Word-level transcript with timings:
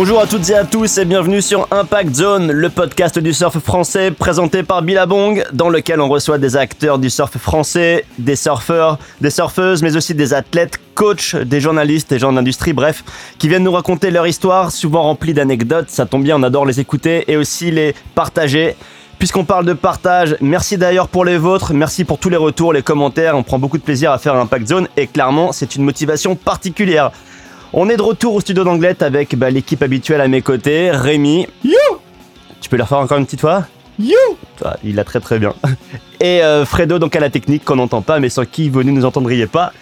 Bonjour 0.00 0.20
à 0.20 0.28
toutes 0.28 0.48
et 0.48 0.54
à 0.54 0.64
tous 0.64 0.96
et 0.98 1.04
bienvenue 1.04 1.42
sur 1.42 1.66
Impact 1.72 2.14
Zone, 2.14 2.52
le 2.52 2.70
podcast 2.70 3.18
du 3.18 3.34
surf 3.34 3.58
français 3.58 4.12
présenté 4.12 4.62
par 4.62 4.82
Billabong, 4.82 5.44
dans 5.52 5.70
lequel 5.70 6.00
on 6.00 6.08
reçoit 6.08 6.38
des 6.38 6.56
acteurs 6.56 7.00
du 7.00 7.10
surf 7.10 7.36
français, 7.36 8.04
des 8.16 8.36
surfeurs, 8.36 9.00
des 9.20 9.30
surfeuses, 9.30 9.82
mais 9.82 9.96
aussi 9.96 10.14
des 10.14 10.34
athlètes, 10.34 10.78
coachs, 10.94 11.34
des 11.34 11.60
journalistes, 11.60 12.10
des 12.10 12.20
gens 12.20 12.32
d'industrie, 12.32 12.72
bref, 12.72 13.02
qui 13.40 13.48
viennent 13.48 13.64
nous 13.64 13.72
raconter 13.72 14.12
leur 14.12 14.28
histoire, 14.28 14.70
souvent 14.70 15.02
remplie 15.02 15.34
d'anecdotes. 15.34 15.90
Ça 15.90 16.06
tombe 16.06 16.22
bien, 16.22 16.36
on 16.36 16.44
adore 16.44 16.64
les 16.64 16.78
écouter 16.78 17.24
et 17.26 17.36
aussi 17.36 17.72
les 17.72 17.92
partager. 18.14 18.76
Puisqu'on 19.18 19.44
parle 19.44 19.64
de 19.64 19.72
partage, 19.72 20.36
merci 20.40 20.78
d'ailleurs 20.78 21.08
pour 21.08 21.24
les 21.24 21.38
vôtres, 21.38 21.74
merci 21.74 22.04
pour 22.04 22.20
tous 22.20 22.28
les 22.28 22.36
retours, 22.36 22.72
les 22.72 22.82
commentaires, 22.82 23.36
on 23.36 23.42
prend 23.42 23.58
beaucoup 23.58 23.78
de 23.78 23.82
plaisir 23.82 24.12
à 24.12 24.18
faire 24.18 24.36
Impact 24.36 24.68
Zone 24.68 24.86
et 24.96 25.08
clairement 25.08 25.50
c'est 25.50 25.74
une 25.74 25.82
motivation 25.82 26.36
particulière. 26.36 27.10
On 27.74 27.90
est 27.90 27.98
de 27.98 28.02
retour 28.02 28.34
au 28.34 28.40
studio 28.40 28.64
d'Anglette 28.64 29.02
avec 29.02 29.36
bah, 29.36 29.50
l'équipe 29.50 29.82
habituelle 29.82 30.22
à 30.22 30.28
mes 30.28 30.40
côtés, 30.40 30.90
Rémi. 30.90 31.46
You 31.62 31.74
Tu 32.62 32.70
peux 32.70 32.76
le 32.76 32.82
refaire 32.82 32.98
encore 32.98 33.18
une 33.18 33.26
petite 33.26 33.42
fois? 33.42 33.66
You 33.98 34.16
ah, 34.64 34.76
Il 34.82 34.94
l'a 34.94 35.04
très 35.04 35.20
très 35.20 35.38
bien. 35.38 35.52
Et 36.20 36.42
euh, 36.42 36.64
Fredo 36.64 36.98
donc 36.98 37.14
à 37.14 37.20
la 37.20 37.28
technique 37.28 37.66
qu'on 37.66 37.76
n'entend 37.76 38.00
pas 38.00 38.20
mais 38.20 38.30
sans 38.30 38.46
qui 38.46 38.70
vous 38.70 38.82
ne 38.82 38.90
nous 38.90 39.04
entendriez 39.04 39.46
pas. 39.46 39.72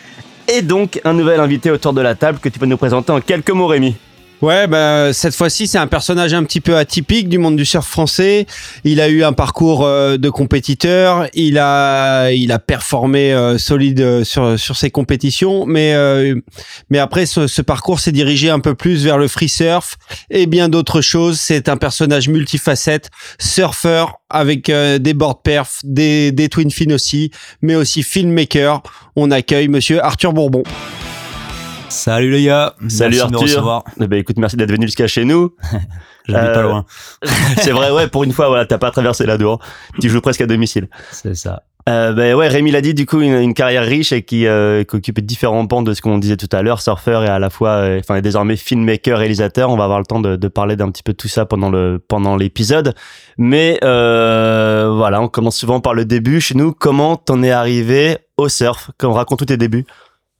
Et 0.49 0.63
donc 0.63 1.01
un 1.05 1.13
nouvel 1.13 1.39
invité 1.39 1.71
autour 1.71 1.93
de 1.93 2.01
la 2.01 2.17
table 2.17 2.41
que 2.41 2.49
tu 2.49 2.59
peux 2.59 2.67
nous 2.67 2.77
présenter 2.77 3.13
en 3.13 3.21
quelques 3.21 3.51
mots 3.51 3.69
Rémi. 3.69 3.95
Ouais, 4.43 4.67
bah, 4.67 5.15
cette 5.15 5.35
fois-ci, 5.35 5.67
c'est 5.67 5.79
un 5.79 5.87
personnage 5.87 6.35
un 6.35 6.45
petit 6.45 6.61
peu 6.61 6.77
atypique 6.77 7.29
du 7.29 7.39
monde 7.39 7.57
du 7.57 7.65
surf 7.65 7.87
français. 7.87 8.47
Il 8.85 9.01
a 9.01 9.09
eu 9.09 9.25
un 9.25 9.33
parcours 9.33 9.85
euh, 9.85 10.19
de 10.19 10.29
compétiteur. 10.29 11.27
Il 11.33 11.59
a, 11.59 12.31
il 12.31 12.53
a 12.53 12.59
performé 12.59 13.33
euh, 13.33 13.57
solide 13.57 14.01
euh, 14.01 14.25
sur, 14.25 14.59
sur 14.59 14.77
ses 14.77 14.91
compétitions. 14.91 15.65
Mais, 15.65 15.95
mais 16.91 16.99
après, 16.99 17.25
ce, 17.25 17.47
ce 17.47 17.63
parcours 17.63 18.01
s'est 18.01 18.13
dirigé 18.13 18.51
un 18.51 18.61
peu 18.61 18.75
plus 18.75 19.05
vers 19.05 19.17
le 19.17 19.29
free 19.29 19.49
surf 19.49 19.97
et 20.29 20.47
bien 20.47 20.69
d'autres 20.69 21.01
choses. 21.01 21.41
C'est 21.41 21.69
un 21.69 21.79
personnage 21.79 22.29
multifacette, 22.29 23.11
surfeur 23.39 24.17
avec 24.29 24.71
des 24.71 25.15
board 25.15 25.43
perf, 25.43 25.81
des, 25.85 26.33
des 26.33 26.49
twin 26.49 26.71
fins 26.71 26.93
aussi, 26.93 27.31
mais 27.63 27.75
aussi 27.75 28.03
filmmaker. 28.03 28.83
On 29.15 29.31
accueille 29.31 29.69
monsieur 29.69 30.05
Arthur 30.05 30.33
Bourbon. 30.33 30.65
Salut 31.89 32.31
les 32.31 32.45
gars. 32.45 32.75
Salut 32.89 33.21
Arthur. 33.21 33.85
Eh 34.01 34.07
ben, 34.07 34.19
écoute, 34.19 34.39
merci 34.39 34.57
d'être 34.57 34.71
venu 34.71 34.87
jusqu'à 34.87 35.07
chez 35.07 35.25
nous. 35.25 35.55
J'habite 36.27 36.55
pas 36.55 36.63
loin. 36.63 36.85
c'est 37.59 37.71
vrai, 37.71 37.91
ouais, 37.91 38.09
pour 38.09 38.25
une 38.25 38.33
fois, 38.33 38.49
voilà, 38.49 38.67
t'as 38.67 38.79
pas 38.79 38.91
traversé 38.91 39.27
la 39.27 39.39
dehors. 39.39 39.61
Tu 40.01 40.09
joues 40.09 40.21
presque 40.21 40.41
à 40.41 40.47
domicile. 40.47 40.89
C'est 41.13 41.35
ça. 41.35 41.63
Euh, 41.89 42.13
ben 42.13 42.35
ouais, 42.35 42.49
Rémi 42.49 42.73
l'a 42.73 42.81
dit, 42.81 42.95
du 42.95 43.07
coup, 43.07 43.21
une, 43.21 43.35
une 43.35 43.55
carrière 43.55 43.85
riche 43.85 44.13
et 44.13 44.23
qui, 44.23 44.49
euh, 44.49 44.83
qui 44.83 44.97
occupe 44.97 45.21
différents 45.21 45.65
pans 45.69 45.83
de 45.83 45.95
ce 45.95 46.03
qu'on 46.03 46.19
disait 46.19 46.37
tout 46.37 46.49
à 46.51 46.63
l'heure, 46.63 46.81
surfeur 46.81 47.23
et 47.23 47.29
à 47.29 47.39
la 47.39 47.49
fois, 47.49 47.71
euh, 47.71 48.01
enfin, 48.01 48.21
désormais 48.21 48.57
filmmaker, 48.57 49.19
réalisateur. 49.19 49.71
On 49.71 49.77
va 49.77 49.85
avoir 49.85 50.01
le 50.01 50.05
temps 50.05 50.19
de, 50.19 50.35
de 50.35 50.49
parler 50.49 50.75
d'un 50.75 50.91
petit 50.91 51.05
peu 51.05 51.13
de 51.13 51.17
tout 51.17 51.29
ça 51.29 51.47
pendant 51.47 51.71
le 51.71 52.03
pendant 52.09 52.35
l'épisode. 52.35 52.95
Mais 53.39 53.79
euh, 53.85 54.93
voilà, 54.97 55.23
on 55.23 55.29
commence 55.29 55.57
souvent 55.57 55.79
par 55.79 55.95
le 55.95 56.05
début. 56.05 56.41
Chez 56.41 56.57
nous, 56.57 56.73
comment 56.73 57.15
t'en 57.15 57.41
es 57.45 57.53
arrivé 57.53 58.19
au 58.37 58.49
surf? 58.49 58.91
Quand 58.99 59.11
on 59.11 59.13
raconte 59.13 59.39
tous 59.39 59.45
tes 59.47 59.57
débuts. 59.57 59.87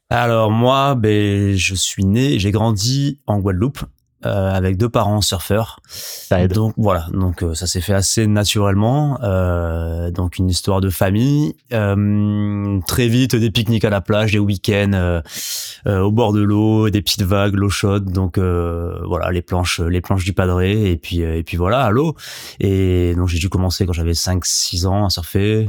Alors 0.09 0.53
moi, 0.53 0.95
ben, 0.95 1.57
je 1.57 1.75
suis 1.75 2.05
né, 2.05 2.39
j'ai 2.39 2.53
grandi 2.53 3.21
en 3.27 3.41
Guadeloupe 3.41 3.81
euh, 4.25 4.53
avec 4.53 4.77
deux 4.77 4.89
parents 4.89 5.21
surfeurs. 5.21 5.81
Ça 5.89 6.41
aide. 6.41 6.53
Donc 6.53 6.75
voilà, 6.77 7.07
donc 7.13 7.43
euh, 7.43 7.55
ça 7.55 7.67
s'est 7.67 7.81
fait 7.81 7.93
assez 7.93 8.29
naturellement. 8.29 9.19
Euh, 9.25 10.13
donc 10.13 10.39
une 10.39 10.49
histoire 10.49 10.81
de 10.81 10.91
famille. 10.91 11.57
Euh, 11.73 12.79
très 12.87 13.09
vite 13.09 13.35
des 13.35 13.51
pique-niques 13.51 13.85
à 13.85 13.91
la 13.91 14.01
plage, 14.01 14.33
des 14.33 14.39
week-ends 14.39 14.93
euh, 14.95 16.01
au 16.01 16.13
bord 16.13 16.33
de 16.33 16.41
l'eau, 16.41 16.89
des 16.89 17.03
petites 17.03 17.23
vagues, 17.23 17.55
l'eau 17.55 17.69
chaude. 17.69 18.13
Donc 18.13 18.39
voilà, 18.39 19.33
les 19.33 19.43
planches, 19.43 19.81
les 19.81 20.01
planches 20.01 20.25
du 20.25 20.33
padré 20.33 20.91
et 20.91 20.97
puis 20.97 21.21
et 21.21 21.43
puis 21.43 21.57
voilà 21.57 21.83
à 21.83 21.91
l'eau. 21.91 22.15
Et 22.61 23.15
donc 23.17 23.27
j'ai 23.27 23.39
dû 23.39 23.49
commencer 23.49 23.87
quand 23.87 23.93
j'avais 23.93 24.13
5-6 24.13 24.87
ans 24.87 25.07
à 25.07 25.11
surfer. 25.11 25.69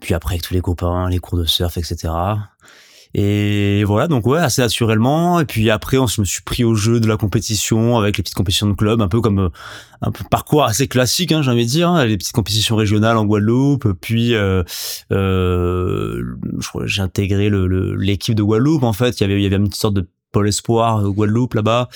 Puis 0.00 0.14
après 0.14 0.34
avec 0.34 0.42
tous 0.42 0.54
les 0.54 0.60
copains, 0.60 1.08
les 1.08 1.18
cours 1.18 1.38
de 1.38 1.44
surf, 1.44 1.76
etc. 1.76 2.12
Et 3.14 3.84
voilà, 3.84 4.08
donc 4.08 4.26
ouais, 4.26 4.40
assez 4.40 4.60
naturellement. 4.60 5.38
Et 5.38 5.44
puis 5.44 5.70
après, 5.70 5.98
on 5.98 6.08
se 6.08 6.20
me 6.20 6.26
suis 6.26 6.42
pris 6.42 6.64
au 6.64 6.74
jeu 6.74 6.98
de 6.98 7.06
la 7.06 7.16
compétition 7.16 7.96
avec 7.96 8.16
les 8.16 8.24
petites 8.24 8.34
compétitions 8.34 8.68
de 8.68 8.74
club, 8.74 9.00
un 9.00 9.08
peu 9.08 9.20
comme 9.20 9.50
un 10.02 10.10
peu 10.10 10.24
parcours 10.28 10.64
assez 10.64 10.88
classique, 10.88 11.30
hein, 11.30 11.40
j'ai 11.40 11.50
envie 11.50 11.64
de 11.64 11.70
dire, 11.70 11.88
hein, 11.88 12.04
les 12.04 12.18
petites 12.18 12.34
compétitions 12.34 12.74
régionales 12.74 13.16
en 13.16 13.24
Guadeloupe. 13.24 13.92
Puis 14.00 14.34
euh, 14.34 14.64
euh, 15.12 16.22
j'ai 16.86 17.02
intégré 17.02 17.50
l'équipe 17.50 18.32
le, 18.32 18.38
de 18.38 18.42
Guadeloupe. 18.42 18.82
En 18.82 18.92
fait, 18.92 19.20
il 19.20 19.22
y 19.22 19.24
avait 19.24 19.36
il 19.36 19.42
y 19.42 19.46
avait 19.46 19.56
une 19.56 19.72
sorte 19.72 19.94
de 19.94 20.08
pôle 20.32 20.48
espoir 20.48 21.02
Guadeloupe 21.04 21.54
là-bas. 21.54 21.88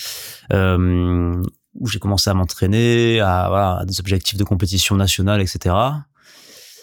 Euh, 0.53 1.43
où 1.75 1.87
j'ai 1.87 1.99
commencé 2.01 2.28
à 2.28 2.34
m'entraîner, 2.34 3.21
à, 3.21 3.47
voilà, 3.49 3.78
à 3.81 3.84
des 3.84 4.01
objectifs 4.01 4.37
de 4.37 4.43
compétition 4.43 4.97
nationale, 4.97 5.41
etc 5.41 5.75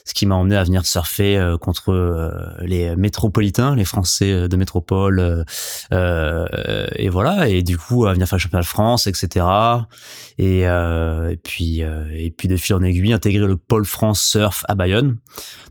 ce 0.05 0.13
qui 0.13 0.27
m'a 0.27 0.35
emmené 0.35 0.55
à 0.55 0.63
venir 0.63 0.85
surfer 0.85 1.35
euh, 1.35 1.57
contre 1.57 1.91
euh, 1.91 2.29
les 2.61 2.95
métropolitains, 2.95 3.75
les 3.75 3.85
Français 3.85 4.31
euh, 4.31 4.47
de 4.47 4.55
métropole, 4.55 5.45
et 5.91 7.09
voilà. 7.09 7.49
Et 7.49 7.63
du 7.63 7.77
coup, 7.77 8.05
à 8.05 8.13
venir 8.13 8.27
faire 8.27 8.37
le 8.37 8.41
championnat 8.41 8.61
de 8.61 8.67
France, 8.67 9.07
etc. 9.07 9.45
Et, 10.37 10.61
et 10.61 11.39
puis, 11.43 11.79
et 11.79 12.31
puis 12.31 12.47
de 12.47 12.55
fil 12.57 12.75
en 12.75 12.83
aiguille, 12.83 13.13
intégrer 13.13 13.47
le 13.47 13.57
pôle 13.57 13.85
France 13.85 14.21
Surf 14.21 14.63
à 14.67 14.75
Bayonne. 14.75 15.17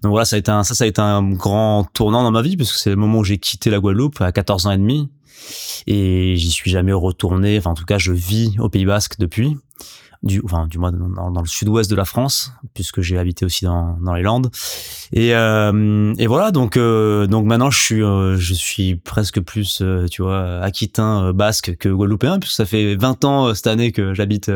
Donc 0.02 0.10
voilà, 0.10 0.24
ça 0.24 0.36
a 0.36 0.38
été 0.38 0.50
un, 0.50 0.64
ça, 0.64 0.74
ça 0.74 0.84
a 0.84 0.86
été 0.86 1.00
un 1.00 1.22
grand 1.32 1.84
tournant 1.92 2.22
dans 2.22 2.30
ma 2.30 2.42
vie 2.42 2.56
parce 2.56 2.72
que 2.72 2.78
c'est 2.78 2.90
le 2.90 2.96
moment 2.96 3.18
où 3.18 3.24
j'ai 3.24 3.38
quitté 3.38 3.70
la 3.70 3.78
Guadeloupe 3.78 4.20
à 4.20 4.32
14 4.32 4.66
ans 4.66 4.72
et 4.72 4.78
demi 4.78 5.10
et 5.86 6.34
j'y 6.36 6.50
suis 6.50 6.70
jamais 6.70 6.92
retourné. 6.92 7.58
Enfin, 7.58 7.70
en 7.70 7.74
tout 7.74 7.84
cas, 7.84 7.98
je 7.98 8.12
vis 8.12 8.58
au 8.58 8.68
Pays 8.68 8.86
Basque 8.86 9.18
depuis 9.18 9.56
du, 10.24 10.40
enfin, 10.44 10.66
du 10.66 10.78
moins 10.78 10.90
dans, 10.90 11.40
le 11.40 11.46
sud-ouest 11.46 11.90
de 11.90 11.96
la 11.96 12.04
France, 12.04 12.52
puisque 12.72 13.02
j'ai 13.02 13.18
habité 13.18 13.44
aussi 13.44 13.64
dans, 13.64 13.96
dans 14.00 14.14
les 14.14 14.22
Landes. 14.22 14.50
Et, 15.12 15.34
euh, 15.34 16.14
et 16.18 16.26
voilà, 16.26 16.50
donc, 16.50 16.76
euh, 16.76 17.26
donc 17.26 17.44
maintenant 17.44 17.70
je 17.70 17.80
suis, 17.80 18.02
euh, 18.02 18.36
je 18.36 18.54
suis 18.54 18.96
presque 18.96 19.40
plus, 19.40 19.80
euh, 19.82 20.06
tu 20.06 20.22
vois, 20.22 20.60
aquitain 20.60 21.32
basque 21.32 21.76
que 21.76 21.88
guadeloupéen, 21.88 22.38
puisque 22.38 22.56
ça 22.56 22.66
fait 22.66 22.96
20 22.96 23.24
ans 23.24 23.54
cette 23.54 23.66
année 23.66 23.92
que 23.92 24.14
j'habite, 24.14 24.50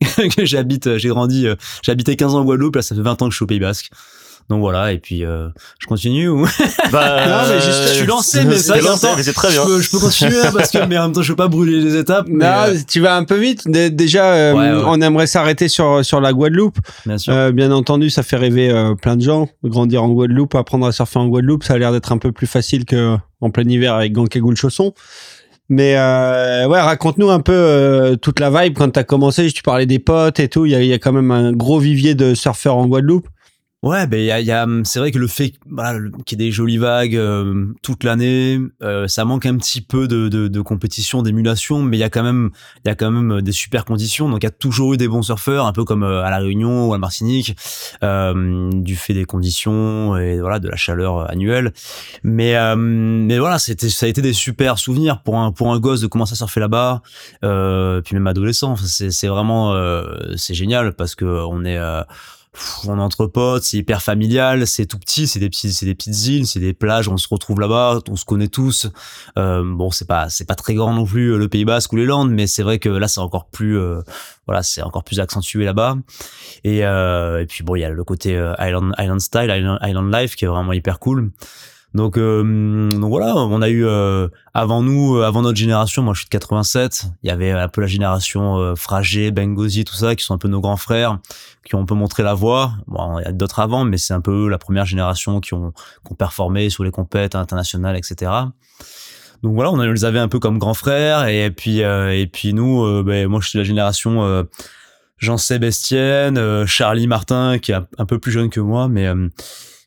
que 0.36 0.44
j'habite, 0.44 0.96
j'ai 0.96 1.08
grandi, 1.08 1.46
j'habitais 1.82 2.16
15 2.16 2.34
ans 2.34 2.40
en 2.40 2.44
Guadeloupe, 2.44 2.76
là 2.76 2.82
ça 2.82 2.94
fait 2.94 3.02
20 3.02 3.22
ans 3.22 3.26
que 3.26 3.32
je 3.32 3.36
suis 3.36 3.44
au 3.44 3.48
Pays 3.48 3.60
Basque. 3.60 3.90
Donc 4.50 4.60
voilà, 4.60 4.92
et 4.92 4.98
puis 4.98 5.24
euh, 5.26 5.48
je 5.78 5.86
continue 5.86 6.28
ou? 6.28 6.46
Bah, 6.92 7.26
Non, 7.26 7.48
mais 7.50 7.60
juste, 7.60 7.82
je 7.88 7.92
suis 7.98 8.06
lancé, 8.06 8.44
mais 8.46 8.56
ça, 8.56 8.74
c'est 9.20 9.32
très 9.34 9.48
bien. 9.50 9.62
Je 9.62 9.66
peux, 9.66 9.80
je 9.80 9.90
peux 9.90 9.98
continuer 9.98 10.40
hein, 10.42 10.50
parce 10.56 10.70
que 10.70 10.78
mais 10.86 10.96
en 10.96 11.02
même 11.02 11.12
temps 11.12 11.20
je 11.20 11.32
veux 11.32 11.36
pas 11.36 11.48
brûler 11.48 11.80
les 11.82 11.96
étapes. 11.96 12.26
Mais 12.30 12.46
non, 12.46 12.50
euh, 12.68 12.74
tu 12.88 13.00
vas 13.00 13.16
un 13.16 13.24
peu 13.24 13.36
vite. 13.36 13.68
Dé- 13.70 13.90
Déjà, 13.90 14.24
euh, 14.32 14.54
Ouais, 14.54 14.70
ouais. 14.72 14.82
on 14.86 15.00
aimerait 15.02 15.26
s'arrêter 15.26 15.68
sur 15.68 16.02
sur 16.04 16.20
la 16.22 16.32
Guadeloupe. 16.32 16.78
bien 17.04 17.18
sûr. 17.18 17.32
Euh, 17.34 17.52
bien 17.52 17.70
entendu, 17.72 18.08
ça 18.08 18.22
fait 18.22 18.36
rêver 18.36 18.70
euh, 18.70 18.94
plein 18.94 19.16
de 19.16 19.22
gens. 19.22 19.48
Grandir 19.64 20.02
en 20.02 20.08
Guadeloupe, 20.08 20.54
apprendre 20.54 20.86
à 20.86 20.92
surfer 20.92 21.18
en 21.18 21.26
Guadeloupe, 21.28 21.62
ça 21.64 21.74
a 21.74 21.78
l'air 21.78 21.92
d'être 21.92 22.12
un 22.12 22.18
peu 22.18 22.32
plus 22.32 22.46
facile 22.46 22.86
que 22.86 23.16
en 23.42 23.50
plein 23.50 23.64
hiver 23.68 23.92
avec 23.94 24.12
gants 24.12 24.24
cagoule 24.24 24.56
chaussons. 24.56 24.94
Mais 25.68 25.96
euh, 25.98 26.66
ouais, 26.66 26.80
raconte-nous 26.80 27.28
un 27.28 27.40
peu 27.40 27.52
euh, 27.52 28.16
toute 28.16 28.40
la 28.40 28.48
vibe 28.48 28.74
quand 28.78 28.88
t'as 28.90 29.04
commencé. 29.04 29.50
Tu 29.52 29.62
parlais 29.62 29.84
des 29.84 29.98
potes 29.98 30.40
et 30.40 30.48
tout. 30.48 30.64
Il 30.64 30.72
y 30.72 30.74
a, 30.74 30.80
il 30.80 30.86
y 30.88 30.94
a 30.94 30.98
quand 30.98 31.12
même 31.12 31.30
un 31.30 31.52
gros 31.52 31.78
vivier 31.78 32.14
de 32.14 32.32
surfeurs 32.34 32.76
en 32.78 32.86
Guadeloupe. 32.86 33.28
Ouais, 33.84 34.08
ben 34.08 34.18
il 34.18 34.26
y 34.26 34.50
a, 34.50 34.62
a 34.62 34.66
c'est 34.82 34.98
vrai 34.98 35.12
que 35.12 35.20
le 35.20 35.28
fait 35.28 35.52
voilà, 35.70 36.00
qu'il 36.26 36.40
y 36.40 36.42
ait 36.42 36.46
des 36.48 36.50
jolies 36.50 36.78
vagues 36.78 37.14
euh, 37.14 37.66
toute 37.80 38.02
l'année, 38.02 38.58
euh, 38.82 39.06
ça 39.06 39.24
manque 39.24 39.46
un 39.46 39.56
petit 39.56 39.80
peu 39.82 40.08
de, 40.08 40.26
de, 40.28 40.48
de 40.48 40.60
compétition, 40.60 41.22
d'émulation, 41.22 41.80
mais 41.82 41.96
il 41.96 42.00
y 42.00 42.02
a 42.02 42.10
quand 42.10 42.24
même 42.24 42.50
il 42.84 42.88
y 42.88 42.90
a 42.90 42.96
quand 42.96 43.12
même 43.12 43.40
des 43.40 43.52
super 43.52 43.84
conditions. 43.84 44.28
Donc 44.28 44.42
il 44.42 44.46
y 44.46 44.48
a 44.48 44.50
toujours 44.50 44.94
eu 44.94 44.96
des 44.96 45.06
bons 45.06 45.22
surfeurs, 45.22 45.64
un 45.64 45.72
peu 45.72 45.84
comme 45.84 46.02
euh, 46.02 46.24
à 46.24 46.30
la 46.30 46.38
Réunion 46.38 46.88
ou 46.88 46.94
à 46.94 46.98
Martinique, 46.98 47.56
euh, 48.02 48.68
du 48.72 48.96
fait 48.96 49.14
des 49.14 49.26
conditions 49.26 50.16
et 50.16 50.40
voilà 50.40 50.58
de 50.58 50.68
la 50.68 50.76
chaleur 50.76 51.30
annuelle. 51.30 51.72
Mais 52.24 52.56
euh, 52.56 52.74
mais 52.74 53.38
voilà, 53.38 53.60
c'était 53.60 53.90
ça 53.90 54.06
a 54.06 54.08
été 54.08 54.22
des 54.22 54.32
super 54.32 54.76
souvenirs 54.80 55.22
pour 55.22 55.38
un 55.38 55.52
pour 55.52 55.72
un 55.72 55.78
gosse 55.78 56.00
de 56.00 56.08
commencer 56.08 56.32
à 56.32 56.36
surfer 56.36 56.58
là-bas, 56.58 57.00
euh, 57.44 58.00
puis 58.00 58.16
même 58.16 58.26
adolescent. 58.26 58.74
C'est 58.74 59.12
c'est 59.12 59.28
vraiment 59.28 59.72
euh, 59.74 60.34
c'est 60.34 60.54
génial 60.54 60.94
parce 60.94 61.14
que 61.14 61.24
on 61.24 61.64
est 61.64 61.78
euh, 61.78 62.02
on 62.86 62.98
est 62.98 63.02
entre 63.02 63.28
c'est 63.62 63.76
hyper 63.76 64.02
familial, 64.02 64.66
c'est 64.66 64.86
tout 64.86 64.98
petit, 64.98 65.26
c'est 65.26 65.38
des 65.38 65.48
petits, 65.48 65.72
c'est 65.72 65.86
des 65.86 65.94
petites 65.94 66.26
îles, 66.26 66.46
c'est 66.46 66.60
des 66.60 66.72
plages, 66.72 67.08
on 67.08 67.16
se 67.16 67.28
retrouve 67.28 67.60
là-bas, 67.60 68.00
on 68.08 68.16
se 68.16 68.24
connaît 68.24 68.48
tous. 68.48 68.88
Euh, 69.36 69.62
bon, 69.64 69.90
c'est 69.90 70.06
pas, 70.06 70.28
c'est 70.28 70.46
pas 70.46 70.54
très 70.54 70.74
grand 70.74 70.92
non 70.92 71.04
plus 71.04 71.32
euh, 71.32 71.38
le 71.38 71.48
Pays 71.48 71.64
Basque 71.64 71.92
ou 71.92 71.96
les 71.96 72.06
Landes, 72.06 72.30
mais 72.30 72.46
c'est 72.46 72.62
vrai 72.62 72.78
que 72.78 72.88
là 72.88 73.08
c'est 73.08 73.20
encore 73.20 73.46
plus, 73.46 73.78
euh, 73.78 74.00
voilà, 74.46 74.62
c'est 74.62 74.82
encore 74.82 75.04
plus 75.04 75.20
accentué 75.20 75.64
là-bas. 75.64 75.96
Et, 76.64 76.84
euh, 76.84 77.42
et 77.42 77.46
puis 77.46 77.62
bon, 77.64 77.76
il 77.76 77.80
y 77.80 77.84
a 77.84 77.90
le 77.90 78.04
côté 78.04 78.36
euh, 78.36 78.54
Island, 78.58 78.94
Island 78.98 79.20
Style, 79.20 79.50
Island, 79.50 79.78
Island 79.82 80.14
Life 80.14 80.36
qui 80.36 80.44
est 80.44 80.48
vraiment 80.48 80.72
hyper 80.72 80.98
cool. 80.98 81.30
Donc, 81.94 82.18
euh, 82.18 82.90
donc 82.90 83.08
voilà, 83.08 83.34
on 83.34 83.62
a 83.62 83.68
eu 83.70 83.86
euh, 83.86 84.28
avant 84.52 84.82
nous, 84.82 85.16
euh, 85.16 85.24
avant 85.24 85.40
notre 85.40 85.56
génération, 85.56 86.02
moi 86.02 86.12
je 86.12 86.20
suis 86.20 86.26
de 86.26 86.30
87, 86.30 87.06
il 87.22 87.28
y 87.28 87.30
avait 87.30 87.50
un 87.50 87.68
peu 87.68 87.80
la 87.80 87.86
génération 87.86 88.58
euh, 88.58 88.74
Fragé, 88.74 89.30
Bengozi, 89.30 89.84
tout 89.84 89.94
ça, 89.94 90.14
qui 90.14 90.22
sont 90.22 90.34
un 90.34 90.38
peu 90.38 90.48
nos 90.48 90.60
grands 90.60 90.76
frères, 90.76 91.18
qui 91.64 91.74
ont 91.76 91.80
un 91.80 91.86
peu 91.86 91.94
montré 91.94 92.22
la 92.22 92.34
voie. 92.34 92.72
Bon, 92.88 93.18
il 93.18 93.24
y 93.24 93.26
a 93.26 93.32
d'autres 93.32 93.60
avant, 93.60 93.84
mais 93.84 93.96
c'est 93.96 94.12
un 94.12 94.20
peu 94.20 94.48
la 94.48 94.58
première 94.58 94.84
génération 94.84 95.40
qui 95.40 95.54
ont, 95.54 95.72
qui 96.04 96.12
ont 96.12 96.14
performé 96.14 96.68
sur 96.68 96.84
les 96.84 96.90
compètes 96.90 97.34
internationales, 97.34 97.96
etc. 97.96 98.32
donc 99.42 99.54
voilà, 99.54 99.70
on 99.70 99.76
les 99.76 100.04
avait 100.04 100.18
un 100.18 100.28
peu 100.28 100.40
comme 100.40 100.58
grands 100.58 100.74
frères. 100.74 101.26
Et 101.26 101.50
puis, 101.50 101.78
et 101.78 102.28
puis 102.30 102.52
nous, 102.52 103.02
ben, 103.02 103.28
moi, 103.28 103.40
je 103.40 103.48
suis 103.48 103.56
de 103.56 103.62
la 103.62 103.66
génération 103.66 104.46
Jean 105.16 105.38
Sébastien, 105.38 106.66
Charlie 106.66 107.06
Martin, 107.06 107.58
qui 107.58 107.72
est 107.72 107.78
un, 107.96 108.04
peu 108.04 108.18
plus 108.18 108.32
jeune 108.32 108.50
que 108.50 108.60
moi, 108.60 108.88
mais 108.88 109.08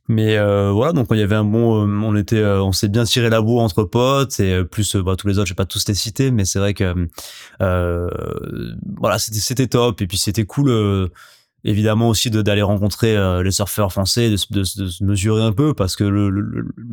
mais 0.08 0.38
euh, 0.38 0.72
voilà, 0.72 0.94
donc 0.94 1.08
il 1.12 1.18
y 1.18 1.22
avait 1.22 1.36
un 1.36 1.44
bon, 1.44 1.86
euh, 1.86 2.02
on 2.04 2.16
était, 2.16 2.38
euh, 2.38 2.62
on 2.64 2.72
s'est 2.72 2.90
bien 2.90 3.04
tiré 3.04 3.30
la 3.30 3.42
bourre 3.42 3.62
entre 3.62 3.84
potes 3.84 4.40
et 4.40 4.64
plus 4.64 4.96
bah, 4.98 5.16
tous 5.16 5.28
les 5.28 5.38
autres, 5.38 5.48
je 5.48 5.54
vais 5.54 5.56
pas 5.56 5.66
tous 5.66 5.88
les 5.88 5.94
citer, 5.94 6.32
mais 6.32 6.44
c'est 6.46 6.60
vrai 6.60 6.74
que 6.74 7.08
voilà, 7.60 9.20
c'était 9.20 9.40
c'était 9.40 9.68
top. 9.68 10.02
Et 10.02 10.08
puis 10.08 10.18
c'était 10.18 10.46
cool 10.46 11.10
évidemment 11.64 12.10
aussi 12.10 12.30
d'aller 12.32 12.62
rencontrer 12.62 13.16
euh, 13.16 13.44
les 13.44 13.52
surfeurs 13.52 13.92
français, 13.92 14.30
de, 14.30 14.38
de, 14.50 14.60
de, 14.60 14.88
se 14.88 15.04
mesurer 15.04 15.44
un 15.44 15.52
peu 15.52 15.74
parce 15.74 15.96
que 15.96 16.04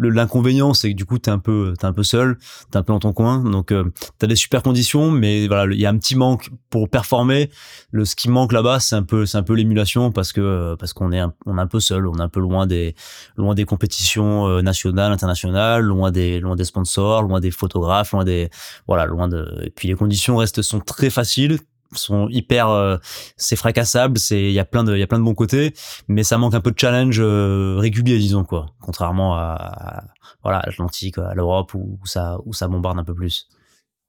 l'inconvénient 0.01 0.75
c'est 0.75 0.91
que 0.91 0.97
du 0.97 1.05
coup 1.05 1.19
t'es 1.19 1.31
un 1.31 1.39
peu 1.39 1.75
t'es 1.79 1.87
un 1.87 1.93
peu 1.93 2.03
seul, 2.03 2.39
t'es 2.71 2.77
un 2.77 2.83
peu 2.83 2.93
dans 2.93 2.99
ton 2.99 3.13
coin, 3.13 3.43
donc 3.43 3.73
euh, 3.73 3.85
t'as 4.19 4.27
des 4.27 4.37
super 4.37 4.63
conditions, 4.63 5.11
mais 5.11 5.47
voilà 5.47 5.73
il 5.73 5.81
y 5.81 5.87
a 5.87 5.91
un 5.91 5.99
petit 5.99 6.17
manque 6.17 6.51
pour 6.71 6.89
performer. 6.89 7.51
Le 7.91 8.05
ce 8.05 8.17
qui 8.17 8.29
manque 8.29 8.53
là-bas 8.53 8.81
c'est 8.81 8.97
un 8.97 9.03
peu 9.03 9.27
c'est 9.27 9.39
un 9.39 9.43
peu 9.43 9.55
l'émulation 9.55 10.13
parce 10.13 10.33
que 10.33 10.77
parce 10.79 10.93
qu'on 10.93 11.13
est 11.13 11.21
un, 11.21 11.33
on 11.47 11.59
est 11.59 11.61
un 11.61 11.67
peu 11.67 11.81
seul, 11.81 12.07
on 12.07 12.17
est 12.17 12.23
un 12.23 12.29
peu 12.29 12.41
loin 12.41 12.67
des 12.67 12.95
loin 13.37 13.55
des 13.55 13.65
compétitions 13.65 14.47
euh, 14.49 14.63
nationales, 14.63 15.13
internationales, 15.13 15.83
loin 15.83 16.11
des 16.11 16.41
loin 16.41 16.57
des 16.57 16.65
sponsors, 16.65 17.23
loin 17.23 17.41
des 17.41 17.51
photographes, 17.51 18.13
loin 18.13 18.25
des 18.25 18.51
voilà 18.87 19.07
loin 19.07 19.29
de 19.29 19.63
et 19.63 19.71
puis 19.71 19.89
les 19.89 19.95
conditions 19.95 20.37
restent 20.37 20.63
sont 20.63 20.81
très 20.81 21.11
faciles 21.11 21.59
sont 21.93 22.29
hyper 22.29 22.69
euh, 22.69 22.97
c'est 23.37 23.57
fracassable 23.57 24.19
c'est 24.19 24.43
il 24.43 24.53
y 24.53 24.59
a 24.59 24.65
plein 24.65 24.85
de 24.85 24.95
il 24.95 24.99
y 24.99 25.03
a 25.03 25.07
plein 25.07 25.19
de 25.19 25.25
bons 25.25 25.35
côtés 25.35 25.75
mais 26.07 26.23
ça 26.23 26.39
manque 26.39 26.55
un 26.55 26.61
peu 26.61 26.71
de 26.71 26.79
challenge 26.79 27.19
euh, 27.21 27.77
régulier 27.79 28.19
disons 28.19 28.45
quoi. 28.45 28.67
Contrairement 28.81 29.37
à, 29.37 30.05
voilà 30.43 30.63
l'Atlantique 30.67 31.19
à 31.19 31.35
l'Europe 31.35 31.75
où, 31.75 31.99
ça 32.05 32.39
où 32.45 32.53
ça 32.53 32.69
bombarde 32.69 32.99
un 32.99 33.05
peu 33.05 33.15
plus. 33.15 33.49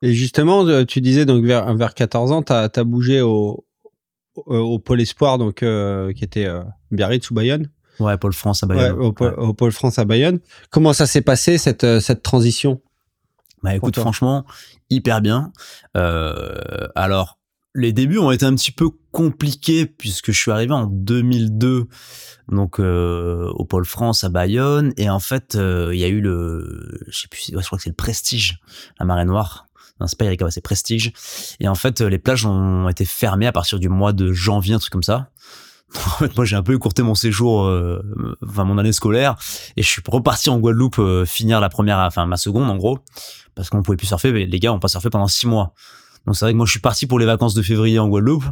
Et 0.02 0.14
justement 0.14 0.66
euh, 0.66 0.84
tu 0.84 1.02
disais 1.02 1.26
donc 1.26 1.46
vers 1.46 1.74
vers 1.76 1.94
14 1.94 2.32
ans 2.32 2.44
tu 2.44 2.54
as, 2.54 2.84
bougé 2.84 3.22
au 3.22 3.66
au 4.46 4.80
pôle 4.80 5.02
espoir 5.02 5.38
donc 5.38 5.56
qui 5.56 6.24
était 6.24 6.48
Biarritz 6.92 7.30
ou 7.32 7.34
Bayonne. 7.34 7.70
Ouais 8.00 8.18
pôle 8.18 8.34
France 8.34 8.64
à 8.64 8.68
Bayonne. 8.68 8.98
Au, 9.00 9.08
au, 9.08 9.54
pôle 9.54 9.72
France 9.72 10.00
à 10.00 10.06
Bayonne. 10.06 10.40
Comment 10.70 10.94
ça 10.94 11.06
s'est 11.08 11.22
passé 11.22 11.58
cette 11.58 12.00
cette 12.00 12.24
transition? 12.24 12.82
Bah 13.64 13.76
écoute 13.76 13.98
franchement 13.98 14.46
hyper 14.90 15.22
bien. 15.22 15.52
Alors 16.96 17.39
les 17.76 17.94
débuts 17.94 18.18
ont 18.18 18.32
été 18.32 18.46
un 18.46 18.56
petit 18.56 18.72
peu 18.72 18.90
compliqués 19.12 19.86
puisque 19.86 20.32
je 20.32 20.40
suis 20.40 20.52
arrivé 20.52 20.74
en 20.74 20.86
2002 20.88 21.86
donc 22.50 22.80
euh, 22.80 23.48
au 23.54 23.66
pôle 23.66 23.86
France 23.86 24.24
à 24.24 24.30
Bayonne 24.30 24.94
et 24.98 25.10
en 25.10 25.20
fait 25.20 25.56
euh, 25.56 25.92
il 25.94 26.00
y 26.00 26.04
a 26.04 26.08
eu 26.08 26.22
le 26.22 27.00
je 27.08 27.20
sais 27.20 27.28
plus 27.28 27.52
je 27.52 27.66
crois 27.66 27.78
que 27.78 27.84
c'est 27.84 27.90
le 27.90 27.96
Prestige 27.96 28.60
la 29.00 29.06
marée 29.06 29.26
noire 29.26 29.68
non 30.00 30.08
c'est 30.08 30.18
pas 30.18 30.26
Erika 30.26 30.50
c'est 30.50 30.62
Prestige 30.62 31.14
et 31.60 31.68
en 31.68 31.76
fait 31.76 32.02
les 32.02 32.18
plages 32.18 32.46
ont 32.46 32.90
été 32.90 33.06
fermées 33.06 33.48
à 33.48 33.52
partir 33.52 33.80
du 33.80 33.90
mois 33.90 34.14
de 34.14 34.32
janvier 34.34 34.74
un 34.74 34.80
truc 34.80 34.92
comme 34.92 35.04
ça 35.04 35.30
en 35.96 36.10
fait, 36.20 36.36
moi, 36.36 36.46
j'ai 36.46 36.56
un 36.56 36.62
peu 36.62 36.76
écourté 36.76 37.02
mon 37.02 37.16
séjour, 37.16 37.64
euh, 37.64 38.00
enfin 38.48 38.64
mon 38.64 38.78
année 38.78 38.92
scolaire, 38.92 39.36
et 39.76 39.82
je 39.82 39.88
suis 39.88 40.04
reparti 40.08 40.52
en 40.52 40.60
Guadeloupe 40.60 41.02
finir 41.26 41.60
la 41.60 41.70
première, 41.70 41.98
enfin 41.98 42.28
ma 42.28 42.38
seconde 42.38 42.70
en 42.70 42.76
gros, 42.76 43.00
parce 43.56 43.72
qu'on 43.72 43.82
pouvait 43.82 43.98
plus 43.98 44.06
surfer. 44.06 44.32
Mais 44.32 44.46
les 44.46 44.60
gars 44.60 44.72
ont 44.72 44.80
pas 44.80 44.88
surfé 44.88 45.10
pendant 45.10 45.28
six 45.28 45.48
mois. 45.48 45.74
Donc 46.30 46.36
c'est 46.36 46.46
vrai 46.46 46.52
que 46.52 46.58
moi 46.58 46.68
je 46.68 46.72
suis 46.72 46.80
parti 46.80 47.08
pour 47.08 47.18
les 47.18 47.26
vacances 47.26 47.56
de 47.56 47.64
février 47.64 47.98
en 47.98 48.08
Guadeloupe. 48.08 48.44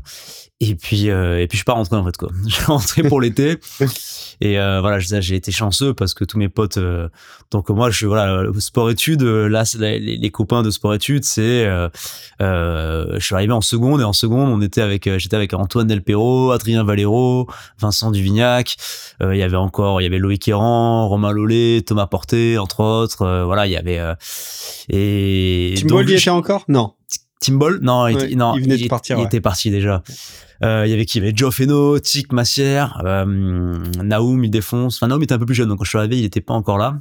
Et 0.60 0.74
puis 0.74 1.12
euh, 1.12 1.40
et 1.40 1.46
puis 1.46 1.58
je 1.58 1.60
suis 1.60 1.64
pas 1.64 1.74
rentré 1.74 1.96
en 1.96 2.04
fait 2.04 2.18
quoi. 2.18 2.30
Je 2.48 2.56
suis 2.56 2.66
rentré 2.66 3.04
pour 3.04 3.22
l'été. 3.22 3.60
Et 4.42 4.60
euh, 4.60 4.82
voilà 4.82 4.98
j'ai 5.00 5.36
été 5.36 5.52
chanceux 5.52 5.94
parce 5.94 6.16
que 6.16 6.24
tous 6.24 6.38
mes 6.38 6.50
potes 6.50 6.78
euh, 6.78 7.10
donc 7.50 7.70
moi 7.70 7.90
je 7.90 7.98
suis 7.98 8.06
voilà 8.06 8.44
sport 8.60 8.92
études 8.92 9.24
là 9.24 9.64
les, 9.80 10.00
les, 10.00 10.30
copains 10.30 10.62
de 10.62 10.70
sport 10.70 10.94
études 10.94 11.24
c'est 11.24 11.66
euh, 11.66 11.90
je 12.40 13.20
suis 13.20 13.36
arrivé 13.36 13.54
en 13.54 13.62
seconde. 13.62 14.02
Et 14.02 14.04
en 14.04 14.14
seconde 14.14 14.50
on 14.50 14.62
était 14.62 14.82
avec 14.82 15.08
j'étais 15.20 15.36
avec 15.36 15.54
Antoine 15.54 15.86
Delpero, 15.86 16.50
Adrien 16.50 16.84
Valero, 16.84 17.48
Vincent 17.80 18.10
Duvignac, 18.10 18.76
il 19.22 19.38
y 19.38 19.44
avait 19.44 19.56
encore 19.56 20.02
il 20.02 20.06
y 20.06 20.08
avait 20.08 20.18
Loïc 20.18 20.48
Errand, 20.48 21.08
Romain 21.08 21.32
Lollet, 21.32 21.84
Thomas 21.86 22.08
Porté 22.08 22.58
entre 22.58 22.80
autres 22.80 23.44
voilà 23.46 23.68
il 23.68 23.74
y 23.74 23.78
avait 23.78 24.02
et 24.90 25.76
Tim 25.78 26.02
y 26.02 26.14
était 26.14 26.30
encore? 26.32 26.64
Non 26.68 26.97
Timbol 27.40 27.80
Non, 27.82 28.08
il, 28.08 28.38
non, 28.38 28.56
il 28.56 28.64
venait 28.64 28.78
de 28.78 28.88
partir. 28.88 29.20
Il 29.20 29.26
était 29.26 29.42
parti 29.42 29.70
déjà. 29.72 30.04
Euh, 30.64 30.84
il 30.86 30.90
y 30.90 30.94
avait 30.94 31.06
qui? 31.06 31.20
Il 31.20 31.24
y 31.24 31.28
avait 31.28 31.38
Joe 31.38 31.54
Feno, 31.54 32.00
Tic 32.00 32.34
Massière, 32.34 33.02
euh, 33.06 33.26
Naoum, 34.04 34.44
il 34.44 34.50
défonce. 34.50 34.98
Enfin, 34.98 35.08
Naoum 35.08 35.22
était 35.22 35.34
un 35.34 35.40
peu 35.40 35.46
plus 35.46 35.56
jeune, 35.56 35.70
donc 35.70 35.78
quand 35.78 35.84
je 35.84 35.90
suis 35.90 36.00
arrivé, 36.00 36.18
il 36.18 36.26
était 36.26 36.42
pas 36.42 36.56
encore 36.56 36.78
là. 36.78 37.00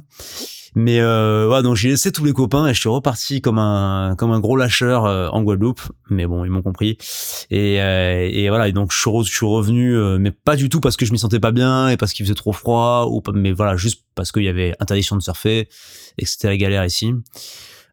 Mais 0.75 0.99
euh, 0.99 1.49
ouais, 1.49 1.63
donc 1.63 1.75
j'ai 1.75 1.89
laissé 1.89 2.11
tous 2.11 2.23
les 2.23 2.33
copains 2.33 2.67
et 2.67 2.73
je 2.75 2.79
suis 2.79 2.89
reparti 2.89 3.41
comme 3.41 3.57
un 3.57 4.13
comme 4.15 4.31
un 4.31 4.39
gros 4.39 4.55
lâcheur 4.55 5.05
euh, 5.05 5.27
en 5.29 5.41
Guadeloupe. 5.41 5.81
Mais 6.11 6.27
bon, 6.27 6.45
ils 6.45 6.51
m'ont 6.51 6.61
compris. 6.61 6.99
Et, 7.49 7.81
euh, 7.81 8.29
et 8.31 8.47
voilà, 8.49 8.67
et 8.67 8.73
donc 8.73 8.91
je 8.93 8.99
suis, 8.99 9.09
je 9.23 9.35
suis 9.35 9.45
revenu, 9.45 9.95
euh, 9.95 10.19
mais 10.19 10.29
pas 10.29 10.55
du 10.55 10.69
tout 10.69 10.79
parce 10.79 10.95
que 10.95 11.07
je 11.07 11.13
m'y 11.13 11.17
sentais 11.17 11.39
pas 11.39 11.51
bien 11.51 11.89
et 11.89 11.97
parce 11.97 12.13
qu'il 12.13 12.25
faisait 12.27 12.35
trop 12.35 12.53
froid, 12.53 13.07
ou 13.09 13.23
mais 13.33 13.53
voilà, 13.53 13.75
juste 13.75 14.03
parce 14.13 14.31
qu'il 14.31 14.43
y 14.43 14.49
avait 14.49 14.75
interdiction 14.79 15.15
de 15.15 15.21
surfer 15.21 15.67
et 16.19 16.23
que 16.23 16.29
c'était 16.29 16.49
la 16.49 16.57
galère 16.57 16.85
ici. 16.85 17.11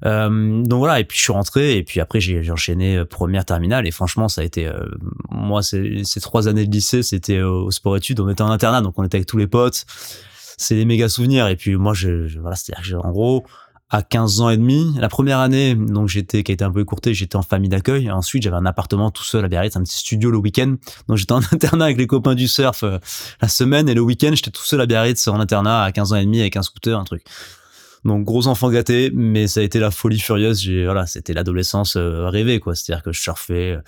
Euh, 0.05 0.63
donc 0.63 0.79
voilà, 0.79 1.01
et 1.01 1.05
puis 1.05 1.17
je 1.17 1.23
suis 1.23 1.33
rentré, 1.33 1.77
et 1.77 1.83
puis 1.83 2.01
après 2.01 2.21
j'ai 2.21 2.51
enchaîné 2.51 2.97
euh, 2.97 3.05
première 3.05 3.45
terminale, 3.45 3.87
et 3.87 3.91
franchement 3.91 4.29
ça 4.29 4.43
a 4.43 4.45
été, 4.45 4.67
euh, 4.67 4.85
moi 5.31 5.63
ces 5.63 6.21
trois 6.21 6.49
années 6.49 6.67
de 6.67 6.73
lycée, 6.73 7.03
c'était 7.03 7.41
au 7.41 7.71
sport 7.71 7.97
études, 7.97 8.21
on 8.21 8.29
était 8.29 8.43
en 8.43 8.51
internat, 8.51 8.83
donc 8.83 8.95
on 8.99 9.05
était 9.05 9.17
avec 9.17 9.27
tous 9.27 9.39
les 9.39 9.47
potes, 9.47 9.87
c'est 10.59 10.75
des 10.75 10.85
méga 10.85 11.09
souvenirs, 11.09 11.49
et 11.49 11.57
puis 11.57 11.77
moi 11.77 11.95
je, 11.95 12.39
voilà, 12.39 12.57
c'est-à-dire 12.57 13.05
en 13.05 13.13
gros, 13.13 13.45
à 13.91 14.03
15 14.03 14.41
ans 14.41 14.51
et 14.51 14.57
demi. 14.57 14.93
La 14.99 15.09
première 15.09 15.39
année, 15.39 15.77
donc 15.77 16.09
j'étais, 16.09 16.43
qui 16.43 16.51
a 16.51 16.55
été 16.55 16.65
un 16.65 16.73
peu 16.73 16.81
écourtée, 16.81 17.15
j'étais 17.15 17.37
en 17.37 17.43
famille 17.43 17.69
d'accueil. 17.69 18.11
Ensuite, 18.11 18.43
j'avais 18.43 18.57
un 18.57 18.67
appartement 18.67 19.13
tout 19.13 19.23
seul 19.23 19.45
à 19.45 19.49
Biarritz, 19.49 19.77
un 19.77 19.83
petit 19.83 19.99
studio 19.99 20.33
le 20.33 20.39
week-end. 20.39 20.75
Donc 21.07 21.19
j'étais 21.19 21.33
en 21.33 21.43
internat 21.53 21.85
avec 21.85 21.99
les 21.99 22.09
copains 22.09 22.35
du 22.35 22.49
surf 22.49 22.83
la 22.83 23.49
semaine 23.49 23.89
et 23.89 23.95
le 23.95 24.01
week-end, 24.01 24.31
j'étais 24.33 24.51
tout 24.51 24.65
seul 24.65 24.81
à 24.81 24.87
Biarritz 24.87 25.29
en 25.29 25.39
internat 25.39 25.85
à 25.85 25.93
15 25.93 26.13
ans 26.13 26.17
et 26.17 26.25
demi 26.25 26.41
avec 26.41 26.57
un 26.57 26.63
scooter, 26.63 26.99
un 26.99 27.05
truc. 27.05 27.25
Donc 28.05 28.25
gros 28.25 28.49
enfant 28.49 28.71
gâté, 28.71 29.11
mais 29.15 29.47
ça 29.47 29.61
a 29.61 29.63
été 29.63 29.79
la 29.79 29.91
folie 29.91 30.19
furieuse. 30.19 30.61
J'ai 30.61 30.85
voilà, 30.85 31.07
c'était 31.07 31.33
l'adolescence 31.33 31.97
euh, 31.97 32.29
rêvée 32.29 32.61
quoi. 32.61 32.75
C'est-à-dire 32.75 33.03
que 33.03 33.13
je 33.13 33.21
surfais, 33.21 33.79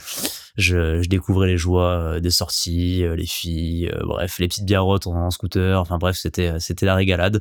je, 0.57 1.03
je 1.03 1.09
découvrais 1.09 1.49
les 1.49 1.59
joies 1.59 1.91
euh, 1.91 2.21
des 2.21 2.31
sorties, 2.31 3.05
euh, 3.05 3.15
les 3.15 3.27
filles, 3.27 3.91
euh, 3.93 4.01
bref, 4.05 4.39
les 4.39 4.49
petites 4.49 4.65
biarrottes 4.65 5.07
en, 5.07 5.31
scooter. 5.31 5.81
Enfin 5.81 5.99
bref, 5.99 6.17
c'était 6.17 6.53
c'était 6.59 6.87
la 6.87 6.95
régalade. 6.95 7.41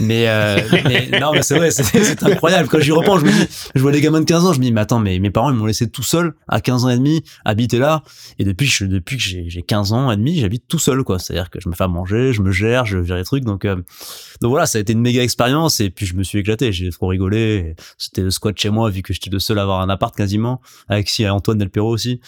Mais, 0.00 0.26
mais 0.84 1.20
non, 1.20 1.32
mais 1.32 1.42
c'est 1.42 1.56
vrai, 1.56 1.70
c'est 1.70 2.22
incroyable. 2.22 2.68
Quand 2.68 2.80
j'y 2.80 2.92
repense, 2.92 3.20
je 3.20 3.26
me 3.26 3.32
dis, 3.32 3.46
je 3.74 3.80
vois 3.80 3.92
les 3.92 4.00
gamins 4.00 4.20
de 4.20 4.24
15 4.24 4.46
ans, 4.46 4.52
je 4.52 4.58
me 4.58 4.64
dis, 4.64 4.72
mais 4.72 4.80
attends, 4.80 5.00
mais 5.00 5.18
mes 5.18 5.30
parents 5.30 5.50
ils 5.50 5.56
m'ont 5.56 5.66
laissé 5.66 5.88
tout 5.88 6.02
seul 6.02 6.34
à 6.48 6.60
15 6.60 6.84
ans 6.84 6.88
et 6.90 6.96
demi, 6.96 7.22
habiter 7.44 7.78
là. 7.78 8.02
Et 8.38 8.44
depuis, 8.44 8.66
je, 8.66 8.84
depuis 8.84 9.16
que 9.16 9.22
j'ai 9.22 9.62
15 9.62 9.92
ans 9.92 10.10
et 10.10 10.16
demi, 10.16 10.38
j'habite 10.38 10.64
tout 10.68 10.78
seul 10.78 11.02
quoi. 11.02 11.18
C'est-à-dire 11.18 11.50
que 11.50 11.60
je 11.60 11.68
me 11.68 11.74
fais 11.74 11.84
à 11.84 11.88
manger, 11.88 12.32
je 12.32 12.42
me 12.42 12.52
gère, 12.52 12.86
je 12.86 13.02
gère 13.02 13.16
les 13.16 13.24
trucs. 13.24 13.44
Donc 13.44 13.66
donc 14.42 14.50
voilà, 14.50 14.66
ça 14.66 14.78
a 14.78 14.80
été 14.80 14.92
une 14.92 15.00
méga 15.00 15.22
expérience 15.22 15.78
et 15.80 15.90
puis 15.90 16.04
je 16.04 16.14
me 16.14 16.22
suis 16.22 16.40
éclaté. 16.40 16.72
J'ai 16.72 16.90
trop 16.90 17.06
rigolé. 17.06 17.76
C'était 17.96 18.22
le 18.22 18.30
squat 18.30 18.58
chez 18.58 18.70
moi 18.70 18.90
vu 18.90 19.02
que 19.02 19.12
j'étais 19.12 19.30
le 19.30 19.38
seul 19.38 19.58
à 19.58 19.62
avoir 19.62 19.80
un 19.80 19.88
appart 19.88 20.14
quasiment 20.14 20.60
avec 20.88 21.08
si 21.08 21.28
Antoine 21.28 21.58
Delpero 21.58 21.88
aussi. 21.88 22.20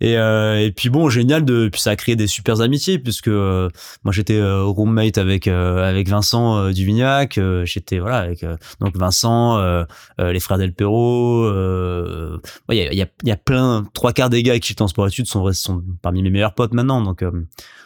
Et, 0.00 0.16
euh, 0.16 0.58
et 0.60 0.72
puis 0.72 0.88
bon, 0.88 1.10
génial 1.10 1.44
de, 1.44 1.68
puis 1.68 1.80
ça 1.80 1.90
a 1.90 1.96
créé 1.96 2.16
des 2.16 2.26
super 2.26 2.62
amitiés 2.62 2.98
puisque 2.98 3.28
euh, 3.28 3.68
moi 4.02 4.12
j'étais 4.12 4.36
euh, 4.36 4.64
roommate 4.64 5.18
avec 5.18 5.46
avec 5.46 6.08
Vincent 6.08 6.70
Duvignac, 6.70 7.38
j'étais 7.64 7.98
voilà 7.98 8.18
avec 8.18 8.44
donc 8.80 8.96
Vincent, 8.96 9.58
les 10.18 10.40
frères 10.40 10.58
Del 10.58 10.72
Perro, 10.72 11.48
il 12.70 12.76
y, 12.76 12.80
a, 12.80 12.92
y, 12.92 13.06
y 13.24 13.30
a 13.30 13.36
plein 13.36 13.86
trois 13.92 14.12
quarts 14.12 14.30
des 14.30 14.42
gars 14.42 14.58
qui 14.58 14.68
j'étais 14.68 14.82
en 14.82 14.88
sport 14.88 15.06
études 15.06 15.26
sont 15.26 15.52
sont 15.52 15.82
parmi 16.02 16.22
mes 16.22 16.30
meilleurs 16.30 16.54
potes 16.54 16.72
maintenant 16.72 17.02
donc 17.02 17.22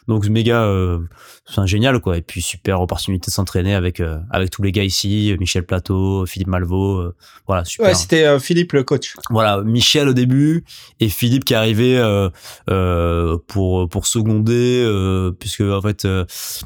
donc 0.06 0.28
méga, 0.28 0.64
euh, 0.64 0.98
c'est 1.46 1.66
génial 1.66 1.98
quoi. 2.00 2.18
Et 2.18 2.22
puis 2.22 2.42
super 2.42 2.80
opportunité 2.82 3.30
de 3.30 3.32
s'entraîner 3.32 3.74
avec 3.74 4.00
euh, 4.00 4.18
avec 4.30 4.50
tous 4.50 4.62
les 4.62 4.70
gars 4.70 4.84
ici, 4.84 5.34
Michel 5.40 5.64
Plateau, 5.64 6.26
Philippe 6.26 6.48
Malvaux, 6.48 6.98
euh, 6.98 7.16
voilà 7.46 7.64
super. 7.64 7.86
Ouais, 7.86 7.94
c'était 7.94 8.38
Philippe 8.38 8.72
le 8.72 8.84
coach. 8.84 9.14
Voilà, 9.30 9.62
Michel 9.62 10.08
au 10.08 10.12
début 10.12 10.64
et 11.00 11.08
Philippe 11.08 11.44
qui 11.44 11.54
est 11.54 11.56
arrivé 11.56 11.94
pour 13.46 13.88
pour 13.88 14.06
seconder 14.06 15.32
puisque 15.38 15.62
en 15.62 15.80
fait 15.80 16.06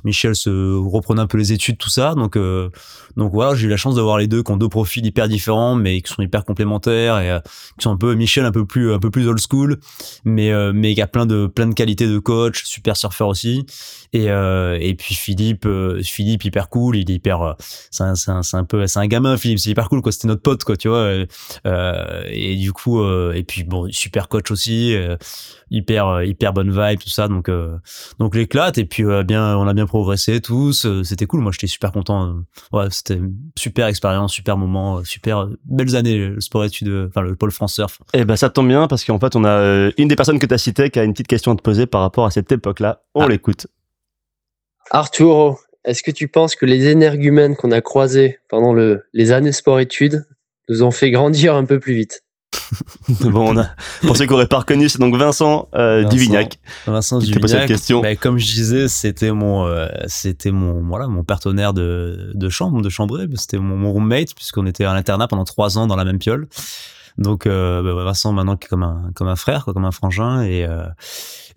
Michel 0.04 0.34
se 0.34 0.76
reprenait 0.76 1.20
un 1.20 1.26
peu 1.26 1.38
les 1.38 1.52
études 1.52 1.78
tout 1.78 1.90
ça. 1.90 2.14
Donc 2.14 2.36
donc 3.16 3.32
voilà, 3.32 3.54
j'ai 3.54 3.66
eu 3.66 3.70
la 3.70 3.76
chance 3.76 3.94
d'avoir 3.94 4.18
les 4.18 4.26
deux 4.26 4.42
qui 4.42 4.50
ont 4.50 4.56
deux 4.56 4.68
profils 4.68 5.04
hyper 5.04 5.28
différents 5.28 5.76
mais 5.76 6.00
qui 6.02 6.12
sont 6.12 6.22
hyper 6.22 6.44
complémentaires 6.44 7.18
et 7.18 7.38
qui 7.78 7.84
sont 7.84 7.92
un 7.92 7.96
peu 7.96 8.14
Michel 8.14 8.44
un 8.44 8.52
peu 8.52 8.64
plus 8.64 8.92
un 8.92 8.98
peu 8.98 9.10
plus 9.10 9.28
old 9.28 9.38
school 9.40 9.78
mais 10.24 10.52
mais 10.72 10.94
qui 10.94 11.02
a 11.02 11.06
plein 11.06 11.26
de 11.26 11.46
plein 11.46 11.68
de 11.68 11.74
qualités 11.74 12.08
de 12.08 12.18
coach, 12.18 12.64
super 12.64 12.96
surfeur 12.96 13.27
aussi. 13.28 13.66
Et, 14.12 14.30
euh, 14.30 14.78
et 14.80 14.94
puis 14.94 15.14
Philippe, 15.14 15.66
euh, 15.66 16.00
Philippe 16.02 16.44
hyper 16.44 16.68
cool, 16.68 16.96
il 16.96 17.10
est 17.10 17.14
hyper, 17.14 17.42
euh, 17.42 17.52
c'est 17.90 18.04
un, 18.04 18.14
un, 18.28 18.40
un, 18.52 18.64
peu, 18.64 18.86
c'est 18.86 18.98
un 18.98 19.06
gamin 19.06 19.36
Philippe, 19.36 19.58
c'est 19.58 19.70
hyper 19.70 19.88
cool 19.88 20.02
quoi. 20.02 20.12
C'était 20.12 20.28
notre 20.28 20.42
pote 20.42 20.64
quoi, 20.64 20.76
tu 20.76 20.88
vois. 20.88 21.12
et 22.26 22.56
du 22.56 22.72
coup, 22.72 23.04
et 23.32 23.42
puis 23.44 23.64
bon, 23.64 23.88
super 23.90 24.28
coach 24.28 24.50
aussi. 24.50 24.96
hyper 25.70 26.22
hyper 26.22 26.54
bonne 26.54 26.70
vibe 26.70 26.98
tout 26.98 27.10
ça 27.10 27.28
donc 27.28 27.50
donc 28.18 28.34
l'éclate 28.34 28.78
et 28.78 28.86
puis 28.86 29.04
bien 29.26 29.56
on 29.58 29.68
a 29.68 29.74
bien 29.74 29.84
progressé 29.84 30.40
tous 30.40 30.86
c'était 31.02 31.26
cool 31.26 31.40
moi 31.40 31.52
j'étais 31.52 31.66
super 31.66 31.92
content 31.92 32.36
ouais 32.72 32.86
c'était 32.90 33.20
super 33.58 33.86
expérience 33.86 34.32
super 34.32 34.56
moment 34.56 35.04
super 35.04 35.46
belles 35.66 35.94
années 35.94 36.16
le 36.16 36.40
sport 36.40 36.64
études 36.64 37.08
enfin 37.08 37.20
le 37.20 37.36
pôle 37.36 37.50
France 37.50 37.74
surf 37.74 37.98
et 38.14 38.20
eh 38.20 38.24
ben 38.24 38.36
ça 38.36 38.48
tombe 38.48 38.68
bien 38.68 38.88
parce 38.88 39.04
qu'en 39.04 39.18
fait 39.18 39.36
on 39.36 39.44
a 39.44 39.90
une 39.98 40.08
des 40.08 40.16
personnes 40.16 40.38
que 40.38 40.46
tu 40.46 40.54
as 40.54 40.58
citées 40.58 40.88
qui 40.88 40.98
a 40.98 41.04
une 41.04 41.12
petite 41.12 41.28
question 41.28 41.52
à 41.52 41.56
te 41.56 41.62
poser 41.62 41.86
par 41.86 42.00
rapport 42.00 42.24
à 42.24 42.30
cette 42.30 42.50
époque 42.50 42.80
là 42.80 43.02
on 43.18 43.24
ah. 43.24 43.28
l'écoute 43.28 43.66
Arturo 44.90 45.58
est-ce 45.84 46.02
que 46.02 46.10
tu 46.10 46.28
penses 46.28 46.54
que 46.54 46.66
les 46.66 46.88
énergumènes 46.88 47.56
qu'on 47.56 47.70
a 47.70 47.80
croisés 47.80 48.40
pendant 48.48 48.74
le, 48.74 49.04
les 49.14 49.32
années 49.32 49.52
sport-études 49.52 50.26
nous 50.68 50.82
ont 50.82 50.90
fait 50.90 51.10
grandir 51.10 51.54
un 51.54 51.64
peu 51.64 51.80
plus 51.80 51.94
vite 51.94 52.24
bon, 53.20 53.54
on 53.54 53.58
a, 53.58 53.70
pour 54.02 54.16
ceux 54.16 54.24
qui 54.24 54.30
n'auraient 54.30 54.46
pas 54.46 54.58
reconnu, 54.58 54.88
c'est 54.88 54.98
donc 54.98 55.14
Vincent, 55.16 55.68
euh, 55.74 56.04
Divignac. 56.04 56.58
Vincent 56.86 57.18
qui 57.18 57.32
Cette 57.32 57.66
question. 57.66 58.02
Mais 58.02 58.16
comme 58.16 58.38
je 58.38 58.46
disais, 58.46 58.88
c'était 58.88 59.32
mon, 59.32 59.66
euh, 59.66 59.86
c'était 60.06 60.50
mon, 60.50 60.82
voilà, 60.82 61.08
mon 61.08 61.24
partenaire 61.24 61.72
de, 61.72 62.32
de 62.34 62.48
chambre, 62.48 62.80
de 62.82 62.88
chambrée. 62.88 63.26
C'était 63.36 63.58
mon, 63.58 63.76
mon 63.76 63.92
roommate 63.92 64.34
puisqu'on 64.34 64.66
était 64.66 64.84
à 64.84 64.94
l'internat 64.94 65.28
pendant 65.28 65.44
trois 65.44 65.78
ans 65.78 65.86
dans 65.86 65.96
la 65.96 66.04
même 66.04 66.18
piole. 66.18 66.48
Donc 67.18 67.46
euh, 67.46 67.82
bah, 67.82 68.04
Vincent 68.04 68.32
maintenant 68.32 68.56
qui 68.56 68.66
est 68.66 68.68
comme 68.68 68.84
un 68.84 69.10
comme 69.14 69.28
un 69.28 69.36
frère, 69.36 69.64
quoi, 69.64 69.74
comme 69.74 69.84
un 69.84 69.90
frangin 69.90 70.42
et 70.42 70.64
euh, 70.64 70.84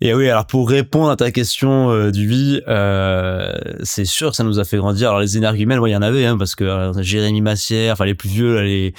et 0.04 0.12
oui, 0.14 0.28
alors 0.28 0.46
pour 0.46 0.68
répondre 0.68 1.10
à 1.10 1.16
ta 1.16 1.30
question 1.30 1.90
euh, 1.92 2.10
du 2.10 2.28
oui, 2.28 2.60
euh, 2.66 3.52
c'est 3.84 4.04
sûr 4.04 4.30
que 4.30 4.36
ça 4.36 4.42
nous 4.42 4.58
a 4.58 4.64
fait 4.64 4.76
grandir. 4.76 5.10
Alors 5.10 5.20
les 5.20 5.36
énergumènes, 5.36 5.80
il 5.86 5.90
y 5.90 5.96
en 5.96 6.02
avait, 6.02 6.26
hein, 6.26 6.36
parce 6.36 6.56
que 6.56 6.64
euh, 6.64 7.02
Jérémy 7.02 7.40
Massière, 7.40 7.92
enfin 7.92 8.04
les 8.04 8.16
plus 8.16 8.28
vieux, 8.28 8.60
les 8.62 8.94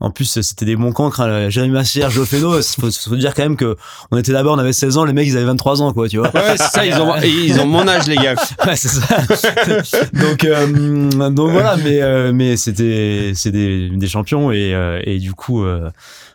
en 0.00 0.10
plus, 0.10 0.40
c'était 0.40 0.64
des 0.64 0.76
bons 0.76 0.92
cancres, 0.92 1.20
hein, 1.20 1.48
Jérémy 1.48 1.72
Massière, 1.72 2.10
Joe 2.10 2.28
Feno. 2.28 2.60
Faut, 2.62 2.90
faut 2.90 3.16
dire 3.16 3.34
quand 3.34 3.42
même 3.42 3.56
que 3.56 3.76
on 4.10 4.18
était 4.18 4.32
là-bas, 4.32 4.50
on 4.50 4.58
avait 4.58 4.72
16 4.72 4.98
ans, 4.98 5.04
les 5.04 5.12
mecs, 5.12 5.26
ils 5.26 5.36
avaient 5.36 5.46
23 5.46 5.82
ans, 5.82 5.92
quoi, 5.92 6.08
tu 6.08 6.18
vois. 6.18 6.34
Ouais, 6.34 6.56
c'est 6.56 6.68
ça, 6.70 6.84
ils 6.84 6.94
ont, 6.94 7.14
ils 7.16 7.58
ont 7.60 7.66
mon 7.66 7.86
âge, 7.88 8.06
les 8.06 8.16
gars. 8.16 8.34
ouais, 8.66 8.76
c'est 8.76 8.88
ça. 8.88 9.16
donc, 10.12 10.44
euh, 10.44 11.30
donc 11.30 11.50
voilà, 11.50 11.76
mais, 11.76 12.02
euh, 12.02 12.32
mais 12.32 12.56
c'était, 12.56 13.32
c'est 13.34 13.50
des, 13.50 13.88
des 13.88 14.08
champions 14.08 14.52
et, 14.52 14.74
euh, 14.74 15.00
et 15.04 15.18
du 15.18 15.32
coup, 15.32 15.64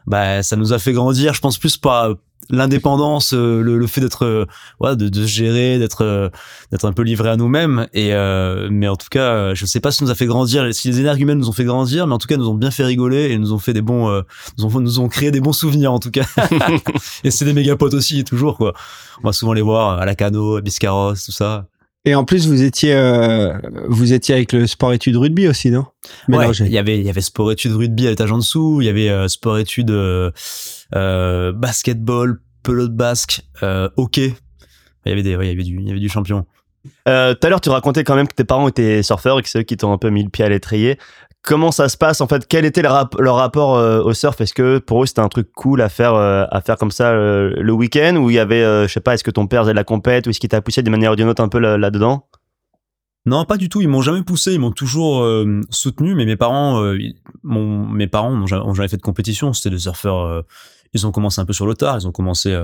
bah, 0.08 0.44
ça 0.44 0.56
nous 0.56 0.74
a 0.74 0.80
fait 0.80 0.94
grandir. 0.94 1.34
Je 1.34 1.42
pense 1.42 1.58
plus 1.58 1.78
pas, 1.78 2.14
l'indépendance, 2.50 3.34
euh, 3.34 3.62
le, 3.62 3.88
fait 3.88 4.02
d'être, 4.02 4.26
euh, 4.26 4.46
ouais, 4.80 4.96
de, 4.96 5.10
de 5.10 5.26
gérer, 5.26 5.80
d'être, 5.80 6.04
euh, 6.04 6.30
d'être 6.72 6.86
un 6.86 6.94
peu 6.94 7.04
livré 7.04 7.30
à 7.30 7.38
nous-mêmes. 7.38 7.88
Et 7.94 8.12
mais 8.70 8.88
en 8.88 8.96
tout 8.96 9.08
cas, 9.10 9.54
je 9.54 9.66
sais 9.66 9.80
pas 9.80 9.92
si 9.92 10.00
ça 10.00 10.06
nous 10.06 10.12
a 10.12 10.16
fait 10.16 10.26
grandir, 10.26 10.74
si 10.74 10.90
les 10.90 11.00
énergumènes 11.00 11.38
nous 11.38 11.50
ont 11.50 11.54
fait 11.54 11.64
grandir, 11.64 12.08
mais 12.08 12.14
en 12.14 12.18
tout 12.18 12.28
cas, 12.28 12.38
nous 12.38 12.50
ont 12.50 12.56
bien 12.56 12.72
fait 12.72 12.84
rigoler 12.84 13.32
et 13.32 13.38
nous 13.38 13.54
ont 13.54 13.60
fait 13.60 13.74
des 13.74 13.82
bons, 13.82 14.24
nous 14.58 14.66
ont, 14.66 14.80
nous 14.80 15.00
ont 15.00 15.08
créé 15.08 15.32
des 15.32 15.42
bons 15.42 15.54
souvenirs 15.54 15.94
en 15.94 16.00
tout 16.00 16.12
cas. 16.12 16.26
et 17.24 17.32
c'est 17.32 17.46
des 17.46 17.54
méga 17.54 17.76
potes 17.76 17.94
aussi, 17.94 18.24
toujours 18.24 18.58
quoi. 18.58 18.74
On 19.24 19.28
va 19.28 19.34
souvent 19.34 19.54
les 19.54 19.62
voir 19.62 20.00
à 20.00 20.06
la 20.06 20.16
cano, 20.16 20.58
à 20.58 20.62
Biscarros, 20.62 21.14
tout 21.14 21.32
ça. 21.32 21.68
Et 22.04 22.16
en 22.16 22.26
plus, 22.26 22.48
vous 22.48 22.64
étiez, 22.64 22.96
vous 23.88 24.14
étiez 24.14 24.34
avec 24.34 24.54
le 24.54 24.66
sport 24.66 24.92
études 24.92 25.18
rugby 25.18 25.48
aussi, 25.48 25.70
non? 25.70 25.86
Ouais, 26.30 26.50
il 26.52 26.72
y 26.72 26.80
avait, 26.80 26.98
il 26.98 27.06
y 27.06 27.10
avait 27.10 27.22
sport 27.22 27.52
études 27.52 27.74
rugby 27.74 28.08
à 28.08 28.10
l'étage 28.10 28.32
en 28.32 28.38
dessous. 28.38 28.82
Il 28.82 28.86
y 28.86 28.90
avait 28.90 29.28
sport 29.30 29.60
études 29.60 29.92
euh, 30.96 31.54
basketball, 31.54 32.40
pelote 32.64 32.96
basque, 32.96 33.44
euh, 33.64 33.90
hockey. 33.98 34.34
Il 35.06 35.10
y 35.10 35.12
avait 35.12 35.24
des, 35.24 35.32
il 35.32 35.48
y 35.48 35.52
avait 35.52 35.64
du, 35.64 35.80
il 35.80 35.88
y 35.88 35.92
avait 35.92 36.00
du 36.00 36.10
champion. 36.10 36.46
Euh, 37.08 37.34
tout 37.34 37.48
à 37.48 37.50
l'heure, 37.50 37.62
tu 37.62 37.70
racontais 37.70 38.04
quand 38.04 38.16
même 38.16 38.28
que 38.28 38.36
tes 38.36 38.44
parents 38.44 38.68
étaient 38.68 39.04
surfeurs 39.04 39.40
et 39.40 39.44
que 39.44 39.50
c'est 39.50 39.60
eux 39.60 39.64
qui 39.64 39.78
t'ont 39.78 39.94
un 39.94 39.98
peu 39.98 40.10
mis 40.10 40.24
le 40.24 40.30
pied 40.30 40.44
à 40.44 40.50
l'étrier. 40.50 40.98
Comment 41.44 41.72
ça 41.72 41.90
se 41.90 41.98
passe 41.98 42.22
en 42.22 42.28
fait 42.28 42.48
Quel 42.48 42.66
était 42.66 42.84
leur, 42.84 43.10
rapport 43.36 44.06
au 44.06 44.14
surf? 44.14 44.40
Est-ce 44.42 44.54
que 44.54 44.78
pour 44.78 45.02
eux 45.02 45.06
c'était 45.08 45.22
un 45.22 45.28
truc 45.28 45.52
cool 45.54 45.82
à 45.82 45.90
faire, 45.90 46.14
à 46.14 46.62
faire 46.62 46.78
comme 46.78 46.92
ça 46.92 47.14
le 47.14 47.72
week-end? 47.72 48.16
Ou 48.18 48.30
il 48.30 48.36
y 48.36 48.40
avait, 48.40 48.62
je 48.88 48.94
sais 48.94 49.00
pas, 49.00 49.16
est-ce 49.16 49.24
que 49.24 49.32
ton 49.32 49.48
père 49.48 49.62
faisait 49.62 49.72
de 49.72 49.76
la 49.76 49.84
compète? 49.84 50.28
Ou 50.28 50.30
est-ce 50.30 50.40
qu'il 50.40 50.50
t'a 50.50 50.62
poussé 50.62 50.84
d'une 50.84 50.92
manière 50.92 51.14
ou 51.14 51.16
d'une 51.16 51.28
autre 51.28 51.44
un 51.44 51.50
peu 51.50 51.58
là-dedans? 51.58 52.28
Non, 53.26 53.46
pas 53.46 53.58
du 53.58 53.70
tout. 53.70 53.82
Ils 53.82 53.88
m'ont 53.88 54.04
jamais 54.04 54.22
poussé. 54.22 54.54
Ils 54.54 54.60
m'ont 54.60 54.72
toujours 54.72 55.28
soutenu. 55.72 56.14
Mais 56.14 56.26
mes 56.26 56.36
parents, 56.36 56.80
mon, 57.42 57.88
mes 57.88 58.08
parents 58.08 58.36
n'ont 58.36 58.74
jamais 58.76 58.88
fait 58.88 58.98
de 58.98 59.02
compétition. 59.02 59.52
C'était 59.52 59.72
des 59.72 59.80
surfeurs 59.80 60.44
ils 60.94 61.08
ont 61.08 61.12
commencé 61.12 61.40
un 61.40 61.46
peu 61.46 61.54
sur 61.54 61.66
le 61.66 61.74
tard. 61.74 61.98
Ils 62.00 62.08
ont 62.08 62.12
commencé 62.12 62.58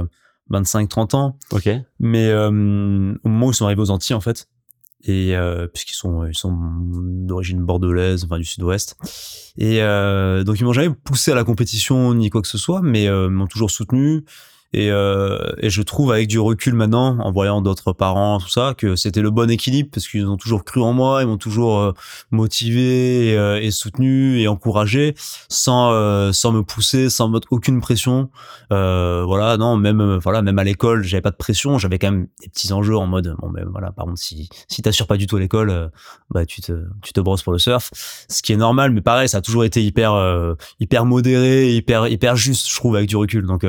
25-30 0.51 1.15
euh, 1.15 1.17
ans. 1.17 1.37
Ok. 1.51 1.69
Mais 1.99 2.27
euh, 2.27 2.47
au 2.49 3.29
moment 3.29 3.47
où 3.47 3.51
ils 3.51 3.55
sont 3.55 3.65
arrivés 3.65 3.81
aux 3.81 3.91
Antilles, 3.91 4.15
en 4.15 4.21
fait, 4.21 4.49
et 5.03 5.35
euh, 5.35 5.67
puisqu'ils 5.67 5.95
sont 5.95 6.25
ils 6.25 6.37
sont 6.37 6.55
d'origine 6.55 7.63
bordelaise, 7.63 8.23
enfin 8.23 8.37
du 8.37 8.45
sud-ouest. 8.45 8.97
Et 9.57 9.81
euh, 9.81 10.43
donc 10.43 10.59
ils 10.59 10.63
m'ont 10.63 10.73
jamais 10.73 10.93
poussé 11.03 11.31
à 11.31 11.35
la 11.35 11.43
compétition 11.43 12.13
ni 12.13 12.29
quoi 12.29 12.41
que 12.41 12.47
ce 12.47 12.57
soit, 12.57 12.81
mais 12.81 13.07
euh, 13.07 13.29
m'ont 13.29 13.47
toujours 13.47 13.71
soutenu. 13.71 14.23
Et, 14.73 14.91
euh, 14.91 15.37
et, 15.59 15.69
je 15.69 15.81
trouve 15.81 16.11
avec 16.11 16.27
du 16.27 16.39
recul 16.39 16.73
maintenant, 16.73 17.17
en 17.19 17.31
voyant 17.31 17.61
d'autres 17.61 17.93
parents, 17.93 18.37
tout 18.39 18.49
ça, 18.49 18.73
que 18.77 18.97
c'était 18.97 19.21
le 19.21 19.31
bon 19.31 19.49
équilibre 19.49 19.89
parce 19.93 20.07
qu'ils 20.07 20.27
ont 20.27 20.35
toujours 20.35 20.65
cru 20.65 20.81
en 20.81 20.91
moi, 20.91 21.21
ils 21.21 21.27
m'ont 21.27 21.37
toujours 21.37 21.79
euh, 21.79 21.93
motivé 22.31 23.29
et, 23.29 23.37
euh, 23.37 23.61
et, 23.61 23.71
soutenu 23.71 24.41
et 24.41 24.47
encouragé, 24.49 25.15
sans 25.47 25.91
euh, 25.93 26.33
sans 26.33 26.51
me 26.51 26.63
pousser, 26.63 27.09
sans 27.09 27.29
mettre 27.29 27.47
aucune 27.51 27.79
pression. 27.79 28.29
voilà, 28.69 29.55
non, 29.57 29.77
même 29.77 30.17
voilà, 30.17 30.41
même 30.41 30.59
à 30.59 30.65
l'école, 30.65 31.03
j'avais 31.03 31.21
pas 31.21 31.31
de 31.31 31.37
pression, 31.37 31.77
j'avais 31.77 31.97
quand 31.97 32.11
même 32.11 32.27
des 32.41 32.49
petits 32.49 32.73
enjeux 32.73 32.97
en 32.97 33.07
mode 33.07 33.35
bon, 33.39 33.49
ben 33.49 33.65
voilà, 33.71 33.91
par 33.91 34.05
contre, 34.05 34.19
si 34.19 34.49
si 34.67 34.81
t'assures 34.81 35.07
pas 35.07 35.17
du 35.17 35.27
tout 35.27 35.37
à 35.37 35.39
l'école, 35.39 35.91
bah 36.29 36.45
tu 36.45 36.59
te 36.61 36.73
tu 37.01 37.13
te 37.13 37.21
brosses 37.21 37.43
pour 37.43 37.53
le 37.53 37.59
surf, 37.59 37.89
ce 38.27 38.41
qui 38.41 38.51
est 38.51 38.57
normal, 38.57 38.91
mais 38.91 39.01
pareil, 39.01 39.29
ça 39.29 39.37
a 39.37 39.41
toujours 39.41 39.63
été 39.63 39.81
hyper 39.81 40.55
hyper 40.81 41.05
modéré, 41.05 41.73
hyper 41.73 42.07
hyper 42.07 42.35
juste, 42.35 42.69
je 42.69 42.75
trouve, 42.75 42.97
avec 42.97 43.07
du 43.07 43.15
recul. 43.15 43.45
Donc 43.45 43.65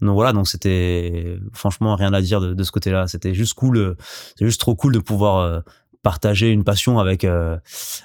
donc 0.00 0.19
voilà, 0.20 0.34
donc 0.34 0.48
c'était 0.48 1.38
franchement 1.54 1.96
rien 1.96 2.12
à 2.12 2.20
dire 2.20 2.42
de, 2.42 2.62
ce 2.62 2.70
côté-là. 2.70 3.06
C'était 3.08 3.32
juste 3.32 3.54
cool, 3.54 3.96
c'est 4.36 4.44
juste 4.44 4.60
trop 4.60 4.74
cool 4.76 4.92
de 4.92 4.98
pouvoir 4.98 5.38
euh, 5.38 5.60
partager 6.02 6.50
une 6.50 6.64
passion 6.64 6.98
avec 6.98 7.24
euh, 7.24 7.58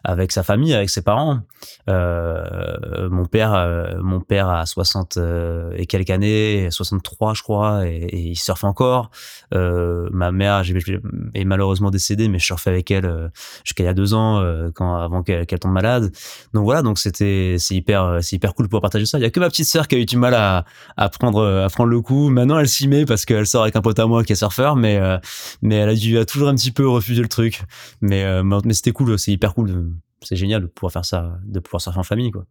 avec 0.03 0.31
sa 0.31 0.43
famille, 0.43 0.73
avec 0.73 0.89
ses 0.89 1.01
parents. 1.01 1.41
Euh, 1.89 3.09
mon 3.09 3.25
père, 3.25 3.53
euh, 3.53 3.95
mon 4.01 4.19
père 4.19 4.49
a 4.49 4.65
60 4.65 5.17
euh, 5.17 5.71
et 5.77 5.85
quelques 5.85 6.09
années, 6.09 6.67
63 6.71 7.33
je 7.33 7.43
crois, 7.43 7.87
et, 7.87 7.95
et 7.95 8.19
il 8.19 8.35
surfe 8.35 8.63
encore. 8.63 9.11
ma 9.51 10.31
mère 10.31 10.63
est 11.33 11.45
malheureusement 11.45 11.91
décédée, 11.91 12.27
mais 12.27 12.39
je 12.39 12.45
surfais 12.45 12.69
avec 12.69 12.91
elle 12.91 13.31
jusqu'à 13.63 13.83
il 13.83 13.87
y 13.87 13.89
a 13.89 13.93
deux 13.93 14.13
ans, 14.13 14.43
quand 14.73 14.95
avant 14.95 15.23
qu'elle 15.23 15.45
tombe 15.59 15.71
malade. 15.71 16.11
Donc 16.53 16.63
voilà, 16.65 16.81
donc 16.81 16.99
c'était 16.99 17.55
c'est 17.59 17.75
hyper 17.75 18.19
c'est 18.21 18.35
hyper 18.35 18.53
cool 18.53 18.65
de 18.65 18.69
pouvoir 18.69 18.81
partager 18.81 19.05
ça. 19.05 19.17
Il 19.17 19.21
y 19.21 19.25
a 19.25 19.29
que 19.29 19.39
ma 19.39 19.49
petite 19.49 19.67
sœur 19.67 19.87
qui 19.87 19.95
a 19.95 19.97
eu 19.99 20.05
du 20.05 20.17
mal 20.17 20.33
à, 20.33 20.65
à 20.97 21.09
prendre 21.09 21.45
à 21.45 21.69
prendre 21.69 21.89
le 21.89 22.01
coup. 22.01 22.29
Maintenant 22.29 22.59
elle 22.59 22.69
s'y 22.69 22.87
met 22.87 23.05
parce 23.05 23.25
qu'elle 23.25 23.45
sort 23.45 23.63
avec 23.63 23.75
un 23.75 23.81
pote 23.81 23.99
à 23.99 24.07
moi 24.07 24.23
qui 24.23 24.33
est 24.33 24.35
surfeur, 24.35 24.75
mais 24.75 24.99
mais 25.61 25.75
elle 25.75 25.89
a 25.89 25.95
dû 25.95 26.17
a 26.17 26.25
toujours 26.25 26.49
un 26.49 26.55
petit 26.55 26.71
peu 26.71 26.87
refuser 26.87 27.21
le 27.21 27.27
truc. 27.27 27.61
Mais, 28.01 28.23
euh, 28.23 28.43
mais 28.43 28.73
c'était 28.73 28.91
cool, 28.91 29.17
c'est 29.19 29.31
hyper 29.31 29.53
cool. 29.53 29.91
C'est 30.21 30.35
génial 30.35 30.61
de 30.63 30.67
pouvoir 30.67 30.91
faire 30.91 31.05
ça, 31.05 31.37
de 31.43 31.59
pouvoir 31.59 31.81
surfer 31.81 31.99
en 31.99 32.03
famille, 32.03 32.31
quoi. 32.31 32.45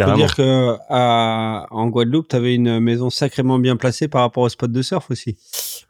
Faut 0.00 0.14
dire 0.14 0.34
que 0.34 0.76
à, 0.88 1.66
en 1.70 1.86
Guadeloupe, 1.86 2.28
tu 2.28 2.36
avais 2.36 2.54
une 2.54 2.80
maison 2.80 3.10
sacrément 3.10 3.58
bien 3.58 3.76
placée 3.76 4.08
par 4.08 4.22
rapport 4.22 4.42
au 4.42 4.48
spot 4.48 4.72
de 4.72 4.82
surf 4.82 5.08
aussi. 5.10 5.36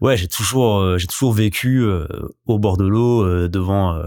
Ouais, 0.00 0.16
j'ai 0.16 0.28
toujours 0.28 0.78
euh, 0.78 0.98
j'ai 0.98 1.06
toujours 1.06 1.32
vécu 1.32 1.82
euh, 1.82 2.06
au 2.46 2.58
bord 2.58 2.76
de 2.76 2.84
l'eau 2.86 3.48
devant 3.48 3.98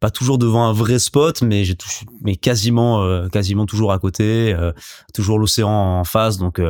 pas 0.00 0.10
toujours 0.10 0.38
devant 0.38 0.64
un 0.64 0.72
vrai 0.72 0.98
spot 0.98 1.42
mais 1.42 1.64
j'ai 1.64 1.76
mais 2.22 2.36
quasiment 2.36 3.28
quasiment 3.28 3.66
toujours 3.66 3.92
à 3.92 3.98
côté, 3.98 4.56
toujours 5.14 5.38
l'océan 5.38 5.68
en 5.68 6.04
face 6.04 6.38
donc 6.38 6.60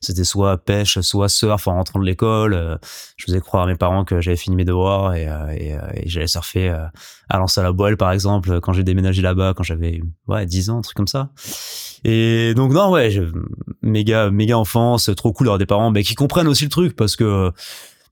c'était 0.00 0.24
soit 0.24 0.56
pêche, 0.58 0.98
soit 1.00 1.28
surf 1.28 1.68
en 1.68 1.74
rentrant 1.74 2.00
de 2.00 2.04
l'école. 2.04 2.78
je 3.16 3.24
faisais 3.26 3.40
croire 3.40 3.64
à 3.64 3.66
mes 3.66 3.76
parents 3.76 4.04
que 4.04 4.20
j'avais 4.20 4.36
fini 4.36 4.56
mes 4.56 4.64
devoirs 4.64 5.14
et, 5.14 5.28
et, 5.56 5.76
et 5.94 6.08
j'allais 6.08 6.26
surfer 6.26 6.68
à 7.28 7.38
lancer 7.38 7.60
à 7.60 7.64
la 7.64 7.72
boile 7.72 7.96
par 7.96 8.12
exemple 8.12 8.60
quand 8.60 8.72
j'ai 8.72 8.84
déménagé 8.84 9.22
là-bas 9.22 9.54
quand 9.54 9.62
j'avais 9.62 10.00
ouais 10.26 10.46
10 10.46 10.70
ans 10.70 10.78
un 10.78 10.82
truc 10.82 10.96
comme 10.96 11.08
ça 11.08 11.30
et 12.08 12.54
donc 12.54 12.72
non 12.72 12.90
ouais 12.90 13.10
je, 13.10 13.22
méga 13.82 14.30
méga 14.30 14.56
enfance 14.56 15.10
trop 15.16 15.32
cool 15.32 15.46
d'avoir 15.46 15.58
des 15.58 15.66
parents 15.66 15.90
mais 15.90 16.02
qui 16.02 16.14
comprennent 16.14 16.48
aussi 16.48 16.64
le 16.64 16.70
truc 16.70 16.96
parce 16.96 17.16
que 17.16 17.52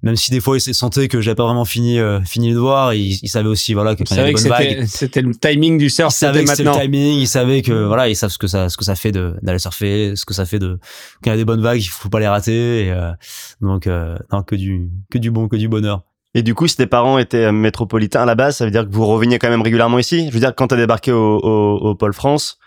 même 0.03 0.17
si 0.17 0.31
des 0.31 0.41
fois 0.41 0.59
ils 0.59 0.75
sentaient 0.75 1.09
que 1.09 1.21
j'avais 1.21 1.35
pas 1.35 1.45
vraiment 1.45 1.65
fini 1.65 1.99
euh, 1.99 2.21
fini 2.23 2.51
le 2.51 2.55
devoir 2.55 2.93
ils, 2.93 3.19
ils 3.23 3.29
savaient 3.29 3.49
aussi 3.49 3.75
voilà 3.75 3.95
que 3.95 4.05
quand 4.05 4.15
il 4.15 4.19
y 4.19 4.21
avait 4.21 4.33
bonnes 4.33 4.49
vagues. 4.49 4.85
c'était 4.87 5.23
le 5.23 5.35
timing 5.35 5.79
du 5.79 5.89
surf 5.89 6.13
ils 6.13 6.17
savaient 6.17 6.45
que 6.45 6.51
c'était 6.51 6.65
le 6.65 6.79
timing 6.79 7.19
ils 7.19 7.29
savaient 7.29 7.63
que 7.63 7.85
voilà 7.87 8.09
ils 8.09 8.17
savent 8.17 8.31
ce 8.31 8.39
que 8.39 8.47
ça 8.47 8.69
ce 8.69 8.77
que 8.77 8.85
ça 8.85 8.95
fait 8.95 9.13
de 9.13 9.37
d'aller 9.43 9.59
surfer 9.59 10.15
ce 10.15 10.25
que 10.25 10.35
ça 10.35 10.45
fait 10.45 10.59
de 10.59 10.79
quand 11.23 11.31
il 11.31 11.31
y 11.31 11.35
a 11.35 11.37
des 11.37 11.45
bonnes 11.45 11.63
vagues 11.63 11.81
il 11.81 11.89
faut 11.89 12.09
pas 12.11 12.21
les 12.21 12.29
rater 12.29 12.87
et, 12.87 12.91
euh, 12.91 13.13
donc 13.61 13.87
euh, 13.87 14.17
non 14.33 14.43
que 14.43 14.57
du 14.57 14.91
que 15.11 15.19
du 15.19 15.31
bon 15.31 15.49
que 15.49 15.57
du 15.57 15.69
bonheur. 15.69 16.03
Et 16.35 16.43
du 16.43 16.55
coup, 16.55 16.67
si 16.67 16.77
tes 16.77 16.87
parents 16.87 17.17
étaient 17.17 17.51
métropolitains 17.51 18.25
à 18.25 18.27
la 18.27 18.35
base, 18.35 18.59
ça 18.59 18.67
veut 18.67 18.71
dire 18.71 18.87
que 18.87 18.93
vous 18.93 19.07
reveniez 19.07 19.39
quand 19.39 19.49
même 19.49 19.63
régulièrement 19.63 19.99
ici? 19.99 20.29
Je 20.29 20.35
veux 20.35 20.39
dire, 20.39 20.55
quand 20.55 20.67
t'as 20.67 20.77
débarqué 20.77 21.11
au, 21.11 21.39
au, 21.39 21.79
au, 21.79 21.95
Pôle 21.95 22.13
France, 22.13 22.59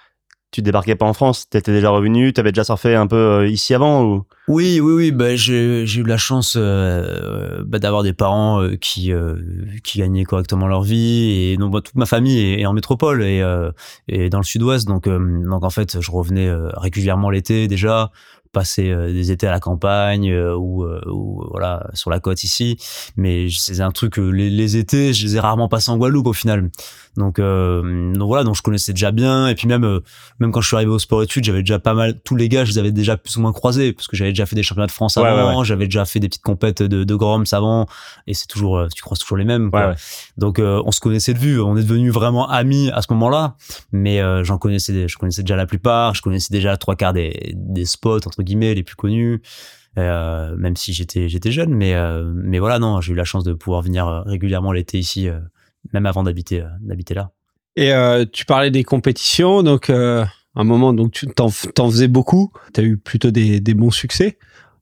tu 0.52 0.62
débarquais 0.62 0.96
pas 0.96 1.06
en 1.06 1.14
France. 1.14 1.48
T'étais 1.50 1.72
déjà 1.72 1.90
revenu, 1.90 2.34
t'avais 2.34 2.52
déjà 2.52 2.64
surfé 2.64 2.96
un 2.96 3.08
peu 3.08 3.16
euh, 3.16 3.48
ici 3.48 3.74
avant 3.74 4.04
ou? 4.04 4.24
Oui, 4.48 4.80
oui, 4.80 4.94
oui. 4.94 5.12
Bah, 5.12 5.36
j'ai 5.36 5.84
eu 5.84 6.04
la 6.04 6.18
chance 6.18 6.56
euh, 6.58 7.64
bah, 7.66 7.78
d'avoir 7.78 8.02
des 8.02 8.14
parents 8.14 8.62
euh, 8.62 8.76
qui 8.76 9.12
qui 9.84 10.00
gagnaient 10.00 10.24
correctement 10.24 10.68
leur 10.68 10.82
vie 10.82 11.52
et 11.52 11.58
donc 11.58 11.72
bah, 11.72 11.82
toute 11.82 11.96
ma 11.96 12.08
famille 12.08 12.40
est, 12.60 12.66
en 12.66 12.74
métropole 12.74 13.24
et 13.24 13.44
et 14.08 14.30
dans 14.30 14.40
le 14.40 14.44
Sud-Ouest. 14.44 14.88
Donc 14.88 15.08
donc 15.08 15.64
en 15.64 15.70
fait, 15.70 16.02
je 16.02 16.12
revenais 16.12 16.50
régulièrement 16.74 17.30
l'été 17.30 17.68
déjà 17.68 18.12
passer 18.52 18.90
euh, 18.90 19.12
des 19.12 19.32
étés 19.32 19.48
à 19.48 19.52
la 19.52 19.60
campagne 19.60 20.32
euh, 20.32 20.56
ou, 20.56 20.84
euh, 20.84 21.02
ou, 21.08 21.46
voilà 21.52 21.88
sur 21.94 22.10
la 22.10 22.20
côte 22.20 22.44
ici. 22.44 22.78
Mais 23.16 23.48
c'est 23.50 23.82
un 23.82 23.92
truc 23.92 24.18
les, 24.18 24.50
les, 24.50 24.78
étés 24.78 25.14
je 25.14 25.26
les 25.26 25.36
ai 25.36 25.40
rarement 25.40 25.68
passés 25.68 25.92
en 25.92 25.98
Guadeloupe 25.98 26.28
au 26.28 26.34
final. 26.34 26.70
Donc 27.18 27.40
donc 27.40 28.28
voilà 28.28 28.44
donc 28.44 28.56
je 28.56 28.62
connaissais 28.62 28.94
déjà 28.94 29.12
bien. 29.12 29.48
Et 29.48 29.56
puis 29.56 29.68
même 29.68 30.00
même 30.40 30.52
quand 30.52 30.62
je 30.62 30.68
suis 30.68 30.76
arrivé 30.76 30.92
au 30.92 31.00
sport 31.00 31.22
études 31.22 31.44
j'avais 31.44 31.62
déjà 31.62 31.80
pas 31.80 31.94
mal 31.94 32.20
tous 32.22 32.36
les 32.36 32.50
gars 32.50 32.66
je 32.66 32.72
les 32.72 32.78
avais 32.78 32.92
déjà 32.92 33.18
plus 33.18 33.38
ou 33.38 33.42
moins 33.42 33.52
croisés 33.52 33.94
parce 33.94 34.08
que 34.08 34.16
j'avais 34.16 34.32
déjà 34.32 34.46
fait 34.46 34.56
des 34.56 34.64
championnats 34.64 34.88
de 34.88 34.92
France 34.92 35.18
avant 35.18 35.64
j'avais 35.64 35.86
déjà 35.86 36.06
fait 36.06 36.20
des 36.20 36.30
petites 36.30 36.44
compètes 36.44 36.82
de, 36.82 37.04
de 37.04 37.16
Groms 37.16 37.44
avant. 37.52 37.88
Et 38.26 38.34
c'est 38.34 38.48
toujours 38.48 38.88
tu 38.96 39.02
croises 39.02 39.20
toujours 39.20 39.38
les 39.38 39.46
mêmes 39.46 39.70
quoi. 39.70 39.96
donc 40.38 40.60
on 40.60 40.92
se 40.92 41.00
connaissait 41.00 41.34
de 41.34 41.40
vue 41.40 41.62
on 41.62 41.78
est 41.78 41.84
devenus 41.84 42.14
vraiment 42.14 42.50
amis 42.50 42.90
à 42.94 43.02
ce 43.02 43.12
moment-là. 43.14 43.56
Mais 43.92 44.22
j'en 44.44 44.58
connaissais 44.58 45.08
je 45.08 45.18
connaissais 45.18 45.44
déjà 45.44 45.56
la 45.56 45.66
plupart 45.66 46.16
je 46.16 46.22
connaissais 46.22 46.52
déjà 46.52 46.78
trois 46.78 46.96
quarts 46.96 47.14
des, 47.14 47.54
des 47.56 47.86
spots 47.86 48.22
guillemets 48.44 48.74
les 48.74 48.84
plus 48.84 48.96
connus 48.96 49.42
euh, 49.98 50.56
même 50.58 50.76
si 50.76 50.94
j'étais 50.94 51.30
j'étais 51.30 51.52
jeune 51.52 51.74
mais 51.74 51.94
euh, 51.94 52.32
mais 52.36 52.60
voilà 52.60 52.80
non 52.80 53.02
j'ai 53.02 53.14
eu 53.14 53.16
la 53.16 53.24
chance 53.24 53.44
de 53.44 53.54
pouvoir 53.54 53.82
venir 53.82 54.08
euh, 54.08 54.22
régulièrement 54.22 54.72
l'été 54.72 55.00
ici 55.00 55.28
même 55.94 56.06
avant 56.06 56.24
d'habiter 56.24 56.64
d'habiter 56.82 57.14
là. 57.14 57.32
Et 57.76 57.92
tu 58.32 58.46
parlais 58.46 58.72
des 58.72 58.84
compétitions 58.84 59.64
donc 59.64 59.90
un 59.90 60.64
moment 60.64 60.94
donc 60.94 61.12
tu 61.12 61.28
t'en, 61.28 61.50
faisais 61.50 62.08
beaucoup 62.08 62.52
tu 62.74 62.82
as 62.82 62.84
eu 62.84 62.98
plutôt 62.98 63.32
des, 63.32 63.60
des 63.60 63.74
bons 63.74 63.92
succès 63.92 64.38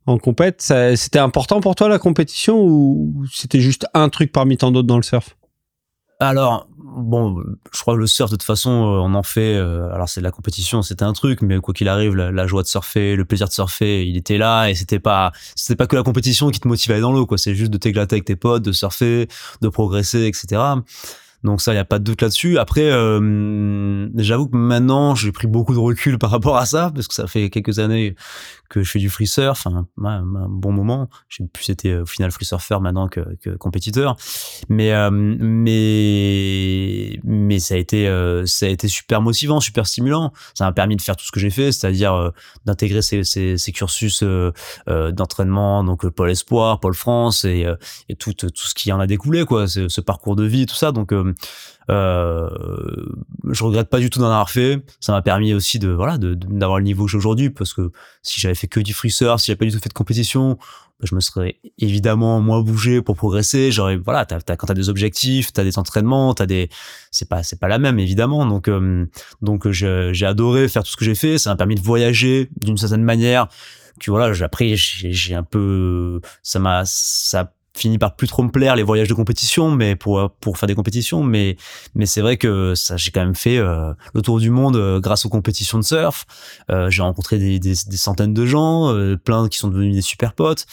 en 0.07 0.17
compète. 0.17 0.73
C'était 0.95 1.19
important 1.19 1.59
pour 1.59 1.75
toi 1.75 1.89
la 1.89 1.99
compétition 1.99 2.63
ou 2.63 3.25
c'était 3.31 3.59
juste 3.59 3.85
un 3.93 4.09
truc 4.09 4.31
parmi 4.31 4.57
tant 4.57 4.71
d'autres 4.71 4.87
dans 4.87 4.97
le 4.97 5.03
surf? 5.03 5.35
Alors, 6.19 6.67
bon, 6.95 7.43
je 7.73 7.81
crois 7.81 7.95
que 7.95 7.99
le 7.99 8.07
surf, 8.07 8.31
de 8.31 8.35
toute 8.35 8.43
façon, 8.43 8.69
euh, 8.69 8.99
on 8.99 9.13
en 9.13 9.23
fait. 9.23 9.55
Euh, 9.55 9.91
alors, 9.91 10.09
c'est 10.09 10.21
de 10.21 10.23
la 10.23 10.31
compétition, 10.31 10.81
c'était 10.81 11.03
un 11.03 11.13
truc, 11.13 11.41
mais 11.41 11.59
quoi 11.59 11.73
qu'il 11.73 11.87
arrive, 11.87 12.15
la, 12.15 12.47
joie 12.47 12.63
de 12.63 12.67
surfer, 12.67 13.15
le 13.15 13.25
plaisir 13.25 13.47
de 13.47 13.53
surfer, 13.53 14.05
il 14.05 14.17
était 14.17 14.37
là, 14.37 14.67
et 14.67 14.75
c'était 14.75 14.99
pas, 14.99 15.31
c'était 15.55 15.75
pas 15.75 15.87
que 15.87 15.95
la 15.95 16.03
compétition 16.03 16.49
qui 16.49 16.59
te 16.59 16.67
motivait 16.67 16.99
dans 16.99 17.11
l'eau, 17.11 17.25
quoi. 17.25 17.37
C'est 17.37 17.55
juste 17.55 17.71
de 17.71 17.77
t'éclater 17.77 18.15
avec 18.15 18.25
tes 18.25 18.35
potes, 18.35 18.63
de 18.63 18.71
surfer, 18.71 19.27
de 19.61 19.69
progresser, 19.69 20.25
etc. 20.25 20.61
Donc 21.43 21.61
ça, 21.61 21.73
il 21.73 21.75
y 21.75 21.79
a 21.79 21.85
pas 21.85 21.99
de 21.99 22.03
doute 22.03 22.21
là-dessus. 22.21 22.57
Après, 22.57 22.89
euh, 22.91 24.09
j'avoue 24.15 24.47
que 24.47 24.57
maintenant, 24.57 25.15
j'ai 25.15 25.31
pris 25.31 25.47
beaucoup 25.47 25.73
de 25.73 25.79
recul 25.79 26.17
par 26.17 26.31
rapport 26.31 26.57
à 26.57 26.65
ça, 26.65 26.91
parce 26.93 27.07
que 27.07 27.13
ça 27.13 27.27
fait 27.27 27.49
quelques 27.49 27.79
années 27.79 28.15
que 28.69 28.83
je 28.83 28.91
fais 28.91 28.99
du 28.99 29.09
free 29.09 29.27
surf, 29.27 29.67
un, 29.67 29.87
bon 30.49 30.71
moment. 30.71 31.09
J'ai 31.29 31.45
plus 31.45 31.69
été 31.69 31.95
au 31.95 32.05
final 32.05 32.31
free 32.31 32.45
surfer 32.45 32.77
maintenant 32.81 33.07
que, 33.07 33.21
compétiteur, 33.57 34.17
mais 34.69 34.93
euh, 34.93 35.09
mais 35.11 37.19
mais 37.23 37.59
ça 37.59 37.75
a 37.75 37.77
été 37.77 38.07
euh, 38.07 38.45
ça 38.45 38.65
a 38.65 38.69
été 38.69 38.87
super 38.87 39.21
motivant, 39.21 39.59
super 39.59 39.87
stimulant. 39.87 40.33
Ça 40.53 40.65
m'a 40.65 40.71
permis 40.71 40.95
de 40.95 41.01
faire 41.01 41.15
tout 41.15 41.25
ce 41.25 41.31
que 41.31 41.39
j'ai 41.39 41.49
fait, 41.49 41.71
c'est-à-dire 41.71 42.13
euh, 42.13 42.29
d'intégrer 42.65 43.01
ces, 43.01 43.23
ces, 43.23 43.71
cursus 43.71 44.23
d'entraînement, 44.87 45.83
donc 45.83 46.07
Pôle 46.09 46.31
Espoir, 46.31 46.79
Pôle 46.79 46.95
France 46.95 47.45
et, 47.45 47.65
et 48.09 48.15
tout 48.15 48.33
tout 48.33 48.49
ce 48.53 48.73
qui 48.73 48.91
en 48.91 48.99
a 48.99 49.07
découlé 49.07 49.45
quoi, 49.45 49.67
ce, 49.67 49.87
ce 49.87 50.01
parcours 50.01 50.35
de 50.35 50.43
vie, 50.43 50.65
tout 50.65 50.75
ça. 50.75 50.91
Donc 50.91 51.13
euh, 51.89 52.49
je 53.49 53.63
regrette 53.63 53.89
pas 53.89 53.99
du 53.99 54.09
tout 54.09 54.19
d'en 54.19 54.25
avoir 54.25 54.49
fait. 54.49 54.83
Ça 54.99 55.11
m'a 55.11 55.21
permis 55.21 55.53
aussi 55.53 55.79
de 55.79 55.89
voilà 55.89 56.17
d'avoir 56.17 56.79
le 56.79 56.83
niveau 56.83 57.05
que 57.05 57.11
j'ai 57.11 57.17
aujourd'hui 57.17 57.49
parce 57.49 57.73
que 57.73 57.91
si 58.23 58.39
j'avais 58.39 58.55
fait 58.55 58.67
que 58.67 58.79
du 58.79 58.93
free 58.93 59.11
surf, 59.11 59.39
si 59.39 59.47
j'avais 59.47 59.57
pas 59.57 59.65
du 59.65 59.71
tout 59.71 59.79
fait 59.79 59.89
de 59.89 59.93
compétition, 59.93 60.57
bah, 60.99 61.05
je 61.09 61.15
me 61.15 61.19
serais 61.19 61.59
évidemment 61.77 62.41
moins 62.41 62.61
bougé 62.61 63.01
pour 63.01 63.15
progresser. 63.15 63.71
J'aurais 63.71 63.97
voilà, 63.97 64.25
t'as, 64.25 64.55
quand 64.55 64.67
t'as 64.67 64.73
des 64.73 64.89
objectifs, 64.89 65.53
t'as 65.53 65.63
des 65.63 65.77
entraînements, 65.79 66.33
t'as 66.33 66.45
des 66.45 66.69
c'est 67.11 67.29
pas 67.29 67.43
c'est 67.43 67.59
pas 67.59 67.67
la 67.67 67.79
même 67.79 67.99
évidemment. 67.99 68.45
Donc 68.45 68.67
euh, 68.67 69.05
donc 69.41 69.69
j'ai, 69.69 70.09
j'ai 70.13 70.25
adoré 70.25 70.67
faire 70.67 70.83
tout 70.83 70.91
ce 70.91 70.97
que 70.97 71.05
j'ai 71.05 71.15
fait. 71.15 71.37
Ça 71.37 71.51
m'a 71.51 71.55
permis 71.55 71.75
de 71.75 71.81
voyager 71.81 72.49
d'une 72.59 72.77
certaine 72.77 73.03
manière. 73.03 73.47
Que 73.99 74.11
voilà, 74.11 74.31
après 74.45 74.75
j'ai 74.75 75.33
un 75.33 75.43
peu 75.43 76.21
ça 76.43 76.59
m'a 76.59 76.83
ça 76.85 77.53
fini 77.77 77.97
par 77.97 78.15
plus 78.15 78.27
trop 78.27 78.43
me 78.43 78.49
plaire 78.49 78.75
les 78.75 78.83
voyages 78.83 79.07
de 79.07 79.13
compétition 79.13 79.71
mais 79.71 79.95
pour 79.95 80.29
pour 80.39 80.57
faire 80.57 80.67
des 80.67 80.75
compétitions. 80.75 81.23
Mais 81.23 81.57
mais 81.95 82.05
c'est 82.05 82.21
vrai 82.21 82.37
que 82.37 82.75
ça 82.75 82.97
j'ai 82.97 83.11
quand 83.11 83.21
même 83.21 83.35
fait 83.35 83.57
euh, 83.57 83.93
le 84.13 84.21
tour 84.21 84.39
du 84.39 84.49
monde 84.49 84.75
euh, 84.75 84.99
grâce 84.99 85.25
aux 85.25 85.29
compétitions 85.29 85.77
de 85.77 85.83
surf. 85.83 86.25
Euh, 86.69 86.89
j'ai 86.89 87.01
rencontré 87.01 87.37
des, 87.37 87.59
des, 87.59 87.73
des, 87.87 87.97
centaines 87.97 88.33
de 88.33 88.45
gens 88.45 88.93
euh, 88.93 89.15
plein 89.15 89.47
qui 89.47 89.57
sont 89.57 89.67
devenus 89.67 89.95
des 89.95 90.01
super 90.01 90.33
potes. 90.33 90.65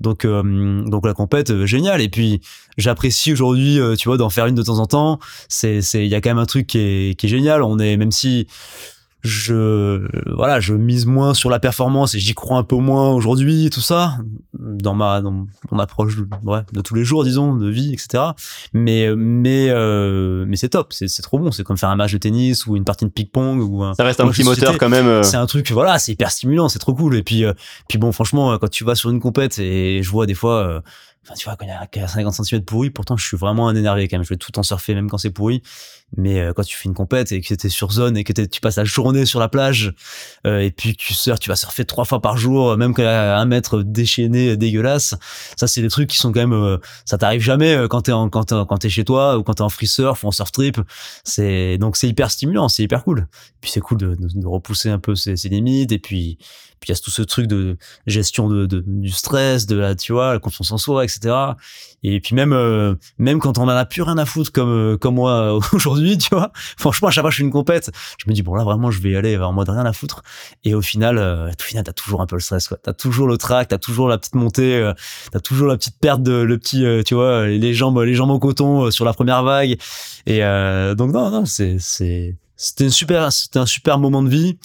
Donc 0.00 0.26
donc 0.26 1.06
la 1.06 1.14
compète 1.14 1.64
génial 1.64 2.00
et 2.00 2.08
puis 2.08 2.40
j'apprécie 2.78 3.32
aujourd'hui 3.32 3.78
tu 3.98 4.08
vois 4.08 4.16
d'en 4.16 4.30
faire 4.30 4.46
une 4.46 4.54
de 4.54 4.62
temps 4.62 4.78
en 4.78 4.86
temps. 4.86 5.18
C'est 5.48 5.82
c'est 5.82 6.04
il 6.04 6.10
y 6.10 6.14
a 6.14 6.20
quand 6.20 6.30
même 6.30 6.38
un 6.38 6.46
truc 6.46 6.66
qui 6.66 6.78
est 6.78 7.14
qui 7.18 7.26
est 7.26 7.28
génial. 7.28 7.62
On 7.62 7.78
est 7.78 7.96
même 7.96 8.12
si 8.12 8.46
je 9.22 10.06
voilà 10.34 10.60
je 10.60 10.74
mise 10.74 11.06
moins 11.06 11.34
sur 11.34 11.50
la 11.50 11.60
performance 11.60 12.14
et 12.14 12.18
j'y 12.18 12.34
crois 12.34 12.58
un 12.58 12.64
peu 12.64 12.76
moins 12.76 13.10
aujourd'hui 13.10 13.70
tout 13.70 13.80
ça 13.80 14.18
dans 14.58 14.94
ma 14.94 15.20
dans 15.20 15.46
mon 15.70 15.78
approche 15.78 16.16
ouais, 16.44 16.60
de 16.72 16.80
tous 16.80 16.94
les 16.94 17.04
jours 17.04 17.24
disons 17.24 17.54
de 17.54 17.68
vie 17.68 17.92
etc 17.92 18.24
mais 18.72 19.14
mais 19.16 19.70
euh, 19.70 20.44
mais 20.46 20.56
c'est 20.56 20.68
top 20.68 20.92
c'est 20.92 21.08
c'est 21.08 21.22
trop 21.22 21.38
bon. 21.38 21.50
C'est 21.50 21.64
comme 21.64 21.76
faire 21.76 21.90
un 21.90 21.96
match 21.96 22.12
de 22.12 22.18
tennis 22.18 22.66
ou 22.66 22.76
une 22.76 22.84
partie 22.84 23.04
de 23.04 23.10
ping 23.10 23.26
pong 23.26 23.60
ou 23.60 23.82
un, 23.82 23.94
ça 23.94 24.04
reste 24.04 24.20
un 24.20 24.28
petit 24.28 24.44
moteur 24.44 24.78
quand 24.78 24.88
même 24.88 25.06
euh. 25.06 25.22
c'est 25.22 25.36
un 25.36 25.46
truc 25.46 25.70
voilà 25.70 25.98
c'est 25.98 26.12
hyper 26.12 26.30
stimulant 26.30 26.68
c'est 26.68 26.78
trop 26.78 26.94
cool. 26.94 27.16
Et 27.16 27.22
puis 27.22 27.44
euh, 27.44 27.52
puis 27.88 27.98
bon 27.98 28.12
franchement 28.12 28.58
quand 28.58 28.68
tu 28.68 28.84
vas 28.84 28.94
sur 28.94 29.10
une 29.10 29.20
compète 29.20 29.58
et 29.58 30.02
je 30.02 30.10
vois 30.10 30.26
des 30.26 30.34
fois 30.34 30.82
Enfin, 31.24 31.34
tu 31.34 31.44
vois, 31.44 31.56
quand 31.56 31.64
il 31.66 32.00
y 32.00 32.02
a 32.02 32.08
50 32.08 32.34
cm 32.34 32.62
pourri, 32.62 32.90
pourtant, 32.90 33.16
je 33.16 33.24
suis 33.24 33.36
vraiment 33.36 33.68
un 33.68 33.76
énervé 33.76 34.08
quand 34.08 34.16
même. 34.16 34.24
Je 34.24 34.30
vais 34.30 34.36
tout 34.36 34.58
en 34.58 34.64
surfer, 34.64 34.92
même 34.94 35.08
quand 35.08 35.18
c'est 35.18 35.30
pourri. 35.30 35.62
Mais 36.16 36.40
euh, 36.40 36.52
quand 36.52 36.64
tu 36.64 36.76
fais 36.76 36.88
une 36.88 36.94
compète 36.94 37.30
et 37.30 37.40
que 37.40 37.54
t'es 37.54 37.68
sur 37.68 37.92
zone 37.92 38.16
et 38.16 38.24
que 38.24 38.32
tu 38.32 38.60
passes 38.60 38.76
la 38.76 38.84
journée 38.84 39.24
sur 39.24 39.38
la 39.38 39.48
plage, 39.48 39.94
euh, 40.46 40.58
et 40.58 40.72
puis 40.72 40.96
tu 40.96 41.14
surfes, 41.14 41.38
tu 41.38 41.48
vas 41.48 41.54
surfer 41.54 41.84
trois 41.84 42.04
fois 42.04 42.20
par 42.20 42.36
jour, 42.36 42.76
même 42.76 42.92
quand 42.92 43.02
il 43.02 43.06
y 43.06 43.08
a 43.08 43.38
un 43.38 43.44
mètre 43.44 43.82
déchaîné, 43.82 44.56
dégueulasse. 44.56 45.14
Ça, 45.56 45.68
c'est 45.68 45.80
des 45.80 45.88
trucs 45.88 46.10
qui 46.10 46.18
sont 46.18 46.32
quand 46.32 46.40
même, 46.40 46.52
euh, 46.52 46.78
ça 47.04 47.18
t'arrive 47.18 47.40
jamais 47.40 47.86
quand 47.88 48.02
t'es 48.02 48.12
en, 48.12 48.28
quand 48.28 48.44
t'es, 48.44 48.56
quand 48.68 48.88
chez 48.88 49.04
toi 49.04 49.38
ou 49.38 49.44
quand 49.44 49.54
t'es 49.54 49.62
en 49.62 49.68
free 49.68 49.86
surf 49.86 50.24
ou 50.24 50.26
en 50.26 50.32
surf 50.32 50.50
trip. 50.50 50.80
C'est, 51.22 51.78
donc 51.78 51.96
c'est 51.96 52.08
hyper 52.08 52.32
stimulant, 52.32 52.68
c'est 52.68 52.82
hyper 52.82 53.04
cool. 53.04 53.28
Puis 53.60 53.70
c'est 53.70 53.80
cool 53.80 53.98
de, 53.98 54.16
de, 54.18 54.46
repousser 54.46 54.90
un 54.90 54.98
peu 54.98 55.14
ses, 55.14 55.36
ses 55.36 55.48
limites 55.48 55.92
et 55.92 55.98
puis, 55.98 56.38
puis 56.82 56.90
il 56.90 56.96
y 56.96 56.98
a 56.98 57.00
tout 57.00 57.12
ce 57.12 57.22
truc 57.22 57.46
de 57.46 57.76
gestion 58.08 58.48
de, 58.48 58.66
de, 58.66 58.82
du 58.84 59.10
stress, 59.10 59.66
de 59.66 59.76
la, 59.76 59.94
tu 59.94 60.12
vois, 60.12 60.32
la 60.32 60.38
confiance 60.40 60.72
en 60.72 60.78
soi, 60.78 61.04
etc. 61.04 61.32
Et 62.02 62.18
puis 62.18 62.34
même, 62.34 62.52
euh, 62.52 62.96
même 63.18 63.38
quand 63.38 63.56
on 63.58 63.62
en 63.62 63.68
a 63.68 63.84
plus 63.84 64.02
rien 64.02 64.18
à 64.18 64.26
foutre 64.26 64.50
comme, 64.50 64.68
euh, 64.68 64.98
comme 64.98 65.14
moi 65.14 65.56
aujourd'hui, 65.72 66.18
tu 66.18 66.34
vois, 66.34 66.50
franchement, 66.76 67.06
à 67.06 67.10
chaque 67.12 67.22
fois 67.22 67.30
je 67.30 67.36
fais 67.36 67.42
une 67.44 67.52
compète, 67.52 67.92
je 68.18 68.28
me 68.28 68.34
dis, 68.34 68.42
bon 68.42 68.56
là, 68.56 68.64
vraiment, 68.64 68.90
je 68.90 69.00
vais 69.00 69.10
y 69.10 69.16
aller 69.16 69.38
en 69.38 69.52
mode 69.52 69.68
rien 69.68 69.86
à 69.86 69.92
foutre. 69.92 70.22
Et 70.64 70.74
au 70.74 70.82
final, 70.82 71.18
euh, 71.18 71.48
au 71.48 71.62
final, 71.62 71.84
t'as 71.84 71.92
toujours 71.92 72.20
un 72.20 72.26
peu 72.26 72.34
le 72.34 72.40
stress, 72.40 72.66
quoi. 72.66 72.78
T'as 72.82 72.94
toujours 72.94 73.28
le 73.28 73.38
track, 73.38 73.68
t'as 73.68 73.78
toujours 73.78 74.08
la 74.08 74.18
petite 74.18 74.34
montée, 74.34 74.74
euh, 74.74 74.92
t'as 75.30 75.38
toujours 75.40 75.68
la 75.68 75.76
petite 75.76 76.00
perte 76.00 76.24
de, 76.24 76.32
le 76.32 76.58
petit, 76.58 76.84
tu 77.06 77.14
vois, 77.14 77.46
les 77.46 77.74
jambes, 77.74 78.00
les 78.00 78.14
jambes 78.14 78.32
en 78.32 78.40
coton 78.40 78.90
sur 78.90 79.04
la 79.04 79.12
première 79.12 79.44
vague. 79.44 79.78
Et 80.26 80.40
donc, 80.96 81.12
non, 81.12 81.30
non, 81.30 81.44
c'est, 81.44 81.76
c'est, 81.78 82.36
c'était 82.56 82.84
une 82.84 82.90
super, 82.90 83.32
c'était 83.32 83.60
un 83.60 83.66
super 83.66 83.98
moment 83.98 84.22
de 84.22 84.28
vie 84.28 84.58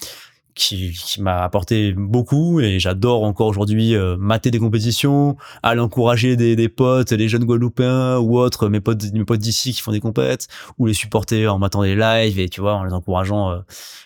qui, 0.58 0.92
qui 0.92 1.22
m'a 1.22 1.44
apporté 1.44 1.94
beaucoup 1.94 2.60
et 2.60 2.80
j'adore 2.80 3.24
encore 3.24 3.48
aujourd'hui 3.48 3.96
euh, 3.96 4.18
mater 4.18 4.52
des 4.52 4.60
compétitions, 4.60 5.38
aller 5.64 5.80
encourager 5.80 6.36
des, 6.36 6.56
des 6.56 6.70
potes, 6.70 7.12
les 7.12 7.30
jeunes 7.30 7.46
Guadeloupéens 7.46 8.18
ou 8.18 8.38
autres, 8.38 8.68
mes 8.68 8.82
potes, 8.82 9.12
mes 9.14 9.24
potes 9.24 9.40
d'ici 9.40 9.74
qui 9.74 9.82
font 9.82 9.92
des 9.92 10.00
compètes, 10.00 10.48
ou 10.78 10.88
les 10.88 10.94
supporter 10.94 11.48
en 11.48 11.60
matant 11.60 11.84
des 11.84 11.96
lives 11.96 12.40
et 12.40 12.50
tu 12.50 12.62
vois 12.62 12.74
en 12.76 12.84
les 12.84 12.94
encourageant, 12.94 13.52
euh, 13.52 13.60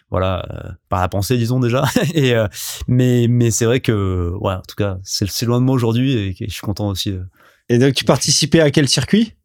voilà, 0.10 0.46
euh, 0.52 0.72
par 0.90 1.02
la 1.02 1.08
pensée 1.08 1.38
disons 1.38 1.60
déjà. 1.60 1.86
et 2.14 2.34
mais 2.88 3.28
mais 3.30 3.50
c'est 3.52 3.66
vrai 3.66 3.80
que 3.80 4.34
ouais, 4.40 4.54
en 4.54 4.62
tout 4.62 4.76
cas 4.76 4.98
c'est 5.04 5.46
loin 5.46 5.60
de 5.60 5.66
moi 5.66 5.76
aujourd'hui 5.76 6.14
et, 6.14 6.28
et 6.40 6.48
je 6.48 6.54
suis 6.54 6.62
content 6.62 6.90
aussi. 6.90 7.16
et 7.70 7.78
donc 7.78 7.94
tu 7.94 8.06
participais 8.06 8.60
à 8.60 8.72
quel 8.72 8.88
circuit? 8.88 9.36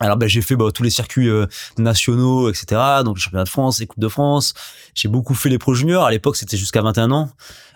Alors 0.00 0.16
ben, 0.16 0.28
j'ai 0.28 0.42
fait 0.42 0.56
bah, 0.56 0.66
tous 0.72 0.82
les 0.82 0.90
circuits 0.90 1.28
euh, 1.28 1.46
nationaux, 1.78 2.48
etc. 2.48 2.80
Donc 3.04 3.16
le 3.16 3.20
championnat 3.20 3.44
de 3.44 3.48
France, 3.48 3.80
les 3.80 3.86
coupes 3.86 4.00
de 4.00 4.08
France. 4.08 4.54
J'ai 4.94 5.08
beaucoup 5.08 5.34
fait 5.34 5.48
les 5.48 5.58
pro 5.58 5.74
juniors. 5.74 6.04
À 6.04 6.10
l'époque, 6.10 6.36
c'était 6.36 6.56
jusqu'à 6.56 6.82
21 6.82 7.10
ans. 7.10 7.30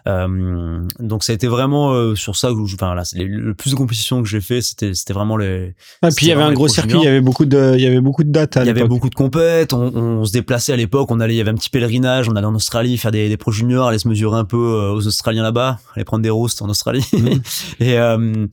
Euh, 0.08 0.80
donc 0.98 1.22
ça 1.22 1.32
a 1.32 1.34
été 1.34 1.46
vraiment 1.46 1.92
euh, 1.92 2.16
sur 2.16 2.34
ça 2.36 2.48
que 2.48 2.66
je, 2.66 2.74
enfin 2.74 2.94
là, 2.94 3.04
le 3.14 3.54
plus 3.54 3.70
de 3.70 3.76
compétitions 3.76 4.20
que 4.20 4.28
j'ai 4.28 4.40
fait, 4.40 4.60
c'était 4.60 4.94
c'était 4.94 5.12
vraiment 5.12 5.36
les. 5.36 5.74
Ah, 6.02 6.08
puis 6.14 6.26
il 6.26 6.28
y 6.30 6.32
avait 6.32 6.42
un 6.42 6.52
gros 6.52 6.66
circuit, 6.66 6.98
il 6.98 7.04
y 7.04 7.08
avait 7.08 7.20
beaucoup 7.20 7.44
de 7.44 7.74
il 7.76 7.80
y 7.80 7.86
avait 7.86 8.00
beaucoup 8.00 8.24
de 8.24 8.30
dates. 8.30 8.58
Il 8.60 8.66
y 8.66 8.70
avait 8.70 8.84
beaucoup 8.84 9.10
de 9.10 9.14
compètes. 9.14 9.72
On, 9.72 9.94
on, 9.94 10.24
se 10.24 10.32
déplaçait 10.32 10.72
à 10.72 10.76
l'époque. 10.76 11.10
On 11.10 11.20
allait, 11.20 11.34
il 11.34 11.38
y 11.38 11.40
avait 11.40 11.50
un 11.50 11.54
petit 11.54 11.70
pèlerinage. 11.70 12.28
On 12.28 12.34
allait 12.34 12.46
en 12.46 12.54
Australie 12.54 12.98
faire 12.98 13.12
des, 13.12 13.28
des 13.28 13.36
pro 13.36 13.52
juniors, 13.52 13.88
aller 13.88 13.98
se 13.98 14.08
mesurer 14.08 14.38
un 14.38 14.44
peu 14.44 14.56
euh, 14.56 14.92
aux 14.92 15.06
Australiens 15.06 15.42
là-bas, 15.42 15.78
aller 15.94 16.04
prendre 16.04 16.22
des 16.22 16.30
roasts 16.30 16.62
en 16.62 16.68
Australie. 16.68 17.06
Mhm. 17.12 17.42
et 17.80 17.98
euh, 17.98 18.46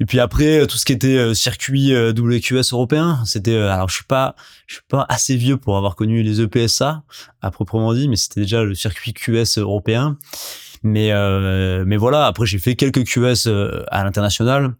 et 0.00 0.04
puis 0.04 0.20
après 0.20 0.66
tout 0.66 0.76
ce 0.76 0.84
qui 0.84 0.92
était 0.92 1.34
circuit 1.34 1.94
WQS 1.94 2.72
européen, 2.72 3.20
c'était 3.24 3.56
alors 3.56 3.88
je 3.88 3.94
suis 3.94 4.04
pas 4.04 4.34
je 4.66 4.74
suis 4.74 4.84
pas 4.88 5.06
assez 5.08 5.36
vieux 5.36 5.56
pour 5.56 5.78
avoir 5.78 5.96
connu 5.96 6.22
les 6.22 6.42
EPSA 6.42 7.02
à 7.42 7.50
proprement 7.50 7.94
dit, 7.94 8.08
mais 8.08 8.16
c'était 8.16 8.42
déjà 8.42 8.62
le 8.62 8.74
circuit 8.74 9.14
QS 9.14 9.58
européen. 9.58 10.18
Mais 10.82 11.12
euh, 11.12 11.84
mais 11.86 11.98
voilà. 11.98 12.26
Après, 12.26 12.46
j'ai 12.46 12.58
fait 12.58 12.74
quelques 12.74 13.04
QS 13.04 13.46
euh, 13.48 13.82
à 13.88 14.02
l'international, 14.02 14.72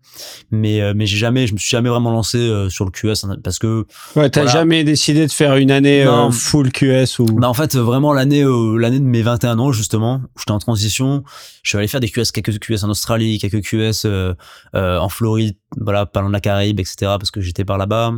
mais 0.50 0.80
euh, 0.80 0.94
mais 0.96 1.04
j'ai 1.04 1.18
jamais, 1.18 1.46
je 1.46 1.52
me 1.52 1.58
suis 1.58 1.68
jamais 1.68 1.90
vraiment 1.90 2.10
lancé 2.10 2.38
euh, 2.38 2.70
sur 2.70 2.86
le 2.86 2.90
QS 2.90 3.26
parce 3.44 3.58
que 3.58 3.84
Ouais, 4.16 4.30
t'as 4.30 4.42
Voilà. 4.44 4.60
jamais 4.60 4.82
décidé 4.82 5.26
de 5.26 5.32
faire 5.32 5.56
une 5.56 5.70
année 5.70 6.04
Non. 6.06 6.30
full 6.30 6.72
QS 6.72 7.18
ou. 7.18 7.26
Bah 7.26 7.48
en 7.48 7.54
fait 7.54 7.76
vraiment 7.76 8.14
l'année 8.14 8.42
euh, 8.42 8.76
l'année 8.78 8.98
de 8.98 9.04
mes 9.04 9.20
21 9.20 9.58
ans 9.58 9.72
justement 9.72 10.22
où 10.34 10.38
j'étais 10.38 10.52
en 10.52 10.58
transition 10.58 11.22
je 11.62 11.68
suis 11.70 11.76
allé 11.78 11.86
faire 11.86 12.00
des 12.00 12.08
QS 12.08 12.32
quelques 12.32 12.58
QS 12.58 12.82
en 12.84 12.88
Australie 12.88 13.38
quelques 13.38 13.60
QS 13.62 14.06
euh, 14.06 14.32
euh, 14.74 14.98
en 14.98 15.08
Floride 15.10 15.56
voilà 15.76 16.08
loin 16.14 16.28
de 16.28 16.32
la 16.32 16.40
Caraïbe 16.40 16.80
etc 16.80 16.94
parce 17.18 17.30
que 17.30 17.40
j'étais 17.42 17.64
par 17.66 17.76
là-bas 17.78 18.14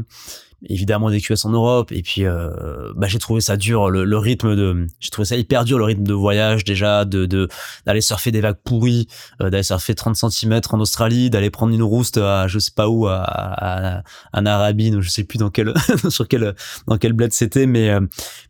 évidemment 0.68 1.10
des 1.10 1.20
QS 1.20 1.44
en 1.44 1.50
Europe. 1.50 1.92
Et 1.92 2.02
puis 2.02 2.24
euh, 2.24 2.92
bah 2.96 3.06
j'ai 3.08 3.18
trouvé 3.18 3.40
ça 3.40 3.56
dur 3.56 3.90
le, 3.90 4.18
rythme 4.18 4.54
de 4.54 4.86
j'ai 5.00 5.10
trouvé 5.10 5.26
ça 5.26 5.36
hyper 5.36 5.64
dur 5.64 5.78
le 5.78 5.84
rythme 5.84 6.04
de 6.04 6.12
voyage 6.12 6.64
déjà 6.64 7.04
de 7.04 7.48
d'aller 7.86 8.00
surfer 8.00 8.30
des 8.30 8.40
vagues 8.40 8.58
pourries 8.62 9.08
euh, 9.40 9.50
d'aller 9.50 9.62
surfer 9.62 9.94
30 9.94 10.16
cm 10.16 10.60
en 10.70 10.80
Australie 10.80 11.30
d'aller 11.30 11.50
prendre 11.50 11.74
une 11.74 11.82
rouste 11.82 12.18
à 12.18 12.46
je 12.46 12.58
sais 12.58 12.70
pas 12.74 12.88
où 12.88 13.06
à 13.06 13.22
à, 13.22 14.02
à 14.32 14.40
Narrabine 14.40 15.00
je 15.00 15.08
sais 15.08 15.24
plus 15.24 15.38
dans 15.38 15.50
quel 15.50 15.72
sur 16.08 16.28
quel 16.28 16.54
dans 16.86 16.98
quel 16.98 17.12
bled 17.12 17.32
c'était. 17.32 17.66
Mais 17.66 17.90
euh, 17.90 18.00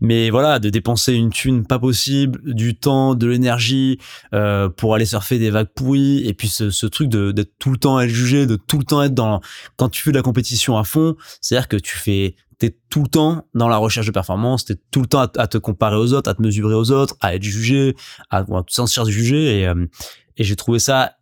mais 0.00 0.30
voilà 0.30 0.58
de 0.58 0.68
dépenser 0.68 1.14
une 1.14 1.30
thune 1.30 1.66
pas 1.66 1.78
possible 1.78 2.40
du 2.44 2.76
temps 2.76 3.14
de 3.14 3.26
l'énergie 3.26 3.98
pour 4.76 4.94
aller 4.94 5.04
surfer 5.04 5.38
des 5.38 5.50
vagues 5.50 5.68
pourries. 5.74 6.26
Et 6.26 6.34
puis 6.34 6.48
ce, 6.48 6.70
ce 6.70 6.86
truc 6.86 7.08
de 7.08 7.32
d'être 7.32 7.52
tout 7.58 7.70
le 7.70 7.78
temps 7.78 7.96
à 7.96 8.04
être 8.04 8.10
jugé 8.10 8.46
de 8.46 8.56
tout 8.56 8.78
le 8.78 8.84
temps 8.84 9.02
être 9.02 9.14
dans 9.14 9.40
quand 9.76 9.88
tu 9.88 10.02
fais 10.02 10.10
de 10.10 10.16
la 10.16 10.22
compétition 10.22 10.76
à 10.76 10.84
fond 10.84 11.16
c'est 11.40 11.56
à 11.56 11.60
dire 11.60 11.68
que 11.68 11.76
tu 11.76 11.96
fais 12.02 12.34
t'es 12.58 12.76
tout 12.90 13.02
le 13.02 13.08
temps 13.08 13.46
dans 13.54 13.68
la 13.68 13.76
recherche 13.76 14.06
de 14.06 14.12
performance 14.12 14.64
t'es 14.64 14.76
tout 14.90 15.00
le 15.00 15.06
temps 15.06 15.20
à, 15.20 15.46
te 15.46 15.58
comparer 15.58 15.96
aux 15.96 16.12
autres 16.12 16.30
à 16.30 16.34
te 16.34 16.42
mesurer 16.42 16.74
aux 16.74 16.90
autres 16.90 17.16
à 17.20 17.34
être 17.34 17.42
jugé 17.42 17.96
à, 18.30 18.38
à 18.38 18.44
te 18.44 18.72
sentir 18.72 19.04
jugé 19.06 19.60
et 19.60 19.68
euh, 19.68 19.86
et 20.36 20.44
j'ai 20.44 20.56
trouvé 20.56 20.78
ça 20.78 21.16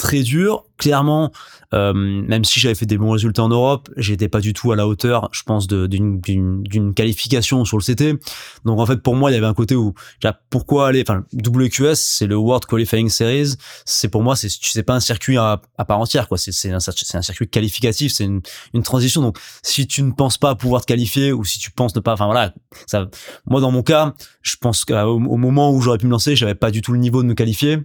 très 0.00 0.22
dur 0.22 0.64
clairement 0.78 1.30
euh, 1.72 1.92
même 1.94 2.44
si 2.44 2.58
j'avais 2.58 2.74
fait 2.74 2.86
des 2.86 2.98
bons 2.98 3.10
résultats 3.10 3.44
en 3.44 3.48
Europe, 3.48 3.88
j'étais 3.96 4.28
pas 4.28 4.40
du 4.40 4.52
tout 4.52 4.72
à 4.72 4.76
la 4.76 4.86
hauteur, 4.86 5.28
je 5.32 5.42
pense, 5.42 5.68
d'une 5.68 6.94
qualification 6.94 7.64
sur 7.64 7.78
le 7.78 7.82
CT. 7.82 8.20
Donc 8.64 8.80
en 8.80 8.86
fait, 8.86 8.96
pour 8.96 9.14
moi, 9.14 9.30
il 9.30 9.34
y 9.34 9.36
avait 9.36 9.46
un 9.46 9.54
côté 9.54 9.76
où, 9.76 9.94
déjà, 10.20 10.38
pourquoi 10.50 10.88
aller, 10.88 11.04
enfin, 11.06 11.24
WQS, 11.32 11.94
c'est 11.94 12.26
le 12.26 12.36
World 12.36 12.66
Qualifying 12.66 13.08
Series. 13.08 13.54
C'est 13.84 14.08
pour 14.08 14.22
moi, 14.22 14.36
c'est 14.36 14.48
c'est 14.50 14.82
pas 14.82 14.94
un 14.94 15.00
circuit 15.00 15.36
à, 15.36 15.60
à 15.78 15.84
part 15.84 16.00
entière, 16.00 16.28
quoi. 16.28 16.38
C'est 16.38 16.70
un, 16.70 16.78
un 16.78 17.22
circuit 17.22 17.48
qualificatif, 17.48 18.12
c'est 18.12 18.24
une, 18.24 18.40
une 18.74 18.82
transition. 18.82 19.20
Donc 19.20 19.38
si 19.62 19.86
tu 19.86 20.02
ne 20.02 20.12
penses 20.12 20.38
pas 20.38 20.54
pouvoir 20.54 20.82
te 20.82 20.86
qualifier 20.86 21.32
ou 21.32 21.44
si 21.44 21.58
tu 21.58 21.70
penses 21.70 21.94
ne 21.94 22.00
pas, 22.00 22.14
enfin 22.14 22.26
voilà, 22.26 22.52
ça. 22.86 23.08
Moi, 23.46 23.60
dans 23.60 23.70
mon 23.70 23.82
cas, 23.82 24.14
je 24.42 24.56
pense 24.56 24.84
qu'au 24.84 24.94
au 24.94 25.36
moment 25.36 25.72
où 25.72 25.80
j'aurais 25.80 25.98
pu 25.98 26.06
me 26.06 26.10
lancer, 26.10 26.34
j'avais 26.34 26.54
pas 26.54 26.70
du 26.70 26.82
tout 26.82 26.92
le 26.92 26.98
niveau 26.98 27.22
de 27.22 27.28
me 27.28 27.34
qualifier 27.34 27.78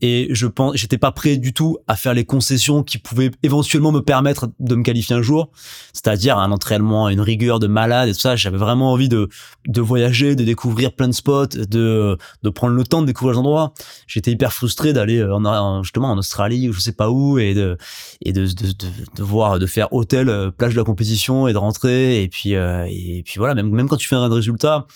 et 0.00 0.28
je 0.30 0.46
pense, 0.46 0.76
j'étais 0.76 0.98
pas 0.98 1.12
prêt 1.12 1.36
du 1.36 1.52
tout 1.56 1.78
à 1.88 1.96
faire 1.96 2.12
les 2.14 2.24
concessions 2.26 2.82
qui 2.82 2.98
pouvaient 2.98 3.30
éventuellement 3.42 3.90
me 3.90 4.00
permettre 4.00 4.48
de 4.60 4.74
me 4.76 4.82
qualifier 4.82 5.16
un 5.16 5.22
jour, 5.22 5.50
c'est-à-dire 5.94 6.36
un 6.38 6.52
entraînement, 6.52 7.08
une 7.08 7.20
rigueur 7.22 7.58
de 7.58 7.66
malade 7.66 8.08
et 8.10 8.12
tout 8.12 8.20
ça. 8.20 8.36
J'avais 8.36 8.58
vraiment 8.58 8.92
envie 8.92 9.08
de 9.08 9.28
de 9.66 9.80
voyager, 9.80 10.36
de 10.36 10.44
découvrir 10.44 10.92
plein 10.94 11.08
de 11.08 11.14
spots, 11.14 11.46
de 11.46 12.18
de 12.42 12.50
prendre 12.50 12.74
le 12.74 12.84
temps 12.84 13.00
de 13.00 13.06
découvrir 13.06 13.32
les 13.34 13.38
endroits. 13.40 13.72
J'étais 14.06 14.30
hyper 14.30 14.52
frustré 14.52 14.92
d'aller 14.92 15.24
en, 15.24 15.44
en- 15.46 15.82
justement 15.82 16.10
en 16.10 16.18
Australie 16.18 16.68
ou 16.68 16.72
je 16.74 16.80
sais 16.80 16.92
pas 16.92 17.08
où 17.10 17.38
et 17.38 17.54
de 17.54 17.78
et 18.24 18.32
de 18.32 18.44
de, 18.46 18.72
de 19.16 19.22
voir 19.22 19.58
de 19.58 19.66
faire 19.66 19.92
hôtel, 19.92 20.28
euh, 20.28 20.50
plage 20.50 20.74
de 20.74 20.78
la 20.78 20.84
compétition 20.84 21.48
et 21.48 21.52
de 21.54 21.58
rentrer 21.58 22.22
et 22.22 22.28
puis 22.28 22.54
euh, 22.54 22.84
et 22.88 23.22
puis 23.24 23.36
voilà 23.38 23.54
même 23.54 23.70
même 23.70 23.88
quand 23.88 23.96
tu 23.96 24.06
fais 24.08 24.16
un 24.16 24.28
résultat 24.28 24.86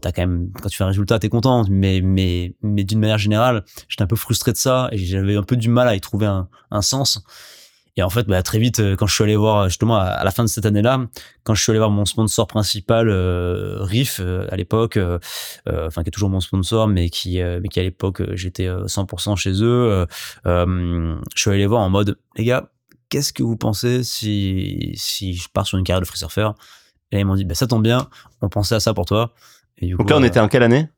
t'as 0.00 0.12
quand 0.12 0.22
même 0.22 0.50
quand 0.60 0.68
tu 0.68 0.76
fais 0.76 0.84
un 0.84 0.88
résultat 0.88 1.18
t'es 1.18 1.28
content 1.28 1.64
mais 1.70 2.00
mais 2.02 2.54
mais 2.62 2.84
d'une 2.84 2.98
manière 2.98 3.18
générale 3.18 3.64
j'étais 3.88 4.02
un 4.02 4.06
peu 4.06 4.16
frustré 4.16 4.52
de 4.52 4.56
ça 4.56 4.88
et 4.92 4.98
j'avais 4.98 5.36
un 5.36 5.42
peu 5.42 5.56
du 5.56 5.68
mal 5.68 5.88
à 5.88 5.94
y 5.94 6.00
trouver 6.00 6.26
un, 6.26 6.48
un 6.70 6.82
sens. 6.82 7.22
Et 7.96 8.02
en 8.02 8.08
fait 8.08 8.26
bah, 8.26 8.42
très 8.42 8.58
vite 8.58 8.80
euh, 8.80 8.96
quand 8.96 9.06
je 9.06 9.14
suis 9.14 9.24
allé 9.24 9.36
voir 9.36 9.68
justement 9.68 9.96
à, 9.96 10.24
la 10.24 10.30
fin 10.30 10.44
de 10.44 10.48
cette 10.48 10.64
année 10.64 10.80
là 10.80 11.06
quand 11.44 11.54
je 11.54 11.62
suis 11.62 11.70
allé 11.70 11.78
voir 11.78 11.90
mon 11.90 12.06
sponsor 12.06 12.46
principal 12.46 13.10
euh, 13.10 13.82
Riff 13.82 14.18
euh, 14.20 14.46
à 14.50 14.56
l'époque 14.56 14.96
euh, 14.96 15.18
enfin 15.66 16.02
qui 16.02 16.08
est 16.08 16.12
toujours 16.12 16.30
mon 16.30 16.40
sponsor 16.40 16.88
mais 16.88 17.10
qui 17.10 17.42
mais 17.42 17.68
qui 17.68 17.80
à 17.80 17.82
l'époque 17.82 18.22
j'étais 18.34 18.66
euh, 18.66 18.86
100% 18.86 19.36
chez 19.36 19.62
eux 19.62 20.06
je 20.46 21.18
suis 21.36 21.50
allé 21.50 21.58
les 21.58 21.66
voir 21.66 21.82
en 21.82 21.90
mode 21.90 22.18
les 22.36 22.44
gars 22.44 22.70
qu'est-ce 23.10 23.32
que 23.32 23.42
vous 23.42 23.56
pensez 23.56 24.02
si 24.04 24.92
si 24.94 25.34
je 25.34 25.48
pars 25.50 25.66
sur 25.66 25.76
une 25.76 25.84
carrière 25.84 26.00
de 26.00 26.06
free 26.06 26.18
surfer 26.18 26.48
et 27.10 27.20
ils 27.20 27.26
m'ont 27.26 27.36
dit 27.36 27.44
bah 27.44 27.54
ça 27.54 27.66
tombe 27.66 27.82
bien 27.82 28.08
on 28.40 28.48
pensait 28.48 28.74
à 28.74 28.80
ça 28.80 28.94
pour 28.94 29.04
toi 29.04 29.34
et 29.82 29.90
Donc 29.90 30.08
là, 30.08 30.16
on 30.16 30.22
euh, 30.22 30.26
était 30.26 30.40
en 30.40 30.48
quelle 30.48 30.62
année? 30.62 30.88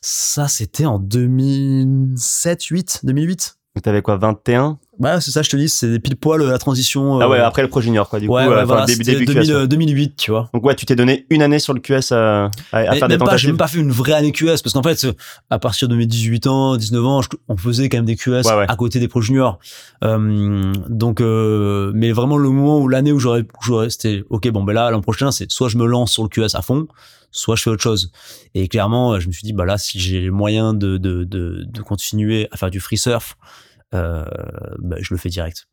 Ça, 0.00 0.48
c'était 0.48 0.84
en 0.86 0.98
2007, 0.98 2.64
8, 2.64 3.00
2008. 3.04 3.54
Donc 3.76 3.84
t'avais 3.84 4.02
quoi, 4.02 4.16
21 4.16 4.78
Ouais, 4.98 5.20
c'est 5.20 5.30
ça, 5.30 5.42
je 5.42 5.50
te 5.50 5.56
dis, 5.56 5.68
c'est 5.68 6.00
pile 6.00 6.16
poil 6.16 6.42
euh, 6.42 6.50
la 6.50 6.58
transition. 6.58 7.20
Ah 7.20 7.28
ouais, 7.28 7.38
euh, 7.38 7.46
après 7.46 7.62
le 7.62 7.68
Pro 7.68 7.80
Junior, 7.80 8.08
quoi, 8.08 8.18
du 8.18 8.26
ouais, 8.26 8.42
coup, 8.44 8.50
ouais, 8.50 8.56
euh, 8.56 8.58
enfin, 8.58 8.64
voilà, 8.64 8.86
début, 8.86 9.04
début 9.04 9.24
2000, 9.26 9.46
QS. 9.46 9.50
euh, 9.52 9.66
2008, 9.68 10.16
tu 10.16 10.32
vois. 10.32 10.50
Donc 10.52 10.64
ouais, 10.64 10.74
tu 10.74 10.84
t'es 10.86 10.96
donné 10.96 11.26
une 11.30 11.42
année 11.42 11.60
sur 11.60 11.72
le 11.74 11.78
QS 11.80 12.10
à, 12.10 12.46
à, 12.72 12.78
à 12.78 12.90
Mais- 12.90 12.98
faire 12.98 13.06
des 13.06 13.18
pas, 13.18 13.24
j'ai 13.36 13.46
tentatives. 13.46 13.48
même 13.50 13.56
pas 13.56 13.68
fait 13.68 13.78
une 13.78 13.92
vraie 13.92 14.14
année 14.14 14.32
QS 14.32 14.62
parce 14.64 14.72
qu'en 14.72 14.82
fait, 14.82 15.04
euh, 15.04 15.12
à 15.50 15.60
partir 15.60 15.86
de 15.86 15.94
mes 15.94 16.06
18 16.06 16.48
ans, 16.48 16.76
19 16.76 17.04
ans, 17.06 17.22
je- 17.22 17.28
on 17.46 17.56
faisait 17.56 17.88
quand 17.88 17.98
même 17.98 18.06
des 18.06 18.16
QS 18.16 18.42
à 18.48 18.74
côté 18.74 18.98
des 18.98 19.06
pro 19.06 19.20
juniors. 19.20 19.60
Euh, 20.02 20.72
donc, 20.88 21.20
euh, 21.20 21.92
mais 21.94 22.10
vraiment 22.10 22.36
le 22.38 22.48
moment 22.48 22.80
où 22.80 22.88
l'année 22.88 23.12
où 23.12 23.20
j'aurais, 23.20 23.44
j'aurais, 23.62 23.90
c'était 23.90 24.24
ok, 24.30 24.48
bon 24.48 24.64
ben 24.64 24.72
là 24.72 24.90
l'an 24.90 25.02
prochain, 25.02 25.30
c'est 25.30 25.48
soit 25.52 25.68
je 25.68 25.76
me 25.78 25.86
lance 25.86 26.10
sur 26.10 26.24
le 26.24 26.28
QS 26.28 26.56
à 26.56 26.62
fond, 26.62 26.88
soit 27.30 27.56
je 27.56 27.62
fais 27.62 27.70
autre 27.70 27.82
chose. 27.82 28.10
Et 28.54 28.68
clairement, 28.68 29.14
euh, 29.14 29.20
je 29.20 29.28
me 29.28 29.32
suis 29.32 29.42
dit 29.42 29.52
bah 29.52 29.64
là, 29.64 29.78
si 29.78 29.98
j'ai 29.98 30.20
les 30.20 30.30
moyens 30.30 30.76
de 30.76 30.96
de 30.96 31.24
de, 31.24 31.64
de 31.66 31.82
continuer 31.82 32.48
à 32.52 32.56
faire 32.56 32.70
du 32.70 32.80
free 32.80 32.96
surf, 32.96 33.36
euh, 33.94 34.24
bah, 34.78 34.96
je 35.00 35.14
le 35.14 35.18
fais 35.18 35.28
direct. 35.28 35.68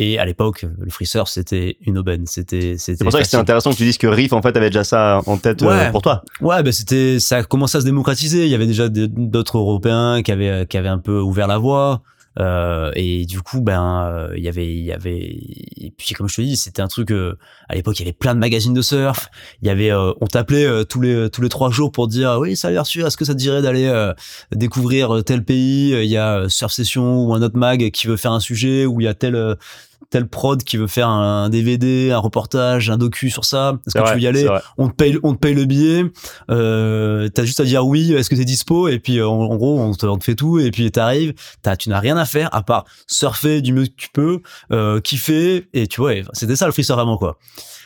Et 0.00 0.18
à 0.20 0.24
l'époque, 0.24 0.64
le 0.78 0.90
free 0.90 1.06
surf 1.06 1.28
c'était 1.28 1.76
une 1.80 1.98
aubaine, 1.98 2.26
c'était 2.26 2.78
c'était. 2.78 2.98
C'est 2.98 3.04
pour 3.04 3.12
ça 3.12 3.18
que 3.18 3.24
c'était 3.24 3.36
intéressant 3.36 3.72
que 3.72 3.76
tu 3.76 3.84
dises 3.84 3.98
que 3.98 4.06
Riff, 4.06 4.32
en 4.32 4.42
fait, 4.42 4.56
avait 4.56 4.70
déjà 4.70 4.84
ça 4.84 5.22
en 5.26 5.38
tête 5.38 5.60
euh, 5.62 5.90
pour 5.90 6.02
toi. 6.02 6.22
Ouais, 6.40 6.62
ben 6.62 6.72
c'était, 6.72 7.18
ça 7.18 7.38
a 7.38 7.42
commencé 7.42 7.78
à 7.78 7.80
se 7.80 7.84
démocratiser. 7.84 8.44
Il 8.44 8.50
y 8.50 8.54
avait 8.54 8.66
déjà 8.66 8.88
d'autres 8.88 9.58
Européens 9.58 10.22
qui 10.22 10.30
avaient, 10.30 10.66
qui 10.66 10.76
avaient 10.76 10.88
un 10.88 10.98
peu 10.98 11.18
ouvert 11.20 11.48
la 11.48 11.58
voie. 11.58 12.02
Euh, 12.38 12.92
et 12.94 13.26
du 13.26 13.40
coup, 13.40 13.60
ben, 13.60 14.04
euh, 14.06 14.34
il 14.36 14.44
y 14.44 14.48
avait, 14.48 14.66
il 14.72 14.84
y 14.84 14.92
avait, 14.92 15.18
et 15.18 15.92
puis 15.96 16.14
comme 16.14 16.28
je 16.28 16.36
te 16.36 16.42
dis, 16.42 16.56
c'était 16.56 16.82
un 16.82 16.88
truc. 16.88 17.10
euh, 17.10 17.36
à 17.68 17.74
l'époque, 17.74 17.98
il 17.98 18.02
y 18.02 18.06
avait 18.06 18.12
plein 18.12 18.34
de 18.34 18.40
magazines 18.40 18.74
de 18.74 18.82
surf. 18.82 19.28
Il 19.62 19.68
y 19.68 19.70
avait, 19.70 19.90
euh, 19.90 20.12
on 20.20 20.26
t'appelait 20.26 20.64
euh, 20.64 20.84
tous 20.84 21.00
les 21.00 21.30
tous 21.30 21.42
les 21.42 21.48
trois 21.48 21.70
jours 21.70 21.90
pour 21.90 22.06
dire, 22.06 22.38
oui, 22.38 22.56
salut 22.56 22.76
Arthur, 22.76 23.06
est-ce 23.06 23.16
que 23.16 23.24
ça 23.24 23.34
te 23.34 23.38
dirait 23.38 23.62
d'aller 23.62 24.12
découvrir 24.52 25.22
tel 25.24 25.44
pays? 25.44 25.90
Il 25.90 26.10
y 26.10 26.16
a 26.16 26.48
Surf 26.48 26.72
Session 26.72 27.24
ou 27.24 27.34
un 27.34 27.42
autre 27.42 27.56
mag 27.56 27.90
qui 27.90 28.06
veut 28.06 28.16
faire 28.16 28.32
un 28.32 28.40
sujet, 28.40 28.86
ou 28.86 29.00
il 29.00 29.04
y 29.04 29.08
a 29.08 29.14
tel 29.14 29.56
euh, 30.02 30.06
tel 30.10 30.26
prod 30.26 30.62
qui 30.62 30.76
veut 30.76 30.86
faire 30.86 31.08
un 31.08 31.48
DVD, 31.50 32.10
un 32.12 32.18
reportage, 32.18 32.90
un 32.90 32.96
docu 32.96 33.30
sur 33.30 33.44
ça. 33.44 33.78
Est-ce 33.86 33.98
que 33.98 34.08
tu 34.08 34.14
veux 34.14 34.20
y 34.20 34.26
aller 34.26 34.48
on 34.78 34.88
te 34.88 34.94
paye 34.94 35.18
on 35.22 35.34
te 35.34 35.38
paye 35.38 35.54
le 35.54 35.64
billet 35.64 36.04
euh, 36.50 37.28
t'as 37.28 37.44
juste 37.44 37.60
à 37.60 37.64
dire 37.64 37.86
oui 37.86 38.12
est-ce 38.12 38.30
que 38.30 38.34
t'es 38.34 38.44
dispo? 38.44 38.88
Et 38.88 38.98
puis 38.98 39.18
euh, 39.18 39.28
en, 39.28 39.40
en 39.40 39.56
gros 39.56 39.78
on 39.80 39.92
te, 39.92 40.06
on 40.06 40.16
te 40.18 40.24
fait 40.24 40.34
tout 40.34 40.58
et 40.58 40.70
puis 40.70 40.90
t'arrives 40.90 41.34
t'as 41.62 41.76
tu 41.76 41.88
n'as 41.88 42.00
rien 42.00 42.16
à 42.16 42.24
faire 42.24 42.48
à 42.54 42.62
part 42.62 42.84
surfer 43.06 43.60
du 43.60 43.72
mieux 43.72 43.86
que 43.86 43.94
tu 43.96 44.08
peux 44.12 44.40
euh, 44.72 45.00
kiffer 45.00 45.68
et 45.74 45.86
tu 45.86 46.00
vois 46.00 46.14
c'était 46.32 46.56
ça 46.56 46.66
le 46.66 46.72
free 46.72 46.84
surf 46.84 46.96
vraiment 46.96 47.18
quoi. 47.18 47.38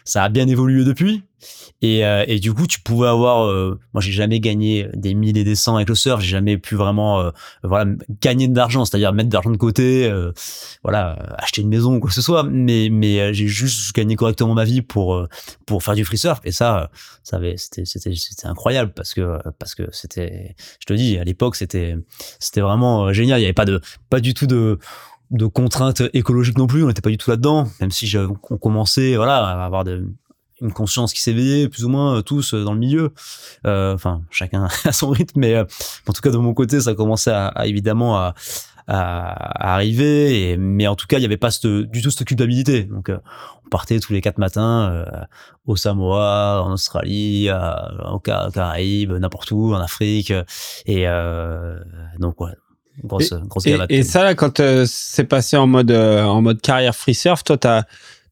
Ça 0.04 0.24
a 0.24 0.28
bien 0.28 0.48
évolué 0.48 0.84
depuis 0.84 1.22
et, 1.82 2.06
euh, 2.06 2.24
et 2.28 2.38
du 2.38 2.54
coup 2.54 2.68
tu 2.68 2.80
pouvais 2.80 3.08
avoir 3.08 3.46
euh, 3.46 3.78
moi 3.92 4.00
j'ai 4.00 4.12
jamais 4.12 4.38
gagné 4.38 4.88
des 4.94 5.14
mille 5.14 5.36
et 5.36 5.42
des 5.42 5.56
cents 5.56 5.76
avec 5.76 5.88
le 5.88 5.96
surf. 5.96 6.20
J'ai 6.20 6.30
jamais 6.30 6.56
pu 6.56 6.76
vraiment 6.76 7.20
euh, 7.20 7.30
voilà 7.64 7.90
gagner 8.20 8.46
de 8.46 8.56
l'argent 8.56 8.84
c'est-à-dire 8.84 9.12
mettre 9.12 9.28
de 9.28 9.34
l'argent 9.34 9.50
de 9.50 9.56
côté 9.56 10.08
euh, 10.08 10.32
voilà 10.84 11.34
acheter 11.38 11.62
une 11.62 11.68
maison 11.68 11.96
ou 11.96 12.00
quoi 12.00 12.08
que 12.08 12.14
ce 12.14 12.22
soit. 12.22 12.44
Mais 12.44 12.88
mais 12.90 13.34
j'ai 13.34 13.48
juste 13.48 13.94
gagné 13.94 14.14
correctement 14.14 14.54
ma 14.54 14.64
vie 14.64 14.80
pour 14.80 15.26
pour 15.66 15.82
faire 15.82 15.94
du 15.94 16.04
free 16.04 16.18
surf. 16.18 16.40
Et 16.44 16.52
ça 16.52 16.90
ça 17.24 17.36
avait 17.36 17.56
c'était 17.56 17.84
c'était 17.84 18.14
c'était 18.14 18.46
incroyable 18.46 18.92
parce 18.94 19.12
que 19.12 19.38
parce 19.58 19.74
que 19.74 19.82
c'était 19.90 20.54
je 20.78 20.86
te 20.86 20.92
dis 20.92 21.18
à 21.18 21.24
l'époque 21.24 21.56
c'était 21.56 21.96
c'était 22.38 22.60
vraiment 22.60 23.12
génial. 23.12 23.40
Il 23.40 23.42
y 23.42 23.46
avait 23.46 23.52
pas 23.52 23.64
de 23.64 23.80
pas 24.08 24.20
du 24.20 24.34
tout 24.34 24.46
de 24.46 24.78
de 25.32 25.46
contraintes 25.46 26.02
écologiques 26.12 26.58
non 26.58 26.66
plus. 26.66 26.84
On 26.84 26.88
n'était 26.88 27.00
pas 27.00 27.10
du 27.10 27.18
tout 27.18 27.30
là-dedans. 27.30 27.66
Même 27.80 27.90
si 27.90 28.14
on 28.16 28.56
commençait 28.58 29.16
voilà 29.16 29.44
à 29.44 29.64
avoir 29.64 29.82
de, 29.82 30.06
une 30.62 30.72
conscience 30.72 31.12
qui 31.12 31.20
s'éveillait 31.20 31.68
plus 31.68 31.84
ou 31.84 31.88
moins 31.88 32.16
euh, 32.18 32.22
tous 32.22 32.54
euh, 32.54 32.64
dans 32.64 32.72
le 32.72 32.78
milieu. 32.78 33.12
Euh, 33.66 33.94
enfin 33.94 34.22
chacun 34.30 34.68
à 34.84 34.92
son 34.92 35.10
rythme 35.10 35.40
mais 35.40 35.54
euh, 35.54 35.64
en 36.06 36.12
tout 36.12 36.20
cas 36.22 36.30
de 36.30 36.36
mon 36.38 36.54
côté 36.54 36.80
ça 36.80 36.94
commençait 36.94 37.30
à, 37.32 37.48
à, 37.48 37.66
évidemment 37.66 38.16
à, 38.16 38.34
à, 38.86 39.72
arriver. 39.74 40.52
Et, 40.52 40.56
mais 40.56 40.86
en 40.86 40.96
tout 40.96 41.06
cas 41.06 41.18
il 41.18 41.22
y 41.22 41.26
avait 41.26 41.36
pas 41.36 41.50
cette, 41.50 41.66
du 41.66 42.02
tout 42.02 42.10
cette 42.10 42.26
culpabilité. 42.26 42.84
Donc 42.84 43.08
euh, 43.08 43.18
on 43.66 43.68
partait 43.68 44.00
tous 44.00 44.12
les 44.12 44.20
quatre 44.20 44.38
matins 44.38 44.90
euh, 44.90 45.04
au 45.66 45.76
Samoa, 45.76 46.62
en 46.64 46.72
Australie, 46.72 47.48
à, 47.48 48.12
aux 48.12 48.20
Ca- 48.24 48.48
Caraïbes, 48.52 49.12
n'importe 49.12 49.50
où, 49.52 49.72
en 49.74 49.80
Afrique. 49.80 50.32
Et 50.86 51.08
euh, 51.08 51.78
donc, 52.18 52.40
ouais, 52.40 52.50
grosse, 53.04 53.32
grosse 53.32 53.66
Et, 53.66 53.78
et 53.88 54.02
ça, 54.02 54.24
là, 54.24 54.34
quand 54.34 54.60
euh, 54.60 54.84
c'est 54.86 55.24
passé 55.24 55.56
en 55.56 55.66
mode, 55.66 55.90
euh, 55.90 56.24
en 56.24 56.42
mode 56.42 56.60
carrière 56.60 56.94
free 56.94 57.14
surf, 57.14 57.44
toi, 57.44 57.56
t'as 57.56 57.84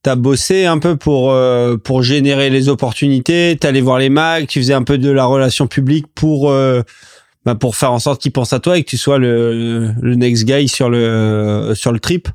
as 0.07 0.17
bossé 0.17 0.67
un 0.67 0.79
peu 0.79 0.97
pour, 0.97 1.33
euh, 1.33 1.77
pour 1.77 2.03
générer 2.03 2.51
les 2.51 2.69
opportunités, 2.69 3.57
t'allais 3.61 3.81
voir 3.81 3.99
les 3.99 4.09
mags, 4.09 4.47
tu 4.47 4.61
faisais 4.61 4.75
un 4.75 4.83
peu 4.83 4.99
de 4.99 5.11
la 5.11 5.25
relation 5.25 5.67
publique 5.67 6.07
pour, 6.15 6.51
euh, 6.51 6.83
bah, 7.45 7.55
pour 7.55 7.77
faire 7.77 7.93
en 7.93 7.99
sorte 7.99 8.21
qu'ils 8.21 8.33
pensent 8.33 8.53
à 8.53 8.61
toi 8.61 8.79
et 8.79 8.85
que 8.85 8.89
tu 8.89 8.97
sois 8.97 9.19
le, 9.19 9.93
le 10.01 10.15
next 10.15 10.45
guy 10.45 10.69
sur 10.69 10.91
le 10.91 11.73
sur 11.75 11.93
le 11.93 11.99
trip. 11.99 12.29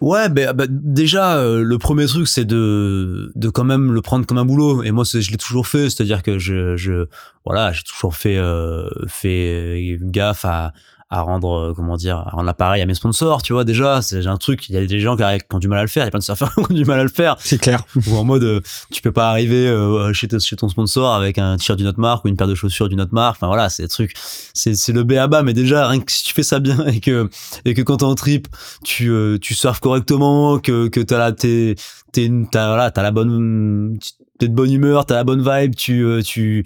Ouais, 0.00 0.28
bah, 0.28 0.52
déjà 0.68 1.38
euh, 1.38 1.62
le 1.62 1.76
premier 1.76 2.06
truc 2.06 2.28
c'est 2.28 2.44
de 2.44 3.32
de 3.34 3.48
quand 3.48 3.64
même 3.64 3.92
le 3.92 4.00
prendre 4.00 4.24
comme 4.26 4.38
un 4.38 4.44
boulot. 4.44 4.84
Et 4.84 4.92
moi 4.92 5.04
je 5.04 5.30
l'ai 5.30 5.36
toujours 5.36 5.66
fait, 5.66 5.90
c'est-à-dire 5.90 6.22
que 6.22 6.38
je 6.38 6.76
je 6.76 7.06
voilà, 7.44 7.72
j'ai 7.72 7.82
toujours 7.82 8.14
fait 8.14 8.36
euh, 8.36 8.88
fait 9.08 9.98
gaffe 10.00 10.44
à 10.44 10.72
à 11.10 11.22
rendre 11.22 11.70
euh, 11.70 11.72
comment 11.74 11.96
dire 11.96 12.18
à 12.18 12.30
rendre 12.30 12.44
l'appareil 12.44 12.82
à 12.82 12.86
mes 12.86 12.94
sponsors 12.94 13.42
tu 13.42 13.54
vois 13.54 13.64
déjà 13.64 14.02
c'est 14.02 14.26
un 14.26 14.36
truc 14.36 14.68
il 14.68 14.74
y 14.74 14.78
a 14.78 14.84
des 14.84 15.00
gens 15.00 15.16
qui, 15.16 15.22
ont 15.52 15.58
du 15.58 15.68
mal 15.68 15.78
à 15.78 15.82
le 15.82 15.88
faire 15.88 16.02
il 16.02 16.06
y 16.06 16.08
a 16.08 16.10
plein 16.10 16.18
de 16.18 16.24
surfeurs 16.24 16.54
qui 16.54 16.60
ont 16.60 16.74
du 16.74 16.84
mal 16.84 17.00
à 17.00 17.02
le 17.02 17.08
faire. 17.08 17.36
C'est 17.38 17.58
clair. 17.58 17.82
Ou 18.06 18.16
en 18.16 18.24
mode 18.24 18.42
euh, 18.42 18.60
tu 18.90 19.00
peux 19.00 19.12
pas 19.12 19.30
arriver 19.30 19.66
euh, 19.66 20.12
chez, 20.12 20.28
chez 20.38 20.56
ton 20.56 20.68
sponsor 20.68 21.14
avec 21.14 21.38
un 21.38 21.56
t-shirt 21.56 21.78
d'une 21.78 21.88
autre 21.88 22.00
marque 22.00 22.24
ou 22.24 22.28
une 22.28 22.36
paire 22.36 22.46
de 22.46 22.54
chaussures 22.54 22.88
d'une 22.88 23.00
autre 23.00 23.14
marque 23.14 23.36
enfin 23.36 23.46
voilà 23.46 23.70
c'est 23.70 23.84
des 23.84 23.88
trucs 23.88 24.12
c'est 24.52 24.74
c'est 24.74 24.92
le 24.92 25.02
B 25.02 25.12
à 25.12 25.26
bas 25.26 25.42
mais 25.42 25.54
déjà 25.54 25.88
rien 25.88 26.00
que 26.00 26.12
si 26.12 26.24
tu 26.24 26.34
fais 26.34 26.42
ça 26.42 26.60
bien 26.60 26.86
et 26.86 27.00
que 27.00 27.30
et 27.64 27.72
que 27.72 27.82
quand 27.82 27.98
t'es 27.98 28.04
en 28.04 28.14
trip 28.14 28.46
tu 28.84 29.10
tu 29.40 29.54
surfes 29.54 29.80
correctement 29.80 30.58
que 30.58 30.88
que 30.88 31.00
t'as 31.00 31.18
la 31.18 31.32
t'es 31.32 31.74
t'es 32.12 32.30
t'as 32.50 32.68
voilà 32.68 32.90
t'as 32.90 33.02
la 33.02 33.12
bonne 33.12 33.98
t'es 34.38 34.48
de 34.48 34.54
bonne 34.54 34.70
humeur 34.70 35.06
t'as 35.06 35.14
la 35.14 35.24
bonne 35.24 35.42
vibe 35.42 35.74
tu 35.74 36.06
tu 36.24 36.64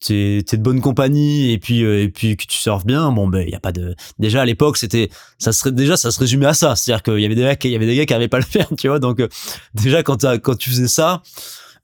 t'es 0.00 0.42
de 0.42 0.62
bonne 0.62 0.80
compagnie 0.80 1.52
et 1.52 1.58
puis 1.58 1.82
euh, 1.82 2.02
et 2.02 2.08
puis 2.08 2.36
que 2.36 2.44
tu 2.44 2.58
surfes 2.58 2.84
bien 2.84 3.10
bon 3.12 3.28
ben 3.28 3.40
il 3.40 3.50
y 3.50 3.54
a 3.54 3.60
pas 3.60 3.72
de 3.72 3.94
déjà 4.18 4.42
à 4.42 4.44
l'époque 4.44 4.76
c'était 4.76 5.08
ça 5.38 5.52
serait 5.52 5.72
déjà 5.72 5.96
ça 5.96 6.10
se 6.10 6.18
résumait 6.18 6.46
à 6.46 6.54
ça. 6.54 6.76
C'est-à-dire 6.76 7.02
qu'il 7.02 7.20
y 7.20 7.24
avait 7.24 7.34
des 7.34 7.42
gars 7.42 7.56
il 7.64 7.70
y 7.70 7.76
avait 7.76 7.86
des 7.86 7.96
gars 7.96 8.06
qui 8.06 8.14
avaient 8.14 8.28
pas 8.28 8.38
le 8.38 8.44
faire 8.44 8.68
tu 8.78 8.88
vois. 8.88 8.98
Donc 8.98 9.20
euh, 9.20 9.28
déjà 9.74 10.02
quand 10.02 10.24
quand 10.42 10.56
tu 10.56 10.70
faisais 10.70 10.88
ça 10.88 11.22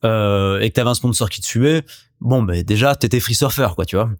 euh, 0.04 0.60
et 0.60 0.68
que 0.70 0.74
t'avais 0.74 0.90
un 0.90 0.94
sponsor 0.94 1.30
qui 1.30 1.40
te 1.40 1.46
suivait 1.46 1.82
bon 2.20 2.42
ben 2.42 2.62
déjà 2.62 2.94
t'étais 2.94 3.20
free 3.20 3.34
surfer 3.34 3.68
quoi 3.74 3.84
tu 3.86 3.96
vois. 3.96 4.10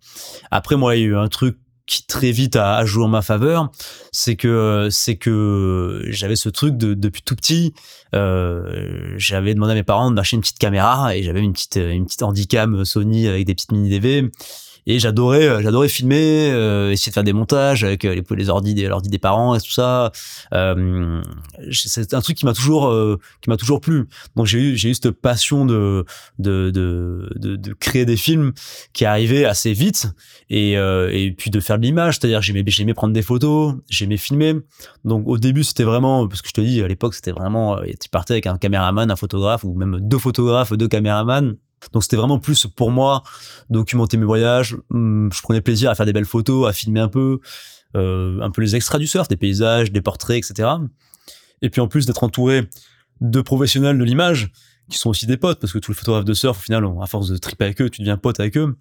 Après 0.51 0.77
moi 0.77 0.97
il 0.97 1.03
y 1.03 1.05
a 1.05 1.09
eu 1.09 1.17
un 1.17 1.29
truc 1.29 1.57
qui 1.87 2.07
très 2.07 2.31
vite 2.31 2.57
a, 2.57 2.85
joué 2.85 3.05
en 3.05 3.09
ma 3.09 3.23
faveur, 3.23 3.71
c'est 4.13 4.37
que 4.37 4.89
c'est 4.91 5.17
que 5.17 6.03
j'avais 6.09 6.37
ce 6.37 6.49
truc 6.49 6.77
de, 6.77 6.95
depuis 6.95 7.23
tout 7.23 7.37
petit. 7.37 7.75
Euh, 8.15 9.15
j'avais 9.17 9.55
demandé 9.55 9.73
à 9.73 9.75
mes 9.75 9.83
parents 9.83 10.11
de 10.11 10.15
m'acheter 10.15 10.37
une 10.37 10.43
petite 10.43 10.59
caméra 10.59 11.17
et 11.17 11.23
j'avais 11.23 11.41
une 11.41 11.53
petite 11.53 11.77
une 11.77 12.07
petite 12.07 12.23
handicam 12.23 12.85
Sony 12.85 13.27
avec 13.27 13.47
des 13.47 13.55
petites 13.55 13.73
mini 13.73 13.91
DV 13.91 14.31
et 14.87 14.99
j'adorais 14.99 15.47
euh, 15.47 15.63
j'adorais 15.63 15.89
filmer 15.89 16.51
euh, 16.51 16.91
essayer 16.91 17.11
de 17.11 17.15
faire 17.15 17.25
des 17.25 17.33
montages 17.33 17.85
avec 17.85 18.05
euh, 18.05 18.15
les 18.15 18.37
les 18.37 18.49
ordi 18.49 18.75
des 18.75 18.89
l'ordi 18.89 19.09
des 19.09 19.19
parents 19.19 19.55
et 19.55 19.61
tout 19.61 19.71
ça. 19.71 20.11
Euh, 20.53 21.23
c'est 21.71 22.15
un 22.15 22.21
truc 22.21 22.37
qui 22.37 22.45
m'a 22.45 22.55
toujours 22.55 22.93
qui 23.41 23.51
m'a 23.51 23.57
toujours 23.57 23.81
plu. 23.81 24.07
Donc 24.37 24.47
j'ai 24.47 24.59
eu 24.59 24.77
j'ai 24.77 24.91
eu 24.91 24.95
cette 24.95 25.11
passion 25.11 25.65
de 25.67 26.05
de, 26.39 26.71
de 26.71 27.29
de 27.37 27.73
créer 27.75 28.05
des 28.05 28.17
films 28.17 28.53
qui 28.93 29.05
arrivait 29.05 29.45
assez 29.45 29.73
vite 29.73 30.09
et 30.51 30.73
et 30.73 31.35
puis 31.37 31.51
de 31.51 31.61
faire 31.61 31.79
de 31.79 31.83
l'image. 31.83 32.19
C'est-à-dire 32.19 32.43
j'aimais 32.43 32.65
j'aimais 32.67 32.95
prendre 32.95 33.13
des 33.13 33.23
photos 33.23 33.75
j'aimais 33.89 34.17
filmer. 34.17 34.55
Donc 35.05 35.27
au 35.27 35.39
début 35.39 35.65
c'était 35.65 35.85
vraiment 35.85 36.27
parce 36.27 36.43
que 36.43 36.49
je 36.49 36.55
te 36.55 36.61
dis 36.61 36.83
à 36.83 36.89
l'époque 36.89 37.15
c'était 37.15 37.33
vraiment 37.33 37.79
tu 38.01 38.09
partais 38.09 38.35
avec 38.35 38.47
un 38.47 38.59
caméraman 38.59 39.11
un 39.11 39.17
photographe 39.17 39.65
ou 39.65 39.75
même 39.75 39.99
deux 40.01 40.19
photographes 40.19 40.73
deux 40.73 40.89
caméramans 40.89 41.55
donc 41.93 42.03
c'était 42.03 42.17
vraiment 42.17 42.39
plus 42.39 42.67
pour 42.67 42.91
moi 42.91 43.23
documenter 43.71 44.17
mes 44.17 44.25
voyages. 44.25 44.77
Hum, 44.91 45.31
je 45.33 45.43
prenais 45.43 45.61
plaisir 45.61 45.91
à 45.91 45.95
faire 45.95 46.07
des 46.07 46.13
belles 46.13 46.25
photos, 46.25 46.69
à 46.69 46.73
filmer 46.73 47.01
un 47.01 47.09
peu, 47.09 47.41
euh, 47.97 48.41
un 48.41 48.51
peu 48.51 48.63
les 48.63 48.77
extras 48.77 48.99
du 48.99 49.07
surf, 49.07 49.29
des 49.29 49.37
paysages, 49.37 49.93
des 49.93 50.01
portraits, 50.01 50.39
etc. 50.39 50.69
Et 51.61 51.71
puis 51.71 51.81
en 51.81 51.89
plus 51.89 52.07
d'être 52.07 52.23
entouré 52.25 52.69
de 53.21 53.41
professionnels 53.41 53.99
de 53.99 54.05
l'image 54.05 54.53
qui 54.91 54.99
sont 54.99 55.11
aussi 55.11 55.27
des 55.27 55.37
potes 55.37 55.61
parce 55.61 55.73
que 55.73 55.79
tous 55.79 55.93
les 55.93 55.97
photographes 55.97 56.25
de 56.25 56.35
surf 56.35 56.59
au 56.59 56.63
final, 56.63 56.85
à 57.01 57.07
force 57.07 57.29
de 57.29 57.37
triper 57.37 57.65
avec 57.67 57.81
eux, 57.81 57.89
tu 57.89 58.01
deviens 58.01 58.17
pote 58.17 58.41
avec 58.41 58.57
eux 58.57 58.77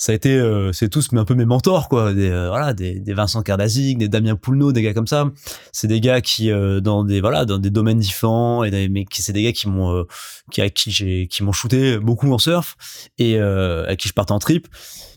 ça 0.00 0.12
a 0.12 0.14
été 0.14 0.34
euh, 0.34 0.72
c'est 0.72 0.88
tous 0.88 1.12
mais 1.12 1.20
un 1.20 1.26
peu 1.26 1.34
mes 1.34 1.44
mentors 1.44 1.90
quoi. 1.90 2.14
Des 2.14 2.30
euh, 2.30 2.48
voilà 2.48 2.72
des, 2.72 2.98
des 2.98 3.12
Vincent 3.12 3.42
Cardazig 3.42 3.98
des 3.98 4.08
Damien 4.08 4.34
Poulneau 4.34 4.72
des 4.72 4.80
gars 4.80 4.94
comme 4.94 5.06
ça. 5.06 5.30
C'est 5.72 5.88
des 5.88 6.00
gars 6.00 6.22
qui 6.22 6.50
euh, 6.50 6.80
dans 6.80 7.04
des 7.04 7.20
voilà 7.20 7.44
dans 7.44 7.58
des 7.58 7.68
domaines 7.68 7.98
différents 7.98 8.64
et 8.64 8.88
mais 8.88 9.04
qui 9.04 9.22
c'est 9.22 9.34
des 9.34 9.42
gars 9.42 9.52
qui 9.52 9.68
m'ont 9.68 10.06
qui 10.50 10.62
à 10.62 10.70
qui 10.70 10.90
j'ai 10.90 11.28
qui 11.28 11.42
m'ont 11.42 11.52
shooté 11.52 11.98
beaucoup 11.98 12.32
en 12.32 12.38
surf 12.38 12.78
et 13.18 13.38
à 13.38 13.94
qui 13.96 14.08
je 14.08 14.14
partais 14.14 14.32
en 14.32 14.38
trip 14.38 14.68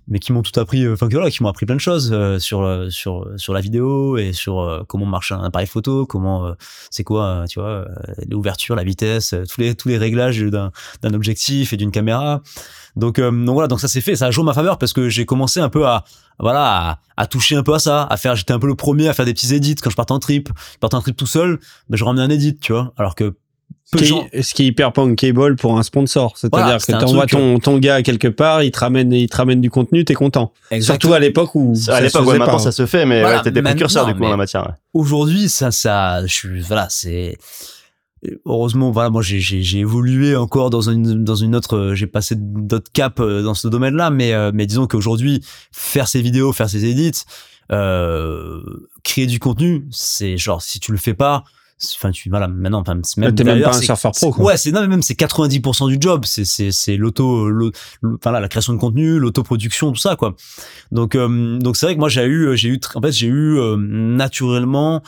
mais 0.10 0.20
qui 0.20 0.34
m'ont 0.34 0.42
tout 0.42 0.60
appris 0.60 0.86
enfin 0.90 1.08
voilà 1.10 1.32
qui 1.32 1.42
m'ont 1.44 1.50
appris 1.50 1.66
plein 1.66 1.76
de 1.76 1.80
choses 1.80 2.14
sur 2.40 2.88
sur 2.92 3.26
sur 3.38 3.54
la 3.54 3.62
vidéo 3.62 4.18
et 4.18 4.34
sur 4.34 4.84
comment 4.90 5.06
marche 5.06 5.32
un 5.32 5.42
appareil 5.42 5.68
photo 5.68 6.06
comment 6.06 6.54
c'est 6.92 7.06
quoi 7.06 7.46
tu 7.48 7.62
vois 7.62 7.88
l'ouverture 8.30 8.76
la 8.76 8.84
vitesse 8.84 9.34
tous 9.50 9.62
les 9.62 9.76
tous 9.76 9.88
les 9.88 9.98
réglages 9.98 10.42
d'un 10.42 10.74
d'un 11.02 11.14
objectif 11.14 11.72
et 11.72 11.78
d'une 11.78 11.92
caméra 11.92 12.42
donc, 12.96 13.20
euh, 13.20 13.32
donc 13.32 13.54
voilà, 13.54 13.68
donc 13.68 13.80
ça 13.80 13.88
s'est 13.88 14.02
fait, 14.02 14.16
ça 14.16 14.28
a 14.28 14.32
joué 14.32 14.44
en 14.44 14.46
ma 14.46 14.54
faveur 14.54 14.78
parce 14.78 14.94
que 14.94 15.10
j'ai 15.10 15.26
commencé 15.26 15.60
un 15.60 15.70
peu 15.70 15.86
à 15.88 16.04
voilà 16.40 17.00
à, 17.18 17.28
toucher 17.28 17.56
un 17.56 17.64
peu 17.64 17.74
à 17.74 17.80
ça, 17.80 18.04
à 18.04 18.18
faire. 18.18 18.36
J'étais 18.36 18.54
un 18.54 18.60
peu 18.60 18.68
le 18.68 18.76
premier 18.76 19.08
à 19.08 19.14
faire 19.14 19.26
des 19.26 19.34
petits 19.34 19.54
edits 19.54 19.76
quand 19.76 19.90
je 19.90 19.96
partais 19.96 20.12
en 20.12 20.20
trip. 20.20 20.50
Je 20.74 20.78
partais 20.80 20.96
en 20.96 21.02
trip 21.02 21.16
tout 21.16 21.26
seul, 21.26 21.60
mais 21.90 21.98
je 21.98 22.04
ramenais 22.04 22.24
un 22.24 22.30
edit, 22.30 22.58
tu 22.58 22.74
vois. 22.74 22.94
Alors 22.98 23.16
que 23.16 23.36
ce 23.86 23.98
qui, 23.98 24.14
est, 24.32 24.42
ce 24.42 24.54
qui 24.54 24.64
est 24.64 24.66
hyper 24.68 24.92
punkable 24.92 25.56
pour 25.56 25.78
un 25.78 25.84
sponsor. 25.84 26.34
C'est-à-dire 26.38 26.78
que 26.78 26.92
tu 26.92 26.94
envoies 26.94 27.28
ton, 27.28 27.60
ton 27.60 27.78
gars 27.78 28.02
quelque 28.02 28.28
part, 28.28 28.64
il 28.64 28.72
te 28.72 28.80
ramène, 28.80 29.12
il 29.12 29.30
te 29.30 29.36
ramène 29.36 29.62
du 29.62 29.70
contenu, 29.70 30.06
t'es 30.06 30.14
content. 30.14 30.54
Surtout 30.82 31.14
à 31.14 31.20
l'époque 31.20 31.54
où. 31.56 31.74
À 31.88 32.02
l'époque, 32.02 32.26
ouais, 32.26 32.38
maintenant 32.38 32.60
ça 32.60 32.72
se 32.72 32.86
fait, 32.86 33.06
mais 33.06 33.22
voilà, 33.22 33.38
ouais, 33.38 33.44
t'es 33.44 33.52
des 33.52 33.62
précurseurs 33.62 34.06
du 34.06 34.16
coup 34.16 34.24
en 34.24 34.30
la 34.30 34.38
matière. 34.38 34.76
Aujourd'hui, 34.94 35.50
ça, 35.50 35.72
ça, 35.72 36.26
je 36.26 36.34
suis, 36.34 36.62
voilà, 36.62 36.88
c'est, 36.90 37.38
heureusement 38.46 38.92
voilà 38.92 39.10
moi 39.10 39.22
j'ai 39.22 39.40
j'ai 39.40 39.80
évolué 39.80 40.36
encore 40.36 40.70
dans 40.70 40.90
une 40.90 41.24
dans 41.24 41.36
une 41.36 41.56
autre 41.56 41.92
j'ai 41.94 42.08
passé 42.08 42.36
d'autres 42.38 42.92
caps 42.92 43.20
euh, 43.20 43.42
dans 43.42 43.54
ce 43.54 43.68
domaine-là. 43.68 44.10
Mais 44.10 44.34
euh, 44.34 44.52
mais 44.54 44.66
disons 44.66 44.88
qu'aujourd'hui 44.88 45.44
faire 45.72 46.08
ces 46.08 46.22
vidéos 46.22 46.54
faire 46.54 46.70
ces 46.70 46.86
edits 46.86 47.24
euh, 47.72 48.62
créer 49.04 49.28
du 49.28 49.40
contenu 49.40 49.86
c'est 49.92 50.38
genre 50.38 50.62
si 50.62 50.80
tu 50.80 50.92
le 50.92 50.98
fais 50.98 51.14
pas 51.14 51.44
enfin 51.98 52.12
tu 52.12 52.30
voilà 52.30 52.48
maintenant 52.48 52.80
enfin 52.80 52.98
c'est 53.04 53.20
même 53.20 53.36
t'es 53.36 53.44
même 53.44 53.62
pas 53.62 53.76
un 53.76 53.82
surfeur 53.82 54.12
pro 54.12 54.32
quoi. 54.32 54.46
ouais 54.46 54.58
c'est 54.58 54.72
non 54.72 54.82
mais 54.82 54.88
même 54.88 55.02
c'est 55.02 55.20
90% 55.20 55.90
du 55.90 55.98
job. 56.00 56.24
C'est 56.26 56.46
c'est 56.46 56.72
c'est 56.72 56.96
l'auto 56.96 57.50
enfin 58.04 58.32
là 58.32 58.40
la 58.40 58.48
création 58.48 58.74
de 58.74 58.78
contenu 58.78 59.20
l'autoproduction 59.20 59.92
tout 59.92 60.00
ça 60.00 60.16
quoi. 60.16 60.36
Donc 60.92 61.16
euh, 61.16 61.58
donc 61.60 61.76
c'est 61.76 61.86
vrai 61.86 61.96
que 61.96 62.00
moi 62.00 62.10
j'ai 62.10 62.26
eu 62.26 62.56
j'ai 62.56 62.70
eu 62.70 62.80
en 62.96 63.02
fait 63.02 63.12
j'ai 63.12 63.28
eu 63.28 63.60
naturellement 63.78 65.02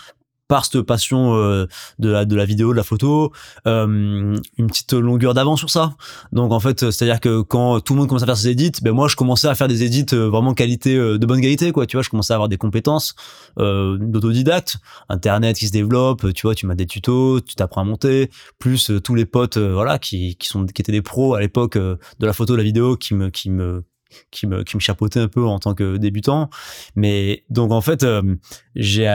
par 0.48 0.66
cette 0.66 0.82
passion 0.82 1.36
euh, 1.36 1.66
de 2.00 2.10
la 2.10 2.26
de 2.26 2.36
la 2.36 2.46
vidéo 2.46 2.72
de 2.72 2.78
la 2.78 2.84
photo 2.84 3.32
euh, 3.68 4.38
une 4.58 4.68
petite 4.68 4.94
longueur 4.94 5.34
d'avance 5.34 5.60
sur 5.60 5.70
ça. 5.70 5.96
Donc 6.32 6.52
en 6.52 6.60
fait 6.60 6.92
c'est 6.92 7.06
à 7.06 7.08
dire 7.08 7.20
que 7.20 7.42
quand 7.42 7.80
tout 7.80 7.94
le 7.94 8.00
monde 8.00 8.10
commence 8.10 8.24
à 8.24 8.28
faire 8.28 8.38
ses 8.38 8.50
edits 8.50 8.72
ben 8.82 8.92
moi 8.92 9.08
je 9.08 9.16
commençais 9.16 9.48
à 9.48 9.56
faire 9.56 9.68
des 9.68 9.84
edits 9.84 10.06
euh, 10.14 10.30
vraiment 10.30 10.54
qualité 10.54 10.96
de 10.96 11.26
bonne 11.26 11.42
qualité 11.42 11.72
quoi. 11.72 11.86
Tu 11.86 11.98
vois 11.98 12.04
je 12.04 12.10
commençais 12.10 12.34
à 12.34 12.36
avoir 12.36 12.50
des 12.50 12.58
compétences 12.58 13.16
d'autodidacte. 13.58 14.78
Internet 15.10 15.58
qui 15.58 15.68
se 15.68 15.72
développe 15.72 16.34
tu 16.34 16.48
vois 16.48 16.56
tu 16.56 16.66
m'as 16.66 16.76
des 16.76 16.86
tutos 16.86 17.42
tu 17.42 17.56
t'apprends 17.56 17.82
à 17.82 17.86
monter. 17.86 18.30
Plus 18.60 18.92
tous 19.04 19.16
les 19.16 19.26
potes 19.26 19.58
voilà 19.58 20.00
qui 20.00 20.36
qui 20.36 20.48
sont 20.48 20.66
qui 20.66 20.82
étaient 20.82 20.92
des 20.92 21.02
pros 21.02 21.34
à 21.36 21.40
l'époque 21.40 21.78
de 21.78 21.98
la 22.20 22.34
photo 22.34 22.54
de 22.54 22.58
la 22.58 22.64
vidéo 22.64 22.98
qui 22.98 23.14
me 23.14 23.30
qui 23.30 23.50
me 23.50 23.84
qui 24.32 24.48
me 24.48 24.64
qui 24.64 24.76
me 24.76 24.82
chapeautait 24.82 25.20
un 25.20 25.28
peu 25.28 25.46
en 25.46 25.60
tant 25.60 25.74
que 25.74 25.98
débutant 25.98 26.50
mais 26.96 27.44
donc 27.50 27.72
en 27.72 27.82
fait 27.82 28.04
euh, 28.04 28.36
j'ai 28.76 29.06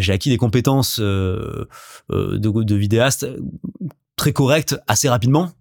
j'ai 0.00 0.12
acquis 0.12 0.30
des 0.30 0.36
compétences 0.36 0.98
euh, 1.00 1.66
euh, 2.10 2.38
de 2.38 2.62
de 2.62 2.74
vidéaste 2.74 3.26
très 4.16 4.32
correctes 4.32 4.76
assez 4.86 5.08
rapidement 5.08 5.52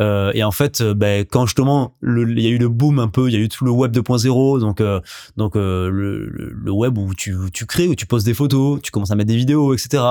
euh, 0.00 0.32
et 0.34 0.42
en 0.42 0.50
fait, 0.50 0.80
euh, 0.80 0.94
ben, 0.94 1.24
quand 1.24 1.46
justement 1.46 1.96
il 2.02 2.40
y 2.40 2.46
a 2.46 2.50
eu 2.50 2.58
le 2.58 2.68
boom 2.68 2.98
un 2.98 3.08
peu, 3.08 3.28
il 3.28 3.34
y 3.34 3.36
a 3.36 3.40
eu 3.40 3.48
tout 3.48 3.64
le 3.64 3.70
web 3.70 3.96
2.0, 3.96 4.60
donc 4.60 4.80
euh, 4.80 5.00
donc 5.36 5.54
le, 5.54 5.88
le, 5.90 6.70
web 6.72 6.98
où 6.98 7.14
tu 7.14 7.36
tu 7.52 7.66
crées, 7.66 7.86
où 7.88 7.94
tu 7.94 8.06
poses 8.06 8.24
des 8.24 8.34
photos, 8.34 8.80
tu 8.82 8.90
commences 8.90 9.12
à 9.12 9.14
mettre 9.14 9.28
des 9.28 9.36
vidéos, 9.36 9.74
etc. 9.74 10.02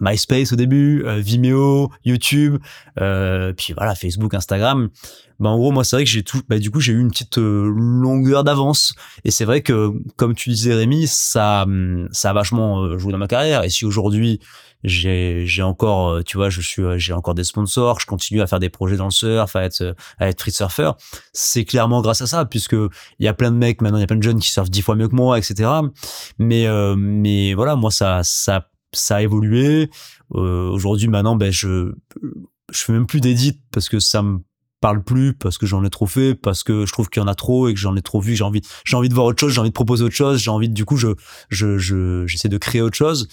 MySpace 0.00 0.52
au 0.52 0.56
début, 0.56 1.04
Vimeo, 1.18 1.90
YouTube, 2.04 2.58
puis 2.96 3.72
voilà 3.76 3.94
Facebook, 3.94 4.34
Instagram. 4.34 4.88
Ben, 5.38 5.50
en 5.50 5.58
gros, 5.58 5.72
moi, 5.72 5.84
c'est 5.84 5.96
vrai 5.96 6.04
que 6.04 6.10
j'ai 6.10 6.22
tout, 6.22 6.40
ben, 6.48 6.58
du 6.58 6.70
coup, 6.70 6.80
j'ai 6.80 6.92
eu 6.92 7.00
une 7.00 7.10
petite 7.10 7.38
longueur 7.38 8.44
d'avance. 8.44 8.94
Et 9.24 9.30
c'est 9.30 9.44
vrai 9.44 9.62
que, 9.62 9.92
comme 10.16 10.34
tu 10.34 10.50
disais, 10.50 10.74
Rémi, 10.74 11.06
ça, 11.06 11.66
ça 12.12 12.30
a 12.30 12.32
vachement 12.32 12.98
joué 12.98 13.12
dans 13.12 13.18
ma 13.18 13.28
carrière. 13.28 13.64
Et 13.64 13.70
si 13.70 13.84
aujourd'hui, 13.84 14.40
j'ai 14.84 15.44
j'ai 15.46 15.62
encore 15.62 16.10
euh, 16.10 16.22
tu 16.22 16.36
vois 16.36 16.48
je 16.48 16.60
suis 16.60 16.82
euh, 16.82 16.98
j'ai 16.98 17.12
encore 17.12 17.34
des 17.34 17.44
sponsors 17.44 17.98
je 18.00 18.06
continue 18.06 18.40
à 18.40 18.46
faire 18.46 18.60
des 18.60 18.68
projets 18.68 18.96
dans 18.96 19.06
le 19.06 19.10
surf 19.10 19.56
à 19.56 19.64
être 19.64 19.80
euh, 19.80 19.94
à 20.18 20.28
être 20.28 20.40
free 20.40 20.52
surfer 20.52 20.92
c'est 21.32 21.64
clairement 21.64 22.02
grâce 22.02 22.22
à 22.22 22.26
ça 22.26 22.44
puisque 22.44 22.72
il 22.74 23.24
y 23.24 23.28
a 23.28 23.34
plein 23.34 23.50
de 23.50 23.56
mecs 23.56 23.80
maintenant 23.80 23.98
il 23.98 24.02
y 24.02 24.04
a 24.04 24.06
plein 24.06 24.16
de 24.16 24.22
jeunes 24.22 24.38
qui 24.38 24.50
surfent 24.50 24.70
dix 24.70 24.82
fois 24.82 24.94
mieux 24.94 25.08
que 25.08 25.14
moi 25.14 25.38
etc 25.38 25.70
mais 26.38 26.66
mais 26.96 27.54
voilà 27.54 27.76
moi 27.76 27.90
ça 27.90 28.20
ça 28.22 28.68
ça 28.92 29.16
a 29.16 29.22
évolué 29.22 29.90
aujourd'hui 30.30 31.08
maintenant 31.08 31.36
ben 31.36 31.50
je 31.50 31.92
je 32.70 32.82
fais 32.84 32.92
même 32.92 33.06
plus 33.06 33.20
d'édit 33.20 33.60
parce 33.72 33.88
que 33.88 33.98
ça 33.98 34.22
me 34.22 34.40
parle 34.80 35.02
plus 35.02 35.32
parce 35.32 35.58
que 35.58 35.66
j'en 35.66 35.84
ai 35.84 35.90
trop 35.90 36.06
fait, 36.06 36.34
parce 36.34 36.62
que 36.62 36.86
je 36.86 36.92
trouve 36.92 37.08
qu'il 37.08 37.22
y 37.22 37.24
en 37.24 37.28
a 37.28 37.34
trop 37.34 37.68
et 37.68 37.74
que 37.74 37.80
j'en 37.80 37.96
ai 37.96 38.02
trop 38.02 38.20
vu, 38.20 38.36
j'ai 38.36 38.44
envie, 38.44 38.60
j'ai 38.84 38.96
envie 38.96 39.08
de 39.08 39.14
voir 39.14 39.26
autre 39.26 39.40
chose, 39.40 39.52
j'ai 39.52 39.60
envie 39.60 39.70
de 39.70 39.74
proposer 39.74 40.04
autre 40.04 40.14
chose, 40.14 40.38
j'ai 40.38 40.50
envie 40.50 40.68
de, 40.68 40.74
du 40.74 40.84
coup, 40.84 40.96
je, 40.96 41.08
je, 41.48 41.78
je, 41.78 42.26
j'essaie 42.26 42.48
de 42.48 42.58
créer 42.58 42.82
autre 42.82 42.96
chose. 42.96 43.28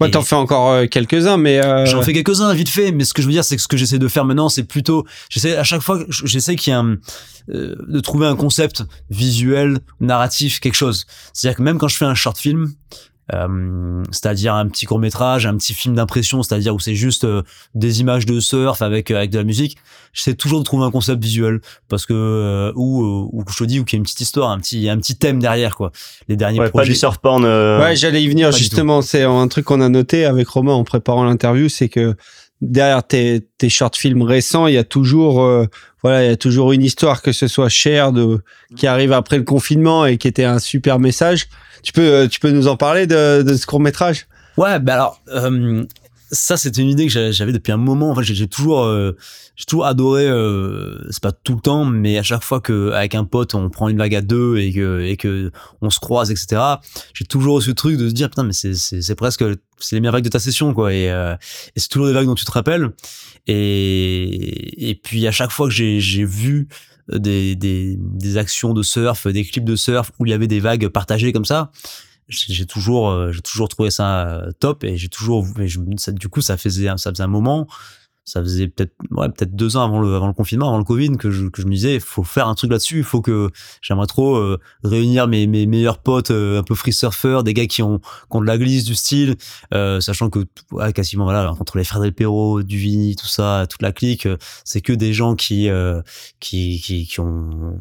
Moi, 0.00 0.10
t'en 0.10 0.22
fais 0.22 0.34
encore 0.34 0.70
euh, 0.70 0.86
quelques-uns, 0.86 1.36
mais 1.36 1.64
euh, 1.64 1.86
J'en 1.86 2.02
fais 2.02 2.12
quelques-uns 2.12 2.52
vite 2.54 2.68
fait, 2.68 2.92
mais 2.92 3.04
ce 3.04 3.14
que 3.14 3.22
je 3.22 3.26
veux 3.26 3.32
dire, 3.32 3.44
c'est 3.44 3.56
que 3.56 3.62
ce 3.62 3.68
que 3.68 3.76
j'essaie 3.76 3.98
de 3.98 4.08
faire 4.08 4.24
maintenant, 4.24 4.48
c'est 4.48 4.64
plutôt, 4.64 5.04
j'essaie 5.30 5.56
à 5.56 5.64
chaque 5.64 5.82
fois, 5.82 6.00
j'essaie 6.08 6.56
qu'il 6.56 6.72
y 6.72 6.76
ait 6.76 6.78
un, 6.78 6.98
euh, 7.50 7.74
de 7.88 8.00
trouver 8.00 8.26
un 8.26 8.36
concept 8.36 8.84
visuel, 9.10 9.78
narratif, 10.00 10.60
quelque 10.60 10.74
chose. 10.74 11.06
C'est-à-dire 11.32 11.56
que 11.56 11.62
même 11.62 11.78
quand 11.78 11.88
je 11.88 11.96
fais 11.96 12.04
un 12.04 12.14
short 12.14 12.36
film, 12.38 12.72
euh, 13.34 14.02
c'est-à-dire 14.10 14.54
un 14.54 14.66
petit 14.68 14.84
court 14.86 14.98
métrage, 14.98 15.46
un 15.46 15.56
petit 15.56 15.72
film 15.74 15.94
d'impression, 15.94 16.42
c'est-à-dire 16.42 16.74
où 16.74 16.80
c'est 16.80 16.94
juste 16.94 17.24
euh, 17.24 17.42
des 17.74 18.00
images 18.00 18.26
de 18.26 18.40
surf 18.40 18.82
avec 18.82 19.10
avec 19.10 19.30
de 19.30 19.38
la 19.38 19.44
musique. 19.44 19.76
J'essaie 20.12 20.34
toujours 20.34 20.58
de 20.58 20.64
trouver 20.64 20.84
un 20.84 20.90
concept 20.90 21.22
visuel 21.22 21.60
parce 21.88 22.04
que 22.04 22.12
euh, 22.12 22.72
ou 22.76 23.02
euh, 23.02 23.28
ou 23.32 23.44
je 23.50 23.56
te 23.56 23.64
dis 23.64 23.80
ou 23.80 23.84
qu'il 23.84 23.96
y 23.96 23.98
a 23.98 24.00
une 24.00 24.04
petite 24.04 24.20
histoire, 24.20 24.50
un 24.50 24.58
petit 24.58 24.88
un 24.88 24.98
petit 24.98 25.16
thème 25.16 25.38
derrière 25.38 25.76
quoi. 25.76 25.92
Les 26.28 26.36
derniers 26.36 26.58
Ouais, 26.60 26.66
pas 26.66 26.70
projets. 26.80 26.92
du 26.92 26.98
surf 26.98 27.18
porn. 27.18 27.44
euh, 27.44 27.80
Ouais, 27.80 27.96
j'allais 27.96 28.22
y 28.22 28.28
venir 28.28 28.50
pas 28.50 28.56
justement. 28.56 29.00
C'est 29.02 29.22
un 29.22 29.48
truc 29.48 29.64
qu'on 29.64 29.80
a 29.80 29.88
noté 29.88 30.24
avec 30.26 30.46
Romain 30.48 30.74
en 30.74 30.84
préparant 30.84 31.24
l'interview, 31.24 31.68
c'est 31.68 31.88
que 31.88 32.14
derrière 32.60 33.02
tes, 33.04 33.46
tes 33.58 33.68
short 33.68 33.96
films 33.96 34.22
récents, 34.22 34.66
il 34.66 34.74
y 34.74 34.78
a 34.78 34.84
toujours, 34.84 35.42
euh, 35.42 35.64
voilà, 36.02 36.24
il 36.24 36.28
y 36.28 36.32
a 36.32 36.36
toujours 36.36 36.72
une 36.72 36.82
histoire, 36.82 37.22
que 37.22 37.32
ce 37.32 37.46
soit 37.48 37.68
Cher 37.68 38.12
de 38.12 38.40
qui 38.76 38.86
arrive 38.86 39.12
après 39.12 39.38
le 39.38 39.44
confinement 39.44 40.04
et 40.06 40.18
qui 40.18 40.28
était 40.28 40.44
un 40.44 40.58
super 40.58 40.98
message. 40.98 41.48
Tu 41.82 41.92
peux, 41.92 42.02
euh, 42.02 42.28
tu 42.28 42.40
peux 42.40 42.50
nous 42.50 42.68
en 42.68 42.76
parler 42.76 43.06
de, 43.06 43.42
de 43.42 43.54
ce 43.54 43.66
court 43.66 43.80
métrage? 43.80 44.26
Ouais, 44.56 44.78
bah 44.80 44.94
alors 44.94 45.20
euh, 45.28 45.84
ça 46.30 46.56
c'était 46.56 46.82
une 46.82 46.88
idée 46.90 47.06
que 47.06 47.12
j'a- 47.12 47.30
j'avais 47.32 47.52
depuis 47.52 47.72
un 47.72 47.76
moment. 47.76 48.10
En 48.10 48.22
j'ai 48.22 48.46
toujours 48.48 48.84
euh, 48.84 49.16
j'ai 49.56 49.64
toujours 49.64 49.86
adoré 49.86 50.26
euh, 50.26 50.98
c'est 51.10 51.22
pas 51.22 51.32
tout 51.32 51.54
le 51.54 51.60
temps 51.60 51.84
mais 51.84 52.18
à 52.18 52.22
chaque 52.22 52.42
fois 52.42 52.60
que 52.60 52.90
avec 52.92 53.14
un 53.14 53.24
pote 53.24 53.54
on 53.54 53.68
prend 53.70 53.88
une 53.88 53.98
vague 53.98 54.14
à 54.14 54.20
deux 54.20 54.58
et 54.58 54.72
que 54.72 55.00
et 55.00 55.16
que 55.16 55.50
on 55.80 55.90
se 55.90 56.00
croise 56.00 56.30
etc. 56.30 56.60
J'ai 57.14 57.24
toujours 57.24 57.58
eu 57.60 57.62
ce 57.62 57.70
truc 57.70 57.96
de 57.96 58.08
se 58.08 58.14
dire 58.14 58.28
putain 58.28 58.44
mais 58.44 58.52
c'est 58.52 58.74
c'est 58.74 59.00
c'est 59.02 59.14
presque 59.14 59.44
c'est 59.78 59.96
les 59.96 60.00
meilleures 60.00 60.12
vagues 60.14 60.24
de 60.24 60.28
ta 60.28 60.38
session 60.38 60.74
quoi 60.74 60.92
et, 60.92 61.10
euh, 61.10 61.34
et 61.74 61.80
c'est 61.80 61.88
toujours 61.88 62.06
des 62.06 62.12
vagues 62.12 62.26
dont 62.26 62.34
tu 62.34 62.44
te 62.44 62.50
rappelles 62.52 62.90
et 63.46 65.00
puis 65.02 65.26
à 65.26 65.32
chaque 65.32 65.50
fois 65.50 65.68
que 65.68 65.74
j'ai 65.74 66.24
vu 66.24 66.68
des, 67.08 67.56
des, 67.56 67.96
des 67.98 68.36
actions 68.36 68.74
de 68.74 68.82
surf, 68.82 69.26
des 69.26 69.44
clips 69.44 69.64
de 69.64 69.76
surf 69.76 70.12
où 70.18 70.26
il 70.26 70.30
y 70.30 70.32
avait 70.32 70.46
des 70.46 70.60
vagues 70.60 70.88
partagées 70.88 71.32
comme 71.32 71.44
ça, 71.44 71.72
j'ai 72.28 72.66
toujours 72.66 73.10
euh, 73.10 73.32
j'ai 73.32 73.42
toujours 73.42 73.68
trouvé 73.68 73.90
ça 73.90 74.26
euh, 74.26 74.52
top 74.58 74.84
et 74.84 74.96
j'ai 74.96 75.08
toujours 75.08 75.46
et 75.58 76.12
du 76.12 76.28
coup 76.28 76.40
ça 76.40 76.56
faisait 76.56 76.88
ça 76.96 77.10
faisait 77.10 77.22
un 77.22 77.28
moment 77.28 77.66
ça 78.24 78.40
faisait 78.40 78.68
peut-être 78.68 78.92
ouais 79.10 79.28
peut-être 79.28 79.54
deux 79.56 79.76
ans 79.76 79.84
avant 79.84 80.00
le 80.00 80.14
avant 80.14 80.28
le 80.28 80.32
confinement 80.32 80.68
avant 80.68 80.78
le 80.78 80.84
covid 80.84 81.16
que 81.16 81.30
je 81.30 81.46
que 81.48 81.60
je 81.60 81.66
me 81.66 81.72
disais 81.72 81.98
faut 82.00 82.22
faire 82.22 82.46
un 82.48 82.54
truc 82.54 82.70
là-dessus 82.70 82.98
il 82.98 83.04
faut 83.04 83.20
que 83.20 83.50
j'aimerais 83.80 84.06
trop 84.06 84.36
euh, 84.36 84.58
réunir 84.84 85.26
mes 85.26 85.46
mes 85.46 85.66
meilleurs 85.66 85.98
potes 85.98 86.30
euh, 86.30 86.60
un 86.60 86.62
peu 86.62 86.74
free 86.74 86.92
surfeurs 86.92 87.42
des 87.42 87.52
gars 87.52 87.66
qui 87.66 87.82
ont 87.82 87.98
qui 87.98 88.04
ont 88.36 88.40
de 88.40 88.46
la 88.46 88.58
glisse 88.58 88.84
du 88.84 88.94
style 88.94 89.36
euh, 89.74 90.00
sachant 90.00 90.30
que 90.30 90.44
ouais, 90.70 90.92
quasiment 90.92 91.24
voilà 91.24 91.52
entre 91.52 91.78
les 91.78 91.84
frères 91.84 92.00
Del 92.00 92.12
Perro 92.12 92.62
Duvini 92.62 93.16
tout 93.16 93.26
ça 93.26 93.66
toute 93.68 93.82
la 93.82 93.92
clique 93.92 94.26
euh, 94.26 94.36
c'est 94.64 94.80
que 94.80 94.92
des 94.92 95.12
gens 95.12 95.34
qui 95.34 95.68
euh, 95.68 96.00
qui 96.38 96.80
qui 96.80 97.06
qui 97.06 97.18
ont 97.20 97.78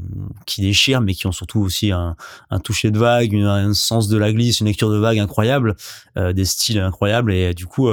qui 0.48 0.62
déchirent 0.62 1.02
mais 1.02 1.14
qui 1.14 1.28
ont 1.28 1.32
surtout 1.32 1.60
aussi 1.60 1.92
un 1.92 2.16
un 2.50 2.60
toucher 2.60 2.92
de 2.92 2.98
vague, 3.00 3.34
une- 3.34 3.46
un 3.46 3.74
sens 3.74 4.08
de 4.08 4.18
la 4.18 4.32
glisse, 4.34 4.60
une 4.60 4.68
lecture 4.68 4.90
de 4.90 4.98
vague 4.98 5.20
incroyable, 5.20 5.76
euh, 6.18 6.34
des 6.34 6.46
styles 6.46 6.80
incroyables. 6.80 7.32
Et 7.34 7.54
du 7.54 7.66
coup, 7.66 7.90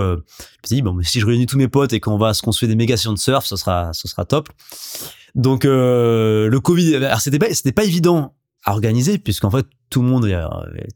je 0.58 0.66
me 0.66 0.66
suis 0.66 0.76
dit, 0.76 0.82
bon, 0.82 0.92
mais 0.92 1.04
si 1.04 1.20
je 1.20 1.26
réunis 1.26 1.46
tous 1.46 1.56
mes 1.56 1.68
potes 1.68 1.92
et 1.92 2.00
qu'on 2.00 2.18
va, 2.18 2.34
se 2.34 2.42
fait 2.58 2.66
des 2.66 2.74
méga 2.74 2.96
sessions 2.96 3.12
de 3.12 3.18
surf, 3.18 3.46
ce 3.46 3.56
sera, 3.56 3.92
ce 3.92 4.08
sera 4.08 4.24
top. 4.24 4.48
Donc, 5.34 5.64
euh, 5.64 6.48
le 6.48 6.60
Covid, 6.60 7.08
c'était 7.20 7.38
pas, 7.38 7.54
c'était 7.54 7.72
pas 7.72 7.84
évident 7.84 8.34
à 8.64 8.72
organiser 8.72 9.18
puisqu'en 9.18 9.50
fait, 9.50 9.66
tout 9.88 10.02
le 10.02 10.08
monde 10.08 10.26
est, 10.26 10.34
euh, 10.34 10.46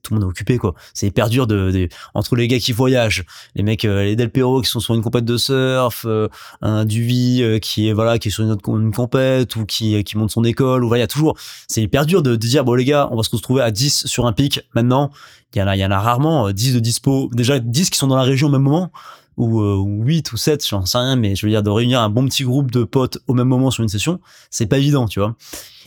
tout 0.03 0.13
le 0.13 0.19
monde 0.21 0.29
est 0.29 0.31
occupé, 0.31 0.59
quoi. 0.59 0.75
C'est 0.95 1.07
hyper 1.07 1.29
dur 1.29 1.47
de, 1.47 1.89
entre 2.13 2.35
les 2.35 2.49
gars 2.49 2.59
qui 2.59 2.73
voyagent, 2.73 3.25
les 3.55 3.63
mecs, 3.63 3.85
euh, 3.85 4.03
les 4.03 4.17
Del 4.17 4.31
Perro 4.31 4.61
qui 4.63 4.69
sont 4.69 4.81
sur 4.81 4.95
une 4.95 5.01
compète 5.01 5.25
de 5.25 5.37
surf, 5.37 6.05
euh, 6.07 6.29
un 6.61 6.85
euh, 6.85 7.59
qui 7.61 7.89
est, 7.89 7.93
voilà, 7.93 8.19
qui 8.19 8.29
est 8.29 8.31
sur 8.33 8.43
une 8.43 8.51
autre 8.51 8.69
une 8.69 8.93
compète 8.93 9.55
ou 9.55 9.65
qui, 9.65 10.03
qui 10.03 10.19
monte 10.19 10.33
son 10.33 10.43
école, 10.43 10.83
ou 10.83 10.89
voilà, 10.89 10.99
il 10.99 11.03
y 11.03 11.05
a 11.05 11.09
toujours, 11.09 11.37
c'est 11.69 11.83
hyper 11.83 12.05
dur 12.05 12.23
de, 12.23 12.33
de 12.33 12.37
dire 12.37 12.65
bon 12.65 12.75
les 12.75 12.85
gars 12.85 13.09
on 13.13 13.17
va 13.17 13.23
se 13.23 13.31
retrouver 13.31 13.63
à 13.63 13.71
10 13.71 14.07
sur 14.07 14.27
un 14.27 14.33
pic 14.33 14.61
maintenant 14.75 15.11
il 15.55 15.59
y 15.59 15.63
en 15.63 15.67
a 15.67 15.77
il 15.77 15.81
y 15.81 15.85
en 15.85 15.91
a 15.91 15.99
rarement 15.99 16.49
euh, 16.49 16.53
10 16.53 16.75
de 16.75 16.81
dispo 16.81 17.31
déjà 17.33 17.59
10 17.59 17.91
qui 17.91 17.99
sont 17.99 18.07
dans 18.07 18.17
la 18.17 18.23
région 18.23 18.49
au 18.49 18.51
même 18.51 18.63
moment 18.63 18.91
ou, 19.37 19.61
euh, 19.61 19.77
ou 19.77 20.05
8 20.05 20.33
ou 20.33 20.37
7 20.37 20.67
j'en 20.67 20.85
sais 20.85 20.99
rien 20.99 21.17
mais 21.17 21.35
je 21.35 21.47
veux 21.47 21.51
dire 21.51 21.63
de 21.63 21.71
réunir 21.71 22.01
un 22.01 22.09
bon 22.09 22.27
petit 22.27 22.45
groupe 22.45 22.71
de 22.71 22.85
potes 22.85 23.19
au 23.27 23.35
même 23.35 23.49
moment 23.49 23.71
sur 23.71 23.83
une 23.83 23.89
session 23.89 24.21
c'est 24.51 24.67
pas 24.67 24.79
évident 24.79 25.07
tu 25.07 25.21
vois. 25.21 25.37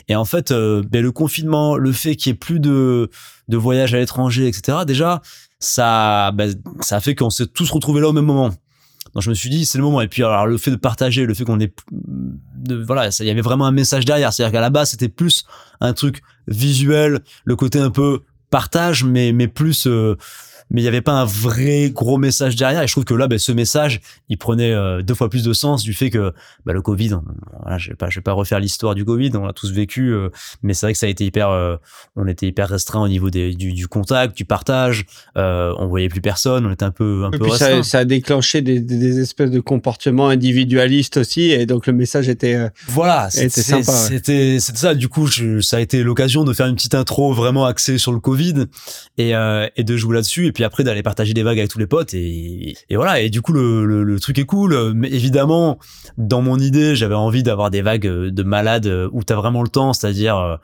Et 0.08 0.16
en 0.16 0.26
fait 0.26 0.52
euh, 0.52 0.84
ben, 0.90 1.02
le 1.02 1.12
confinement 1.12 1.78
le 1.78 1.92
fait 1.92 2.16
qu'il 2.16 2.32
y 2.32 2.34
ait 2.34 2.38
plus 2.38 2.60
de 2.60 3.10
de 3.48 3.58
voyages 3.58 3.94
à 3.94 3.98
l'étranger 3.98 4.48
etc 4.48 4.80
déjà 4.86 5.22
ça 5.60 6.32
ben, 6.32 6.54
ça 6.82 6.98
a 6.98 7.00
fait 7.00 7.16
qu'on 7.16 7.30
s'est 7.30 7.48
tous 7.48 7.70
retrouvés 7.72 8.02
là 8.02 8.10
au 8.10 8.14
même 8.14 8.26
moment. 8.26 8.52
Donc 9.14 9.24
je 9.24 9.30
me 9.30 9.36
suis 9.36 9.50
dit 9.50 9.66
c'est 9.66 9.78
le 9.78 9.84
moment. 9.84 10.02
Et 10.02 10.08
puis 10.08 10.24
alors 10.24 10.46
le 10.46 10.58
fait 10.58 10.72
de 10.72 10.76
partager 10.76 11.26
le 11.26 11.34
fait 11.34 11.46
qu'on 11.46 11.60
est 11.60 11.74
de 11.92 12.76
voilà 12.76 13.10
il 13.20 13.26
y 13.26 13.30
avait 13.30 13.42
vraiment 13.42 13.66
un 13.66 13.72
message 13.72 14.06
derrière. 14.06 14.34
C'est 14.34 14.44
à 14.44 14.48
dire 14.48 14.54
qu'à 14.54 14.62
la 14.62 14.70
base 14.70 14.92
c'était 14.92 15.10
plus 15.10 15.46
un 15.82 15.94
truc 15.94 16.22
visuel 16.48 17.22
le 17.46 17.56
côté 17.56 17.80
un 17.80 17.90
peu 17.90 18.22
partage 18.50 19.04
mais 19.04 19.32
mais 19.32 19.48
plus 19.48 19.88
euh, 19.88 20.18
mais 20.72 20.82
il 20.82 20.84
y 20.84 20.88
avait 20.88 21.02
pas 21.02 21.14
un 21.14 21.26
vrai 21.26 21.92
gros 21.92 22.18
message 22.18 22.56
derrière. 22.56 22.82
Et 22.82 22.88
je 22.88 22.92
trouve 22.94 23.06
que 23.06 23.14
là 23.14 23.28
ben, 23.28 23.38
ce 23.40 23.52
message 23.52 24.02
il 24.30 24.38
prenait 24.38 24.72
euh, 24.72 25.02
deux 25.02 25.14
fois 25.14 25.30
plus 25.30 25.44
de 25.44 25.54
sens 25.54 25.84
du 25.84 25.94
fait 25.94 26.10
que 26.10 26.34
bah, 26.66 26.74
le 26.74 26.82
Covid 26.82 27.14
on- 27.14 27.24
voilà, 27.62 27.78
je 27.78 27.90
vais 27.90 27.96
pas 27.96 28.10
je 28.10 28.16
vais 28.20 28.24
pas 28.24 28.34
refaire 28.34 28.60
l'histoire 28.60 28.96
du 28.96 29.06
Covid. 29.06 29.32
On 29.36 29.46
l'a 29.46 29.54
tous 29.54 29.72
vécu 29.72 30.12
euh, 30.14 30.30
mais 30.64 30.74
c'est 30.74 30.86
vrai 30.88 30.94
que 30.94 31.00
ça 31.00 31.06
a 31.06 31.10
été 31.10 31.26
hyper 31.26 31.50
euh, 31.50 31.76
on 32.16 32.28
était 32.28 32.48
hyper 32.48 32.70
restreint 32.70 33.02
au 33.02 33.08
niveau 33.08 33.30
des, 33.30 33.54
du, 33.54 33.74
du 33.74 33.88
contact 33.88 34.36
du 34.38 34.46
partage. 34.46 35.06
On 35.36 35.88
voyait 35.88 36.10
plus 36.10 36.22
personne. 36.22 36.66
On 36.66 36.72
était 36.72 36.84
un 36.86 36.92
peu 36.92 37.24
un 37.26 37.32
Et 37.32 37.38
peu 37.38 37.46
puis 37.46 37.52
ça, 37.84 38.00
a 38.00 38.06
déclenché 38.06 38.62
des, 38.62 39.20
espèces 39.20 39.52
de 39.52 39.60
comportements 39.60 40.30
individualistes 40.30 41.18
aussi, 41.18 41.52
et 41.52 41.66
donc 41.66 41.88
le 41.88 41.94
message 41.94 42.30
était. 42.30 42.70
Voilà, 42.88 43.30
c'était 43.30 43.62
sympa, 43.62 43.92
ouais. 43.92 43.98
c'était 43.98 44.60
c'était 44.60 44.80
ça. 44.80 44.96
Du 44.96 45.08
coup, 45.10 45.28
je- 45.28 45.60
ça 45.62 45.78
a 45.78 45.80
été 45.80 46.04
l'occasion 46.04 46.44
de 46.44 46.54
faire 46.54 46.68
une 46.68 46.76
petite 46.76 46.96
intro 46.96 47.34
vraiment 47.34 47.66
axée 47.66 47.98
sur 47.98 48.12
le 48.12 48.20
Covid. 48.20 48.66
Et 49.18 49.32
et 49.76 49.84
de 49.84 49.98
jouer 49.98 50.16
là-dessus 50.16 50.48
puis 50.56 50.64
après 50.64 50.84
d'aller 50.84 51.04
partager 51.04 51.36
des 51.36 51.44
vagues 51.44 51.60
avec 51.60 51.70
tous 51.70 51.78
les 51.78 51.86
potes 51.86 52.16
et 52.16 52.76
et 52.90 52.96
voilà. 52.96 53.20
Et 53.20 53.30
du 53.30 53.44
coup, 53.44 53.54
le 53.54 53.86
le, 53.86 54.04
le 54.04 54.20
truc 54.20 54.40
est 54.40 54.46
cool. 54.46 54.94
Mais 54.94 55.10
évidemment, 55.10 55.78
dans 56.18 56.42
mon 56.42 56.58
idée, 56.58 56.96
j'avais 56.96 57.14
envie 57.14 57.44
d'avoir 57.44 57.70
des 57.70 57.84
vagues 57.84 58.08
de 58.08 58.44
malades 58.44 58.92
où 59.12 59.24
t'as 59.24 59.36
vraiment 59.36 59.62
le 59.62 59.70
temps, 59.70 59.94
c'est-à-dire 59.94 60.38
euh, 60.38 60.56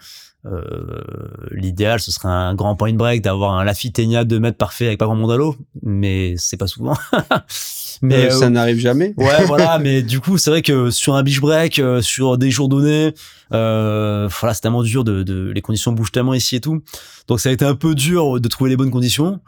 euh, 0.47 1.03
l'idéal 1.51 1.99
ce 1.99 2.11
serait 2.11 2.27
un 2.27 2.55
grand 2.55 2.75
point 2.75 2.93
break 2.93 3.21
d'avoir 3.21 3.59
un 3.59 3.63
Lafitenia 3.63 4.23
2 4.23 4.39
mètres 4.39 4.57
parfait 4.57 4.87
avec 4.87 4.97
pas 4.97 5.05
grand 5.05 5.15
monde 5.15 5.31
à 5.31 5.37
l'eau 5.37 5.55
mais 5.83 6.33
c'est 6.35 6.57
pas 6.57 6.65
souvent 6.65 6.95
mais 8.01 8.25
euh, 8.25 8.29
ça 8.31 8.49
n'arrive 8.49 8.79
jamais. 8.79 9.13
Ouais, 9.17 9.43
voilà, 9.45 9.79
mais 9.79 10.01
du 10.01 10.19
coup, 10.19 10.37
c'est 10.37 10.49
vrai 10.49 10.61
que 10.61 10.89
sur 10.89 11.15
un 11.15 11.23
beach 11.23 11.39
break, 11.39 11.79
euh, 11.79 12.01
sur 12.01 12.37
des 12.37 12.51
jours 12.51 12.67
donnés, 12.67 13.13
euh, 13.53 14.27
voilà, 14.39 14.53
c'est 14.53 14.61
tellement 14.61 14.83
dur 14.83 15.03
de, 15.03 15.23
de, 15.23 15.51
les 15.51 15.61
conditions 15.61 15.91
bougent 15.91 16.11
tellement 16.11 16.33
ici 16.33 16.55
et 16.55 16.61
tout. 16.61 16.81
Donc 17.27 17.39
ça 17.39 17.49
a 17.49 17.51
été 17.51 17.65
un 17.65 17.75
peu 17.75 17.95
dur 17.95 18.39
de 18.39 18.47
trouver 18.47 18.69
les 18.69 18.77
bonnes 18.77 18.91
conditions, 18.91 19.39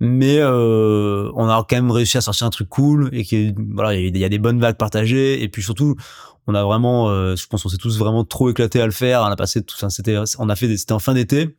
mais 0.00 0.38
euh, 0.40 1.30
on 1.34 1.48
a 1.48 1.64
quand 1.68 1.76
même 1.76 1.90
réussi 1.90 2.16
à 2.18 2.20
sortir 2.20 2.46
un 2.46 2.50
truc 2.50 2.68
cool 2.68 3.08
et 3.12 3.24
que 3.24 3.52
voilà, 3.74 3.94
il 3.94 4.16
y, 4.16 4.24
a- 4.24 4.28
des 4.28 4.38
bonnes 4.38 4.60
vagues 4.60 4.76
partagées 4.76 5.42
et 5.42 5.48
puis 5.48 5.62
surtout, 5.62 5.96
on 6.46 6.54
a 6.54 6.64
vraiment, 6.64 7.08
euh, 7.10 7.36
je 7.36 7.46
pense, 7.46 7.62
qu'on 7.62 7.68
s'est 7.68 7.76
tous 7.76 7.98
vraiment 7.98 8.24
trop 8.24 8.50
éclaté 8.50 8.80
à 8.80 8.86
le 8.86 8.92
faire. 8.92 9.20
On 9.22 9.26
a 9.26 9.36
passé 9.36 9.62
tout, 9.62 9.76
enfin, 9.78 9.90
c'était, 9.90 10.16
on 10.38 10.48
a 10.48 10.56
fait, 10.56 10.66
des- 10.68 10.76
c'était 10.76 10.92
en 10.92 10.98
fin 10.98 11.14
d'été. 11.14 11.56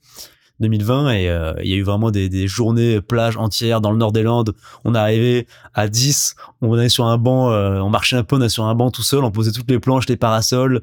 2020 0.59 1.09
et 1.11 1.29
euh, 1.29 1.53
il 1.63 1.69
y 1.71 1.73
a 1.73 1.77
eu 1.77 1.81
vraiment 1.81 2.11
des, 2.11 2.29
des 2.29 2.47
journées 2.47 3.01
plage 3.01 3.37
entières 3.37 3.81
dans 3.81 3.91
le 3.91 3.97
nord 3.97 4.11
des 4.11 4.21
Landes. 4.21 4.53
On 4.85 4.93
est 4.93 4.97
arrivé 4.99 5.47
à 5.73 5.87
10, 5.87 6.35
on 6.61 6.77
est 6.79 6.89
sur 6.89 7.05
un 7.05 7.17
banc, 7.17 7.51
euh, 7.51 7.79
on 7.79 7.89
marchait 7.89 8.15
un 8.15 8.23
peu, 8.23 8.35
on 8.35 8.41
est 8.41 8.49
sur 8.49 8.63
un 8.65 8.75
banc 8.75 8.91
tout 8.91 9.01
seul, 9.01 9.23
on 9.23 9.31
posait 9.31 9.51
toutes 9.51 9.69
les 9.69 9.79
planches, 9.79 10.07
les 10.07 10.15
parasols 10.15 10.79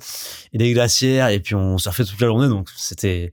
et 0.52 0.58
les 0.58 0.72
glacières 0.72 1.28
et 1.28 1.38
puis 1.38 1.54
on 1.54 1.78
surfait 1.78 2.04
toute 2.04 2.20
la 2.20 2.26
journée 2.26 2.48
donc 2.48 2.68
c'était 2.76 3.32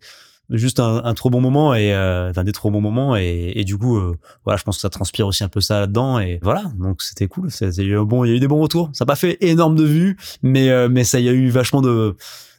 juste 0.50 0.80
un, 0.80 1.02
un 1.04 1.14
trop 1.14 1.30
bon 1.30 1.42
moment 1.42 1.76
et 1.76 1.94
euh, 1.94 2.30
enfin 2.30 2.44
des 2.44 2.54
trop 2.54 2.72
bons 2.72 2.80
moments 2.82 3.18
et, 3.18 3.52
et 3.56 3.64
du 3.66 3.78
coup 3.78 3.98
euh, 3.98 4.16
voilà 4.46 4.58
je 4.58 4.64
pense 4.64 4.78
que 4.78 4.82
ça 4.82 4.90
transpire 4.90 5.28
aussi 5.28 5.44
un 5.44 5.50
peu 5.50 5.60
ça 5.60 5.82
là-dedans 5.82 6.20
et 6.20 6.40
voilà 6.42 6.64
donc 6.80 7.02
c'était 7.02 7.28
cool. 7.28 7.52
C'est 7.52 7.76
il 7.78 7.84
y 7.84 7.88
a 7.88 7.90
eu 7.96 7.98
un 8.00 8.04
bon 8.04 8.24
il 8.24 8.30
y 8.30 8.34
a 8.34 8.36
eu 8.36 8.40
des 8.40 8.48
bons 8.48 8.62
retours. 8.62 8.90
Ça 8.94 9.04
n'a 9.04 9.08
pas 9.08 9.16
fait 9.18 9.38
énorme 9.42 9.76
de 9.76 9.84
vues 9.84 10.16
mais 10.44 10.70
euh, 10.70 10.88
mais 10.90 11.04
ça 11.04 11.20
il 11.20 11.26
y 11.26 11.30
a 11.30 11.34
eu 11.34 11.50
vachement 11.50 11.82
de 11.82 12.16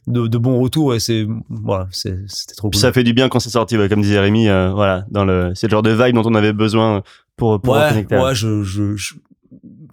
de, 0.07 0.27
de 0.27 0.37
bons 0.37 0.59
retours 0.59 0.95
et 0.95 0.99
c'est 0.99 1.27
voilà 1.49 1.87
c'est 1.91 2.17
c'était 2.27 2.55
trop 2.55 2.69
cool. 2.69 2.79
ça 2.79 2.91
fait 2.93 3.03
du 3.03 3.13
bien 3.13 3.29
quand 3.29 3.39
c'est 3.39 3.49
sorti, 3.51 3.77
ouais, 3.77 3.89
comme 3.89 4.01
disait 4.01 4.19
Rémi. 4.19 4.47
euh, 4.47 4.71
voilà, 4.71 5.05
dans 5.11 5.23
le, 5.25 5.51
c'est 5.55 5.67
le 5.67 5.71
genre 5.71 5.83
de 5.83 5.91
vibe 5.91 6.15
dont 6.15 6.23
on 6.25 6.33
avait 6.35 6.53
besoin 6.53 7.03
pour 7.37 7.61
pour 7.61 7.75
ouais, 7.75 8.05
ouais, 8.11 8.35
je, 8.35 8.63
je, 8.63 8.95
je, 8.95 9.13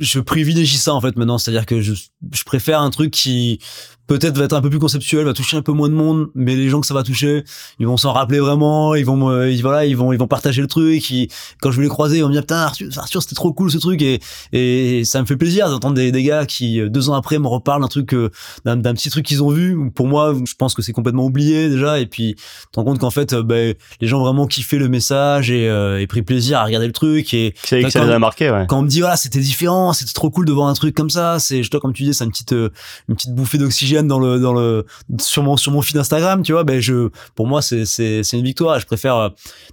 je 0.00 0.20
privilégie 0.20 0.76
ça 0.78 0.94
en 0.94 1.00
fait 1.00 1.16
maintenant, 1.16 1.36
c'est-à-dire 1.38 1.66
que 1.66 1.80
je, 1.82 1.92
je 2.32 2.44
préfère 2.44 2.80
un 2.80 2.90
truc 2.90 3.10
qui 3.10 3.58
peut-être 4.06 4.36
va 4.38 4.44
être 4.44 4.52
un 4.54 4.60
peu 4.60 4.70
plus 4.70 4.78
conceptuel, 4.78 5.24
va 5.24 5.32
toucher 5.32 5.56
un 5.56 5.62
peu 5.62 5.72
moins 5.72 5.88
de 5.88 5.94
monde, 5.94 6.28
mais 6.34 6.54
les 6.56 6.68
gens 6.68 6.80
que 6.80 6.86
ça 6.86 6.94
va 6.94 7.02
toucher, 7.02 7.44
ils 7.78 7.86
vont 7.86 7.96
s'en 7.96 8.12
rappeler 8.12 8.38
vraiment, 8.40 8.94
ils 8.94 9.04
vont, 9.04 9.44
ils, 9.46 9.60
voilà, 9.62 9.84
ils 9.84 9.96
vont, 9.96 10.12
ils 10.12 10.18
vont 10.18 10.26
partager 10.28 10.62
le 10.62 10.68
truc. 10.68 11.10
ils- 11.10 11.28
quand 11.60 11.70
je 11.70 11.76
vais 11.78 11.82
les 11.84 11.88
croiser, 11.88 12.18
ils 12.18 12.22
vont 12.22 12.28
me 12.28 12.32
dire 12.32 12.42
putain 12.42 12.56
Arthur, 12.58 12.88
Arthur 12.96 13.22
c'était 13.22 13.34
trop 13.34 13.52
cool 13.52 13.70
ce 13.70 13.78
truc 13.78 14.00
et, 14.02 14.20
et 14.52 15.04
ça 15.04 15.20
me 15.20 15.26
fait 15.26 15.36
plaisir 15.36 15.68
d'entendre 15.68 15.94
des, 15.94 16.12
des 16.12 16.22
gars 16.22 16.46
qui 16.46 16.80
euh, 16.80 16.88
deux 16.88 17.08
ans 17.10 17.14
après 17.14 17.38
me 17.38 17.46
reparlent 17.48 17.82
d'un 17.82 17.88
truc, 17.88 18.14
euh, 18.14 18.30
d'un, 18.64 18.80
petit 18.94 19.10
truc 19.10 19.24
qu'ils 19.26 19.42
ont 19.42 19.50
vu. 19.50 19.76
Pour 19.94 20.06
moi, 20.06 20.34
je 20.46 20.54
pense 20.54 20.74
que 20.74 20.82
c'est 20.82 20.92
complètement 20.92 21.24
oublié 21.24 21.68
déjà, 21.68 21.98
et 22.00 22.06
puis 22.06 22.34
tu 22.36 22.42
te 22.72 22.78
rends 22.78 22.84
compte 22.84 22.98
qu'en 22.98 23.10
fait, 23.10 23.32
euh, 23.32 23.42
ben, 23.42 23.74
les 24.00 24.06
gens 24.08 24.20
vraiment 24.20 24.46
kiffé 24.46 24.78
le 24.78 24.88
message 24.88 25.50
et, 25.50 25.68
euh, 25.68 26.00
et 26.00 26.06
pris 26.06 26.22
plaisir 26.22 26.58
à 26.58 26.64
regarder 26.64 26.86
le 26.86 26.92
truc 26.92 27.32
et 27.34 27.54
C'est 27.64 27.82
que 27.82 27.90
ça 27.90 28.04
les 28.04 28.12
a 28.12 28.18
marqué, 28.18 28.50
ouais. 28.50 28.66
quand 28.68 28.78
on 28.78 28.82
me 28.82 28.88
dit 28.88 29.00
voilà 29.00 29.16
c'était 29.16 29.40
différent 29.40 29.92
c'était 29.92 30.12
trop 30.12 30.30
cool 30.30 30.44
de 30.46 30.52
voir 30.52 30.68
un 30.68 30.74
truc 30.74 30.94
comme 30.94 31.10
ça 31.10 31.38
c'est 31.38 31.62
je 31.62 31.70
dois 31.70 31.80
comme 31.80 31.92
tu 31.92 32.02
dis 32.04 32.12
c'est 32.14 32.24
une 32.24 32.30
petite 32.30 32.52
euh, 32.52 32.70
une 33.08 33.14
petite 33.16 33.34
bouffée 33.34 33.58
d'oxygène 33.58 33.95
dans 34.02 34.18
le 34.18 34.84
sur 35.18 35.42
mon 35.42 35.56
sur 35.56 35.84
feed 35.84 35.96
Instagram 35.96 36.42
tu 36.42 36.52
vois 36.52 36.64
ben 36.64 36.80
je 36.80 37.08
pour 37.34 37.46
moi 37.46 37.62
c'est 37.62 38.22
une 38.32 38.44
victoire 38.44 38.78
je 38.80 38.86
préfère 38.86 39.16
euh, 39.16 39.28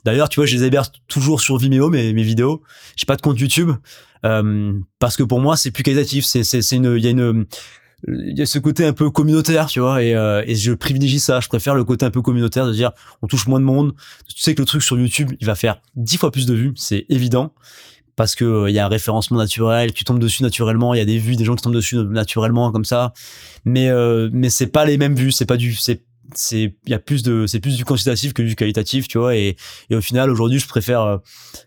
d'ailleurs 0.05 0.29
tu 0.29 0.39
vois 0.39 0.45
je 0.45 0.55
les 0.55 0.63
héberge 0.63 0.87
toujours 1.07 1.41
sur 1.41 1.57
Vimeo 1.57 1.89
mes 1.89 2.13
mes 2.13 2.23
vidéos 2.23 2.61
j'ai 2.95 3.05
pas 3.05 3.15
de 3.15 3.21
compte 3.21 3.39
YouTube 3.39 3.71
euh, 4.25 4.73
parce 4.99 5.17
que 5.17 5.23
pour 5.23 5.39
moi 5.39 5.57
c'est 5.57 5.71
plus 5.71 5.83
qualitatif 5.83 6.25
c'est 6.25 6.75
une 6.75 6.95
il 6.97 7.03
y 7.03 7.07
a 7.07 7.11
une 7.11 7.45
il 8.07 8.37
y 8.37 8.45
ce 8.45 8.59
côté 8.59 8.85
un 8.85 8.93
peu 8.93 9.09
communautaire, 9.09 9.67
tu 9.67 9.79
vois, 9.79 10.01
euh, 10.01 10.43
et 10.45 10.55
je 10.55 10.73
privilégie 10.73 11.19
ça. 11.19 11.39
Je 11.39 11.47
préfère 11.47 11.73
le 11.73 11.83
côté 11.83 12.05
un 12.05 12.11
peu 12.11 12.21
communautaire 12.21 12.67
de 12.67 12.73
dire 12.73 12.91
on 13.21 13.27
touche 13.27 13.47
moins 13.47 13.59
de 13.59 13.65
monde. 13.65 13.93
Tu 14.27 14.41
sais 14.41 14.53
que 14.55 14.61
le 14.61 14.65
truc 14.65 14.83
sur 14.83 14.99
YouTube, 14.99 15.31
il 15.39 15.45
va 15.45 15.55
faire 15.55 15.81
dix 15.95 16.17
fois 16.17 16.31
plus 16.31 16.45
de 16.45 16.53
vues, 16.53 16.73
c'est 16.75 17.05
évident, 17.09 17.53
parce 18.15 18.35
que 18.35 18.45
euh, 18.45 18.69
il 18.69 18.73
y 18.73 18.79
a 18.79 18.85
un 18.85 18.89
référencement 18.89 19.37
naturel, 19.37 19.93
tu 19.93 20.03
tombes 20.03 20.19
dessus 20.19 20.43
naturellement, 20.43 20.93
il 20.93 20.97
y 20.97 21.01
a 21.01 21.05
des 21.05 21.17
vues, 21.17 21.35
des 21.35 21.45
gens 21.45 21.55
qui 21.55 21.63
tombent 21.63 21.73
dessus 21.73 21.97
naturellement 21.97 22.71
comme 22.71 22.85
ça, 22.85 23.13
mais 23.65 23.89
euh, 23.89 24.29
mais 24.31 24.49
c'est 24.49 24.67
pas 24.67 24.85
les 24.85 24.97
mêmes 24.97 25.15
vues, 25.15 25.31
c'est 25.31 25.45
pas 25.45 25.57
du 25.57 25.73
c'est 25.73 26.03
c'est 26.35 26.75
il 26.85 26.91
y 26.91 26.93
a 26.93 26.99
plus 26.99 27.23
de 27.23 27.45
c'est 27.47 27.59
plus 27.59 27.77
du 27.77 27.85
quantitatif 27.85 28.33
que 28.33 28.41
du 28.41 28.55
qualitatif, 28.55 29.07
tu 29.07 29.17
vois, 29.17 29.35
et 29.35 29.55
et 29.89 29.95
au 29.95 30.01
final 30.01 30.29
aujourd'hui 30.29 30.59
je 30.59 30.67
préfère 30.67 31.01
euh, 31.01 31.17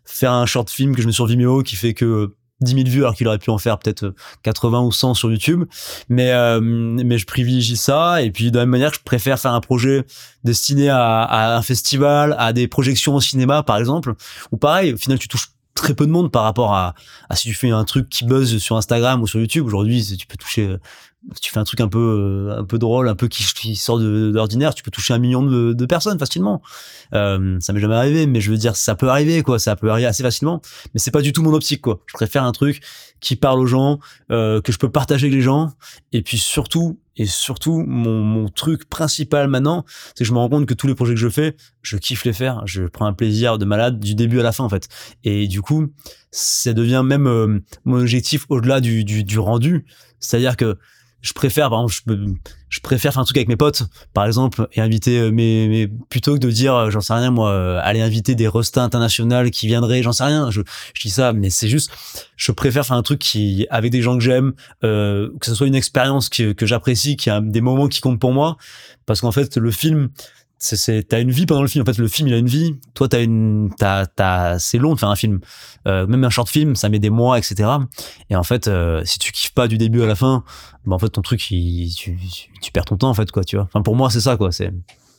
faire 0.05 0.33
un 0.33 0.47
short 0.47 0.71
film 0.71 0.95
que 0.95 1.03
je 1.03 1.07
mets 1.07 1.13
sur 1.13 1.27
Vimeo 1.27 1.63
qui 1.63 1.77
fait 1.77 1.95
que 1.95 2.35
10 2.61 2.73
000 2.73 2.85
vues 2.89 3.01
alors 3.01 3.15
qu'il 3.15 3.29
aurait 3.29 3.39
pu 3.39 3.51
en 3.51 3.59
faire 3.59 3.79
peut-être 3.79 4.15
80 4.43 4.81
ou 4.81 4.93
100 4.93 5.15
sur 5.15 5.31
YouTube. 5.31 5.65
Mais 6.09 6.31
euh, 6.31 6.61
mais 6.61 7.19
je 7.19 7.27
privilégie 7.27 7.77
ça. 7.77 8.23
Et 8.23 8.31
puis 8.31 8.51
de 8.51 8.57
la 8.57 8.63
même 8.63 8.71
manière 8.71 8.95
je 8.95 9.01
préfère 9.05 9.39
faire 9.39 9.53
un 9.53 9.61
projet 9.61 10.05
destiné 10.45 10.89
à, 10.89 11.23
à 11.23 11.57
un 11.57 11.63
festival 11.63 12.35
à 12.39 12.53
des 12.53 12.67
projections 12.69 13.15
au 13.15 13.21
cinéma 13.21 13.63
par 13.63 13.77
exemple. 13.77 14.15
Ou 14.53 14.57
pareil 14.57 14.95
au 14.95 14.97
final 14.97 15.19
tu 15.19 15.29
touches 15.29 15.51
très 15.77 15.95
peu 15.95 16.07
de 16.07 16.11
monde 16.11 16.33
par 16.33 16.43
rapport 16.43 16.75
à, 16.75 16.95
à 17.29 17.37
si 17.37 17.47
tu 17.47 17.55
fais 17.55 17.71
un 17.71 17.85
truc 17.85 18.09
qui 18.09 18.25
buzz 18.25 18.59
sur 18.59 18.77
Instagram 18.77 19.23
ou 19.23 19.29
sur 19.29 19.39
YouTube. 19.39 19.65
Aujourd'hui 19.67 20.17
tu 20.19 20.27
peux 20.27 20.37
toucher 20.37 20.67
euh, 20.67 20.79
tu 21.41 21.53
fais 21.53 21.59
un 21.59 21.65
truc 21.65 21.81
un 21.81 21.89
peu 21.89 21.99
euh, 22.51 22.59
un 22.59 22.65
peu 22.65 22.79
drôle 22.79 23.09
un 23.09 23.15
peu 23.15 23.29
qui, 23.29 23.77
sort 23.77 23.99
de, 23.99 24.33
tu 24.75 24.83
peux 24.83 24.91
toucher 24.91 25.15
un 25.15 25.19
million 25.19 25.43
de, 25.43 25.73
de 25.73 25.87
personnes 25.87 26.19
facilement. 26.19 26.63
Euh, 27.15 27.59
ça 27.61 27.73
m'est 27.73 27.81
jamais 27.81 27.95
arrivé 27.95 28.27
mais 28.27 28.41
je 28.41 28.51
veux 28.51 28.57
dire 28.57 28.75
ça 28.75 28.97
peut 28.97 29.09
arriver 29.09 29.43
quoi. 29.43 29.59
Ça 29.59 29.77
peut 29.77 29.91
arriver 29.91 30.07
assez 30.07 30.23
facilement 30.23 30.61
mais 30.95 30.99
c'est 30.99 31.13
pas 31.13 31.23
du 31.23 31.33
tout 31.33 31.43
mon 31.43 31.53
optique 31.53 31.83
quoi. 31.83 32.01
Je 32.07 32.15
préfère 32.15 32.43
un 32.43 32.53
truc 32.53 32.81
qui 33.21 33.37
parle 33.37 33.61
aux 33.61 33.67
gens 33.67 33.99
euh, 34.31 34.61
que 34.61 34.73
je 34.73 34.79
peux 34.79 34.91
partager 34.91 35.27
avec 35.27 35.35
les 35.35 35.43
gens. 35.43 35.73
Et 36.13 36.23
puis 36.23 36.39
surtout 36.39 36.99
et 37.17 37.27
surtout 37.27 37.83
mon, 37.87 38.23
mon 38.23 38.49
truc 38.49 38.89
principal 38.91 39.49
maintenant 39.49 39.87
c'est 40.15 40.25
que 40.25 40.29
je 40.29 40.33
me 40.35 40.39
rends 40.39 40.51
compte 40.51 40.67
que 40.67 40.75
tous 40.75 40.87
les 40.87 40.95
projets 40.95 41.15
que 41.15 41.21
je 41.21 41.29
fais 41.29 41.57
je 41.83 41.97
kiffe 41.97 42.25
les 42.25 42.33
faire. 42.33 42.63
Je 42.67 42.85
prends 42.85 43.07
un 43.07 43.13
plaisir 43.13 43.59
de 43.59 43.65
malade 43.65 43.99
du 43.99 44.15
début 44.15 44.41
à 44.41 44.43
la 44.43 44.53
fin 44.53 44.65
en 44.65 44.69
fait. 44.69 44.89
Et 45.25 45.49
du 45.49 45.63
coup 45.63 45.89
ça 46.31 46.73
devient 46.73 47.03
même 47.05 47.27
euh, 47.27 47.61
mon 47.85 48.01
objectif 48.01 48.45
au-delà 48.49 48.81
du, 48.81 49.05
du, 49.05 49.25
du 49.25 49.39
rendu. 49.39 49.87
C'est 50.21 50.37
à 50.37 50.41
dire 50.41 50.57
que 50.57 50.77
je 51.27 51.33
préfère 51.33 51.71
par 51.71 51.81
exemple 51.81 52.37
je, 52.69 52.81
préfère 52.81 53.13
faire 53.13 53.21
un 53.21 53.25
truc 53.25 53.37
avec 53.37 53.49
mes 53.49 53.57
potes 53.57 53.83
par 54.15 54.27
exemple 54.27 54.69
et 54.73 54.81
inviter 54.81 55.19
euh, 55.19 55.31
mes, 55.31 55.67
mes 55.67 55.89
plutôt 56.09 56.35
que 56.35 56.39
de 56.39 56.51
dire 56.51 56.75
euh, 56.75 56.91
j'en 56.91 57.01
sais 57.01 57.15
rien 57.15 57.33
moi 57.33 57.51
euh, 57.51 57.81
aller 57.83 58.01
inviter 58.01 58.37
des 58.37 58.47
restas 58.47 58.83
internationales 58.83 59.51
qui 59.51 59.67
viendraient 59.67 60.05
j'en 60.05 60.13
sais 60.13 60.23
rien 60.23 60.51
je, 60.53 60.61
je 60.95 61.03
dis 61.03 61.11
ça 61.11 61.33
mais 61.33 61.51
c'est 61.51 61.69
juste 61.69 61.91
je 62.37 62.53
préfère 62.53 62.87
faire 62.87 62.97
un 62.97 63.03
truc 63.03 63.19
qui 63.19 63.67
avec 63.71 63.91
des 63.91 64.03
gens 64.03 64.17
que 64.17 64.23
j'aime 64.23 64.53
euh, 64.85 65.31
que 65.41 65.47
ce 65.47 65.55
soit 65.57 65.67
une 65.67 65.75
expérience 65.75 66.29
que, 66.29 66.53
que 66.53 66.65
j'apprécie 66.65 67.17
qui 67.17 67.29
a 67.29 67.41
des 67.41 67.61
moments 67.61 67.89
qui 67.89 68.01
comptent 68.01 68.21
pour 68.21 68.33
moi 68.33 68.57
parce 69.05 69.21
qu'en 69.21 69.33
fait 69.33 69.57
le 69.57 69.73
film 69.73 70.11
c'est 70.59 71.09
t'as 71.09 71.21
une 71.21 71.31
vie 71.31 71.47
pendant 71.47 71.63
le 71.63 71.69
film. 71.69 71.83
En 71.83 71.87
fait 71.87 71.99
le 71.99 72.09
film 72.09 72.29
il 72.29 72.35
a 72.35 72.39
une 72.39 72.47
vie. 72.47 72.77
Toi 72.95 73.09
t'as 73.09 73.23
une 73.23 73.71
t'as 73.77 74.07
t'as 74.07 74.59
c'est 74.59 74.79
long 74.79 74.95
de 74.95 74.99
faire 74.99 75.11
un 75.11 75.17
film. 75.17 75.41
Euh, 75.87 76.07
même 76.07 76.25
un 76.25 76.31
short 76.31 76.49
film 76.49 76.75
ça 76.75 76.89
met 76.89 76.99
des 76.99 77.11
mois 77.11 77.39
etc 77.39 77.71
et 78.29 78.35
en 78.35 78.43
fait 78.43 78.67
euh, 78.67 79.03
si 79.05 79.21
tu 79.21 79.31
kiffes 79.31 79.55
pas 79.55 79.69
du 79.69 79.79
début 79.79 80.03
à 80.03 80.07
la 80.07 80.17
fin 80.17 80.43
bah 80.85 80.97
en 80.97 80.99
fait 80.99 81.11
ton 81.11 81.23
truc 81.23 81.49
il, 81.53 81.95
tu, 81.95 82.19
tu, 82.61 82.73
perds 82.73 82.87
ton 82.87 82.97
temps 82.97 83.09
en 83.09 83.15
fait 83.15 83.31
quoi 83.31 83.45
tu 83.45 83.57
vois. 83.57 83.67
Enfin 83.67 83.83
pour 83.83 83.95
moi 83.95 84.11
c'est 84.11 84.21
ça 84.21 84.37
quoi 84.37 84.51
c'est 84.51 84.73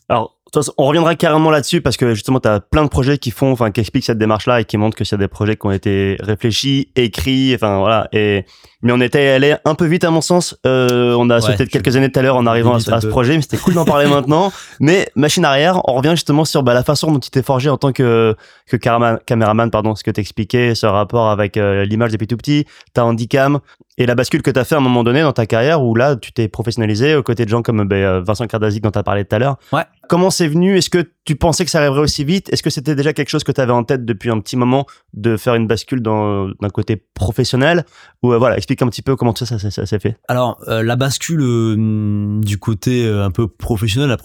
Alors, 0.10 0.38
on 0.78 0.86
reviendra 0.86 1.16
carrément 1.16 1.52
là-dessus 1.52 1.82
parce 1.82 1.98
que 1.98 2.14
justement, 2.14 2.40
tu 2.40 2.48
as 2.48 2.60
plein 2.60 2.84
de 2.84 2.90
projets 2.90 3.18
qui 3.18 3.32
font, 3.32 3.52
enfin, 3.52 3.72
qui 3.72 3.82
expliquent 3.82 4.06
cette 4.06 4.18
démarche-là 4.18 4.62
et 4.62 4.66
qui 4.66 4.78
montrent 4.78 4.96
que 4.96 5.04
c'est 5.04 5.18
des 5.18 5.28
projets 5.28 5.58
qui 5.58 5.66
ont 5.66 5.72
été 5.72 6.16
réfléchis, 6.20 6.92
écrits, 6.96 7.54
enfin 7.54 7.80
voilà. 7.80 8.08
Et 8.14 8.46
mais 8.82 8.92
on 8.92 9.02
était 9.02 9.28
allé 9.30 9.56
un 9.66 9.76
peu 9.76 9.86
vite 9.86 10.04
à 10.04 10.12
mon 10.12 10.22
sens. 10.22 10.56
Euh, 10.66 11.16
on 11.18 11.30
a 11.30 11.36
Ouais, 11.36 11.42
sauté 11.42 11.66
de 11.66 11.70
quelques 11.70 11.96
années 11.96 12.12
tout 12.12 12.20
à 12.20 12.24
l'heure 12.24 12.36
en 12.36 12.46
arrivant 12.46 12.76
à, 12.76 12.80
ce- 12.80 12.92
à 12.92 13.00
projet, 13.00 13.36
mais 13.36 13.42
c'était 13.42 13.58
cool 13.58 13.74
d'en 13.74 13.86
parler 13.94 14.08
maintenant. 14.08 14.52
Mais 14.80 15.08
machine 15.16 15.46
arrière, 15.46 15.82
on 15.90 15.94
revient 15.94 16.12
justement 16.12 16.46
sur 16.46 16.64
bah, 16.64 16.74
la 16.74 16.84
façon 16.84 17.12
dont 17.12 17.20
tu 17.20 17.30
t'es 17.30 17.42
forgé 17.44 17.70
en 17.70 17.78
tant 17.78 17.92
que 17.92 18.36
que 18.68 18.78
caméraman, 18.78 19.20
caméraman 19.26 19.72
pardon, 19.72 19.96
ce 19.96 20.04
que 20.04 20.12
t'expliquais, 20.12 20.76
ce 20.76 20.86
rapport 20.86 21.30
avec 21.30 21.58
euh, 21.58 21.86
l'image 21.86 22.12
depuis 22.12 22.28
tout 22.28 22.38
petit, 22.38 22.66
ta 22.94 23.06
handicam 23.06 23.60
et 23.98 24.06
la 24.06 24.14
bascule 24.14 24.42
que 24.44 24.52
tu 24.52 24.60
as 24.60 24.64
fait 24.64 24.76
à 24.76 24.78
un 24.78 24.82
moment 24.82 25.04
donné 25.04 25.22
dans 25.22 25.34
ta 25.34 25.46
carrière 25.48 25.82
où 25.82 25.96
là, 25.96 26.16
tu 26.16 26.32
t'es 26.32 26.48
professionnalisé 26.48 27.16
aux 27.16 27.24
côtés 27.24 27.46
de 27.46 27.50
gens 27.50 27.62
comme 27.64 27.88
ben, 27.88 27.96
euh, 27.96 28.22
Vincent 28.22 28.46
Kardazik 28.46 28.84
dont 28.84 28.92
tu 28.92 29.00
as 29.00 29.04
parlé 29.04 29.26
tout 29.26 29.36
à 29.36 29.40
l'heure. 29.40 29.56
Ouais. 29.74 29.84
Comment 30.10 30.30
c'est 30.30 30.48
venu? 30.48 30.78
Est-ce 30.78 30.90
que 30.90 31.04
tu 31.28 31.36
pensais 31.36 31.66
que 31.66 31.72
ça 31.72 31.80
arriverait 31.80 32.00
aussi 32.00 32.24
vite? 32.24 32.52
Est-ce 32.52 32.64
que 32.64 32.70
c'était 32.70 32.96
déjà 32.96 33.12
quelque 33.14 33.30
chose 33.30 33.44
que 33.44 33.52
tu 33.52 33.60
avais 33.62 33.74
en 33.74 33.84
tête 33.84 34.06
depuis 34.06 34.30
un 34.32 34.40
petit 34.40 34.56
moment 34.56 34.86
de 35.14 35.36
faire 35.38 35.56
une 35.56 35.68
bascule 35.68 36.02
d'un 36.02 36.54
côté 36.74 36.96
professionnel? 37.14 37.86
Ou 38.24 38.32
euh, 38.34 38.38
voilà, 38.38 38.56
explique 38.58 38.82
un 38.82 38.88
petit 38.88 39.02
peu 39.02 39.16
comment 39.18 39.36
ça, 39.36 39.46
ça, 39.46 39.60
ça- 39.60 39.70
ça 39.70 39.86
s'est 39.86 40.00
fait. 40.00 40.18
Alors, 40.30 40.60
euh, 40.70 40.82
la 40.84 40.96
bascule 40.96 41.42
euh, 41.42 42.40
du 42.42 42.58
côté 42.58 43.08
un 43.08 43.30
peu 43.32 43.48
professionnel, 43.48 44.10
la 44.10 44.18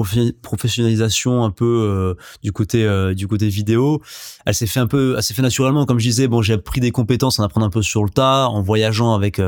professionnalisation 0.42 1.44
un 1.44 1.50
peu 1.50 2.16
du 2.42 2.53
côté 2.53 2.86
du 3.16 3.26
côté 3.26 3.48
vidéo, 3.48 4.00
elle 4.46 4.55
s'est 4.55 4.66
fait 4.66 4.80
un 4.80 4.86
peu, 4.86 5.20
s'est 5.20 5.34
fait 5.34 5.42
naturellement. 5.42 5.84
Comme 5.86 5.98
je 5.98 6.07
disais, 6.09 6.28
bon, 6.28 6.40
j'ai 6.42 6.55
appris 6.55 6.80
des 6.80 6.92
compétences 6.92 7.38
en 7.40 7.42
apprenant 7.42 7.66
un 7.66 7.70
peu 7.70 7.82
sur 7.82 8.05
le 8.05 8.11
tas, 8.11 8.46
en 8.48 8.62
voyageant 8.62 9.14
avec 9.14 9.40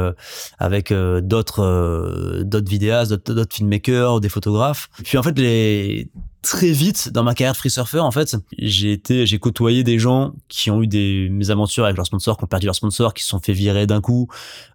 avec 0.59 0.93
d'autres 0.93 2.43
d'autres 2.43 2.69
vidéastes, 2.71 3.13
d'autres 3.31 3.55
filmmakers, 3.55 4.21
des 4.21 4.29
photographes. 4.29 4.89
Puis 5.05 5.19
en 5.19 5.23
fait, 5.23 5.39
les 5.39 6.09
très 6.45 6.71
vite 6.73 7.09
dans 7.09 7.23
ma 7.23 7.35
carrière 7.35 7.55
de 7.55 7.57
free 7.57 7.71
surfer 7.71 7.99
en 7.99 8.11
fait 8.11 8.37
j'ai 8.59 8.93
été 8.93 9.25
j'ai 9.25 9.39
côtoyé 9.39 9.83
des 9.83 9.99
gens 9.99 10.35
qui 10.49 10.71
ont 10.71 10.83
eu 10.83 10.87
des 10.87 11.29
mésaventures 11.31 11.85
avec 11.85 11.97
leurs 11.97 12.07
sponsors 12.07 12.37
qui 12.37 12.45
ont 12.45 12.47
perdu 12.47 12.67
leurs 12.67 12.75
sponsors 12.75 13.15
qui 13.15 13.23
se 13.23 13.31
sont 13.31 13.41
fait 13.41 13.55
virer 13.55 13.87
d'un 13.87 14.03
coup. 14.03 14.29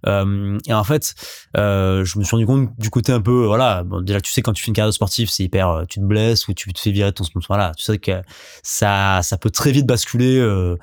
Euh, 0.07 0.57
et 0.67 0.73
en 0.73 0.83
fait 0.83 1.13
euh, 1.57 2.03
je 2.03 2.17
me 2.17 2.23
suis 2.23 2.31
rendu 2.31 2.47
compte 2.47 2.69
du 2.79 2.89
côté 2.89 3.11
un 3.11 3.21
peu 3.21 3.45
voilà 3.45 3.83
bon, 3.83 4.01
déjà 4.01 4.19
tu 4.19 4.31
sais 4.31 4.41
quand 4.41 4.53
tu 4.53 4.63
fais 4.63 4.69
une 4.69 4.73
carrière 4.73 4.93
sportive 4.93 5.29
c'est 5.29 5.43
hyper 5.43 5.69
euh, 5.69 5.85
tu 5.87 5.99
te 5.99 6.05
blesses 6.05 6.47
ou 6.47 6.53
tu 6.53 6.73
te 6.73 6.79
fais 6.79 6.91
virer 6.91 7.13
ton 7.13 7.23
sponsor. 7.23 7.47
Voilà 7.47 7.71
tu 7.77 7.83
sais 7.83 7.99
que 7.99 8.21
ça 8.63 9.21
ça 9.21 9.37
peut 9.37 9.51
très 9.51 9.71
vite 9.71 9.85
basculer 9.85 10.39
euh, 10.39 10.75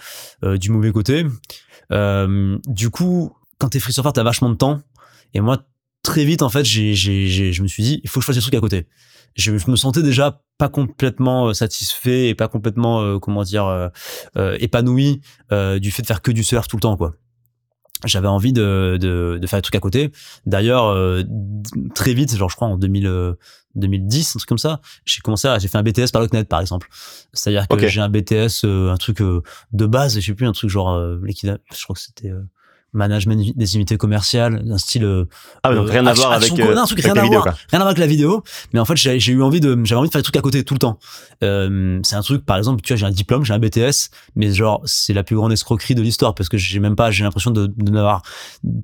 euh, 0.45 0.57
du 0.57 0.71
mauvais 0.71 0.93
côté. 0.93 1.27
Euh, 1.93 2.59
du 2.67 2.91
coup 2.91 3.37
quand 3.59 3.71
t'es 3.71 3.81
free 3.81 3.93
surfer 3.93 4.11
t'as 4.15 4.23
vachement 4.23 4.51
de 4.51 4.57
temps. 4.57 4.81
Et 5.35 5.41
moi 5.41 5.59
très 6.07 6.25
vite 6.25 6.43
en 6.43 6.49
fait 6.49 6.65
j'ai 6.65 6.95
j'ai 6.95 7.27
j'ai- 7.27 7.53
je 7.53 7.63
me 7.63 7.69
suis 7.69 7.83
dit 7.83 8.01
il 8.03 8.09
faut 8.09 8.21
que 8.21 8.25
je 8.25 8.27
fasse 8.27 8.37
des 8.37 8.43
trucs 8.43 8.55
à 8.55 8.61
côté 8.61 8.87
je, 9.35 9.59
je 9.59 9.71
me 9.71 9.77
sentais 9.77 10.03
déjà 10.03 10.41
pas 10.57 10.69
complètement 10.71 11.49
euh, 11.49 11.53
satisfait 11.53 12.29
et 12.29 12.35
pas 12.35 12.49
complètement 12.49 13.03
euh, 13.03 13.19
comment 13.19 13.43
dire 13.43 13.67
euh, 13.67 13.89
euh, 14.37 14.57
épanoui 14.61 15.21
euh, 15.53 15.79
du 15.79 15.91
fait 15.91 16.03
de 16.03 16.07
faire 16.07 16.23
que 16.23 16.31
du 16.33 16.43
surf 16.45 16.67
tout 16.69 16.77
le 16.77 16.81
temps 16.83 16.97
quoi 16.97 17.15
j'avais 18.05 18.29
envie 18.29 18.53
de, 18.53 18.99
de, 19.01 19.39
de 19.41 19.47
faire 19.47 19.59
des 19.59 19.63
trucs 19.63 19.75
à 19.75 19.81
côté. 19.81 20.13
D'ailleurs, 20.45 20.85
euh, 20.85 21.23
très 21.95 22.13
vite, 22.13 22.37
genre 22.37 22.51
je 22.51 22.55
crois 22.55 22.69
en 22.69 22.77
2000, 22.77 23.07
euh, 23.07 23.33
2010, 23.75 24.37
un 24.37 24.39
truc 24.39 24.49
comme 24.49 24.59
ça, 24.59 24.83
j'ai 25.07 25.21
commencé 25.23 25.49
à, 25.49 25.59
j'ai 25.59 25.67
fait 25.69 25.79
un 25.79 25.83
BTS 25.83 26.11
par 26.13 26.21
Locknet 26.21 26.45
par 26.45 26.61
exemple. 26.61 26.89
C'est-à-dire 27.33 27.67
que 27.67 27.75
j'ai 27.89 28.03
un 28.03 28.11
BTS, 28.11 28.65
euh, 28.65 28.91
un 28.93 28.99
truc 28.99 29.23
euh, 29.23 29.41
de 29.73 29.87
base, 29.87 30.21
je 30.21 30.27
sais 30.27 30.35
plus, 30.35 30.47
un 30.47 30.53
truc 30.53 30.69
genre 30.69 30.91
euh, 30.91 31.19
je 31.27 31.83
crois 31.85 31.95
que 31.95 32.01
c'était 32.01 32.29
euh, 32.31 32.43
management 32.97 33.53
des 33.57 33.77
unités 33.77 33.97
commerciales, 33.97 34.65
un 34.71 34.79
style 34.79 35.05
euh, 35.05 35.25
Ah, 35.63 35.75
donc 35.75 35.89
euh, 35.89 35.91
rien 35.93 36.07
à 36.07 36.13
voir 36.15 36.33
avec, 36.33 36.51
euh, 36.53 36.57
rien 36.57 36.75
la 37.15 37.21
à 37.21 37.25
vidéo, 37.25 37.31
voir, 37.31 37.43
quoi. 37.45 37.53
rien 37.53 37.79
à 37.81 37.83
voir 37.83 37.87
avec 37.89 37.99
la 37.99 38.07
vidéo. 38.07 38.43
Mais 38.73 38.81
en 38.81 38.85
fait, 38.85 38.97
j'ai 38.97 39.33
eu 39.33 39.43
envie 39.43 39.61
de, 39.61 39.79
j'avais 39.85 39.99
envie 40.01 40.09
de 40.09 40.13
faire 40.13 40.21
des 40.21 40.25
trucs 40.25 40.37
à 40.37 40.41
côté 40.41 40.65
tout 40.65 40.75
le 40.75 40.79
temps. 40.81 40.99
Euh, 41.45 42.01
c'est 42.03 42.17
un 42.17 42.23
truc, 42.23 42.45
par 42.45 42.57
exemple, 42.57 42.81
tu 42.83 42.93
vois, 42.93 42.97
j'ai 42.99 43.07
un 43.07 43.11
diplôme, 43.11 43.45
j'ai 43.45 43.53
un 43.53 43.59
BTS, 43.59 44.11
mais 44.35 44.53
genre, 44.53 44.81
c'est 44.85 45.13
la 45.13 45.23
plus 45.23 45.37
grande 45.37 45.53
escroquerie 45.53 45.95
de 45.95 46.03
l'histoire 46.03 46.35
parce 46.35 46.49
que 46.49 46.57
j'ai 46.57 46.79
même 46.81 46.97
pas, 46.97 47.11
j'ai 47.11 47.25
l'impression 47.25 47.51
de, 47.51 47.67
de 47.67 47.91
n'avoir 47.91 48.23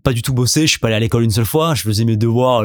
pas 0.03 0.13
du 0.13 0.23
tout 0.23 0.33
bossé. 0.35 0.63
Je 0.63 0.67
suis 0.73 0.79
pas 0.79 0.89
allé 0.89 0.97
à 0.97 1.01
l'école 1.01 1.23
une 1.25 1.31
seule 1.31 1.45
fois. 1.47 1.75
Je 1.75 1.83
faisais 1.83 2.05
mes 2.05 2.17
devoirs, 2.17 2.63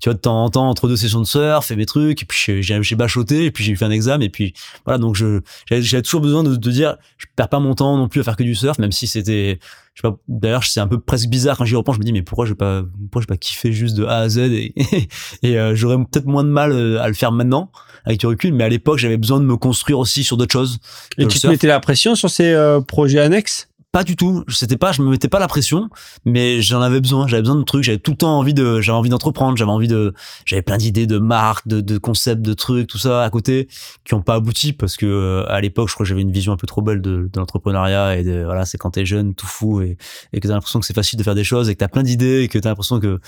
tu 0.00 0.08
vois, 0.08 0.14
de 0.14 0.18
temps 0.20 0.44
en 0.44 0.50
temps 0.50 0.68
entre 0.68 0.88
deux 0.88 0.96
sessions 0.96 1.20
de 1.20 1.26
surf 1.26 1.70
et 1.70 1.76
mes 1.76 1.86
trucs. 1.86 2.22
Et 2.22 2.26
puis 2.26 2.38
j'ai- 2.44 2.62
j'ai 2.62 2.82
j'ai 2.82 2.96
bachoté 2.96 3.44
et 3.46 3.50
puis 3.50 3.64
j'ai 3.64 3.74
fait 3.76 3.84
un 3.84 3.90
examen 3.90 4.24
et 4.24 4.28
puis 4.28 4.54
voilà. 4.84 4.98
Donc 4.98 5.14
je, 5.16 5.40
j'avais 5.68 5.82
j'avais 5.82 6.02
toujours 6.02 6.20
besoin 6.20 6.42
de, 6.42 6.56
de 6.56 6.70
dire, 6.70 6.96
je 7.18 7.26
perds 7.36 7.48
pas 7.48 7.60
mon 7.60 7.74
temps 7.74 7.96
non 7.96 8.08
plus 8.08 8.20
à 8.20 8.24
faire 8.24 8.36
que 8.36 8.42
du 8.42 8.54
surf, 8.54 8.78
même 8.78 8.92
si 8.92 9.06
c'était 9.06 9.58
je 9.98 10.06
sais 10.06 10.12
pas 10.12 10.18
d'ailleurs 10.28 10.62
c'est 10.62 10.78
un 10.78 10.86
peu 10.86 11.00
presque 11.00 11.28
bizarre 11.28 11.56
quand 11.56 11.64
j'y 11.64 11.74
repense 11.74 11.96
je 11.96 12.00
me 12.00 12.04
dis 12.04 12.12
mais 12.12 12.22
pourquoi 12.22 12.46
j'ai 12.46 12.54
pas 12.54 12.82
pourquoi 12.82 13.22
j'ai 13.22 13.26
pas 13.26 13.36
kiffé 13.36 13.72
juste 13.72 13.96
de 13.96 14.04
A 14.04 14.18
à 14.18 14.28
Z 14.28 14.38
et, 14.38 14.72
et 15.42 15.58
euh, 15.58 15.74
j'aurais 15.74 15.96
peut-être 15.96 16.26
moins 16.26 16.44
de 16.44 16.50
mal 16.50 16.70
euh, 16.70 17.02
à 17.02 17.08
le 17.08 17.14
faire 17.14 17.32
maintenant 17.32 17.72
avec 18.04 18.20
du 18.20 18.26
recul 18.26 18.54
mais 18.54 18.62
à 18.62 18.68
l'époque 18.68 18.98
j'avais 18.98 19.16
besoin 19.16 19.40
de 19.40 19.44
me 19.44 19.56
construire 19.56 19.98
aussi 19.98 20.22
sur 20.22 20.36
d'autres 20.36 20.52
choses. 20.52 20.78
Et 21.18 21.26
tu 21.26 21.40
te 21.40 21.46
mettais 21.48 21.66
la 21.66 21.80
pression 21.80 22.14
sur 22.14 22.30
ces 22.30 22.52
euh, 22.52 22.80
projets 22.80 23.18
annexes? 23.18 23.67
Pas 23.90 24.04
du 24.04 24.16
tout. 24.16 24.44
C'était 24.48 24.76
pas, 24.76 24.92
je 24.92 25.02
me 25.02 25.10
mettais 25.10 25.28
pas 25.28 25.38
la 25.38 25.48
pression, 25.48 25.88
mais 26.24 26.60
j'en 26.60 26.82
avais 26.82 27.00
besoin. 27.00 27.26
J'avais 27.26 27.42
besoin 27.42 27.56
de 27.56 27.62
trucs. 27.62 27.84
J'avais 27.84 27.98
tout 27.98 28.10
le 28.10 28.16
temps 28.18 28.38
envie 28.38 28.54
de, 28.54 28.80
j'avais 28.80 28.98
envie 28.98 29.08
d'entreprendre. 29.08 29.56
J'avais 29.56 29.70
envie 29.70 29.88
de, 29.88 30.12
j'avais 30.44 30.62
plein 30.62 30.76
d'idées 30.76 31.06
de 31.06 31.18
marques, 31.18 31.66
de, 31.66 31.80
de, 31.80 31.96
concepts, 31.98 32.42
de 32.42 32.52
trucs, 32.52 32.86
tout 32.86 32.98
ça 32.98 33.22
à 33.22 33.30
côté 33.30 33.68
qui 34.04 34.14
ont 34.14 34.22
pas 34.22 34.34
abouti 34.34 34.72
parce 34.72 34.96
que 34.96 35.06
euh, 35.06 35.44
à 35.48 35.60
l'époque, 35.60 35.88
je 35.88 35.94
crois 35.94 36.04
que 36.04 36.08
j'avais 36.08 36.22
une 36.22 36.32
vision 36.32 36.52
un 36.52 36.56
peu 36.56 36.66
trop 36.66 36.82
belle 36.82 37.00
de, 37.00 37.30
de 37.32 37.38
l'entrepreneuriat 37.38 38.18
et 38.18 38.24
de, 38.24 38.44
voilà, 38.44 38.66
c'est 38.66 38.78
quand 38.78 38.90
t'es 38.90 39.06
jeune, 39.06 39.34
tout 39.34 39.46
fou 39.46 39.80
et, 39.80 39.96
et 40.32 40.40
que 40.40 40.46
t'as 40.46 40.54
l'impression 40.54 40.80
que 40.80 40.86
c'est 40.86 40.94
facile 40.94 41.18
de 41.18 41.24
faire 41.24 41.34
des 41.34 41.44
choses 41.44 41.68
et 41.70 41.74
que 41.74 41.78
t'as 41.78 41.88
plein 41.88 42.02
d'idées 42.02 42.42
et 42.42 42.48
que 42.48 42.58
t'as 42.58 42.68
l'impression 42.68 43.00
que, 43.00 43.20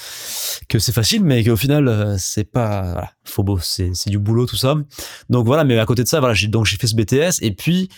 que 0.69 0.79
c'est 0.79 0.93
facile, 0.93 1.25
mais 1.25 1.43
qu'au 1.43 1.57
final, 1.57 1.89
euh, 1.89 2.17
c'est 2.19 2.45
pas, 2.45 2.93
voilà, 2.93 3.11
faut 3.25 3.43
beau, 3.43 3.59
c'est, 3.61 3.91
c'est 3.95 4.11
du 4.11 4.19
boulot, 4.19 4.47
tout 4.47 4.57
ça. 4.57 4.75
Donc 5.31 5.47
voilà, 5.47 5.65
mais 5.65 5.79
à 5.79 5.87
côté 5.87 6.03
de 6.03 6.09
ça, 6.09 6.21
voilà, 6.21 6.35
j'ai, 6.35 6.49
donc 6.49 6.67
j'ai 6.67 6.77
fait 6.77 6.87
ce 6.87 6.95
BTS 6.95 7.43
et 7.43 7.53
puis, 7.53 7.89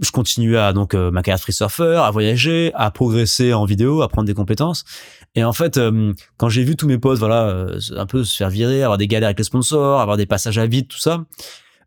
je 0.00 0.10
continuais 0.10 0.58
à 0.58 0.72
donc 0.72 0.94
euh, 0.94 1.10
ma 1.10 1.22
carrière 1.22 1.40
free 1.40 1.52
surfer, 1.52 2.00
à 2.02 2.10
voyager, 2.10 2.72
à 2.74 2.90
progresser 2.90 3.52
en 3.52 3.64
vidéo, 3.64 4.02
à 4.02 4.08
prendre 4.08 4.26
des 4.26 4.34
compétences. 4.34 4.84
Et 5.34 5.44
en 5.44 5.52
fait, 5.52 5.76
euh, 5.76 6.12
quand 6.36 6.48
j'ai 6.48 6.64
vu 6.64 6.76
tous 6.76 6.86
mes 6.86 6.98
potes, 6.98 7.18
voilà, 7.18 7.48
euh, 7.48 7.78
un 7.96 8.06
peu 8.06 8.24
se 8.24 8.36
faire 8.36 8.50
virer, 8.50 8.82
avoir 8.82 8.98
des 8.98 9.08
galères 9.08 9.28
avec 9.28 9.38
les 9.38 9.44
sponsors, 9.44 10.00
avoir 10.00 10.16
des 10.16 10.26
passages 10.26 10.58
à 10.58 10.66
vide, 10.66 10.88
tout 10.88 10.98
ça, 10.98 11.24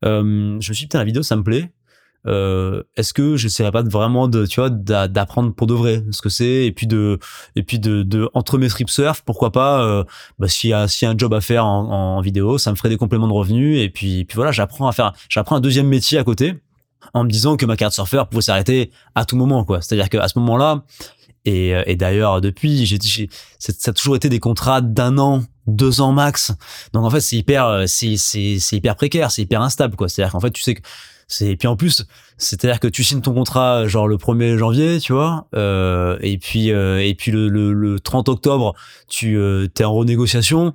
je 0.04 0.22
me 0.22 0.62
suis 0.62 0.74
dit 0.74 0.82
putain 0.84 1.00
la 1.00 1.06
vidéo 1.06 1.24
ça 1.24 1.36
me 1.36 1.44
plaît. 1.44 1.72
Est-ce 2.26 3.14
que 3.14 3.36
j'essaierais 3.36 3.72
pas 3.72 3.82
vraiment 3.82 4.28
de 4.28 4.46
tu 4.46 4.60
vois 4.60 4.70
d'apprendre 4.70 5.54
pour 5.54 5.66
de 5.68 5.74
vrai 5.74 6.04
ce 6.12 6.22
que 6.22 6.30
c'est 6.30 6.66
et 6.66 6.72
puis 6.72 6.86
de 6.86 7.18
et 7.56 7.64
puis 7.64 7.80
de, 7.80 8.04
de 8.04 8.30
entre 8.34 8.60
mes 8.60 8.68
trip 8.68 8.90
surf 8.90 9.24
pourquoi 9.26 9.52
pas 9.52 10.06
bah, 10.38 10.48
s'il 10.48 10.70
y 10.70 10.74
a 10.74 10.88
s'il 10.88 11.08
y 11.08 11.10
a 11.10 11.14
un 11.14 11.18
job 11.18 11.34
à 11.34 11.42
faire 11.42 11.66
en, 11.66 12.22
vidéo 12.22 12.60
ça 12.60 12.72
me 12.72 12.76
ferait 12.76 12.90
des 12.90 12.98
compléments 12.98 13.28
de 13.28 13.34
revenus 13.34 13.80
et 13.80 13.90
puis 13.90 14.26
puis 14.26 14.36
voilà 14.36 14.52
j'apprends 14.52 14.88
à 14.88 14.92
faire 14.92 15.14
j'apprends 15.30 15.56
un 15.56 15.62
deuxième 15.62 15.88
métier 15.88 16.20
à 16.20 16.24
côté 16.24 16.62
en 17.14 17.24
me 17.24 17.30
disant 17.30 17.58
que 17.58 17.66
ma 17.66 17.78
carte 17.78 17.94
surfeur 17.94 18.30
pouvait 18.30 18.42
s'arrêter 18.42 18.92
à 19.16 19.26
tout 19.26 19.36
moment 19.36 19.64
quoi. 19.64 19.82
C'est 19.82 19.96
à 19.96 19.98
dire 19.98 20.10
qu'à 20.10 20.28
ce 20.28 20.38
moment 20.38 20.58
là 20.58 20.84
et, 21.46 21.74
et 21.88 21.96
d'ailleurs 21.96 22.40
depuis 22.42 22.86
j'ai 22.86 23.30
ça 23.60 23.92
a 23.92 23.94
toujours 23.94 24.16
été 24.16 24.30
des 24.30 24.40
contrats 24.40 24.82
d'un 24.82 25.18
an 25.18 25.44
deux 25.68 26.02
ans 26.02 26.12
max. 26.12 26.52
Donc 26.94 27.06
en 27.06 27.10
fait 27.10 27.22
c'est 27.22 27.38
hyper 27.38 27.84
c'est 27.88 28.18
c'est 28.18 28.60
c'est 28.60 28.76
hyper 28.76 28.96
précaire 28.96 29.32
c'est 29.32 29.42
hyper 29.42 29.62
instable 29.62 29.96
quoi. 29.96 30.10
C'est 30.10 30.22
à 30.22 30.26
dire 30.26 30.32
qu'en 30.34 30.40
fait 30.40 30.52
tu 30.52 30.62
sais 30.62 30.76
que 30.76 30.82
c'est 31.28 31.48
et 31.48 31.58
puis 31.58 31.68
en 31.68 31.76
plus 31.76 32.06
c'est-à-dire 32.42 32.80
que 32.80 32.88
tu 32.88 33.04
signes 33.04 33.22
ton 33.22 33.34
contrat 33.34 33.88
genre 33.88 34.08
le 34.08 34.18
1er 34.18 34.58
janvier, 34.58 35.00
tu 35.00 35.14
vois, 35.14 35.48
euh, 35.56 36.18
et 36.22 36.40
puis 36.40 36.72
euh, 36.72 37.06
et 37.06 37.14
puis 37.14 37.32
le, 37.32 37.48
le, 37.50 37.72
le, 37.72 38.00
30 38.00 38.30
octobre, 38.30 38.74
tu 39.08 39.38
euh, 39.38 39.68
es 39.80 39.84
en 39.84 39.94
renégociation. 39.94 40.74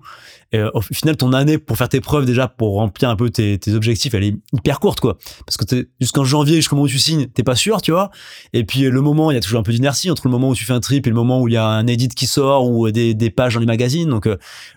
Et 0.53 0.63
au 0.63 0.81
final, 0.81 1.17
ton 1.17 1.33
année 1.33 1.59
pour 1.59 1.77
faire 1.77 1.89
tes 1.89 2.01
preuves 2.01 2.25
déjà 2.25 2.47
pour 2.47 2.77
remplir 2.77 3.11
un 3.11 3.17
peu 3.17 3.31
tes, 3.31 3.59
tes 3.59 3.75
objectifs, 3.75 4.15
elle 4.15 4.23
est 4.23 4.37
hyper 4.53 4.79
courte 4.79 5.01
quoi, 5.01 5.19
parce 5.45 5.57
que 5.57 5.89
jusqu'en 6.01 6.25
janvier, 6.25 6.55
jusqu'au 6.55 6.77
moment 6.77 6.87
où 6.87 6.89
tu 6.89 7.01
signes, 7.01 7.27
t'es 7.27 7.43
pas 7.43 7.57
sûr, 7.57 7.83
tu 7.83 7.91
vois. 7.91 8.13
Et 8.53 8.63
puis 8.63 8.83
le 8.83 9.01
moment, 9.01 9.33
il 9.33 9.35
y 9.35 9.37
a 9.37 9.41
toujours 9.41 9.59
un 9.59 9.65
peu 9.65 9.73
d'inertie 9.73 10.09
entre 10.09 10.23
le 10.29 10.31
moment 10.31 10.51
où 10.51 10.55
tu 10.55 10.65
fais 10.65 10.73
un 10.73 10.81
trip 10.81 11.09
et 11.09 11.11
le 11.11 11.17
moment 11.17 11.43
où 11.43 11.49
il 11.49 11.55
y 11.55 11.57
a 11.57 11.67
un 11.67 11.89
edit 11.89 12.09
qui 12.09 12.29
sort 12.29 12.71
ou 12.71 12.89
des, 12.93 13.13
des 13.13 13.29
pages 13.31 13.55
dans 13.55 13.61
les 13.61 13.67
magazines. 13.67 14.09
Donc 14.09 14.29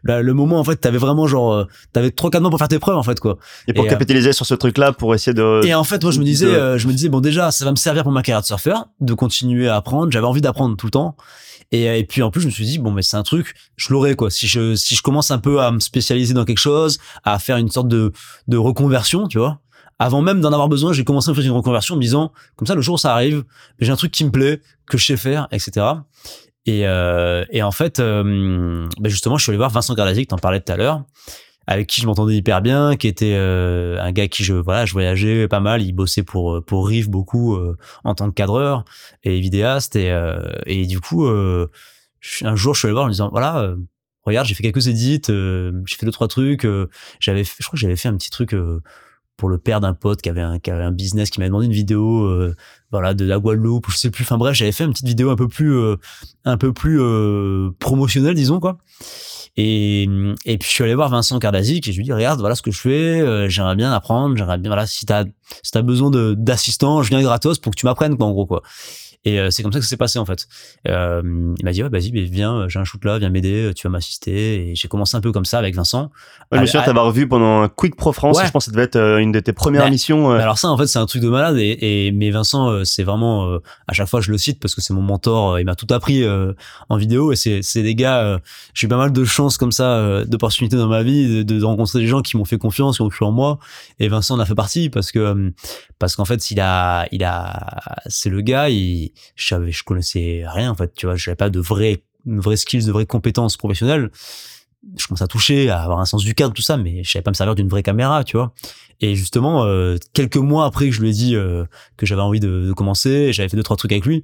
là, 0.03 0.23
le 0.23 0.33
moment 0.33 0.59
en 0.59 0.63
fait, 0.63 0.75
t'avais 0.77 0.97
vraiment 0.97 1.27
genre, 1.27 1.67
t'avais 1.93 2.09
trois 2.09 2.31
quatre 2.31 2.41
mois 2.41 2.49
pour 2.49 2.59
faire 2.59 2.67
tes 2.67 2.79
preuves 2.79 2.97
en 2.97 3.03
fait 3.03 3.19
quoi. 3.19 3.37
Et 3.67 3.73
pour 3.73 3.85
capitaliser 3.85 4.33
sur 4.33 4.47
ce 4.47 4.55
truc-là, 4.55 4.91
pour 4.91 5.13
essayer 5.13 5.35
de. 5.35 5.61
Et 5.63 5.75
en 5.75 5.83
fait, 5.83 6.01
moi 6.01 6.11
je 6.11 6.19
me 6.19 6.25
disais, 6.25 6.78
je 6.79 6.87
me 6.87 6.93
disais 6.93 7.09
bon 7.09 7.19
déjà 7.19 7.51
ça 7.51 7.65
va 7.65 7.71
me 7.71 7.75
servir 7.75 8.03
pour 8.03 8.11
ma 8.11 8.21
carrière 8.21 8.41
de 8.41 8.45
surfeur 8.45 8.87
de 8.99 9.13
continuer 9.13 9.67
à 9.67 9.75
apprendre. 9.75 10.11
J'avais 10.11 10.25
envie 10.25 10.41
d'apprendre 10.41 10.75
tout 10.75 10.87
le 10.87 10.91
temps. 10.91 11.15
Et, 11.71 11.99
et, 11.99 12.03
puis 12.03 12.23
en 12.23 12.31
plus 12.31 12.41
je 12.41 12.47
me 12.47 12.51
suis 12.51 12.65
dit 12.65 12.79
bon 12.79 12.91
mais 12.91 13.03
c'est 13.03 13.17
un 13.17 13.23
truc 13.23 13.53
je 13.75 13.93
l'aurai 13.93 14.15
quoi. 14.15 14.31
Si 14.31 14.47
je 14.47 14.75
si 14.75 14.95
je 14.95 15.03
commence 15.03 15.29
un 15.29 15.37
peu 15.37 15.61
à 15.61 15.71
me 15.71 15.79
spécialiser 15.79 16.33
dans 16.33 16.45
quelque 16.45 16.59
chose 16.59 16.97
à 17.23 17.37
faire 17.37 17.57
une 17.57 17.69
sorte 17.69 17.87
de 17.87 18.11
de 18.47 18.57
reconversion 18.57 19.27
tu 19.27 19.37
vois. 19.37 19.59
Avant 20.01 20.21
même 20.21 20.39
d'en 20.41 20.53
avoir 20.53 20.69
besoin 20.69 20.93
j'ai 20.93 21.03
commencé 21.03 21.29
à 21.29 21.33
faire 21.33 21.43
une 21.43 21.51
reconversion 21.51 21.93
en 21.95 21.97
me 21.97 22.01
disant 22.01 22.31
comme 22.55 22.67
ça 22.67 22.73
le 22.73 22.81
jour 22.81 22.95
où 22.95 22.97
ça 22.97 23.13
arrive 23.13 23.43
j'ai 23.79 23.91
un 23.91 23.97
truc 23.97 24.11
qui 24.11 24.23
me 24.23 24.31
plaît 24.31 24.61
que 24.87 24.97
je 24.97 25.05
sais 25.05 25.17
faire 25.17 25.47
etc 25.51 25.85
et, 26.65 26.87
euh, 26.87 27.45
et 27.51 27.61
en 27.61 27.71
fait 27.71 27.99
euh, 27.99 28.87
ben 28.99 29.09
justement 29.09 29.37
je 29.37 29.43
suis 29.43 29.51
allé 29.51 29.57
voir 29.57 29.69
Vincent 29.69 29.93
Gardazic 29.93 30.29
t'en 30.29 30.37
parlais 30.37 30.61
tout 30.61 30.71
à 30.71 30.77
l'heure 30.77 31.03
avec 31.69 31.85
qui 31.85 32.01
je 32.01 32.07
m'entendais 32.07 32.35
hyper 32.35 32.63
bien, 32.63 32.95
qui 32.95 33.07
était 33.07 33.35
euh, 33.35 34.01
un 34.01 34.11
gars 34.11 34.27
qui 34.27 34.43
je 34.43 34.55
voilà, 34.55 34.87
je 34.87 34.93
voyageais 34.93 35.47
pas 35.47 35.59
mal, 35.59 35.83
il 35.83 35.93
bossait 35.93 36.23
pour 36.23 36.55
euh, 36.55 36.61
pour 36.61 36.87
Riff 36.87 37.07
beaucoup 37.07 37.55
euh, 37.55 37.77
en 38.03 38.15
tant 38.15 38.27
que 38.27 38.33
cadreur 38.33 38.85
et 39.23 39.39
vidéaste. 39.39 39.95
Et 39.95 40.11
et 40.65 40.87
du 40.87 40.99
coup 40.99 41.27
un 41.27 42.55
jour 42.55 42.73
je 42.73 42.79
suis 42.79 42.87
allé 42.87 42.93
voir 42.93 43.03
en 43.03 43.07
me 43.07 43.11
disant 43.11 43.29
voilà 43.29 43.75
regarde 44.23 44.47
j'ai 44.47 44.55
fait 44.55 44.63
quelques 44.63 44.87
édits, 44.87 45.21
j'ai 45.27 45.95
fait 45.95 46.07
deux 46.07 46.11
trois 46.11 46.27
trucs, 46.27 46.67
j'avais 47.19 47.43
je 47.43 47.51
crois 47.63 47.73
que 47.73 47.77
j'avais 47.77 47.95
fait 47.95 48.09
un 48.09 48.17
petit 48.17 48.31
truc 48.31 48.55
pour 49.37 49.47
le 49.47 49.59
père 49.59 49.79
d'un 49.79 49.93
pote 49.93 50.23
qui 50.23 50.29
avait 50.29 50.41
un, 50.41 50.57
qui 50.57 50.71
avait 50.71 50.83
un 50.83 50.91
business 50.91 51.29
qui 51.29 51.39
m'a 51.39 51.45
demandé 51.45 51.67
une 51.67 51.71
vidéo 51.71 52.51
voilà 52.89 53.13
de 53.13 53.25
la 53.25 53.37
Guadeloupe 53.37 53.91
je 53.91 53.95
sais 53.95 54.09
plus. 54.09 54.23
Enfin 54.23 54.39
bref 54.39 54.55
j'avais 54.55 54.71
fait 54.71 54.85
une 54.85 54.91
petite 54.91 55.07
vidéo 55.07 55.29
un 55.29 55.35
peu 55.35 55.47
plus 55.47 55.79
un 56.45 56.57
peu 56.57 56.73
plus 56.73 56.99
promotionnelle 57.77 58.33
disons 58.33 58.59
quoi 58.59 58.79
et, 59.61 60.03
et 60.45 60.57
puis 60.57 60.69
je 60.69 60.73
suis 60.73 60.83
allé 60.85 60.95
voir 60.95 61.09
Vincent 61.09 61.37
Cardazic 61.37 61.85
et 61.85 61.91
je 61.91 61.97
lui 61.97 62.05
dis 62.05 62.13
regarde 62.13 62.39
voilà 62.39 62.55
ce 62.55 62.61
que 62.61 62.71
je 62.71 62.79
fais, 62.79 63.19
euh, 63.19 63.49
j'aimerais 63.49 63.75
bien 63.75 63.91
apprendre, 63.91 64.37
j'aimerais 64.37 64.57
bien 64.57 64.69
voilà 64.69 64.87
si 64.87 65.05
t'as 65.05 65.25
si 65.63 65.71
t'as 65.71 65.81
besoin 65.81 66.09
de 66.09 66.33
d'assistant, 66.33 67.03
je 67.03 67.09
viens 67.09 67.21
gratos 67.21 67.59
pour 67.59 67.73
que 67.73 67.77
tu 67.77 67.85
m'apprennes 67.85 68.15
quoi 68.15 68.27
en 68.27 68.31
gros 68.31 68.45
quoi. 68.45 68.61
Et 69.25 69.37
euh, 69.37 69.49
c'est 69.51 69.63
comme 69.63 69.73
ça 69.73 69.79
que 69.79 69.85
ça 69.85 69.89
s'est 69.89 69.97
passé 69.97 70.17
en 70.17 70.25
fait. 70.25 70.47
Euh, 70.87 71.21
il 71.57 71.65
m'a 71.65 71.71
dit 71.71 71.83
ouais 71.83 71.89
vas-y 71.89 72.09
viens, 72.11 72.69
j'ai 72.69 72.79
un 72.79 72.85
shoot 72.85 73.03
là, 73.03 73.19
viens 73.19 73.29
m'aider, 73.29 73.71
tu 73.75 73.85
vas 73.85 73.91
m'assister. 73.91 74.69
Et 74.69 74.75
j'ai 74.75 74.87
commencé 74.87 75.17
un 75.17 75.21
peu 75.21 75.33
comme 75.33 75.43
ça 75.43 75.59
avec 75.59 75.75
Vincent. 75.75 76.09
Ouais, 76.51 76.57
je 76.57 76.61
me 76.61 76.65
souviens 76.65 76.83
t'avoir 76.83 77.11
vu 77.11 77.27
pendant 77.27 77.61
un 77.61 77.67
Quick 77.67 77.97
Pro 77.97 78.13
France. 78.13 78.39
Je 78.41 78.49
pense 78.49 78.65
que 78.65 78.71
ça 78.71 78.71
devait 78.71 78.85
être 78.85 78.95
euh, 78.95 79.17
une 79.17 79.33
de 79.33 79.41
tes 79.41 79.51
premières 79.51 79.83
mais, 79.83 79.91
missions. 79.91 80.31
alors 80.31 80.57
ça 80.57 80.69
en 80.69 80.77
fait 80.77 80.87
c'est 80.87 80.99
un 80.99 81.05
truc 81.05 81.21
de 81.21 81.27
malade. 81.27 81.57
Et, 81.57 82.07
et 82.07 82.11
mais 82.13 82.31
Vincent 82.31 82.69
euh, 82.69 82.83
c'est 82.85 83.03
vraiment 83.03 83.59
à 83.87 83.93
chaque 83.93 84.07
fois 84.07 84.21
je 84.21 84.31
le 84.31 84.37
cite 84.37 84.59
parce 84.61 84.73
que 84.73 84.81
c'est 84.81 84.93
mon 84.93 85.01
mentor. 85.01 85.59
il 85.59 85.65
m'a 85.65 85.75
tout 85.75 85.93
appris 85.93 86.25
en 86.87 86.97
vidéo 86.97 87.33
et 87.33 87.35
c'est 87.35 87.59
c'est 87.61 87.83
des 87.83 87.95
gars. 87.95 88.39
j'ai 88.73 88.87
eu 88.87 88.89
pas 88.89 88.97
mal 88.97 89.11
de 89.11 89.25
chance 89.25 89.57
comme 89.57 89.73
ça, 89.73 90.23
d'opportunités 90.25 90.77
dans 90.77 90.87
ma 90.87 91.03
vie, 91.03 91.43
de, 91.43 91.59
de, 91.59 91.63
rencontrer 91.63 91.99
des 91.99 92.07
gens 92.07 92.21
qui 92.21 92.37
m'ont 92.37 92.45
fait 92.45 92.57
confiance, 92.57 92.97
qui 92.97 93.01
ont 93.01 93.09
cru 93.09 93.25
en 93.25 93.31
moi. 93.31 93.59
Et 93.99 94.07
Vincent 94.07 94.35
en 94.35 94.39
a 94.39 94.45
fait 94.45 94.55
partie 94.55 94.89
parce 94.89 95.11
que 95.11 95.51
parce 95.99 96.15
qu'en 96.15 96.25
fait 96.25 96.51
il 96.51 96.61
a 96.61 97.05
il 97.11 97.25
a 97.25 97.81
c'est 98.07 98.29
le 98.29 98.39
gars 98.41 98.69
il 98.69 99.08
je 99.35 99.47
savais 99.47 99.71
connaissais 99.85 100.43
rien 100.47 100.71
en 100.71 100.75
fait 100.75 100.93
tu 100.93 101.05
vois 101.05 101.15
j'avais 101.15 101.35
pas 101.35 101.49
de 101.49 101.59
vrais 101.59 102.03
vrais 102.25 102.57
skills 102.57 102.85
de 102.85 102.91
vraies 102.91 103.05
compétences 103.05 103.57
professionnelles. 103.57 104.11
Je 104.97 105.07
commençais 105.07 105.25
à 105.25 105.27
toucher 105.27 105.69
à 105.69 105.81
avoir 105.81 105.99
un 105.99 106.05
sens 106.05 106.23
du 106.23 106.33
cadre 106.33 106.53
tout 106.53 106.61
ça 106.61 106.77
mais 106.77 107.03
je 107.03 107.11
savais 107.11 107.23
pas 107.23 107.31
me 107.31 107.35
servir 107.35 107.55
d'une 107.55 107.67
vraie 107.67 107.83
caméra 107.83 108.23
tu 108.23 108.37
vois. 108.37 108.53
Et 109.01 109.15
justement 109.15 109.65
euh, 109.65 109.97
quelques 110.13 110.37
mois 110.37 110.65
après 110.65 110.89
que 110.89 110.95
je 110.95 111.01
lui 111.01 111.09
ai 111.09 111.13
dit 111.13 111.35
euh, 111.35 111.65
que 111.97 112.05
j'avais 112.05 112.21
envie 112.21 112.39
de, 112.39 112.67
de 112.67 112.73
commencer 112.73 113.33
j'avais 113.33 113.49
fait 113.49 113.57
deux 113.57 113.63
trois 113.63 113.77
trucs 113.77 113.91
avec 113.91 114.05
lui 114.05 114.23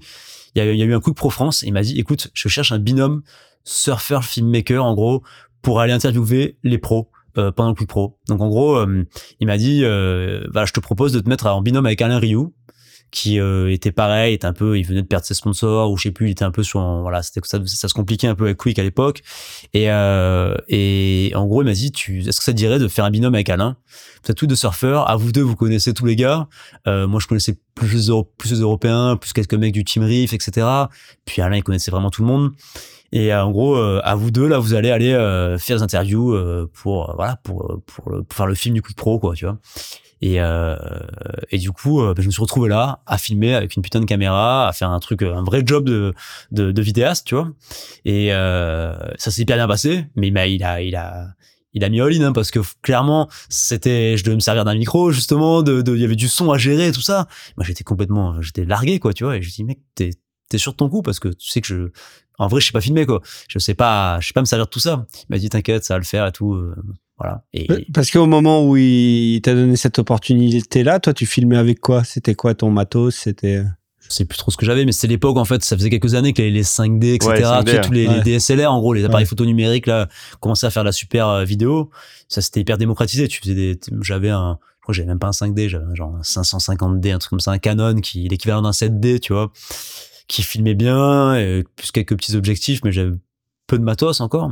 il 0.55 0.63
y 0.63 0.81
a, 0.81 0.85
eu 0.85 0.93
un 0.93 0.99
coup 1.01 1.09
de 1.09 1.15
Pro 1.15 1.29
France 1.29 1.63
il 1.63 1.73
m'a 1.73 1.81
dit 1.81 1.99
écoute 1.99 2.29
je 2.33 2.47
cherche 2.47 2.71
un 2.71 2.79
binôme 2.79 3.21
surfer 3.65 4.19
filmmaker 4.21 4.83
en 4.83 4.93
gros 4.93 5.23
pour 5.61 5.81
aller 5.81 5.91
interviewer 5.91 6.57
les 6.63 6.77
pros 6.77 7.09
euh, 7.37 7.51
pendant 7.51 7.69
le 7.69 7.75
Quick 7.75 7.89
Pro. 7.89 8.17
Donc 8.29 8.39
en 8.39 8.47
gros, 8.47 8.85
il 9.39 9.47
m'a 9.47 9.57
dit, 9.57 9.81
je 9.81 10.71
te 10.71 10.79
propose 10.79 11.11
de 11.11 11.19
te 11.19 11.27
mettre 11.27 11.47
en 11.47 11.61
binôme 11.61 11.87
avec 11.87 12.01
Alain 12.01 12.19
Rioux, 12.19 12.53
qui 13.15 13.39
euh, 13.39 13.71
était 13.71 13.93
pareil, 13.93 14.33
était 14.33 14.45
un 14.45 14.51
peu, 14.51 14.77
il 14.77 14.83
venait 14.83 15.01
de 15.01 15.07
perdre 15.07 15.25
ses 15.25 15.35
sponsors 15.35 15.89
ou 15.89 15.95
je 15.95 16.03
sais 16.03 16.11
plus, 16.11 16.27
il 16.27 16.31
était 16.31 16.43
un 16.43 16.51
peu 16.51 16.63
sur, 16.63 16.81
voilà, 16.99 17.23
c'était 17.23 17.39
ça, 17.47 17.59
ça 17.65 17.87
se 17.87 17.93
compliquait 17.93 18.27
un 18.27 18.35
peu 18.35 18.43
avec 18.43 18.57
Quick 18.57 18.77
à 18.77 18.83
l'époque. 18.83 19.23
Et 19.73 19.89
euh, 19.89 20.53
et 20.67 21.31
en 21.33 21.45
gros, 21.47 21.61
il 21.61 21.65
m'a 21.65 21.71
dit, 21.71 21.93
tu, 21.93 22.19
est-ce 22.19 22.39
que 22.39 22.43
ça 22.43 22.51
te 22.51 22.57
dirait 22.57 22.77
de 22.77 22.89
faire 22.89 23.05
un 23.05 23.11
binôme 23.11 23.33
avec 23.33 23.49
Alain? 23.49 23.77
Êtes 24.27 24.35
tous 24.35 24.47
deux 24.47 24.57
surfeurs, 24.57 25.09
à 25.09 25.15
vous 25.15 25.31
deux, 25.31 25.41
vous 25.41 25.55
connaissez 25.55 25.93
tous 25.93 26.05
les 26.05 26.17
gars. 26.17 26.49
Euh, 26.87 27.07
moi, 27.07 27.21
je 27.21 27.27
connaissais 27.27 27.57
plus 27.73 28.09
les, 28.09 28.23
plus 28.37 28.51
les 28.51 28.59
Européens, 28.59 29.15
plus 29.15 29.31
quelques 29.31 29.53
mecs 29.53 29.73
du 29.73 29.85
Team 29.85 30.03
Reef, 30.03 30.33
etc. 30.33 30.67
Puis 31.23 31.41
Alain, 31.41 31.55
il 31.55 31.63
connaissait 31.63 31.91
vraiment 31.91 32.09
tout 32.09 32.21
le 32.21 32.27
monde. 32.27 32.51
Et 33.13 33.33
en 33.33 33.49
gros, 33.51 33.77
à 33.77 34.15
vous 34.15 34.29
deux 34.29 34.47
là, 34.47 34.57
vous 34.59 34.73
allez 34.73 34.91
aller 34.91 35.11
faire 35.57 35.77
des 35.77 35.83
interviews 35.83 36.35
pour 36.73 37.13
voilà 37.15 37.37
pour, 37.43 37.79
pour 37.85 38.05
pour 38.27 38.35
faire 38.35 38.47
le 38.47 38.55
film 38.55 38.75
du 38.75 38.81
Quick 38.81 38.97
Pro 38.97 39.19
quoi, 39.19 39.35
tu 39.35 39.45
vois. 39.45 39.57
Et, 40.21 40.39
euh, 40.39 40.77
et 41.51 41.57
du 41.57 41.71
coup, 41.71 42.01
euh, 42.01 42.13
je 42.17 42.25
me 42.25 42.31
suis 42.31 42.41
retrouvé 42.41 42.69
là 42.69 43.01
à 43.05 43.17
filmer 43.17 43.53
avec 43.53 43.75
une 43.75 43.83
putain 43.83 43.99
de 43.99 44.05
caméra, 44.05 44.67
à 44.67 44.73
faire 44.73 44.89
un 44.89 44.99
truc, 44.99 45.21
un 45.21 45.43
vrai 45.43 45.63
job 45.65 45.85
de, 45.85 46.13
de, 46.51 46.71
de 46.71 46.81
vidéaste, 46.81 47.27
tu 47.27 47.35
vois. 47.35 47.49
Et 48.05 48.33
euh, 48.33 48.95
ça 49.17 49.31
s'est 49.31 49.41
hyper 49.41 49.57
bien 49.57 49.67
passé, 49.67 50.05
mais 50.15 50.31
a, 50.35 50.47
il 50.47 50.63
a, 50.63 50.81
il 50.81 50.95
a, 50.95 51.27
il 51.73 51.83
a 51.83 51.89
mis 51.89 52.01
all 52.01 52.13
in 52.13 52.21
hein, 52.21 52.31
parce 52.31 52.51
que 52.51 52.59
clairement 52.81 53.29
c'était 53.49 54.17
je 54.17 54.23
devais 54.23 54.35
me 54.35 54.39
servir 54.39 54.63
d'un 54.63 54.75
micro 54.75 55.11
justement 55.11 55.61
de 55.61 55.83
il 55.93 56.01
y 56.01 56.05
avait 56.05 56.15
du 56.15 56.29
son 56.29 56.51
à 56.51 56.57
gérer 56.57 56.93
tout 56.93 57.01
ça 57.01 57.27
moi 57.57 57.65
j'étais 57.65 57.83
complètement 57.83 58.41
j'étais 58.41 58.63
largué 58.63 58.97
quoi 58.97 59.13
tu 59.13 59.25
vois 59.25 59.35
et 59.35 59.41
je 59.41 59.51
dis 59.51 59.65
mec 59.65 59.79
t'es 59.93 60.11
t'es 60.49 60.57
sûr 60.57 60.73
de 60.73 60.77
ton 60.77 60.89
coup 60.89 61.01
parce 61.01 61.19
que 61.19 61.29
tu 61.29 61.49
sais 61.49 61.61
que 61.61 61.67
je 61.67 61.89
en 62.37 62.47
vrai 62.47 62.61
je 62.61 62.67
sais 62.67 62.71
pas 62.71 62.81
filmer 62.81 63.05
quoi 63.05 63.21
je 63.47 63.59
sais 63.59 63.73
pas 63.73 64.19
je 64.19 64.27
sais 64.27 64.33
pas 64.33 64.41
me 64.41 64.45
servir 64.45 64.65
de 64.65 64.71
tout 64.71 64.79
ça 64.79 65.05
il 65.13 65.25
m'a 65.29 65.37
dit 65.37 65.49
t'inquiète 65.49 65.83
ça 65.83 65.95
va 65.95 65.99
le 65.99 66.05
faire 66.05 66.27
et 66.27 66.31
tout 66.31 66.53
euh, 66.53 66.75
voilà. 67.17 67.43
Et... 67.53 67.67
Parce 67.93 68.11
qu'au 68.11 68.25
moment 68.25 68.67
où 68.67 68.75
il 68.75 69.39
t'a 69.41 69.53
donné 69.53 69.77
cette 69.77 69.99
opportunité-là, 69.99 70.99
toi, 70.99 71.13
tu 71.13 71.25
filmais 71.25 71.55
avec 71.55 71.79
quoi? 71.79 72.03
C'était 72.03 72.35
quoi 72.35 72.55
ton 72.55 72.69
matos? 72.71 73.15
C'était 73.15 73.63
je 74.07 74.13
sais 74.13 74.25
plus 74.25 74.37
trop 74.37 74.51
ce 74.51 74.57
que 74.57 74.65
j'avais, 74.65 74.85
mais 74.85 74.91
c'est 74.91 75.07
l'époque 75.07 75.37
en 75.37 75.45
fait, 75.45 75.63
ça 75.63 75.75
faisait 75.75 75.89
quelques 75.89 76.13
années 76.13 76.33
qu'il 76.33 76.45
y 76.45 76.47
avait 76.47 76.55
les 76.55 76.63
5D, 76.63 77.15
etc. 77.15 77.27
Ouais, 77.27 77.41
5D, 77.41 77.65
tu 77.65 77.71
sais, 77.71 77.81
tous 77.81 77.91
les, 77.91 78.07
ouais. 78.07 78.21
les 78.23 78.37
DSLR, 78.37 78.71
en 78.71 78.79
gros, 78.79 78.93
les 78.93 79.03
appareils 79.03 79.23
Ouais. 79.23 79.29
photo 79.29 79.45
numériques 79.45 79.87
là, 79.87 80.07
commençaient 80.39 80.67
à 80.67 80.69
faire 80.69 80.83
de 80.83 80.89
la 80.89 80.91
super 80.91 81.27
euh, 81.27 81.43
vidéo. 81.43 81.89
Ça 82.27 82.41
c'était 82.41 82.59
hyper 82.59 82.77
démocratisé. 82.77 83.27
Tu 83.27 83.39
faisais 83.39 83.55
des, 83.55 83.79
j'avais 84.01 84.29
un, 84.29 84.59
je 84.61 84.81
crois 84.83 84.93
que 84.93 84.93
j'avais 84.93 85.07
même 85.07 85.17
pas 85.17 85.27
un 85.27 85.31
5D, 85.31 85.69
j'avais 85.69 85.85
un 85.85 85.95
genre 85.95 86.15
un 86.15 86.21
550D, 86.21 87.13
un 87.13 87.17
truc 87.17 87.31
comme 87.31 87.39
ça, 87.39 87.51
un 87.51 87.57
Canon 87.57 87.95
qui 87.95 88.25
est 88.25 88.29
l'équivalent 88.29 88.61
d'un 88.61 88.71
7D, 88.71 89.19
tu 89.19 89.33
vois, 89.33 89.51
qui 90.27 90.43
filmait 90.43 90.75
bien, 90.75 91.35
et 91.35 91.63
plus 91.75 91.91
quelques 91.91 92.15
petits 92.15 92.35
objectifs, 92.35 92.81
mais 92.83 92.91
j'avais 92.91 93.11
peu 93.67 93.77
de 93.77 93.83
matos 93.83 94.21
encore. 94.21 94.51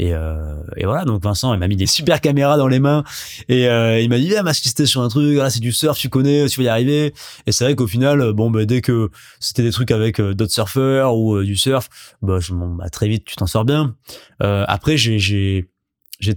Et, 0.00 0.14
euh, 0.14 0.62
et 0.78 0.86
voilà, 0.86 1.04
donc 1.04 1.22
Vincent, 1.22 1.52
il 1.52 1.60
m'a 1.60 1.68
mis 1.68 1.76
des 1.76 1.84
super 1.84 2.22
caméras 2.22 2.56
dans 2.56 2.68
les 2.68 2.80
mains 2.80 3.04
et 3.50 3.68
euh, 3.68 4.00
il 4.00 4.08
m'a 4.08 4.16
dit, 4.16 4.28
viens 4.28 4.42
m'assister 4.42 4.86
sur 4.86 5.02
un 5.02 5.08
truc, 5.08 5.36
là 5.36 5.50
c'est 5.50 5.60
du 5.60 5.72
surf, 5.72 5.98
tu 5.98 6.08
connais, 6.08 6.46
tu 6.46 6.58
vas 6.60 6.64
y 6.64 6.68
arriver. 6.68 7.12
Et 7.46 7.52
c'est 7.52 7.64
vrai 7.64 7.76
qu'au 7.76 7.86
final, 7.86 8.32
bon, 8.32 8.50
bah, 8.50 8.64
dès 8.64 8.80
que 8.80 9.10
c'était 9.40 9.62
des 9.62 9.72
trucs 9.72 9.90
avec 9.90 10.18
euh, 10.18 10.32
d'autres 10.32 10.54
surfeurs 10.54 11.18
ou 11.18 11.34
euh, 11.34 11.44
du 11.44 11.54
surf, 11.54 11.90
bah, 12.22 12.38
je, 12.40 12.54
bah, 12.54 12.88
très 12.88 13.08
vite, 13.08 13.26
tu 13.26 13.36
t'en 13.36 13.46
sors 13.46 13.66
bien. 13.66 13.94
Euh, 14.42 14.64
après, 14.68 14.96
j'ai 14.96 15.68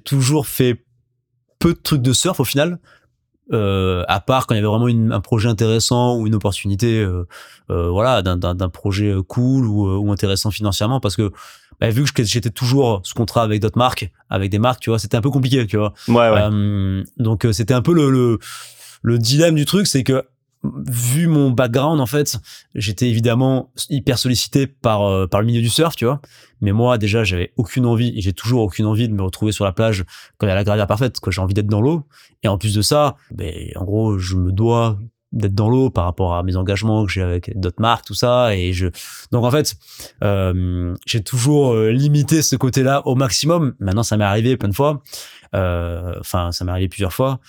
toujours 0.03 0.45
fait 0.45 0.83
peu 1.57 1.73
de 1.73 1.79
trucs 1.81 2.01
de 2.01 2.11
surf 2.11 2.41
au 2.41 2.45
final. 2.45 2.79
Euh, 3.51 4.05
à 4.07 4.21
part 4.21 4.47
quand 4.47 4.55
il 4.55 4.57
y 4.57 4.61
avait 4.61 4.67
vraiment 4.69 4.87
une- 4.87 5.11
un 5.11 5.19
projet 5.19 5.49
intéressant 5.49 6.15
ou 6.17 6.27
une 6.27 6.35
opportunité 6.35 7.01
euh, 7.01 7.27
euh, 7.69 7.89
voilà 7.89 8.21
d'un, 8.21 8.69
projet 8.69 9.09
euh, 9.09 9.21
cool 9.21 9.65
ou, 9.65 9.85
euh, 9.89 9.97
ou 9.97 10.13
intéressant 10.13 10.49
financièrement 10.49 11.01
parce 11.01 11.17
que 11.17 11.29
bah, 11.81 11.89
vu 11.89 12.05
que 12.05 12.23
j'étais 12.23 12.51
toujours 12.51 13.01
sous 13.03 13.15
contrat 13.15 13.43
avec 13.43 13.61
d'autres 13.61 13.77
marques 13.77 14.09
avec 14.29 14.49
des 14.49 14.59
marques 14.59 14.79
tu 14.79 14.91
vois 14.91 14.97
c'était 14.97 15.17
un 15.17 15.21
peu 15.21 15.29
compliqué 15.29 15.67
tu 15.67 15.75
vois 15.75 15.93
Ouais, 16.07 16.29
ouais. 16.29 17.03
donc 17.17 17.45
c'était 17.51 17.73
un 17.73 17.81
peu 17.81 17.93
le, 17.93 18.09
le, 18.09 18.39
le 19.01 19.17
dilemme 19.19 19.55
du 19.55 19.65
truc, 19.65 19.87
c'est 19.87 20.03
que 20.03 20.23
vu 20.63 21.27
mon 21.27 21.51
background 21.51 21.99
en 21.99 22.05
fait, 22.05 22.39
j'étais 22.75 23.09
évidemment 23.09 23.71
hyper 23.89 24.17
sollicité 24.17 24.67
par 24.67 25.03
euh, 25.03 25.27
par 25.27 25.41
le 25.41 25.47
milieu 25.47 25.61
du 25.61 25.69
surf, 25.69 25.95
tu 25.95 26.05
vois. 26.05 26.21
Mais 26.61 26.71
moi 26.71 26.97
déjà, 26.97 27.23
j'avais 27.23 27.51
aucune 27.57 27.85
envie 27.85 28.13
et 28.17 28.21
j'ai 28.21 28.33
toujours 28.33 28.61
aucune 28.61 28.85
envie 28.85 29.09
de 29.09 29.13
me 29.13 29.23
retrouver 29.23 29.51
sur 29.51 29.65
la 29.65 29.73
plage 29.73 30.05
quand 30.37 30.47
il 30.47 30.49
y 30.49 30.53
a 30.53 30.55
la 30.55 30.63
gravière 30.63 30.87
parfaite, 30.87 31.19
quoi. 31.19 31.31
J'ai 31.31 31.41
envie 31.41 31.53
d'être 31.53 31.67
dans 31.67 31.81
l'eau. 31.81 32.03
Et 32.43 32.47
en 32.47 32.57
plus 32.57 32.73
de 32.73 32.81
ça, 32.81 33.15
ben 33.31 33.53
en 33.75 33.83
gros, 33.83 34.17
je 34.17 34.35
me 34.35 34.51
dois 34.51 34.97
d'être 35.33 35.55
dans 35.55 35.69
l'eau 35.69 35.89
par 35.89 36.05
rapport 36.05 36.35
à 36.35 36.43
mes 36.43 36.55
engagements 36.55 37.05
que 37.05 37.11
j'ai 37.11 37.21
avec 37.21 37.59
d'autres 37.59 37.81
marques, 37.81 38.05
tout 38.05 38.13
ça. 38.13 38.55
Et 38.55 38.71
je 38.71 38.87
donc 39.31 39.43
en 39.43 39.51
fait, 39.51 39.75
euh, 40.23 40.95
j'ai 41.05 41.23
toujours 41.23 41.73
euh, 41.73 41.91
limité 41.91 42.41
ce 42.41 42.55
côté-là 42.55 43.05
au 43.05 43.15
maximum. 43.15 43.73
Maintenant, 43.79 44.03
ça 44.03 44.15
m'est 44.15 44.23
arrivé 44.23 44.55
plein 44.55 44.69
de 44.69 44.75
fois. 44.75 45.01
Euh, 45.55 46.15
Enfin, 46.19 46.51
ça 46.51 46.63
m'est 46.63 46.71
arrivé 46.71 46.87
plusieurs 46.87 47.13
fois. 47.13 47.39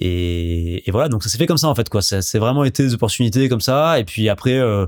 Et, 0.00 0.88
et 0.88 0.90
voilà, 0.90 1.08
donc 1.08 1.22
ça 1.22 1.28
s'est 1.28 1.38
fait 1.38 1.46
comme 1.46 1.58
ça 1.58 1.68
en 1.68 1.74
fait 1.74 1.88
quoi. 1.88 2.02
Ça 2.02 2.22
c'est 2.22 2.38
vraiment 2.38 2.64
été 2.64 2.82
des 2.82 2.94
opportunités 2.94 3.48
comme 3.48 3.60
ça. 3.60 4.00
Et 4.00 4.04
puis 4.04 4.28
après, 4.28 4.58
euh, 4.58 4.86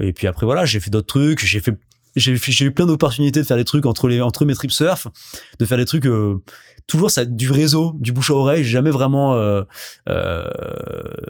et 0.00 0.12
puis 0.12 0.26
après 0.26 0.46
voilà, 0.46 0.64
j'ai 0.64 0.80
fait 0.80 0.90
d'autres 0.90 1.08
trucs. 1.08 1.44
J'ai 1.44 1.60
fait, 1.60 1.76
j'ai 2.14 2.64
eu 2.64 2.70
plein 2.72 2.86
d'opportunités 2.86 3.40
de 3.40 3.46
faire 3.46 3.56
des 3.56 3.64
trucs 3.64 3.86
entre 3.86 4.08
les 4.08 4.20
entre 4.20 4.44
mes 4.44 4.54
trips 4.54 4.70
surf, 4.72 5.08
de 5.58 5.64
faire 5.64 5.78
des 5.78 5.84
trucs. 5.86 6.06
euh, 6.06 6.42
toujours 6.86 7.10
ça 7.10 7.24
du 7.24 7.50
réseau, 7.50 7.92
du 7.98 8.12
bouche 8.12 8.30
à 8.30 8.34
oreille. 8.34 8.64
Jamais 8.64 8.90
vraiment. 8.90 9.34
Euh, 9.34 9.62
euh, 10.08 10.44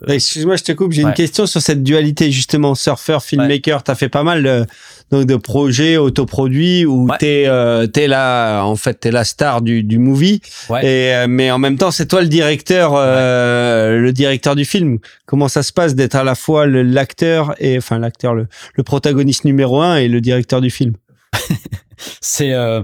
Excuse-moi, 0.08 0.56
je 0.56 0.64
te 0.64 0.72
coupe. 0.72 0.92
J'ai 0.92 1.02
Ouais. 1.04 1.10
une 1.10 1.14
question 1.14 1.46
sur 1.46 1.60
cette 1.60 1.82
dualité 1.82 2.30
justement 2.30 2.74
surfeur, 2.74 3.22
filmmaker. 3.22 3.82
T'as 3.82 3.94
fait 3.94 4.08
pas 4.08 4.22
mal 4.22 4.42
de, 4.42 4.66
donc 5.10 5.26
de 5.26 5.36
projets 5.36 5.96
autoproduits 5.96 6.84
où 6.86 7.08
Ouais. 7.08 7.16
t'es 7.18 7.44
euh, 7.46 7.86
t'es 7.86 8.06
là 8.08 8.62
en 8.64 8.76
fait 8.76 8.94
t'es 8.94 9.10
la 9.10 9.24
star 9.24 9.62
du, 9.62 9.82
du 9.82 9.98
movie. 9.98 10.40
Ouais. 10.68 10.84
Et 10.84 11.14
euh, 11.14 11.26
mais 11.28 11.50
en 11.50 11.58
même 11.58 11.76
temps 11.78 11.90
c'est 11.90 12.06
toi 12.06 12.22
le 12.22 12.28
directeur 12.28 12.92
euh, 12.96 13.98
le 13.98 14.12
directeur 14.12 14.56
du 14.56 14.64
film. 14.64 14.98
Comment 15.26 15.48
ça 15.48 15.62
se 15.62 15.72
passe 15.72 15.94
d'être 15.94 16.14
à 16.14 16.24
la 16.24 16.34
fois 16.34 16.66
l'acteur 16.66 17.54
et 17.58 17.76
enfin 17.78 17.98
l'acteur 17.98 18.34
le, 18.34 18.46
le 18.74 18.82
protagoniste 18.82 19.44
numéro 19.44 19.80
un 19.80 19.96
et 19.96 20.08
le 20.08 20.20
directeur 20.20 20.60
du 20.60 20.70
film? 20.70 20.94
c'est 22.20 22.52
euh, 22.52 22.82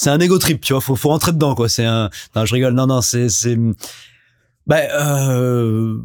c'est 0.00 0.10
un 0.10 0.20
ego 0.20 0.38
trip, 0.38 0.60
tu 0.60 0.72
vois. 0.74 0.80
Faut 0.80 0.94
faut 0.94 1.08
rentrer 1.08 1.32
dedans 1.32 1.56
quoi. 1.56 1.68
C'est 1.68 1.84
un. 1.84 2.08
Non, 2.36 2.44
je 2.46 2.54
rigole. 2.54 2.72
Non, 2.74 2.86
non, 2.86 3.00
c'est 3.00 3.28
c'est. 3.28 3.58
Bah, 4.66 4.76
euh, 4.92 5.96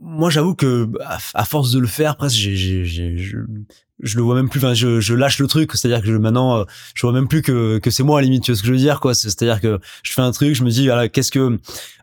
moi, 0.00 0.28
j'avoue 0.28 0.54
que 0.54 0.88
à, 1.32 1.44
force 1.46 1.70
de 1.72 1.78
le 1.78 1.86
faire, 1.86 2.16
presque, 2.16 2.36
j'ai, 2.36 2.54
j'ai, 2.56 2.84
j'ai- 2.84 3.16
je, 3.16 3.38
je 4.00 4.16
le 4.16 4.22
vois 4.22 4.34
même 4.34 4.48
plus. 4.50 4.58
Enfin, 4.58 4.74
je, 4.74 5.00
je 5.00 5.14
lâche 5.14 5.38
le 5.38 5.46
truc. 5.46 5.70
C'est-à-dire 5.72 6.02
que 6.04 6.10
maintenant, 6.18 6.58
euh, 6.58 6.64
je 6.94 7.00
vois 7.06 7.12
même 7.12 7.28
plus 7.28 7.40
que 7.40 7.78
que 7.78 7.90
c'est 7.90 8.02
moi 8.02 8.18
à 8.18 8.20
la 8.20 8.26
limite. 8.26 8.42
Tu 8.44 8.50
vois 8.52 8.56
ce 8.58 8.62
que 8.62 8.68
je 8.68 8.72
veux 8.72 8.78
dire, 8.78 9.00
quoi. 9.00 9.14
C'est- 9.14 9.30
C'est-à-dire 9.30 9.60
que 9.62 9.78
je 10.02 10.12
fais 10.12 10.20
un 10.22 10.32
truc, 10.32 10.54
je 10.54 10.62
me 10.64 10.70
dis, 10.70 10.86
voilà, 10.86 11.08
qu'est-ce 11.08 11.30
que, 11.30 11.58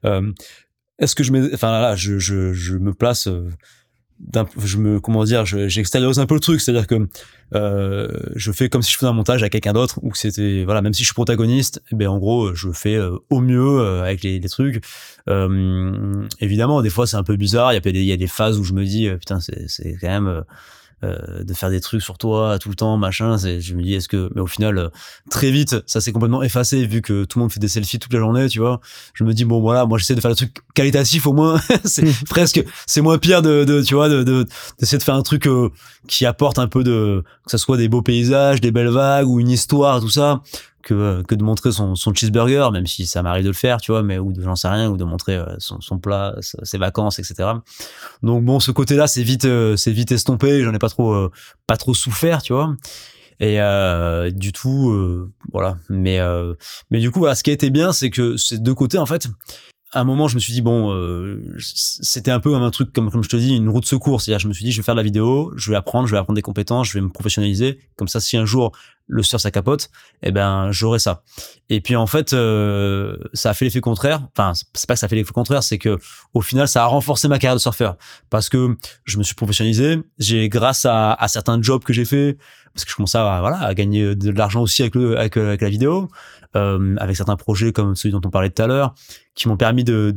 euh, 0.06 0.32
est-ce 0.98 1.14
que 1.16 1.24
je 1.24 1.32
mets, 1.34 1.54
enfin 1.54 1.72
là, 1.82 1.96
je, 1.96 2.18
je, 2.18 2.54
je 2.54 2.78
me 2.78 2.94
place. 2.94 3.28
euh, 3.28 3.50
je 4.64 4.78
me 4.78 5.00
comment 5.00 5.24
dire 5.24 5.46
je- 5.46 5.68
j'extériorise 5.68 6.20
un 6.20 6.26
peu 6.26 6.34
le 6.36 6.40
truc. 6.40 6.62
C'est 6.62 6.72
à 6.72 6.74
dire 6.74 6.88
que 6.88 7.08
euh, 7.54 8.08
je 8.36 8.52
fais 8.52 8.70
comme 8.70 8.82
si 8.82 8.92
je 8.94 8.98
faisais 8.98 9.10
un 9.10 9.14
montage 9.14 9.42
avec 9.42 9.52
quelqu'un 9.52 9.74
d'autre 9.74 10.00
ou 10.04 10.10
que 10.10 10.18
c'était 10.18 10.64
voilà 10.64 10.82
même 10.82 10.94
si 10.94 11.02
je 11.04 11.08
suis 11.08 11.14
protagoniste 11.14 11.82
eh 11.92 11.96
ben 11.96 12.08
en 12.08 12.18
gros 12.18 12.56
je 12.56 12.72
fais 12.72 12.96
euh, 12.96 13.18
au 13.30 13.42
mieux 13.42 13.80
euh, 13.80 14.04
avec 14.04 14.24
les, 14.24 14.40
les 14.40 14.50
trucs. 14.50 14.84
Euh, 15.30 16.14
évidemment 16.40 16.82
des 16.82 16.90
fois 16.90 17.08
c'est 17.08 17.18
un 17.18 17.24
peu 17.24 17.36
bizarre. 17.36 17.72
Il 17.74 17.76
y 17.76 17.78
a 17.78 17.82
des 17.82 17.92
il 18.00 18.06
y 18.06 18.14
a 18.14 18.18
des 18.18 18.28
phases 18.28 18.58
où 18.60 18.64
je 18.64 18.74
me 18.74 18.86
dis 18.86 19.08
euh, 19.08 19.18
putain 19.18 19.40
c'est 19.40 19.68
c'est 19.68 19.98
quand 20.00 20.08
même 20.08 20.44
euh, 21.04 21.44
de 21.44 21.54
faire 21.54 21.70
des 21.70 21.80
trucs 21.82 22.02
sur 22.02 22.18
toi 22.18 22.58
tout 22.60 22.70
le 22.70 22.76
temps 22.76 22.96
machin 22.98 23.38
je 23.38 23.74
me 23.74 23.82
dis 23.82 23.96
est-ce 23.96 24.08
que 24.08 24.30
mais 24.36 24.42
au 24.42 24.48
final 24.48 24.78
euh, 24.78 24.90
très 25.30 25.50
vite 25.52 25.76
ça 25.86 26.00
s'est 26.02 26.12
complètement 26.12 26.44
effacé 26.44 26.86
vu 26.86 27.02
que 27.02 27.26
tout 27.26 27.40
le 27.40 27.44
monde 27.44 27.52
fait 27.52 27.60
des 27.60 27.68
selfies 27.68 27.98
toute 28.00 28.14
la 28.14 28.20
journée 28.20 28.48
tu 28.50 28.60
vois. 28.60 28.80
Je 29.14 29.24
me 29.24 29.34
dis 29.34 29.46
bon 29.46 29.60
voilà 29.62 29.86
moi 29.86 29.98
j'essaie 29.98 30.16
de 30.16 30.22
faire 30.22 30.32
des 30.32 30.38
trucs 30.38 30.54
qualitatifs 30.74 31.26
au 31.28 31.34
moins. 31.34 31.60
C'est 31.86 32.06
presque 32.26 32.64
c'est 32.86 33.02
moins 33.02 33.18
pire 33.18 33.42
de, 33.42 33.64
de 33.64 33.82
tu 33.82 33.96
vois 33.96 34.10
de 34.10 34.24
de- 34.24 34.46
d'essayer 34.80 34.98
de 34.98 35.04
faire 35.04 35.16
un 35.16 35.22
truc 35.24 35.48
euh, 35.48 35.70
qui 36.08 36.26
apporte 36.26 36.60
un 36.60 36.68
peu 36.68 36.84
de 36.84 37.24
que 37.46 37.52
ça 37.52 37.58
soit 37.58 37.78
des 37.78 37.88
beaux 37.90 38.02
paysages 38.02 38.62
des 38.62 38.72
belles 38.72 38.90
vagues 38.90 39.28
ou 39.28 39.40
une 39.40 39.50
histoire 39.50 40.00
tout 40.02 40.10
ça 40.10 40.42
que 40.82 40.94
euh, 40.94 41.24
que 41.24 41.36
de 41.36 41.44
montrer 41.44 41.72
son 41.72 41.96
cheeseburger 41.96 42.70
même 42.72 42.88
si 42.88 43.06
ça 43.06 43.22
m'arrive 43.22 43.44
de 43.44 43.50
le 43.50 43.54
faire 43.54 43.82
tu 43.82 43.92
vois 43.92 44.04
mais 44.04 44.18
ou 44.18 44.32
de 44.32 44.42
j'en 44.42 44.56
sais 44.56 44.68
rien 44.68 44.90
ou 44.90 44.98
de 44.98 45.04
montrer 45.04 45.36
euh, 45.36 45.56
son 45.60 46.00
plat 46.00 46.36
ses 46.42 46.78
vacances 46.78 47.20
etc 47.20 47.50
donc 48.24 48.44
bon 48.44 48.60
ce 48.60 48.72
côté 48.72 48.96
là 48.96 49.08
c'est 49.08 49.24
vite 49.24 49.46
euh, 49.46 49.76
c'est 49.76 49.92
vite 49.92 50.12
estompé 50.12 50.64
j'en 50.64 50.74
ai 50.74 50.80
pas 50.80 50.90
trop 50.90 51.30
pas 51.68 51.78
trop 51.78 51.94
souffert 51.94 52.42
tu 52.42 52.54
vois. 52.54 52.76
Et 53.40 53.58
du 54.34 54.52
tout 54.52 55.30
voilà. 55.52 55.78
Mais 55.90 56.20
mais 56.92 57.00
du 57.00 57.10
coup 57.10 57.26
ce 57.34 57.42
qui 57.42 57.50
a 57.50 57.54
été 57.54 57.70
bien 57.72 57.92
c'est 57.92 58.12
que 58.12 58.38
ces 58.38 58.60
deux 58.60 58.76
côtés 58.76 59.00
en 59.00 59.08
fait 59.08 59.28
un 59.94 60.04
moment, 60.04 60.28
je 60.28 60.36
me 60.36 60.40
suis 60.40 60.54
dit 60.54 60.62
bon, 60.62 60.94
euh, 60.94 61.44
c'était 61.60 62.32
un 62.32 62.40
peu 62.40 62.50
comme 62.52 62.64
un 62.64 62.72
truc 62.72 62.94
comme 62.94 63.12
comme 63.12 63.24
je 63.24 63.30
te 63.30 63.36
dis, 63.36 63.56
une 63.56 63.70
route 63.70 63.86
secours. 63.86 64.22
C'est-à-dire, 64.22 64.40
je 64.40 64.48
me 64.48 64.54
suis 64.54 64.64
dit, 64.64 64.72
je 64.72 64.78
vais 64.78 64.84
faire 64.84 64.96
de 64.96 65.00
la 65.00 65.04
vidéo, 65.04 65.52
je 65.56 65.72
vais 65.72 65.78
apprendre, 65.78 66.08
je 66.08 66.14
vais 66.14 66.18
apprendre 66.18 66.36
des 66.36 66.42
compétences, 66.42 66.90
je 66.90 66.94
vais 66.94 67.02
me 67.02 67.10
professionnaliser. 67.10 67.80
Comme 67.98 68.08
ça, 68.08 68.20
si 68.20 68.38
un 68.38 68.46
jour 68.46 68.72
le 69.08 69.24
surf 69.24 69.42
ça 69.42 69.52
capote, 69.52 69.90
eh 70.24 70.32
ben 70.32 70.72
j'aurai 70.72 71.00
ça. 71.00 71.24
Et 71.70 71.82
puis 71.82 71.98
en 71.98 72.08
fait, 72.08 72.32
euh, 72.32 73.18
ça 73.34 73.50
a 73.50 73.54
fait 73.54 73.66
l'effet 73.66 73.82
contraire. 73.82 74.28
Enfin, 74.38 74.54
c'est 74.74 74.88
pas 74.88 74.94
que 74.94 75.00
ça 75.00 75.08
a 75.08 75.10
fait 75.10 75.18
l'effet 75.18 75.34
contraire, 75.34 75.64
c'est 75.64 75.78
que 75.78 75.98
au 76.34 76.42
final, 76.42 76.68
ça 76.68 76.84
a 76.84 76.86
renforcé 76.86 77.28
ma 77.28 77.38
carrière 77.38 77.56
de 77.56 77.62
surfeur 77.62 77.98
parce 78.30 78.48
que 78.48 78.76
je 79.04 79.18
me 79.18 79.24
suis 79.24 79.36
professionnalisé. 79.36 79.98
J'ai 80.18 80.48
grâce 80.48 80.86
à, 80.86 81.14
à 81.14 81.28
certains 81.28 81.62
jobs 81.62 81.84
que 81.84 81.92
j'ai 81.92 82.06
fait, 82.06 82.38
parce 82.74 82.86
que 82.86 82.92
je 82.92 82.96
commençais 82.96 83.18
à 83.18 83.40
voilà 83.42 83.60
à 83.60 83.74
gagner 83.74 84.16
de 84.16 84.32
l'argent 84.32 84.62
aussi 84.62 84.82
avec 84.82 84.96
le 84.96 85.18
avec, 85.18 85.36
avec 85.36 85.62
la 85.62 85.70
vidéo, 85.70 86.10
euh, 86.56 86.96
avec 86.98 87.16
certains 87.16 87.36
projets 87.36 87.72
comme 87.72 87.96
celui 87.96 88.12
dont 88.12 88.22
on 88.26 88.30
parlait 88.30 88.50
tout 88.50 88.62
à 88.62 88.68
l'heure 88.68 88.94
qui 89.36 89.48
m'ont 89.48 89.58
permis 89.58 89.84
de 89.84 90.12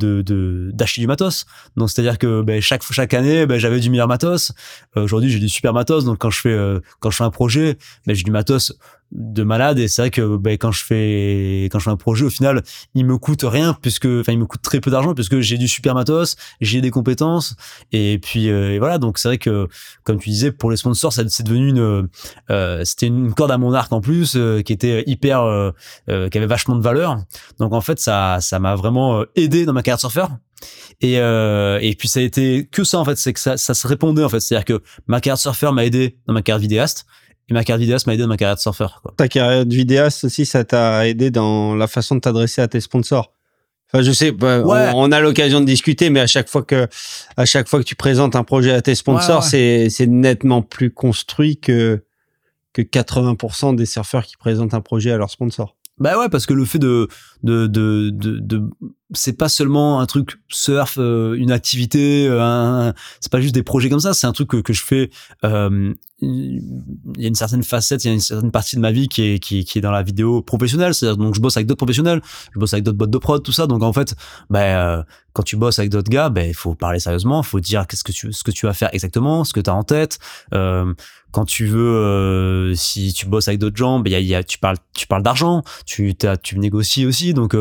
d'acheter 0.73 1.01
du 1.01 1.07
matos. 1.07 1.45
Donc 1.77 1.89
c'est 1.89 2.01
à 2.01 2.03
dire 2.03 2.17
que 2.17 2.41
ben, 2.41 2.61
chaque 2.61 2.83
chaque 2.83 3.13
année 3.13 3.45
ben, 3.45 3.57
j'avais 3.57 3.79
du 3.79 3.89
meilleur 3.89 4.07
matos. 4.07 4.51
Euh, 4.97 5.03
Aujourd'hui 5.03 5.29
j'ai 5.29 5.39
du 5.39 5.49
super 5.49 5.73
matos. 5.73 6.05
Donc 6.05 6.17
quand 6.17 6.29
je 6.29 6.41
fais 6.41 6.49
euh, 6.49 6.79
quand 6.99 7.09
je 7.11 7.17
fais 7.17 7.23
un 7.23 7.31
projet, 7.31 7.77
ben, 8.05 8.15
j'ai 8.15 8.23
du 8.23 8.31
matos 8.31 8.73
de 9.11 9.43
malade 9.43 9.79
et 9.79 9.87
c'est 9.87 10.01
vrai 10.01 10.09
que 10.09 10.37
ben, 10.37 10.57
quand 10.57 10.71
je 10.71 10.83
fais 10.83 11.65
quand 11.71 11.79
je 11.79 11.85
fais 11.85 11.91
un 11.91 11.95
projet 11.95 12.25
au 12.25 12.29
final 12.29 12.63
il 12.95 13.05
me 13.05 13.17
coûte 13.17 13.43
rien 13.43 13.77
puisque 13.81 14.05
enfin 14.05 14.33
il 14.33 14.39
me 14.39 14.45
coûte 14.45 14.61
très 14.61 14.81
peu 14.81 14.91
d'argent 14.91 15.13
puisque 15.13 15.39
j'ai 15.39 15.57
du 15.57 15.67
super 15.67 15.93
matos 15.93 16.35
j'ai 16.59 16.81
des 16.81 16.91
compétences 16.91 17.55
et 17.91 18.19
puis 18.19 18.49
euh, 18.49 18.73
et 18.73 18.79
voilà. 18.79 18.97
Donc 18.97 19.17
c'est 19.17 19.27
vrai 19.27 19.37
que 19.37 19.67
comme 20.03 20.19
tu 20.19 20.29
disais 20.29 20.51
pour 20.51 20.71
les 20.71 20.77
sponsors 20.77 21.13
c'est 21.13 21.43
devenu 21.43 21.69
une 21.69 22.09
euh, 22.49 22.83
c'était 22.83 23.07
une 23.07 23.33
corde 23.33 23.51
à 23.51 23.57
mon 23.57 23.73
arc 23.73 23.91
en 23.93 24.01
plus 24.01 24.35
euh, 24.35 24.61
qui 24.61 24.73
était 24.73 25.03
hyper 25.07 25.41
euh, 25.41 25.71
euh, 26.09 26.29
qui 26.29 26.37
avait 26.37 26.47
vachement 26.47 26.75
de 26.75 26.81
valeur. 26.81 27.17
Donc 27.59 27.73
en 27.73 27.81
fait 27.81 27.99
ça 27.99 28.39
ça 28.41 28.59
m'a 28.59 28.75
vraiment 28.75 29.21
euh, 29.21 29.25
aidé 29.35 29.65
dans 29.65 29.73
ma 29.73 29.81
carrière 29.81 29.97
de 29.97 30.01
surfeur. 30.01 30.29
Et 31.01 31.19
euh, 31.19 31.79
et 31.81 31.95
puis 31.95 32.07
ça 32.07 32.21
a 32.21 32.23
été 32.23 32.67
que 32.71 32.83
ça 32.83 32.97
en 32.99 33.05
fait. 33.05 33.17
C'est 33.17 33.33
que 33.33 33.39
ça 33.39 33.57
ça 33.57 33.73
se 33.73 33.87
répondait 33.87 34.23
en 34.23 34.29
fait. 34.29 34.39
C'est 34.39 34.55
à 34.55 34.59
dire 34.59 34.65
que 34.65 34.83
ma 35.07 35.19
de 35.19 35.35
surfeur 35.35 35.73
m'a 35.73 35.85
aidé 35.85 36.17
dans 36.27 36.33
ma 36.33 36.41
de 36.41 36.57
vidéaste 36.57 37.05
et 37.49 37.53
ma 37.53 37.63
carrière 37.63 37.77
de 37.79 37.83
vidéaste 37.83 38.07
m'a 38.07 38.13
aidé 38.13 38.23
dans 38.23 38.29
ma 38.29 38.37
carrière 38.37 38.55
de 38.55 38.61
surfeur 38.61 38.99
quoi 39.03 39.13
Ta 39.17 39.27
carrière 39.27 39.65
de 39.65 39.73
vidéaste 39.75 40.23
aussi, 40.23 40.45
ça 40.45 40.63
t'a 40.63 41.07
aidé 41.07 41.29
dans 41.31 41.75
la 41.75 41.87
façon 41.87 42.15
de 42.15 42.19
t'adresser 42.21 42.61
à 42.61 42.67
tes 42.67 42.79
sponsors. 42.81 43.31
Enfin, 43.93 44.01
je 44.03 44.11
sais, 44.11 44.31
bah, 44.31 44.61
Ouais. 44.61 44.89
on, 44.95 45.03
on 45.03 45.11
a 45.11 45.19
l'occasion 45.19 45.59
de 45.61 45.65
discuter, 45.65 46.09
mais 46.09 46.19
à 46.19 46.27
chaque 46.27 46.49
fois 46.49 46.63
que, 46.63 46.87
à 47.37 47.45
chaque 47.45 47.67
fois 47.69 47.79
que 47.79 47.85
tu 47.85 47.95
présentes 47.95 48.35
un 48.35 48.43
projet 48.43 48.71
à 48.71 48.81
tes 48.81 48.95
sponsors, 48.95 49.37
Ouais, 49.39 49.43
ouais. 49.43 49.49
c'est, 49.49 49.89
c'est 49.89 50.07
nettement 50.07 50.63
plus 50.63 50.91
construit 50.91 51.57
que, 51.57 52.03
que 52.73 52.81
80% 52.81 53.75
des 53.75 53.85
surfeurs 53.85 54.25
qui 54.25 54.37
présentent 54.37 54.73
un 54.73 54.81
projet 54.81 55.11
à 55.11 55.17
leurs 55.17 55.29
sponsors. 55.29 55.75
Bah 55.97 56.19
ouais, 56.19 56.27
parce 56.29 56.45
que 56.45 56.53
le 56.53 56.65
fait 56.65 56.79
de 56.79 57.07
de 57.43 57.67
de 57.67 58.09
de, 58.09 58.39
de 58.39 58.63
c'est 59.15 59.33
pas 59.33 59.49
seulement 59.49 59.99
un 59.99 60.05
truc 60.05 60.39
surf, 60.49 60.97
euh, 60.97 61.33
une 61.33 61.51
activité, 61.51 62.27
euh, 62.29 62.91
c'est 63.19 63.31
pas 63.31 63.41
juste 63.41 63.55
des 63.55 63.63
projets 63.63 63.89
comme 63.89 63.99
ça. 63.99 64.13
C'est 64.13 64.27
un 64.27 64.31
truc 64.31 64.49
que, 64.49 64.57
que 64.57 64.73
je 64.73 64.83
fais. 64.83 65.09
Euh, 65.43 65.93
il 66.21 66.61
y 67.17 67.25
a 67.25 67.27
une 67.27 67.35
certaine 67.35 67.63
facette, 67.63 68.05
il 68.05 68.07
y 68.07 68.11
a 68.11 68.13
une 68.13 68.21
certaine 68.21 68.51
partie 68.51 68.77
de 68.77 68.81
ma 68.81 68.91
vie 68.91 69.09
qui 69.09 69.23
est 69.23 69.39
qui, 69.39 69.59
est 69.59 69.81
dans 69.81 69.91
la 69.91 70.01
vidéo 70.01 70.41
professionnelle. 70.41 70.93
C'est-à-dire 70.93 71.17
donc 71.17 71.35
je 71.35 71.41
bosse 71.41 71.57
avec 71.57 71.67
d'autres 71.67 71.79
professionnels, 71.79 72.21
je 72.53 72.59
bosse 72.59 72.73
avec 72.73 72.83
d'autres 72.83 72.97
boîtes 72.97 73.09
de 73.09 73.17
prod, 73.17 73.43
tout 73.43 73.51
ça. 73.51 73.67
Donc 73.67 73.83
en 73.83 73.91
fait, 73.91 74.15
ben 74.49 75.03
quand 75.33 75.43
tu 75.43 75.57
bosses 75.57 75.79
avec 75.79 75.91
d'autres 75.91 76.09
gars, 76.09 76.29
ben 76.29 76.47
il 76.47 76.53
faut 76.53 76.73
parler 76.73 76.99
sérieusement, 76.99 77.41
il 77.41 77.45
faut 77.45 77.59
dire 77.59 77.85
qu'est-ce 77.85 78.05
que 78.05 78.13
tu 78.13 78.31
ce 78.31 78.43
que 78.43 78.51
tu 78.51 78.65
vas 78.65 78.73
faire 78.73 78.89
exactement, 78.93 79.43
ce 79.43 79.51
que 79.51 79.59
tu 79.59 79.69
as 79.69 79.75
en 79.75 79.83
tête. 79.83 80.19
Quand 80.51 81.43
tu 81.43 81.65
veux, 81.65 82.71
si 82.77 83.11
tu 83.11 83.25
bosses 83.25 83.49
avec 83.49 83.59
d'autres 83.59 83.75
gens, 83.75 83.99
ben 83.99 84.09
y 84.09 84.25
y 84.25 84.35
a, 84.35 84.41
tu 84.41 84.57
parles, 84.57 84.77
tu 84.93 85.05
parles 85.05 85.21
d'argent, 85.21 85.63
tu, 85.85 86.15
tu 86.41 86.57
négocies 86.57 87.05
aussi. 87.05 87.33
Donc 87.33 87.57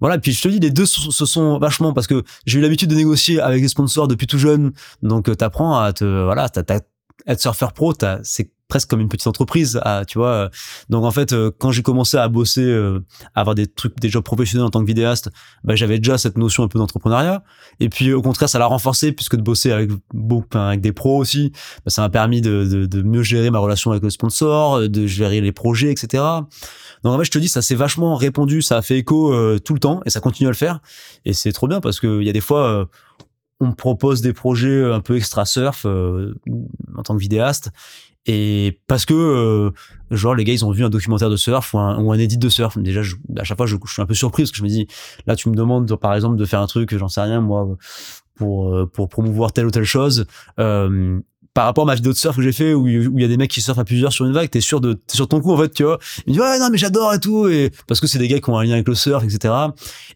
voilà. 0.00 0.18
Puis 0.18 0.30
je 0.30 0.42
te 0.42 0.48
dis, 0.48 0.60
les 0.60 0.70
deux 0.70 0.86
se 1.00 1.26
sont 1.26 1.58
vachement 1.58 1.92
parce 1.92 2.06
que 2.06 2.22
j'ai 2.46 2.58
eu 2.58 2.62
l'habitude 2.62 2.90
de 2.90 2.94
négocier 2.94 3.40
avec 3.40 3.62
les 3.62 3.68
sponsors 3.68 4.08
depuis 4.08 4.26
tout 4.26 4.38
jeune. 4.38 4.72
Donc 5.02 5.28
euh, 5.28 5.34
t'apprends 5.34 5.78
à 5.78 5.92
te, 5.92 6.04
voilà, 6.04 6.48
t'as, 6.48 6.80
être 7.26 7.40
surfeur 7.40 7.72
pro, 7.72 7.92
c'est 8.22 8.50
presque 8.68 8.90
comme 8.90 9.00
une 9.00 9.08
petite 9.08 9.26
entreprise, 9.26 9.80
tu 10.08 10.18
vois. 10.18 10.50
Donc 10.88 11.04
en 11.04 11.10
fait, 11.10 11.32
euh, 11.32 11.50
quand 11.56 11.70
j'ai 11.70 11.82
commencé 11.82 12.16
à 12.16 12.28
bosser, 12.28 12.64
euh, 12.64 13.00
à 13.34 13.40
avoir 13.40 13.54
des 13.54 13.66
trucs, 13.66 13.98
des 14.00 14.08
jobs 14.08 14.24
professionnels 14.24 14.66
en 14.66 14.70
tant 14.70 14.80
que 14.80 14.86
vidéaste, 14.86 15.30
bah, 15.62 15.76
j'avais 15.76 15.98
déjà 15.98 16.18
cette 16.18 16.36
notion 16.36 16.64
un 16.64 16.68
peu 16.68 16.78
d'entrepreneuriat. 16.78 17.44
Et 17.80 17.88
puis 17.88 18.12
au 18.12 18.22
contraire, 18.22 18.48
ça 18.48 18.58
l'a 18.58 18.66
renforcé 18.66 19.12
puisque 19.12 19.36
de 19.36 19.42
bosser 19.42 19.70
avec 19.70 19.90
beaucoup, 20.12 20.58
avec 20.58 20.80
des 20.80 20.92
pros 20.92 21.16
aussi, 21.16 21.52
bah, 21.84 21.90
ça 21.90 22.02
m'a 22.02 22.08
permis 22.08 22.40
de, 22.40 22.64
de, 22.64 22.86
de, 22.86 23.02
mieux 23.02 23.22
gérer 23.22 23.50
ma 23.50 23.58
relation 23.58 23.92
avec 23.92 24.02
le 24.02 24.10
sponsor, 24.10 24.88
de 24.88 25.06
gérer 25.06 25.40
les 25.40 25.52
projets, 25.52 25.92
etc. 25.92 26.22
Donc 27.04 27.14
en 27.14 27.18
fait, 27.18 27.24
je 27.24 27.30
te 27.30 27.38
dis, 27.38 27.48
ça 27.48 27.62
s'est 27.62 27.76
vachement 27.76 28.16
répondu, 28.16 28.62
ça 28.62 28.78
a 28.78 28.82
fait 28.82 28.98
écho 28.98 29.32
euh, 29.32 29.58
tout 29.58 29.74
le 29.74 29.80
temps 29.80 30.00
et 30.06 30.10
ça 30.10 30.20
continue 30.20 30.48
à 30.48 30.50
le 30.50 30.56
faire. 30.56 30.80
Et 31.24 31.32
c'est 31.32 31.52
trop 31.52 31.68
bien 31.68 31.80
parce 31.80 32.00
que 32.00 32.20
il 32.20 32.26
y 32.26 32.30
a 32.30 32.32
des 32.32 32.40
fois 32.40 32.88
on 33.60 33.68
me 33.68 33.74
propose 33.74 34.20
des 34.20 34.32
projets 34.32 34.84
un 34.84 35.00
peu 35.00 35.16
extra 35.16 35.46
surf 35.46 35.86
euh, 35.86 36.34
en 36.96 37.02
tant 37.02 37.14
que 37.14 37.20
vidéaste 37.20 37.70
et 38.26 38.80
parce 38.86 39.04
que 39.04 39.14
euh, 39.14 39.70
genre 40.10 40.34
les 40.34 40.44
gars 40.44 40.52
ils 40.52 40.64
ont 40.64 40.70
vu 40.70 40.84
un 40.84 40.90
documentaire 40.90 41.30
de 41.30 41.36
surf 41.36 41.74
ou 41.74 41.78
un, 41.78 41.98
ou 41.98 42.12
edit 42.14 42.38
de 42.38 42.48
surf. 42.48 42.76
Déjà 42.78 43.02
à 43.38 43.44
chaque 43.44 43.56
fois 43.56 43.66
je, 43.66 43.76
je, 43.84 43.92
suis 43.92 44.02
un 44.02 44.06
peu 44.06 44.14
surpris 44.14 44.42
parce 44.42 44.50
que 44.50 44.58
je 44.58 44.62
me 44.62 44.68
dis 44.68 44.86
là 45.26 45.36
tu 45.36 45.48
me 45.48 45.54
demandes 45.54 45.94
par 45.96 46.14
exemple 46.14 46.36
de 46.36 46.44
faire 46.44 46.60
un 46.60 46.66
truc 46.66 46.96
j'en 46.96 47.08
sais 47.08 47.20
rien 47.20 47.40
moi 47.40 47.76
pour 48.36 48.74
euh, 48.74 48.86
pour 48.86 49.08
promouvoir 49.08 49.52
telle 49.52 49.66
ou 49.66 49.70
telle 49.70 49.84
chose. 49.84 50.26
Euh, 50.58 51.20
par 51.56 51.64
rapport 51.64 51.84
à 51.84 51.86
ma 51.86 51.94
vidéo 51.94 52.12
de 52.12 52.18
surf 52.18 52.36
que 52.36 52.42
j'ai 52.42 52.52
fait 52.52 52.74
où 52.74 52.86
il 52.86 53.18
y 53.18 53.24
a 53.24 53.28
des 53.28 53.38
mecs 53.38 53.50
qui 53.50 53.62
surfent 53.62 53.78
à 53.78 53.84
plusieurs 53.84 54.12
sur 54.12 54.26
une 54.26 54.34
vague, 54.34 54.50
t'es 54.50 54.60
sûr 54.60 54.82
de, 54.82 54.92
t'es 54.92 55.16
sur 55.16 55.26
ton 55.26 55.40
coup 55.40 55.54
en 55.54 55.56
fait, 55.56 55.70
tu 55.70 55.84
vois. 55.84 55.98
Il 56.26 56.30
me 56.30 56.32
dit 56.34 56.40
ouais 56.40 56.58
non 56.58 56.68
mais 56.70 56.76
j'adore 56.76 57.14
et 57.14 57.18
tout 57.18 57.48
et 57.48 57.72
parce 57.88 57.98
que 57.98 58.06
c'est 58.06 58.18
des 58.18 58.28
gars 58.28 58.40
qui 58.40 58.50
ont 58.50 58.58
un 58.58 58.64
lien 58.64 58.74
avec 58.74 58.86
le 58.86 58.94
surf 58.94 59.24
etc. 59.24 59.54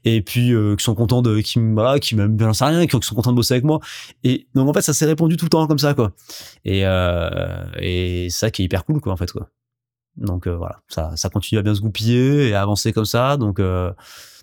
Et 0.05 0.21
puis 0.21 0.53
euh, 0.53 0.77
qui 0.77 0.85
sont 0.85 0.95
contents 0.95 1.23
de, 1.23 1.41
qui 1.41 1.59
voilà, 1.59 1.99
qui 1.99 2.15
m'aiment 2.15 2.37
bien 2.37 2.53
j'en 2.53 2.67
rien, 2.67 2.87
qui, 2.87 2.99
sont 3.01 3.15
contents 3.15 3.31
de 3.31 3.37
bosser 3.37 3.55
avec 3.55 3.65
moi. 3.65 3.81
Et 4.23 4.49
donc 4.55 4.69
en 4.69 4.75
fait 4.75 4.83
ça 4.83 4.93
s'est 4.93 5.07
répondu 5.07 5.39
tout 5.39 5.47
le 5.47 5.49
temps 5.49 5.67
comme 5.67 5.79
ça 5.79 5.95
quoi. 5.95 6.13
Et 6.67 6.83
euh, 6.85 7.65
et 7.79 8.29
ça 8.29 8.51
qui 8.51 8.61
est 8.61 8.65
hyper 8.67 8.85
cool 8.85 9.01
quoi 9.01 9.15
en 9.15 9.17
fait 9.17 9.33
quoi. 9.33 9.49
Donc 10.19 10.47
euh, 10.47 10.55
voilà, 10.55 10.83
ça 10.89 11.13
ça 11.17 11.31
continue 11.31 11.59
à 11.59 11.63
bien 11.63 11.75
se 11.75 11.81
goupiller 11.81 12.49
et 12.49 12.55
à 12.55 12.61
avancer 12.61 12.93
comme 12.93 13.07
ça. 13.07 13.39
Donc 13.39 13.61
euh, 13.61 13.91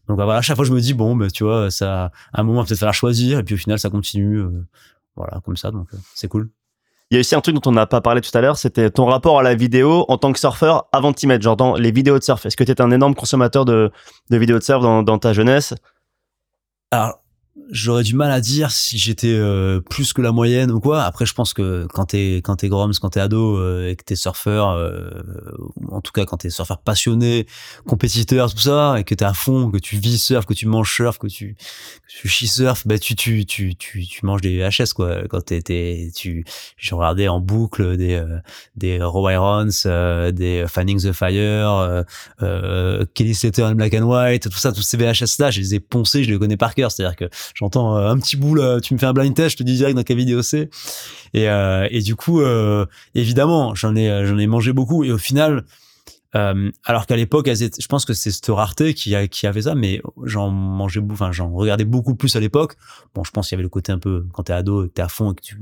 donc 0.08 0.16
voilà, 0.16 0.38
à 0.38 0.42
chaque 0.42 0.56
fois 0.56 0.66
je 0.66 0.74
me 0.74 0.82
dis 0.82 0.96
bon 0.96 1.16
bah, 1.16 1.30
tu 1.30 1.44
vois 1.44 1.70
ça 1.70 2.06
à 2.34 2.42
un 2.42 2.44
moment 2.44 2.66
peut-être 2.66 2.80
falloir 2.80 2.96
choisir 2.96 3.38
et 3.38 3.44
puis 3.44 3.54
au 3.54 3.60
final 3.60 3.78
ça 3.78 3.92
continue 3.92 4.42
voilà 5.16 5.42
comme 5.46 5.58
ça 5.58 5.70
donc 5.70 5.90
c'est 6.16 6.28
cool. 6.28 6.50
Il 7.10 7.16
y 7.16 7.18
a 7.18 7.22
aussi 7.22 7.36
un 7.36 7.42
truc 7.42 7.56
dont 7.56 7.70
on 7.70 7.74
n'a 7.74 7.88
pas 7.88 8.02
parlé 8.02 8.20
tout 8.20 8.36
à 8.38 8.42
l'heure, 8.42 8.58
c'était 8.58 8.90
ton 8.90 9.06
rapport 9.06 9.40
à 9.40 9.44
la 9.44 9.56
vidéo 9.56 10.06
en 10.10 10.18
tant 10.18 10.34
que 10.34 10.40
surfeur 10.40 10.88
avant 10.92 11.12
de 11.12 11.16
t'y 11.16 11.26
mettre, 11.26 11.44
genre 11.44 11.56
dans 11.56 11.76
les 11.76 11.92
vidéos 11.92 12.20
de 12.20 12.24
surf. 12.24 12.46
Est-ce 12.46 12.58
que 12.58 12.66
tu 12.66 12.74
un 12.82 12.92
énorme 12.92 13.16
consommateur 13.16 13.64
de, 13.64 13.92
de 14.30 14.38
vidéos 14.38 14.60
de 14.60 14.64
surf 14.64 14.82
dans, 14.82 15.04
dans 15.04 15.18
ta 15.18 15.32
jeunesse? 15.32 15.74
Alors, 16.92 17.22
j'aurais 17.70 18.04
du 18.04 18.16
mal 18.16 18.32
à 18.32 18.42
dire 18.42 18.72
si 18.72 18.98
j'étais 18.98 19.34
euh, 19.34 19.82
plus 19.82 20.14
que 20.14 20.22
la 20.22 20.32
moyenne 20.32 20.72
ou 20.72 20.80
quoi. 20.80 21.04
Après, 21.04 21.26
je 21.26 21.34
pense 21.34 21.54
que 21.54 21.88
quand 21.94 22.06
t'es 22.06 22.38
quand 22.38 22.58
t'es 22.58 22.70
Groms, 22.70 22.94
quand 23.02 23.10
t'es 23.10 23.20
ado 23.20 23.58
euh, 23.58 23.90
et 23.90 23.96
que 23.96 24.04
t'es 24.04 24.16
surfeur, 24.16 24.70
euh, 24.70 25.10
en 25.92 26.02
tout 26.02 26.12
cas 26.12 26.26
quand 26.26 26.38
t'es 26.38 26.50
surfeur 26.50 26.80
passionné, 26.80 27.46
compétiteur, 27.86 28.54
tout 28.54 28.60
ça, 28.60 28.96
et 29.00 29.04
que 29.04 29.16
t'es 29.16 29.26
à 29.26 29.34
fond, 29.34 29.70
que 29.72 29.78
tu 29.78 29.98
vis 29.98 30.18
surf, 30.18 30.46
que 30.46 30.54
tu 30.54 30.66
manges 30.66 30.94
surf, 30.94 31.18
que 31.18 31.28
tu 31.28 31.56
que 31.56 32.22
tu 32.22 32.28
chies 32.28 32.48
surf, 32.48 32.88
bah 32.88 32.98
tu 33.00 33.16
tu 33.16 33.46
tu 33.46 33.76
tu 33.76 34.06
tu 34.06 34.26
manges 34.26 34.42
des 34.42 34.58
VHS 34.60 34.94
quoi. 34.96 35.28
Quand 35.30 35.42
t'es 35.42 36.12
tu 36.16 36.46
je 36.78 36.96
regardais 36.96 37.28
en 37.28 37.40
boucle 37.40 37.98
des 37.98 38.24
des 38.76 39.02
Row 39.02 39.30
Irons, 39.30 39.68
des 40.32 40.66
Fanning 40.68 41.02
the 41.02 41.12
Fire, 41.12 42.04
Kelly 43.14 43.36
Slater 43.36 43.74
Black 43.76 43.94
and 43.94 44.04
White, 44.04 44.50
tout 44.50 44.58
ça, 44.58 44.72
tous 44.72 44.82
ces 44.82 44.98
VHS 44.98 45.40
là, 45.40 45.52
je 45.52 45.60
les 45.60 45.76
ai 45.76 45.80
poncés, 45.80 46.24
je 46.24 46.32
les 46.32 46.40
connais 46.40 46.58
par 46.58 46.76
cœur. 46.76 46.92
C'est-à-dire 46.92 47.16
que 47.16 47.26
j'entends 47.54 47.98
euh, 47.98 48.10
un 48.10 48.18
petit 48.18 48.38
bout 48.38 48.56
là, 48.56 48.80
tu 48.80 48.94
me 48.94 49.00
fais 49.00 49.06
un 49.06 49.14
blind 49.14 49.34
test, 49.34 49.52
je 49.52 49.58
te 49.58 49.64
dis 49.64 49.76
direct 49.76 49.96
dans 49.96 50.04
quelle 50.04 50.18
vidéo 50.18 50.42
c'est. 50.42 50.70
Et, 51.34 51.50
euh, 51.50 51.88
et 51.92 52.02
du 52.02 52.16
coup, 52.16 52.42
euh, 52.42 52.86
évidemment, 53.16 53.76
j'en 53.76 53.96
ai, 53.96 54.26
j'en 54.26 54.38
ai 54.38 54.48
mangé 54.48 54.74
beaucoup. 54.74 55.04
Et 55.04 55.12
au 55.12 55.18
final, 55.18 55.64
euh, 56.38 56.72
alors 56.84 57.06
qu'à 57.08 57.16
l'époque, 57.16 57.50
je 57.50 57.88
pense 57.88 58.06
que 58.06 58.14
c'est 58.14 58.32
cette 58.32 58.48
rareté 58.48 58.94
qui, 58.94 59.16
a, 59.16 59.28
qui 59.28 59.48
avait 59.48 59.64
ça, 59.64 59.76
mais 59.76 60.02
j'en 60.24 60.50
mangeais, 60.50 61.02
enfin 61.12 61.32
j'en 61.32 61.52
regardais 61.52 61.86
beaucoup 61.86 62.16
plus 62.16 62.36
à 62.36 62.40
l'époque. 62.40 62.76
Bon, 63.16 63.24
je 63.24 63.32
pense 63.32 63.48
qu'il 63.48 63.56
y 63.56 63.58
avait 63.58 63.64
le 63.64 63.70
côté 63.70 63.92
un 63.92 64.00
peu 64.00 64.26
quand 64.34 64.44
t'es 64.44 64.54
ado, 64.54 64.88
t'es 64.88 65.02
à 65.02 65.08
fond. 65.10 65.34
Tu... 65.34 65.58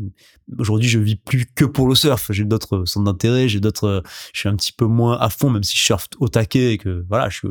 Aujourd'hui, 0.59 0.89
je 0.89 0.99
vis 0.99 1.15
plus 1.15 1.45
que 1.55 1.65
pour 1.65 1.88
le 1.88 1.95
surf. 1.95 2.28
J'ai 2.32 2.43
d'autres 2.43 2.86
centres 2.86 3.05
d'intérêt, 3.05 3.47
j'ai 3.47 3.59
d'autres. 3.59 4.03
Je 4.34 4.39
suis 4.39 4.49
un 4.49 4.55
petit 4.55 4.73
peu 4.73 4.86
moins 4.86 5.17
à 5.17 5.30
fond, 5.30 5.49
même 5.49 5.63
si 5.63 5.78
je 5.78 5.84
surfe 5.84 6.07
au 6.19 6.28
taquet 6.28 6.73
et 6.73 6.78
que 6.78 7.05
voilà, 7.09 7.30
je 7.30 7.38
suis, 7.38 7.47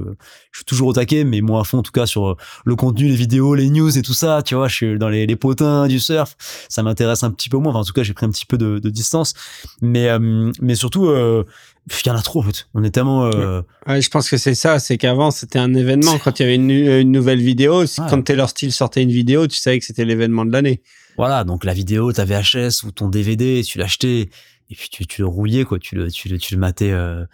je 0.53 0.59
suis 0.59 0.65
toujours 0.65 0.89
au 0.89 0.93
taquet, 0.93 1.25
mais 1.25 1.41
moins 1.41 1.63
à 1.63 1.65
fond 1.65 1.79
en 1.79 1.83
tout 1.83 1.93
cas 1.93 2.07
sur 2.07 2.37
le 2.65 2.77
contenu, 2.77 3.09
les 3.09 3.17
vidéos, 3.17 3.55
les 3.55 3.71
news 3.71 3.97
et 3.97 4.03
tout 4.03 4.15
ça. 4.15 4.43
Tu 4.43 4.55
vois, 4.55 4.69
je 4.69 4.75
suis 4.75 4.99
dans 4.99 5.09
les, 5.09 5.27
les 5.27 5.37
potins 5.37 5.89
du 5.89 5.99
surf. 5.99 6.37
Ça 6.69 6.83
m'intéresse 6.83 7.23
un 7.23 7.31
petit 7.31 7.49
peu 7.49 7.57
moins. 7.57 7.73
Enfin, 7.73 7.81
en 7.81 7.85
tout 7.85 7.93
cas, 7.95 8.03
j'ai 8.03 8.13
pris 8.13 8.27
un 8.27 8.31
petit 8.31 8.47
peu 8.47 8.59
de, 8.59 8.79
de 8.79 8.91
distance, 8.91 9.35
mais 9.81 10.09
euh, 10.09 10.53
mais 10.61 10.75
surtout. 10.75 11.07
Euh, 11.07 11.45
il 11.87 12.09
y 12.09 12.11
en 12.11 12.17
a 12.17 12.23
trop 12.23 12.41
en 12.41 12.43
fait. 12.43 12.67
On 12.75 12.83
est 12.83 12.91
tellement. 12.91 13.27
Euh... 13.27 13.63
Ouais, 13.87 14.01
je 14.01 14.09
pense 14.11 14.31
que 14.31 14.37
c'est 14.37 14.55
ça. 14.55 14.79
C'est 14.79 14.97
qu'avant 14.97 15.31
c'était 15.31 15.59
un 15.59 15.75
événement. 15.75 16.19
Quand 16.19 16.39
il 16.39 16.43
y 16.43 16.47
avait 16.47 16.55
une, 16.55 16.71
une 16.71 17.13
nouvelle 17.13 17.41
vidéo, 17.41 17.81
ouais. 17.83 17.87
quand 18.09 18.23
Taylor 18.23 18.49
Steele 18.49 18.73
sortait 18.73 19.03
une 19.03 19.11
vidéo, 19.11 19.47
tu 19.47 19.59
savais 19.59 19.79
que 19.79 19.85
c'était 19.85 20.05
l'événement 20.05 20.45
de 20.45 20.53
l'année. 20.53 20.81
Voilà, 21.17 21.45
donc 21.45 21.65
la 21.65 21.75
vidéo, 21.75 22.13
ta 22.13 22.25
VHS 22.25 22.85
ou 22.85 22.91
ton 22.91 23.09
DVD, 23.09 23.63
tu 23.63 23.79
l'achetais 23.79 24.31
et 24.71 24.75
puis 24.75 24.89
tu, 24.91 25.07
tu 25.07 25.23
le 25.23 25.29
rouillais 25.29 25.65
quoi. 25.65 25.79
Tu 25.79 25.95
le 25.95 26.11
tu 26.11 26.29
le 26.29 26.39
tu 26.39 26.55
le 26.55 26.61
matais. 26.61 26.91
Euh, 26.91 27.25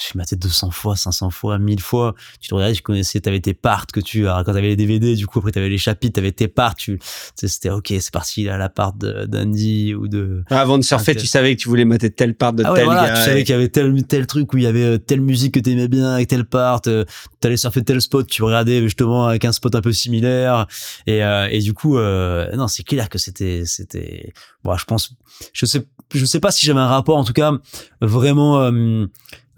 tu 0.00 0.16
matais 0.16 0.36
200 0.36 0.70
fois, 0.70 0.96
500 0.96 1.30
fois, 1.30 1.58
1000 1.58 1.80
fois. 1.80 2.14
Tu 2.40 2.48
te 2.48 2.54
regardais, 2.54 2.74
tu 2.74 2.82
connaissais, 2.82 3.20
t'avais 3.20 3.40
tes 3.40 3.54
parts 3.54 3.86
que 3.86 4.00
tu, 4.00 4.26
alors 4.26 4.44
quand 4.44 4.52
t'avais 4.52 4.68
les 4.68 4.76
DVD, 4.76 5.14
du 5.14 5.26
coup, 5.26 5.38
après 5.38 5.52
t'avais 5.52 5.68
les 5.68 5.78
chapitres, 5.78 6.14
t'avais 6.14 6.32
tes 6.32 6.48
parts, 6.48 6.74
tu, 6.74 6.98
c'était 7.34 7.70
ok, 7.70 7.88
c'est 7.88 8.12
parti, 8.12 8.44
là, 8.44 8.56
la 8.56 8.68
part 8.68 8.94
d'Andy 8.94 9.94
ou 9.94 10.08
de. 10.08 10.42
Avant 10.50 10.78
de 10.78 10.84
surfer, 10.84 11.14
tu 11.14 11.26
savais 11.26 11.54
que 11.54 11.60
tu 11.60 11.68
voulais 11.68 11.84
mater 11.84 12.10
telle 12.10 12.34
part 12.34 12.52
de 12.52 12.62
ah 12.64 12.72
ouais, 12.72 12.78
tel 12.78 12.84
voilà, 12.86 13.08
gars. 13.08 13.14
Tu 13.14 13.24
savais 13.24 13.44
qu'il 13.44 13.52
y 13.52 13.56
avait 13.56 13.68
tel, 13.68 14.06
tel 14.06 14.26
truc 14.26 14.52
où 14.52 14.58
il 14.58 14.64
y 14.64 14.66
avait 14.66 14.84
euh, 14.84 14.98
telle 14.98 15.20
musique 15.20 15.54
que 15.54 15.60
t'aimais 15.60 15.88
bien 15.88 16.14
avec 16.14 16.28
telle 16.28 16.44
part, 16.44 16.80
euh, 16.86 17.04
t'allais 17.40 17.56
surfer 17.56 17.84
tel 17.84 18.00
spot, 18.00 18.26
tu 18.26 18.42
regardais 18.42 18.82
justement 18.82 19.26
avec 19.26 19.44
un 19.44 19.52
spot 19.52 19.74
un 19.74 19.80
peu 19.80 19.92
similaire. 19.92 20.66
Et, 21.06 21.22
euh, 21.22 21.48
et 21.50 21.60
du 21.60 21.74
coup, 21.74 21.98
euh, 21.98 22.50
non, 22.56 22.68
c'est 22.68 22.84
clair 22.84 23.08
que 23.08 23.18
c'était, 23.18 23.64
c'était, 23.66 24.32
bon, 24.62 24.76
je 24.76 24.84
pense, 24.84 25.14
je 25.52 25.66
sais, 25.66 25.84
je 26.12 26.24
sais 26.24 26.40
pas 26.40 26.50
si 26.50 26.66
j'avais 26.66 26.80
un 26.80 26.86
rapport, 26.88 27.16
en 27.16 27.24
tout 27.24 27.32
cas, 27.32 27.52
vraiment, 28.00 28.60
euh, 28.60 29.06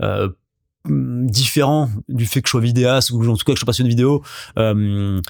euh, 0.03 0.29
différent 0.89 1.91
du 2.09 2.27
fait 2.27 2.41
que 2.43 2.49
je 2.49 2.51
sois 2.53 2.61
vidéaste 2.61 3.11
ou 3.11 3.21
en 3.29 3.37
tout 3.37 3.45
cas 3.45 3.53
que 3.53 3.57
je 3.57 3.61
sois 3.61 3.67
passionné 3.67 3.89
de 3.89 3.95
vidéo 3.95 4.23
euh, 4.59 5.21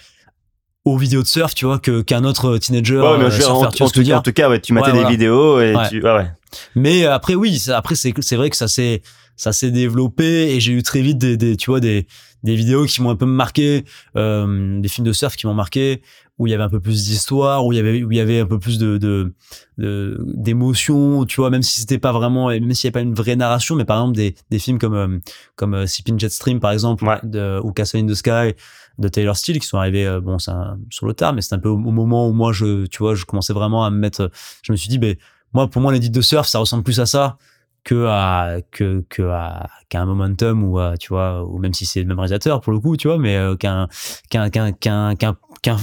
aux 0.85 0.99
vidéos 0.99 1.23
de 1.23 1.27
surf 1.27 1.55
tu 1.55 1.64
vois 1.64 1.79
que 1.79 2.03
qu'un 2.03 2.25
autre 2.25 2.59
teenager 2.59 2.99
ouais, 2.99 3.19
mais 3.19 3.31
surfeur, 3.31 3.57
en, 3.57 3.64
en, 3.64 3.71
tout, 3.71 3.85
en, 4.12 4.21
tout 4.23 4.33
cas 4.33 4.51
ouais 4.51 4.61
tu 4.61 4.73
matais 4.75 4.89
ouais, 4.89 4.93
des 4.93 4.99
voilà. 5.01 5.11
vidéos 5.11 5.61
et 5.61 5.75
Ouais. 5.75 5.89
tu 5.89 6.03
ouais, 6.03 6.12
ouais. 6.14 6.31
mais 6.75 7.07
après 7.07 7.35
oui 7.35 7.59
ça- 7.59 7.79
après 7.79 7.95
c'est 7.95 8.12
c'est 8.21 8.37
vrai 8.37 8.51
que 8.51 8.57
ça 8.57 8.69
s'est 8.69 9.01
ça 9.37 9.53
s'est 9.53 9.71
développé 9.71 10.55
et 10.55 10.61
j'ai 10.61 10.73
eu 10.73 10.83
très 10.83 11.01
vite 11.01 11.17
des, 11.19 11.37
des 11.39 11.57
tu 11.57 11.71
vois 11.71 11.81
des 11.81 12.07
des 12.43 12.55
vidéos 12.55 12.85
qui 12.85 13.01
m'ont 13.03 13.11
un 13.11 13.17
peu 13.17 13.27
marqué 13.27 13.85
euh, 14.17 14.79
des 14.81 14.89
films 14.89 15.07
de 15.07 15.12
surf 15.12 15.37
qui 15.37 15.47
m'ont 15.47 15.55
marqué 15.55 16.03
où 16.39 16.47
il 16.47 16.51
y 16.51 16.55
avait 16.55 16.62
un 16.64 16.68
peu 16.68 16.80
plus 16.80 17.05
d'histoire 17.07 17.64
où 17.64 17.72
il 17.72 17.76
y 17.76 17.78
avait 17.78 18.03
où 18.03 18.12
il 18.12 18.18
y 18.18 18.20
avait 18.20 18.41
un 18.41 18.47
peu 18.47 18.59
plus 18.59 18.78
de 18.78 18.99
de 18.99 19.34
de- 19.78 20.22
d'émotion 20.37 21.24
tu 21.24 21.41
vois 21.41 21.51
même 21.51 21.62
si 21.62 21.80
c'était 21.80 21.99
pas 21.99 22.12
vraiment 22.12 22.49
même 22.49 22.72
s'il 22.74 22.87
y 22.87 22.89
avait 22.89 22.93
pas 22.93 23.01
une 23.01 23.14
vraie 23.14 23.37
narration 23.37 23.74
mais 23.74 23.84
par 23.84 23.99
exemple 23.99 24.16
des 24.16 24.34
des 24.51 24.59
films 24.59 24.78
comme 24.78 24.95
euh, 24.95 25.18
comme 25.55 25.74
euh, 25.74 25.87
Sipping 25.87 26.18
Jetstream 26.18 26.61
par 26.61 26.72
exemple 26.72 27.05
Ouais. 27.07 27.18
de, 27.22 27.61
ou 27.62 27.72
Castle 27.72 27.99
in 28.01 28.07
the 28.07 28.14
Sky 28.14 28.55
de 28.99 29.09
Taylor 29.09 29.37
Steele 29.37 29.59
qui 29.61 29.66
sont 29.66 29.78
arrivés 29.78 30.07
euh, 30.07 30.20
bon 30.20 30.39
c'est 30.39 30.51
un- 30.51 30.78
sur 30.91 31.07
le 31.07 31.14
tard 31.14 31.32
mais 31.32 31.41
c'est 31.43 31.55
un 31.55 31.59
peu 31.59 31.68
au, 31.68 31.74
au 31.76 31.78
moment 31.91 32.28
où 32.28 32.32
moi 32.32 32.53
je 32.53 32.87
tu 32.87 32.99
vois 32.99 33.14
je 33.14 33.24
commençais 33.24 33.53
vraiment 33.53 33.84
à 33.84 33.91
me 33.91 33.97
mettre 33.99 34.30
je 34.62 34.72
me 34.72 34.76
suis 34.76 34.89
dit 34.89 34.99
ben 34.99 35.16
moi 35.55 35.68
pour 35.68 35.80
moi 35.82 35.93
l'édit 35.93 36.11
de 36.11 36.20
surf 36.20 36.47
ça 36.49 36.59
ressemble 36.59 36.82
plus 36.82 37.01
à 37.01 37.07
ça 37.07 37.39
que 37.84 38.07
à 38.09 38.57
que 38.72 39.05
que 39.09 39.22
à 39.22 39.68
qu'à 39.89 40.03
un 40.03 40.07
momentum 40.07 40.64
ou 40.64 40.78
à, 40.78 40.97
tu 40.99 41.09
vois 41.09 41.45
ou 41.45 41.59
même 41.59 41.72
si 41.72 41.87
c'est 41.87 42.01
le 42.01 42.07
même 42.07 42.18
réalisateur 42.18 42.61
pour 42.61 42.72
le 42.72 42.80
coup 42.80 42.97
tu 42.97 43.07
vois 43.09 43.16
mais 43.18 43.37
euh, 43.37 43.55
qu'un 43.57 43.87
qu'un 44.28 44.51
qu'un 44.51 44.72
qu'un 44.72 45.14
qu'un 45.14 45.37
qu'un 45.62 45.76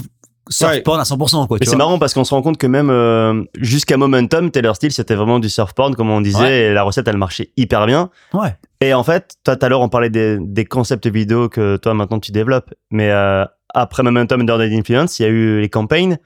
surf 0.54 0.84
porn 0.84 0.99
à 0.99 1.04
100% 1.04 1.47
quoi 1.47 1.58
Mais 1.60 1.66
c'est 1.66 1.76
marrant 1.76 1.99
parce 1.99 2.14
qu'on 2.14 2.24
se 2.24 2.34
rend 2.34 2.41
compte 2.41 2.58
que 2.58 2.68
même 2.68 2.89
euh, 2.89 3.43
jusqu'à 3.60 3.97
Momentum, 3.97 4.51
Taylor 4.51 4.76
Steele, 4.76 4.91
c'était 4.91 5.16
vraiment 5.16 5.39
du 5.39 5.49
surf 5.49 5.74
porn, 5.74 5.95
comme 5.95 6.10
on 6.10 6.22
disait, 6.22 6.68
et 6.68 6.74
la 6.74 6.84
recette, 6.84 7.08
elle 7.08 7.18
marchait 7.18 7.51
hyper 7.58 7.86
bien. 7.86 8.10
ouais 8.34 8.56
Et 8.82 8.93
en 8.93 9.04
fait, 9.04 9.36
toi, 9.43 9.56
tout 9.56 9.66
à 9.66 9.70
l'heure, 9.70 9.82
on 9.82 9.89
parlait 9.89 10.10
des, 10.10 10.38
des 10.39 10.66
concepts 10.66 11.08
vidéo 11.08 11.49
que 11.49 11.78
toi, 11.78 11.93
maintenant, 11.93 12.20
tu 12.20 12.32
développes. 12.32 12.74
Mais 12.91 13.10
euh, 13.12 13.45
après 13.74 14.04
Momentum 14.04 14.41
Under 14.41 14.58
the 14.58 14.72
Influence, 14.72 15.20
il 15.20 15.24
y 15.24 15.26
a 15.26 15.30
eu 15.30 15.60
les 15.60 15.70
campagnes. 15.70 16.18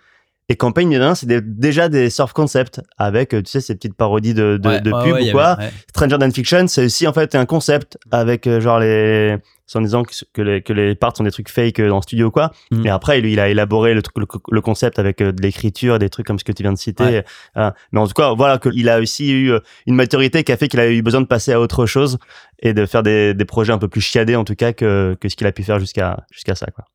Et 0.49 0.55
campagne, 0.55 0.91
il 0.91 0.95
y 0.95 0.97
en 0.97 1.01
a 1.01 1.07
un, 1.07 1.15
c'est 1.15 1.25
des- 1.25 1.41
déjà 1.41 1.89
des 1.89 2.09
surf 2.09 2.31
concepts 2.31 2.79
avec, 2.97 3.33
euh, 3.33 3.41
tu 3.41 3.51
sais, 3.51 3.59
ces 3.59 3.75
petites 3.75 3.95
parodies 3.95 4.33
de, 4.33 4.55
de, 4.57 4.69
Ouais, 4.69 4.79
de 4.81 4.91
ouais, 4.93 5.03
pub 5.03 5.13
ouais, 5.15 5.23
il 5.25 5.29
ou 5.29 5.31
quoi. 5.33 5.45
avait-. 5.47 5.71
Stranger 5.89 6.17
Than 6.19 6.31
Fiction, 6.31 6.67
c'est 6.67 6.85
aussi 6.85 7.05
en 7.05 7.11
fait 7.11 7.35
un 7.35 7.45
concept 7.45 7.97
avec 8.11 8.47
euh, 8.47 8.61
genre 8.61 8.79
les. 8.79 9.35
C'est 9.69 9.77
en 9.79 9.81
disant 9.81 10.03
que, 10.33 10.41
les, 10.41 10.61
que 10.61 10.71
les 10.71 10.95
parts 10.95 11.17
sont 11.17 11.25
des 11.25 11.31
trucs 11.31 11.49
fake 11.49 11.81
euh, 11.81 11.89
dans 11.89 11.97
le 11.97 12.01
studio 12.01 12.27
ou 12.27 12.31
quoi. 12.31 12.51
Mhm. 12.71 12.85
Et 12.85 12.89
après, 12.89 13.19
lui, 13.19 13.33
il 13.33 13.39
a 13.41 13.49
élaboré 13.49 13.93
le, 13.93 14.01
truc- 14.01 14.17
le, 14.17 14.25
le 14.49 14.61
concept 14.61 14.97
avec 14.99 15.17
de 15.17 15.41
l'écriture, 15.41 15.99
des 15.99 16.09
trucs 16.09 16.25
comme 16.25 16.39
ce 16.39 16.45
que 16.45 16.53
tu 16.53 16.63
viens 16.63 16.71
de 16.71 16.77
citer. 16.77 17.23
Euh, 17.57 17.71
mais 17.91 17.99
en 17.99 18.07
tout 18.07 18.13
cas, 18.13 18.33
voilà, 18.33 18.57
qu'il 18.59 18.87
a 18.87 19.01
aussi 19.01 19.33
eu 19.33 19.51
une 19.85 19.95
maturité 19.95 20.45
qui 20.45 20.53
a 20.53 20.57
fait 20.57 20.69
qu'il 20.69 20.79
a 20.79 20.89
eu 20.89 21.01
besoin 21.01 21.19
de 21.19 21.25
passer 21.27 21.51
à 21.51 21.59
autre 21.59 21.85
chose 21.85 22.17
et 22.59 22.73
de 22.73 22.85
faire 22.85 23.03
des, 23.03 23.33
des 23.33 23.43
projets 23.43 23.73
un 23.73 23.77
peu 23.77 23.89
plus 23.89 23.99
chiadés 23.99 24.37
en 24.37 24.45
tout 24.45 24.55
cas 24.55 24.71
que, 24.71 25.17
que 25.19 25.27
ce 25.27 25.35
qu'il 25.35 25.45
a 25.47 25.51
pu 25.51 25.63
faire 25.63 25.79
jusqu'à 25.79 26.25
jusqu'à 26.31 26.55
ça. 26.55 26.67
Quoi. 26.67 26.85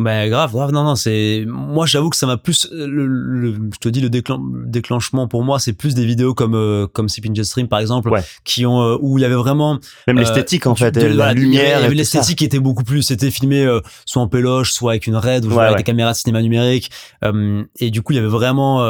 Bah 0.00 0.28
grave, 0.28 0.52
grave. 0.52 0.70
Non, 0.70 0.84
non, 0.84 0.94
c'est. 0.94 1.44
Moi, 1.48 1.84
j'avoue 1.84 2.08
que 2.08 2.16
ça 2.16 2.26
m'a 2.28 2.36
plus. 2.36 2.68
Le, 2.70 3.04
le- 3.06 3.54
je 3.74 3.78
te 3.80 3.88
dis 3.88 4.00
le 4.00 4.08
déclen- 4.08 4.40
le 4.54 4.66
déclenchement 4.70 5.26
pour 5.26 5.42
moi, 5.42 5.58
c'est 5.58 5.72
plus 5.72 5.94
des 5.96 6.06
vidéos 6.06 6.34
comme 6.34 6.54
euh, 6.54 6.86
comme 6.86 7.08
Sip 7.08 7.26
Stream 7.42 7.66
par 7.66 7.80
exemple, 7.80 8.08
Ouais. 8.08 8.22
qui 8.44 8.64
ont 8.64 8.80
euh, 8.80 8.96
où 9.00 9.18
il 9.18 9.22
y 9.22 9.24
avait 9.24 9.34
vraiment 9.34 9.80
Même 10.06 10.18
Euh, 10.18 10.20
l'esthétique 10.20 10.68
en 10.68 10.76
fait, 10.76 10.92
de- 10.92 11.00
la 11.06 11.32
y 11.32 11.34
lumière. 11.34 11.90
l'esthétique 11.90 12.42
était 12.42 12.60
beaucoup 12.60 12.84
plus. 12.84 13.02
C'était 13.02 13.32
filmé 13.32 13.64
euh, 13.64 13.80
soit 14.06 14.22
en 14.22 14.28
péloche, 14.28 14.72
soit 14.72 14.92
avec 14.92 15.08
une 15.08 15.16
RED 15.16 15.44
ou 15.44 15.48
Ouais, 15.48 15.58
avec 15.62 15.70
ouais. 15.72 15.76
des 15.78 15.82
caméras 15.82 16.12
de 16.12 16.16
cinéma 16.16 16.42
numérique. 16.42 16.90
Euh, 17.24 17.64
et 17.80 17.90
du 17.90 18.00
coup, 18.02 18.12
il 18.12 18.16
y 18.16 18.18
avait 18.20 18.28
vraiment. 18.28 18.82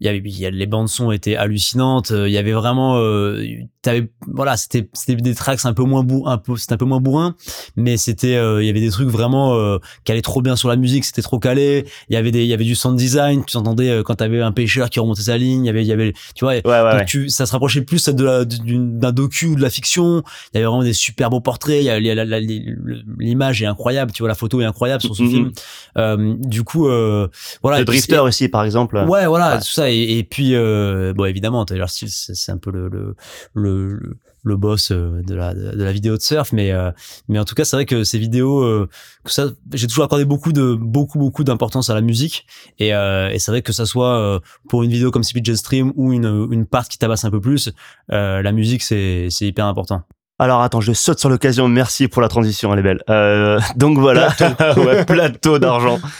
Il 0.00 0.06
y 0.06 0.08
avait, 0.10 0.20
y 0.24 0.46
a- 0.46 0.50
les 0.50 0.66
bandes 0.66 0.88
son 0.88 1.10
étaient 1.12 1.36
hallucinantes. 1.36 2.10
euh, 2.10 2.28
Il 2.28 2.32
y 2.32 2.38
avait 2.38 2.52
vraiment, 2.52 2.98
euh, 2.98 3.42
t'avais, 3.82 4.10
voilà, 4.26 4.56
c'était, 4.56 4.88
c'était 4.92 5.14
des 5.20 5.34
tracks 5.34 5.64
un 5.64 5.72
peu 5.72 5.84
moins 5.84 6.02
bourrin, 6.02 6.32
un 6.32 6.38
peu, 6.38 6.56
c'était 6.56 6.74
un 6.74 6.76
peu 6.76 6.84
moins 6.84 7.00
bourrin, 7.00 7.34
mais 7.76 7.96
c'était, 7.96 8.34
euh, 8.36 8.62
il 8.62 8.66
y 8.66 8.70
avait 8.70 8.80
des 8.80 8.90
trucs 8.90 9.08
vraiment 9.08 9.54
euh, 9.54 9.78
qui 10.04 10.12
allaient 10.12 10.22
trop 10.22 10.42
bien 10.42 10.56
sur 10.56 10.68
la 10.68 10.76
musique. 10.76 11.04
C'était 11.04 11.22
trop 11.22 11.38
calé. 11.38 11.86
Il 12.08 12.14
y 12.14 12.16
avait 12.16 12.30
des, 12.32 12.42
il 12.42 12.48
y 12.48 12.52
avait 12.54 12.64
du 12.64 12.74
sound 12.74 12.96
design. 12.98 13.44
Tu 13.46 13.56
entendais 13.56 13.88
euh, 13.90 14.02
quand 14.02 14.16
t'avais 14.16 14.42
un 14.42 14.52
pêcheur 14.52 14.90
qui 14.90 14.98
remontait 15.00 15.22
sa 15.22 15.38
ligne. 15.38 15.64
Il 15.64 15.66
y 15.66 15.70
avait, 15.70 15.82
il 15.82 15.88
y 15.88 15.92
avait, 15.92 16.12
tu 16.34 16.44
vois, 16.44 16.54
Ouais, 16.54 16.62
ouais, 16.64 16.82
donc 16.90 17.00
ouais. 17.00 17.04
tu, 17.06 17.28
ça 17.28 17.46
se 17.46 17.52
rapprochait 17.52 17.82
plus 17.82 18.04
de 18.08 18.44
d'un 18.44 19.12
docu 19.12 19.46
ou 19.46 19.54
de 19.56 19.62
la 19.62 19.70
fiction. 19.70 20.22
Il 20.52 20.56
y 20.56 20.58
avait 20.58 20.66
vraiment 20.66 20.82
des 20.82 20.92
super 20.92 21.30
beaux 21.30 21.40
portraits. 21.40 21.82
L'image 23.18 23.62
est 23.62 23.66
incroyable. 23.66 24.12
Tu 24.12 24.22
vois, 24.22 24.28
la 24.28 24.34
photo 24.34 24.60
est 24.60 24.64
incroyable 24.64 25.02
sur 25.02 25.14
ce 25.16 25.22
Mhm. 25.22 25.30
film. 25.30 25.52
Euh, 25.98 26.34
du 26.38 26.62
coup, 26.64 26.88
euh, 26.88 27.28
voilà. 27.62 27.78
Le 27.78 27.84
Drifter 27.84 28.18
aussi, 28.18 28.48
par 28.48 28.64
exemple. 28.64 28.96
Ouais, 29.08 29.26
voilà, 29.26 29.58
tout 29.58 29.64
ça. 29.64 29.85
Et, 29.90 30.18
et 30.18 30.24
puis, 30.24 30.54
euh, 30.54 31.12
bon, 31.14 31.24
évidemment, 31.24 31.64
Taylor 31.64 31.88
Steele, 31.88 32.10
c'est 32.10 32.34
c'est 32.34 32.52
un 32.52 32.58
peu 32.58 32.70
le, 32.70 32.88
le, 33.54 34.00
le, 34.42 34.56
boss 34.56 34.90
euh, 34.90 35.22
de 35.22 35.34
la, 35.34 35.54
de 35.54 35.82
la 35.82 35.92
vidéo 35.92 36.16
de 36.16 36.22
surf. 36.22 36.52
Mais, 36.52 36.72
euh, 36.72 36.90
mais 37.28 37.38
en 37.38 37.44
tout 37.44 37.54
cas, 37.54 37.64
c'est 37.64 37.76
vrai 37.76 37.86
que 37.86 38.04
ces 38.04 38.18
vidéos, 38.18 38.62
euh, 38.62 38.88
que 39.24 39.30
ça, 39.30 39.46
j'ai 39.72 39.86
toujours 39.86 40.04
accordé 40.04 40.24
beaucoup 40.24 40.52
de, 40.52 40.74
beaucoup, 40.74 41.18
beaucoup 41.18 41.44
d'importance 41.44 41.90
à 41.90 41.94
la 41.94 42.00
musique. 42.00 42.46
Et, 42.78 42.94
euh, 42.94 43.30
et 43.30 43.38
c'est 43.38 43.50
vrai 43.50 43.62
que 43.62 43.72
ça 43.72 43.86
soit 43.86 44.18
euh, 44.18 44.40
pour 44.68 44.82
une 44.82 44.90
vidéo 44.90 45.10
comme 45.10 45.24
Speed 45.24 45.54
Stream 45.56 45.92
ou 45.96 46.12
une, 46.12 46.48
une 46.50 46.66
part 46.66 46.88
qui 46.88 46.98
tabasse 46.98 47.24
un 47.24 47.30
peu 47.30 47.40
plus, 47.40 47.70
euh, 48.12 48.42
la 48.42 48.52
musique, 48.52 48.82
c'est, 48.82 49.28
c'est 49.30 49.46
hyper 49.46 49.66
important. 49.66 50.02
Alors 50.38 50.60
attends, 50.60 50.82
je 50.82 50.92
saute 50.92 51.18
sur 51.18 51.30
l'occasion. 51.30 51.66
Merci 51.66 52.08
pour 52.08 52.20
la 52.20 52.28
transition, 52.28 52.72
elle 52.72 52.80
est 52.80 52.82
belle. 52.82 53.02
Euh, 53.08 53.58
donc 53.76 53.98
voilà, 53.98 54.34
ouais, 54.76 55.04
plateau 55.04 55.58
d'argent. 55.58 55.98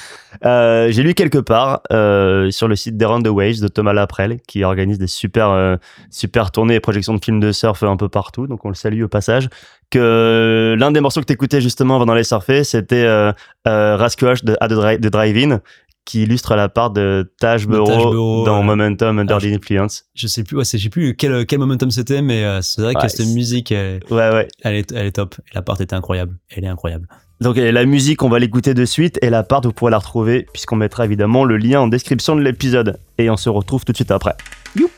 Euh, 0.44 0.88
J'ai 0.90 1.02
lu 1.02 1.14
quelque 1.14 1.38
part 1.38 1.82
euh, 1.92 2.50
sur 2.50 2.68
le 2.68 2.76
site 2.76 2.96
d'Around 2.96 3.24
the 3.24 3.30
Waves 3.30 3.60
de 3.60 3.68
Thomas 3.68 3.92
Laprelle 3.92 4.38
qui 4.46 4.64
organise 4.64 4.98
des 4.98 5.06
super 5.06 5.50
euh, 5.50 5.76
super 6.10 6.50
tournées 6.50 6.74
et 6.74 6.80
projections 6.80 7.14
de 7.14 7.24
films 7.24 7.40
de 7.40 7.52
surf 7.52 7.82
un 7.82 7.96
peu 7.96 8.08
partout. 8.08 8.46
Donc 8.46 8.64
on 8.64 8.68
le 8.68 8.74
salue 8.74 9.02
au 9.02 9.08
passage. 9.08 9.48
Que 9.88 10.74
l'un 10.78 10.90
des 10.90 11.00
morceaux 11.00 11.20
que 11.20 11.26
t'écoutais 11.26 11.60
justement 11.60 11.96
avant 11.96 12.06
d'aller 12.06 12.24
surfer, 12.24 12.64
c'était 12.64 13.04
euh, 13.04 13.32
de, 13.64 14.96
de 14.96 15.08
Drive-In 15.08 15.60
qui 16.06 16.22
illustre 16.22 16.54
la 16.56 16.70
part 16.70 16.90
de 16.90 17.30
Taj 17.38 17.66
Burrow, 17.66 18.44
dans 18.46 18.60
euh, 18.60 18.62
Momentum 18.62 19.18
Under 19.18 19.38
the 19.38 19.44
Influence. 19.44 20.04
Je 20.14 20.26
sais 20.26 20.42
plus, 20.44 20.56
ouais, 20.56 20.64
je 20.64 20.78
sais 20.78 20.88
plus 20.88 21.14
quel, 21.16 21.44
quel 21.44 21.58
momentum 21.58 21.90
c'était, 21.90 22.22
mais 22.22 22.44
euh, 22.44 22.62
c'est 22.62 22.80
vrai 22.80 22.94
Ouais, 22.96 23.02
que 23.02 23.08
cette 23.08 23.26
musique, 23.28 23.72
elle, 23.72 24.00
Ouais, 24.10 24.30
ouais. 24.32 24.48
elle 24.62 24.76
est, 24.76 24.92
elle 24.92 25.06
est 25.06 25.12
top. 25.12 25.34
Et 25.38 25.54
la 25.54 25.60
part 25.60 25.78
était 25.80 25.94
incroyable. 25.94 26.36
Elle 26.48 26.64
est 26.64 26.68
incroyable. 26.68 27.06
Donc 27.42 27.56
la 27.58 27.84
musique, 27.84 28.22
on 28.22 28.30
va 28.30 28.38
l'écouter 28.38 28.72
de 28.72 28.86
suite 28.86 29.18
et 29.20 29.28
la 29.28 29.42
part, 29.42 29.60
vous 29.60 29.72
pourrez 29.72 29.90
la 29.90 29.98
retrouver 29.98 30.46
puisqu'on 30.54 30.76
mettra 30.76 31.04
évidemment 31.04 31.44
le 31.44 31.58
lien 31.58 31.80
en 31.80 31.86
description 31.86 32.34
de 32.34 32.40
l'épisode. 32.40 32.98
Et 33.18 33.28
on 33.28 33.36
se 33.36 33.50
retrouve 33.50 33.84
tout 33.84 33.92
de 33.92 33.96
suite 33.98 34.10
après. 34.10 34.34
Dances 34.74 34.88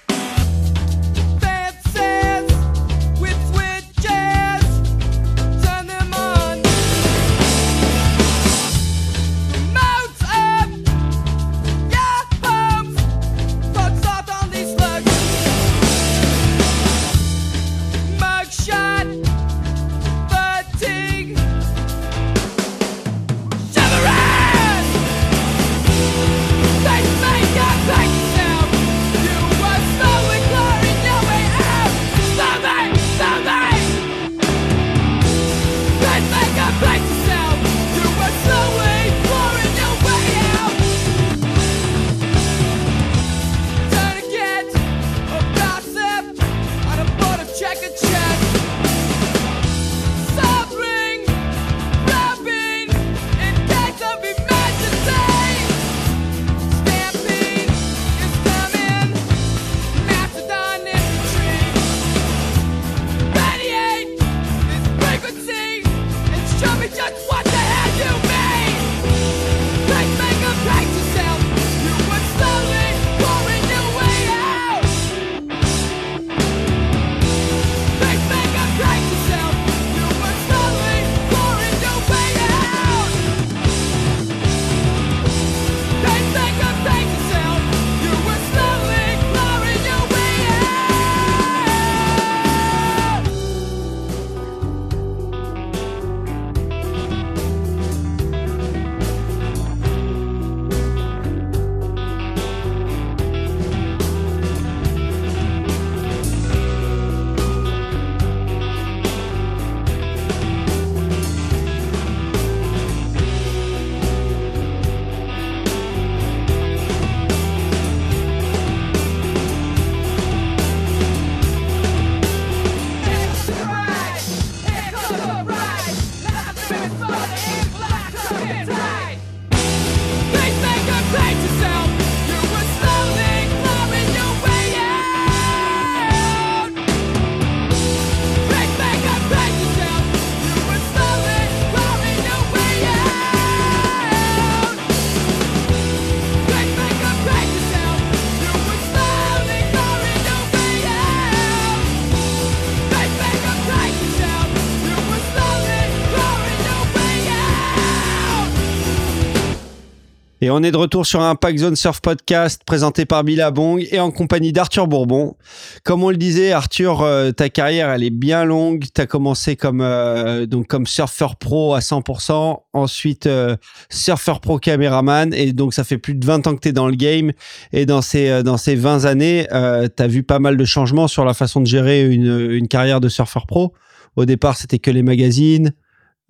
Et 160.49 160.51
on 160.51 160.62
est 160.62 160.70
de 160.70 160.78
retour 160.78 161.05
sur 161.05 161.20
un 161.20 161.34
Pack 161.34 161.59
Zone 161.59 161.76
Surf 161.76 162.01
Podcast 162.01 162.62
présenté 162.64 163.05
par 163.05 163.22
Billabong 163.22 163.86
et 163.90 164.01
en 164.01 164.11
compagnie 164.11 164.51
d'Arthur 164.51 164.86
Bourbon. 164.86 165.36
Comme 165.84 166.03
on 166.03 166.09
le 166.09 166.16
disait, 166.16 166.53
Arthur, 166.53 167.03
euh, 167.03 167.32
ta 167.32 167.51
carrière 167.51 167.90
elle 167.90 168.03
est 168.03 168.09
bien 168.09 168.46
longue. 168.46 168.86
Tu 168.94 168.99
as 168.99 169.05
commencé 169.05 169.57
comme 169.57 169.82
euh, 169.82 170.46
donc 170.46 170.66
comme 170.66 170.86
surfeur 170.86 171.36
pro 171.36 171.74
à 171.74 171.80
100%, 171.80 172.62
ensuite 172.72 173.26
euh, 173.26 173.57
surfeur 173.90 174.40
pro 174.40 174.59
caméraman 174.59 175.34
et 175.34 175.53
donc 175.53 175.74
ça 175.74 175.84
fait 175.84 175.99
plus 175.99 176.14
de 176.14 176.24
20 176.24 176.46
ans 176.46 176.55
que 176.55 176.61
tu 176.61 176.68
es 176.68 176.72
dans 176.72 176.88
le 176.88 176.96
game 176.96 177.32
et 177.74 177.84
dans 177.84 178.01
ces 178.01 178.42
dans 178.42 178.57
ces 178.57 178.74
20 178.74 179.05
années, 179.05 179.46
tu 179.51 180.03
as 180.03 180.07
vu 180.07 180.22
pas 180.22 180.38
mal 180.38 180.57
de 180.57 180.64
changements 180.64 181.09
sur 181.09 181.26
la 181.26 181.34
façon 181.34 181.61
de 181.61 181.66
gérer 181.66 182.07
une 182.11 182.53
une 182.53 182.68
carrière 182.68 183.03
de 183.03 183.11
surfeur 183.11 183.46
pro. 183.46 183.74
Au 184.16 184.24
départ, 184.24 184.57
c'était 184.57 184.78
que 184.78 184.90
les 184.90 185.03
magazines. 185.03 185.74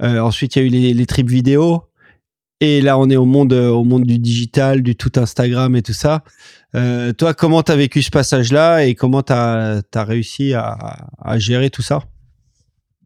Ensuite, 0.03 0.57
il 0.57 0.59
y 0.59 0.63
a 0.63 0.67
eu 0.67 0.71
les, 0.71 0.93
les 0.93 1.23
vidéo. 1.23 1.85
Et 2.61 2.81
là, 2.81 2.99
on 2.99 3.09
est 3.09 3.17
au 3.17 3.25
monde, 3.25 3.53
euh, 3.53 3.69
au 3.71 3.85
monde 3.85 4.05
du 4.05 4.19
digital, 4.19 4.83
du 4.83 4.97
tout 4.97 5.13
Instagram 5.17 5.77
et 5.77 5.83
tout 5.83 5.93
ça. 5.93 6.25
Euh, 6.75 7.13
toi, 7.13 7.33
comment 7.33 7.63
t'as 7.63 7.77
vécu 7.77 8.03
ce 8.03 8.11
passage-là 8.11 8.85
et 8.85 8.95
comment 8.95 9.23
t'as 9.23 9.81
as 9.95 10.05
réussi 10.05 10.55
à, 10.55 11.07
à 11.23 11.39
gérer 11.39 11.71
tout 11.71 11.83
ça? 11.83 12.01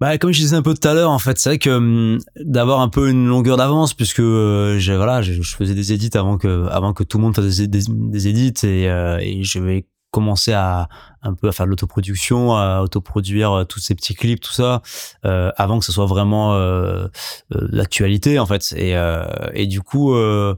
Bah, 0.00 0.18
comme 0.18 0.32
je 0.32 0.40
disais 0.40 0.56
un 0.56 0.62
peu 0.62 0.74
tout 0.74 0.88
à 0.88 0.94
l'heure, 0.94 1.12
en 1.12 1.20
fait, 1.20 1.38
c'est 1.38 1.50
vrai 1.50 1.58
que 1.58 1.70
hum, 1.70 2.18
d'avoir 2.40 2.80
un 2.80 2.88
peu 2.88 3.08
une 3.08 3.28
longueur 3.28 3.56
d'avance, 3.56 3.94
puisque 3.94 4.18
euh, 4.18 4.76
j'ai 4.78 4.96
voilà, 4.96 5.22
je, 5.22 5.34
je 5.34 5.54
faisais 5.54 5.74
des 5.74 5.92
édits 5.92 6.10
avant 6.14 6.38
que 6.38 6.66
avant 6.70 6.92
que 6.92 7.04
tout 7.04 7.18
le 7.18 7.22
monde 7.22 7.36
fasse 7.36 7.58
des, 7.58 7.68
des, 7.68 7.84
des 7.88 8.26
édits 8.26 8.66
et, 8.66 8.88
euh, 8.88 9.18
et 9.20 9.44
je 9.44 9.60
vais 9.60 9.86
commencer 10.12 10.52
à 10.52 10.88
un 11.22 11.34
peu 11.34 11.48
à 11.48 11.52
faire 11.52 11.66
de 11.66 11.70
l'autoproduction, 11.70 12.54
à 12.54 12.82
autoproduire 12.82 13.52
euh, 13.52 13.64
tous 13.64 13.80
ces 13.80 13.94
petits 13.94 14.14
clips, 14.14 14.40
tout 14.40 14.52
ça, 14.52 14.82
euh, 15.24 15.50
avant 15.56 15.78
que 15.78 15.84
ce 15.84 15.92
soit 15.92 16.06
vraiment 16.06 16.54
euh, 16.54 17.06
euh, 17.54 17.68
l'actualité 17.70 18.38
en 18.38 18.46
fait. 18.46 18.72
Et, 18.76 18.96
euh, 18.96 19.24
et 19.54 19.66
du 19.66 19.80
coup, 19.80 20.14
euh, 20.14 20.54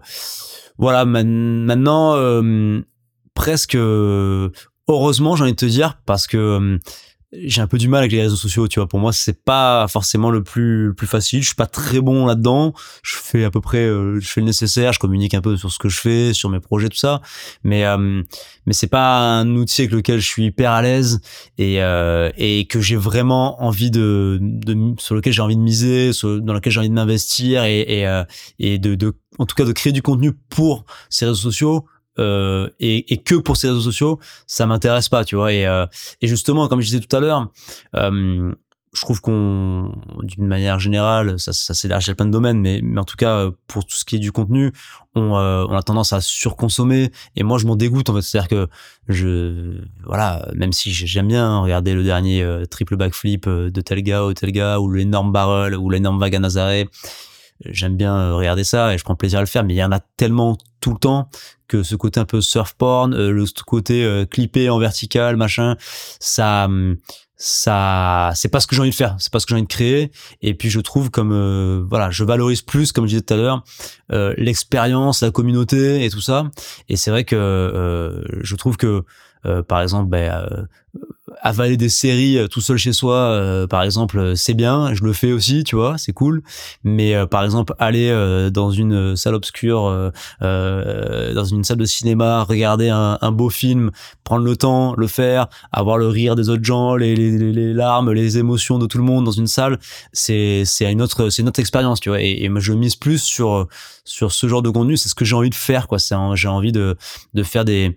voilà, 0.76 1.04
maintenant 1.06 2.14
euh, 2.16 2.82
presque 3.34 3.76
euh, 3.76 4.50
heureusement, 4.88 5.36
j'ai 5.36 5.44
envie 5.44 5.52
de 5.52 5.56
te 5.56 5.66
dire, 5.66 5.98
parce 6.06 6.26
que 6.26 6.36
euh, 6.36 6.78
j'ai 7.44 7.60
un 7.60 7.66
peu 7.66 7.78
du 7.78 7.88
mal 7.88 8.00
avec 8.00 8.12
les 8.12 8.22
réseaux 8.22 8.36
sociaux, 8.36 8.68
tu 8.68 8.78
vois. 8.78 8.88
Pour 8.88 8.98
moi, 8.98 9.12
c'est 9.12 9.44
pas 9.44 9.86
forcément 9.88 10.30
le 10.30 10.42
plus 10.42 10.86
le 10.86 10.94
plus 10.94 11.06
facile. 11.06 11.40
Je 11.42 11.46
suis 11.46 11.54
pas 11.54 11.66
très 11.66 12.00
bon 12.00 12.26
là-dedans. 12.26 12.74
Je 13.02 13.16
fais 13.16 13.44
à 13.44 13.50
peu 13.50 13.60
près, 13.60 13.84
euh, 13.84 14.20
je 14.20 14.28
fais 14.28 14.40
le 14.40 14.46
nécessaire. 14.46 14.92
Je 14.92 14.98
communique 14.98 15.34
un 15.34 15.40
peu 15.40 15.56
sur 15.56 15.70
ce 15.72 15.78
que 15.78 15.88
je 15.88 15.98
fais, 16.00 16.32
sur 16.32 16.50
mes 16.50 16.60
projets, 16.60 16.88
tout 16.88 16.96
ça. 16.96 17.20
Mais 17.62 17.84
euh, 17.84 18.22
mais 18.66 18.72
c'est 18.72 18.86
pas 18.86 19.20
un 19.20 19.56
outil 19.56 19.82
avec 19.82 19.92
lequel 19.92 20.20
je 20.20 20.26
suis 20.26 20.44
hyper 20.46 20.70
à 20.70 20.82
l'aise 20.82 21.20
et 21.58 21.82
euh, 21.82 22.30
et 22.36 22.66
que 22.66 22.80
j'ai 22.80 22.96
vraiment 22.96 23.62
envie 23.62 23.90
de, 23.90 24.38
de 24.40 24.94
sur 24.98 25.14
lequel 25.14 25.32
j'ai 25.32 25.42
envie 25.42 25.56
de 25.56 25.62
miser, 25.62 26.10
dans 26.22 26.52
lequel 26.54 26.72
j'ai 26.72 26.80
envie 26.80 26.88
de 26.90 26.94
m'investir 26.94 27.64
et 27.64 27.80
et, 27.80 28.06
euh, 28.06 28.24
et 28.58 28.78
de, 28.78 28.94
de 28.94 29.12
en 29.38 29.46
tout 29.46 29.54
cas 29.54 29.64
de 29.64 29.72
créer 29.72 29.92
du 29.92 30.02
contenu 30.02 30.32
pour 30.32 30.84
ces 31.10 31.26
réseaux 31.26 31.36
sociaux. 31.50 31.86
Euh, 32.18 32.68
et, 32.78 33.12
et 33.12 33.18
que 33.18 33.34
pour 33.34 33.56
ces 33.56 33.68
réseaux 33.68 33.80
sociaux, 33.80 34.20
ça 34.46 34.66
m'intéresse 34.66 35.08
pas, 35.08 35.24
tu 35.24 35.36
vois. 35.36 35.52
Et, 35.52 35.66
euh, 35.66 35.86
et 36.20 36.28
justement, 36.28 36.68
comme 36.68 36.80
je 36.80 36.86
disais 36.86 37.00
tout 37.00 37.16
à 37.16 37.20
l'heure, 37.20 37.48
euh, 37.96 38.52
je 38.94 39.00
trouve 39.00 39.20
qu'on, 39.20 39.92
d'une 40.22 40.46
manière 40.46 40.78
générale, 40.78 41.38
ça, 41.40 41.52
ça 41.52 41.74
s'élargit 41.74 42.12
à 42.12 42.14
plein 42.14 42.26
de 42.26 42.30
domaines, 42.30 42.60
mais, 42.60 42.78
mais 42.80 43.00
en 43.00 43.04
tout 43.04 43.16
cas, 43.16 43.48
pour 43.66 43.84
tout 43.84 43.96
ce 43.96 44.04
qui 44.04 44.14
est 44.14 44.20
du 44.20 44.30
contenu, 44.30 44.70
on, 45.16 45.36
euh, 45.36 45.64
on 45.68 45.74
a 45.74 45.82
tendance 45.82 46.12
à 46.12 46.20
surconsommer. 46.20 47.10
Et 47.34 47.42
moi, 47.42 47.58
je 47.58 47.66
m'en 47.66 47.74
dégoûte, 47.74 48.08
en 48.08 48.14
fait. 48.14 48.22
C'est-à-dire 48.22 48.48
que 48.48 48.68
je, 49.08 49.80
voilà, 50.04 50.48
même 50.54 50.72
si 50.72 50.92
j'aime 50.92 51.26
bien 51.26 51.58
regarder 51.58 51.94
le 51.94 52.04
dernier 52.04 52.44
euh, 52.44 52.66
triple 52.66 52.96
backflip 52.96 53.48
euh, 53.48 53.68
de 53.68 53.80
tel 53.80 54.00
gars 54.02 54.24
ou 54.24 54.32
tel 54.32 54.52
gars, 54.52 54.78
ou 54.78 54.88
l'énorme 54.88 55.32
barrel, 55.32 55.76
ou 55.76 55.90
l'énorme 55.90 56.20
vague 56.20 56.36
à 56.36 56.38
Nazaré, 56.38 56.88
j'aime 57.64 57.96
bien 57.96 58.16
euh, 58.16 58.34
regarder 58.34 58.64
ça 58.64 58.94
et 58.94 58.98
je 58.98 59.04
prends 59.04 59.16
plaisir 59.16 59.38
à 59.38 59.42
le 59.42 59.46
faire, 59.46 59.64
mais 59.64 59.74
il 59.74 59.78
y 59.78 59.84
en 59.84 59.92
a 59.92 60.00
tellement 60.00 60.56
tout 60.80 60.92
le 60.92 60.98
temps 60.98 61.28
que 61.66 61.82
ce 61.82 61.96
côté 61.96 62.20
un 62.20 62.24
peu 62.24 62.40
surf 62.40 62.74
porn, 62.74 63.14
euh, 63.14 63.30
le 63.30 63.44
côté 63.66 64.04
euh, 64.04 64.26
clippé 64.26 64.68
en 64.68 64.78
vertical, 64.78 65.36
machin, 65.36 65.76
ça, 66.20 66.66
hum, 66.66 66.96
ça, 67.36 68.30
c'est 68.34 68.48
pas 68.48 68.60
ce 68.60 68.66
que 68.66 68.76
j'ai 68.76 68.82
envie 68.82 68.90
de 68.90 68.94
faire, 68.94 69.16
c'est 69.18 69.32
pas 69.32 69.40
ce 69.40 69.46
que 69.46 69.50
j'ai 69.50 69.56
envie 69.56 69.66
de 69.66 69.72
créer. 69.72 70.12
Et 70.42 70.54
puis 70.54 70.70
je 70.70 70.80
trouve 70.80 71.10
comme, 71.10 71.32
euh, 71.32 71.82
voilà, 71.88 72.10
je 72.10 72.22
valorise 72.22 72.62
plus, 72.62 72.92
comme 72.92 73.06
je 73.06 73.10
disais 73.10 73.22
tout 73.22 73.34
à 73.34 73.36
l'heure, 73.36 73.64
l'expérience, 74.36 75.22
la 75.22 75.30
communauté 75.30 76.04
et 76.04 76.10
tout 76.10 76.20
ça. 76.20 76.50
Et 76.88 76.96
c'est 76.96 77.10
vrai 77.10 77.24
que 77.24 78.24
je 78.42 78.56
trouve 78.56 78.76
que, 78.76 79.04
par 79.68 79.82
exemple, 79.82 80.08
ben, 80.08 80.32
euh, 80.32 80.64
avaler 81.40 81.76
des 81.76 81.88
séries 81.88 82.38
euh, 82.38 82.48
tout 82.48 82.60
seul 82.60 82.76
chez 82.76 82.92
soi, 82.92 83.16
euh, 83.16 83.66
par 83.66 83.82
exemple, 83.82 84.18
euh, 84.18 84.34
c'est 84.34 84.54
bien, 84.54 84.94
je 84.94 85.02
le 85.04 85.12
fais 85.12 85.32
aussi, 85.32 85.64
tu 85.64 85.76
vois, 85.76 85.98
c'est 85.98 86.12
cool. 86.12 86.42
Mais 86.84 87.14
euh, 87.14 87.26
par 87.26 87.44
exemple, 87.44 87.74
aller 87.78 88.08
euh, 88.08 88.50
dans 88.50 88.70
une 88.70 89.16
salle 89.16 89.34
obscure, 89.34 89.86
euh, 89.86 90.10
euh, 90.42 91.34
dans 91.34 91.44
une 91.44 91.64
salle 91.64 91.78
de 91.78 91.84
cinéma, 91.84 92.44
regarder 92.44 92.88
un, 92.88 93.18
beau 93.32 93.50
film, 93.50 93.90
prendre 94.22 94.44
le 94.44 94.56
temps, 94.56 94.94
le 94.96 95.06
faire, 95.06 95.48
avoir 95.72 95.98
le 95.98 96.08
rire 96.08 96.36
des 96.36 96.48
autres 96.48 96.64
gens, 96.64 96.94
les, 96.94 97.14
larmes, 97.74 98.12
les 98.12 98.38
émotions 98.38 98.78
de 98.78 98.86
tout 98.86 98.98
le 98.98 99.04
monde 99.04 99.24
dans 99.24 99.30
une 99.30 99.46
salle, 99.46 99.78
c'est 100.12 100.62
c'est 100.64 100.90
une 100.90 101.02
autre 101.02 101.30
c'est 101.30 101.42
une 101.42 101.48
autre 101.48 101.60
expérience, 101.60 102.00
tu 102.00 102.10
vois. 102.10 102.22
Et, 102.22 102.44
et 102.44 102.48
moi, 102.48 102.60
je 102.60 102.72
mise 102.72 102.96
plus 102.96 103.22
sur 103.22 103.66
sur 104.04 104.32
ce 104.32 104.46
genre 104.46 104.62
de 104.62 104.70
contenu, 104.70 104.96
c'est 104.96 105.08
ce 105.08 105.14
que 105.14 105.24
j'ai 105.24 105.34
envie 105.34 105.50
de 105.50 105.54
faire, 105.54 105.88
quoi. 105.88 105.98
C'est 105.98 106.14
j'ai 106.34 106.48
envie 106.48 106.72
de 106.72 106.96
de 107.34 107.42
faire 107.42 107.64
des 107.64 107.96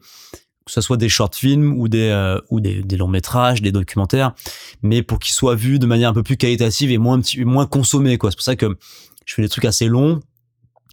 que 0.68 0.72
ce 0.74 0.82
soit 0.82 0.97
des 0.97 1.09
short 1.09 1.36
films 1.36 1.74
ou 1.80 1.88
des 1.88 2.09
euh, 2.09 2.39
ou 2.51 2.59
des, 2.59 2.84
des 2.84 2.97
longs 2.97 3.07
métrages, 3.07 3.61
des 3.61 3.72
documentaires, 3.72 4.34
mais 4.84 5.01
pour 5.01 5.18
qu'ils 5.20 5.34
soient 5.34 5.55
vus 5.55 5.80
de 5.80 5.88
manière 5.88 6.09
un 6.09 6.13
peu 6.13 6.24
plus 6.24 6.38
qualitative 6.38 6.91
et 6.91 6.97
moins 6.99 7.20
moins 7.39 7.65
consommés 7.65 8.18
quoi. 8.20 8.30
C'est 8.32 8.38
pour 8.38 8.43
ça 8.43 8.55
que 8.55 8.78
je 9.26 9.34
fais 9.34 9.41
des 9.41 9.49
trucs 9.49 9.65
assez 9.65 9.88
longs. 9.88 10.20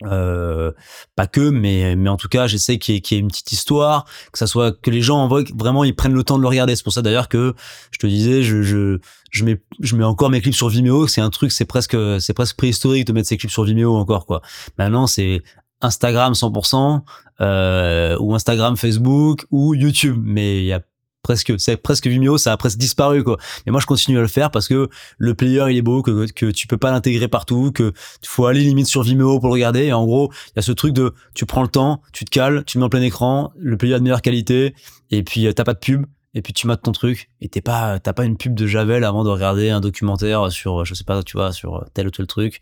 Euh, 0.03 0.73
pas 1.15 1.29
que, 1.29 1.51
mais 1.51 1.95
mais 1.95 2.09
en 2.09 2.17
tout 2.17 2.27
cas, 2.29 2.49
j'essaie 2.49 2.79
qu'il 2.79 2.95
y, 2.95 2.99
ait- 2.99 3.01
qu'il 3.01 3.17
y 3.17 3.19
ait 3.19 3.21
une 3.23 3.29
petite 3.29 3.53
histoire, 3.53 4.07
que 4.33 4.39
ça 4.39 4.49
soit 4.49 4.77
que 4.83 4.91
les 4.91 5.01
gens 5.03 5.19
en 5.19 5.29
vraiment 5.29 5.85
ils 5.85 5.95
prennent 5.95 6.15
le 6.15 6.25
temps 6.25 6.37
de 6.37 6.43
le 6.43 6.49
regarder. 6.49 6.75
C'est 6.75 6.83
pour 6.83 6.93
ça 6.93 7.01
d'ailleurs 7.01 7.29
que 7.29 7.55
je 7.93 7.99
te 8.01 8.07
disais, 8.09 8.43
je 8.43 8.63
je 8.63 8.99
je 9.31 9.45
mets 9.45 9.63
je 9.81 9.95
mets 9.95 10.03
encore 10.05 10.31
mes 10.31 10.41
clips 10.41 10.55
sur 10.57 10.69
Vimeo. 10.69 11.07
C'est 11.07 11.21
un 11.21 11.31
truc, 11.31 11.53
c'est 11.53 11.65
presque 11.65 11.97
c'est 12.21 12.35
presque 12.35 12.57
préhistorique 12.57 13.07
de 13.07 13.13
mettre 13.13 13.29
ses 13.29 13.37
clips 13.37 13.53
sur 13.53 13.63
Vimeo 13.65 13.95
encore 13.95 14.27
quoi. 14.27 14.43
Maintenant, 14.79 15.07
c'est 15.07 15.43
Instagram 15.85 16.33
100% 16.33 17.01
euh, 17.41 18.17
ou 18.21 18.35
Instagram, 18.35 18.77
Facebook 18.77 19.47
ou 19.51 19.75
YouTube, 19.75 20.21
mais 20.23 20.59
il 20.59 20.65
y 20.67 20.73
a 20.73 20.81
presque 21.23 21.55
c'est 21.59 21.77
presque 21.77 22.07
Vimeo, 22.07 22.39
ça 22.39 22.53
a 22.53 22.57
presque 22.57 22.79
disparu 22.79 23.25
quoi. 23.25 23.39
Mais 23.67 23.73
moi 23.73 23.81
je 23.81 23.87
continue 23.87 24.19
à 24.19 24.21
le 24.21 24.29
faire 24.29 24.51
parce 24.51 24.69
que 24.69 24.89
le 25.19 25.35
player 25.35 25.65
il 25.71 25.77
est 25.77 25.83
beau, 25.83 26.03
que 26.03 26.31
que 26.33 26.47
tu 26.51 26.67
peux 26.67 26.77
pas 26.77 26.93
l'intégrer 26.93 27.29
partout, 27.29 27.73
que 27.73 27.93
faut 28.23 28.47
aller 28.47 28.61
limite 28.61 28.87
sur 28.87 29.03
Vimeo 29.03 29.41
pour 29.41 29.49
le 29.49 29.55
regarder. 29.55 29.85
Et 29.85 29.93
en 29.93 30.05
gros, 30.05 30.31
il 30.49 30.53
y 30.57 30.59
a 30.61 30.63
ce 30.63 30.73
truc 30.73 30.93
de 30.93 31.15
tu 31.35 31.47
prends 31.47 31.63
le 31.63 31.69
temps, 31.69 32.03
tu 32.13 32.25
te 32.25 32.31
cales, 32.31 32.65
tu 32.65 32.79
mets 32.79 32.85
en 32.85 32.89
plein 32.89 33.03
écran, 33.03 33.53
le 33.59 33.77
player 33.77 33.95
de 33.95 34.03
meilleure 34.03 34.23
qualité, 34.23 34.75
et 35.11 35.23
puis 35.23 35.47
euh, 35.47 35.53
t'as 35.53 35.65
pas 35.65 35.75
de 35.75 35.81
pub. 35.81 36.07
Et 36.35 36.43
puis 36.43 36.53
tu 36.53 36.67
mates 36.67 36.83
ton 36.83 36.93
truc 36.93 37.31
et 37.41 37.49
t'es 37.49 37.61
pas 37.61 37.99
t'as 38.01 38.13
pas 38.13 38.25
une 38.25 38.37
pub 38.37 38.55
de 38.55 38.67
Javel 38.67 39.05
avant 39.05 39.23
de 39.23 39.29
regarder 39.31 39.71
un 39.71 39.81
documentaire 39.81 40.51
sur 40.51 40.85
je 40.85 40.95
sais 40.95 41.05
pas 41.05 41.23
tu 41.23 41.37
vois 41.37 41.53
sur 41.53 41.85
tel 41.95 42.09
ou 42.09 42.11
tel 42.11 42.27
truc. 42.27 42.61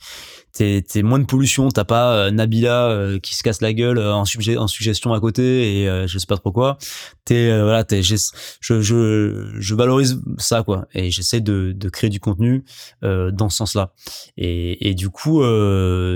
T'es 0.53 0.85
t'es 0.87 1.03
moins 1.03 1.19
de 1.19 1.25
pollution 1.25 1.69
t'as 1.71 1.85
pas 1.85 2.13
euh, 2.15 2.31
Nabila 2.31 2.89
euh, 2.91 3.19
qui 3.19 3.35
se 3.35 3.43
casse 3.43 3.63
la 3.63 3.73
gueule 3.73 3.99
euh, 3.99 4.15
en, 4.15 4.25
subje- 4.25 4.59
en 4.59 4.67
suggestion 4.67 5.15
à 5.15 5.21
côté 5.21 5.81
et 5.81 5.89
euh, 5.89 6.07
je 6.07 6.19
sais 6.19 6.27
pas 6.27 6.37
trop 6.37 6.53
quoi. 6.53 6.77
T'es 7.25 7.49
voilà 7.63 7.85
t'es 7.85 8.03
je, 8.03 8.17
je 8.61 9.51
je 9.59 9.75
valorise 9.75 10.21
ça 10.39 10.63
quoi. 10.63 10.87
Et 10.95 11.11
j'essaie 11.11 11.41
de 11.41 11.73
de 11.75 11.89
créer 11.89 12.11
du 12.11 12.21
contenu 12.21 12.65
dans 13.03 13.49
ce 13.49 13.57
sens 13.57 13.75
là 13.75 13.93
et 14.37 14.89
et 14.89 14.95
du 14.95 15.09
coup 15.09 15.43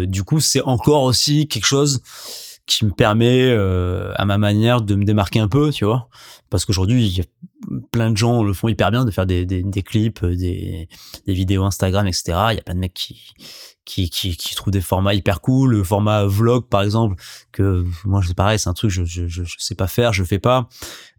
du 0.07 0.23
coup 0.25 0.41
c'est 0.41 0.63
encore 0.63 1.05
aussi 1.05 1.49
quelque 1.49 1.67
chose 1.67 2.03
qui 2.67 2.85
me 2.85 2.91
permet 2.91 3.49
euh, 3.51 4.13
à 4.17 4.25
ma 4.25 4.39
manière 4.39 4.83
de 4.83 4.95
me 4.95 5.05
démarquer 5.05 5.41
un 5.41 5.49
peu 5.49 5.71
tu 5.71 5.85
vois. 5.85 6.09
Parce 6.51 6.65
qu'aujourd'hui 6.65 7.07
il 7.07 7.19
y 7.19 7.21
a 7.21 7.25
plein 7.91 8.11
de 8.11 8.17
gens 8.17 8.43
le 8.43 8.53
font 8.53 8.69
hyper 8.69 8.91
bien 8.91 9.05
de 9.05 9.11
faire 9.11 9.27
des 9.27 9.47
des, 9.47 9.63
des 9.63 9.83
clips 9.83 10.23
euh, 10.23 10.37
des 10.37 10.89
des 11.27 11.33
vidéos 11.33 11.65
Instagram 11.65 12.07
etc 12.07 12.23
il 12.51 12.57
y 12.57 12.59
a 12.59 12.63
plein 12.63 12.75
de 12.75 12.81
mecs 12.81 12.95
qui 12.95 13.35
qui, 13.87 14.11
qui, 14.11 14.37
qui 14.37 14.55
trouvent 14.55 14.73
des 14.73 14.81
formats 14.83 15.15
hyper 15.15 15.41
cool, 15.41 15.71
le 15.71 15.85
format 15.85 16.27
vlog 16.27 16.69
par 16.69 16.83
exemple, 16.83 17.15
que 17.53 17.85
moi 18.05 18.21
c'est 18.27 18.35
pareil, 18.37 18.59
c'est 18.59 18.69
un 18.69 18.75
truc 18.75 18.91
je, 18.91 19.05
je, 19.05 19.29
je, 19.29 19.45
je 19.45 19.55
sais 19.59 19.77
pas 19.77 19.87
faire, 19.87 20.13
je 20.13 20.25
fais 20.25 20.41
pas, 20.41 20.69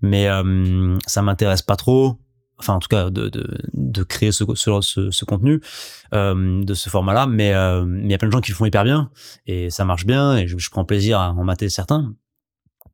mais 0.01 0.27
euh, 0.27 0.95
ça 1.07 1.21
m'intéresse 1.21 1.61
pas 1.61 1.77
trop, 1.77 2.19
enfin 2.59 2.73
en 2.73 2.79
tout 2.79 2.87
cas 2.87 3.09
de, 3.09 3.29
de, 3.29 3.57
de 3.73 4.03
créer 4.03 4.31
ce, 4.31 4.43
ce, 4.55 5.11
ce, 5.11 5.25
contenu 5.25 5.61
euh, 6.13 6.63
de 6.63 6.73
ce 6.73 6.89
format-là, 6.89 7.27
mais 7.27 7.53
euh, 7.53 7.85
mais 7.85 8.05
il 8.05 8.11
y 8.11 8.15
a 8.15 8.17
plein 8.17 8.27
de 8.29 8.33
gens 8.33 8.41
qui 8.41 8.51
le 8.51 8.55
font 8.55 8.65
hyper 8.65 8.83
bien 8.83 9.11
et 9.45 9.69
ça 9.69 9.85
marche 9.85 10.05
bien 10.05 10.37
et 10.37 10.47
je, 10.47 10.57
je 10.57 10.69
prends 10.69 10.85
plaisir 10.85 11.19
à 11.19 11.31
en 11.31 11.43
mater 11.43 11.69
certains. 11.69 12.13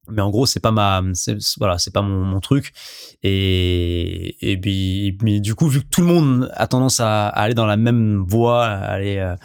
Mais 0.09 0.21
en 0.21 0.29
gros, 0.29 0.45
c'est 0.45 0.59
pas 0.59 0.71
ma, 0.71 1.01
voilà, 1.59 1.77
c'est 1.77 1.93
pas 1.93 2.01
mon, 2.01 2.25
mon 2.25 2.41
truc. 2.41 2.73
Et, 3.23 4.35
et 4.41 4.57
puis, 4.59 5.17
mais 5.21 5.39
du 5.39 5.55
coup, 5.55 5.69
vu 5.69 5.79
que 5.81 5.87
tout 5.89 6.01
le 6.01 6.07
monde 6.07 6.51
a 6.55 6.67
tendance 6.67 6.99
à, 6.99 7.29
à 7.29 7.41
aller 7.41 7.53
dans 7.53 7.65
la 7.65 7.77
même 7.77 8.17
voie, 8.27 8.65
à 8.65 8.91
aller 8.91 9.17
euh, 9.17 9.37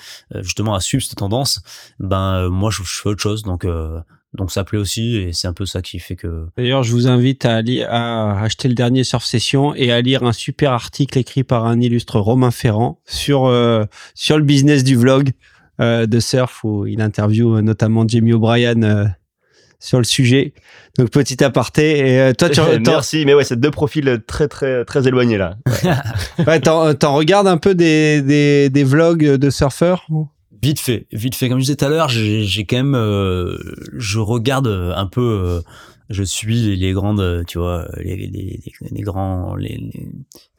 justement 0.43 0.75
à 0.75 0.81
suivre 0.81 1.05
cette 1.05 1.19
tendance, 1.19 1.63
ben 2.01 2.35
euh, 2.35 2.51
moi, 2.51 2.71
je, 2.73 2.83
je 2.83 3.01
fais 3.01 3.09
autre 3.09 3.23
chose. 3.23 3.45
Donc, 3.45 3.65
euh, 3.65 4.01
donc 4.35 4.51
ça 4.51 4.63
plaît 4.65 4.79
aussi, 4.79 5.17
et 5.17 5.33
c'est 5.33 5.49
un 5.49 5.53
peu 5.55 5.65
ça 5.67 5.81
qui 5.83 5.99
fait 5.99 6.17
que. 6.17 6.47
D'ailleurs, 6.57 6.83
je 6.83 6.93
vous 6.93 7.07
invite 7.09 7.45
à, 7.47 7.61
à 7.89 8.43
acheter 8.43 8.69
le 8.69 8.75
dernier 8.75 9.03
Surf 9.05 9.25
Session 9.25 9.75
et 9.75 9.91
à 9.91 10.01
lire 10.01 10.23
un 10.23 10.33
super 10.33 10.73
article 10.73 11.19
écrit 11.19 11.45
par 11.45 11.65
un 11.65 11.81
illustre 11.81 12.21
Romain 12.21 12.51
Ferrand 12.51 13.01
sur, 13.07 13.47
euh, 13.47 13.85
sur 14.15 14.37
le 14.37 14.45
business 14.45 14.85
du 14.85 14.97
vlog 14.97 15.31
euh, 15.81 16.07
de 16.07 16.21
surf 16.21 16.63
où 16.65 16.87
il 16.87 17.01
interviewe 17.01 17.61
notamment 17.63 18.05
Jamie 18.07 18.33
O'Brien 18.35 18.83
euh, 18.83 19.07
sur 19.81 19.99
le 19.99 20.05
sujet. 20.05 20.53
Donc 20.99 21.11
petit 21.11 21.43
aparté. 21.45 21.99
Et 22.01 22.21
euh, 22.21 22.33
toi, 22.33 22.51
tu 22.51 22.61
Merci, 22.87 23.25
mais 23.25 23.33
ouais, 23.35 23.45
c'est 23.45 23.59
deux 23.61 23.71
profils 23.71 24.21
très 24.27 24.49
très 24.49 24.85
très 24.85 25.07
éloignés 25.07 25.39
là. 25.39 25.57
ouais, 26.47 26.61
t'en- 26.61 26.93
t'en 26.95 27.15
regardes 27.15 27.47
un 27.47 27.57
peu 27.59 27.75
des, 27.77 28.21
des, 28.23 28.69
des 28.71 28.85
vlogs 28.85 29.25
de 29.37 29.51
surfeurs 29.51 30.07
Vite 30.63 30.81
fait, 30.81 31.07
vite 31.13 31.35
fait. 31.35 31.49
Comme 31.49 31.59
je 31.59 31.65
disais 31.65 31.77
tout 31.77 31.85
à 31.85 31.89
l'heure, 31.89 32.09
j'ai 32.09 32.67
quand 32.67 32.77
même, 32.77 32.95
euh, 32.95 33.57
je 33.93 34.19
regarde 34.19 34.67
un 34.67 35.07
peu, 35.07 35.21
euh, 35.21 35.61
je 36.11 36.23
suis 36.23 36.77
les, 36.77 36.93
grandes, 36.93 37.21
euh, 37.21 37.45
tu 37.45 37.59
vois, 37.59 37.89
les, 37.99 38.17
les, 38.17 38.61
les, 38.91 39.03
grands, 39.03 39.55
les 39.55 39.91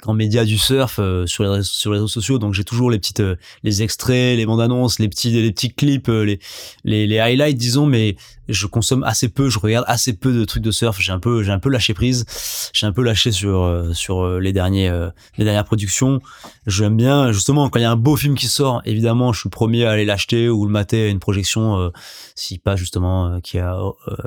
grands 0.01 0.13
médias 0.13 0.45
du 0.45 0.57
surf 0.57 0.99
euh, 0.99 1.25
sur 1.25 1.43
les 1.43 1.63
sur 1.63 1.91
réseaux 1.91 2.07
sociaux. 2.07 2.39
Donc 2.39 2.53
j'ai 2.53 2.63
toujours 2.63 2.89
les 2.89 2.99
petites, 2.99 3.19
euh, 3.19 3.35
les 3.63 3.83
extraits, 3.83 4.37
les 4.37 4.45
bandes 4.45 4.61
annonces, 4.61 4.99
les 4.99 5.09
petits, 5.09 5.31
les 5.31 5.51
petits 5.51 5.73
clips, 5.73 6.09
euh, 6.09 6.23
les, 6.23 6.39
les, 6.83 7.07
les 7.07 7.19
highlights, 7.19 7.57
disons. 7.57 7.85
Mais 7.85 8.15
je 8.47 8.65
consomme 8.65 9.03
assez 9.03 9.29
peu, 9.29 9.49
je 9.49 9.59
regarde 9.59 9.85
assez 9.87 10.13
peu 10.13 10.33
de 10.33 10.43
trucs 10.45 10.63
de 10.63 10.71
surf. 10.71 10.99
J'ai 10.99 11.11
un 11.11 11.19
peu, 11.19 11.43
j'ai 11.43 11.51
un 11.51 11.59
peu 11.59 11.69
lâché 11.69 11.93
prise. 11.93 12.25
J'ai 12.73 12.85
un 12.85 12.91
peu 12.91 13.03
lâché 13.03 13.31
sur 13.31 13.63
euh, 13.63 13.93
sur 13.93 14.21
euh, 14.21 14.39
les 14.39 14.53
derniers, 14.53 14.89
les 15.37 15.43
dernières 15.43 15.65
productions. 15.65 16.21
J'aime 16.65 16.97
bien 16.97 17.31
justement 17.31 17.69
quand 17.69 17.79
il 17.79 17.83
y 17.83 17.85
a 17.85 17.91
un 17.91 17.95
beau 17.95 18.15
film 18.15 18.35
qui 18.35 18.47
sort, 18.47 18.81
évidemment, 18.85 19.33
je 19.33 19.41
suis 19.41 19.49
premier 19.49 19.85
à 19.85 19.91
aller 19.91 20.05
l'acheter 20.05 20.49
ou 20.49 20.65
le 20.65 20.71
mater 20.71 21.05
à 21.05 21.07
une 21.07 21.19
projection 21.19 21.91
si 22.35 22.57
pas 22.57 22.75
justement 22.75 23.39
y 23.53 23.57
a 23.57 23.77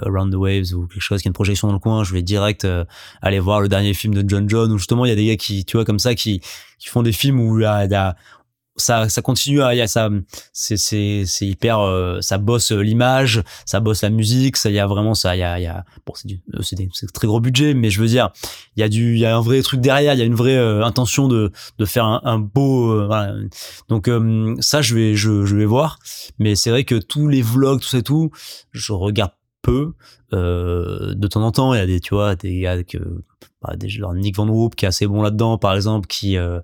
Around 0.02 0.32
the 0.32 0.36
Waves 0.36 0.74
ou 0.74 0.86
quelque 0.86 1.00
chose 1.00 1.22
qui 1.22 1.28
a 1.28 1.30
une 1.30 1.34
projection 1.34 1.68
dans 1.68 1.74
le 1.74 1.80
coin, 1.80 2.04
je 2.04 2.12
vais 2.12 2.22
direct 2.22 2.66
aller 3.22 3.40
voir 3.40 3.60
le 3.60 3.68
dernier 3.68 3.94
film 3.94 4.14
de 4.14 4.28
John 4.28 4.48
John 4.48 4.70
ou 4.72 4.78
justement 4.78 5.04
il 5.04 5.08
y 5.08 5.12
a 5.12 5.16
des 5.16 5.26
gars 5.26 5.36
qui 5.36 5.61
tu 5.64 5.76
vois 5.76 5.84
comme 5.84 5.98
ça 5.98 6.14
qui 6.14 6.40
qui 6.78 6.88
font 6.88 7.02
des 7.02 7.12
films 7.12 7.40
où 7.40 7.64
a- 7.64 8.14
ça 8.76 9.08
ça 9.08 9.20
continue 9.20 9.62
à 9.62 9.74
y 9.74 9.80
a 9.82 9.86
ça 9.86 10.08
c'est 10.52 10.76
c'est 10.78 11.24
c'est 11.26 11.46
hyper 11.46 11.80
euh, 11.80 12.20
ça 12.20 12.38
bosse 12.38 12.72
euh, 12.72 12.80
l'image 12.80 13.42
ça 13.66 13.80
bosse 13.80 14.02
la 14.02 14.08
musique 14.08 14.56
ça 14.56 14.70
il 14.70 14.74
y 14.74 14.78
a 14.78 14.86
vraiment 14.86 15.14
ça 15.14 15.36
il 15.36 15.40
y 15.40 15.42
a 15.42 15.60
y 15.60 15.66
a 15.66 15.84
bon 16.06 16.14
c'est 16.14 16.40
euh, 16.54 16.62
c'est 16.62 16.76
des 16.76 16.88
c'est 16.94 17.10
très 17.12 17.26
gros 17.26 17.40
budget 17.40 17.74
mais 17.74 17.90
je 17.90 18.00
veux 18.00 18.06
dire 18.06 18.30
il 18.76 18.80
y 18.80 18.82
a 18.82 18.88
du 18.88 19.12
il 19.12 19.20
y 19.20 19.26
a 19.26 19.36
un 19.36 19.40
vrai 19.42 19.60
truc 19.60 19.80
derrière 19.80 20.14
il 20.14 20.18
y 20.18 20.22
a 20.22 20.24
une 20.24 20.34
vraie 20.34 20.56
intention 20.82 21.28
de 21.28 21.52
de 21.78 21.84
faire 21.84 22.06
un, 22.06 22.38
beau 22.38 23.06
donc 23.88 24.10
ça 24.60 24.80
je 24.80 24.94
vais 24.94 25.14
je, 25.14 25.44
je 25.44 25.56
vais 25.56 25.66
voir. 25.66 25.98
Mais 26.38 26.54
c'est 26.54 26.70
vrai 26.70 26.84
que 26.84 26.94
tous 26.94 27.28
les 27.28 27.42
vlogs 27.42 27.80
tout 27.80 27.88
ça 27.88 28.02
tout 28.02 28.30
je 28.72 28.92
regarde 28.92 29.32
peu 29.62 29.94
euh, 30.32 31.14
de 31.14 31.26
temps 31.28 31.42
en 31.42 31.52
temps. 31.52 31.74
Il 31.74 31.78
y 31.78 31.80
a 31.80 31.86
des 31.86 32.00
tu 32.00 32.14
vois 32.14 32.36
des 32.36 32.60
gars 32.60 32.82
que 32.84 32.98
bah, 33.62 33.74
des 33.76 33.88
genre 33.88 34.14
Nick 34.14 34.36
Van 34.36 34.48
Hoop 34.48 34.74
qui 34.74 34.84
est 34.84 34.88
assez 34.88 35.06
bon 35.06 35.22
là-dedans 35.22 35.58
par 35.58 35.74
exemple 35.74 36.06
qui 36.06 36.36
euh, 36.36 36.60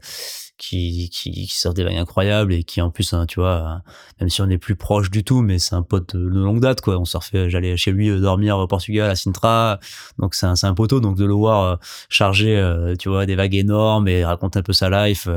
qui, 0.58 1.08
qui, 1.10 1.30
qui 1.30 1.56
sort 1.56 1.72
des 1.72 1.84
vagues 1.84 1.96
incroyables 1.96 2.52
et 2.52 2.64
qui 2.64 2.82
en 2.82 2.90
plus 2.90 3.12
hein, 3.12 3.26
tu 3.26 3.38
vois 3.38 3.80
même 4.20 4.28
si 4.28 4.42
on 4.42 4.50
est 4.50 4.58
plus 4.58 4.74
proche 4.74 5.08
du 5.10 5.22
tout 5.22 5.40
mais 5.40 5.60
c'est 5.60 5.76
un 5.76 5.82
pote 5.82 6.16
de, 6.16 6.26
longue 6.26 6.60
date 6.60 6.80
quoi. 6.80 6.98
On 6.98 7.04
surfait 7.04 7.48
j'allais 7.48 7.76
chez 7.76 7.92
lui 7.92 8.10
euh, 8.10 8.18
dormir 8.18 8.58
au 8.58 8.66
Portugal 8.66 9.08
à 9.08 9.14
Sintra. 9.16 9.78
Donc 10.18 10.34
c'est 10.34 10.46
un, 10.46 10.54
un 10.60 10.74
poteau 10.74 11.00
donc 11.00 11.16
de 11.16 11.24
le 11.24 11.32
voir 11.32 11.62
euh, 11.62 11.76
charger 12.08 12.58
euh, 12.58 12.96
tu 12.96 13.08
vois 13.08 13.24
des 13.24 13.36
vagues 13.36 13.54
énormes 13.54 14.08
et 14.08 14.24
raconter 14.24 14.58
un 14.58 14.62
peu 14.62 14.72
sa 14.72 14.90
life 14.90 15.28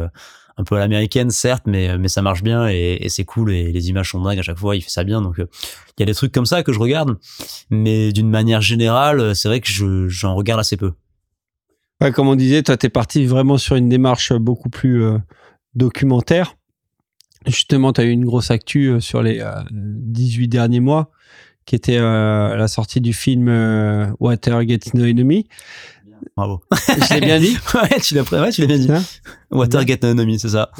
un 0.61 0.63
peu 0.63 0.75
à 0.75 0.79
l'américaine 0.79 1.29
certes 1.29 1.63
mais 1.65 1.97
mais 1.97 2.07
ça 2.07 2.21
marche 2.21 2.43
bien 2.43 2.67
et, 2.67 3.07
c'est 3.09 3.25
cool 3.25 3.51
et 3.51 3.71
les 3.71 3.89
images 3.89 4.11
sont 4.11 4.21
dingues 4.21 4.39
à 4.39 4.43
chaque 4.43 4.57
fois 4.57 4.75
il 4.75 4.81
fait 4.81 4.89
ça 4.89 5.03
bien 5.03 5.21
donc 5.21 5.39
euh, 5.39 5.47
il 5.97 6.01
y 6.01 6.03
a 6.03 6.05
des 6.05 6.13
trucs 6.13 6.31
comme 6.31 6.45
ça 6.45 6.63
que 6.63 6.71
je 6.71 6.79
regarde 6.79 7.17
mais 7.69 8.11
d'une 8.13 8.29
manière 8.29 8.61
générale 8.61 9.19
euh, 9.19 9.33
c'est 9.33 9.47
vrai 9.47 9.59
que 9.59 9.67
je 9.67 10.07
j'en 10.07 10.35
regarde 10.35 10.59
assez 10.59 10.77
peu 10.77 10.93
Ouais, 12.01 12.11
comme 12.11 12.27
on 12.27 12.35
disait, 12.35 12.63
toi, 12.63 12.77
t'es 12.77 12.89
parti 12.89 13.27
vraiment 13.27 13.59
sur 13.59 13.75
une 13.75 13.87
démarche 13.87 14.33
beaucoup 14.33 14.69
plus 14.69 15.03
euh, 15.03 15.19
documentaire. 15.75 16.55
Justement, 17.45 17.93
tu 17.93 18.01
as 18.01 18.05
eu 18.05 18.09
une 18.09 18.25
grosse 18.25 18.49
actu 18.49 18.87
euh, 18.87 18.99
sur 18.99 19.21
les 19.21 19.39
euh, 19.39 19.61
18 19.69 20.47
derniers 20.47 20.79
mois, 20.79 21.11
qui 21.65 21.75
était 21.75 21.99
euh, 21.99 22.55
la 22.55 22.67
sortie 22.67 23.01
du 23.01 23.13
film 23.13 23.47
euh, 23.49 24.07
Water 24.19 24.67
Gets 24.67 24.95
No 24.95 25.05
Enemy. 25.05 25.47
Bravo 26.37 26.61
Je 26.87 27.13
l'ai 27.15 27.21
bien 27.21 27.39
dit 27.39 27.57
ouais 27.73 27.99
tu 27.99 28.15
l'as 28.15 28.21
ouais, 28.41 28.51
tu 28.51 28.61
l'as 28.61 28.67
bien 28.67 28.77
dit 28.77 28.91
Hein 28.91 29.03
Watergate 29.51 30.03
Nonomy 30.03 30.39
c'est 30.39 30.49
ça 30.49 30.71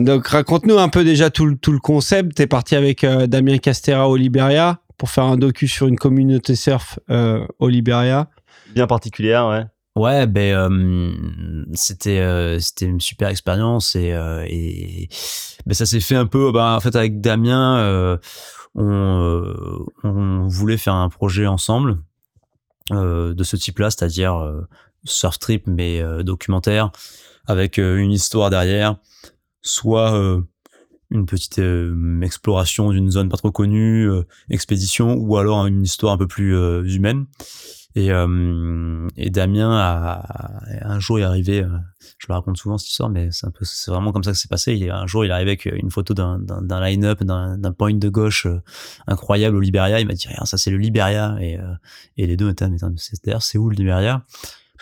Donc, 0.00 0.26
raconte-nous 0.26 0.78
un 0.78 0.88
peu 0.88 1.04
déjà 1.04 1.30
tout, 1.30 1.46
le- 1.46 1.56
tout 1.56 1.72
le 1.72 1.78
concept. 1.78 2.34
Tu 2.36 2.42
es 2.42 2.46
parti 2.46 2.74
avec 2.74 3.04
euh, 3.04 3.26
Damien 3.26 3.58
Castera 3.58 4.08
au 4.08 4.16
Liberia 4.16 4.80
pour 4.98 5.10
faire 5.10 5.24
un 5.24 5.36
docu 5.36 5.68
sur 5.68 5.86
une 5.86 5.96
communauté 5.96 6.56
surf 6.56 6.98
euh, 7.10 7.46
au 7.60 7.68
Liberia. 7.68 8.28
Bien 8.74 8.86
particulière, 8.86 9.46
ouais. 9.48 9.64
Ouais, 9.96 10.26
ben 10.26 10.54
euh, 10.54 11.12
c'était 11.74 12.18
euh, 12.20 12.58
c'était 12.60 12.86
une 12.86 13.00
super 13.00 13.28
expérience 13.28 13.96
et 13.96 14.12
euh, 14.12 14.44
et 14.48 15.08
ben 15.66 15.74
ça 15.74 15.84
s'est 15.84 15.98
fait 16.00 16.14
un 16.14 16.26
peu 16.26 16.52
ben, 16.52 16.74
en 16.76 16.80
fait 16.80 16.94
avec 16.94 17.20
Damien 17.20 17.78
euh, 17.78 18.16
on 18.76 18.88
euh, 18.88 19.84
on 20.04 20.46
voulait 20.46 20.76
faire 20.76 20.94
un 20.94 21.08
projet 21.08 21.46
ensemble 21.48 21.98
de 22.90 23.44
ce 23.44 23.56
type-là, 23.56 23.90
c'est-à-dire 23.90 24.36
euh, 24.36 24.62
surf 25.04 25.38
trip 25.38 25.66
mais 25.66 26.00
euh, 26.00 26.22
documentaire 26.22 26.90
avec 27.46 27.78
euh, 27.78 27.96
une 27.96 28.12
histoire 28.12 28.50
derrière, 28.50 28.96
soit 29.62 30.14
euh, 30.14 30.40
une 31.10 31.26
petite 31.26 31.58
euh, 31.58 32.20
exploration 32.22 32.90
d'une 32.90 33.10
zone 33.10 33.28
pas 33.28 33.36
trop 33.36 33.50
connue, 33.50 34.08
euh, 34.08 34.22
expédition, 34.50 35.14
ou 35.14 35.36
alors 35.36 35.66
une 35.66 35.82
histoire 35.82 36.12
un 36.12 36.18
peu 36.18 36.28
plus 36.28 36.54
euh, 36.54 36.84
humaine. 36.84 37.26
Et, 37.96 38.12
euh, 38.12 39.08
et 39.16 39.30
Damien 39.30 39.72
a, 39.72 40.60
un 40.82 41.00
jour 41.00 41.18
est 41.18 41.24
arrivé, 41.24 41.62
euh, 41.62 41.68
je 42.18 42.26
le 42.28 42.34
raconte 42.34 42.56
souvent 42.56 42.78
cette 42.78 42.90
histoire, 42.90 43.08
mais 43.08 43.30
c'est 43.32 43.90
vraiment 43.90 44.12
comme 44.12 44.22
ça 44.22 44.32
que 44.32 44.36
c'est 44.36 44.50
passé. 44.50 44.74
Il 44.74 44.90
un 44.90 45.06
jour, 45.06 45.24
il 45.24 45.30
est 45.30 45.34
arrivé 45.34 45.52
avec 45.52 45.64
une 45.64 45.90
photo 45.90 46.14
d'un, 46.14 46.38
d'un, 46.38 46.62
d'un 46.62 46.80
line-up, 46.84 47.22
d'un, 47.22 47.72
point 47.72 47.94
de 47.94 48.08
gauche 48.08 48.46
euh, 48.46 48.60
incroyable 49.06 49.56
au 49.56 49.60
Liberia. 49.60 50.00
Il 50.00 50.06
m'a 50.06 50.12
dit, 50.12 50.28
rien, 50.28 50.44
ça 50.44 50.56
c'est 50.56 50.70
le 50.70 50.76
Liberia. 50.76 51.36
Et, 51.40 51.58
euh, 51.58 51.74
et 52.16 52.26
les 52.26 52.36
deux 52.36 52.50
étaient, 52.50 52.68
mais 52.68 52.76
c'est, 52.96 53.24
d'ailleurs, 53.24 53.42
c'est 53.42 53.58
où 53.58 53.70
le 53.70 53.76
Liberia? 53.76 54.22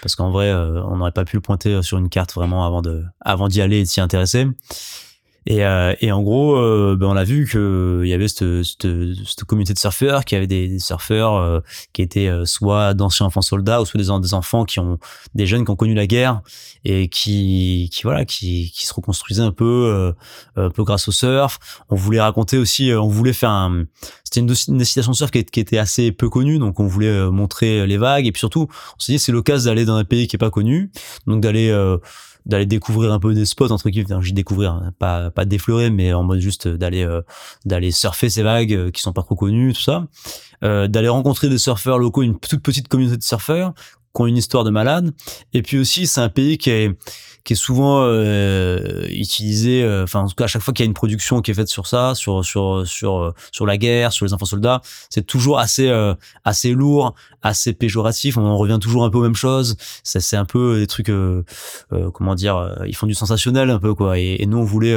Parce 0.02 0.14
qu'en 0.14 0.30
vrai, 0.30 0.50
euh, 0.50 0.82
on 0.84 0.96
n'aurait 0.96 1.12
pas 1.12 1.24
pu 1.24 1.36
le 1.36 1.42
pointer 1.42 1.82
sur 1.82 1.98
une 1.98 2.08
carte 2.08 2.34
vraiment 2.34 2.66
avant 2.66 2.82
de, 2.82 3.04
avant 3.20 3.48
d'y 3.48 3.62
aller 3.62 3.78
et 3.78 3.82
de 3.82 3.88
s'y 3.88 4.00
intéresser. 4.00 4.46
Et, 5.50 5.64
euh, 5.64 5.94
et 6.02 6.12
en 6.12 6.22
gros, 6.22 6.56
euh, 6.56 6.94
ben 6.94 7.06
on 7.06 7.16
a 7.16 7.24
vu 7.24 7.48
que 7.50 8.02
il 8.04 8.08
y 8.10 8.12
avait 8.12 8.28
cette, 8.28 8.62
cette, 8.64 8.86
cette 9.26 9.44
communauté 9.44 9.72
de 9.72 9.78
surfeurs, 9.78 10.26
qui 10.26 10.36
avait 10.36 10.46
des, 10.46 10.68
des 10.68 10.78
surfeurs 10.78 11.36
euh, 11.36 11.60
qui 11.94 12.02
étaient 12.02 12.28
euh, 12.28 12.44
soit 12.44 12.92
d'anciens 12.92 13.24
enfants 13.24 13.40
soldats, 13.40 13.80
ou 13.80 13.86
soit 13.86 13.98
des, 13.98 14.08
des 14.20 14.34
enfants 14.34 14.66
qui 14.66 14.78
ont 14.78 14.98
des 15.34 15.46
jeunes 15.46 15.64
qui 15.64 15.70
ont 15.70 15.76
connu 15.76 15.94
la 15.94 16.06
guerre 16.06 16.42
et 16.84 17.08
qui, 17.08 17.88
qui 17.90 18.02
voilà, 18.02 18.26
qui, 18.26 18.70
qui 18.74 18.84
se 18.84 18.92
reconstruisaient 18.92 19.42
un 19.42 19.52
peu, 19.52 19.64
euh, 19.64 20.66
un 20.66 20.70
peu 20.70 20.84
grâce 20.84 21.08
au 21.08 21.12
surf. 21.12 21.58
On 21.88 21.96
voulait 21.96 22.20
raconter 22.20 22.58
aussi, 22.58 22.90
euh, 22.90 23.00
on 23.00 23.08
voulait 23.08 23.32
faire 23.32 23.50
un, 23.50 23.84
c'était 24.24 24.40
une, 24.40 24.54
une 24.68 24.76
destination 24.76 25.12
de 25.12 25.16
surf 25.16 25.30
qui, 25.30 25.42
qui 25.46 25.60
était 25.60 25.78
assez 25.78 26.12
peu 26.12 26.28
connue, 26.28 26.58
donc 26.58 26.78
on 26.78 26.86
voulait 26.86 27.06
euh, 27.06 27.30
montrer 27.30 27.86
les 27.86 27.96
vagues 27.96 28.26
et 28.26 28.32
puis 28.32 28.40
surtout, 28.40 28.68
on 28.70 29.00
s'est 29.00 29.12
dit 29.12 29.18
c'est 29.18 29.32
l'occasion 29.32 29.70
d'aller 29.70 29.86
dans 29.86 29.96
un 29.96 30.04
pays 30.04 30.28
qui 30.28 30.36
est 30.36 30.38
pas 30.38 30.50
connu, 30.50 30.90
donc 31.26 31.40
d'aller 31.40 31.70
euh, 31.70 31.96
d'aller 32.48 32.66
découvrir 32.66 33.12
un 33.12 33.20
peu 33.20 33.34
des 33.34 33.44
spots 33.44 33.70
entre 33.70 33.90
guillemets 33.90 34.12
enfin, 34.12 34.22
j'ai 34.22 34.32
découvrir 34.32 34.72
hein, 34.72 34.92
pas 34.98 35.30
pas 35.30 35.44
défleurer 35.44 35.90
mais 35.90 36.12
en 36.12 36.22
mode 36.22 36.40
juste 36.40 36.66
d'aller 36.66 37.04
euh, 37.04 37.20
d'aller 37.64 37.90
surfer 37.90 38.30
ces 38.30 38.42
vagues 38.42 38.72
euh, 38.72 38.90
qui 38.90 39.02
sont 39.02 39.12
pas 39.12 39.22
trop 39.22 39.36
connues 39.36 39.72
tout 39.74 39.82
ça. 39.82 40.06
Euh, 40.64 40.88
d'aller 40.88 41.08
rencontrer 41.08 41.48
des 41.48 41.58
surfeurs 41.58 41.98
locaux 41.98 42.22
une 42.22 42.38
toute 42.38 42.62
petite 42.62 42.88
communauté 42.88 43.18
de 43.18 43.22
surfeurs 43.22 43.74
qui 44.14 44.22
ont 44.22 44.26
une 44.26 44.36
histoire 44.36 44.64
de 44.64 44.70
malade. 44.70 45.12
Et 45.52 45.62
puis 45.62 45.78
aussi 45.78 46.06
c'est 46.06 46.20
un 46.20 46.30
pays 46.30 46.58
qui 46.58 46.70
est 46.70 46.98
qui 47.44 47.54
est 47.54 47.56
souvent 47.56 48.02
euh, 48.02 49.06
utilisé 49.08 49.82
euh, 49.82 50.04
enfin 50.04 50.20
en 50.20 50.28
tout 50.28 50.34
cas 50.34 50.44
à 50.44 50.46
chaque 50.46 50.62
fois 50.62 50.74
qu'il 50.74 50.84
y 50.84 50.86
a 50.86 50.88
une 50.88 50.94
production 50.94 51.40
qui 51.40 51.50
est 51.50 51.54
faite 51.54 51.68
sur 51.68 51.86
ça 51.86 52.14
sur 52.14 52.44
sur 52.44 52.86
sur 52.86 53.16
euh, 53.16 53.34
sur 53.52 53.66
la 53.66 53.76
guerre 53.76 54.12
sur 54.12 54.26
les 54.26 54.32
enfants 54.32 54.46
soldats 54.46 54.82
c'est 55.10 55.26
toujours 55.26 55.58
assez 55.58 55.88
euh, 55.88 56.14
assez 56.44 56.72
lourd 56.72 57.14
assez 57.42 57.72
péjoratif. 57.72 58.36
On 58.36 58.44
en 58.44 58.56
revient 58.56 58.78
toujours 58.80 59.04
un 59.04 59.10
peu 59.10 59.18
aux 59.18 59.22
mêmes 59.22 59.34
choses. 59.34 59.76
C'est 60.02 60.20
c'est 60.20 60.36
un 60.36 60.44
peu 60.44 60.78
des 60.78 60.86
trucs 60.86 61.08
euh, 61.08 61.44
comment 62.12 62.34
dire 62.34 62.76
ils 62.86 62.96
font 62.96 63.06
du 63.06 63.14
sensationnel 63.14 63.70
un 63.70 63.78
peu 63.78 63.94
quoi. 63.94 64.18
Et, 64.18 64.36
et 64.40 64.46
nous 64.46 64.58
on 64.58 64.64
voulait 64.64 64.96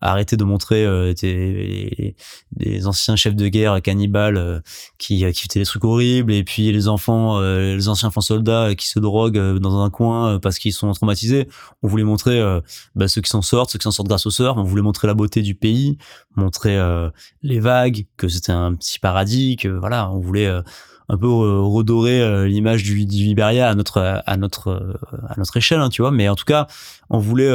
arrêter 0.00 0.36
de 0.36 0.44
montrer 0.44 0.84
des, 1.14 2.14
des 2.52 2.86
anciens 2.86 3.16
chefs 3.16 3.36
de 3.36 3.48
guerre 3.48 3.80
cannibales 3.80 4.62
qui 4.98 5.24
qui 5.32 5.48
faisaient 5.48 5.60
des 5.60 5.64
trucs 5.64 5.84
horribles 5.84 6.32
et 6.32 6.44
puis 6.44 6.70
les 6.72 6.88
enfants 6.88 7.40
les 7.40 7.88
anciens 7.88 8.08
enfants 8.08 8.20
soldats 8.20 8.74
qui 8.74 8.88
se 8.88 8.98
droguent 8.98 9.58
dans 9.58 9.82
un 9.82 9.90
coin 9.90 10.38
parce 10.40 10.58
qu'ils 10.58 10.74
sont 10.74 10.92
traumatisés 10.92 11.48
on 11.82 11.88
voulait 11.88 12.04
montrer 12.04 12.40
euh, 12.40 12.60
bah, 12.94 13.08
ceux 13.08 13.20
qui 13.20 13.30
s'en 13.30 13.42
sortent 13.42 13.70
ceux 13.70 13.78
qui 13.78 13.84
s'en 13.84 13.90
sortent 13.90 14.08
grâce 14.08 14.26
au 14.26 14.30
surf 14.30 14.56
on 14.56 14.62
voulait 14.62 14.82
montrer 14.82 15.06
la 15.06 15.14
beauté 15.14 15.42
du 15.42 15.54
pays 15.54 15.98
montrer 16.36 16.76
euh, 16.76 17.10
les 17.42 17.60
vagues 17.60 18.06
que 18.16 18.28
c'était 18.28 18.52
un 18.52 18.74
petit 18.74 18.98
paradis 18.98 19.56
que 19.56 19.68
voilà 19.68 20.10
on 20.10 20.20
voulait 20.20 20.46
euh, 20.46 20.62
un 21.08 21.16
peu 21.16 21.26
euh, 21.26 21.60
redorer 21.60 22.20
euh, 22.20 22.46
l'image 22.46 22.82
du, 22.82 23.04
du 23.06 23.24
Liberia 23.24 23.68
à 23.68 23.74
notre 23.74 24.22
à 24.24 24.36
notre 24.36 24.68
euh, 24.68 24.94
à 25.28 25.34
notre 25.36 25.56
échelle 25.56 25.80
hein, 25.80 25.88
tu 25.88 26.02
vois. 26.02 26.10
Mais 26.10 26.28
en 26.28 26.34
tout 26.34 26.44
cas 26.44 26.66
on 27.10 27.18
voulait 27.18 27.52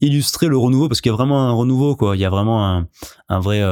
illustrer 0.00 0.46
le 0.48 0.56
renouveau 0.56 0.88
parce 0.88 1.00
qu'il 1.00 1.10
y 1.10 1.12
a 1.12 1.16
vraiment 1.16 1.48
un 1.48 1.52
renouveau 1.52 1.96
quoi. 1.96 2.16
Il 2.16 2.20
y 2.20 2.24
a 2.24 2.30
vraiment 2.30 2.66
un, 2.66 2.86
un 3.28 3.40
vrai 3.40 3.62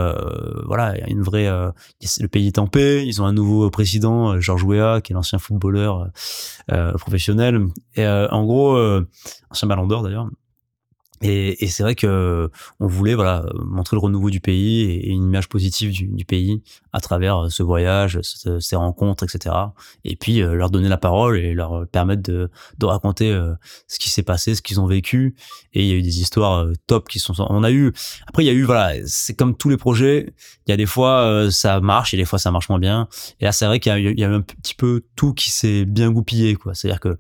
voilà 0.67 0.95
une 1.09 1.23
vraie 1.23 1.49
le 1.49 2.29
pays 2.29 2.49
est 2.49 2.59
en 2.59 2.67
paix 2.67 3.07
ils 3.07 3.23
ont 3.23 3.25
un 3.25 3.33
nouveau 3.33 3.71
président 3.71 4.39
Georges 4.41 4.65
Weah 4.65 5.01
qui 5.01 5.13
est 5.13 5.15
l'ancien 5.15 5.39
footballeur 5.39 6.11
professionnel. 6.99 7.67
Et 7.95 8.07
en 8.07 8.45
gros 8.45 8.79
ancien 9.51 9.69
ballon 9.69 9.87
d'or 9.87 10.03
d'ailleurs 10.03 10.29
Et, 11.23 11.65
et 11.65 11.69
c'est 11.69 11.83
vrai 11.83 11.95
que 11.95 12.51
on 12.81 12.87
voulait 12.87 13.15
voilà 13.15 13.45
montrer 13.65 13.97
le 13.97 14.01
renouveau 14.01 14.31
du 14.31 14.41
pays 14.41 14.83
et, 14.83 15.09
une 15.09 15.25
image 15.25 15.49
positive 15.49 15.91
du, 15.93 16.07
du 16.09 16.25
pays 16.25 16.63
à 16.93 17.01
travers 17.01 17.51
ce 17.51 17.63
voyage, 17.63 18.19
ce- 18.23 18.61
ces 18.61 18.77
rencontres, 18.77 19.25
etc. 19.25 19.55
Et 20.05 20.17
puis 20.17 20.43
euh, 20.43 20.55
leur 20.55 20.71
donner 20.71 20.89
la 20.89 20.97
parole 20.99 21.39
et 21.39 21.55
leur 21.55 21.87
permettre 21.89 22.23
de, 22.23 22.51
de 22.79 22.87
raconter 22.87 23.31
euh, 23.33 23.55
ce 23.89 23.99
qui 23.99 24.11
s'est 24.11 24.23
passé, 24.23 24.55
ce 24.55 24.63
qu'ils 24.63 24.81
ont 24.81 24.87
vécu. 24.87 25.35
Et 25.73 25.83
il 25.83 25.89
y 25.89 25.93
a 25.93 25.95
eu 25.95 26.03
des 26.03 26.21
histoires 26.21 26.61
euh, 26.65 26.73
top 26.87 27.09
qui 27.09 27.19
sont. 27.19 27.35
On 27.49 27.63
a 27.65 27.71
eu. 27.71 27.93
Après 28.27 28.43
il 28.45 28.47
y 28.47 28.51
a 28.51 28.55
eu 28.55 28.65
voilà, 28.65 28.93
c'est 29.07 29.35
comme 29.35 29.57
tous 29.57 29.69
les 29.69 29.77
projets. 29.77 30.33
Il 30.67 30.71
y 30.71 30.75
a 30.75 30.77
des 30.77 30.87
fois 30.87 31.21
euh, 31.23 31.51
ça 31.51 31.81
marche 31.81 32.13
et 32.15 32.17
des 32.17 32.25
fois 32.25 32.39
ça 32.39 32.51
marche 32.51 32.69
moins 32.69 32.79
bien. 32.79 33.09
Et 33.41 33.45
là 33.45 33.53
c'est 33.53 33.67
vrai 33.67 33.81
qu'il 33.81 33.97
y 33.99 34.21
y 34.21 34.25
a 34.25 34.29
eu 34.29 34.35
un 34.35 34.41
petit 34.43 34.75
peu 34.75 35.03
tout 35.17 35.33
qui 35.35 35.51
s'est 35.51 35.85
bien 35.85 36.11
goupillé 36.11 36.57
quoi. 36.57 36.75
C'est-à-dire 36.75 37.01
que 37.01 37.17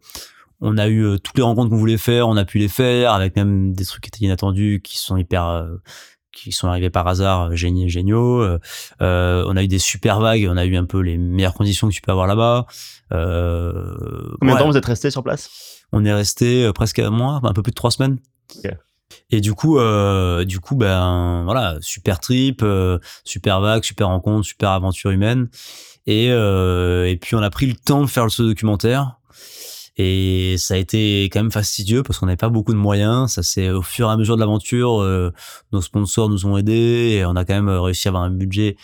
on 0.60 0.78
a 0.78 0.86
eu 0.88 1.04
euh, 1.04 1.18
toutes 1.18 1.36
les 1.36 1.42
rencontres 1.42 1.70
qu'on 1.70 1.76
voulait 1.76 1.98
faire, 1.98 2.28
on 2.28 2.36
a 2.36 2.44
pu 2.44 2.58
les 2.58 2.68
faire 2.68 3.12
avec 3.12 3.36
même 3.36 3.72
des 3.72 3.84
trucs 3.84 4.02
qui 4.02 4.08
étaient 4.08 4.24
inattendus, 4.24 4.80
qui 4.82 4.98
sont 4.98 5.16
hyper, 5.16 5.46
euh, 5.46 5.76
qui 6.32 6.52
sont 6.52 6.68
arrivés 6.68 6.90
par 6.90 7.06
hasard, 7.06 7.50
euh, 7.50 7.54
géniaux, 7.54 7.88
géniaux. 7.88 8.40
Euh, 8.40 9.44
on 9.46 9.56
a 9.56 9.62
eu 9.62 9.68
des 9.68 9.78
super 9.78 10.20
vagues, 10.20 10.48
on 10.50 10.56
a 10.56 10.64
eu 10.64 10.76
un 10.76 10.84
peu 10.84 11.00
les 11.00 11.16
meilleures 11.16 11.54
conditions 11.54 11.88
que 11.88 11.94
tu 11.94 12.00
peux 12.00 12.12
avoir 12.12 12.26
là-bas. 12.26 12.66
Euh, 13.12 13.94
Combien 14.40 14.54
de 14.54 14.58
ouais, 14.58 14.62
temps 14.64 14.70
vous 14.70 14.76
êtes 14.76 14.86
resté 14.86 15.10
sur 15.10 15.22
place? 15.22 15.50
On 15.92 16.04
est 16.04 16.12
resté 16.12 16.70
presque 16.74 16.98
un 16.98 17.10
mois, 17.10 17.40
un 17.42 17.52
peu 17.52 17.62
plus 17.62 17.70
de 17.70 17.76
trois 17.76 17.90
semaines. 17.90 18.18
Ok. 18.56 18.72
Et 19.30 19.40
du 19.40 19.54
coup, 19.54 19.78
euh, 19.78 20.44
du 20.44 20.60
coup, 20.60 20.76
ben 20.76 21.42
voilà, 21.44 21.76
super 21.80 22.20
trip, 22.20 22.60
euh, 22.62 22.98
super 23.24 23.60
vague, 23.60 23.84
super 23.84 24.08
rencontre, 24.08 24.46
super 24.46 24.70
aventure 24.70 25.10
humaine. 25.10 25.48
Et 26.06 26.30
euh, 26.30 27.08
et 27.08 27.16
puis 27.16 27.34
on 27.34 27.42
a 27.42 27.50
pris 27.50 27.66
le 27.66 27.74
temps 27.74 28.02
de 28.02 28.06
faire 28.06 28.30
ce 28.30 28.42
documentaire. 28.42 29.18
Et 29.98 30.56
ça 30.59 30.74
a 30.74 30.77
été 30.77 31.24
quand 31.24 31.40
même 31.40 31.51
fastidieux 31.51 32.02
parce 32.02 32.18
qu'on 32.18 32.27
n'avait 32.27 32.36
pas 32.36 32.51
beaucoup 32.51 32.73
de 32.73 32.78
moyens. 32.78 33.32
Ça 33.32 33.43
c'est 33.43 33.70
au 33.70 33.82
fur 33.82 34.09
et 34.09 34.12
à 34.12 34.16
mesure 34.16 34.36
de 34.36 34.40
l'aventure, 34.40 35.01
euh, 35.01 35.32
nos 35.73 35.81
sponsors 35.81 36.28
nous 36.28 36.47
ont 36.47 36.56
aidés 36.56 37.16
et 37.16 37.24
on 37.24 37.35
a 37.36 37.44
quand 37.44 37.55
même 37.55 37.70
réussi 37.70 38.09
à 38.09 38.10
avoir 38.10 38.24
un 38.24 38.31
budget 38.31 38.77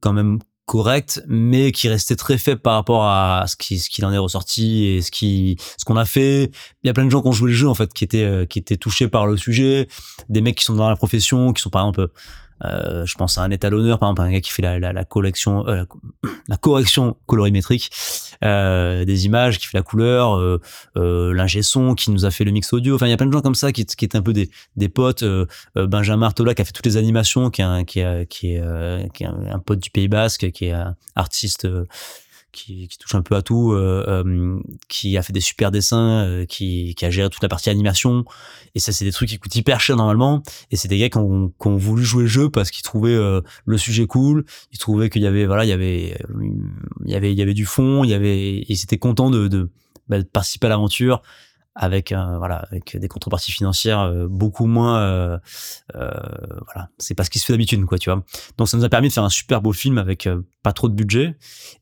quand 0.00 0.12
même 0.12 0.38
correct, 0.66 1.22
mais 1.26 1.72
qui 1.72 1.88
restait 1.88 2.16
très 2.16 2.38
faible 2.38 2.60
par 2.60 2.74
rapport 2.74 3.04
à 3.04 3.44
ce 3.46 3.56
qui 3.56 3.78
ce 3.78 3.90
qu'il 3.90 4.04
en 4.06 4.12
est 4.12 4.18
ressorti 4.18 4.84
et 4.86 5.02
ce 5.02 5.10
qui 5.10 5.56
ce 5.76 5.84
qu'on 5.84 5.96
a 5.96 6.04
fait. 6.04 6.50
Il 6.82 6.86
y 6.86 6.90
a 6.90 6.94
plein 6.94 7.04
de 7.04 7.10
gens 7.10 7.20
qui 7.20 7.28
ont 7.28 7.32
joué 7.32 7.50
le 7.50 7.56
jeu 7.56 7.68
en 7.68 7.74
fait, 7.74 7.92
qui 7.92 8.04
étaient 8.04 8.24
euh, 8.24 8.46
qui 8.46 8.58
étaient 8.58 8.76
touchés 8.76 9.08
par 9.08 9.26
le 9.26 9.36
sujet, 9.36 9.88
des 10.28 10.40
mecs 10.40 10.56
qui 10.56 10.64
sont 10.64 10.74
dans 10.74 10.88
la 10.88 10.96
profession, 10.96 11.52
qui 11.52 11.62
sont 11.62 11.70
par 11.70 11.82
exemple 11.82 12.08
euh, 12.64 13.04
je 13.04 13.14
pense 13.16 13.38
à 13.38 13.42
un 13.42 13.50
étalonneur, 13.50 13.98
par 13.98 14.08
exemple, 14.10 14.22
un 14.22 14.30
gars 14.32 14.40
qui 14.40 14.50
fait 14.50 14.62
la, 14.62 14.78
la, 14.78 14.92
la 14.92 15.04
collection, 15.04 15.66
euh, 15.66 15.76
la 15.76 15.86
co- 15.86 16.00
la 16.48 16.56
correction 16.56 17.16
colorimétrique 17.26 17.90
euh, 18.44 19.04
des 19.04 19.26
images, 19.26 19.58
qui 19.58 19.66
fait 19.66 19.76
la 19.76 19.82
couleur, 19.82 20.36
euh, 20.38 20.60
euh, 20.96 21.32
l'ingé 21.34 21.62
son, 21.62 21.94
qui 21.94 22.10
nous 22.10 22.24
a 22.24 22.30
fait 22.30 22.44
le 22.44 22.52
mix 22.52 22.72
audio. 22.72 22.94
Enfin, 22.94 23.06
il 23.06 23.10
y 23.10 23.12
a 23.12 23.16
plein 23.16 23.26
de 23.26 23.32
gens 23.32 23.40
comme 23.42 23.54
ça 23.54 23.72
qui, 23.72 23.84
qui 23.84 24.04
étaient 24.04 24.18
un 24.18 24.22
peu 24.22 24.32
des, 24.32 24.50
des 24.76 24.88
potes. 24.88 25.22
Euh, 25.22 25.46
euh, 25.76 25.86
Benjamin 25.86 26.26
Artola 26.26 26.54
qui 26.54 26.62
a 26.62 26.64
fait 26.64 26.72
toutes 26.72 26.86
les 26.86 26.96
animations, 26.96 27.50
qui 27.50 27.60
est 27.60 27.64
un, 27.64 27.84
qui 27.84 28.00
est, 28.00 28.26
qui 28.28 28.54
est, 28.54 29.12
qui 29.12 29.24
est 29.24 29.26
un, 29.26 29.58
pote 29.58 29.80
du 29.80 29.90
Pays 29.90 30.08
Basque, 30.08 30.50
qui 30.52 30.66
est 30.66 30.74
artiste. 31.16 31.66
Euh, 32.54 32.64
qui, 32.64 32.88
qui 32.88 32.98
touche 32.98 33.14
un 33.14 33.22
peu 33.22 33.36
à 33.36 33.42
tout, 33.42 33.72
euh, 33.72 34.04
euh, 34.08 34.60
qui 34.88 35.16
a 35.18 35.22
fait 35.22 35.32
des 35.32 35.40
super 35.40 35.70
dessins, 35.70 36.24
euh, 36.24 36.46
qui, 36.46 36.94
qui 36.94 37.04
a 37.04 37.10
géré 37.10 37.28
toute 37.28 37.42
la 37.42 37.48
partie 37.48 37.70
animation. 37.70 38.24
Et 38.74 38.80
ça, 38.80 38.92
c'est 38.92 39.04
des 39.04 39.12
trucs 39.12 39.28
qui 39.28 39.38
coûtent 39.38 39.54
hyper 39.54 39.80
cher 39.80 39.96
normalement. 39.96 40.42
Et 40.70 40.76
c'est 40.76 40.88
des 40.88 40.98
gars 40.98 41.08
qui 41.08 41.18
ont, 41.18 41.48
qui 41.60 41.68
ont 41.68 41.76
voulu 41.76 42.04
jouer 42.04 42.22
le 42.22 42.28
jeu 42.28 42.50
parce 42.50 42.70
qu'ils 42.70 42.84
trouvaient 42.84 43.14
euh, 43.14 43.40
le 43.66 43.78
sujet 43.78 44.06
cool. 44.06 44.44
Ils 44.72 44.78
trouvaient 44.78 45.10
qu'il 45.10 45.22
y 45.22 45.26
avait, 45.26 45.46
voilà, 45.46 45.64
il 45.64 45.68
y 45.68 45.72
avait, 45.72 46.16
euh, 46.20 46.48
il 47.04 47.10
y 47.10 47.14
avait, 47.14 47.32
il 47.32 47.38
y 47.38 47.42
avait 47.42 47.54
du 47.54 47.66
fond. 47.66 48.04
Il 48.04 48.10
y 48.10 48.14
avait, 48.14 48.64
ils 48.68 48.82
étaient 48.82 48.98
contents 48.98 49.30
de, 49.30 49.48
de, 49.48 49.70
bah, 50.08 50.18
de 50.18 50.24
participer 50.24 50.66
à 50.66 50.70
l'aventure 50.70 51.22
avec, 51.76 52.12
un, 52.12 52.38
voilà, 52.38 52.58
avec 52.70 52.96
des 52.96 53.08
contreparties 53.08 53.50
financières 53.50 53.98
euh, 53.98 54.28
beaucoup 54.28 54.66
moins, 54.66 55.00
euh, 55.00 55.38
euh, 55.96 56.10
voilà, 56.66 56.88
c'est 56.98 57.14
pas 57.14 57.24
ce 57.24 57.30
qui 57.30 57.40
se 57.40 57.46
fait 57.46 57.52
d'habitude, 57.52 57.84
quoi, 57.84 57.98
tu 57.98 58.10
vois. 58.10 58.22
Donc 58.56 58.68
ça 58.68 58.76
nous 58.76 58.84
a 58.84 58.88
permis 58.88 59.08
de 59.08 59.12
faire 59.12 59.24
un 59.24 59.28
super 59.28 59.60
beau 59.60 59.72
film 59.72 59.98
avec 59.98 60.28
euh, 60.28 60.40
pas 60.64 60.72
trop 60.72 60.88
de 60.88 60.94
budget 60.94 61.36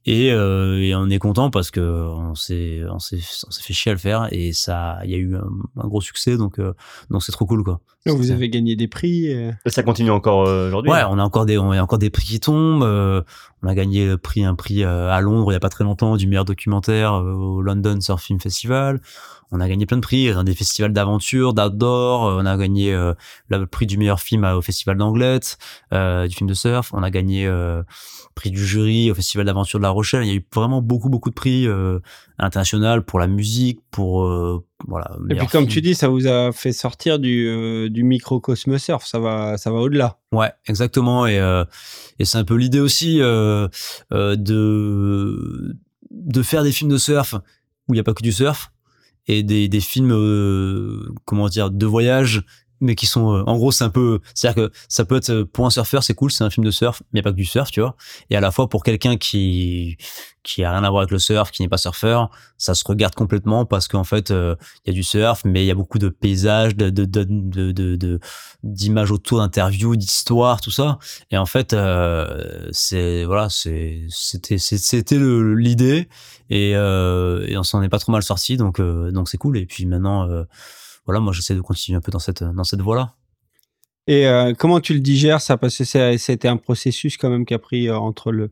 et, 0.04 0.32
euh, 0.32 0.76
et 0.82 0.94
on 0.94 1.08
est 1.08 1.18
content 1.20 1.48
parce 1.50 1.70
que 1.70 1.80
on 1.80 2.34
s'est 2.34 2.80
on 2.90 2.98
s'est 2.98 3.20
on 3.46 3.50
s'est 3.50 3.62
fait 3.62 3.72
chier 3.72 3.90
à 3.92 3.94
le 3.94 3.98
faire 4.00 4.28
et 4.32 4.52
ça 4.52 4.98
il 5.04 5.10
y 5.10 5.14
a 5.14 5.18
eu 5.18 5.36
un, 5.36 5.46
un 5.82 5.86
gros 5.88 6.00
succès 6.02 6.36
donc 6.36 6.58
euh, 6.58 6.74
donc 7.08 7.22
c'est 7.22 7.32
trop 7.32 7.46
cool 7.46 7.62
quoi. 7.64 7.80
Vous 8.04 8.24
C'est- 8.24 8.32
avez 8.32 8.50
gagné 8.50 8.74
des 8.74 8.88
prix. 8.88 9.26
Et 9.28 9.52
ça 9.68 9.84
continue 9.84 10.10
encore 10.10 10.48
euh, 10.48 10.66
aujourd'hui 10.66 10.90
Ouais, 10.90 11.02
on 11.08 11.18
a 11.20 11.22
encore 11.22 11.46
des 11.46 11.56
on 11.56 11.70
a 11.70 11.80
encore 11.80 11.98
des 12.00 12.10
prix 12.10 12.24
qui 12.26 12.40
tombent. 12.40 12.82
euh, 12.82 13.22
on 13.62 13.68
a 13.68 13.74
gagné 13.76 14.06
le 14.08 14.18
prix 14.18 14.44
un 14.44 14.56
prix 14.56 14.82
à 14.82 15.20
Londres 15.20 15.52
il 15.52 15.54
y 15.54 15.56
a 15.56 15.60
pas 15.60 15.68
très 15.68 15.84
longtemps 15.84 16.16
du 16.16 16.26
meilleur 16.26 16.44
documentaire 16.44 17.14
euh, 17.14 17.32
au 17.32 17.62
London 17.62 18.00
Surf 18.00 18.20
Film 18.22 18.40
Festival. 18.40 19.00
On 19.54 19.60
a 19.60 19.68
gagné 19.68 19.84
plein 19.84 19.98
de 19.98 20.02
prix 20.02 20.32
dans 20.32 20.44
des 20.44 20.54
festivals 20.54 20.94
d'aventure, 20.94 21.52
d'outdoor. 21.52 22.22
On 22.40 22.46
a 22.46 22.56
gagné 22.56 22.92
euh, 22.94 23.12
le 23.48 23.66
prix 23.66 23.86
du 23.86 23.98
meilleur 23.98 24.18
film 24.18 24.44
au 24.44 24.62
festival 24.62 24.96
d'Anglette, 24.96 25.58
euh, 25.92 26.26
du 26.26 26.34
film 26.34 26.48
de 26.48 26.54
surf. 26.54 26.90
On 26.94 27.02
a 27.02 27.10
gagné 27.10 27.46
euh, 27.46 27.82
prix 28.34 28.50
du 28.50 28.64
jury 28.72 29.10
au 29.10 29.14
festival 29.14 29.46
d'aventure 29.46 29.78
de 29.78 29.82
La 29.82 29.90
Rochelle. 29.90 30.24
Il 30.24 30.28
y 30.28 30.32
a 30.32 30.34
eu 30.34 30.46
vraiment 30.54 30.80
beaucoup 30.82 31.08
beaucoup 31.08 31.30
de 31.30 31.34
prix 31.34 31.66
euh, 31.66 31.98
international 32.38 33.04
pour 33.04 33.18
la 33.18 33.26
musique, 33.26 33.80
pour 33.90 34.24
euh, 34.24 34.64
voilà. 34.88 35.16
Et 35.30 35.34
puis 35.34 35.46
comme 35.46 35.66
tu 35.66 35.80
dis, 35.80 35.94
ça 35.94 36.08
vous 36.08 36.26
a 36.26 36.52
fait 36.52 36.72
sortir 36.72 37.18
du, 37.18 37.48
euh, 37.48 37.88
du 37.88 38.02
microcosme 38.02 38.78
surf. 38.78 39.06
Ça 39.06 39.18
va, 39.18 39.56
ça 39.56 39.70
va 39.70 39.78
au-delà. 39.78 40.18
Ouais, 40.32 40.50
exactement. 40.66 41.26
Et, 41.26 41.38
euh, 41.38 41.64
et 42.18 42.24
c'est 42.24 42.38
un 42.38 42.44
peu 42.44 42.56
l'idée 42.56 42.80
aussi 42.80 43.18
de 43.18 43.70
de 46.10 46.42
faire 46.42 46.62
des 46.62 46.72
films 46.72 46.90
de 46.90 46.98
surf 46.98 47.34
où 47.88 47.94
il 47.94 47.96
n'y 47.96 48.00
a 48.00 48.04
pas 48.04 48.14
que 48.14 48.22
du 48.22 48.32
surf 48.32 48.70
et 49.26 49.42
des, 49.42 49.68
des 49.68 49.80
films 49.80 50.12
comment 51.24 51.48
dire 51.48 51.70
de 51.70 51.86
voyage 51.86 52.42
mais 52.82 52.94
qui 52.94 53.06
sont 53.06 53.32
euh, 53.32 53.44
en 53.46 53.56
gros 53.56 53.72
c'est 53.72 53.84
un 53.84 53.90
peu 53.90 54.20
c'est 54.34 54.48
à 54.48 54.52
dire 54.52 54.68
que 54.68 54.72
ça 54.88 55.04
peut 55.04 55.16
être 55.16 55.30
euh, 55.30 55.44
pour 55.44 55.64
un 55.64 55.70
surfeur 55.70 56.02
c'est 56.02 56.14
cool 56.14 56.30
c'est 56.30 56.44
un 56.44 56.50
film 56.50 56.66
de 56.66 56.70
surf 56.70 57.02
mais 57.12 57.20
il 57.20 57.20
a 57.20 57.22
pas 57.22 57.30
que 57.30 57.36
du 57.36 57.44
surf 57.44 57.70
tu 57.70 57.80
vois. 57.80 57.96
Et 58.28 58.36
à 58.36 58.40
la 58.40 58.50
fois 58.50 58.68
pour 58.68 58.82
quelqu'un 58.82 59.16
qui 59.16 59.96
qui 60.42 60.64
a 60.64 60.72
rien 60.72 60.82
à 60.82 60.90
voir 60.90 61.02
avec 61.02 61.12
le 61.12 61.18
surf 61.18 61.50
qui 61.50 61.62
n'est 61.62 61.68
pas 61.68 61.78
surfeur 61.78 62.30
ça 62.58 62.74
se 62.74 62.84
regarde 62.86 63.14
complètement 63.14 63.64
parce 63.64 63.88
qu'en 63.88 64.04
fait 64.04 64.30
euh, 64.30 64.56
il 64.84 64.90
y 64.90 64.92
a 64.92 64.94
du 64.94 65.02
surf 65.02 65.42
mais 65.44 65.64
il 65.64 65.66
y 65.66 65.70
a 65.70 65.74
beaucoup 65.74 65.98
de 65.98 66.08
paysages 66.08 66.76
de 66.76 66.90
de 66.90 67.04
de 67.04 67.24
de, 67.24 67.96
de, 67.96 68.20
d'images 68.62 69.10
autour 69.10 69.38
d'interviews 69.38 69.96
d'histoires 69.96 70.60
tout 70.60 70.70
ça. 70.70 70.98
Et 71.30 71.38
en 71.38 71.46
fait 71.46 71.72
euh, 71.72 72.68
c'est 72.72 73.24
voilà 73.24 73.48
c'est 73.48 74.06
c'était 74.10 74.58
c'était 74.58 75.18
l'idée. 75.18 76.08
Et, 76.50 76.76
euh, 76.76 77.46
et 77.46 77.56
on 77.56 77.62
s'en 77.62 77.82
est 77.82 77.88
pas 77.88 77.98
trop 77.98 78.12
mal 78.12 78.22
sorti 78.22 78.56
donc 78.56 78.80
donc 78.80 79.28
c'est 79.28 79.38
cool. 79.38 79.56
Et 79.58 79.66
puis 79.66 79.86
maintenant 79.86 80.28
voilà 81.06 81.20
moi 81.20 81.32
j'essaie 81.32 81.54
de 81.54 81.60
continuer 81.60 81.96
un 81.96 82.00
peu 82.00 82.12
dans 82.12 82.18
cette 82.18 82.42
dans 82.44 82.64
cette 82.64 82.80
voie 82.80 82.96
là 82.96 83.14
Et 84.08 84.26
euh, 84.26 84.52
comment 84.56 84.80
tu 84.80 84.94
le 84.94 85.00
digères? 85.00 85.40
Ça 85.40 85.56
Parce 85.56 85.76
que 85.78 85.84
c'était 86.16 86.48
un 86.48 86.56
processus 86.56 87.16
quand 87.16 87.30
même 87.30 87.44
qui 87.46 87.54
a 87.54 87.58
pris 87.58 87.88
euh, 87.88 87.96
entre 87.96 88.32
le 88.32 88.50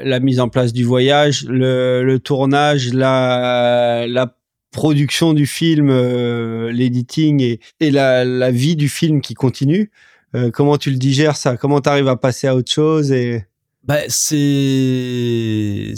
la 0.00 0.20
mise 0.20 0.38
en 0.38 0.48
place 0.48 0.72
du 0.72 0.84
voyage, 0.84 1.44
le, 1.48 2.04
le 2.04 2.18
tournage, 2.20 2.92
la, 2.92 4.06
la 4.08 4.36
production 4.70 5.32
du 5.32 5.46
film, 5.46 5.90
euh, 5.90 6.70
l'editing 6.70 7.42
et, 7.42 7.58
et 7.80 7.90
la, 7.90 8.24
la 8.24 8.52
vie 8.52 8.76
du 8.76 8.88
film 8.88 9.20
qui 9.20 9.34
continue. 9.34 9.90
Euh, 10.36 10.52
comment 10.52 10.76
tu 10.78 10.90
le 10.92 10.96
digères 10.96 11.36
ça? 11.36 11.56
Comment 11.56 11.80
tu 11.80 11.88
arrives 11.88 12.06
à 12.06 12.14
passer 12.16 12.46
à 12.46 12.54
autre 12.54 12.70
chose 12.70 13.10
et 13.10 13.46
Bah, 13.82 13.98
c'était 14.08 15.94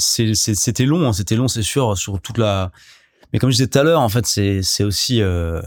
long, 0.87 1.07
hein, 1.07 1.13
c'était 1.13 1.37
long, 1.37 1.49
c'est 1.49 1.63
sûr, 1.63 1.99
sur 1.99 2.19
toute 2.21 2.39
la. 2.39 2.73
Mais 3.33 3.39
comme 3.39 3.51
je 3.51 3.57
disais 3.57 3.67
tout 3.67 3.79
à 3.79 3.83
l'heure, 3.83 4.01
en 4.01 4.09
fait, 4.09 4.27
c'est, 4.27 4.85
aussi, 4.85 5.23
euh, 5.23 5.61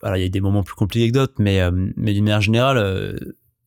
voilà, 0.00 0.18
il 0.18 0.22
y 0.22 0.26
a 0.26 0.28
des 0.28 0.40
moments 0.40 0.62
plus 0.62 0.74
compliqués 0.74 1.08
que 1.08 1.14
d'autres, 1.14 1.34
mais, 1.38 1.60
euh, 1.60 1.70
mais 1.96 2.12
d'une 2.12 2.24
manière 2.24 2.42
générale, 2.42 2.76
euh, 2.76 3.18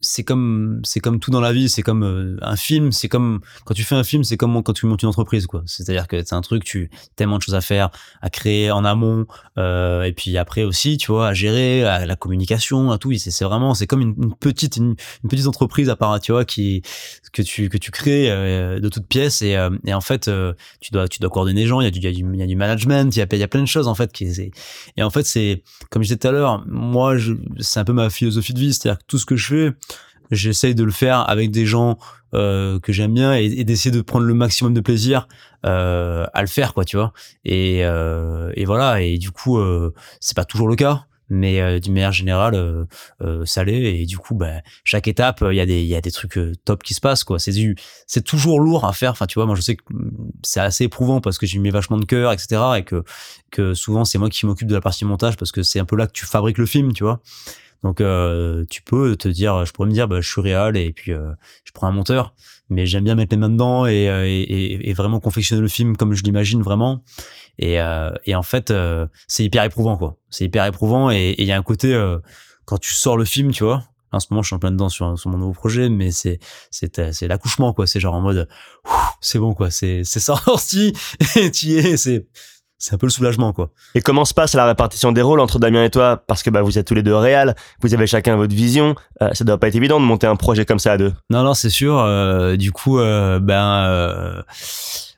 c'est 0.03 0.23
comme, 0.23 0.81
c'est 0.83 0.99
comme 0.99 1.19
tout 1.19 1.31
dans 1.31 1.41
la 1.41 1.53
vie, 1.53 1.69
c'est 1.69 1.81
comme 1.81 2.03
euh, 2.03 2.37
un 2.41 2.55
film, 2.55 2.91
c'est 2.91 3.07
comme 3.07 3.39
quand 3.65 3.73
tu 3.73 3.83
fais 3.83 3.95
un 3.95 4.03
film, 4.03 4.23
c'est 4.23 4.37
comme 4.37 4.61
quand 4.61 4.73
tu 4.73 4.85
montes 4.85 5.01
une 5.01 5.09
entreprise, 5.09 5.47
quoi. 5.47 5.63
C'est-à-dire 5.65 6.07
que 6.07 6.23
c'est 6.23 6.35
un 6.35 6.41
truc, 6.41 6.63
tu 6.63 6.89
tellement 7.15 7.37
de 7.37 7.41
choses 7.41 7.55
à 7.55 7.61
faire, 7.61 7.89
à 8.21 8.29
créer 8.29 8.69
en 8.71 8.85
amont, 8.85 9.25
euh, 9.57 10.03
et 10.03 10.13
puis 10.13 10.37
après 10.37 10.63
aussi, 10.63 10.97
tu 10.97 11.11
vois, 11.11 11.29
à 11.29 11.33
gérer, 11.33 11.83
à 11.83 12.05
la 12.05 12.15
communication, 12.15 12.91
à 12.91 12.97
tout. 12.97 13.13
C'est, 13.17 13.45
vraiment, 13.45 13.73
c'est 13.73 13.87
comme 13.87 14.01
une, 14.01 14.35
petite, 14.35 14.77
une, 14.77 14.95
petite 15.29 15.47
entreprise 15.47 15.89
à 15.89 15.95
part, 15.95 16.19
tu 16.19 16.31
vois, 16.31 16.45
qui 16.45 16.81
que 17.31 17.41
tu 17.41 17.69
que 17.69 17.77
tu 17.77 17.91
crées 17.91 18.29
euh, 18.29 18.79
de 18.79 18.89
toutes 18.89 19.07
pièces 19.07 19.41
et, 19.41 19.55
euh, 19.55 19.69
et 19.85 19.93
en 19.93 20.01
fait 20.01 20.27
euh, 20.27 20.53
tu 20.79 20.91
dois 20.91 21.07
tu 21.07 21.19
dois 21.19 21.29
coordonner 21.29 21.61
les 21.61 21.67
gens 21.67 21.81
il 21.81 21.85
y 21.85 21.87
a 21.87 21.91
du 21.91 21.99
il 21.99 22.35
y 22.35 22.37
y 22.37 22.43
a 22.43 22.45
du 22.45 22.55
management 22.55 23.15
il 23.15 23.19
y 23.19 23.21
a 23.21 23.27
il 23.31 23.39
y 23.39 23.43
a 23.43 23.47
plein 23.47 23.61
de 23.61 23.67
choses 23.67 23.87
en 23.87 23.95
fait 23.95 24.11
qui 24.11 24.25
et 24.95 25.03
en 25.03 25.09
fait 25.09 25.25
c'est 25.25 25.63
comme 25.89 26.03
je 26.03 26.07
disais 26.07 26.17
tout 26.17 26.27
à 26.27 26.31
l'heure 26.31 26.63
moi 26.67 27.15
c'est 27.59 27.79
un 27.79 27.83
peu 27.83 27.93
ma 27.93 28.09
philosophie 28.09 28.53
de 28.53 28.59
vie 28.59 28.73
c'est-à-dire 28.73 28.99
que 28.99 29.05
tout 29.07 29.17
ce 29.17 29.25
que 29.25 29.35
je 29.35 29.47
fais 29.47 29.71
j'essaye 30.33 30.75
de 30.75 30.83
le 30.83 30.91
faire 30.91 31.29
avec 31.29 31.51
des 31.51 31.65
gens 31.65 31.97
euh, 32.33 32.79
que 32.79 32.91
j'aime 32.91 33.13
bien 33.13 33.33
et, 33.35 33.63
d'essayer 33.63 33.91
de 33.91 34.01
prendre 34.01 34.25
le 34.25 34.33
maximum 34.33 34.73
de 34.73 34.81
plaisir 34.81 35.27
euh, 35.65 36.25
à 36.33 36.41
le 36.41 36.47
faire 36.47 36.73
quoi 36.73 36.83
tu 36.83 36.97
vois 36.97 37.13
et 37.45 37.85
euh, 37.85 38.51
et 38.55 38.65
voilà 38.65 39.01
et 39.01 39.17
du 39.17 39.31
coup 39.31 39.59
c'est 40.19 40.35
pas 40.35 40.45
toujours 40.45 40.67
le 40.67 40.75
cas 40.75 41.05
mais 41.29 41.79
d'une 41.79 41.93
manière 41.93 42.11
générale 42.11 42.87
ça 43.45 43.63
l'est 43.63 44.01
et 44.01 44.05
du 44.05 44.17
coup 44.17 44.35
bah, 44.35 44.61
chaque 44.83 45.07
étape 45.07 45.43
il 45.49 45.55
y 45.55 45.59
a 45.59 45.65
des 45.65 45.83
y 45.83 45.95
a 45.95 46.01
des 46.01 46.11
trucs 46.11 46.39
top 46.65 46.83
qui 46.83 46.93
se 46.93 47.01
passent 47.01 47.23
quoi 47.23 47.39
c'est 47.39 47.53
c'est 48.07 48.23
toujours 48.23 48.59
lourd 48.59 48.85
à 48.85 48.93
faire 48.93 49.11
enfin 49.11 49.25
tu 49.25 49.35
vois 49.35 49.45
moi 49.45 49.55
je 49.55 49.61
sais 49.61 49.75
que 49.75 49.83
mm, 49.89 50.31
c'est 50.43 50.59
assez 50.59 50.85
éprouvant 50.85 51.21
parce 51.21 51.37
que 51.37 51.45
j'y 51.45 51.59
mets 51.59 51.71
vachement 51.71 51.97
de 51.97 52.05
cœur, 52.05 52.31
etc. 52.31 52.61
Et 52.77 52.83
que, 52.83 53.03
que 53.51 53.73
souvent, 53.73 54.05
c'est 54.05 54.17
moi 54.17 54.29
qui 54.29 54.45
m'occupe 54.45 54.67
de 54.67 54.75
la 54.75 54.81
partie 54.81 55.05
montage 55.05 55.37
parce 55.37 55.51
que 55.51 55.63
c'est 55.63 55.79
un 55.79 55.85
peu 55.85 55.95
là 55.95 56.07
que 56.07 56.11
tu 56.11 56.25
fabriques 56.25 56.57
le 56.57 56.65
film, 56.65 56.93
tu 56.93 57.03
vois. 57.03 57.21
Donc, 57.83 57.99
euh, 58.01 58.63
tu 58.69 58.81
peux 58.81 59.15
te 59.15 59.27
dire, 59.27 59.65
je 59.65 59.71
pourrais 59.73 59.87
me 59.89 59.93
dire, 59.93 60.07
bah, 60.07 60.21
je 60.21 60.29
suis 60.29 60.41
réal 60.41 60.77
et 60.77 60.91
puis 60.93 61.11
euh, 61.11 61.31
je 61.65 61.71
prends 61.73 61.87
un 61.87 61.91
monteur. 61.91 62.33
Mais 62.69 62.85
j'aime 62.85 63.03
bien 63.03 63.15
mettre 63.15 63.33
les 63.35 63.37
mains 63.37 63.49
dedans 63.49 63.85
et, 63.85 64.09
euh, 64.09 64.25
et, 64.25 64.41
et- 64.41 64.89
et 64.89 64.93
vraiment 64.93 65.19
confectionner 65.19 65.61
le 65.61 65.67
film 65.67 65.97
comme 65.97 66.13
je 66.13 66.23
l'imagine 66.23 66.61
vraiment. 66.61 67.03
Et, 67.59 67.79
euh, 67.81 68.11
et 68.25 68.35
en 68.35 68.41
fait, 68.43 68.71
euh, 68.71 69.05
c'est 69.27 69.43
hyper 69.43 69.63
éprouvant, 69.65 69.97
quoi. 69.97 70.15
C'est 70.29 70.45
hyper 70.45 70.65
éprouvant 70.65 71.11
et 71.11 71.35
il 71.37 71.45
y 71.45 71.51
a 71.51 71.57
un 71.57 71.61
côté, 71.63 71.93
euh, 71.93 72.17
quand 72.65 72.77
tu 72.79 72.93
sors 72.93 73.17
le 73.17 73.25
film, 73.25 73.51
tu 73.51 73.63
vois. 73.65 73.83
En 74.13 74.19
ce 74.19 74.27
moment, 74.29 74.43
je 74.43 74.47
suis 74.47 74.55
en 74.55 74.59
plein 74.59 74.71
dedans 74.71 74.89
sur, 74.89 75.13
mon 75.25 75.37
nouveau 75.37 75.53
projet, 75.53 75.89
mais 75.89 76.11
c'est 76.11 76.39
c'est 76.71 77.11
c'est 77.13 77.27
l'accouchement, 77.27 77.73
quoi. 77.73 77.85
C'est 77.87 77.99
genre 77.99 78.13
en 78.13 78.21
mode, 78.21 78.47
c'est 79.21 79.39
bon, 79.39 79.53
quoi. 79.55 79.71
C'est 79.71 80.03
c'est 80.03 80.19
sorti 80.19 80.93
et 81.35 81.51
tu 81.51 81.65
y 81.67 81.77
es. 81.77 81.97
C'est 81.97 82.27
c'est 82.85 82.95
un 82.95 82.97
peu 82.97 83.05
le 83.05 83.11
soulagement, 83.13 83.53
quoi. 83.53 83.69
Et 83.95 84.01
comment 84.01 84.25
se 84.25 84.33
passe 84.33 84.55
la 84.55 84.65
répartition 84.65 85.13
des 85.13 85.21
rôles 85.21 85.39
entre 85.39 85.57
Damien 85.57 85.85
et 85.85 85.89
toi? 85.89 86.21
Parce 86.27 86.43
que 86.43 86.49
bah, 86.49 86.61
vous 86.61 86.77
êtes 86.77 86.85
tous 86.85 86.95
les 86.95 87.01
deux 87.01 87.15
réels, 87.15 87.55
vous 87.81 87.93
avez 87.93 88.07
chacun 88.07 88.35
votre 88.35 88.53
vision. 88.53 88.93
Euh, 89.21 89.29
ça 89.31 89.45
doit 89.45 89.57
pas 89.57 89.69
être 89.69 89.75
évident 89.75 90.01
de 90.01 90.05
monter 90.05 90.27
un 90.27 90.35
projet 90.35 90.65
comme 90.65 90.79
ça 90.79 90.91
à 90.91 90.97
deux. 90.97 91.13
Non, 91.29 91.43
non, 91.43 91.53
c'est 91.53 91.69
sûr. 91.69 91.97
euh, 91.97 92.57
du 92.57 92.73
coup, 92.73 92.99
euh, 92.99 93.39
ben, 93.39 93.85
euh, 93.85 94.41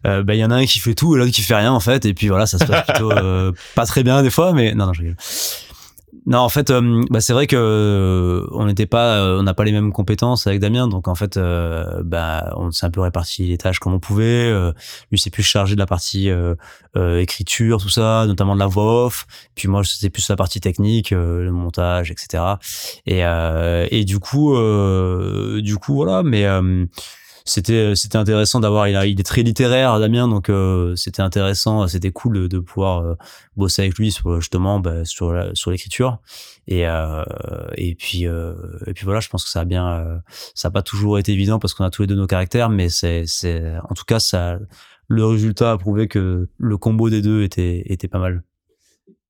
euh, 0.05 0.21
ben, 0.21 0.33
il 0.35 0.39
y 0.41 0.45
en 0.45 0.51
a 0.51 0.55
un 0.57 0.65
qui 0.67 0.77
fait 0.77 0.93
tout 0.93 1.15
et 1.15 1.17
l'autre 1.17 1.31
qui 1.31 1.41
fait 1.41 1.55
rien 1.55 1.71
en 1.71 1.79
fait. 1.79 2.05
Et 2.05 2.13
puis 2.13 2.27
voilà, 2.27 2.45
ça 2.45 2.59
se 2.59 2.65
passe 2.65 2.85
plutôt 2.85 3.11
euh, 3.17 3.51
pas 3.73 3.87
très 3.87 4.03
bien 4.03 4.21
des 4.21 4.29
fois, 4.29 4.53
mais 4.53 4.75
non, 4.75 4.85
non, 4.85 4.93
je 4.93 4.99
rigole. 5.01 5.17
Non, 6.27 6.39
en 6.39 6.49
fait, 6.49 6.71
euh, 6.71 7.03
bah, 7.11 7.21
c'est 7.21 7.33
vrai 7.33 7.45
que 7.45 7.55
euh, 7.55 8.47
on 8.51 8.65
n'était 8.65 8.87
pas, 8.87 9.17
euh, 9.17 9.39
on 9.39 9.43
n'a 9.43 9.53
pas 9.53 9.63
les 9.63 9.71
mêmes 9.71 9.91
compétences 9.91 10.47
avec 10.47 10.59
Damien, 10.59 10.87
donc 10.87 11.07
en 11.07 11.13
fait, 11.13 11.37
bah, 11.37 12.53
on 12.57 12.71
s'est 12.71 12.85
un 12.85 12.89
peu 12.89 13.01
réparti 13.01 13.45
les 13.45 13.57
tâches 13.57 13.79
comme 13.79 13.93
on 13.93 13.99
pouvait. 13.99 14.51
Lui, 15.11 15.19
c'est 15.19 15.29
plus 15.29 15.43
chargé 15.43 15.75
de 15.75 15.79
la 15.79 15.85
partie 15.85 16.29
écriture, 16.95 17.81
tout 17.81 17.89
ça, 17.89 18.25
notamment 18.27 18.55
de 18.55 18.59
la 18.59 18.67
voix 18.67 19.05
off. 19.05 19.27
Puis 19.53 19.67
moi, 19.67 19.83
c'était 19.83 20.09
plus 20.09 20.27
la 20.29 20.35
partie 20.35 20.59
technique, 20.59 21.11
le 21.11 21.51
montage, 21.51 22.11
etc. 22.11 22.43
Et, 23.05 23.21
et 23.95 24.05
du 24.05 24.19
coup, 24.19 24.55
du 25.61 25.77
coup, 25.77 25.95
voilà. 25.95 26.23
Mais 26.23 26.47
c'était 27.45 27.93
c'était 27.95 28.17
intéressant 28.17 28.59
d'avoir. 28.59 28.87
Il, 28.87 28.95
a- 28.95 29.05
il 29.05 29.19
est 29.19 29.23
très 29.23 29.43
littéraire, 29.43 29.99
Damien, 29.99 30.27
donc 30.27 30.49
euh, 30.49 30.95
c'était 30.95 31.21
intéressant. 31.21 31.87
C'était 31.87 32.11
cool 32.11 32.33
de, 32.41 32.47
de 32.47 32.59
pouvoir 32.59 32.99
euh, 33.05 33.13
bosser 33.55 33.83
avec 33.83 33.97
lui 33.97 34.15
justement 34.39 34.79
bah, 34.79 35.05
sur 35.05 35.31
la- 35.31 35.53
sur 35.53 35.71
l'écriture. 35.71 36.17
Et 36.67 36.87
euh, 36.87 37.23
et 37.77 37.93
puis 37.95 38.27
euh, 38.27 38.53
et 38.87 38.93
puis 38.93 39.05
voilà. 39.05 39.19
Je 39.19 39.29
pense 39.29 39.43
que 39.43 39.49
ça 39.49 39.61
a 39.61 39.65
bien. 39.65 39.87
euh, 39.87 40.17
ça 40.55 40.69
a 40.69 40.71
pas 40.71 40.81
toujours 40.81 41.19
été 41.19 41.31
évident 41.31 41.59
parce 41.59 41.73
qu'on 41.73 41.85
a 41.85 41.89
tous 41.91 42.01
les 42.01 42.07
deux 42.07 42.15
nos 42.15 42.27
caractères, 42.27 42.69
mais 42.69 42.89
c'est 42.89 43.23
c'est 43.27 43.61
en 43.89 43.93
tout 43.93 44.05
cas 44.05 44.19
ça. 44.19 44.57
Le 45.07 45.23
résultat 45.23 45.71
a 45.71 45.77
prouvé 45.77 46.07
que 46.07 46.49
le 46.57 46.77
combo 46.77 47.11
des 47.11 47.21
deux 47.21 47.43
était 47.43 47.83
était 47.85 48.07
pas 48.07 48.17
mal. 48.19 48.41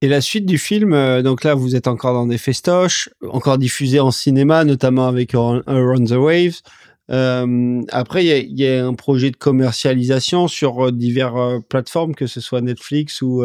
Et 0.02 0.08
la 0.08 0.22
suite 0.22 0.46
du 0.46 0.58
film, 0.58 0.94
euh, 0.94 1.22
donc 1.22 1.44
là, 1.44 1.54
vous 1.56 1.76
êtes 1.76 1.88
encore 1.88 2.14
dans 2.14 2.28
des 2.28 2.38
festoches, 2.38 3.10
encore 3.30 3.58
diffusé 3.58 4.00
en 4.00 4.12
cinéma, 4.12 4.64
notamment 4.64 5.08
avec 5.08 5.34
Around 5.34 6.08
the 6.10 6.12
Waves. 6.18 6.62
Euh, 7.11 7.82
après, 7.91 8.23
il 8.23 8.27
y 8.27 8.32
a- 8.32 8.38
il 8.38 8.60
y, 8.60 8.68
a 8.68 8.86
un 8.86 8.94
projet 8.94 9.30
de 9.32 9.38
commercialisation 9.38 10.48
sur 10.48 10.88
euh, 10.88 10.91
diverses 10.91 11.36
euh, 11.38 11.60
plateformes, 11.68 12.15
que 12.15 12.27
ce 12.27 12.41
soit 12.41 12.61
Netflix 12.61 13.22
ou. 13.22 13.44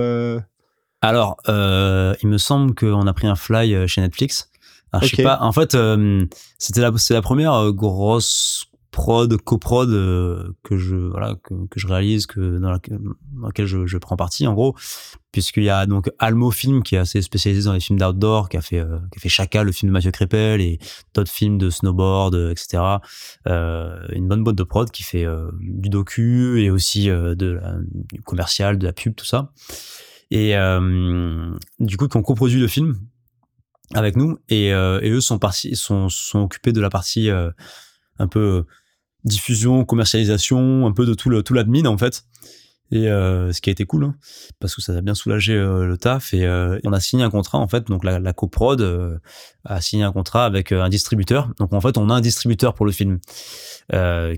Alors, 1.02 1.38
il 1.48 2.28
me 2.28 2.38
semble 2.38 2.74
qu'on 2.74 3.06
a 3.06 3.12
pris 3.12 3.26
un 3.26 3.36
fly 3.36 3.88
chez 3.88 4.00
Netflix. 4.00 4.50
Alors, 4.92 5.04
je 5.04 5.16
sais 5.16 5.22
pas. 5.22 5.38
En 5.40 5.52
fait, 5.52 5.76
c'était 6.58 6.80
la, 6.80 7.22
première 7.22 7.72
grosse 7.72 8.66
prod, 8.90 9.36
coprod 9.42 9.90
euh, 9.90 10.52
que 10.62 10.76
je 10.76 10.96
voilà 10.96 11.36
que, 11.42 11.54
que 11.68 11.78
je 11.78 11.86
réalise, 11.86 12.26
que 12.26 12.58
dans, 12.58 12.70
laquelle, 12.70 12.98
dans 13.32 13.46
laquelle 13.46 13.66
je, 13.66 13.86
je 13.86 13.98
prends 13.98 14.16
partie 14.16 14.46
en 14.46 14.54
gros, 14.54 14.74
puisqu'il 15.32 15.62
y 15.62 15.70
a 15.70 15.86
donc 15.86 16.10
Almo 16.18 16.50
Film 16.50 16.82
qui 16.82 16.96
est 16.96 16.98
assez 16.98 17.22
spécialisé 17.22 17.64
dans 17.66 17.72
les 17.72 17.80
films 17.80 17.98
d'outdoor, 17.98 18.48
qui 18.48 18.56
a 18.56 18.60
fait 18.60 18.80
euh, 18.80 18.98
qui 19.12 19.18
a 19.18 19.20
fait 19.20 19.28
Chaka, 19.28 19.62
le 19.62 19.72
film 19.72 19.90
de 19.90 19.92
Mathieu 19.92 20.10
Crépel 20.10 20.60
et 20.60 20.78
d'autres 21.14 21.30
films 21.30 21.58
de 21.58 21.70
snowboard, 21.70 22.34
euh, 22.34 22.50
etc. 22.50 22.82
Euh, 23.46 24.06
une 24.12 24.28
bonne 24.28 24.42
boîte 24.42 24.56
de 24.56 24.64
prod 24.64 24.90
qui 24.90 25.02
fait 25.02 25.24
euh, 25.24 25.50
du 25.60 25.88
docu 25.88 26.62
et 26.62 26.70
aussi 26.70 27.10
euh, 27.10 27.34
de 27.34 27.46
la, 27.46 27.76
du 28.12 28.22
commercial, 28.22 28.78
de 28.78 28.86
la 28.86 28.92
pub, 28.92 29.14
tout 29.14 29.26
ça. 29.26 29.52
Et 30.32 30.54
du 31.80 31.96
coup 31.96 32.06
qui 32.06 32.16
ont 32.16 32.22
coproduit 32.22 32.60
le 32.60 32.68
film 32.68 33.00
avec 33.94 34.14
nous. 34.14 34.38
Et, 34.48 34.68
et 34.68 35.10
eux 35.10 35.20
sont 35.20 35.40
partis 35.40 35.74
sont 35.74 36.08
sont 36.08 36.38
occupés 36.40 36.70
de 36.70 36.80
la 36.80 36.88
partie 36.88 37.28
un 38.20 38.28
peu 38.28 38.40
euh, 38.40 38.62
diffusion 39.24 39.84
commercialisation 39.84 40.86
un 40.86 40.92
peu 40.92 41.04
de 41.04 41.14
tout 41.14 41.28
le 41.30 41.42
tout 41.42 41.54
l'admin 41.54 41.86
en 41.86 41.98
fait. 41.98 42.24
Et 42.92 43.08
euh, 43.08 43.52
ce 43.52 43.60
qui 43.60 43.70
a 43.70 43.72
été 43.72 43.84
cool 43.84 44.02
hein, 44.02 44.16
parce 44.58 44.74
que 44.74 44.82
ça 44.82 44.92
a 44.92 45.00
bien 45.00 45.14
soulagé 45.14 45.54
euh, 45.54 45.86
le 45.86 45.96
taf. 45.96 46.34
Et 46.34 46.46
on 46.84 46.92
a 46.92 47.00
signé 47.00 47.22
un 47.22 47.30
contrat 47.30 47.58
en 47.58 47.68
fait. 47.68 47.86
Donc 47.86 48.04
la, 48.04 48.18
la 48.18 48.32
coprod 48.32 49.20
a 49.64 49.80
signé 49.80 50.04
un 50.04 50.12
contrat 50.12 50.44
avec 50.44 50.72
un 50.72 50.88
distributeur. 50.88 51.50
Donc 51.58 51.72
en 51.72 51.80
fait 51.80 51.96
on 51.98 52.10
a 52.10 52.14
un 52.14 52.20
distributeur 52.20 52.74
pour 52.74 52.86
le 52.86 52.92
film 52.92 53.20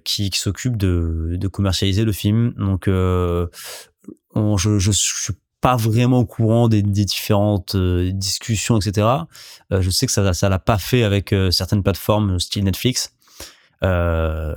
qui, 0.05 0.31
s'occupe 0.35 0.77
de, 0.77 1.37
de 1.39 1.49
commercialiser 1.49 2.05
le 2.05 2.13
film. 2.13 2.53
Donc 2.59 2.89
on, 2.89 4.57
je, 4.57 4.79
je 4.79 4.91
suis 4.91 5.35
pas 5.63 5.77
vraiment 5.77 6.19
au 6.19 6.27
courant 6.27 6.69
des, 6.69 6.83
des 6.83 7.05
différentes 7.07 7.75
discussions, 7.75 8.77
etc. 8.79 9.07
Je 9.71 9.89
sais 9.89 10.05
que 10.05 10.13
ça 10.13 10.35
ça 10.35 10.49
l'a 10.51 10.59
pas 10.59 10.77
fait 10.77 11.05
avec 11.05 11.35
certaines 11.51 11.83
plateformes 11.83 12.39
style 12.39 12.65
Netflix. 12.65 13.15
Euh, 13.85 14.55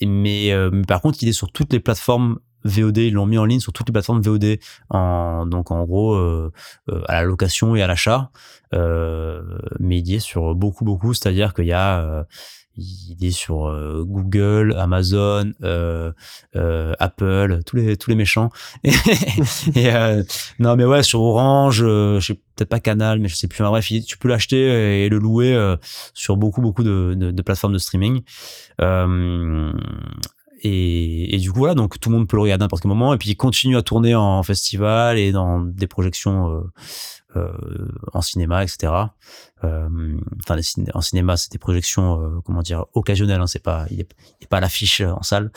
mais, 0.00 0.52
euh, 0.52 0.70
mais 0.72 0.84
par 0.84 1.00
contre, 1.00 1.18
il 1.22 1.28
est 1.28 1.32
sur 1.32 1.52
toutes 1.52 1.72
les 1.72 1.80
plateformes 1.80 2.38
VOD. 2.64 2.98
Ils 2.98 3.14
l'ont 3.14 3.26
mis 3.26 3.38
en 3.38 3.44
ligne 3.44 3.60
sur 3.60 3.72
toutes 3.72 3.88
les 3.88 3.92
plateformes 3.92 4.20
VOD. 4.20 4.58
En, 4.90 5.46
donc 5.46 5.70
en 5.70 5.84
gros, 5.84 6.14
euh, 6.14 6.52
euh, 6.90 7.02
à 7.06 7.14
la 7.14 7.22
location 7.24 7.76
et 7.76 7.82
à 7.82 7.86
l'achat. 7.86 8.30
Euh, 8.74 9.42
mais 9.78 9.98
il 9.98 10.08
y 10.08 10.14
est 10.14 10.20
sur 10.20 10.54
beaucoup, 10.54 10.84
beaucoup. 10.84 11.14
C'est-à-dire 11.14 11.54
qu'il 11.54 11.66
y 11.66 11.72
a... 11.72 12.26
il 12.78 13.24
est 13.24 13.30
sur 13.32 13.66
euh, 13.66 14.04
Google, 14.06 14.74
Amazon, 14.78 15.52
euh, 15.62 16.12
euh, 16.56 16.94
Apple, 16.98 17.60
tous 17.66 17.76
les 17.76 17.96
tous 17.96 18.10
les 18.10 18.16
méchants. 18.16 18.50
Et, 18.84 18.92
et, 19.74 19.94
euh, 19.94 20.22
non 20.58 20.76
mais 20.76 20.84
ouais 20.84 21.02
sur 21.02 21.20
Orange, 21.20 21.82
euh, 21.82 22.20
je 22.20 22.28
sais 22.28 22.34
peut-être 22.34 22.68
pas 22.68 22.80
Canal, 22.80 23.18
mais 23.18 23.28
je 23.28 23.34
sais 23.36 23.48
plus. 23.48 23.62
Enfin, 23.62 23.70
bref, 23.70 23.92
tu 24.06 24.18
peux 24.18 24.28
l'acheter 24.28 25.04
et 25.04 25.08
le 25.08 25.18
louer 25.18 25.56
sur 26.14 26.36
beaucoup 26.36 26.60
beaucoup 26.60 26.82
de, 26.82 27.14
de, 27.16 27.30
de 27.30 27.42
plateformes 27.42 27.72
de 27.72 27.78
streaming. 27.78 28.22
Et, 30.60 31.34
et 31.34 31.38
du 31.38 31.52
coup 31.52 31.60
voilà, 31.60 31.74
donc 31.74 32.00
tout 32.00 32.10
le 32.10 32.16
monde 32.16 32.26
peut 32.26 32.36
le 32.36 32.42
regarder 32.42 32.62
à 32.62 32.64
n'importe 32.64 32.82
quel 32.82 32.88
moment. 32.88 33.14
Et 33.14 33.18
puis 33.18 33.30
il 33.30 33.36
continue 33.36 33.76
à 33.76 33.82
tourner 33.82 34.14
en 34.14 34.42
festival 34.42 35.18
et 35.18 35.30
dans 35.30 35.60
des 35.60 35.86
projections 35.86 36.64
en 38.12 38.20
cinéma, 38.20 38.62
etc. 38.62 38.92
Euh, 39.64 40.16
enfin, 40.40 40.56
en 40.94 41.00
cinéma, 41.00 41.36
c'est 41.36 41.50
des 41.50 41.58
projections, 41.58 42.22
euh, 42.22 42.40
comment 42.44 42.62
dire, 42.62 42.86
occasionnelles. 42.94 43.40
Hein, 43.40 43.46
c'est 43.46 43.62
pas, 43.62 43.86
il 43.90 44.00
est, 44.00 44.08
il 44.40 44.46
pas 44.46 44.58
à 44.58 44.60
l'affiche 44.60 45.00
euh, 45.00 45.12
en 45.12 45.22
salle. 45.22 45.50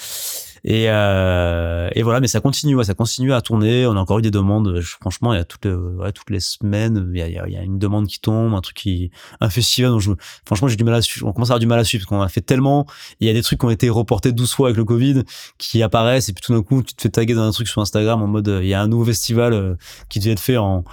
Et, 0.63 0.85
euh, 0.89 1.89
voilà, 2.03 2.19
mais 2.19 2.27
ça 2.27 2.39
continue, 2.39 2.83
ça 2.83 2.93
continue 2.93 3.33
à 3.33 3.41
tourner. 3.41 3.85
On 3.87 3.95
a 3.95 3.99
encore 3.99 4.19
eu 4.19 4.21
des 4.21 4.31
demandes. 4.31 4.79
Franchement, 4.81 5.33
il 5.33 5.37
y 5.37 5.39
a 5.39 5.43
toutes, 5.43 5.67
toutes 6.13 6.29
les 6.29 6.39
semaines, 6.39 7.11
il 7.13 7.19
y 7.19 7.37
a, 7.37 7.63
une 7.63 7.79
demande 7.79 8.07
qui 8.07 8.19
tombe, 8.19 8.53
un 8.53 8.61
truc 8.61 8.77
qui, 8.77 9.11
un 9.39 9.49
festival. 9.49 9.99
franchement, 10.45 10.67
j'ai 10.67 10.75
du 10.75 10.83
mal 10.83 10.93
à 10.93 11.01
suivre. 11.01 11.27
On 11.27 11.33
commence 11.33 11.49
à 11.49 11.53
avoir 11.53 11.59
du 11.59 11.67
mal 11.67 11.79
à 11.79 11.83
suivre 11.83 12.05
parce 12.05 12.09
qu'on 12.09 12.23
a 12.23 12.29
fait 12.29 12.41
tellement. 12.41 12.85
Il 13.19 13.27
y 13.27 13.29
a 13.29 13.33
des 13.33 13.41
trucs 13.41 13.59
qui 13.59 13.65
ont 13.65 13.71
été 13.71 13.89
reportés 13.89 14.31
12 14.31 14.53
fois 14.53 14.67
avec 14.67 14.77
le 14.77 14.85
Covid 14.85 15.23
qui 15.57 15.81
apparaissent 15.81 16.29
et 16.29 16.33
puis 16.33 16.43
tout 16.43 16.53
d'un 16.53 16.61
coup, 16.61 16.83
tu 16.83 16.93
te 16.93 17.01
fais 17.01 17.09
taguer 17.09 17.33
dans 17.33 17.47
un 17.47 17.51
truc 17.51 17.67
sur 17.67 17.81
Instagram 17.81 18.21
en 18.21 18.27
mode, 18.27 18.47
euh, 18.47 18.63
il 18.63 18.69
y 18.69 18.73
a 18.73 18.81
un 18.81 18.87
nouveau 18.87 19.05
festival 19.05 19.53
euh, 19.53 19.75
qui 20.09 20.19
devait 20.19 20.31
être 20.31 20.39
fait 20.39 20.57
en 20.57 20.83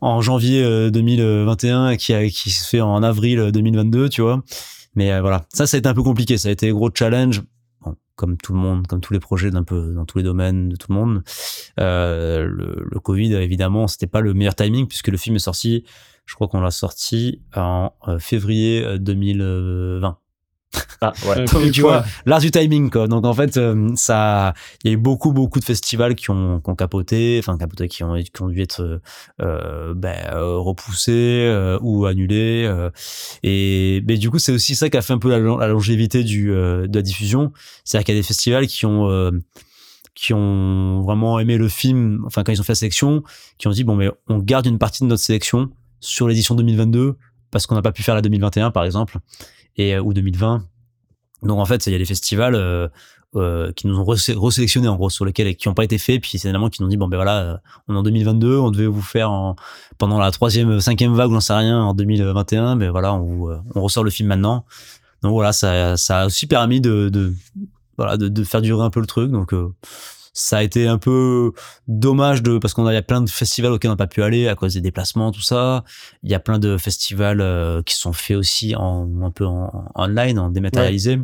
en 0.00 0.20
janvier 0.20 0.62
euh, 0.62 0.90
2021 0.90 1.90
et 1.90 1.96
qui, 1.96 2.14
a, 2.14 2.28
qui 2.28 2.50
se 2.50 2.68
fait 2.68 2.80
en 2.80 3.02
avril 3.02 3.38
euh, 3.38 3.50
2022, 3.50 4.08
tu 4.08 4.22
vois. 4.22 4.42
Mais 4.94 5.12
euh, 5.12 5.20
voilà, 5.20 5.44
ça, 5.52 5.66
ça 5.66 5.76
a 5.76 5.78
été 5.78 5.88
un 5.88 5.94
peu 5.94 6.02
compliqué. 6.02 6.38
Ça 6.38 6.48
a 6.48 6.52
été 6.52 6.70
un 6.70 6.72
gros 6.72 6.90
challenge. 6.92 7.42
Comme 8.14 8.36
tout 8.36 8.52
le 8.52 8.58
monde, 8.58 8.86
comme 8.86 9.00
tous 9.00 9.14
les 9.14 9.18
projets 9.18 9.50
d'un 9.50 9.64
peu 9.64 9.94
dans 9.94 10.04
tous 10.04 10.18
les 10.18 10.24
domaines 10.24 10.68
de 10.68 10.76
tout 10.76 10.92
le 10.92 10.94
monde. 10.94 11.22
Euh, 11.80 12.44
le, 12.44 12.86
le 12.88 13.00
Covid, 13.00 13.34
évidemment, 13.34 13.88
c'était 13.88 14.06
pas 14.06 14.20
le 14.20 14.34
meilleur 14.34 14.54
timing 14.54 14.86
puisque 14.86 15.08
le 15.08 15.16
film 15.16 15.36
est 15.36 15.40
sorti. 15.40 15.84
Je 16.26 16.34
crois 16.34 16.48
qu'on 16.48 16.60
l'a 16.60 16.70
sorti 16.70 17.42
en 17.54 17.92
euh, 18.08 18.18
février 18.18 18.84
euh, 18.84 18.98
2020. 18.98 20.18
Ah, 21.00 21.12
ouais. 21.28 21.44
Donc, 21.44 21.70
tu 21.72 21.80
vois, 21.80 22.04
l'art 22.26 22.40
du 22.40 22.50
timing, 22.50 22.90
quoi. 22.90 23.08
Donc, 23.08 23.24
en 23.24 23.34
fait, 23.34 23.56
euh, 23.56 23.90
ça, 23.96 24.54
il 24.82 24.88
y 24.88 24.90
a 24.90 24.94
eu 24.94 24.98
beaucoup, 24.98 25.32
beaucoup 25.32 25.58
de 25.58 25.64
festivals 25.64 26.14
qui 26.14 26.30
ont, 26.30 26.60
qui 26.60 26.70
ont 26.70 26.74
capoté, 26.74 27.38
enfin, 27.40 27.58
capoté, 27.58 27.88
qui 27.88 28.04
ont, 28.04 28.14
qui 28.14 28.42
ont 28.42 28.48
dû 28.48 28.60
être, 28.62 28.80
euh, 28.80 28.98
euh, 29.40 29.94
ben, 29.94 30.16
euh, 30.32 30.56
repoussés, 30.58 31.46
euh, 31.48 31.78
ou 31.82 32.06
annulés, 32.06 32.64
euh, 32.66 32.90
et, 33.42 34.02
mais 34.06 34.16
du 34.16 34.30
coup, 34.30 34.38
c'est 34.38 34.52
aussi 34.52 34.74
ça 34.74 34.88
qui 34.90 34.96
a 34.96 35.02
fait 35.02 35.12
un 35.12 35.18
peu 35.18 35.30
la, 35.30 35.38
la 35.38 35.68
longévité 35.68 36.22
du, 36.24 36.52
euh, 36.52 36.86
de 36.86 36.98
la 36.98 37.02
diffusion. 37.02 37.52
C'est-à-dire 37.84 38.04
qu'il 38.06 38.14
y 38.14 38.18
a 38.18 38.20
des 38.20 38.26
festivals 38.26 38.66
qui 38.66 38.86
ont, 38.86 39.10
euh, 39.10 39.30
qui 40.14 40.34
ont 40.34 41.02
vraiment 41.02 41.38
aimé 41.40 41.56
le 41.56 41.68
film, 41.68 42.22
enfin, 42.26 42.44
quand 42.44 42.52
ils 42.52 42.60
ont 42.60 42.64
fait 42.64 42.72
la 42.72 42.76
sélection, 42.76 43.22
qui 43.58 43.66
ont 43.68 43.72
dit, 43.72 43.84
bon, 43.84 43.96
mais 43.96 44.10
on 44.28 44.38
garde 44.38 44.66
une 44.66 44.78
partie 44.78 45.02
de 45.02 45.08
notre 45.08 45.22
sélection 45.22 45.70
sur 46.00 46.28
l'édition 46.28 46.54
2022, 46.54 47.16
parce 47.50 47.66
qu'on 47.66 47.74
n'a 47.74 47.82
pas 47.82 47.92
pu 47.92 48.02
faire 48.02 48.14
la 48.14 48.22
2021, 48.22 48.70
par 48.70 48.84
exemple, 48.84 49.18
et, 49.76 49.94
euh, 49.94 50.02
ou 50.02 50.12
2020. 50.14 50.64
Donc 51.42 51.58
en 51.58 51.64
fait, 51.64 51.86
il 51.86 51.92
y 51.92 51.96
a 51.96 51.98
des 51.98 52.04
festivals 52.04 52.54
euh, 52.54 52.88
euh, 53.34 53.72
qui 53.72 53.86
nous 53.86 53.98
ont 53.98 54.04
resé- 54.04 54.34
resélectionnés 54.36 54.88
en 54.88 54.96
gros 54.96 55.08
sur 55.10 55.24
lesquels 55.24 55.56
qui 55.56 55.66
n'ont 55.68 55.74
pas 55.74 55.84
été 55.84 55.96
faits 55.96 56.20
puis 56.20 56.38
finalement 56.38 56.68
qui 56.68 56.82
nous 56.82 56.86
ont 56.86 56.90
dit 56.90 56.98
bon 56.98 57.08
ben 57.08 57.16
voilà 57.16 57.40
euh, 57.40 57.56
on 57.88 57.94
est 57.94 57.98
en 57.98 58.02
2022 58.02 58.58
on 58.58 58.70
devait 58.70 58.84
vous 58.86 59.00
faire 59.00 59.30
en, 59.30 59.56
pendant 59.96 60.18
la 60.18 60.30
troisième 60.30 60.80
cinquième 60.82 61.14
vague 61.14 61.30
ou 61.30 61.32
j'en 61.32 61.40
sais 61.40 61.54
rien 61.54 61.82
en 61.82 61.94
2021 61.94 62.74
mais 62.74 62.90
voilà 62.90 63.14
on 63.14 63.20
vous, 63.24 63.48
euh, 63.48 63.58
on 63.74 63.80
ressort 63.80 64.04
le 64.04 64.10
film 64.10 64.28
maintenant 64.28 64.66
donc 65.22 65.32
voilà 65.32 65.54
ça 65.54 65.96
ça 65.96 66.20
a 66.20 66.26
aussi 66.26 66.46
permis 66.46 66.82
de, 66.82 67.08
de 67.08 67.32
voilà 67.96 68.18
de, 68.18 68.28
de 68.28 68.44
faire 68.44 68.60
durer 68.60 68.84
un 68.84 68.90
peu 68.90 69.00
le 69.00 69.06
truc 69.06 69.30
donc 69.30 69.54
euh, 69.54 69.72
ça 70.32 70.58
a 70.58 70.62
été 70.62 70.86
un 70.86 70.98
peu 70.98 71.52
dommage 71.88 72.42
de 72.42 72.58
parce 72.58 72.74
qu'on 72.74 72.86
a 72.86 72.92
il 72.92 72.94
y 72.94 72.98
a 72.98 73.02
plein 73.02 73.20
de 73.20 73.30
festivals 73.30 73.72
auxquels 73.72 73.90
on 73.90 73.94
n'a 73.94 73.98
pas 73.98 74.06
pu 74.06 74.22
aller 74.22 74.48
à 74.48 74.54
cause 74.54 74.74
des 74.74 74.80
déplacements 74.80 75.30
tout 75.30 75.42
ça. 75.42 75.84
Il 76.22 76.30
y 76.30 76.34
a 76.34 76.40
plein 76.40 76.58
de 76.58 76.76
festivals 76.78 77.40
euh, 77.40 77.82
qui 77.82 77.94
sont 77.94 78.12
faits 78.12 78.36
aussi 78.36 78.74
en 78.74 79.08
un 79.22 79.30
peu 79.30 79.46
en, 79.46 79.90
en 79.94 80.04
online 80.04 80.38
en 80.38 80.50
dématérialisé. 80.50 81.18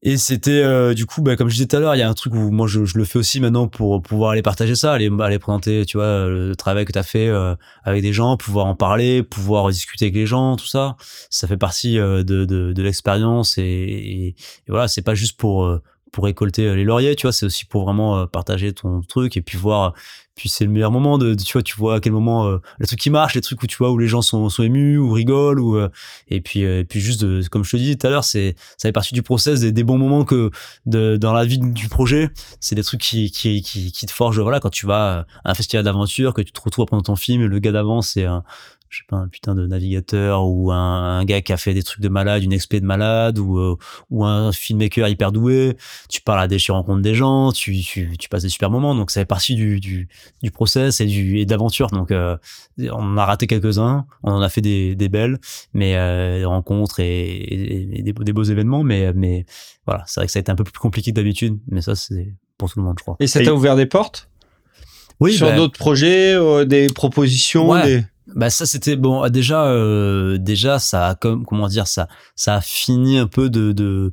Et 0.00 0.16
c'était 0.16 0.62
euh, 0.62 0.94
du 0.94 1.06
coup 1.06 1.22
bah, 1.22 1.34
comme 1.34 1.48
je 1.48 1.54
disais 1.54 1.66
tout 1.66 1.74
à 1.74 1.80
l'heure 1.80 1.96
il 1.96 1.98
y 1.98 2.02
a 2.02 2.08
un 2.08 2.14
truc 2.14 2.32
où 2.32 2.52
moi 2.52 2.68
je, 2.68 2.84
je 2.84 2.96
le 2.96 3.04
fais 3.04 3.18
aussi 3.18 3.40
maintenant 3.40 3.66
pour 3.66 4.00
pouvoir 4.00 4.30
aller 4.30 4.42
partager 4.42 4.76
ça 4.76 4.92
aller 4.92 5.10
aller 5.20 5.40
présenter 5.40 5.84
tu 5.86 5.96
vois 5.96 6.28
le 6.28 6.54
travail 6.54 6.84
que 6.84 6.92
tu 6.92 6.98
as 7.00 7.02
fait 7.02 7.26
euh, 7.26 7.56
avec 7.82 8.02
des 8.02 8.12
gens 8.12 8.36
pouvoir 8.36 8.66
en 8.66 8.76
parler 8.76 9.24
pouvoir 9.24 9.68
discuter 9.70 10.04
avec 10.04 10.14
les 10.14 10.26
gens 10.26 10.54
tout 10.54 10.68
ça. 10.68 10.94
Ça 11.30 11.48
fait 11.48 11.56
partie 11.56 11.98
euh, 11.98 12.22
de, 12.22 12.44
de, 12.44 12.72
de 12.72 12.82
l'expérience 12.82 13.58
et, 13.58 13.62
et, 13.62 14.26
et 14.28 14.34
voilà 14.68 14.86
c'est 14.86 15.02
pas 15.02 15.16
juste 15.16 15.36
pour 15.36 15.64
euh, 15.64 15.82
pour 16.12 16.24
récolter 16.24 16.66
euh, 16.66 16.74
les 16.74 16.84
lauriers 16.84 17.16
tu 17.16 17.26
vois 17.26 17.32
c'est 17.32 17.46
aussi 17.46 17.64
pour 17.64 17.84
vraiment 17.84 18.18
euh, 18.18 18.26
partager 18.26 18.72
ton 18.72 19.00
truc 19.02 19.36
et 19.36 19.42
puis 19.42 19.58
voir 19.58 19.94
puis 20.38 20.48
c'est 20.48 20.64
le 20.64 20.70
meilleur 20.70 20.92
moment 20.92 21.18
de, 21.18 21.34
tu 21.34 21.52
vois 21.52 21.62
tu 21.62 21.76
vois 21.76 21.96
à 21.96 22.00
quel 22.00 22.12
moment 22.12 22.46
euh, 22.46 22.58
le 22.78 22.86
truc 22.86 22.98
qui 22.98 23.10
marche 23.10 23.34
les 23.34 23.40
trucs 23.40 23.60
où 23.62 23.66
tu 23.66 23.76
vois 23.76 23.90
où 23.90 23.98
les 23.98 24.06
gens 24.06 24.22
sont, 24.22 24.48
sont 24.48 24.62
émus 24.62 24.96
ou 24.96 25.10
rigolent 25.10 25.60
ou 25.60 25.76
euh, 25.76 25.88
et 26.28 26.40
puis 26.40 26.64
euh, 26.64 26.80
et 26.80 26.84
puis 26.84 27.00
juste 27.00 27.20
de, 27.20 27.46
comme 27.48 27.64
je 27.64 27.72
te 27.72 27.76
dis 27.76 27.98
tout 27.98 28.06
à 28.06 28.10
l'heure 28.10 28.24
c'est 28.24 28.54
ça 28.76 28.88
fait 28.88 28.92
partie 28.92 29.14
du 29.14 29.22
process 29.22 29.60
des, 29.60 29.72
des 29.72 29.82
bons 29.82 29.98
moments 29.98 30.24
que 30.24 30.50
de, 30.86 31.16
dans 31.16 31.32
la 31.32 31.44
vie 31.44 31.58
du 31.58 31.88
projet. 31.88 32.30
C'est 32.60 32.76
des 32.76 32.84
trucs 32.84 33.00
qui, 33.00 33.32
qui, 33.32 33.62
qui, 33.62 33.90
qui 33.90 34.06
te 34.06 34.12
forgent 34.12 34.40
voilà 34.40 34.60
quand 34.60 34.70
tu 34.70 34.86
vas 34.86 35.26
à 35.44 35.50
un 35.50 35.54
festival 35.54 35.84
d'aventure 35.84 36.32
que 36.32 36.42
tu 36.42 36.52
te 36.52 36.60
retrouves 36.60 36.86
pendant 36.86 37.02
ton 37.02 37.16
film 37.16 37.44
le 37.44 37.58
gars 37.58 37.72
d'avant 37.72 38.00
c'est 38.00 38.24
un 38.24 38.44
je 38.90 38.98
sais 38.98 39.04
pas 39.08 39.16
un 39.16 39.28
putain 39.28 39.54
de 39.54 39.66
navigateur 39.66 40.46
ou 40.46 40.72
un, 40.72 41.18
un 41.18 41.24
gars 41.24 41.40
qui 41.42 41.52
a 41.52 41.56
fait 41.56 41.74
des 41.74 41.82
trucs 41.82 42.00
de 42.00 42.08
malade 42.08 42.42
une 42.42 42.52
expé 42.52 42.80
de 42.80 42.86
malade 42.86 43.38
ou 43.38 43.58
euh, 43.58 43.76
ou 44.10 44.24
un 44.24 44.52
filmmaker 44.52 45.08
hyper 45.08 45.30
doué. 45.32 45.76
Tu 46.08 46.20
parles 46.20 46.40
à 46.40 46.48
des 46.48 46.56
tu 46.56 46.72
rencontres 46.72 47.02
des 47.02 47.14
gens 47.14 47.52
tu, 47.52 47.78
tu, 47.80 48.16
tu 48.18 48.28
passes 48.28 48.42
des 48.42 48.48
super 48.48 48.70
moments. 48.70 48.94
Donc 48.94 49.10
ça 49.10 49.20
fait 49.20 49.24
partie 49.26 49.54
du, 49.54 49.80
du, 49.80 50.08
du 50.42 50.50
process 50.50 51.00
et 51.00 51.06
du 51.06 51.38
et 51.38 51.46
d'aventure 51.46 51.88
donc 51.88 52.10
euh, 52.10 52.36
on 52.78 52.92
en 52.92 53.16
a 53.16 53.24
raté 53.24 53.46
quelques-uns. 53.46 54.06
On 54.22 54.32
en 54.32 54.40
a 54.42 54.48
fait 54.48 54.60
des, 54.60 54.94
des 54.94 55.08
belles 55.08 55.38
mais 55.74 55.96
euh, 55.96 56.38
des 56.38 56.44
rencontres 56.44 57.00
et, 57.00 57.26
et- 57.28 57.98
et 57.98 58.02
des, 58.02 58.12
beaux- 58.12 58.24
des 58.24 58.32
beaux 58.32 58.42
événements. 58.44 58.82
Mais 58.84 59.12
mais 59.14 59.44
voilà 59.86 60.04
c'est 60.06 60.20
vrai 60.20 60.26
que 60.26 60.32
ça 60.32 60.38
a 60.38 60.40
été 60.40 60.50
un 60.52 60.56
peu 60.56 60.64
plus 60.64 60.78
compliqué 60.78 61.10
que 61.12 61.16
d'habitude. 61.16 61.58
Mais 61.68 61.80
ça 61.82 61.94
c'est 61.94 62.34
pour 62.56 62.70
tout 62.72 62.78
le 62.78 62.84
monde 62.84 62.96
je 62.98 63.02
crois. 63.04 63.16
Et 63.20 63.26
ça 63.26 63.42
t'a 63.42 63.52
ouvert 63.54 63.76
des 63.76 63.86
portes? 63.86 64.28
Oui 65.20 65.32
sur 65.34 65.48
bah, 65.48 65.56
d'autres 65.56 65.76
projets, 65.78 66.32
euh, 66.34 66.64
des 66.64 66.86
propositions, 66.86 67.70
Ouais. 67.70 67.82
des... 67.82 68.04
Bah 68.34 68.50
ça 68.50 68.66
c'était 68.66 68.96
bon 68.96 69.24
euh, 69.24 69.28
déjà 69.28 69.64
euh, 69.66 70.38
déjà 70.38 70.78
ça 70.78 71.08
a 71.08 71.14
comme 71.14 71.46
comment 71.46 71.66
dire 71.66 71.86
ça 71.86 72.08
ça 72.36 72.56
a 72.56 72.60
fini 72.60 73.18
un 73.18 73.26
peu 73.26 73.48
de 73.48 73.72
de 73.72 74.12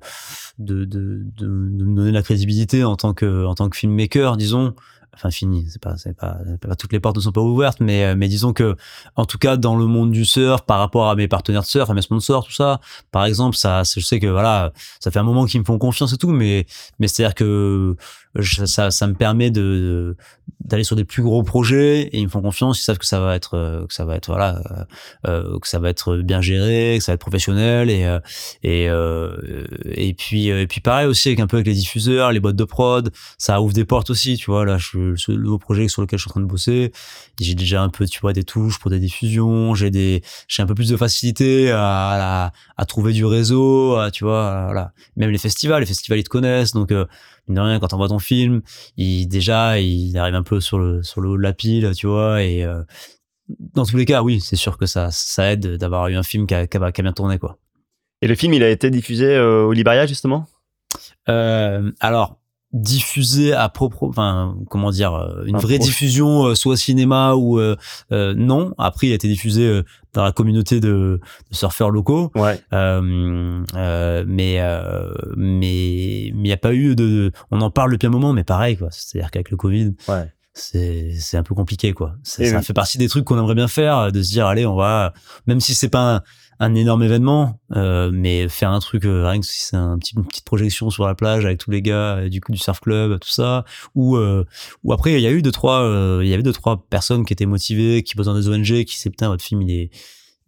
de 0.58 0.86
de, 0.86 1.22
de, 1.36 1.48
me 1.48 1.96
donner 1.96 2.12
la 2.12 2.22
crédibilité 2.22 2.84
en 2.84 2.96
tant 2.96 3.14
que 3.14 3.46
en 3.46 3.56
tant 3.56 3.70
que 3.70 3.78
filmmaker 3.78 4.38
disons. 4.38 4.74
Enfin 5.14 5.32
fini 5.32 5.66
c'est 5.70 5.82
pas 5.82 5.96
c'est 5.96 6.14
pas, 6.14 6.38
pas 6.60 6.76
toutes 6.76 6.92
les 6.92 7.00
portes 7.00 7.16
ne 7.16 7.22
sont 7.22 7.32
pas 7.32 7.40
ouvertes 7.40 7.80
mais 7.80 8.04
euh, 8.04 8.16
mais 8.18 8.28
disons 8.28 8.52
que 8.52 8.76
en 9.16 9.26
tout 9.26 9.38
cas 9.38 9.56
dans 9.56 9.78
le 9.78 9.86
monde 9.86 10.12
du 10.12 10.26
surf 10.26 10.64
par 10.64 10.78
rapport 10.78 11.10
à 11.10 11.16
mes 11.16 11.30
partenaires 11.30 11.62
de 11.62 11.68
surf 11.68 11.90
à 11.90 11.94
mes 11.94 12.02
sponsors 12.02 12.46
tout 12.46 12.52
ça 12.52 12.82
par 13.12 13.24
exemple 13.24 13.56
ça 13.56 13.84
je 13.84 14.02
sais 14.02 14.20
que 14.20 14.28
voilà 14.28 14.74
ça 15.00 15.12
fait 15.12 15.20
un 15.20 15.24
moment 15.24 15.46
qu'ils 15.46 15.62
me 15.62 15.66
font 15.66 15.78
confiance 15.78 16.12
et 16.12 16.18
tout 16.18 16.32
mais 16.32 16.66
mais 17.00 17.08
c'est 17.08 17.24
à 17.24 17.28
dire 17.30 17.36
que 17.36 17.96
je- 18.36 18.66
ça 18.66 18.92
ça 18.92 19.08
me 19.08 19.14
permet 19.14 19.52
de 19.52 20.16
d'aller 20.64 20.84
sur 20.84 20.96
des 20.96 21.06
plus 21.06 21.22
gros 21.24 21.44
projets 21.44 22.02
et 22.02 22.18
ils 22.20 22.26
me 22.26 22.30
font 22.30 22.42
confiance 22.42 22.80
ils 22.80 22.84
savent 22.84 22.98
que 22.98 23.06
ça 23.06 23.20
va 23.20 23.36
être 23.36 23.56
euh, 23.56 23.86
que 23.86 23.94
ça 23.94 24.04
va 24.06 24.16
être 24.16 24.28
voilà 24.28 24.62
euh, 24.72 24.84
euh, 25.28 25.60
que 25.60 25.68
ça 25.68 25.80
va 25.80 25.90
être 25.90 26.18
bien 26.18 26.42
géré 26.42 26.96
que 26.98 27.04
ça 27.04 27.12
va 27.12 27.16
être 27.16 27.22
professionnel 27.22 27.90
et 27.90 28.04
euh, 28.06 28.20
et 28.64 28.90
euh, 28.90 29.66
et 29.86 30.14
puis 30.14 30.48
et 30.50 30.68
puis 30.68 30.82
pareil 30.82 31.08
aussi 31.08 31.30
avec 31.30 31.40
un 31.40 31.48
peu 31.48 31.58
avec 31.58 31.68
les 31.68 31.74
diffuseurs 31.74 32.32
les 32.32 32.40
boîtes 32.40 32.56
de 32.56 32.64
prod 32.64 33.12
ça 33.38 33.62
ouvre 33.62 33.74
des 33.74 33.86
portes 33.86 34.10
aussi 34.10 34.38
tu 34.38 34.50
vois. 34.52 34.66
Là 34.66 34.78
je 34.78 35.16
ce 35.16 35.32
nouveau 35.32 35.58
projet 35.60 35.88
sur 35.88 36.02
lequel 36.02 36.18
je 36.20 36.24
suis 36.24 36.30
en 36.30 36.34
train 36.34 36.42
de 36.42 36.46
bosser. 36.48 36.92
J'ai 37.40 37.54
déjà 37.56 37.82
un 37.82 37.90
peu 37.90 38.06
tu 38.06 38.20
vois 38.20 38.34
des 38.34 38.44
touches 38.44 38.80
pour 38.80 38.90
des 38.90 39.00
diffusions 39.00 39.76
j'ai 39.76 39.92
des 39.92 40.24
j'ai 40.48 40.64
un 40.64 40.66
peu 40.66 40.76
plus 40.76 40.90
de 40.90 40.98
facilité 40.98 41.72
à 41.72 42.52
à, 42.78 42.86
trouver 42.86 43.14
du 43.14 43.26
réseau 43.26 43.98
tu 44.12 44.24
vois 44.24 44.66
voilà. 44.66 44.92
Même 45.16 45.30
les 45.32 45.38
festivals 45.38 45.80
les 45.82 45.86
festivals 45.86 46.20
ils 46.20 46.24
te 46.24 46.30
connaissent 46.30 46.72
donc 46.74 46.92
euh, 46.92 47.06
mine 47.48 47.56
de 47.56 47.62
rien 47.62 47.80
quand 47.80 47.94
on 47.94 47.98
voit 47.98 48.10
ton 48.10 48.20
film 48.20 48.62
il 48.98 49.28
déjà 49.28 49.80
il 49.80 50.18
arrive 50.18 50.36
un 50.36 50.44
peu 50.44 50.60
sur 50.60 50.80
le 50.80 51.04
sur 51.04 51.22
le 51.22 51.30
haut 51.30 51.38
de 51.38 51.42
la 51.44 51.54
pile 51.54 51.92
tu 51.96 52.08
vois 52.08 52.44
et 52.44 52.64
euh, 52.64 52.84
dans 53.74 53.86
tous 53.86 53.98
les 53.98 54.06
cas 54.06 54.24
oui 54.24 54.42
c'est 54.42 54.56
sûr 54.56 54.78
que 54.78 54.86
ça 54.86 55.10
ça 55.12 55.52
aide 55.52 55.78
d'avoir 55.78 56.08
eu 56.08 56.16
un 56.16 56.24
film 56.24 56.48
qui 56.48 56.54
a, 56.54 56.68
qui 56.68 56.78
a, 56.78 56.92
qui 56.92 57.02
a 57.02 57.04
bien 57.04 57.14
tourné 57.14 57.40
quoi. 57.40 57.58
Et 58.22 58.28
le 58.28 58.36
film, 58.36 58.54
il 58.54 58.64
a 58.64 58.70
été 58.70 58.90
diffusé 58.90 59.36
euh, 59.36 59.66
au 59.66 59.72
Liberia, 59.72 60.06
justement? 60.06 60.48
Euh, 61.30 61.92
alors 62.00 62.40
diffusé 62.76 63.54
à 63.54 63.70
propre 63.70 64.04
enfin 64.04 64.56
comment 64.70 64.92
dire 64.92 65.14
euh, 65.14 65.46
une 65.46 65.56
Un 65.56 65.60
vraie 65.60 65.78
proche. 65.78 65.88
diffusion 65.88 66.48
euh, 66.48 66.56
soit 66.56 66.74
au 66.74 66.76
cinéma 66.76 67.34
ou 67.36 67.58
euh, 67.58 67.76
euh, 68.12 68.34
non 68.36 68.74
après 68.78 69.08
il 69.08 69.12
a 69.14 69.16
été 69.16 69.28
diffusé 69.30 69.82
dans 70.14 70.24
la 70.24 70.34
communauté 70.34 70.82
de, 70.82 71.20
de 71.52 71.56
surfeurs 71.56 71.90
locaux 71.90 72.32
Ouais. 72.36 72.60
Euh, 72.74 73.64
euh, 73.76 74.26
mais 74.28 74.58
euh, 74.60 75.10
mais 75.38 76.32
mais 76.36 76.44
il 76.44 76.48
y 76.48 76.52
a 76.54 76.58
pas 76.58 76.74
eu 76.74 76.96
de 76.96 77.32
on 77.50 77.62
en 77.62 77.72
parle 77.72 77.92
depuis 77.94 78.08
un 78.08 78.12
moment 78.12 78.34
mais 78.34 78.44
pareil 78.44 78.76
quoi 78.78 78.90
c'est 78.92 79.20
à 79.20 79.22
dire 79.22 79.32
qu'avec 79.32 79.52
le 79.52 79.58
covid 79.58 79.94
Ouais. 80.10 80.30
c'est 80.54 81.12
c'est 81.18 81.38
un 81.38 81.44
peu 81.44 81.56
compliqué 81.56 81.94
quoi 81.94 82.16
ça 82.24 82.44
oui. 82.44 82.64
fait 82.64 82.74
partie 82.74 82.98
des 82.98 83.08
trucs 83.08 83.24
qu'on 83.24 83.38
aimerait 83.40 83.56
bien 83.56 83.68
faire 83.70 84.12
de 84.12 84.22
se 84.22 84.32
dire 84.32 84.48
allez 84.48 84.66
on 84.66 84.76
va 84.76 85.14
même 85.48 85.62
si 85.62 85.74
c'est 85.74 85.90
pas 85.90 86.16
un, 86.18 86.22
un 86.60 86.76
énorme 86.76 87.04
événement 87.04 87.60
euh, 87.76 88.10
mais 88.14 88.48
faire 88.48 88.72
un 88.72 88.80
truc 88.80 89.06
euh, 89.06 89.28
rien 89.28 89.40
que 89.40 89.46
si 89.46 89.62
c'est 89.62 89.76
un 89.76 89.98
petit, 89.98 90.16
une 90.16 90.26
petite 90.26 90.46
projection 90.46 90.90
sur 90.90 91.06
la 91.06 91.16
plage 91.16 91.46
avec 91.46 91.60
tous 91.60 91.72
les 91.72 91.82
gars 91.82 92.18
euh, 92.18 92.30
du 92.30 92.42
coup 92.42 92.52
du 92.52 92.58
surf 92.58 92.80
club 92.80 93.20
tout 93.20 93.30
ça 93.30 93.66
ou 93.94 94.16
euh, 94.16 94.46
ou 94.84 94.94
après 94.94 95.14
il 95.14 95.22
y 95.22 95.28
a 95.28 95.32
eu 95.32 95.42
deux 95.42 95.52
trois 95.52 95.82
il 96.22 96.28
y 96.28 96.34
avait 96.34 96.44
deux 96.44 96.54
trois 96.54 96.84
personnes 96.90 97.26
qui 97.26 97.34
étaient 97.34 97.46
motivées 97.46 98.04
qui 98.04 98.16
bossent 98.16 98.28
dans 98.28 98.36
des 98.36 98.48
ONG 98.48 98.66
qui 98.86 98.96
disaient 98.96 99.10
putain 99.10 99.28
votre 99.30 99.44
film 99.44 99.62
il 99.62 99.72
est 99.72 99.90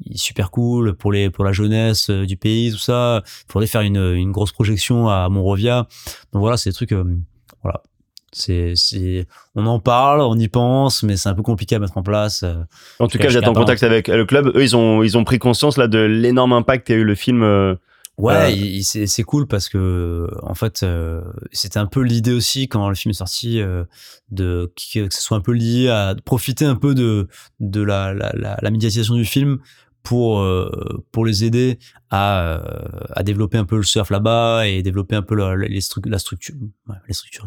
il 0.05 0.13
est 0.13 0.17
super 0.17 0.51
cool 0.51 0.95
pour 0.95 1.11
les 1.11 1.29
pour 1.29 1.43
la 1.43 1.51
jeunesse 1.51 2.11
du 2.11 2.37
pays 2.37 2.71
tout 2.71 2.77
ça. 2.77 3.23
Faudrait 3.47 3.65
faire 3.65 3.81
une 3.81 3.97
une 3.97 4.31
grosse 4.31 4.51
projection 4.51 5.09
à 5.09 5.27
Monrovia. 5.27 5.87
Donc 6.33 6.41
voilà 6.41 6.55
c'est 6.55 6.69
des 6.69 6.75
trucs 6.75 6.93
voilà 7.63 7.81
c'est 8.37 8.73
c'est 8.75 9.27
on 9.55 9.65
en 9.65 9.79
parle 9.79 10.21
on 10.21 10.37
y 10.37 10.47
pense 10.47 11.03
mais 11.03 11.17
c'est 11.17 11.29
un 11.29 11.33
peu 11.33 11.43
compliqué 11.43 11.75
à 11.75 11.79
mettre 11.79 11.97
en 11.97 12.03
place 12.03 12.43
euh. 12.43 12.53
En 12.99 13.07
tout 13.07 13.17
cas, 13.17 13.29
j'attends 13.29 13.53
contact 13.61 13.83
avec 13.83 14.07
le 14.07 14.25
club. 14.25 14.51
Eux, 14.55 14.63
ils 14.63 14.75
ont, 14.75 15.03
ils 15.03 15.17
ont 15.17 15.23
pris 15.23 15.39
conscience 15.39 15.77
là 15.77 15.87
de 15.87 15.99
l'énorme 15.99 16.53
impact 16.53 16.87
qu'a 16.87 16.95
eu 16.95 17.03
le 17.03 17.15
film. 17.15 17.43
euh, 17.43 17.75
Ouais, 18.19 18.33
Euh, 18.33 18.49
il- 18.49 18.77
il- 18.77 18.83
c'est 18.83 19.05
c'est 19.05 19.21
cool 19.21 19.45
parce 19.45 19.69
que 19.69 20.27
en 20.41 20.55
fait 20.55 20.81
euh, 20.81 21.21
c'était 21.51 21.77
un 21.77 21.85
peu 21.85 22.01
l'idée 22.01 22.33
aussi 22.33 22.67
quand 22.67 22.89
le 22.89 22.95
film 22.95 23.11
est 23.11 23.13
sorti 23.13 23.61
euh, 23.61 23.83
de 24.31 24.73
que, 24.75 25.07
ce 25.13 25.21
soit 25.21 25.37
un 25.37 25.41
peu 25.41 25.51
lié 25.51 25.89
à 25.89 26.15
profiter 26.25 26.65
un 26.65 26.73
peu 26.75 26.95
de 26.95 27.27
de 27.59 27.81
la 27.81 28.15
la, 28.15 28.31
la, 28.35 28.57
la 28.59 28.71
médiatisation 28.71 29.13
du 29.13 29.23
film 29.25 29.59
pour 30.01 30.39
euh, 30.39 30.71
pour 31.11 31.25
les 31.27 31.43
aider 31.43 31.77
à 32.09 32.41
euh, 32.41 32.59
à 33.11 33.21
développer 33.21 33.59
un 33.59 33.65
peu 33.65 33.75
le 33.77 33.83
surf 33.83 34.09
là-bas 34.09 34.65
et 34.67 34.81
développer 34.81 35.15
un 35.15 35.21
peu 35.21 35.35
la, 35.35 35.55
les 35.55 35.81
stru- 35.81 36.09
la 36.09 36.17
structure 36.17 36.55
ouais, 36.87 36.95
les 37.07 37.13
structures 37.13 37.45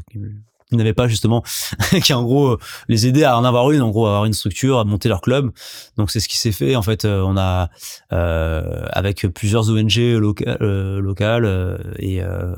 n'avaient 0.76 0.94
pas 0.94 1.08
justement 1.08 1.42
qui 2.02 2.12
en 2.12 2.22
gros 2.22 2.58
les 2.88 3.06
aider 3.06 3.24
à 3.24 3.38
en 3.38 3.44
avoir 3.44 3.70
une 3.70 3.82
en 3.82 3.90
gros 3.90 4.06
à 4.06 4.10
avoir 4.10 4.24
une 4.24 4.32
structure 4.32 4.78
à 4.78 4.84
monter 4.84 5.08
leur 5.08 5.20
club. 5.20 5.50
Donc 5.96 6.10
c'est 6.10 6.20
ce 6.20 6.28
qui 6.28 6.36
s'est 6.36 6.52
fait. 6.52 6.76
En 6.76 6.82
fait 6.82 7.04
euh, 7.04 7.22
on 7.22 7.36
a 7.36 7.70
euh, 8.12 8.84
avec 8.92 9.26
plusieurs 9.34 9.70
ONG 9.70 9.98
euh, 9.98 11.00
locales 11.00 11.44
euh, 11.44 11.78
et, 11.98 12.22
euh, 12.22 12.54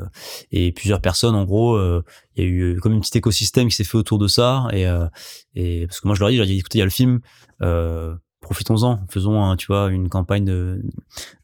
et 0.50 0.72
plusieurs 0.72 1.00
personnes 1.00 1.34
en 1.34 1.44
gros 1.44 1.74
euh, 1.74 2.04
il 2.36 2.44
y 2.44 2.46
a 2.46 2.50
eu 2.50 2.80
comme 2.80 2.94
un 2.94 3.00
petit 3.00 3.18
écosystème 3.18 3.68
qui 3.68 3.76
s'est 3.76 3.84
fait 3.84 3.98
autour 3.98 4.18
de 4.18 4.26
ça. 4.26 4.66
Et, 4.72 4.86
et 5.54 5.86
parce 5.86 6.00
que 6.00 6.08
moi 6.08 6.14
je 6.14 6.20
leur 6.20 6.30
ai 6.30 6.32
dit, 6.32 6.42
dit 6.46 6.58
écoutez 6.58 6.78
il 6.78 6.80
y 6.80 6.82
a 6.82 6.86
le 6.86 6.90
film 6.90 7.20
profitons-en. 8.52 9.00
Faisons 9.08 9.56
tu 9.56 9.66
vois 9.66 9.90
une 9.90 10.08
campagne 10.08 10.44
de, 10.44 10.82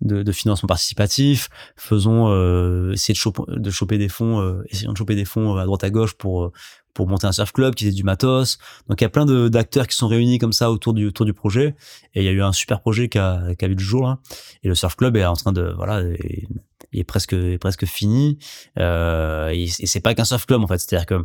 de, 0.02 0.22
de 0.22 0.32
financement 0.32 0.66
participatif. 0.66 1.48
Faisons 1.76 2.28
euh, 2.28 2.92
essayer 2.92 3.14
de 3.14 3.18
choper, 3.18 3.42
de 3.48 3.70
choper 3.70 3.96
des 3.96 4.08
fonds 4.08 4.40
euh, 4.40 4.62
essayons 4.68 4.92
de 4.92 4.98
choper 4.98 5.14
des 5.14 5.24
fonds 5.24 5.56
à 5.56 5.64
droite 5.64 5.84
à 5.84 5.90
gauche 5.90 6.14
pour 6.14 6.44
euh, 6.44 6.52
pour 6.92 7.08
monter 7.08 7.26
un 7.26 7.32
surf 7.32 7.52
club 7.52 7.74
qui 7.74 7.86
ait 7.86 7.92
du 7.92 8.02
matos. 8.02 8.58
Donc 8.88 9.00
il 9.00 9.04
y 9.04 9.06
a 9.06 9.08
plein 9.08 9.24
d'acteurs 9.48 9.86
qui 9.86 9.96
sont 9.96 10.08
réunis 10.08 10.38
comme 10.38 10.52
ça 10.52 10.70
autour 10.70 10.92
du 10.92 11.06
autour 11.06 11.24
du 11.24 11.32
projet. 11.32 11.74
Et 12.14 12.20
il 12.20 12.24
y 12.24 12.28
a 12.28 12.32
eu 12.32 12.42
un 12.42 12.52
super 12.52 12.80
projet 12.80 13.08
qui 13.08 13.18
a, 13.18 13.54
qui 13.58 13.64
a 13.64 13.68
vu 13.68 13.74
le 13.74 13.80
jour 13.80 14.02
là 14.02 14.18
et 14.62 14.68
le 14.68 14.74
surf 14.74 14.94
club 14.96 15.16
est 15.16 15.24
en 15.24 15.34
train 15.34 15.52
de 15.52 15.72
voilà 15.76 16.02
est, 16.02 16.46
est 16.92 17.04
presque 17.04 17.32
est 17.32 17.58
presque 17.58 17.86
fini. 17.86 18.38
Euh, 18.78 19.48
et, 19.48 19.64
et 19.64 19.86
c'est 19.86 20.00
pas 20.00 20.14
qu'un 20.14 20.24
surf 20.24 20.44
club 20.44 20.62
en 20.62 20.66
fait. 20.66 20.78
C'est 20.78 20.94
à 20.94 20.98
dire 20.98 21.06
que 21.06 21.24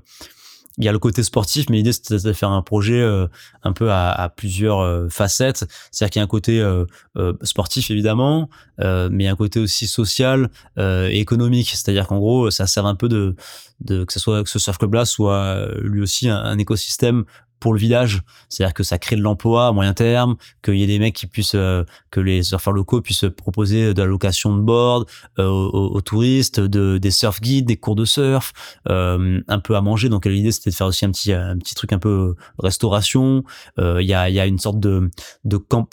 il 0.78 0.86
y 0.86 0.90
a 0.90 0.92
le 0.92 1.00
côté 1.00 1.22
sportif, 1.22 1.70
mais 1.70 1.78
l'idée 1.78 1.94
c'était 1.94 2.18
de 2.18 2.34
faire 2.34 2.50
un 2.50 2.62
projet 2.64 3.00
euh, 3.00 3.28
un 3.64 3.74
peu 3.74 3.92
à, 3.92 4.10
à 4.10 4.30
plusieurs 4.30 4.80
euh, 4.80 5.08
facettes. 5.10 5.66
C'est-à-dire 5.92 6.12
qu'il 6.12 6.20
y 6.20 6.22
a 6.22 6.24
un 6.24 6.28
côté 6.28 6.60
euh, 6.60 6.86
euh, 7.16 7.34
sportif 7.44 7.92
évidemment, 7.92 8.50
euh, 8.80 9.08
mais 9.12 9.26
il 9.26 9.28
y 9.28 9.30
a 9.30 9.32
un 9.32 9.36
côté 9.36 9.60
aussi 9.60 9.88
social 9.88 10.50
et 10.78 11.20
économique. 11.20 11.70
C'est-à-dire 11.70 12.08
qu'en 12.08 12.18
gros, 12.18 12.50
ça 12.50 12.66
sert 12.68 12.86
un 12.86 12.96
peu 12.96 13.08
de, 13.08 13.36
de 13.82 14.04
que 14.04 14.14
ce 14.14 14.20
soit 14.20 14.44
que 14.44 14.50
ce 14.50 14.60
surf 14.60 14.78
club 14.78 14.94
là 14.96 15.06
soit 15.06 15.68
lui 15.82 16.02
aussi 16.02 16.30
un 16.30 16.58
écosystème 16.58 17.26
pour 17.64 17.74
le 17.74 17.80
village, 17.80 18.24
c'est-à-dire 18.50 18.74
que 18.74 18.84
ça 18.84 19.00
crée 19.00 19.16
de 19.16 19.22
l'emploi 19.22 19.68
à 19.68 19.72
moyen 19.72 19.94
terme, 19.94 20.36
qu'il 20.62 20.76
y 20.76 20.84
ait 20.84 20.88
des 20.88 21.00
mecs 21.00 21.16
qui 21.16 21.28
puissent, 21.28 21.56
euh, 21.56 21.86
que 22.12 22.20
les 22.20 22.44
surfeurs 22.44 22.74
locaux 22.74 23.00
puissent 23.00 23.26
proposer 23.38 23.94
de 23.94 24.02
la 24.02 24.06
location 24.08 24.54
de 24.54 24.62
board 24.62 25.08
euh, 25.40 25.48
aux, 25.48 25.96
aux 25.96 26.02
touristes, 26.02 26.60
de, 26.60 26.98
des 26.98 27.12
surf 27.12 27.40
guides, 27.40 27.66
des 27.66 27.78
cours 27.78 27.96
de 27.96 28.04
surf, 28.04 28.52
euh, 28.90 29.40
un 29.48 29.60
peu 29.60 29.78
à 29.78 29.82
manger. 29.82 30.10
Donc 30.10 30.26
l'idée 30.26 30.52
c'était 30.52 30.72
de 30.72 30.76
faire 30.76 30.88
aussi 30.88 31.06
un 31.06 31.12
petit, 31.12 31.32
un 31.32 31.58
petit 31.58 31.74
truc 31.74 31.94
un 31.94 32.00
peu 32.00 32.36
restauration. 32.60 33.46
Euh, 33.80 34.02
Il 34.02 34.10
y 34.10 34.14
a, 34.14 34.30
y 34.30 34.42
a 34.42 34.46
une 34.46 34.60
sorte 34.60 34.82
de, 34.82 35.10
de 35.46 35.58
camp. 35.58 35.88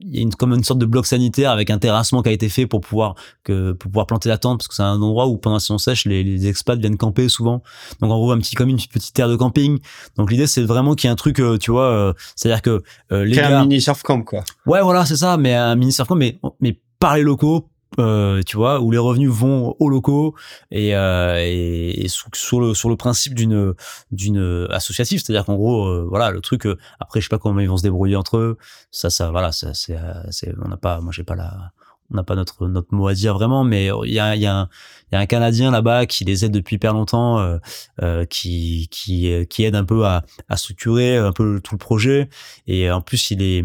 Il 0.00 0.16
y 0.16 0.18
a 0.18 0.22
une, 0.22 0.34
comme 0.34 0.52
une 0.52 0.64
sorte 0.64 0.78
de 0.78 0.86
bloc 0.86 1.06
sanitaire 1.06 1.50
avec 1.50 1.70
un 1.70 1.78
terrassement 1.78 2.22
qui 2.22 2.28
a 2.28 2.32
été 2.32 2.48
fait 2.48 2.66
pour 2.66 2.80
pouvoir 2.80 3.14
que 3.44 3.72
pour 3.72 3.90
pouvoir 3.90 4.06
planter 4.06 4.28
la 4.28 4.38
tente 4.38 4.58
parce 4.58 4.68
que 4.68 4.74
c'est 4.74 4.82
un 4.82 5.00
endroit 5.00 5.26
où 5.26 5.36
pendant 5.36 5.56
la 5.56 5.60
saison 5.60 5.78
sèche 5.78 6.04
les, 6.04 6.22
les 6.22 6.46
expats 6.46 6.78
viennent 6.78 6.96
camper 6.96 7.28
souvent 7.28 7.62
donc 8.00 8.10
en 8.10 8.16
gros 8.16 8.32
un 8.32 8.38
petit 8.38 8.54
comme 8.54 8.68
une 8.68 8.78
petite 8.78 9.14
terre 9.14 9.28
de 9.28 9.36
camping 9.36 9.78
donc 10.16 10.30
l'idée 10.30 10.46
c'est 10.46 10.62
vraiment 10.62 10.94
qu'il 10.94 11.08
y 11.08 11.10
ait 11.10 11.12
un 11.12 11.16
truc 11.16 11.40
euh, 11.40 11.58
tu 11.58 11.70
vois 11.70 11.90
euh, 11.90 12.12
c'est 12.36 12.50
à 12.50 12.54
dire 12.54 12.62
que 12.62 12.82
euh, 13.12 13.24
les 13.24 13.34
C'est 13.34 13.42
un 13.42 13.50
gars 13.50 13.62
mini 13.62 13.80
surf 13.80 14.02
camp, 14.02 14.22
quoi. 14.22 14.44
ouais 14.66 14.82
voilà 14.82 15.04
c'est 15.04 15.16
ça 15.16 15.36
mais 15.36 15.54
un 15.54 15.74
mini 15.74 15.92
surf 15.92 16.08
camp 16.08 16.16
mais 16.16 16.38
mais 16.60 16.78
par 17.00 17.16
les 17.16 17.22
locaux 17.22 17.68
euh, 17.98 18.42
tu 18.44 18.56
vois 18.56 18.80
où 18.80 18.90
les 18.90 18.98
revenus 18.98 19.30
vont 19.30 19.74
aux 19.78 19.88
locaux 19.88 20.34
et, 20.70 20.94
euh, 20.94 21.38
et, 21.38 22.04
et 22.04 22.08
sur 22.08 22.60
le 22.60 22.74
sur 22.74 22.88
le 22.88 22.96
principe 22.96 23.34
d'une 23.34 23.74
d'une 24.10 24.68
associative. 24.70 25.20
C'est-à-dire 25.24 25.44
qu'en 25.44 25.56
gros 25.56 25.86
euh, 25.86 26.06
voilà 26.08 26.30
le 26.30 26.40
truc 26.40 26.66
euh, 26.66 26.76
après 27.00 27.20
je 27.20 27.26
sais 27.26 27.30
pas 27.30 27.38
comment 27.38 27.60
ils 27.60 27.68
vont 27.68 27.76
se 27.76 27.82
débrouiller 27.82 28.16
entre 28.16 28.36
eux. 28.38 28.58
Ça 28.90 29.10
ça 29.10 29.30
voilà 29.30 29.52
ça 29.52 29.74
c'est 29.74 29.96
euh, 29.96 30.22
c'est 30.30 30.54
on 30.62 30.68
n'a 30.68 30.76
pas 30.76 31.00
moi 31.00 31.12
j'ai 31.12 31.24
pas 31.24 31.34
la 31.34 31.72
on 32.10 32.16
n'a 32.16 32.22
pas 32.22 32.34
notre 32.36 32.68
notre 32.68 32.94
mot 32.94 33.06
à 33.08 33.14
dire 33.14 33.34
vraiment 33.34 33.64
mais 33.64 33.90
il 34.04 34.12
y 34.12 34.18
a 34.18 34.34
il 34.34 34.42
y 34.42 34.46
a 34.46 34.56
un 34.56 34.68
y 35.12 35.16
a 35.16 35.18
un 35.18 35.26
canadien 35.26 35.70
là-bas 35.70 36.06
qui 36.06 36.24
les 36.24 36.44
aide 36.44 36.52
depuis 36.52 36.76
hyper 36.76 36.94
longtemps 36.94 37.38
euh, 37.38 37.58
euh, 38.02 38.24
qui 38.24 38.88
qui 38.90 39.46
qui 39.48 39.64
aide 39.64 39.74
un 39.74 39.84
peu 39.84 40.06
à 40.06 40.24
à 40.48 40.56
structurer 40.56 41.16
un 41.16 41.32
peu 41.32 41.60
tout 41.62 41.74
le 41.74 41.78
projet. 41.78 42.28
Et 42.66 42.90
en 42.90 43.00
plus 43.00 43.30
il 43.30 43.42
est 43.42 43.62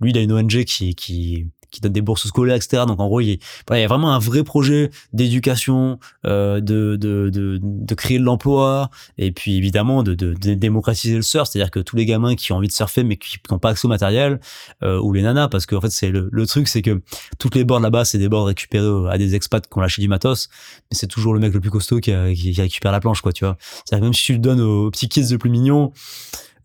lui 0.00 0.10
il 0.10 0.18
a 0.18 0.22
une 0.22 0.32
ONG 0.32 0.64
qui 0.64 0.94
qui 0.94 1.46
qui 1.70 1.80
donnent 1.80 1.92
des 1.92 2.00
bourses 2.00 2.26
scolaires, 2.26 2.56
etc. 2.56 2.84
Donc 2.86 3.00
en 3.00 3.06
gros, 3.06 3.20
il 3.20 3.28
y, 3.28 3.40
a, 3.70 3.86
vraiment 3.86 4.12
un 4.12 4.18
vrai 4.18 4.44
projet 4.44 4.90
d'éducation, 5.12 5.98
euh, 6.26 6.60
de, 6.60 6.96
de, 6.96 7.30
de, 7.30 7.58
de, 7.62 7.94
créer 7.94 8.18
de 8.18 8.24
l'emploi, 8.24 8.90
et 9.18 9.32
puis 9.32 9.56
évidemment 9.56 10.02
de, 10.02 10.14
de, 10.14 10.34
de 10.34 10.54
démocratiser 10.54 11.16
le 11.16 11.22
surf, 11.22 11.48
c'est-à-dire 11.48 11.70
que 11.70 11.80
tous 11.80 11.96
les 11.96 12.06
gamins 12.06 12.34
qui 12.34 12.52
ont 12.52 12.56
envie 12.56 12.68
de 12.68 12.72
surfer 12.72 13.04
mais 13.04 13.16
qui 13.16 13.38
n'ont 13.50 13.58
pas 13.58 13.70
accès 13.70 13.86
au 13.86 13.88
matériel, 13.88 14.40
euh, 14.82 15.00
ou 15.00 15.12
les 15.12 15.22
nanas, 15.22 15.48
parce 15.48 15.66
qu'en 15.66 15.78
en 15.78 15.80
fait 15.80 15.90
c'est 15.90 16.10
le, 16.10 16.28
le, 16.30 16.46
truc, 16.46 16.68
c'est 16.68 16.82
que 16.82 17.00
toutes 17.38 17.54
les 17.54 17.64
bords 17.64 17.80
là-bas, 17.80 18.04
c'est 18.04 18.18
des 18.18 18.28
bords 18.28 18.46
récupérés 18.46 19.10
à 19.10 19.18
des 19.18 19.34
expats 19.34 19.66
qui 19.66 19.78
ont 19.78 19.80
lâché 19.80 20.02
du 20.02 20.08
matos, 20.08 20.48
mais 20.90 20.96
c'est 20.96 21.06
toujours 21.06 21.34
le 21.34 21.40
mec 21.40 21.52
le 21.52 21.60
plus 21.60 21.70
costaud 21.70 22.00
qui, 22.00 22.12
qui, 22.34 22.60
récupère 22.60 22.92
la 22.92 23.00
planche, 23.00 23.20
quoi, 23.20 23.32
tu 23.32 23.44
vois. 23.44 23.56
C'est-à-dire 23.60 24.00
que 24.00 24.04
même 24.04 24.14
si 24.14 24.24
tu 24.24 24.32
le 24.32 24.38
donnes 24.38 24.60
aux 24.60 24.90
petits 24.90 25.08
kids 25.08 25.30
le 25.30 25.38
plus 25.38 25.50
mignon, 25.50 25.92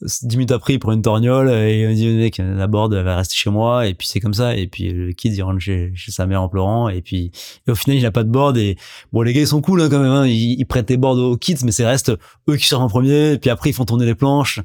10 0.02 0.38
minutes 0.38 0.52
après, 0.52 0.74
il 0.74 0.80
prend 0.80 0.92
une 0.92 1.02
torgnole 1.02 1.50
et 1.50 1.84
il 1.84 1.96
dit, 1.96 2.08
mec, 2.08 2.38
la 2.40 2.68
board 2.68 2.94
va 2.94 3.16
rester 3.16 3.36
chez 3.36 3.50
moi. 3.50 3.88
Et 3.88 3.94
puis, 3.94 4.08
c'est 4.08 4.20
comme 4.20 4.34
ça. 4.34 4.56
Et 4.56 4.68
puis, 4.68 4.92
le 4.92 5.12
kid, 5.14 5.34
il 5.34 5.42
rentre 5.42 5.60
chez, 5.60 5.94
sa 5.96 6.26
mère 6.26 6.42
en 6.42 6.50
pleurant. 6.50 6.90
Et 6.90 7.02
puis, 7.02 7.32
au 7.68 7.76
final, 7.76 7.98
il 7.98 8.04
n'a 8.04 8.12
pas 8.12 8.24
de 8.24 8.30
board. 8.30 8.58
Et 8.58 8.78
bon, 9.12 9.22
les 9.22 9.34
gars, 9.34 9.42
ils 9.42 9.48
sont 9.48 9.62
cool, 9.62 9.82
hein, 9.82 9.90
quand 9.90 10.00
même. 10.00 10.12
Hein. 10.12 10.28
Ils, 10.28 10.66
prêtent 10.66 10.90
les 10.90 10.98
boards 10.98 11.18
aux 11.18 11.38
kids, 11.38 11.58
mais 11.64 11.72
c'est 11.72 11.86
reste 11.86 12.12
eux 12.50 12.56
qui 12.56 12.66
sortent 12.66 12.84
en 12.84 12.88
premier. 12.88 13.34
Et 13.34 13.38
puis 13.38 13.50
après, 13.50 13.70
ils 13.70 13.74
font 13.74 13.86
tourner 13.86 14.06
les 14.06 14.16
planches, 14.16 14.60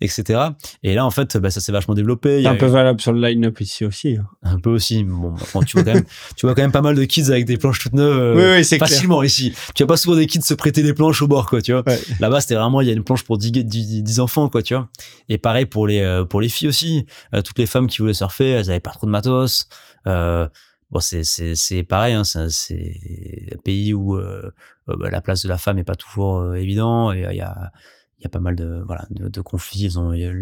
etc. 0.00 0.40
Et 0.82 0.94
là, 0.94 1.06
en 1.06 1.10
fait, 1.10 1.36
bah, 1.36 1.50
ça 1.50 1.60
s'est 1.60 1.72
vachement 1.72 1.94
développé. 1.94 2.46
Un 2.46 2.56
peu 2.56 2.66
valable 2.66 3.00
sur 3.00 3.12
le 3.12 3.20
line-up 3.26 3.60
ici 3.60 3.84
aussi. 3.84 4.16
Hein. 4.16 4.26
Un 4.42 4.58
peu 4.58 4.70
aussi. 4.70 5.04
Bah, 5.04 5.34
bon, 5.54 5.62
tu 5.62 5.76
vois 5.76 5.84
quand 5.84 5.94
même, 5.94 6.04
tu 6.36 6.46
vois 6.46 6.54
quand 6.54 6.62
même 6.62 6.72
pas 6.72 6.82
mal 6.82 6.94
de 6.94 7.04
kids 7.04 7.30
avec 7.30 7.44
des 7.44 7.56
planches 7.56 7.80
toutes 7.80 7.94
neuves. 7.94 8.18
Euh, 8.18 8.56
oui, 8.56 8.64
oui, 8.70 8.78
facilement 8.78 9.18
clair. 9.18 9.26
ici. 9.26 9.54
Tu 9.74 9.82
as 9.82 9.86
pas 9.86 9.96
souvent 9.96 10.16
des 10.16 10.26
kids 10.26 10.42
se 10.42 10.54
prêter 10.54 10.82
des 10.82 10.94
planches 10.94 11.22
au 11.22 11.28
bord, 11.28 11.48
quoi, 11.48 11.62
tu 11.62 11.72
vois. 11.72 11.84
Là-bas, 12.20 12.40
c'était 12.40 12.56
vraiment, 12.56 12.80
il 12.80 12.88
y 12.88 12.90
a 12.90 12.94
une 12.94 13.04
planche 13.04 13.22
pour 13.22 13.38
10, 13.38 13.52
10 13.52 14.20
enfants, 14.20 14.48
quoi, 14.48 14.62
tu 14.62 14.74
vois. 14.74 14.81
Et 15.28 15.38
pareil 15.38 15.66
pour 15.66 15.86
les, 15.86 16.00
euh, 16.00 16.24
pour 16.24 16.40
les 16.40 16.48
filles 16.48 16.68
aussi. 16.68 17.06
Euh, 17.34 17.42
toutes 17.42 17.58
les 17.58 17.66
femmes 17.66 17.86
qui 17.86 17.98
voulaient 17.98 18.14
surfer, 18.14 18.50
elles 18.50 18.70
avaient 18.70 18.80
pas 18.80 18.90
trop 18.90 19.06
de 19.06 19.12
matos. 19.12 19.68
Euh, 20.06 20.48
bon, 20.90 21.00
c'est, 21.00 21.24
c'est, 21.24 21.54
c'est 21.54 21.82
pareil, 21.82 22.14
hein, 22.14 22.24
c'est, 22.24 23.50
un 23.52 23.58
pays 23.58 23.94
où 23.94 24.16
euh, 24.16 24.52
euh, 24.88 24.96
bah, 24.96 25.10
la 25.10 25.20
place 25.20 25.42
de 25.42 25.48
la 25.48 25.58
femme 25.58 25.78
est 25.78 25.84
pas 25.84 25.94
toujours 25.96 26.54
évident 26.54 27.12
et 27.12 27.26
il 27.30 27.36
y 27.36 27.40
a, 27.40 27.72
il 28.18 28.22
y 28.22 28.26
a 28.26 28.30
pas 28.30 28.40
mal 28.40 28.56
de, 28.56 28.82
voilà, 28.86 29.06
de, 29.10 29.40
conflits, 29.40 29.84
ils 29.84 29.98
ont, 29.98 30.12
y 30.12 30.24
a 30.24 30.32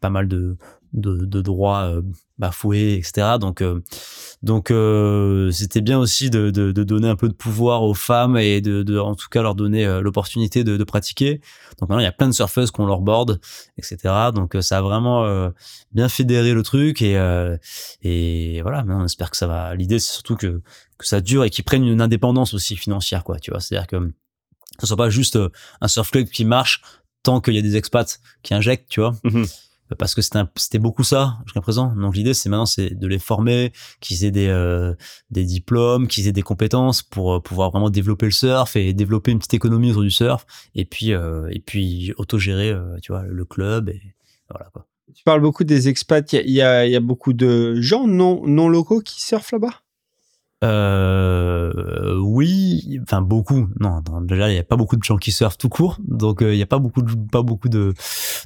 pas 0.00 0.10
mal 0.10 0.28
de, 0.28 0.56
de, 0.92 1.24
de 1.24 1.40
droits 1.40 1.84
euh, 1.84 2.02
bafoués, 2.38 2.94
etc. 2.94 3.38
Donc, 3.40 3.62
euh, 3.62 3.80
donc 4.42 4.70
euh, 4.70 5.50
c'était 5.52 5.80
bien 5.80 5.98
aussi 5.98 6.28
de, 6.28 6.50
de, 6.50 6.72
de 6.72 6.84
donner 6.84 7.08
un 7.08 7.16
peu 7.16 7.28
de 7.28 7.34
pouvoir 7.34 7.82
aux 7.84 7.94
femmes 7.94 8.36
et 8.36 8.60
de, 8.60 8.82
de 8.82 8.98
en 8.98 9.14
tout 9.14 9.28
cas 9.30 9.42
leur 9.42 9.54
donner 9.54 9.86
euh, 9.86 10.00
l'opportunité 10.00 10.64
de, 10.64 10.82
pratiquer. 10.84 11.40
Donc 11.78 11.88
maintenant 11.88 12.00
il 12.00 12.04
y 12.04 12.06
a 12.06 12.12
plein 12.12 12.26
de 12.26 12.32
surfeuses 12.34 12.72
qui 12.72 12.80
ont 12.80 12.86
leur 12.86 13.00
board, 13.00 13.40
etc. 13.78 13.96
Donc 14.34 14.56
euh, 14.56 14.60
ça 14.60 14.78
a 14.78 14.82
vraiment 14.82 15.24
euh, 15.24 15.50
bien 15.92 16.08
fédéré 16.08 16.52
le 16.54 16.62
truc 16.62 17.02
et 17.02 17.12
et 18.02 18.60
voilà. 18.62 18.78
Maintenant 18.84 19.02
on 19.02 19.06
espère 19.06 19.30
que 19.30 19.36
ça 19.36 19.46
va. 19.46 19.74
L'idée 19.76 20.00
c'est 20.00 20.12
surtout 20.12 20.36
que 20.36 20.60
que 20.98 21.06
ça 21.06 21.20
dure 21.20 21.44
et 21.44 21.50
qu'ils 21.50 21.64
prennent 21.64 21.86
une 21.86 22.00
indépendance 22.00 22.54
aussi 22.54 22.76
financière 22.76 23.22
quoi. 23.22 23.38
Tu 23.38 23.50
vois, 23.52 23.60
c'est-à-dire 23.60 23.86
que 23.86 24.12
ce 24.80 24.86
soit 24.86 24.96
pas 24.96 25.10
juste 25.10 25.38
un 25.80 25.88
surf 25.88 26.10
club 26.10 26.26
qui 26.26 26.44
marche 26.44 26.82
tant 27.22 27.40
qu'il 27.40 27.54
y 27.54 27.58
a 27.58 27.62
des 27.62 27.76
expats 27.76 28.18
qui 28.42 28.54
injectent, 28.54 28.88
tu 28.88 29.00
vois 29.00 29.14
Mhm. 29.22 29.46
Parce 29.98 30.14
que 30.14 30.22
c'était 30.22 30.78
beaucoup 30.78 31.04
ça 31.04 31.38
jusqu'à 31.44 31.60
présent. 31.60 31.94
Donc 31.94 32.14
l'idée 32.16 32.34
c'est 32.34 32.48
maintenant 32.48 32.66
c'est 32.66 32.94
de 32.94 33.06
les 33.06 33.18
former, 33.18 33.72
qu'ils 34.00 34.24
aient 34.24 34.30
des 34.30 34.48
euh, 34.48 34.94
des 35.30 35.44
diplômes, 35.44 36.06
qu'ils 36.06 36.28
aient 36.28 36.32
des 36.32 36.42
compétences 36.42 37.02
pour 37.02 37.34
euh, 37.34 37.40
pouvoir 37.40 37.70
vraiment 37.70 37.90
développer 37.90 38.26
le 38.26 38.32
surf 38.32 38.76
et 38.76 38.92
développer 38.92 39.32
une 39.32 39.38
petite 39.38 39.54
économie 39.54 39.90
autour 39.90 40.02
du 40.02 40.10
surf 40.10 40.46
et 40.74 40.84
puis 40.84 41.12
euh, 41.12 41.48
et 41.50 41.60
puis 41.60 42.12
autogérer 42.16 42.70
euh, 42.70 42.96
tu 43.02 43.12
vois 43.12 43.22
le 43.22 43.44
club 43.44 43.88
et 43.88 44.00
voilà 44.50 44.70
quoi. 44.72 44.86
Tu 45.14 45.24
parles 45.24 45.42
beaucoup 45.42 45.64
des 45.64 45.88
expats. 45.88 46.32
Il 46.32 46.50
y 46.50 46.62
a, 46.62 46.86
y 46.86 46.92
y 46.92 46.96
a 46.96 47.00
beaucoup 47.00 47.34
de 47.34 47.80
gens 47.80 48.06
non, 48.06 48.46
non 48.46 48.68
locaux 48.68 49.00
qui 49.00 49.20
surfent 49.20 49.52
là-bas? 49.52 49.81
Euh, 50.62 52.18
oui, 52.20 53.00
enfin 53.02 53.20
beaucoup. 53.20 53.68
Non, 53.80 53.96
attends, 53.96 54.20
déjà 54.20 54.50
il 54.50 54.54
y 54.54 54.58
a 54.58 54.62
pas 54.62 54.76
beaucoup 54.76 54.96
de 54.96 55.02
gens 55.02 55.16
qui 55.16 55.32
surfent 55.32 55.58
tout 55.58 55.68
court, 55.68 55.98
donc 56.06 56.42
euh, 56.42 56.54
il 56.54 56.58
y 56.58 56.62
a 56.62 56.66
pas 56.66 56.78
beaucoup 56.78 57.02
de 57.02 57.12
pas 57.30 57.42
beaucoup 57.42 57.68
de 57.68 57.94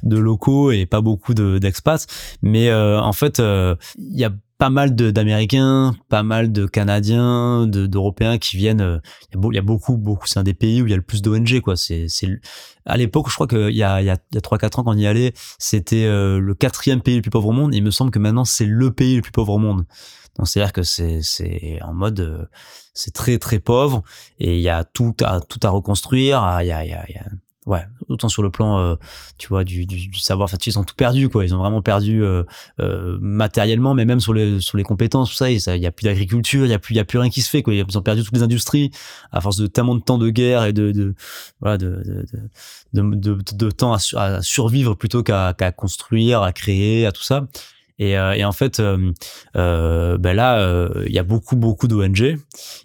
de 0.03 0.17
locaux 0.17 0.71
et 0.71 0.85
pas 0.85 1.01
beaucoup 1.01 1.33
de 1.33 1.59
d'expats. 1.59 2.07
Mais 2.41 2.69
euh, 2.69 2.99
en 2.99 3.13
fait, 3.13 3.39
euh, 3.39 3.75
il 3.97 4.17
y 4.17 4.25
a 4.25 4.31
pas 4.57 4.69
mal 4.69 4.95
d'Américains, 4.95 5.93
pas 6.09 6.23
mal 6.23 6.51
de 6.51 6.65
Canadiens, 6.65 7.67
de- 7.67 7.85
d'Européens 7.85 8.37
qui 8.39 8.57
viennent. 8.57 8.81
euh, 8.81 8.99
Il 9.33 9.53
y, 9.53 9.57
a 9.57 9.61
beaucoup, 9.61 9.97
beaucoup. 9.97 10.25
C'est 10.27 10.39
un 10.39 10.43
des 10.43 10.53
pays 10.55 10.81
où 10.81 10.87
il 10.87 10.89
y 10.89 10.93
a 10.93 10.97
le 10.97 11.03
plus 11.03 11.21
d'ONG, 11.21 11.59
quoi. 11.61 11.75
C'est, 11.75 12.07
à 12.85 12.97
l'époque, 12.97 13.29
je 13.29 13.35
crois 13.35 13.47
qu'il 13.47 13.75
y 13.75 13.83
a, 13.83 14.01
il 14.01 14.05
y 14.05 14.09
a, 14.09 14.17
il 14.31 14.35
y 14.35 14.37
a 14.37 14.41
3-4 14.41 14.79
ans 14.79 14.83
quand 14.83 14.91
on 14.93 14.97
y 14.97 15.05
allait, 15.05 15.33
c'était 15.59 16.05
euh, 16.05 16.39
le 16.39 16.55
quatrième 16.55 17.01
pays 17.01 17.15
le 17.17 17.21
plus 17.21 17.29
pauvre 17.31 17.49
au 17.49 17.51
monde. 17.51 17.73
Il 17.75 17.83
me 17.83 17.91
semble 17.91 18.11
que 18.11 18.19
maintenant 18.19 18.45
c'est 18.45 18.65
le 18.65 18.91
pays 18.91 19.15
le 19.17 19.21
plus 19.21 19.31
pauvre 19.31 19.53
au 19.53 19.57
monde. 19.59 19.85
Donc 20.37 20.47
c'est 20.47 20.61
à 20.61 20.65
dire 20.65 20.73
que 20.73 20.83
c'est, 20.83 21.21
c'est 21.21 21.79
en 21.83 21.93
mode, 21.93 22.19
euh, 22.19 22.45
c'est 22.93 23.13
très 23.13 23.37
très 23.39 23.59
pauvre 23.59 24.03
et 24.39 24.55
il 24.57 24.61
y 24.61 24.69
a 24.69 24.83
tout 24.83 25.15
à 25.23 25.39
tout 25.41 25.59
à 25.63 25.69
reconstruire. 25.69 26.39
Il 26.61 26.67
y 26.67 26.71
a, 26.71 26.83
il 26.85 26.89
y 26.89 26.93
a, 26.93 27.05
il 27.09 27.15
y 27.15 27.17
a 27.17 27.25
ouais, 27.67 27.85
autant 28.09 28.29
sur 28.29 28.41
le 28.41 28.49
plan, 28.49 28.79
euh, 28.79 28.95
tu 29.37 29.47
vois, 29.49 29.63
du, 29.63 29.85
savoir. 30.19 30.45
Enfin, 30.45 30.57
ils 30.65 30.79
ont 30.79 30.83
tout 30.83 30.95
perdu, 30.95 31.29
quoi. 31.29 31.45
Ils 31.45 31.53
ont 31.53 31.59
vraiment 31.59 31.83
perdu 31.83 32.23
euh, 32.23 32.43
euh, 32.79 33.17
matériellement, 33.21 33.93
mais 33.93 34.05
même 34.05 34.19
sur 34.19 34.33
les 34.33 34.59
sur 34.59 34.77
les 34.77 34.83
compétences, 34.83 35.29
tout 35.29 35.35
ça. 35.35 35.51
Il 35.51 35.61
ça- 35.61 35.77
il 35.77 35.83
y 35.83 35.85
a 35.85 35.91
plus 35.91 36.05
d'agriculture, 36.05 36.65
il 36.65 36.71
y 36.71 36.73
a 36.73 36.79
plus 36.79 36.95
y 36.95 36.99
a 36.99 37.05
plus 37.05 37.19
rien 37.19 37.29
qui 37.29 37.41
se 37.43 37.49
fait, 37.49 37.61
quoi. 37.61 37.73
Ils 37.75 37.97
ont 37.97 38.01
perdu 38.01 38.23
toutes 38.23 38.33
les 38.35 38.43
industries 38.43 38.89
à 39.31 39.41
force 39.41 39.57
de 39.57 39.67
tellement 39.67 39.93
de 39.95 40.01
temps 40.01 40.17
de 40.17 40.29
guerre 40.31 40.65
et 40.65 40.73
de, 40.73 41.13
voilà 41.61 41.77
de 41.77 42.25
de, 42.93 43.01
de, 43.15 43.37
de, 43.53 43.71
temps 43.71 43.93
à, 43.93 43.99
su- 43.99 44.17
à 44.17 44.41
survivre 44.41 44.95
plutôt 44.95 45.23
qu'à 45.23 45.53
qu'à 45.53 45.71
construire, 45.71 46.41
à 46.41 46.53
créer, 46.53 47.05
à 47.05 47.11
tout 47.11 47.23
ça. 47.23 47.47
Et, 47.99 48.17
euh, 48.17 48.33
et 48.33 48.45
en 48.45 48.51
fait, 48.51 48.79
ben 48.79 50.33
là, 50.33 50.89
il 51.05 51.11
y 51.11 51.19
a 51.19 51.23
beaucoup, 51.23 51.55
beaucoup 51.55 51.87
d'ONG. 51.87 52.37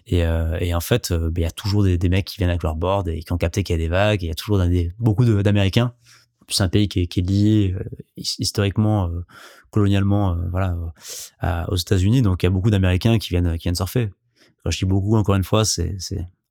Et, 0.06 0.18
et 0.60 0.74
en 0.74 0.80
fait, 0.80 1.12
ben, 1.12 1.32
il 1.36 1.43
y 1.43 1.47
a 1.47 1.51
toujours 1.51 1.82
des, 1.84 1.98
des 1.98 2.09
mecs 2.09 2.26
qui 2.26 2.39
viennent 2.39 2.51
avec 2.51 2.62
leur 2.62 2.76
board 2.76 3.09
et 3.09 3.20
qui 3.20 3.32
ont 3.32 3.39
capté 3.39 3.62
qu'il 3.62 3.74
y 3.74 3.78
a 3.78 3.82
des 3.82 3.89
vagues. 3.89 4.22
Il 4.22 4.28
y 4.28 4.32
a 4.32 4.34
toujours 4.34 4.59
des, 4.59 4.93
beaucoup 4.98 5.24
d'Américains. 5.24 5.93
C'est 6.48 6.64
un 6.64 6.68
pays 6.68 6.89
qui 6.89 7.01
est, 7.02 7.06
qui 7.06 7.20
est 7.20 7.22
lié 7.22 7.74
his- 8.16 8.36
historiquement, 8.39 9.06
euh, 9.09 9.24
colonialement, 9.70 10.36
voilà, 10.51 10.76
aux 11.68 11.76
États-Unis. 11.76 12.22
Donc 12.22 12.43
il 12.43 12.47
y 12.47 12.48
a 12.48 12.51
beaucoup 12.51 12.70
d'Américains 12.70 13.18
qui 13.18 13.30
viennent, 13.30 13.56
qui 13.59 13.62
viennent 13.64 13.74
surfer. 13.74 14.10
Quand 14.64 14.70
je 14.70 14.78
dis 14.78 14.84
beaucoup, 14.84 15.16
encore 15.16 15.34
une 15.34 15.44
fois, 15.44 15.64
c'est 15.64 15.97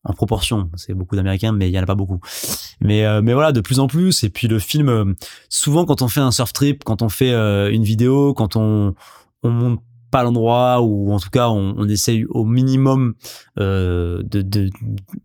en 0.03 0.13
proportion. 0.13 0.69
C'est 0.75 0.93
beaucoup 0.93 1.15
d'Américains, 1.15 1.51
mais 1.51 1.69
il 1.69 1.73
y 1.73 1.79
en 1.79 1.83
a 1.83 1.85
pas 1.85 1.95
beaucoup. 1.95 2.19
Mais 2.79 3.05
euh, 3.05 3.21
mais 3.21 3.33
voilà, 3.33 3.51
de 3.51 3.61
plus 3.61 3.79
en 3.79 3.87
plus. 3.87 4.23
Et 4.23 4.29
puis 4.29 4.47
le 4.47 4.59
film, 4.59 4.89
euh, 4.89 5.05
souvent 5.49 5.85
quand 5.85 6.01
on 6.01 6.07
fait 6.07 6.21
un 6.21 6.31
surf 6.31 6.53
trip, 6.53 6.83
quand 6.83 7.01
on 7.01 7.09
fait 7.09 7.31
euh, 7.33 7.71
une 7.71 7.83
vidéo, 7.83 8.33
quand 8.33 8.55
on 8.55 8.95
on 9.43 9.49
monte 9.49 9.79
pas 10.11 10.23
l'endroit 10.23 10.81
ou 10.81 11.13
en 11.13 11.19
tout 11.19 11.29
cas 11.29 11.47
on, 11.47 11.73
on 11.77 11.87
essaye 11.87 12.25
au 12.25 12.43
minimum 12.43 13.13
euh, 13.59 14.21
de, 14.23 14.41
de 14.41 14.69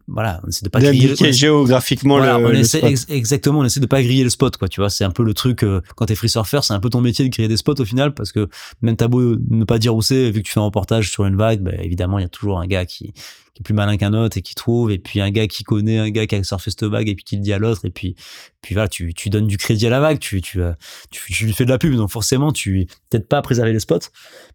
voilà 0.06 0.40
on 0.44 0.48
essaie 0.48 0.64
de 0.64 0.68
pas 0.70 0.78
griller 0.78 1.32
géographiquement 1.32 2.18
voilà, 2.18 2.38
le, 2.38 2.44
on 2.46 2.48
le 2.50 2.58
essaie 2.60 2.78
spot. 2.78 2.90
ex- 2.92 3.06
exactement 3.08 3.58
on 3.58 3.64
essaie 3.64 3.80
de 3.80 3.86
pas 3.86 4.00
griller 4.00 4.22
le 4.22 4.30
spot 4.30 4.56
quoi 4.58 4.68
tu 4.68 4.80
vois 4.80 4.88
c'est 4.88 5.02
un 5.02 5.10
peu 5.10 5.24
le 5.24 5.34
truc 5.34 5.64
quand 5.96 6.06
t'es 6.06 6.14
free 6.14 6.28
surfer 6.28 6.60
c'est 6.62 6.72
un 6.72 6.78
peu 6.78 6.88
ton 6.88 7.00
métier 7.00 7.24
de 7.24 7.30
griller 7.34 7.48
des 7.48 7.56
spots 7.56 7.80
au 7.80 7.84
final 7.84 8.14
parce 8.14 8.30
que 8.30 8.48
même 8.80 8.94
t'as 8.94 9.08
beau 9.08 9.34
ne 9.50 9.64
pas 9.64 9.80
dire 9.80 9.96
où 9.96 10.02
c'est 10.02 10.30
vu 10.30 10.40
que 10.42 10.46
tu 10.46 10.52
fais 10.52 10.60
un 10.60 10.64
reportage 10.66 11.10
sur 11.10 11.24
une 11.26 11.34
vague 11.36 11.62
bah, 11.62 11.72
évidemment 11.80 12.20
il 12.20 12.22
y 12.22 12.26
a 12.26 12.28
toujours 12.28 12.60
un 12.60 12.66
gars 12.68 12.86
qui 12.86 13.12
qui 13.56 13.62
est 13.62 13.64
plus 13.64 13.72
malin 13.72 13.96
qu'un 13.96 14.12
autre 14.12 14.36
et 14.36 14.42
qui 14.42 14.54
trouve 14.54 14.90
et 14.92 14.98
puis 14.98 15.22
un 15.22 15.30
gars 15.30 15.46
qui 15.46 15.64
connaît 15.64 15.96
un 15.96 16.10
gars 16.10 16.26
qui 16.26 16.34
a 16.34 16.44
surfé 16.44 16.70
cette 16.70 16.84
vague 16.84 17.08
et 17.08 17.14
puis 17.14 17.24
qui 17.24 17.36
le 17.36 17.42
dit 17.42 17.54
à 17.54 17.58
l'autre 17.58 17.86
et 17.86 17.90
puis 17.90 18.14
puis 18.60 18.74
voilà 18.74 18.86
tu 18.86 19.14
tu 19.14 19.30
donnes 19.30 19.46
du 19.46 19.56
crédit 19.56 19.86
à 19.86 19.90
la 19.90 19.98
vague 19.98 20.18
tu 20.18 20.42
tu 20.42 20.60
euh, 20.60 20.74
tu, 21.10 21.46
lui 21.46 21.54
fais 21.54 21.64
de 21.64 21.70
la 21.70 21.78
pub 21.78 21.94
donc 21.94 22.10
forcément 22.10 22.52
tu 22.52 22.86
peut-être 23.08 23.26
pas 23.26 23.38
à 23.38 23.42
préserver 23.42 23.72
les 23.72 23.80
spots. 23.80 24.10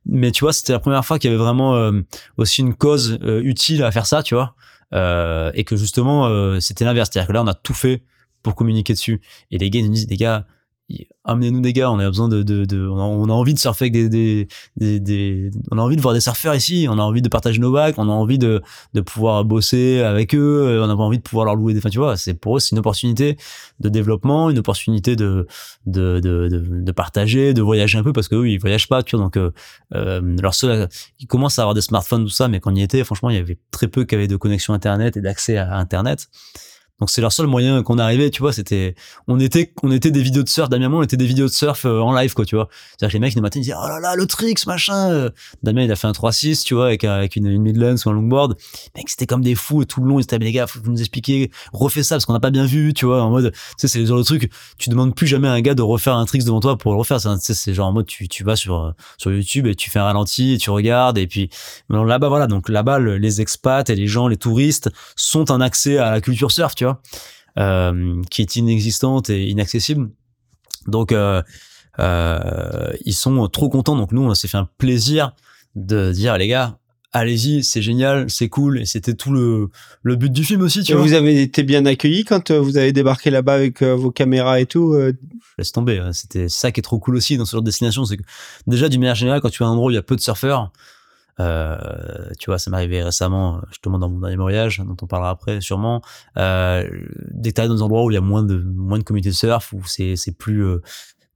Mais 0.05 0.31
tu 0.31 0.43
vois 0.43 0.53
c'était 0.53 0.73
la 0.73 0.79
première 0.79 1.03
fois 1.03 1.17
qu'il 1.17 1.31
y 1.31 1.33
avait 1.33 1.43
vraiment 1.43 1.75
euh, 1.75 1.99
aussi 2.37 2.61
une 2.61 2.75
cause 2.75 3.17
euh, 3.23 3.41
utile 3.41 3.81
à 3.83 3.91
faire 3.91 4.05
ça 4.05 4.21
tu 4.21 4.35
vois. 4.35 4.53
Et 4.93 5.63
que 5.63 5.75
justement 5.75 6.59
c'était 6.59 6.85
l'inverse. 6.85 7.09
C'est-à-dire 7.11 7.29
que 7.29 7.33
là 7.33 7.41
on 7.41 7.47
a 7.47 7.55
tout 7.55 7.73
fait 7.73 8.03
pour 8.43 8.53
communiquer 8.53 8.93
dessus. 8.93 9.19
Et 9.49 9.57
les 9.57 9.71
gars 9.71 9.79
ils 9.79 9.87
nous 9.87 9.93
disent 9.93 10.09
les 10.09 10.17
gars 10.17 10.45
amenez-nous 11.23 11.61
des 11.61 11.73
gars 11.73 11.91
on 11.91 11.99
a 11.99 12.07
besoin 12.07 12.27
de, 12.27 12.41
de, 12.43 12.65
de 12.65 12.87
on, 12.87 13.29
a, 13.29 13.33
envie 13.33 13.53
de 13.53 13.59
surfer 13.59 13.85
avec 13.85 14.09
des, 14.09 14.47
des, 14.77 15.51
on 15.71 15.77
a 15.77 15.81
envie 15.81 15.95
de 15.95 16.01
voir 16.01 16.13
des 16.13 16.21
surfeurs 16.21 16.55
ici 16.55 16.87
on 16.89 16.97
a 16.97 17.01
envie 17.01 17.21
de 17.21 17.29
partager 17.29 17.59
nos 17.59 17.71
vagues 17.71 17.95
on 17.97 18.09
a 18.09 18.11
envie 18.11 18.37
de, 18.37 18.61
de 18.93 19.01
pouvoir 19.01 19.45
bosser 19.45 20.01
avec 20.01 20.33
eux 20.33 20.63
euh, 20.67 20.85
on 20.85 20.89
a 20.89 20.93
envie 20.93 21.17
de 21.17 21.23
pouvoir 21.23 21.45
leur 21.45 21.55
louer 21.55 21.73
des 21.73 21.79
enfin 21.79 21.89
tu 21.89 21.99
vois 21.99 22.17
c'est 22.17 22.33
pour 22.33 22.57
eux 22.57 22.59
c'est 22.59 22.71
une 22.71 22.79
opportunité 22.79 23.37
de 23.79 23.89
développement 23.89 24.49
une 24.49 24.59
opportunité 24.59 25.15
de 25.15 25.47
de, 25.85 26.19
de, 26.19 26.47
de, 26.47 26.81
de 26.81 26.91
partager 26.91 27.53
de 27.53 27.61
voyager 27.61 27.97
un 27.97 28.03
peu 28.03 28.13
parce 28.13 28.27
que 28.27 28.35
eux 28.35 28.49
ils 28.49 28.59
voyagent 28.59 28.87
pas 28.87 29.03
tu 29.03 29.15
vois 29.15 29.25
donc 29.25 29.37
euh, 29.37 29.51
euh, 29.93 30.21
leur 30.41 30.53
seul 30.53 30.89
ils 31.19 31.27
commencent 31.27 31.59
à 31.59 31.63
avoir 31.63 31.75
des 31.75 31.81
smartphones 31.81 32.23
tout 32.23 32.29
ça 32.29 32.47
mais 32.47 32.59
quand 32.59 32.71
on 32.71 32.75
y 32.75 32.81
était 32.81 33.03
franchement 33.03 33.29
il 33.29 33.35
y 33.35 33.39
avait 33.39 33.59
très 33.71 33.87
peu 33.87 34.05
qui 34.05 34.15
avaient 34.15 34.27
de 34.27 34.37
connexion 34.37 34.73
internet 34.73 35.17
et 35.17 35.21
d'accès 35.21 35.57
à 35.57 35.75
internet 35.77 36.29
donc 37.01 37.09
c'est 37.09 37.19
leur 37.19 37.33
seul 37.33 37.47
moyen 37.47 37.83
qu'on 37.83 37.97
arrivait, 37.99 38.29
tu 38.29 38.41
vois, 38.41 38.53
c'était 38.53 38.95
on 39.27 39.37
était 39.39 39.73
on 39.83 39.91
était 39.91 40.11
des 40.11 40.21
vidéos 40.21 40.43
de 40.43 40.47
surf 40.49 40.69
Damien 40.69 40.87
moi, 40.87 40.99
on 40.99 41.03
était 41.03 41.17
des 41.17 41.25
vidéos 41.25 41.47
de 41.47 41.51
surf 41.51 41.85
euh, 41.85 41.99
en 41.99 42.13
live 42.13 42.33
quoi, 42.33 42.45
tu 42.45 42.55
vois. 42.55 42.69
C'est-à-dire 42.91 43.09
que 43.09 43.13
les 43.13 43.19
mecs 43.19 43.35
le 43.35 43.41
matin 43.41 43.59
ils 43.59 43.63
disaient 43.63 43.75
"Oh 43.77 43.87
là 43.87 43.99
là, 43.99 44.15
le 44.15 44.25
tricks 44.25 44.65
machin." 44.67 45.11
euh. 45.11 45.29
Damien 45.63 45.81
il 45.83 45.91
a 45.91 45.97
fait 45.97 46.07
un 46.07 46.13
3-6, 46.13 46.63
tu 46.63 46.75
vois, 46.75 46.85
avec 46.85 47.03
un- 47.03 47.11
avec 47.11 47.35
une, 47.35 47.47
une 47.47 47.67
ou 47.67 48.09
un 48.09 48.13
longboard. 48.13 48.55
Mec, 48.95 49.09
c'était 49.09 49.25
comme 49.25 49.41
des 49.41 49.55
fous 49.55 49.83
tout 49.85 49.99
le 50.01 50.07
long, 50.07 50.19
ils 50.19 50.23
étaient 50.23 50.39
"Mais 50.39 50.45
les 50.45 50.51
gars, 50.53 50.67
faut 50.67 50.79
vous 50.81 50.91
nous 50.91 50.99
expliquer, 50.99 51.51
refais 51.73 52.03
ça 52.03 52.15
parce 52.15 52.25
qu'on 52.25 52.33
n'a 52.33 52.39
pas 52.39 52.51
bien 52.51 52.65
vu, 52.65 52.93
tu 52.93 53.05
vois, 53.05 53.21
en 53.23 53.29
mode 53.31 53.51
tu 53.51 53.59
sais 53.77 53.87
c'est 53.87 53.99
le 53.99 54.05
genre 54.05 54.19
de 54.19 54.23
truc, 54.23 54.51
tu 54.77 54.89
demandes 54.89 55.15
plus 55.15 55.27
jamais 55.27 55.47
à 55.47 55.51
un 55.53 55.61
gars 55.61 55.73
de 55.73 55.81
refaire 55.81 56.15
un 56.15 56.25
tricks 56.25 56.43
devant 56.45 56.59
toi 56.59 56.77
pour 56.77 56.91
le 56.93 56.97
refaire, 56.99 57.19
c'est 57.41 57.73
genre 57.73 57.87
en 57.87 57.91
mode 57.91 58.05
tu 58.05 58.27
tu 58.27 58.43
vas 58.43 58.55
sur 58.55 58.79
euh, 58.79 58.91
sur 59.17 59.31
YouTube 59.31 59.65
et 59.65 59.73
tu 59.75 59.89
fais 59.89 59.99
un 59.99 60.03
ralenti 60.03 60.53
et 60.53 60.57
tu 60.59 60.69
regardes 60.69 61.17
et 61.17 61.25
puis 61.27 61.49
là-bas 61.89 62.29
voilà, 62.29 62.45
donc 62.47 62.69
là-bas 62.69 62.99
le- 62.99 63.17
les 63.17 63.41
expats 63.41 63.89
et 63.89 63.95
les 63.95 64.07
gens, 64.07 64.27
les 64.27 64.37
touristes 64.37 64.89
sont 65.15 65.49
un 65.51 65.61
accès 65.61 65.97
à 65.97 66.11
la 66.11 66.21
culture 66.21 66.51
surf, 66.51 66.75
tu 66.75 66.83
vois 66.83 66.90
euh, 67.57 68.21
qui 68.29 68.41
est 68.41 68.55
inexistante 68.55 69.29
et 69.29 69.47
inaccessible. 69.47 70.09
Donc, 70.87 71.11
euh, 71.11 71.41
euh, 71.99 72.91
ils 73.05 73.13
sont 73.13 73.47
trop 73.47 73.69
contents. 73.69 73.95
Donc, 73.95 74.11
nous, 74.11 74.23
on 74.23 74.33
s'est 74.33 74.47
fait 74.47 74.57
un 74.57 74.69
plaisir 74.77 75.33
de 75.75 76.11
dire, 76.11 76.37
les 76.37 76.47
gars, 76.47 76.77
allez-y, 77.13 77.63
c'est 77.63 77.81
génial, 77.81 78.29
c'est 78.29 78.49
cool. 78.49 78.79
Et 78.81 78.85
c'était 78.85 79.13
tout 79.13 79.31
le, 79.31 79.69
le 80.01 80.15
but 80.15 80.31
du 80.31 80.43
film 80.43 80.61
aussi, 80.61 80.83
tu 80.83 80.93
Et 80.93 80.95
vois. 80.95 81.03
vous 81.03 81.13
avez 81.13 81.41
été 81.41 81.63
bien 81.63 81.85
accueillis 81.85 82.23
quand 82.23 82.51
vous 82.51 82.77
avez 82.77 82.93
débarqué 82.93 83.29
là-bas 83.29 83.53
avec 83.55 83.81
euh, 83.81 83.95
vos 83.95 84.11
caméras 84.11 84.59
et 84.61 84.65
tout. 84.65 84.93
euh, 84.93 85.13
Laisse 85.57 85.71
tomber. 85.73 86.01
C'était 86.13 86.47
ça 86.49 86.71
qui 86.71 86.79
est 86.79 86.83
trop 86.83 86.99
cool 86.99 87.17
aussi 87.17 87.35
dans 87.37 87.45
ce 87.45 87.51
genre 87.51 87.61
de 87.61 87.65
destination. 87.65 88.05
C'est 88.05 88.17
que, 88.17 88.23
déjà, 88.67 88.87
d'une 88.89 89.01
manière 89.01 89.15
générale, 89.15 89.41
quand 89.41 89.49
tu 89.49 89.61
vas 89.61 89.67
à 89.67 89.69
un 89.69 89.73
endroit 89.73 89.87
où 89.87 89.91
il 89.91 89.95
y 89.95 89.97
a 89.97 90.01
peu 90.01 90.15
de 90.15 90.21
surfeurs, 90.21 90.71
euh, 91.39 91.77
tu 92.39 92.49
vois, 92.49 92.59
ça 92.59 92.69
m'est 92.69 92.77
arrivé 92.77 93.03
récemment, 93.03 93.61
justement 93.69 93.99
dans 93.99 94.09
mon 94.09 94.19
dernier 94.19 94.35
voyage, 94.35 94.79
dont 94.79 94.97
on 95.01 95.07
parlera 95.07 95.31
après 95.31 95.61
sûrement. 95.61 96.01
Euh, 96.37 96.87
des 97.31 97.53
endroits 97.59 98.03
où 98.03 98.11
il 98.11 98.15
y 98.15 98.17
a 98.17 98.21
moins 98.21 98.43
de 98.43 98.57
moins 98.57 98.99
de 98.99 99.03
communauté 99.03 99.29
de 99.29 99.35
surf, 99.35 99.73
où 99.73 99.81
c'est 99.85 100.15
c'est 100.15 100.37
plus 100.37 100.65
euh, 100.65 100.81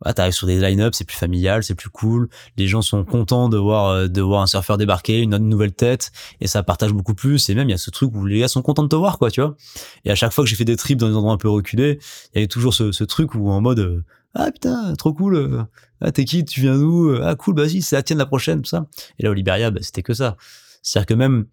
ah, 0.03 0.13
t'arrives 0.13 0.33
sur 0.33 0.45
des 0.45 0.59
line-up, 0.59 0.93
c'est 0.93 1.05
plus 1.05 1.17
familial, 1.17 1.63
c'est 1.63 1.73
plus 1.73 1.89
cool. 1.89 2.29
Les 2.57 2.67
gens 2.67 2.81
sont 2.81 3.05
contents 3.05 3.47
de 3.49 3.57
voir 3.57 3.87
euh, 3.87 4.07
de 4.07 4.21
voir 4.21 4.41
un 4.41 4.47
surfeur 4.47 4.77
débarquer, 4.77 5.19
une 5.19 5.37
nouvelle 5.37 5.73
tête, 5.73 6.11
et 6.41 6.47
ça 6.47 6.63
partage 6.63 6.93
beaucoup 6.93 7.15
plus. 7.15 7.49
Et 7.49 7.55
même 7.55 7.69
il 7.69 7.71
y 7.71 7.75
a 7.75 7.77
ce 7.77 7.91
truc 7.91 8.13
où 8.13 8.25
les 8.25 8.39
gars 8.39 8.47
sont 8.47 8.61
contents 8.61 8.83
de 8.83 8.89
te 8.89 8.95
voir, 8.95 9.17
quoi, 9.17 9.31
tu 9.31 9.41
vois. 9.41 9.55
Et 10.03 10.11
à 10.11 10.15
chaque 10.15 10.33
fois 10.33 10.43
que 10.43 10.49
j'ai 10.49 10.55
fait 10.55 10.65
des 10.65 10.75
trips 10.75 10.99
dans 10.99 11.07
des 11.07 11.15
endroits 11.15 11.33
un 11.33 11.37
peu 11.37 11.49
reculés, 11.49 11.99
il 12.33 12.35
y 12.35 12.39
avait 12.39 12.47
toujours 12.47 12.73
ce, 12.73 12.91
ce 12.91 13.03
truc 13.03 13.35
où 13.35 13.49
en 13.49 13.61
mode 13.61 13.79
euh, 13.79 14.03
ah 14.35 14.51
putain 14.51 14.93
trop 14.95 15.13
cool, 15.13 15.35
euh, 15.35 15.63
ah 16.01 16.11
t'es 16.11 16.25
qui, 16.25 16.43
tu 16.45 16.61
viens 16.61 16.77
d'où, 16.77 17.15
ah 17.21 17.35
cool, 17.35 17.55
bah 17.55 17.63
vas-y 17.63 17.81
c'est 17.81 17.95
la 17.95 18.03
tienne 18.03 18.19
la 18.19 18.25
prochaine, 18.25 18.61
tout 18.61 18.69
ça. 18.69 18.87
Et 19.19 19.23
là 19.23 19.31
au 19.31 19.33
Liberia, 19.33 19.71
bah, 19.71 19.79
c'était 19.81 20.03
que 20.03 20.13
ça. 20.13 20.37
C'est-à-dire 20.81 21.07
que 21.07 21.13
même 21.15 21.45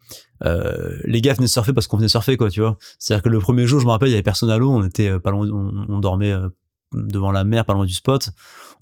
euh, 0.44 0.98
les 1.05 1.23
gars 1.23 1.32
venaient 1.32 1.47
surfer 1.47 1.73
parce 1.73 1.86
qu'on 1.86 1.97
venait 1.97 2.09
surfer, 2.09 2.36
quoi, 2.36 2.51
tu 2.51 2.60
vois. 2.60 2.77
C'est-à-dire 2.98 3.23
que 3.23 3.31
le 3.31 3.39
premier 3.39 3.66
jour, 3.66 3.81
je 3.81 3.86
me 3.86 3.90
rappelle, 3.90 4.09
il 4.09 4.12
y 4.12 4.14
avait 4.14 4.23
personne 4.23 4.51
à 4.51 4.59
l'eau, 4.59 4.70
on 4.70 4.85
était 4.85 5.09
euh, 5.09 5.19
pas 5.19 5.31
loin, 5.31 5.48
on, 5.48 5.86
on 5.89 5.98
dormait 6.01 6.32
euh, 6.32 6.48
devant 6.93 7.32
la 7.32 7.44
mer, 7.44 7.64
pas 7.64 7.73
loin 7.73 7.86
du 7.86 7.94
spot. 7.94 8.31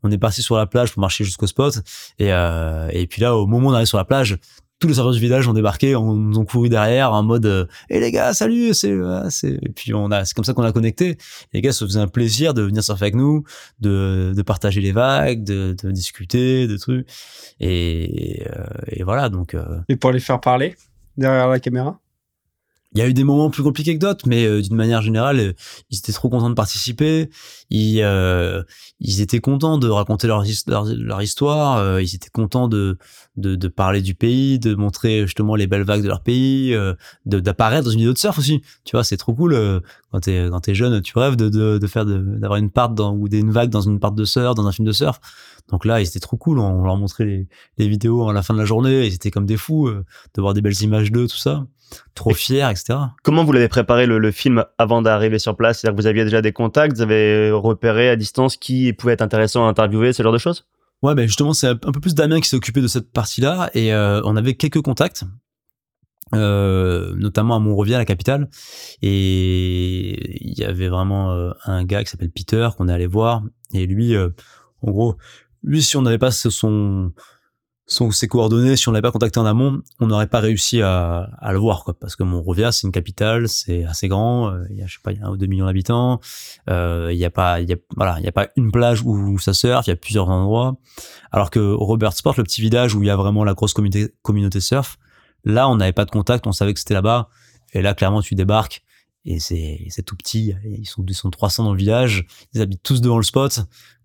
On 0.03 0.11
est 0.11 0.19
parti 0.19 0.43
sur 0.43 0.57
la 0.57 0.67
plage 0.67 0.93
pour 0.93 1.01
marcher 1.01 1.25
jusqu'au 1.25 1.47
spot. 1.47 1.81
Et, 2.19 2.33
euh, 2.33 2.89
et 2.93 3.07
puis 3.07 3.23
là, 3.23 3.37
au 3.37 3.47
moment 3.47 3.69
où 3.69 3.71
on 3.71 3.75
arrive 3.75 3.87
sur 3.87 3.99
la 3.99 4.05
plage, 4.05 4.39
tous 4.81 4.89
les 4.89 4.95
serveurs 4.95 5.13
du 5.13 5.21
village 5.21 5.47
ont 5.47 5.53
débarqué, 5.53 5.95
on 5.95 6.15
nous 6.15 6.39
ont 6.39 6.45
couru 6.45 6.69
derrière 6.71 7.13
en 7.13 7.23
mode 7.23 7.45
euh, 7.47 7.67
"Eh 7.91 8.01
les 8.01 8.11
gars, 8.11 8.33
salut, 8.33 8.73
c'est 8.75 8.91
euh, 8.91 9.29
c'est 9.31 9.53
et 9.63 9.69
puis 9.69 9.93
on 9.95 10.11
a 10.11 10.25
c'est 10.25 10.35
comme 10.35 10.45
ça 10.45 10.55
qu'on 10.55 10.63
a 10.65 10.73
connecté. 10.73 11.19
Les 11.53 11.61
gars 11.61 11.73
se 11.73 11.85
faisaient 11.85 12.01
un 12.01 12.09
plaisir 12.09 12.55
de 12.55 12.63
venir 12.63 12.83
surfer 12.83 13.05
avec 13.05 13.15
nous, 13.15 13.45
de, 13.81 14.33
de 14.35 14.43
partager 14.43 14.81
les 14.81 14.93
vagues, 14.93 15.45
de, 15.45 15.77
de 15.83 15.91
discuter, 15.93 16.67
de 16.67 16.77
trucs. 16.79 17.07
Et, 17.61 18.43
euh, 18.57 18.65
et 18.89 19.03
voilà, 19.03 19.29
donc 19.29 19.55
euh, 19.55 19.65
Et 19.89 19.97
pour 19.97 20.13
les 20.13 20.21
faire 20.21 20.41
parler 20.41 20.75
derrière 21.17 21.49
la 21.49 21.61
caméra. 21.61 22.01
Il 22.93 22.99
y 22.99 23.03
a 23.03 23.09
eu 23.09 23.15
des 23.15 23.23
moments 23.25 23.51
plus 23.51 23.63
compliqués 23.63 23.95
que 23.95 24.01
d'autres, 24.01 24.27
mais 24.29 24.45
euh, 24.47 24.61
d'une 24.63 24.75
manière 24.75 25.01
générale, 25.01 25.39
euh, 25.39 25.53
ils 25.91 25.99
étaient 25.99 26.13
trop 26.13 26.29
contents 26.29 26.51
de 26.51 26.55
participer. 26.55 27.31
Ils, 27.71 28.01
euh, 28.03 28.63
ils 28.99 29.21
étaient 29.21 29.39
contents 29.41 29.79
de 29.79 29.89
raconter 29.89 30.27
leur, 30.27 30.45
his- 30.45 30.65
leur, 30.67 30.85
leur 30.87 31.23
histoire. 31.23 31.77
euh, 31.79 32.03
ils 32.03 32.15
étaient 32.17 32.31
contents 32.31 32.67
de, 32.67 32.99
de, 33.37 33.55
de 33.55 33.69
parler 33.69 34.03
du 34.03 34.15
pays, 34.15 34.59
de 34.59 34.75
montrer 34.75 35.23
justement 35.27 35.55
les 35.55 35.69
belles 35.69 35.85
vagues 35.85 36.03
de 36.03 36.09
leur 36.09 36.21
pays, 36.23 36.75
euh, 36.75 36.95
d'apparaître 37.27 37.85
dans 37.85 37.91
une 37.93 37.99
vidéo 38.01 38.13
de 38.13 38.19
surf 38.19 38.39
aussi. 38.39 38.61
Tu 38.85 38.97
vois, 38.97 39.05
c'est 39.05 39.17
trop 39.17 39.35
cool. 39.35 39.83
quand 40.11 40.21
t'es 40.21 40.49
quand 40.51 40.61
t'es 40.61 40.75
jeune, 40.75 41.01
tu 41.01 41.17
rêves 41.17 41.37
de, 41.37 41.49
de, 41.49 41.79
de 41.79 41.87
faire 41.87 42.05
d'avoir 42.07 42.57
une 42.57 42.71
part 42.71 42.91
dans, 42.91 43.15
ou 43.15 43.29
des 43.29 43.39
une 43.39 43.53
vague 43.53 43.71
dans 43.71 43.83
une 43.83 44.01
part 44.01 44.13
de 44.13 44.25
surf, 44.25 44.55
dans 44.57 44.67
un 44.67 44.73
film 44.73 44.87
de 44.89 44.93
surf. 44.93 45.21
Donc 45.69 45.85
là, 45.85 46.01
ils 46.01 46.07
étaient 46.09 46.19
trop 46.19 46.37
cool. 46.37 46.59
On 46.59 46.83
leur 46.85 46.97
montrait 46.97 47.25
les, 47.25 47.47
les 47.79 47.89
vidéos 47.89 48.29
à 48.29 48.33
la 48.33 48.43
fin 48.43 48.53
de 48.55 48.59
la 48.59 48.65
journée. 48.65 49.07
Ils 49.07 49.15
étaient 49.15 49.31
comme 49.31 49.47
des 49.47 49.57
fous 49.57 49.89
de 49.89 50.41
voir 50.43 50.55
des 50.55 50.61
belles 50.61 50.83
images 50.83 51.13
d'eux, 51.13 51.29
tout 51.29 51.37
ça. 51.37 51.67
Trop 52.15 52.35
fiers, 52.35 52.69
etc. 52.71 52.99
Comment 53.23 53.45
vous 53.45 53.53
l'avez 53.53 53.69
préparé 53.69 54.07
le, 54.07 54.19
le 54.19 54.31
film 54.31 54.65
avant 54.79 55.03
d'arriver 55.03 55.39
sur 55.39 55.57
place? 55.57 55.81
C'est-à-dire 55.81 55.97
que 55.97 56.03
vous 56.03 56.07
aviez 56.07 56.25
déjà 56.25 56.43
des 56.43 56.53
contacts, 56.53 56.97
vous 56.97 57.03
avez 57.03 57.51
repéré 57.51 58.09
à 58.09 58.17
distance 58.17 58.57
qui 58.57 58.93
pouvait 58.93 59.15
être 59.15 59.23
intéressant 59.23 59.67
à 59.67 59.71
interviewer, 59.71 60.13
ce 60.13 60.23
genre 60.23 60.33
de 60.33 60.39
choses? 60.39 60.67
Ouais, 61.03 61.15
ben 61.15 61.27
justement, 61.27 61.55
c'est 61.55 61.69
un 61.69 61.77
peu 61.77 62.01
plus 62.01 62.15
Damien 62.15 62.41
qui 62.41 62.49
s'est 62.49 62.57
occupé 62.57 62.83
de 62.83 62.87
cette 62.87 63.11
partie-là 63.11 63.71
et 63.73 63.95
euh, 63.95 64.21
on 64.25 64.37
avait 64.37 64.55
quelques 64.55 64.83
contacts, 64.83 65.25
euh, 66.35 67.15
notamment 67.17 67.57
à 67.57 67.59
Monrovia, 67.59 67.97
la 67.97 68.05
capitale, 68.05 68.51
et 69.01 70.45
il 70.47 70.59
y 70.59 70.63
avait 70.63 70.89
vraiment 70.89 71.33
euh, 71.33 71.53
un 71.65 71.85
gars 71.85 72.05
qui 72.05 72.11
s'appelle 72.11 72.31
Peter 72.31 72.69
qu'on 72.77 72.89
est 72.89 72.93
allé 72.93 73.07
voir. 73.07 73.43
Et 73.73 73.87
lui, 73.87 74.15
euh, 74.15 74.29
en 74.83 74.91
gros, 74.91 75.17
lui, 75.63 75.83
si 75.83 75.97
on 75.97 76.03
n'avait 76.03 76.19
pas 76.19 76.31
son, 76.31 77.13
son 77.91 78.11
ses 78.13 78.29
coordonnées, 78.29 78.77
si 78.77 78.89
on 78.89 78.93
l'avait 78.93 79.03
pas 79.03 79.11
contacté 79.11 79.41
en 79.41 79.47
amont, 79.47 79.83
on 79.99 80.07
n'aurait 80.07 80.29
pas 80.29 80.39
réussi 80.39 80.81
à, 80.81 81.29
à 81.39 81.53
le 81.53 81.59
voir, 81.59 81.83
quoi, 81.85 81.95
parce 81.99 82.15
que 82.15 82.23
Monrovia, 82.23 82.71
c'est 82.71 82.87
une 82.87 82.93
capitale, 82.93 83.49
c'est 83.49 83.85
assez 83.85 84.07
grand, 84.07 84.49
euh, 84.49 84.65
il 84.71 84.77
y 84.77 84.83
a, 84.83 84.87
je 84.87 84.95
sais 84.95 85.01
pas, 85.03 85.11
il 85.11 85.19
y 85.19 85.23
a 85.23 85.27
un 85.27 85.31
ou 85.31 85.37
deux 85.37 85.47
millions 85.47 85.67
d'habitants, 85.67 86.21
euh, 86.71 87.11
il 87.13 87.19
y 87.19 87.25
a 87.25 87.31
pas, 87.31 87.61
il 87.61 87.69
y 87.69 87.73
a, 87.73 87.77
voilà, 87.97 88.17
il 88.21 88.25
y 88.25 88.29
a 88.29 88.33
pas 88.33 88.49
une 88.57 88.71
plage 88.71 89.03
où 89.03 89.39
ça 89.41 89.53
surfe, 89.53 89.87
il 89.89 89.91
y 89.91 89.93
a 89.93 89.97
plusieurs 89.97 90.29
endroits. 90.29 90.77
Alors 91.33 91.51
que 91.51 91.59
Robert 91.59 92.13
Sport, 92.13 92.35
le 92.39 92.45
petit 92.45 92.61
village 92.61 92.95
où 92.95 93.03
il 93.03 93.07
y 93.07 93.11
a 93.11 93.17
vraiment 93.17 93.43
la 93.43 93.55
grosse 93.55 93.75
communauté, 93.75 94.15
communauté 94.23 94.61
surf, 94.61 94.97
là, 95.45 95.69
on 95.69 95.77
n'avait 95.77 95.93
pas 95.93 96.05
de 96.05 96.11
contact, 96.13 96.47
on 96.47 96.53
savait 96.53 96.73
que 96.73 96.81
c'était 96.81 96.95
là-bas. 96.95 97.29
Et 97.73 97.83
là, 97.83 97.95
clairement, 97.95 98.23
tu 98.23 98.35
débarques 98.35 98.83
et 99.25 99.39
c'est, 99.39 99.85
c'est 99.91 100.03
tout 100.03 100.17
petit. 100.17 100.55
Ils 100.65 100.87
sont, 100.87 101.05
ils 101.07 101.15
sont 101.15 101.31
300 101.31 101.65
dans 101.65 101.73
le 101.73 101.79
village. 101.79 102.27
Ils 102.53 102.63
habitent 102.63 102.83
tous 102.83 103.01
devant 103.01 103.17
le 103.17 103.23
spot 103.23 103.61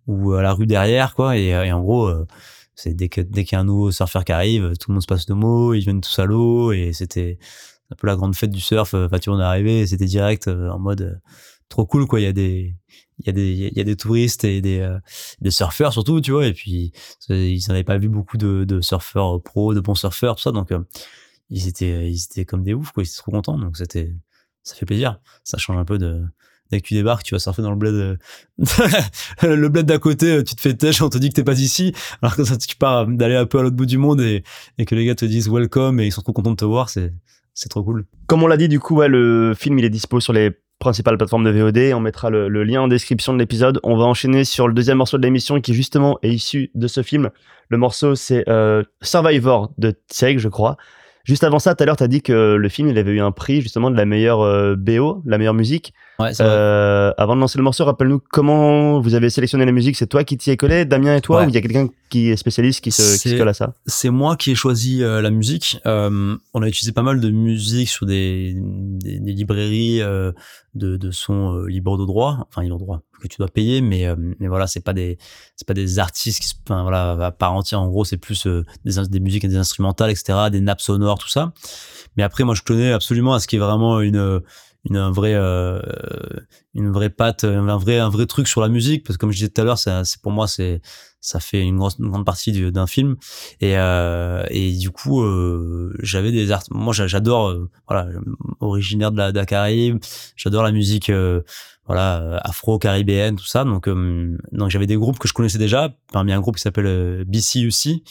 ou 0.07 0.33
à 0.33 0.41
la 0.41 0.53
rue 0.53 0.67
derrière, 0.67 1.15
quoi. 1.15 1.37
Et, 1.37 1.47
et 1.47 1.71
en 1.71 1.81
gros, 1.81 2.07
euh, 2.07 2.27
c'est 2.75 2.93
dès 2.93 3.09
que, 3.09 3.21
dès 3.21 3.43
qu'il 3.43 3.55
y 3.55 3.57
a 3.57 3.61
un 3.61 3.65
nouveau 3.65 3.91
surfeur 3.91 4.25
qui 4.25 4.31
arrive, 4.31 4.73
tout 4.77 4.91
le 4.91 4.95
monde 4.95 5.01
se 5.01 5.07
passe 5.07 5.25
de 5.25 5.33
mots, 5.33 5.73
ils 5.73 5.81
viennent 5.81 6.01
tous 6.01 6.19
à 6.19 6.25
l'eau 6.25 6.71
et 6.71 6.91
c'était 6.93 7.37
un 7.91 7.95
peu 7.95 8.07
la 8.07 8.15
grande 8.15 8.35
fête 8.35 8.51
du 8.51 8.59
surf. 8.59 8.93
Enfin, 8.93 9.19
tu 9.19 9.29
vois, 9.29 9.39
on 9.39 9.41
est 9.41 9.45
arrivé, 9.45 9.79
et 9.81 9.87
c'était 9.87 10.05
direct 10.05 10.47
euh, 10.47 10.69
en 10.69 10.79
mode 10.79 11.01
euh, 11.01 11.15
trop 11.69 11.85
cool, 11.85 12.07
quoi. 12.07 12.19
Il 12.19 12.23
y 12.23 12.27
a 12.27 12.33
des, 12.33 12.75
il 13.19 13.27
y 13.27 13.29
a 13.29 13.31
des, 13.31 13.51
il 13.51 13.77
y 13.77 13.81
a 13.81 13.83
des 13.83 13.95
touristes 13.95 14.43
et 14.43 14.61
des, 14.61 14.79
euh, 14.79 14.99
des 15.41 15.51
surfeurs 15.51 15.93
surtout, 15.93 16.21
tu 16.21 16.31
vois. 16.31 16.47
Et 16.47 16.53
puis, 16.53 16.91
ils 17.29 17.63
n'avaient 17.67 17.83
pas 17.83 17.97
vu 17.97 18.09
beaucoup 18.09 18.37
de, 18.37 18.65
de 18.65 18.81
surfeurs 18.81 19.41
pros, 19.41 19.73
de 19.73 19.79
bons 19.79 19.95
surfeurs, 19.95 20.35
tout 20.35 20.43
ça. 20.43 20.51
Donc, 20.51 20.71
euh, 20.71 20.83
ils 21.49 21.67
étaient, 21.67 22.11
ils 22.11 22.23
étaient 22.23 22.45
comme 22.45 22.63
des 22.63 22.73
oufs, 22.73 22.91
quoi. 22.91 23.03
Ils 23.03 23.07
étaient 23.07 23.17
trop 23.17 23.31
contents. 23.31 23.57
Donc, 23.57 23.77
c'était, 23.77 24.13
ça 24.63 24.75
fait 24.75 24.85
plaisir. 24.85 25.19
Ça 25.43 25.57
change 25.57 25.77
un 25.77 25.85
peu 25.85 25.97
de, 25.97 26.23
dès 26.71 26.81
que 26.81 26.87
tu 26.87 26.93
débarques, 26.93 27.23
tu 27.23 27.35
vas 27.35 27.39
surfer 27.39 27.61
dans 27.61 27.71
le 27.71 27.75
bled, 27.75 27.93
euh, 27.93 28.17
le 29.43 29.69
bled 29.69 29.85
d'à 29.85 29.97
côté, 29.97 30.37
euh, 30.37 30.43
tu 30.43 30.55
te 30.55 30.61
fais 30.61 30.73
têche, 30.73 31.01
on 31.01 31.09
te 31.09 31.17
dit 31.17 31.29
que 31.29 31.35
t'es 31.35 31.43
pas 31.43 31.59
ici, 31.59 31.93
alors 32.21 32.35
que 32.35 32.43
ça, 32.43 32.57
tu 32.57 32.75
pars 32.75 33.07
d'aller 33.07 33.35
un 33.35 33.45
peu 33.45 33.59
à 33.59 33.63
l'autre 33.63 33.75
bout 33.75 33.85
du 33.85 33.97
monde 33.97 34.21
et, 34.21 34.43
que 34.85 34.95
les 34.95 35.05
gars 35.05 35.15
te 35.15 35.25
disent 35.25 35.49
welcome 35.49 35.99
et 35.99 36.05
ils 36.05 36.11
sont 36.11 36.21
trop 36.21 36.33
contents 36.33 36.51
de 36.51 36.55
te 36.55 36.65
voir, 36.65 36.89
c'est, 36.89 37.13
c'est 37.53 37.69
trop 37.69 37.83
cool. 37.83 38.05
Comme 38.27 38.43
on 38.43 38.47
l'a 38.47 38.57
dit, 38.57 38.67
du 38.67 38.79
coup, 38.79 39.01
le 39.01 39.53
film 39.57 39.79
il 39.79 39.85
est 39.85 39.89
dispo 39.89 40.19
sur 40.19 40.33
les 40.33 40.51
principales 40.79 41.17
plateformes 41.17 41.43
de 41.43 41.51
VOD. 41.51 41.93
On 41.93 41.99
mettra 41.99 42.29
le, 42.29 42.63
lien 42.63 42.81
en 42.81 42.87
description 42.87 43.33
de 43.33 43.39
l'épisode. 43.39 43.79
On 43.83 43.97
va 43.97 44.05
enchaîner 44.05 44.43
sur 44.43 44.67
le 44.67 44.73
deuxième 44.73 44.97
morceau 44.97 45.17
de 45.17 45.23
l'émission 45.23 45.61
qui 45.61 45.73
justement 45.73 46.19
est 46.21 46.31
issu 46.31 46.71
de 46.75 46.87
ce 46.87 47.01
film. 47.03 47.29
Le 47.69 47.77
morceau 47.77 48.15
c'est 48.15 48.47
euh, 48.49 48.83
Survivor 49.01 49.71
de 49.77 49.93
Tchèque, 50.11 50.39
je 50.39 50.49
crois. 50.49 50.77
Juste 51.25 51.43
avant 51.43 51.59
ça, 51.59 51.75
tout 51.75 51.83
à 51.83 51.85
l'heure, 51.85 51.97
tu 51.97 52.03
as 52.03 52.07
dit 52.07 52.21
que 52.21 52.53
le 52.55 52.69
film 52.69 52.87
il 52.87 52.97
avait 52.97 53.11
eu 53.11 53.19
un 53.19 53.31
prix 53.31 53.61
justement 53.61 53.91
de 53.91 53.97
la 53.97 54.05
meilleure 54.05 54.41
euh, 54.41 54.75
BO, 54.77 55.21
la 55.25 55.37
meilleure 55.37 55.53
musique. 55.55 55.93
Ouais. 56.19 56.31
Euh, 56.39 57.11
avant 57.17 57.35
de 57.35 57.41
lancer 57.41 57.57
le 57.57 57.63
morceau, 57.63 57.83
rappelle-nous 57.83 58.21
comment 58.31 59.01
vous 59.01 59.15
avez 59.15 59.29
sélectionné 59.29 59.65
la 59.65 59.71
musique. 59.73 59.97
C'est 59.97 60.07
toi 60.07 60.23
qui 60.23 60.37
t'y 60.37 60.51
es 60.51 60.55
collé, 60.55 60.85
Damien 60.85 61.15
et 61.17 61.21
toi, 61.21 61.39
Ouais. 61.41 61.45
ou 61.47 61.49
il 61.49 61.55
y 61.55 61.57
a 61.57 61.61
quelqu'un 61.61 61.89
qui 62.09 62.29
est 62.29 62.37
spécialiste 62.37 62.81
qui 62.81 62.91
se, 62.91 63.19
qui 63.21 63.29
se 63.29 63.35
colle 63.35 63.49
à 63.49 63.53
ça? 63.53 63.73
c'est 63.85 64.11
moi 64.11 64.37
qui 64.37 64.51
ai 64.51 64.55
choisi 64.55 65.03
euh, 65.03 65.21
la 65.21 65.31
musique. 65.31 65.79
Euh, 65.85 66.37
on 66.53 66.61
a 66.61 66.67
utilisé 66.67 66.91
pas 66.93 67.01
mal 67.01 67.19
de 67.19 67.29
musique 67.31 67.89
sur 67.89 68.05
des, 68.05 68.53
des, 68.55 69.19
des 69.19 69.33
librairies 69.33 70.01
euh, 70.01 70.31
de, 70.75 70.95
de 70.95 71.11
sons 71.11 71.63
libres 71.65 71.97
de 71.97 72.05
droit, 72.05 72.47
enfin 72.49 72.61
libres 72.61 72.77
de 72.77 72.83
droit 72.83 73.01
que 73.27 73.33
tu 73.33 73.37
dois 73.39 73.47
payer, 73.49 73.81
mais 73.81 74.05
euh, 74.07 74.15
mais 74.39 74.47
voilà, 74.47 74.67
c'est 74.67 74.79
pas 74.83 74.93
des 74.93 75.17
c'est 75.55 75.67
pas 75.67 75.73
des 75.73 75.99
artistes 75.99 76.41
qui 76.41 76.53
enfin, 76.67 76.83
voilà 76.83 77.11
à 77.27 77.31
part 77.31 77.53
entière. 77.53 77.81
En 77.81 77.87
gros, 77.89 78.05
c'est 78.05 78.17
plus 78.17 78.47
euh, 78.47 78.63
des 78.85 78.93
des 79.09 79.19
musiques 79.19 79.43
et 79.43 79.47
des 79.47 79.57
instrumentales, 79.57 80.11
etc., 80.11 80.49
des 80.49 80.61
nappes 80.61 80.81
sonores, 80.81 81.19
tout 81.19 81.29
ça. 81.29 81.53
Mais 82.17 82.23
après, 82.23 82.43
moi, 82.43 82.55
je 82.55 82.61
tenais 82.63 82.91
absolument 82.93 83.33
à 83.33 83.39
ce 83.39 83.47
qui 83.47 83.57
est 83.57 83.59
vraiment 83.59 84.01
une 84.01 84.41
une 84.85 84.97
un 84.97 85.11
vrai 85.11 85.33
euh, 85.35 85.81
une 86.73 86.91
vraie 86.91 87.09
patte 87.09 87.43
un 87.43 87.77
vrai 87.77 87.99
un 87.99 88.09
vrai 88.09 88.25
truc 88.25 88.47
sur 88.47 88.61
la 88.61 88.67
musique 88.69 89.03
parce 89.05 89.17
que 89.17 89.21
comme 89.21 89.31
je 89.31 89.37
disais 89.37 89.49
tout 89.49 89.61
à 89.61 89.63
l'heure 89.63 89.79
c'est 89.79 90.21
pour 90.21 90.31
moi 90.31 90.47
c'est 90.47 90.81
ça 91.21 91.39
fait 91.39 91.61
une, 91.63 91.77
grosse, 91.77 91.95
une 91.97 92.09
grande 92.09 92.25
partie 92.25 92.51
du- 92.51 92.71
d'un 92.71 92.85
film 92.85 93.15
et 93.61 93.77
euh, 93.77 94.45
et 94.51 94.73
du 94.77 94.91
coup 94.91 95.23
euh, 95.23 95.91
j'avais 96.03 96.31
des 96.31 96.51
art 96.51 96.61
moi 96.69 96.93
j'a- 96.93 97.07
j'adore 97.07 97.47
euh, 97.49 97.69
voilà 97.87 98.09
originaire 98.59 99.11
de 99.11 99.17
la, 99.17 99.31
de 99.31 99.39
la 99.39 99.45
Caraïbe 99.47 99.97
j'adore 100.35 100.61
la 100.63 100.71
musique 100.71 101.09
euh, 101.09 101.41
voilà 101.87 102.21
euh, 102.21 102.37
afro 102.41 102.79
caribéenne 102.79 103.35
tout 103.35 103.45
ça. 103.45 103.63
Donc 103.63 103.87
euh, 103.87 104.37
donc 104.51 104.69
j'avais 104.69 104.87
des 104.87 104.95
groupes 104.95 105.19
que 105.19 105.27
je 105.27 105.33
connaissais 105.33 105.57
déjà. 105.57 105.93
Parmi 106.11 106.31
un 106.31 106.39
groupe 106.39 106.55
qui 106.55 106.61
s'appelle 106.61 106.87
euh, 106.87 107.23
BCUC 107.25 108.03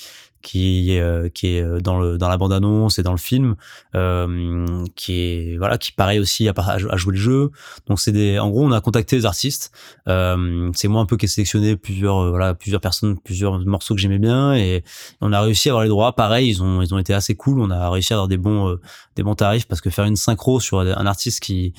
qui 0.45 0.93
est 0.93 1.01
euh, 1.01 1.29
qui 1.29 1.49
est 1.49 1.83
dans 1.83 1.99
le 1.99 2.19
dans 2.19 2.29
la 2.29 2.37
bande 2.37 2.53
annonce 2.53 2.99
et 2.99 3.03
dans 3.03 3.13
le 3.13 3.19
film 3.19 3.57
euh, 3.95 4.85
qui 4.95 5.21
est 5.21 5.57
voilà 5.57 5.79
qui 5.79 5.91
pareil 5.91 6.21
aussi 6.21 6.49
à, 6.49 6.97
jouer 6.97 7.13
le 7.15 7.19
jeu. 7.19 7.51
Donc 7.89 7.99
c'est 7.99 8.13
des 8.13 8.39
en 8.39 8.51
gros 8.51 8.65
on 8.65 8.71
a 8.71 8.81
contacté 8.81 9.17
les 9.17 9.27
artistes. 9.27 9.73
Euh, 10.07 10.71
c'est 10.75 10.87
moi 10.87 11.01
un 11.01 11.07
peu 11.07 11.17
qui 11.17 11.25
ai 11.25 11.29
sélectionné 11.29 11.77
plusieurs 11.77 12.29
voilà 12.29 12.55
plusieurs 12.55 12.81
personnes 12.81 13.19
plusieurs 13.19 13.59
morceaux 13.61 13.95
que 13.95 14.01
j'aimais 14.01 14.19
bien. 14.19 14.55
Et 14.55 14.85
on 15.21 15.33
a 15.33 15.41
réussi 15.41 15.71
à 15.71 15.73
avoir 15.73 15.83
les 15.83 15.89
droits. 15.89 16.15
Pareil 16.15 16.49
ils 16.49 16.63
ont 16.63 16.83
ils 16.83 16.95
ont 16.95 16.99
été 16.99 17.15
assez 17.15 17.35
cool. 17.35 17.59
On 17.59 17.71
a 17.71 17.91
réussi 17.91 18.13
à 18.13 18.17
avoir 18.17 18.29
des 18.29 18.37
bons 18.37 18.79
des 19.17 19.23
bons 19.23 19.35
tarifs 19.35 19.67
parce 19.67 19.81
que 19.81 19.91
faire 19.91 20.05
une 20.05 20.17
synchro 20.17 20.61
sur 20.61 20.81
un 20.81 21.07
artiste 21.07 21.41
qui 21.41 21.73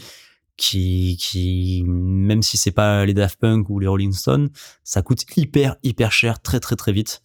qui 0.57 1.18
qui 1.19 1.84
même 1.86 2.41
si 2.41 2.57
c'est 2.57 2.72
pas 2.72 3.06
les 3.06 3.14
Daft 3.14 3.40
Punk 3.40 3.69
ou 3.69 3.80
les 3.80 3.88
Rolling 3.88 4.14
Stones 4.14 4.49
ça 4.84 5.02
coûte 5.02 5.26
hyper 5.36 5.76
hyper 5.84 6.11
cher 6.11 6.41
très 6.41 6.60
très 6.60 6.76
très 6.76 6.91
vite 6.91 7.22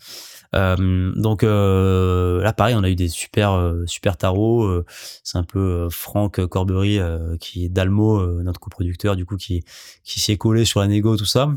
donc 0.52 1.44
euh, 1.44 2.42
là 2.42 2.52
pareil 2.52 2.74
on 2.76 2.82
a 2.82 2.90
eu 2.90 2.96
des 2.96 3.08
super 3.08 3.52
euh, 3.52 3.84
super 3.86 4.16
tarots 4.16 4.64
euh, 4.64 4.84
c'est 5.22 5.38
un 5.38 5.44
peu 5.44 5.58
euh, 5.58 5.90
Franck 5.90 6.44
Corbery 6.46 6.98
euh, 6.98 7.36
qui 7.38 7.64
est 7.64 7.68
d'Almo 7.68 8.18
euh, 8.18 8.42
notre 8.42 8.58
coproducteur 8.58 9.14
du 9.14 9.24
coup 9.24 9.36
qui 9.36 9.62
qui 10.02 10.18
s'y 10.18 10.32
est 10.32 10.36
collé 10.36 10.64
sur 10.64 10.80
la 10.80 10.88
négo 10.88 11.16
tout 11.16 11.24
ça. 11.24 11.50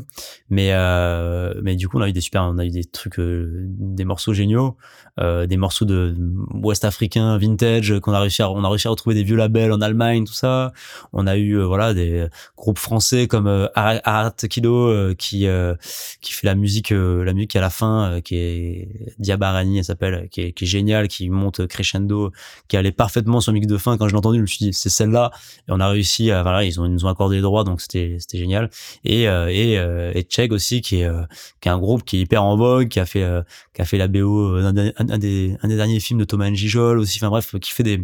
Mais 0.48 0.70
euh, 0.72 1.54
mais 1.62 1.74
du 1.76 1.88
coup 1.88 1.98
on 1.98 2.02
a 2.02 2.08
eu 2.08 2.12
des 2.12 2.20
super 2.20 2.42
on 2.44 2.58
a 2.58 2.64
eu 2.64 2.70
des 2.70 2.84
trucs 2.84 3.18
euh, 3.18 3.64
des 3.68 4.04
morceaux 4.04 4.32
géniaux 4.32 4.76
euh, 5.20 5.46
des 5.46 5.56
morceaux 5.56 5.84
de 5.84 6.14
ouest 6.52 6.84
africain 6.84 7.36
vintage 7.38 7.98
qu'on 8.00 8.12
a 8.12 8.20
réussi 8.20 8.42
à 8.42 8.50
on 8.50 8.62
a 8.64 8.68
réussi 8.68 8.86
à 8.86 8.90
retrouver 8.90 9.14
des 9.14 9.24
vieux 9.24 9.36
labels 9.36 9.72
en 9.72 9.80
Allemagne 9.80 10.24
tout 10.24 10.32
ça. 10.32 10.72
On 11.12 11.26
a 11.26 11.36
eu 11.36 11.56
euh, 11.58 11.66
voilà 11.66 11.94
des 11.94 12.26
groupes 12.56 12.78
français 12.78 13.26
comme 13.26 13.46
euh, 13.46 13.66
Arat 13.74 14.34
Kido 14.48 14.88
euh, 14.88 15.14
qui 15.14 15.46
euh, 15.48 15.74
qui 16.20 16.32
fait 16.32 16.46
la 16.46 16.54
musique 16.54 16.92
euh, 16.92 17.24
la 17.24 17.32
musique 17.32 17.56
à 17.56 17.60
la 17.60 17.70
fin 17.70 18.12
euh, 18.12 18.20
qui 18.20 18.36
est 18.36 18.83
Diabarani 19.18 19.78
elle 19.78 19.84
s'appelle 19.84 20.28
qui 20.30 20.40
est, 20.42 20.52
qui 20.52 20.64
est 20.64 20.66
géniale 20.66 21.08
qui 21.08 21.30
monte 21.30 21.66
crescendo 21.66 22.30
qui 22.68 22.76
allait 22.76 22.92
parfaitement 22.92 23.40
sur 23.40 23.52
le 23.52 23.58
mix 23.58 23.66
de 23.66 23.76
fin. 23.78 23.96
Quand 23.98 24.06
je 24.08 24.12
l'ai 24.12 24.18
entendu 24.18 24.38
je 24.38 24.42
me 24.42 24.46
suis 24.46 24.58
dit 24.58 24.72
c'est 24.72 24.88
celle-là. 24.90 25.30
Et 25.68 25.72
on 25.72 25.80
a 25.80 25.88
réussi 25.88 26.30
à 26.30 26.42
voilà 26.42 26.64
ils 26.64 26.74
nous 26.80 27.04
ont 27.04 27.08
accordé 27.08 27.36
les 27.36 27.42
droits 27.42 27.64
donc 27.64 27.80
c'était 27.80 28.16
c'était 28.18 28.38
génial. 28.38 28.70
Et 29.04 29.28
euh, 29.28 29.48
et 29.48 29.78
euh, 29.78 30.12
et 30.14 30.26
Cheg 30.28 30.52
aussi 30.52 30.80
qui 30.80 30.96
est 31.00 31.04
euh, 31.04 31.22
qui 31.60 31.68
est 31.68 31.72
un 31.72 31.78
groupe 31.78 32.04
qui 32.04 32.18
est 32.18 32.20
hyper 32.20 32.42
en 32.42 32.56
vogue 32.56 32.88
qui 32.88 33.00
a 33.00 33.06
fait 33.06 33.22
euh, 33.22 33.42
qui 33.74 33.82
a 33.82 33.84
fait 33.84 33.98
la 33.98 34.08
BO 34.08 34.60
des- 34.72 34.92
un, 34.96 35.18
des 35.18 35.56
un 35.62 35.68
des 35.68 35.76
derniers 35.76 36.00
films 36.00 36.20
de 36.20 36.24
Thomas 36.24 36.50
Njijol 36.50 36.98
aussi. 36.98 37.18
Enfin 37.18 37.28
bref 37.30 37.54
qui 37.60 37.70
fait 37.70 37.82
des 37.82 38.00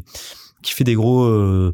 qui 0.63 0.75
fait 0.75 0.85
des 0.85 0.95
gros 0.95 1.25
euh, 1.25 1.73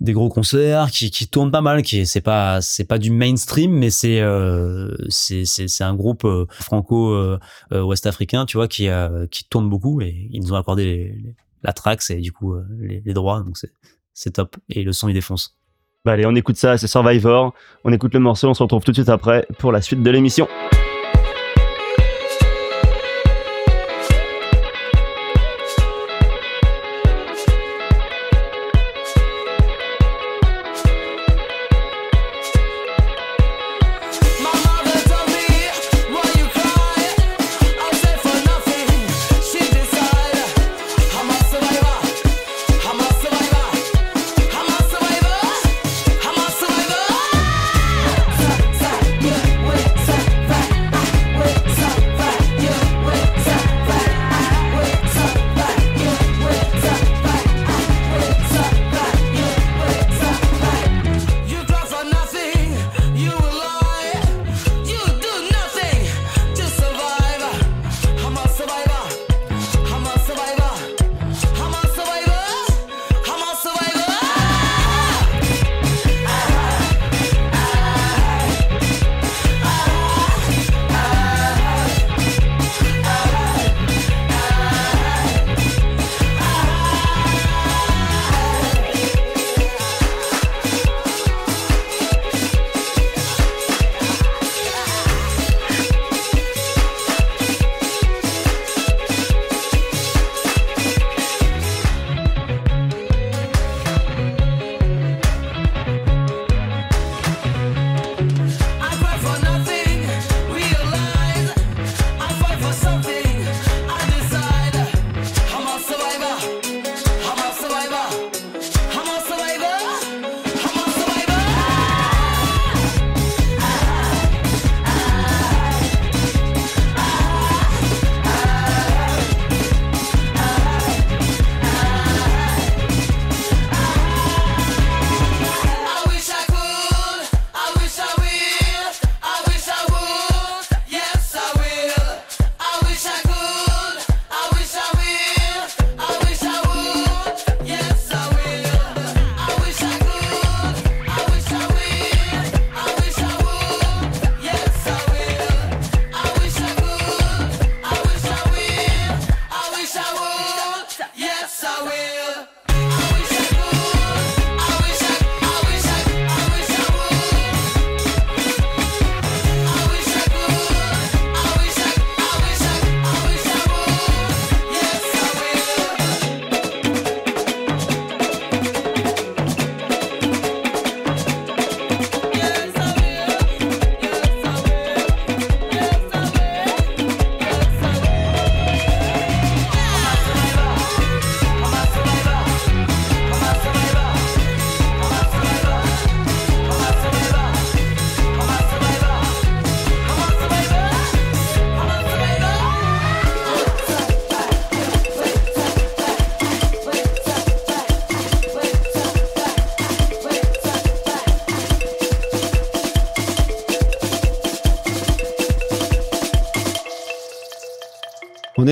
des 0.00 0.12
gros 0.12 0.28
concerts 0.28 0.90
qui 0.90 1.10
qui 1.10 1.28
tournent 1.28 1.50
pas 1.50 1.60
mal 1.60 1.82
qui 1.82 2.00
est- 2.00 2.04
c'est 2.04 2.20
pas 2.20 2.60
c'est 2.60 2.84
pas 2.84 2.98
du 2.98 3.10
mainstream 3.10 3.70
mais 3.72 3.90
c'est 3.90 4.20
euh, 4.20 4.94
c'est 5.08 5.44
c'est 5.46 5.84
un 5.84 5.94
groupe 5.94 6.24
euh, 6.24 6.46
franco 6.50 7.12
euh, 7.12 7.38
ouest 7.72 8.06
africain 8.06 8.44
tu 8.46 8.56
vois 8.56 8.68
qui 8.68 8.88
qui 9.30 9.44
tourne 9.48 9.68
beaucoup 9.70 10.00
et 10.00 10.28
ils 10.30 10.40
nous 10.42 10.52
ont 10.52 10.56
accordé 10.56 11.14
la 11.62 11.72
trax 11.72 12.10
et 12.10 12.16
du 12.20 12.32
coup 12.32 12.54
les, 12.80 13.02
les 13.04 13.14
droits 13.14 13.42
donc 13.42 13.56
c'est 13.56 13.72
c'est 14.12 14.32
top 14.32 14.56
et 14.68 14.82
le 14.82 14.92
son 14.92 15.08
il 15.08 15.14
défonce 15.14 15.56
Bah 16.04 16.12
allez, 16.12 16.26
on 16.26 16.34
écoute 16.34 16.56
ça, 16.58 16.76
c'est 16.76 16.86
Survivor. 16.86 17.54
On 17.84 17.92
écoute 17.92 18.12
le 18.12 18.20
morceau, 18.20 18.48
on 18.48 18.54
se 18.54 18.62
retrouve 18.62 18.84
tout 18.84 18.90
de 18.92 18.96
suite 18.96 19.08
après 19.08 19.46
pour 19.58 19.72
la 19.72 19.80
suite 19.80 20.02
de 20.02 20.10
l'émission. 20.10 20.46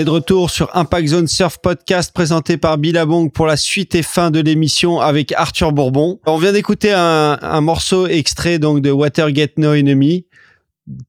De 0.05 0.11
retour 0.11 0.51
sur 0.51 0.75
Impact 0.77 1.09
Zone 1.09 1.27
Surf 1.27 1.59
Podcast 1.59 2.13
présenté 2.13 2.57
par 2.57 2.79
Billabong 2.79 3.31
pour 3.31 3.47
la 3.47 3.57
suite 3.57 3.95
et 3.95 4.03
fin 4.03 4.31
de 4.31 4.41
l'émission 4.41 5.01
avec 5.01 5.33
Arthur 5.33 5.73
Bourbon. 5.73 6.21
On 6.27 6.39
vient 6.39 6.53
d'écouter 6.53 6.93
un, 6.93 7.39
un 7.41 7.61
morceau 7.61 8.07
extrait 8.07 8.59
donc 8.59 8.81
de 8.81 8.91
Watergate 8.91 9.59
No 9.59 9.75
Enemy, 9.75 10.27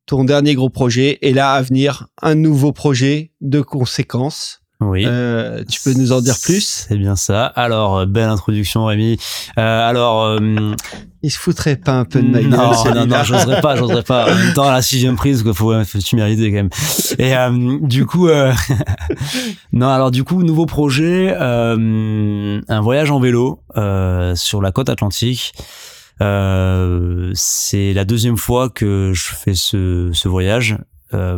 ton 0.06 0.24
dernier 0.24 0.56
gros 0.56 0.70
projet. 0.70 1.20
Et 1.22 1.34
là, 1.34 1.54
à 1.54 1.62
venir, 1.62 2.08
un 2.22 2.36
nouveau 2.36 2.72
projet 2.72 3.32
de 3.42 3.62
conséquences. 3.62 4.63
Oui. 4.90 5.04
Euh, 5.06 5.64
tu 5.70 5.80
peux 5.82 5.94
nous 5.94 6.12
en 6.12 6.22
dire 6.22 6.36
plus? 6.42 6.86
C'est 6.88 6.98
bien 6.98 7.16
ça. 7.16 7.46
Alors, 7.46 7.98
euh, 8.00 8.06
belle 8.06 8.30
introduction, 8.30 8.86
Rémi. 8.86 9.18
Euh, 9.58 9.90
alors, 9.90 10.24
euh, 10.24 10.76
Il 11.22 11.32
se 11.32 11.40
foutrait 11.40 11.78
pas 11.78 11.94
un 11.94 12.06
peu 12.06 12.22
de 12.22 12.28
ma 12.28 12.42
gueule 12.42 12.50
non, 12.50 12.72
non, 12.94 13.06
non, 13.08 13.24
j'oserais 13.24 13.62
pas, 13.62 13.76
j'oserais 13.76 14.04
pas. 14.04 14.32
En 14.32 14.36
même 14.36 14.54
temps, 14.54 14.68
à 14.68 14.74
la 14.74 14.82
sixième 14.82 15.16
prise, 15.16 15.42
quoi, 15.44 15.54
faut, 15.54 15.84
faut 15.86 16.00
tu 16.00 16.16
méritais 16.16 16.50
quand 16.50 16.56
même. 16.56 16.70
Et 17.18 17.36
euh, 17.36 17.80
du 17.82 18.06
coup, 18.06 18.28
euh, 18.28 18.52
non, 19.74 19.88
alors 19.88 20.12
du 20.12 20.24
coup, 20.24 20.44
nouveau 20.44 20.66
projet, 20.66 21.36
euh, 21.40 22.62
un 22.68 22.82
voyage 22.82 23.10
en 23.12 23.20
vélo 23.20 23.62
euh, 23.78 24.36
sur 24.36 24.62
la 24.62 24.72
côte 24.72 24.90
atlantique. 24.90 25.54
Euh, 26.22 27.32
c'est 27.34 27.94
la 27.94 28.06
deuxième 28.06 28.38
fois 28.38 28.70
que 28.70 29.12
je 29.14 29.30
fais 29.34 29.56
ce, 29.56 30.10
ce 30.14 30.28
voyage. 30.28 30.78
Euh, 31.14 31.38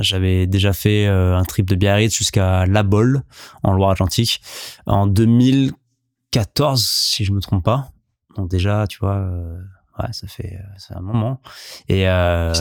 J'avais 0.00 0.46
déjà 0.46 0.72
fait 0.72 1.06
euh, 1.06 1.36
un 1.36 1.44
trip 1.44 1.66
de 1.66 1.74
Biarritz 1.74 2.14
jusqu'à 2.16 2.66
La 2.66 2.82
Bolle 2.82 3.22
en 3.62 3.72
Loire-Atlantique 3.72 4.40
en 4.86 5.06
2014, 5.06 6.84
si 6.84 7.24
je 7.24 7.32
me 7.32 7.40
trompe 7.40 7.64
pas. 7.64 7.90
Donc 8.36 8.50
déjà, 8.50 8.86
tu 8.88 8.98
vois, 8.98 9.16
euh, 9.16 9.56
ouais, 9.98 10.08
ça 10.12 10.26
fait 10.26 10.58
c'est 10.76 10.94
un 10.96 11.00
moment. 11.00 11.40
Et 11.88 12.08
euh, 12.08 12.52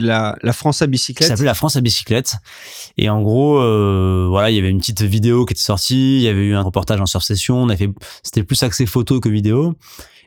la, 0.00 0.36
la 0.42 0.52
France 0.52 0.82
à 0.82 0.86
bicyclette? 0.86 1.28
s'appelait 1.28 1.44
La 1.46 1.54
France 1.54 1.76
à 1.76 1.80
bicyclette. 1.80 2.36
Et 2.98 3.08
en 3.08 3.22
gros, 3.22 3.58
euh, 3.60 4.26
voilà, 4.28 4.50
il 4.50 4.56
y 4.56 4.58
avait 4.58 4.70
une 4.70 4.78
petite 4.78 5.02
vidéo 5.02 5.44
qui 5.44 5.52
était 5.52 5.62
sortie, 5.62 6.16
il 6.16 6.22
y 6.22 6.28
avait 6.28 6.44
eu 6.46 6.54
un 6.54 6.62
reportage 6.62 7.00
en 7.00 7.06
surf 7.06 7.24
session, 7.24 7.56
on 7.62 7.68
a 7.68 7.76
fait, 7.76 7.88
c'était 8.22 8.42
plus 8.42 8.62
axé 8.62 8.86
photo 8.86 9.20
que 9.20 9.28
vidéo. 9.28 9.74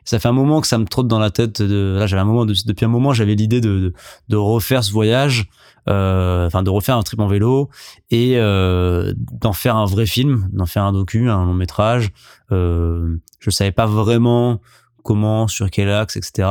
Ça 0.06 0.18
fait 0.18 0.28
un 0.28 0.32
moment 0.32 0.62
que 0.62 0.66
ça 0.66 0.78
me 0.78 0.86
trotte 0.86 1.08
dans 1.08 1.18
la 1.18 1.30
tête. 1.30 1.60
De, 1.60 1.96
là, 1.98 2.06
j'avais 2.06 2.22
un 2.22 2.24
moment 2.24 2.46
de- 2.46 2.54
depuis 2.64 2.84
un 2.86 2.88
moment, 2.88 3.12
j'avais 3.12 3.34
l'idée 3.34 3.60
de, 3.60 3.68
de 3.80 3.92
de 4.28 4.36
refaire 4.36 4.82
ce 4.82 4.92
voyage, 4.92 5.48
euh, 5.88 6.46
enfin 6.46 6.62
de 6.62 6.70
refaire 6.70 6.96
un 6.96 7.02
trip 7.02 7.20
en 7.20 7.26
vélo 7.26 7.68
et 8.10 8.38
euh, 8.38 9.12
d'en 9.16 9.52
faire 9.52 9.76
un 9.76 9.84
vrai 9.84 10.06
film, 10.06 10.48
d'en 10.52 10.64
faire 10.66 10.84
un 10.84 10.92
docu, 10.92 11.28
un 11.28 11.44
long 11.44 11.54
métrage. 11.54 12.10
Euh, 12.52 13.16
je 13.40 13.50
savais 13.50 13.72
pas 13.72 13.86
vraiment 13.86 14.60
comment, 15.02 15.46
sur 15.48 15.70
quel 15.70 15.90
axe, 15.90 16.16
etc. 16.16 16.48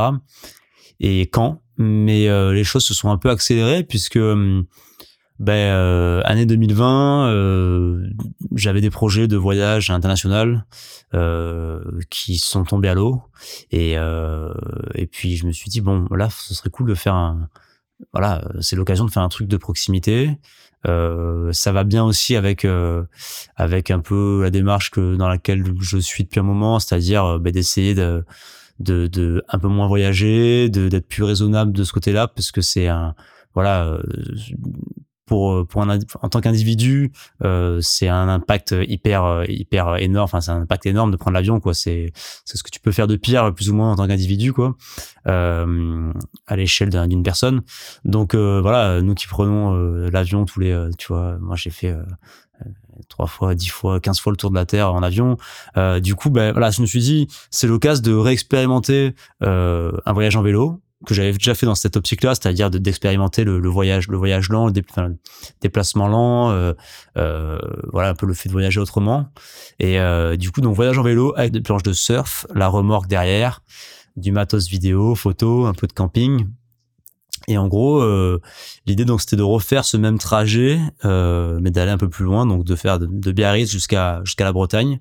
Et 1.00 1.22
quand, 1.24 1.62
mais 1.78 2.30
euh, 2.30 2.54
les 2.54 2.64
choses 2.64 2.84
se 2.86 2.94
sont 2.94 3.10
un 3.10 3.18
peu 3.18 3.30
accélérées 3.30 3.84
puisque 3.84 4.16
hum, 4.18 4.66
ben, 5.40 5.74
euh, 5.74 6.22
année 6.24 6.46
2020, 6.46 7.28
euh, 7.30 8.08
j'avais 8.56 8.80
des 8.80 8.90
projets 8.90 9.28
de 9.28 9.36
voyage 9.36 9.90
international 9.90 10.66
euh, 11.14 11.82
qui 12.10 12.38
sont 12.38 12.64
tombés 12.64 12.88
à 12.88 12.94
l'eau. 12.94 13.22
Et 13.72 13.98
euh, 13.98 14.54
et 14.94 15.08
puis 15.08 15.36
je 15.36 15.46
me 15.46 15.52
suis 15.52 15.70
dit 15.70 15.82
bon 15.82 16.08
là 16.12 16.30
ce 16.30 16.54
serait 16.54 16.70
cool 16.70 16.88
de 16.88 16.96
faire 16.96 17.16
un 17.16 17.50
voilà 18.14 18.44
c'est 18.62 18.76
l'occasion 18.78 19.06
de 19.06 19.12
faire 19.12 19.24
un 19.24 19.30
truc 19.30 19.48
de 19.48 19.58
proximité. 19.58 20.40
Euh, 20.88 21.52
ça 21.52 21.72
va 21.72 21.84
bien 21.84 22.04
aussi 22.06 22.36
avec 22.36 22.64
euh, 22.64 23.04
avec 23.58 23.92
un 23.92 24.00
peu 24.00 24.42
la 24.44 24.52
démarche 24.52 24.90
que 24.92 25.16
dans 25.16 25.28
laquelle 25.28 25.64
je 25.82 25.98
suis 25.98 26.24
depuis 26.24 26.40
un 26.40 26.44
moment 26.44 26.80
c'est-à-dire 26.80 27.40
ben, 27.40 27.52
d'essayer 27.52 27.94
de 27.94 28.24
de, 28.80 29.08
de 29.08 29.44
un 29.50 29.60
peu 29.60 29.68
moins 29.68 29.88
voyager, 29.88 30.70
de 30.70 30.88
d'être 30.88 31.08
plus 31.08 31.24
raisonnable 31.24 31.74
de 31.74 31.84
ce 31.84 31.92
côté-là 31.92 32.28
parce 32.30 32.52
que 32.52 32.62
c'est 32.62 32.88
un 32.88 33.16
voilà 33.54 34.00
pour 35.26 35.66
pour 35.68 35.82
un 35.82 36.00
en 36.22 36.30
tant 36.30 36.40
qu'individu 36.42 37.12
euh, 37.44 37.80
c'est 37.82 38.08
un 38.08 38.28
impact 38.30 38.76
hyper 38.88 39.24
euh, 39.26 39.46
hyper 39.48 39.98
énorme 39.98 40.26
enfin 40.26 40.42
c'est 40.42 40.52
un 40.52 40.62
impact 40.62 40.86
énorme 40.86 41.12
de 41.12 41.18
prendre 41.18 41.34
l'avion 41.34 41.60
quoi. 41.60 41.74
C'est 41.74 42.12
c'est 42.46 42.58
ce 42.58 42.64
que 42.64 42.70
tu 42.70 42.80
peux 42.80 42.92
faire 42.92 43.08
de 43.08 43.16
pire 43.16 43.54
plus 43.54 43.70
ou 43.70 43.76
moins 43.76 43.92
en 43.92 43.96
tant 43.96 44.08
qu'individu 44.08 44.54
quoi 44.54 44.76
euh, 45.28 46.12
à 46.48 46.56
l'échelle 46.56 46.90
d'un- 46.90 47.08
d'une 47.08 47.24
personne. 47.24 47.62
Donc 48.04 48.34
euh, 48.36 48.62
voilà 48.62 49.02
nous 49.02 49.16
qui 49.16 49.28
prenons 49.28 49.76
euh, 49.76 50.10
l'avion 50.12 50.46
tous 50.46 50.60
les 50.60 50.72
euh, 50.72 50.90
tu 50.98 51.08
vois 51.08 51.38
moi 51.40 51.56
j'ai 51.56 51.70
fait 51.72 51.90
euh, 51.90 52.04
euh, 52.66 52.70
trois 53.10 53.28
fois, 53.28 53.56
dix 53.56 53.68
fois, 53.68 54.00
quinze 54.00 54.20
fois 54.20 54.32
le 54.32 54.38
tour 54.38 54.50
de 54.50 54.56
la 54.56 54.66
Terre 54.66 54.94
en 54.94 55.04
avion. 55.04 55.36
Euh, 55.76 56.00
du 56.00 56.16
coup, 56.16 56.30
ben 56.30 56.54
voilà, 56.54 56.72
je 56.72 56.80
me 56.82 56.86
suis 56.86 57.02
dit, 57.02 57.28
c'est 57.52 57.68
l'occasion 57.68 58.02
de 58.04 58.14
réexpérimenter 58.14 59.14
euh, 59.44 59.92
un 60.06 60.14
voyage 60.14 60.38
en 60.38 60.42
vélo 60.42 60.80
que 61.06 61.14
j'avais 61.14 61.34
déjà 61.34 61.54
fait 61.56 61.66
dans 61.66 61.76
cette 61.76 61.98
optique-là, 61.98 62.36
c'est-à-dire 62.36 62.70
de- 62.70 62.78
d'expérimenter 62.78 63.44
le, 63.44 63.68
voyage, 63.68 64.08
le 64.08 64.18
voyage 64.18 64.50
lent, 64.50 64.68
le 64.68 64.74
déplacement 65.62 66.08
lent, 66.08 66.52
euh, 66.52 66.74
euh, 67.18 67.60
voilà 67.92 68.10
un 68.10 68.16
peu 68.16 68.26
le 68.26 68.34
fait 68.34 68.50
de 68.50 68.54
voyager 68.54 68.80
autrement. 68.80 69.28
Et 69.80 70.00
euh, 70.00 70.36
du 70.38 70.52
coup, 70.52 70.62
donc 70.62 70.76
voyage 70.76 70.98
en 70.98 71.04
vélo 71.04 71.34
avec 71.36 71.52
des 71.52 71.62
planches 71.62 71.84
de 71.84 71.94
surf, 71.94 72.48
la 72.56 72.68
remorque 72.68 73.08
derrière, 73.08 73.62
du 74.16 74.32
matos 74.32 74.68
vidéo, 74.70 75.16
photo, 75.16 75.66
un 75.66 75.74
peu 75.74 75.88
de 75.88 75.94
camping. 75.94 76.48
Et 77.48 77.58
en 77.58 77.68
gros, 77.68 78.02
euh, 78.02 78.42
l'idée 78.88 79.06
donc 79.06 79.22
c'était 79.22 79.36
de 79.36 79.44
refaire 79.44 79.86
ce 79.86 79.98
même 79.98 80.18
trajet, 80.18 80.80
euh, 81.04 81.60
mais 81.62 81.70
d'aller 81.70 81.92
un 81.92 81.98
peu 81.98 82.10
plus 82.10 82.26
loin, 82.26 82.48
donc 82.48 82.64
de 82.64 82.76
faire 82.76 82.98
de, 82.98 83.06
de 83.06 83.32
Biarritz 83.32 83.70
jusqu'à 83.70 84.22
jusqu'à 84.24 84.46
la 84.46 84.54
Bretagne. 84.54 85.00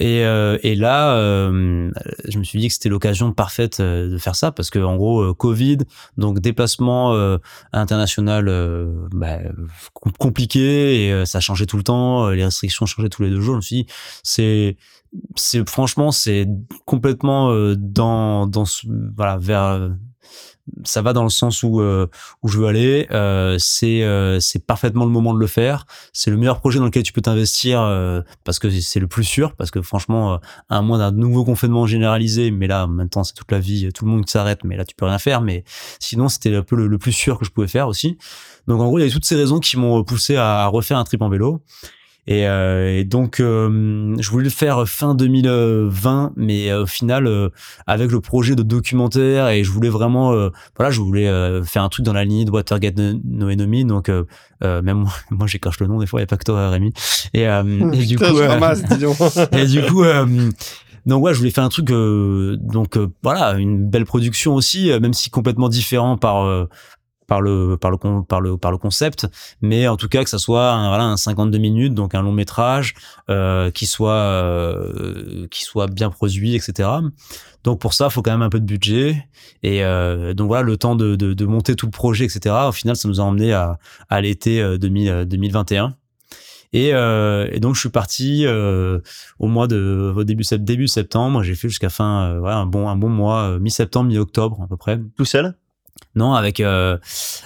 Et, 0.00 0.24
euh, 0.24 0.58
et 0.62 0.76
là, 0.76 1.16
euh, 1.16 1.90
je 2.28 2.38
me 2.38 2.44
suis 2.44 2.60
dit 2.60 2.68
que 2.68 2.74
c'était 2.74 2.88
l'occasion 2.88 3.32
parfaite 3.32 3.80
euh, 3.80 4.08
de 4.08 4.18
faire 4.18 4.36
ça 4.36 4.52
parce 4.52 4.70
que 4.70 4.78
en 4.78 4.96
gros, 4.96 5.20
euh, 5.22 5.34
Covid, 5.34 5.78
donc 6.16 6.38
déplacement 6.40 7.14
euh, 7.14 7.38
international 7.72 8.48
bah, 9.12 9.38
com- 9.94 10.12
compliqué 10.18 11.08
et 11.08 11.26
ça 11.26 11.40
changeait 11.40 11.66
tout 11.66 11.76
le 11.76 11.82
temps, 11.82 12.28
les 12.30 12.44
restrictions 12.44 12.86
changeaient 12.86 13.08
tous 13.08 13.22
les 13.22 13.30
deux 13.30 13.40
jours. 13.40 13.54
Je 13.54 13.56
me 13.56 13.62
suis 13.62 13.76
dit, 13.84 13.86
c'est 14.22 14.76
c'est 15.36 15.68
franchement 15.68 16.10
c'est 16.12 16.46
complètement 16.84 17.50
dans 17.76 18.46
dans 18.46 18.66
ce- 18.66 18.86
voilà 19.16 19.38
vers 19.38 19.90
ça 20.84 21.02
va 21.02 21.12
dans 21.12 21.22
le 21.22 21.30
sens 21.30 21.62
où 21.62 21.80
euh, 21.80 22.06
où 22.42 22.48
je 22.48 22.58
veux 22.58 22.66
aller. 22.66 23.06
Euh, 23.10 23.56
c'est 23.58 24.02
euh, 24.02 24.40
c'est 24.40 24.64
parfaitement 24.64 25.04
le 25.04 25.10
moment 25.10 25.34
de 25.34 25.38
le 25.38 25.46
faire. 25.46 25.86
C'est 26.12 26.30
le 26.30 26.36
meilleur 26.36 26.60
projet 26.60 26.78
dans 26.78 26.84
lequel 26.84 27.02
tu 27.02 27.12
peux 27.12 27.20
t'investir 27.20 27.80
euh, 27.80 28.20
parce 28.44 28.58
que 28.58 28.68
c'est 28.70 29.00
le 29.00 29.06
plus 29.06 29.24
sûr 29.24 29.54
parce 29.54 29.70
que 29.70 29.82
franchement 29.82 30.34
euh, 30.34 30.36
à 30.68 30.82
moins 30.82 30.98
d'un 30.98 31.12
nouveau 31.12 31.44
confinement 31.44 31.86
généralisé 31.86 32.50
mais 32.50 32.66
là 32.66 32.86
maintenant 32.86 33.24
c'est 33.24 33.34
toute 33.34 33.50
la 33.52 33.60
vie 33.60 33.88
tout 33.92 34.04
le 34.04 34.10
monde 34.10 34.28
s'arrête 34.28 34.64
mais 34.64 34.76
là 34.76 34.84
tu 34.84 34.94
peux 34.94 35.06
rien 35.06 35.18
faire. 35.18 35.40
Mais 35.40 35.64
sinon 35.98 36.28
c'était 36.28 36.54
un 36.54 36.62
peu 36.62 36.76
le, 36.76 36.86
le 36.86 36.98
plus 36.98 37.12
sûr 37.12 37.38
que 37.38 37.44
je 37.44 37.50
pouvais 37.50 37.68
faire 37.68 37.88
aussi. 37.88 38.18
Donc 38.66 38.80
en 38.80 38.86
gros 38.86 38.98
il 38.98 39.06
y 39.06 39.08
a 39.08 39.12
toutes 39.12 39.24
ces 39.24 39.36
raisons 39.36 39.60
qui 39.60 39.76
m'ont 39.76 40.04
poussé 40.04 40.36
à 40.36 40.66
refaire 40.66 40.98
un 40.98 41.04
trip 41.04 41.22
en 41.22 41.28
vélo 41.28 41.62
et, 42.30 42.46
euh, 42.46 42.98
et 42.98 43.04
donc, 43.04 43.40
euh, 43.40 44.14
je 44.18 44.30
voulais 44.30 44.44
le 44.44 44.50
faire 44.50 44.86
fin 44.86 45.14
2020, 45.14 46.32
mais 46.36 46.70
euh, 46.70 46.82
au 46.82 46.86
final, 46.86 47.26
euh, 47.26 47.48
avec 47.86 48.10
le 48.10 48.20
projet 48.20 48.54
de 48.54 48.62
documentaire, 48.62 49.48
et 49.48 49.64
je 49.64 49.70
voulais 49.70 49.88
vraiment, 49.88 50.32
euh, 50.34 50.50
voilà, 50.76 50.90
je 50.90 51.00
voulais 51.00 51.26
euh, 51.26 51.64
faire 51.64 51.82
un 51.82 51.88
truc 51.88 52.04
dans 52.04 52.12
la 52.12 52.24
lignée 52.26 52.44
de 52.44 52.50
Watergate 52.50 52.96
No- 52.98 53.48
Enemy, 53.48 53.86
donc 53.86 54.10
même 54.62 54.98
moi, 54.98 55.12
moi 55.30 55.46
j'écorche 55.46 55.80
le 55.80 55.86
nom 55.86 55.98
des 55.98 56.06
fois, 56.06 56.20
il 56.20 56.22
n'y 56.22 56.24
a 56.24 56.26
pas 56.26 56.36
que 56.36 56.44
toi, 56.44 56.68
Rémi. 56.68 56.92
Et, 57.32 57.48
euh, 57.48 57.62
et 57.92 58.04
du 58.04 58.18
coup, 58.18 58.24
ramasse, 58.46 58.82
et 59.52 59.64
du 59.66 59.82
coup, 59.82 60.04
euh, 60.04 60.26
donc 61.06 61.24
ouais, 61.24 61.32
je 61.32 61.38
voulais 61.38 61.50
faire 61.50 61.64
un 61.64 61.70
truc, 61.70 61.90
euh, 61.90 62.58
donc 62.60 62.98
euh, 62.98 63.08
voilà, 63.22 63.54
une 63.54 63.88
belle 63.88 64.04
production 64.04 64.54
aussi, 64.54 64.90
euh, 64.90 65.00
même 65.00 65.14
si 65.14 65.30
complètement 65.30 65.70
différent 65.70 66.18
par 66.18 66.44
euh, 66.44 66.66
par 67.28 67.40
le 67.40 67.76
par 67.76 67.92
le 67.92 67.98
par 68.24 68.40
le 68.40 68.56
par 68.56 68.72
le 68.72 68.78
concept, 68.78 69.28
mais 69.60 69.86
en 69.86 69.96
tout 69.96 70.08
cas 70.08 70.24
que 70.24 70.30
ça 70.30 70.38
soit 70.38 70.72
un, 70.72 70.88
voilà 70.88 71.04
un 71.04 71.16
52 71.16 71.58
minutes, 71.58 71.94
donc 71.94 72.16
un 72.16 72.22
long 72.22 72.32
métrage 72.32 72.94
euh, 73.30 73.70
qui 73.70 73.86
soit 73.86 74.12
euh, 74.12 75.46
qui 75.50 75.62
soit 75.62 75.86
bien 75.86 76.10
produit, 76.10 76.56
etc. 76.56 76.88
Donc 77.64 77.80
pour 77.80 77.92
ça, 77.92 78.08
faut 78.08 78.22
quand 78.22 78.32
même 78.32 78.42
un 78.42 78.48
peu 78.48 78.60
de 78.60 78.64
budget 78.64 79.28
et 79.62 79.84
euh, 79.84 80.32
donc 80.32 80.48
voilà 80.48 80.62
le 80.62 80.76
temps 80.78 80.96
de, 80.96 81.14
de 81.16 81.34
de 81.34 81.44
monter 81.46 81.76
tout 81.76 81.86
le 81.86 81.92
projet, 81.92 82.24
etc. 82.24 82.54
Au 82.68 82.72
final, 82.72 82.96
ça 82.96 83.06
nous 83.08 83.20
a 83.20 83.24
emmené 83.24 83.52
à 83.52 83.78
à 84.08 84.20
l'été 84.22 84.60
euh, 84.62 84.78
2000, 84.78 85.08
euh, 85.08 85.24
2021. 85.26 85.94
Et, 86.74 86.92
euh, 86.92 87.48
et 87.50 87.60
donc 87.60 87.74
je 87.76 87.80
suis 87.80 87.88
parti 87.88 88.44
euh, 88.46 89.00
au 89.38 89.48
mois 89.48 89.66
de 89.66 90.12
au 90.16 90.24
début 90.24 90.44
début 90.58 90.88
septembre. 90.88 91.42
J'ai 91.42 91.54
fait 91.54 91.68
jusqu'à 91.68 91.90
fin 91.90 92.30
euh, 92.30 92.40
voilà 92.40 92.56
un 92.56 92.66
bon 92.66 92.88
un 92.88 92.96
bon 92.96 93.08
mois 93.08 93.50
euh, 93.50 93.58
mi-septembre 93.58 94.08
mi-octobre 94.08 94.62
à 94.62 94.66
peu 94.66 94.76
près. 94.76 94.98
Tout 95.16 95.24
seul? 95.24 95.54
Non, 96.14 96.34
avec 96.34 96.60
euh, 96.60 96.98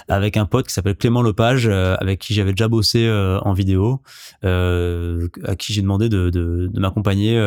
avec 0.07 0.37
un 0.37 0.45
pote 0.45 0.67
qui 0.67 0.73
s'appelle 0.73 0.95
Clément 0.95 1.21
Lepage, 1.21 1.67
euh, 1.67 1.95
avec 1.99 2.19
qui 2.19 2.33
j'avais 2.33 2.51
déjà 2.51 2.67
bossé 2.67 3.05
euh, 3.05 3.39
en 3.41 3.53
vidéo, 3.53 4.01
à 4.41 5.55
qui 5.57 5.73
j'ai 5.73 5.81
demandé 5.81 6.09
de, 6.09 6.29
de, 6.29 6.67
de 6.71 6.79
m'accompagner 6.79 7.39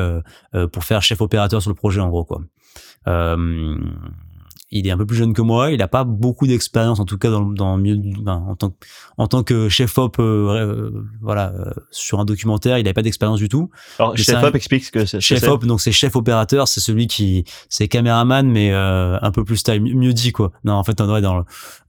pour 0.72 0.84
faire 0.84 1.02
chef 1.02 1.20
opérateur 1.20 1.60
sur 1.60 1.70
le 1.70 1.74
projet 1.74 2.00
en 2.00 2.08
gros 2.08 2.24
quoi. 2.24 2.42
Il 4.72 4.86
est 4.88 4.90
un 4.90 4.96
peu 4.98 5.06
plus 5.06 5.16
jeune 5.16 5.32
que 5.32 5.42
moi. 5.42 5.70
Il 5.70 5.80
a 5.80 5.86
pas 5.88 6.02
beaucoup 6.02 6.46
d'expérience, 6.48 6.98
en 6.98 7.04
tout 7.04 7.18
cas 7.18 7.30
dans, 7.30 7.42
dans 7.42 7.76
le 7.76 7.82
milieu 7.82 7.96
du- 7.96 8.20
ben, 8.20 8.44
en 8.48 8.56
tant 8.56 8.70
que- 8.70 8.74
en 9.16 9.28
tant 9.28 9.42
que 9.44 9.68
chef 9.68 9.96
op, 9.96 10.18
euh, 10.18 10.22
euh, 10.22 10.90
voilà, 11.22 11.52
euh, 11.54 11.72
sur 11.92 12.18
un 12.18 12.24
documentaire, 12.24 12.76
il 12.78 12.82
n'avait 12.82 12.92
pas 12.94 13.02
d'expérience 13.02 13.38
du 13.38 13.48
tout. 13.48 13.70
Alors, 14.00 14.12
Mais 14.16 14.22
Chef 14.22 14.34
un- 14.34 14.42
Hop 14.48 14.54
explique 14.56 14.84
ce 14.84 14.90
que 14.90 15.04
c'est. 15.06 15.20
Chef 15.20 15.44
op, 15.48 15.64
donc 15.66 15.80
c'est 15.80 15.92
chef 15.92 16.16
opérateur, 16.16 16.66
c'est 16.66 16.80
celui 16.80 17.06
qui, 17.06 17.44
c'est 17.68 17.86
caméraman, 17.86 18.50
mais 18.50 18.72
euh, 18.72 19.16
un 19.22 19.30
peu 19.30 19.44
plus 19.44 19.56
style, 19.58 19.80
mieux- 19.82 20.12
dit 20.12 20.32
quoi. 20.32 20.50
Non, 20.64 20.72
en 20.74 20.82
fait, 20.84 21.00
en 21.00 21.06
vrai, 21.06 21.20
dans 21.20 21.36
le 21.38 21.44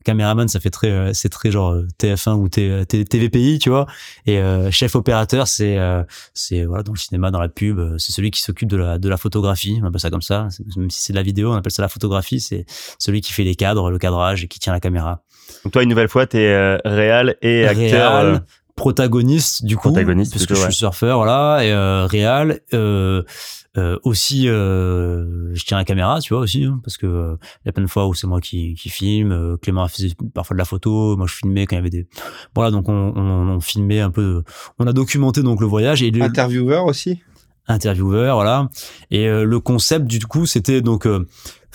caméraman, 0.05 0.47
ça 0.47 0.59
fait 0.59 0.69
très, 0.69 0.89
euh, 0.91 1.11
c'est 1.13 1.29
très 1.29 1.51
genre 1.51 1.71
euh, 1.71 1.87
TF1 1.97 2.35
ou 2.35 2.47
T- 2.47 2.85
T- 2.85 3.03
TVPI, 3.05 3.57
tu 3.59 3.69
vois. 3.69 3.87
Et 4.25 4.37
euh, 4.39 4.69
chef 4.71 4.95
opérateur, 4.95 5.47
c'est, 5.47 5.77
euh, 5.79 6.03
c'est 6.33 6.63
voilà, 6.65 6.83
dans 6.83 6.93
le 6.93 6.97
cinéma, 6.97 7.31
dans 7.31 7.39
la 7.41 7.49
pub, 7.49 7.79
c'est 7.97 8.11
celui 8.11 8.29
qui 8.31 8.41
s'occupe 8.41 8.69
de 8.69 8.77
la, 8.77 8.99
de 8.99 9.09
la 9.09 9.17
photographie, 9.17 9.79
on 9.81 9.87
appelle 9.87 9.99
ça 9.99 10.09
comme 10.11 10.21
ça. 10.21 10.47
Même 10.77 10.89
si 10.91 11.01
c'est 11.03 11.13
de 11.13 11.17
la 11.17 11.23
vidéo, 11.23 11.51
on 11.51 11.55
appelle 11.55 11.71
ça 11.71 11.81
la 11.81 11.89
photographie. 11.89 12.39
C'est 12.39 12.65
celui 12.99 13.21
qui 13.21 13.33
fait 13.33 13.43
les 13.43 13.55
cadres, 13.55 13.89
le 13.91 13.97
cadrage 13.97 14.43
et 14.43 14.47
qui 14.47 14.59
tient 14.59 14.73
la 14.73 14.79
caméra. 14.79 15.23
Donc, 15.63 15.73
toi, 15.73 15.83
une 15.83 15.89
nouvelle 15.89 16.09
fois, 16.09 16.27
t'es 16.27 16.47
euh, 16.47 16.77
réal 16.85 17.35
et 17.41 17.65
acteur. 17.65 18.11
Réal, 18.11 18.25
euh, 18.25 18.39
protagoniste 18.77 19.65
du 19.65 19.75
coup 19.75 19.89
Protagoniste, 19.89 20.33
parce 20.33 20.45
que 20.45 20.53
je 20.53 20.59
ouais. 20.59 20.65
suis 20.67 20.75
surfeur 20.75 21.17
voilà 21.17 21.65
et 21.65 21.71
euh, 21.71 22.05
réal 22.05 22.59
euh, 22.73 23.23
euh, 23.75 23.97
aussi 24.03 24.47
euh, 24.47 25.53
je 25.55 25.65
tiens 25.65 25.77
la 25.77 25.83
caméra 25.83 26.19
tu 26.21 26.33
vois 26.33 26.43
aussi 26.43 26.63
hein, 26.63 26.79
parce 26.83 26.95
que 26.95 27.07
euh, 27.07 27.35
il 27.65 27.67
y 27.67 27.69
a 27.69 27.71
plein 27.71 27.83
de 27.83 27.89
fois 27.89 28.07
où 28.07 28.13
c'est 28.13 28.27
moi 28.27 28.39
qui, 28.39 28.75
qui 28.75 28.89
filme 28.89 29.31
euh, 29.31 29.57
Clément 29.57 29.87
faisait 29.87 30.11
parfois 30.31 30.53
de 30.53 30.59
la 30.59 30.65
photo 30.65 31.17
moi 31.17 31.25
je 31.25 31.33
filmais 31.33 31.65
quand 31.65 31.75
il 31.75 31.79
y 31.79 31.81
avait 31.81 31.89
des 31.89 32.07
voilà 32.53 32.69
donc 32.69 32.87
on, 32.87 33.13
on, 33.15 33.49
on 33.49 33.59
filmait 33.59 33.99
un 33.99 34.11
peu 34.11 34.43
on 34.77 34.85
a 34.85 34.93
documenté 34.93 35.41
donc 35.41 35.59
le 35.59 35.65
voyage 35.65 36.03
et 36.03 36.11
le, 36.11 36.21
Intervieweur 36.21 36.85
aussi? 36.85 37.19
intervieweur, 37.67 38.35
voilà. 38.35 38.69
Et 39.11 39.27
euh, 39.27 39.43
le 39.43 39.59
concept 39.59 40.05
du 40.05 40.25
coup, 40.25 40.45
c'était 40.45 40.81
donc 40.81 41.05
euh, 41.05 41.27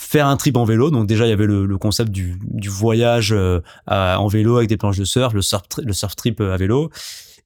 faire 0.02 0.26
un 0.26 0.36
trip 0.36 0.56
en 0.56 0.64
vélo. 0.64 0.90
Donc 0.90 1.06
déjà, 1.06 1.26
il 1.26 1.30
y 1.30 1.32
avait 1.32 1.46
le, 1.46 1.66
le 1.66 1.78
concept 1.78 2.10
du, 2.10 2.38
du 2.42 2.68
voyage 2.68 3.32
euh, 3.32 3.60
en 3.86 4.28
vélo 4.28 4.56
avec 4.56 4.68
des 4.68 4.76
planches 4.76 4.98
de 4.98 5.04
surf, 5.04 5.32
le 5.34 5.42
surf, 5.42 5.62
le 5.78 5.92
surf 5.92 6.14
trip 6.16 6.40
euh, 6.40 6.54
à 6.54 6.56
vélo. 6.56 6.90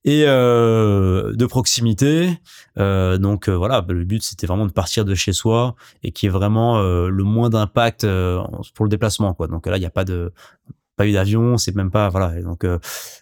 Et 0.04 0.22
euh, 0.26 1.32
de 1.34 1.46
proximité, 1.46 2.38
Euh, 2.78 3.18
donc 3.18 3.48
euh, 3.48 3.56
voilà, 3.56 3.82
le 3.88 4.04
but 4.04 4.22
c'était 4.22 4.46
vraiment 4.46 4.66
de 4.66 4.72
partir 4.72 5.04
de 5.04 5.14
chez 5.14 5.32
soi 5.32 5.74
et 6.02 6.12
qui 6.12 6.26
est 6.26 6.30
vraiment 6.30 6.76
euh, 6.76 7.08
le 7.08 7.24
moins 7.24 7.48
d'impact 7.48 8.06
pour 8.74 8.84
le 8.84 8.90
déplacement 8.90 9.34
quoi. 9.34 9.46
Donc 9.48 9.66
là 9.66 9.76
il 9.78 9.80
n'y 9.80 9.86
a 9.86 9.90
pas 9.90 10.04
de 10.04 10.30
pas 10.96 11.06
eu 11.06 11.12
d'avion, 11.12 11.58
c'est 11.58 11.74
même 11.74 11.90
pas 11.90 12.08
voilà. 12.08 12.40
Donc 12.42 12.64
euh, 12.64 12.78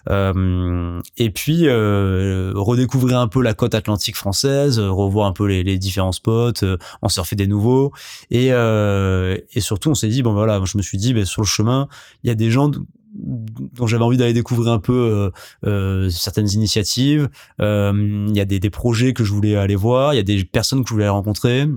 euh, 0.09 1.01
et 1.17 1.31
puis 1.31 1.67
euh, 1.67 2.53
redécouvrir 2.55 3.19
un 3.19 3.29
peu 3.29 3.43
la 3.43 3.55
côte 3.55 3.75
atlantique 3.75 4.17
française, 4.17 4.79
euh, 4.79 4.91
revoir 4.91 5.27
un 5.27 5.33
peu 5.33 5.47
les, 5.47 5.63
les 5.65 5.79
différents 5.79 6.13
spots, 6.13 6.65
en 7.03 7.09
surfer 7.09 7.37
des 7.37 7.47
nouveaux 7.47 7.93
et 8.31 8.49
et 8.49 9.61
surtout 9.61 9.91
on 9.91 9.95
s'est 9.95 10.09
dit 10.09 10.23
bon 10.23 10.33
voilà, 10.33 10.61
je 10.65 10.77
me 10.79 10.83
suis 10.83 10.99
dit 10.99 11.15
ben, 11.15 11.25
sur 11.25 11.43
le 11.43 11.47
chemin 11.47 11.89
il 12.23 12.29
y 12.29 12.31
a 12.31 12.35
des 12.35 12.51
gens 12.51 12.71
dont 13.17 13.87
j'avais 13.87 14.03
envie 14.03 14.17
d'aller 14.17 14.33
découvrir 14.33 14.73
un 14.73 14.81
peu 14.81 15.31
euh, 15.65 16.11
certaines 16.11 16.51
initiatives. 16.51 17.29
Il 17.59 18.33
y 18.33 18.41
a 18.41 18.45
des, 18.45 18.61
des 18.61 18.71
projets 18.71 19.13
que 19.13 19.25
je 19.25 19.33
voulais 19.33 19.57
aller 19.57 19.77
voir. 19.77 20.15
Il 20.15 20.17
y 20.17 20.21
a 20.21 20.25
des 20.25 20.45
personnes 20.45 20.83
que 20.83 20.89
je 20.89 20.95
voulais 20.95 21.09
rencontrer 21.09 21.69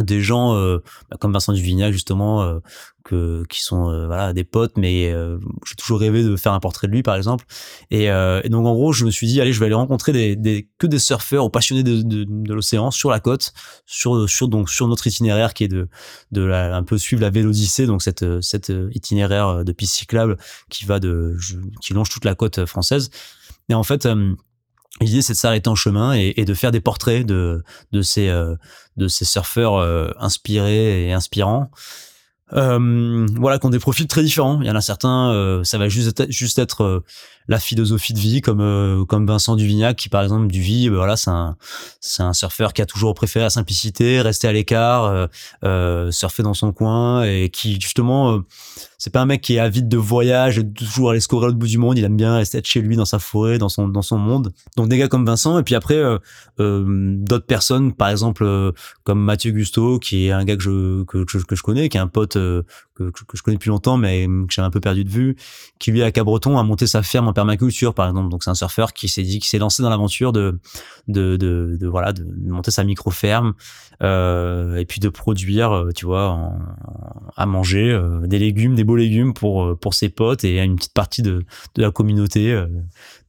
des 0.00 0.20
gens 0.20 0.54
euh, 0.54 0.78
bah, 1.10 1.16
comme 1.20 1.32
Vincent 1.32 1.52
Duvignac 1.52 1.92
justement 1.92 2.42
euh, 2.42 2.60
qui 3.04 3.62
sont 3.62 3.90
euh, 3.90 4.32
des 4.32 4.44
potes 4.44 4.76
mais 4.76 5.12
euh, 5.12 5.38
j'ai 5.66 5.74
toujours 5.74 6.00
rêvé 6.00 6.22
de 6.22 6.36
faire 6.36 6.52
un 6.52 6.60
portrait 6.60 6.86
de 6.86 6.92
lui 6.92 7.02
par 7.02 7.16
exemple 7.16 7.44
et, 7.90 8.10
euh, 8.10 8.40
et 8.44 8.48
donc 8.48 8.66
en 8.66 8.74
gros 8.74 8.92
je 8.92 9.04
me 9.04 9.10
suis 9.10 9.26
dit 9.26 9.40
allez 9.40 9.52
je 9.52 9.60
vais 9.60 9.66
aller 9.66 9.74
rencontrer 9.74 10.12
que 10.78 10.86
des 10.86 10.98
surfeurs 10.98 11.44
ou 11.44 11.50
passionnés 11.50 11.82
de, 11.82 12.52
l'océan 12.52 12.90
sur 12.90 13.10
la 13.10 13.20
côte 13.20 13.52
sur 13.86 14.48
donc 14.48 14.70
sur 14.70 14.88
notre 14.88 15.06
itinéraire 15.06 15.54
qui 15.54 15.64
est 15.64 15.68
de 15.68 15.88
de 16.30 16.42
la, 16.42 16.76
un 16.76 16.82
peu 16.82 16.98
suivre 16.98 17.22
la 17.22 17.30
Vélodyssée 17.30 17.86
donc 17.86 18.02
cette 18.02 18.24
cette 18.40 18.72
itinéraire 18.92 19.64
de 19.64 19.72
piste 19.72 19.94
cyclable 19.94 20.36
qui 20.70 20.84
va 20.84 21.00
qui 21.80 21.94
longe 21.94 22.08
toute 22.08 22.24
la 22.24 22.34
côte 22.34 22.64
française 22.66 23.10
et 23.68 23.74
en 23.74 23.82
fait 23.82 24.08
L'idée, 25.00 25.22
c'est 25.22 25.32
de 25.32 25.38
s'arrêter 25.38 25.70
en 25.70 25.74
chemin 25.74 26.12
et, 26.12 26.44
de 26.44 26.54
faire 26.54 26.70
des 26.70 26.82
portraits 26.82 27.24
de, 27.24 27.64
de 27.92 28.02
ces, 28.02 28.28
de 28.98 29.08
ces 29.08 29.24
surfeurs 29.24 29.78
inspirés 30.22 31.06
et 31.06 31.12
inspirants. 31.14 31.70
Euh, 32.54 33.26
voilà, 33.34 33.58
qui 33.58 33.66
ont 33.66 33.70
des 33.70 33.78
profils 33.78 34.06
très 34.06 34.22
différents. 34.22 34.60
Il 34.60 34.66
y 34.66 34.70
en 34.70 34.74
a 34.74 34.80
certains, 34.80 35.30
euh, 35.32 35.64
ça 35.64 35.78
va 35.78 35.88
juste 35.88 36.20
être, 36.20 36.30
juste 36.30 36.58
être 36.58 36.82
euh, 36.82 37.04
la 37.48 37.58
philosophie 37.58 38.12
de 38.12 38.18
vie, 38.18 38.40
comme 38.40 38.60
euh, 38.60 39.04
comme 39.04 39.26
Vincent 39.26 39.56
Duvignac, 39.56 39.96
qui 39.96 40.08
par 40.08 40.22
exemple 40.22 40.46
Duvy, 40.46 40.88
ben 40.88 40.96
voilà, 40.96 41.16
c'est 41.16 41.30
un 41.30 41.56
c'est 42.00 42.22
un 42.22 42.32
surfeur 42.32 42.72
qui 42.72 42.82
a 42.82 42.86
toujours 42.86 43.14
préféré 43.14 43.44
la 43.44 43.50
simplicité, 43.50 44.20
rester 44.20 44.48
à 44.48 44.52
l'écart, 44.52 45.04
euh, 45.04 45.26
euh, 45.64 46.10
surfer 46.10 46.42
dans 46.42 46.54
son 46.54 46.72
coin 46.72 47.24
et 47.24 47.48
qui 47.50 47.80
justement, 47.80 48.32
euh, 48.34 48.38
c'est 48.98 49.10
pas 49.12 49.20
un 49.20 49.26
mec 49.26 49.40
qui 49.40 49.54
est 49.54 49.58
avide 49.58 49.88
de 49.88 49.96
voyage, 49.96 50.58
et 50.58 50.62
de 50.62 50.72
toujours 50.72 51.10
aller 51.10 51.20
scorer 51.20 51.46
à 51.46 51.48
l'autre 51.48 51.58
bout 51.58 51.66
du 51.66 51.78
monde. 51.78 51.98
Il 51.98 52.04
aime 52.04 52.16
bien 52.16 52.36
rester 52.36 52.60
chez 52.64 52.80
lui, 52.80 52.96
dans 52.96 53.04
sa 53.04 53.18
forêt, 53.18 53.58
dans 53.58 53.68
son 53.68 53.88
dans 53.88 54.02
son 54.02 54.18
monde. 54.18 54.52
Donc 54.76 54.88
des 54.88 54.98
gars 54.98 55.08
comme 55.08 55.26
Vincent 55.26 55.58
et 55.58 55.62
puis 55.62 55.74
après 55.74 56.00
d'autres 56.58 57.46
personnes, 57.46 57.92
par 57.92 58.08
exemple 58.08 58.72
comme 59.04 59.20
Mathieu 59.22 59.50
Gusto, 59.52 59.98
qui 59.98 60.26
est 60.26 60.30
un 60.32 60.44
gars 60.44 60.56
que 60.56 60.62
je 60.62 61.02
que, 61.04 61.24
que, 61.24 61.56
je- 61.56 61.62
connais, 61.62 61.88
qui 61.88 61.96
est 61.96 62.00
un 62.00 62.06
pote 62.06 62.34
que, 62.34 62.72
que 62.96 63.36
je 63.36 63.42
connais 63.42 63.56
depuis 63.56 63.70
longtemps, 63.70 63.96
mais 63.96 64.26
que 64.26 64.52
j'ai 64.54 64.62
un 64.62 64.70
peu 64.70 64.80
perdu 64.80 65.04
de 65.04 65.10
vue, 65.10 65.36
qui 65.78 65.90
lui 65.90 66.02
à 66.02 66.12
Cabreton 66.12 66.58
a 66.58 66.62
monté 66.62 66.86
sa 66.86 67.02
ferme 67.02 67.31
en 67.32 67.34
permaculture, 67.34 67.94
par 67.94 68.08
exemple. 68.08 68.28
Donc 68.28 68.44
c'est 68.44 68.50
un 68.50 68.54
surfeur 68.54 68.92
qui 68.92 69.08
s'est 69.08 69.22
dit, 69.22 69.38
qui 69.40 69.48
s'est 69.48 69.58
lancé 69.58 69.82
dans 69.82 69.88
l'aventure 69.88 70.32
de, 70.32 70.60
de, 71.08 71.36
de, 71.36 71.86
voilà, 71.86 72.12
de 72.12 72.24
monter 72.46 72.70
sa 72.70 72.84
micro 72.84 73.10
ferme 73.10 73.54
euh, 74.02 74.76
et 74.76 74.84
puis 74.84 75.00
de 75.00 75.08
produire, 75.08 75.72
euh, 75.72 75.90
tu 75.94 76.06
vois, 76.06 76.52
à 77.36 77.46
manger 77.46 77.90
euh, 77.90 78.26
des 78.26 78.38
légumes, 78.38 78.74
des 78.74 78.84
beaux 78.84 78.96
légumes 78.96 79.32
pour 79.32 79.78
pour 79.78 79.94
ses 79.94 80.10
potes 80.10 80.44
et 80.44 80.62
une 80.62 80.76
petite 80.76 80.94
partie 80.94 81.22
de 81.22 81.44
de 81.74 81.82
la 81.82 81.90
communauté, 81.90 82.52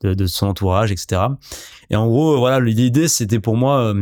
de, 0.01 0.13
de 0.13 0.25
son 0.25 0.47
entourage, 0.47 0.91
etc. 0.91 1.21
Et 1.89 1.95
en 1.95 2.07
gros, 2.07 2.37
voilà, 2.37 2.59
l'idée 2.59 3.07
c'était 3.07 3.39
pour 3.39 3.55
moi 3.55 3.93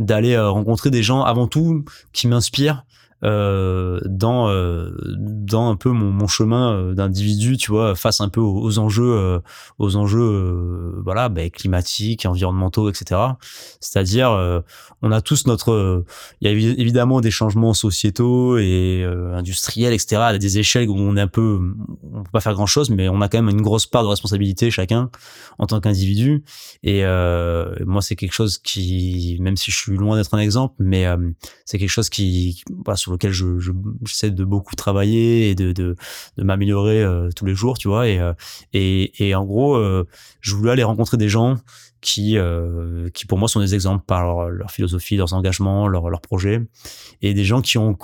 d'aller 0.00 0.36
rencontrer 0.36 0.90
des 0.90 1.04
gens 1.04 1.22
avant 1.22 1.46
tout 1.46 1.84
qui 2.12 2.26
m'inspirent 2.26 2.84
euh, 3.24 4.00
dans 4.04 4.48
euh, 4.48 4.90
dans 5.16 5.70
un 5.70 5.76
peu 5.76 5.90
mon, 5.90 6.10
mon 6.10 6.26
chemin 6.26 6.74
euh, 6.74 6.94
d'individu 6.94 7.56
tu 7.56 7.70
vois 7.70 7.94
face 7.94 8.20
un 8.20 8.28
peu 8.28 8.40
aux, 8.40 8.78
enjeux 8.78 9.12
euh, 9.12 9.38
aux 9.78 9.96
enjeux 9.96 10.20
euh, 10.20 11.00
voilà 11.02 11.28
ben, 11.28 11.50
climatiques 11.50 12.26
environnementaux 12.26 12.90
etc 12.90 13.20
c'est-à-dire 13.80 14.30
euh, 14.30 14.60
on 15.02 15.10
a 15.10 15.20
tous 15.20 15.46
notre 15.46 16.04
il 16.40 16.48
y 16.48 16.50
a 16.50 16.54
évi- 16.54 16.78
évidemment 16.78 17.20
des 17.20 17.30
changements 17.30 17.74
sociétaux 17.74 18.58
et 18.58 19.04
industriels 19.32 19.92
etc 19.94 20.16
à 20.16 20.38
des 20.38 20.58
échelles 20.58 20.88
où 20.88 20.96
on 20.96 21.16
est 21.16 21.20
un 21.20 21.28
peu 21.28 21.60
on 22.12 22.22
peut 22.22 22.30
pas 22.32 22.40
faire 22.40 22.54
grand 22.54 22.66
chose 22.66 22.90
mais 22.90 23.08
on 23.08 23.20
a 23.20 23.28
quand 23.28 23.42
même 23.42 23.54
une 23.54 23.62
grosse 23.62 23.86
part 23.86 24.02
de 24.02 24.08
responsabilité 24.08 24.70
chacun 24.70 25.10
en 25.58 25.66
tant 25.66 25.80
qu'individu. 25.80 26.44
Et 26.82 27.02
moi 27.86 28.02
c'est 28.02 28.16
quelque 28.16 28.32
chose 28.32 28.58
qui 28.58 29.38
même 29.40 29.56
si 29.56 29.70
je 29.70 29.76
suis 29.76 29.96
loin 29.96 30.16
d'être 30.16 30.34
un 30.34 30.38
exemple 30.38 30.74
mais 30.78 31.06
c'est 31.64 31.78
quelque 31.78 31.88
chose 31.88 32.08
qui 32.08 32.62
voilà, 32.84 32.96
lequel 33.14 33.32
je 33.32 33.58
je- 33.58 33.72
j'essaie 34.06 34.30
de 34.30 34.44
beaucoup 34.44 34.74
travailler 34.76 35.50
et 35.50 35.54
de 35.54 35.72
de, 35.72 35.96
de 36.36 36.42
m'améliorer 36.44 37.02
euh, 37.02 37.30
tous 37.34 37.46
les 37.46 37.54
jours 37.54 37.78
tu 37.78 37.88
vois 37.88 38.08
et 38.08 38.18
euh, 38.20 38.32
et 38.72 39.26
et 39.26 39.34
en 39.34 39.44
gros 39.44 39.76
euh, 39.76 40.06
je 40.40 40.54
voulais 40.54 40.72
aller 40.72 40.84
rencontrer 40.84 41.16
des 41.16 41.28
gens 41.28 41.56
qui 42.00 42.36
euh, 42.36 43.08
qui 43.14 43.26
pour 43.26 43.38
moi 43.38 43.48
sont 43.48 43.60
des 43.60 43.74
exemples 43.74 44.04
par 44.06 44.22
leur, 44.24 44.50
leur 44.50 44.70
philosophie 44.70 45.16
leurs 45.16 45.32
engagements 45.34 45.88
leurs 45.88 46.10
leurs 46.10 46.20
projets 46.20 46.60
et 47.22 47.34
des 47.34 47.44
gens 47.44 47.62
qui 47.62 47.78
ont 47.78 47.94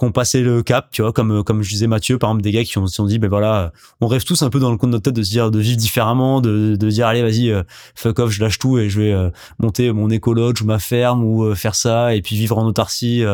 qu'on 0.00 0.06
qu'on 0.06 0.12
passé 0.12 0.40
le 0.40 0.62
cap, 0.62 0.88
tu 0.90 1.02
vois, 1.02 1.12
comme 1.12 1.44
comme 1.44 1.62
je 1.62 1.68
disais 1.68 1.86
Mathieu, 1.86 2.18
par 2.18 2.30
exemple, 2.30 2.42
des 2.42 2.52
gars 2.52 2.64
qui 2.64 2.78
ont, 2.78 2.86
se 2.86 2.94
sont 2.94 3.04
dit, 3.04 3.18
ben 3.18 3.28
voilà, 3.28 3.72
on 4.00 4.06
rêve 4.06 4.24
tous 4.24 4.42
un 4.42 4.48
peu 4.50 4.58
dans 4.58 4.70
le 4.70 4.78
coin 4.78 4.88
de 4.88 4.92
notre 4.92 5.04
tête 5.04 5.14
de 5.14 5.22
se 5.22 5.30
dire, 5.30 5.50
de 5.50 5.58
vivre 5.58 5.76
différemment, 5.76 6.40
de, 6.40 6.76
de 6.76 6.90
dire, 6.90 7.06
allez, 7.06 7.22
vas-y, 7.22 7.50
euh, 7.50 7.62
fuck 7.94 8.18
off, 8.18 8.30
je 8.30 8.40
lâche 8.40 8.58
tout 8.58 8.78
et 8.78 8.88
je 8.88 9.00
vais 9.00 9.12
euh, 9.12 9.30
monter 9.58 9.92
mon 9.92 10.08
écologe 10.08 10.62
ou 10.62 10.64
ma 10.64 10.78
ferme 10.78 11.22
ou 11.22 11.44
euh, 11.44 11.54
faire 11.54 11.74
ça 11.74 12.14
et 12.14 12.22
puis 12.22 12.34
vivre 12.36 12.56
en 12.58 12.66
autarcie, 12.66 13.24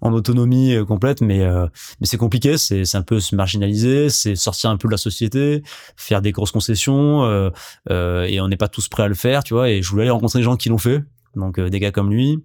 en 0.00 0.12
autonomie 0.12 0.76
complète. 0.86 1.20
Mais 1.20 1.46
mais 2.00 2.06
c'est 2.06 2.16
compliqué, 2.16 2.58
c'est 2.58 2.84
c'est 2.84 2.96
un 2.96 3.02
peu 3.02 3.20
se 3.20 3.34
marginaliser, 3.34 4.10
c'est 4.10 4.34
sortir 4.34 4.70
un 4.70 4.76
peu 4.76 4.88
de 4.88 4.92
la 4.92 4.98
société, 4.98 5.62
faire 5.96 6.22
des 6.22 6.32
grosses 6.32 6.52
concessions 6.52 7.24
et 7.88 8.40
on 8.40 8.48
n'est 8.48 8.56
pas 8.56 8.68
tous 8.68 8.88
prêts 8.88 9.04
à 9.04 9.08
le 9.08 9.14
faire, 9.14 9.44
tu 9.44 9.54
vois. 9.54 9.70
Et 9.70 9.82
je 9.82 9.90
voulais 9.90 10.02
aller 10.02 10.10
rencontrer 10.10 10.40
des 10.40 10.44
gens 10.44 10.56
qui 10.56 10.68
l'ont 10.68 10.78
fait, 10.78 11.02
donc 11.36 11.58
euh, 11.58 11.68
des 11.68 11.80
gars 11.80 11.92
comme 11.92 12.10
lui. 12.10 12.42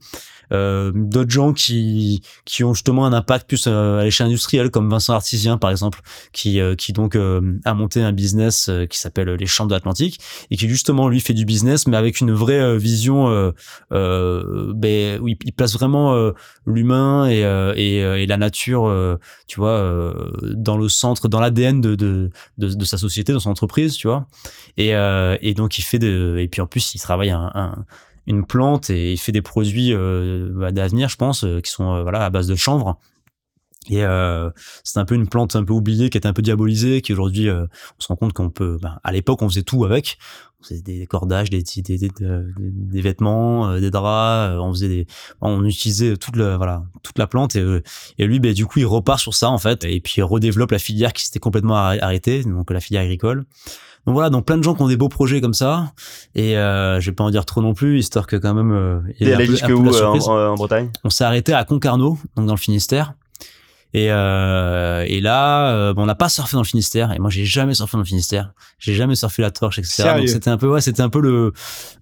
Euh, 0.52 0.92
d'autres 0.94 1.32
gens 1.32 1.54
qui 1.54 2.22
qui 2.44 2.66
ont 2.66 2.74
justement 2.74 3.06
un 3.06 3.14
impact 3.14 3.48
plus 3.48 3.68
euh, 3.68 4.00
à 4.00 4.04
l'échelle 4.04 4.28
industrielle 4.28 4.70
comme 4.70 4.90
Vincent 4.90 5.14
Artisien 5.14 5.58
par 5.58 5.72
exemple 5.72 6.02
qui 6.34 6.60
qui 6.78 6.92
donc 6.92 7.16
a 7.16 7.74
monté 7.74 8.02
un 8.02 8.12
business 8.12 8.70
qui 8.90 8.98
s'appelle 8.98 9.30
les 9.30 9.46
Champs 9.46 9.66
de 9.66 9.74
l'Atlantique 9.74 10.20
et 10.50 10.58
qui 10.58 10.68
justement 10.68 11.08
lui 11.08 11.22
fait 11.22 11.34
du 11.34 11.46
business 11.46 11.88
mais 11.88 11.96
avec 11.96 12.20
une 12.20 12.34
vraie 12.34 12.78
vision 12.78 13.54
ben, 13.90 15.20
où 15.22 15.28
il, 15.30 15.38
place 15.56 15.74
vraiment 15.74 16.34
l'humain 16.66 17.30
et, 17.30 17.42
et, 17.78 17.98
et 18.00 18.26
la 18.26 18.38
nature 18.38 19.20
tu 19.48 19.60
vois 19.60 20.14
dans 20.44 20.78
le 20.78 20.90
centre 20.90 21.30
dans 21.30 21.40
l'ADN 21.40 21.80
de, 21.80 21.96
de, 21.96 22.30
de 22.58 22.86
sa 22.86 22.98
société 22.98 23.32
dans 23.32 23.40
son 23.40 23.52
entreprise 23.52 23.96
tu 23.96 24.08
vois 24.08 24.28
et 24.76 24.90
et 24.90 25.54
donc 25.54 25.80
il 25.80 25.84
fait 25.84 26.00
de 26.00 26.38
et 26.40 26.50
puis 26.50 26.62
en 26.62 26.68
plus 26.68 26.94
il 26.94 27.00
travaille 27.00 27.30
un, 27.30 27.52
un 27.56 27.86
une 28.32 28.46
plante 28.46 28.90
et 28.90 29.14
il 29.14 29.18
fait 29.18 29.32
des 29.32 29.42
produits 29.42 29.94
euh, 29.94 30.50
bah, 30.54 30.72
d'avenir, 30.72 31.10
je 31.10 31.18
pense, 31.18 31.44
euh, 31.44 31.60
qui 31.60 31.70
sont 31.70 31.94
euh, 31.94 32.02
voilà 32.02 32.26
à 32.26 32.30
base 32.30 32.48
de 32.48 32.56
chanvre. 32.56 32.98
Et 33.90 34.04
c'est 34.84 35.00
un 35.00 35.06
peu 35.06 35.16
une 35.16 35.28
plante 35.28 35.56
un 35.56 35.64
peu 35.64 35.74
oubliée, 35.74 36.12
qui 36.12 36.18
était 36.18 36.28
un 36.28 36.34
peu 36.34 36.44
diabolisée, 36.44 37.02
qui 37.02 37.14
aujourd'hui, 37.14 37.50
on 37.50 37.68
se 37.98 38.08
rend 38.10 38.16
compte 38.16 38.32
qu'on 38.32 38.52
peut. 38.52 38.78
ben, 38.80 39.00
à 39.04 39.12
l'époque, 39.12 39.42
on 39.42 39.50
faisait 39.50 39.64
tout 39.64 39.84
avec. 39.86 40.20
On 40.60 40.64
faisait 40.64 40.84
des 40.84 41.08
cordages, 41.08 41.50
des, 41.50 41.64
des, 41.64 43.02
vêtements, 43.02 43.76
des 43.80 43.90
draps. 43.90 44.60
on 44.62 44.72
faisait 44.72 44.88
des, 44.88 45.08
on 45.42 45.66
utilisait 45.66 46.16
toute 46.16 46.36
la, 46.36 46.58
voilà, 46.58 46.84
toute 47.02 47.18
la 47.18 47.26
plante. 47.26 47.56
Et, 47.56 47.82
et 48.20 48.28
lui, 48.28 48.40
ben, 48.40 48.54
du 48.54 48.68
coup, 48.68 48.78
il 48.78 48.86
repart 48.86 49.20
sur 49.20 49.34
ça 49.34 49.50
en 49.50 49.58
fait, 49.58 49.84
et 49.84 50.00
puis 50.00 50.14
il 50.18 50.24
redéveloppe 50.24 50.72
la 50.72 50.80
filière 50.80 51.12
qui 51.12 51.26
s'était 51.26 51.40
complètement 51.40 51.76
arr- 51.76 52.02
arrêtée, 52.02 52.44
donc 52.44 52.70
la 52.70 52.82
filière 52.82 53.02
agricole. 53.02 53.46
Donc 54.08 54.14
voilà, 54.14 54.30
donc 54.32 54.46
plein 54.46 54.58
de 54.58 54.64
gens 54.64 54.74
qui 54.74 54.82
ont 54.82 54.88
des 54.88 54.98
beaux 54.98 55.10
projets 55.10 55.42
comme 55.42 55.54
ça. 55.54 55.92
Et 56.34 56.58
euh, 56.58 57.00
je 57.00 57.10
vais 57.12 57.16
pas 57.16 57.24
en 57.24 57.30
dire 57.30 57.46
trop 57.46 57.62
non 57.62 57.74
plus, 57.74 58.00
histoire 58.00 58.26
que 58.28 58.36
quand 58.36 58.54
même. 58.54 58.72
Euh, 58.72 59.00
il 59.20 59.28
y 59.28 59.30
ait 59.30 59.34
un 59.36 59.38
peu- 59.38 59.46
jusque 59.46 59.64
un 59.66 59.68
peu 59.68 59.74
de 59.74 59.80
où 59.80 59.84
la 59.86 59.92
euh, 59.92 60.08
en, 60.50 60.54
en 60.54 60.56
Bretagne? 60.56 60.90
On 61.04 61.10
s'est 61.10 61.24
arrêté 61.24 61.54
à 61.54 61.64
Concarneau, 61.66 62.18
donc 62.36 62.48
dans 62.48 62.54
le 62.54 62.60
Finistère. 62.60 63.14
Et, 63.94 64.08
euh, 64.12 65.04
et 65.08 65.20
là, 65.22 65.72
euh, 65.74 65.94
bon, 65.94 66.04
on 66.04 66.06
n'a 66.06 66.16
pas 66.16 66.30
surfé 66.30 66.54
dans 66.56 66.62
le 66.62 66.68
Finistère. 66.68 67.12
Et 67.12 67.20
moi, 67.20 67.30
j'ai 67.30 67.46
jamais 67.46 67.74
surfé 67.74 67.94
dans 67.98 68.00
le 68.00 68.06
Finistère. 68.06 68.54
J'ai 68.80 68.94
jamais 68.94 69.16
surfé 69.16 69.42
la 69.42 69.52
torche, 69.52 69.80
etc. 69.80 70.04
Sérieux 70.04 70.20
Donc 70.22 70.30
c'était 70.30 70.50
un 70.50 70.58
peu, 70.58 70.68
ouais, 70.68 70.82
c'était 70.82 71.02
un 71.02 71.10
peu 71.10 71.20
le, 71.22 71.52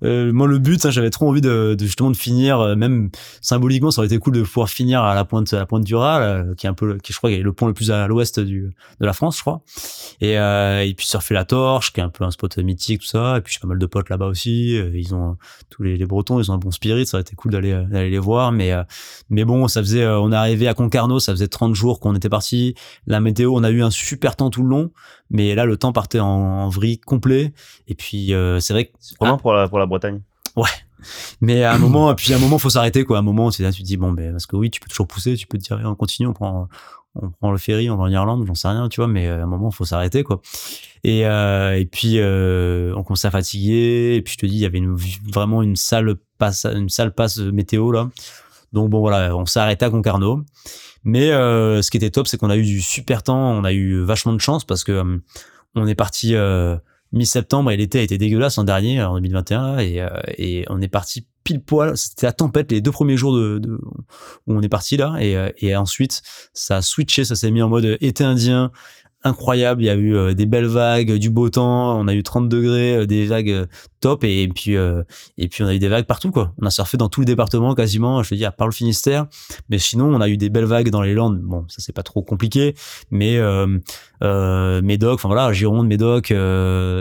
euh, 0.03 0.31
moi 0.31 0.47
le 0.47 0.59
but. 0.59 0.85
hein, 0.85 0.91
J'avais 0.91 1.09
trop 1.09 1.27
envie 1.29 1.41
de, 1.41 1.75
de 1.77 1.83
justement 1.85 2.11
de 2.11 2.15
finir, 2.17 2.59
euh, 2.59 2.75
même 2.75 3.09
symboliquement, 3.41 3.91
ça 3.91 4.01
aurait 4.01 4.07
été 4.07 4.17
cool 4.19 4.33
de 4.33 4.43
pouvoir 4.43 4.69
finir 4.69 5.01
à 5.03 5.15
la 5.15 5.25
pointe, 5.25 5.51
à 5.53 5.57
la 5.57 5.65
pointe 5.65 5.83
du 5.83 5.95
Raz, 5.95 6.43
qui 6.57 6.67
est 6.67 6.69
un 6.69 6.73
peu, 6.73 6.85
le- 6.85 6.97
qui 6.99 7.11
je 7.13 7.17
crois, 7.17 7.31
est 7.31 7.39
le 7.39 7.53
pont 7.53 7.67
le 7.67 7.73
plus 7.73 7.91
à 7.91 8.07
l'ouest 8.07 8.39
du 8.39 8.71
de 8.99 9.05
la 9.05 9.13
France, 9.13 9.37
je 9.37 9.41
crois. 9.41 9.61
Et, 10.21 10.37
euh, 10.37 10.83
et 10.85 10.93
puis 10.93 11.05
surfer 11.07 11.33
la 11.33 11.45
torche, 11.45 11.91
qui 11.93 11.99
est 11.99 12.03
un 12.03 12.09
peu 12.09 12.23
un 12.23 12.31
spot 12.31 12.57
mythique, 12.59 13.01
tout 13.01 13.07
ça. 13.07 13.37
Et 13.37 13.41
puis 13.41 13.53
j'ai 13.53 13.59
pas 13.59 13.67
mal 13.67 13.79
de 13.79 13.85
potes 13.85 14.09
là-bas 14.09 14.27
aussi. 14.27 14.77
Euh, 14.77 14.91
Ils 14.93 15.15
ont 15.15 15.37
tous 15.69 15.83
les, 15.83 15.97
les 15.97 16.05
Bretons, 16.05 16.39
ils 16.39 16.51
ont 16.51 16.53
un 16.53 16.57
bon 16.59 16.71
spirit. 16.71 17.05
Ça 17.05 17.17
aurait 17.17 17.21
été 17.23 17.35
cool 17.35 17.51
d'aller 17.51 17.73
d'aller 17.89 18.09
les 18.09 18.19
voir, 18.19 18.51
mais 18.51 18.71
euh, 18.73 18.83
mais 19.29 19.43
bon, 19.43 19.67
ça 19.67 19.81
faisait, 19.81 20.05
on 20.07 20.31
est 20.31 20.35
arrivé 20.35 20.67
à 20.67 20.73
Concarneau, 20.73 21.19
ça 21.19 21.31
faisait 21.33 21.47
30 21.47 21.75
jours 21.79 21.99
qu'on 21.99 22.15
était 22.15 22.29
parti. 22.29 22.75
La 23.07 23.19
météo, 23.19 23.53
on 23.55 23.63
a 23.63 23.69
eu 23.69 23.81
un 23.81 23.91
super 23.91 24.35
temps 24.35 24.49
tout 24.49 24.63
le 24.63 24.69
long, 24.69 24.91
mais 25.29 25.55
là, 25.55 25.65
le 25.65 25.77
temps 25.77 25.91
partait 25.91 26.19
en, 26.19 26.27
en 26.27 26.69
vrille 26.69 26.99
complet. 26.99 27.53
Et 27.87 27.95
puis, 27.95 28.33
euh, 28.33 28.59
c'est 28.59 28.73
vrai 28.73 28.85
que, 28.85 28.91
Vraiment 29.19 29.37
pour 29.37 29.53
la, 29.53 29.67
pour 29.67 29.79
la 29.79 29.85
Bretagne. 29.85 30.21
mais 31.41 31.63
à 31.63 31.73
un 31.73 31.77
moment, 31.77 32.13
puis 32.15 32.33
à 32.33 32.37
un 32.37 32.39
moment, 32.39 32.57
faut 32.57 32.69
s'arrêter, 32.69 33.03
quoi. 33.03 33.17
À 33.17 33.19
un 33.19 33.23
moment, 33.23 33.51
c'est 33.51 33.63
là, 33.63 33.71
tu 33.71 33.81
te 33.81 33.87
dis, 33.87 33.97
bon, 33.97 34.11
ben, 34.11 34.31
parce 34.31 34.45
que 34.45 34.55
oui, 34.55 34.69
tu 34.69 34.79
peux 34.79 34.89
toujours 34.89 35.07
pousser, 35.07 35.35
tu 35.35 35.47
peux 35.47 35.57
te 35.57 35.63
dire, 35.63 35.79
on 35.83 35.95
continue, 35.95 36.27
on 36.27 36.33
prend, 36.33 36.67
on 37.15 37.29
prend 37.29 37.51
le 37.51 37.57
ferry, 37.57 37.89
on 37.89 37.97
va 37.97 38.03
en 38.03 38.09
Irlande, 38.09 38.45
j'en 38.45 38.55
sais 38.55 38.67
rien, 38.67 38.89
tu 38.89 39.01
vois, 39.01 39.07
mais 39.07 39.27
euh, 39.27 39.41
à 39.41 39.43
un 39.43 39.47
moment, 39.47 39.71
faut 39.71 39.85
s'arrêter, 39.85 40.23
quoi. 40.23 40.41
Et, 41.03 41.25
euh, 41.25 41.77
et 41.77 41.85
puis, 41.85 42.19
euh, 42.19 42.93
on 42.95 43.03
commençait 43.03 43.27
à 43.27 43.31
fatiguer, 43.31 44.15
et 44.15 44.21
puis 44.21 44.33
je 44.33 44.37
te 44.39 44.45
dis, 44.45 44.55
il 44.55 44.61
y 44.61 44.65
avait 44.65 44.77
une, 44.77 44.95
vraiment 45.31 45.61
une 45.61 45.75
sale 45.75 46.15
passe, 46.37 46.65
une 46.65 46.89
sale 46.89 47.13
passe 47.13 47.37
météo, 47.37 47.91
là. 47.91 48.09
Donc 48.71 48.89
bon, 48.89 48.99
voilà, 48.99 49.35
on 49.35 49.45
arrêté 49.55 49.85
à 49.85 49.89
Concarneau. 49.89 50.43
Mais 51.03 51.31
euh, 51.31 51.81
ce 51.81 51.91
qui 51.91 51.97
était 51.97 52.09
top, 52.09 52.27
c'est 52.27 52.37
qu'on 52.37 52.49
a 52.49 52.57
eu 52.57 52.63
du 52.63 52.81
super 52.81 53.23
temps, 53.23 53.51
on 53.51 53.63
a 53.63 53.71
eu 53.71 54.01
vachement 54.01 54.33
de 54.33 54.39
chance 54.39 54.65
parce 54.65 54.83
que 54.83 54.91
euh, 54.91 55.17
on 55.75 55.87
est 55.87 55.95
parti 55.95 56.35
euh, 56.35 56.75
mi-septembre 57.11 57.71
et 57.71 57.77
l'été 57.77 57.99
a 57.99 58.01
été 58.01 58.17
dégueulasse 58.17 58.57
en 58.57 58.63
dernier, 58.63 59.01
en 59.01 59.15
2021, 59.15 59.75
là, 59.75 59.83
et, 59.83 60.01
euh, 60.01 60.09
et 60.37 60.65
on 60.69 60.81
est 60.81 60.87
parti 60.87 61.25
pile 61.43 61.61
poil. 61.61 61.97
C'était 61.97 62.25
la 62.25 62.33
tempête 62.33 62.71
les 62.71 62.81
deux 62.81 62.91
premiers 62.91 63.17
jours 63.17 63.33
de, 63.33 63.79
où 64.47 64.53
on 64.53 64.61
est 64.61 64.69
parti 64.69 64.97
là, 64.97 65.15
et, 65.19 65.37
et 65.57 65.75
ensuite 65.75 66.21
ça 66.53 66.77
a 66.77 66.81
switché, 66.81 67.23
ça 67.23 67.35
s'est 67.35 67.51
mis 67.51 67.61
en 67.61 67.69
mode 67.69 67.97
été 68.01 68.23
indien. 68.23 68.71
Incroyable, 69.23 69.81
il 69.81 69.85
y 69.85 69.89
a 69.89 69.95
eu 69.95 70.15
euh, 70.15 70.33
des 70.33 70.45
belles 70.45 70.67
vagues, 70.67 71.13
du 71.15 71.29
beau 71.29 71.49
temps, 71.49 71.99
on 71.99 72.07
a 72.07 72.13
eu 72.13 72.23
30 72.23 72.47
degrés, 72.47 72.95
euh, 72.95 73.05
des 73.05 73.25
vagues 73.25 73.51
euh, 73.51 73.65
top. 73.99 74.23
Et, 74.23 74.47
puis 74.47 74.77
euh, 74.77 75.03
et 75.37 75.47
puis 75.47 75.63
on 75.63 75.67
a 75.67 75.73
eu 75.73 75.79
des 75.79 75.87
vagues 75.87 76.05
partout 76.05 76.31
quoi. 76.31 76.53
On 76.61 76.65
a 76.65 76.69
surfé 76.69 76.97
dans 76.97 77.09
tout 77.09 77.19
le 77.21 77.25
département 77.25 77.75
quasiment, 77.75 78.23
je 78.23 78.29
te 78.29 78.35
dis 78.35 78.45
à 78.45 78.53
le 78.59 78.71
Finistère, 78.71 79.27
mais 79.69 79.77
sinon 79.77 80.05
on 80.05 80.21
a 80.21 80.29
eu 80.29 80.37
des 80.37 80.49
belles 80.49 80.65
vagues 80.65 80.89
dans 80.89 81.01
les 81.01 81.13
Landes. 81.13 81.39
Bon, 81.41 81.65
ça 81.67 81.77
c'est 81.79 81.93
pas 81.93 82.03
trop 82.03 82.21
compliqué, 82.21 82.75
mais 83.11 83.37
euh, 83.37 83.79
euh, 84.23 84.81
Médoc, 84.81 85.15
enfin 85.15 85.27
voilà, 85.27 85.51
Gironde, 85.53 85.87
Médoc, 85.87 86.33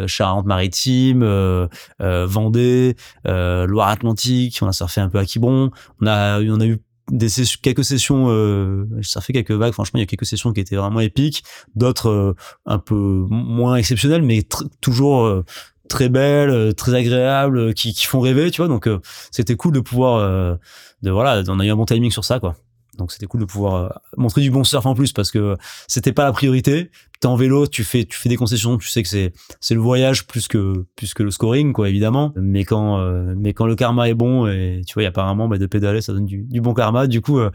Charente-Maritime, 0.06 1.68
Vendée, 2.00 2.96
Loire-Atlantique, 3.24 4.58
on 4.62 4.66
a 4.66 4.72
surfé 4.72 5.00
un 5.00 5.08
peu 5.08 5.18
à 5.18 5.24
Quiberon, 5.24 5.70
on 6.00 6.06
a 6.06 6.40
on 6.40 6.60
a 6.60 6.66
eu 6.66 6.78
des 7.10 7.28
sessions- 7.28 7.58
quelques 7.62 7.84
sessions 7.84 8.26
euh, 8.28 8.86
j'ai 8.98 9.08
surfé 9.10 9.32
quelques 9.32 9.52
vagues 9.52 9.72
franchement 9.72 9.98
il 9.98 10.02
y 10.02 10.04
a 10.04 10.06
quelques 10.06 10.26
sessions 10.26 10.52
qui 10.52 10.60
étaient 10.60 10.76
vraiment 10.76 11.00
épiques. 11.00 11.42
D'autres 11.74 12.08
euh, 12.08 12.34
un 12.66 12.78
peu 12.78 12.94
moins 13.30 13.76
exceptionnelles 13.76 14.22
mais 14.22 14.42
toujours 14.80 15.24
euh, 15.24 15.44
très 15.88 16.08
belles 16.08 16.50
euh, 16.50 16.72
très 16.72 16.94
agréables 16.94 17.58
euh, 17.58 17.72
qui, 17.72 17.94
qui 17.94 18.06
font 18.06 18.20
rêver 18.20 18.50
tu 18.50 18.60
vois. 18.60 18.68
Donc 18.68 18.86
euh, 18.86 19.00
c'était 19.30 19.56
cool 19.56 19.72
de 19.72 19.80
pouvoir 19.80 20.58
de 21.02 21.10
voilà 21.10 21.42
on 21.48 21.60
a 21.60 21.64
eu 21.66 21.70
un 21.70 21.76
bon 21.76 21.84
timing 21.86 22.10
sur 22.10 22.24
ça 22.24 22.40
quoi 22.40 22.56
donc 22.98 23.12
c'était 23.12 23.26
cool 23.26 23.40
de 23.40 23.46
pouvoir 23.46 23.74
euh, 23.74 23.88
montrer 24.16 24.42
du 24.42 24.50
bon 24.50 24.64
surf 24.64 24.84
en 24.84 24.94
plus 24.94 25.12
parce 25.12 25.30
que 25.30 25.56
c'était 25.86 26.12
pas 26.12 26.24
la 26.24 26.32
priorité. 26.32 26.90
T'es 27.20 27.26
en 27.26 27.36
vélo 27.36 27.66
tu 27.66 27.84
fais 27.84 28.04
tu 28.04 28.18
fais 28.18 28.28
des 28.28 28.36
concessions 28.36 28.76
tu 28.76 28.88
sais 28.88 29.02
que 29.02 29.08
c'est 29.08 29.32
c'est 29.60 29.74
le 29.74 29.80
voyage 29.80 30.26
plus 30.26 30.46
que 30.46 30.84
plus 30.94 31.14
que 31.14 31.22
le 31.22 31.30
scoring 31.30 31.72
quoi 31.72 31.88
évidemment. 31.88 32.32
Mais 32.36 32.64
quand 32.64 32.98
euh, 32.98 33.34
mais 33.36 33.54
quand 33.54 33.66
le 33.66 33.76
karma 33.76 34.08
est 34.08 34.14
bon 34.14 34.46
et 34.46 34.82
tu 34.86 34.94
vois 34.94 35.08
apparemment 35.08 35.48
bah, 35.48 35.58
de 35.58 35.66
pédaler 35.66 36.00
ça 36.00 36.12
donne 36.12 36.26
du, 36.26 36.60
bon 36.60 36.74
karma. 36.74 37.06
Du 37.06 37.20
coup 37.20 37.38
euh, 37.38 37.50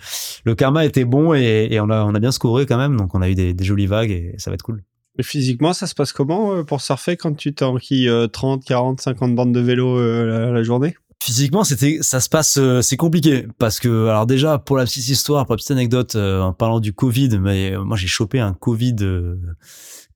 le 0.45 0.55
karma 0.55 0.85
était 0.85 1.05
bon 1.05 1.33
et, 1.33 1.77
on 1.79 1.89
a 1.89 2.03
on 2.03 2.15
a 2.15 2.19
bien 2.19 2.31
scoré 2.31 2.65
quand 2.65 2.77
même. 2.77 2.97
Donc 2.97 3.13
on 3.13 3.21
a 3.21 3.29
eu 3.29 3.35
des, 3.35 3.53
des 3.53 3.63
jolies 3.63 3.87
vagues 3.87 4.11
et 4.11 4.35
ça 4.37 4.49
va 4.49 4.55
être 4.55 4.63
cool. 4.63 4.83
Et 5.19 5.23
physiquement, 5.23 5.73
ça 5.73 5.85
se 5.85 5.93
passe 5.93 6.11
comment 6.11 6.63
pour 6.63 6.81
surfer 6.81 7.17
quand 7.17 7.35
tu 7.35 7.53
t'enquilles 7.53 8.09
euh, 8.09 8.25
30, 8.25 8.65
40, 8.65 8.99
50 8.99 9.35
bandes 9.35 9.53
de 9.53 9.59
vélo 9.59 9.99
la 10.51 10.63
journée? 10.63 10.95
Physiquement, 11.23 11.63
c'était, 11.63 11.99
ça 12.01 12.19
se 12.19 12.27
passe, 12.27 12.57
euh, 12.57 12.81
c'est 12.81 12.97
compliqué 12.97 13.47
parce 13.57 13.79
que, 13.79 14.07
alors 14.07 14.25
déjà 14.25 14.59
pour 14.59 14.75
la 14.75 14.83
petite 14.83 15.07
histoire, 15.07 15.45
pour 15.45 15.53
la 15.53 15.55
petite 15.55 15.71
anecdote, 15.71 16.17
euh, 16.17 16.41
en 16.41 16.51
parlant 16.51 16.81
du 16.81 16.91
Covid, 16.91 17.39
mais 17.39 17.71
euh, 17.71 17.81
moi 17.81 17.95
j'ai 17.95 18.07
chopé 18.07 18.41
un 18.41 18.51
Covid 18.51 18.97
euh, 18.99 19.39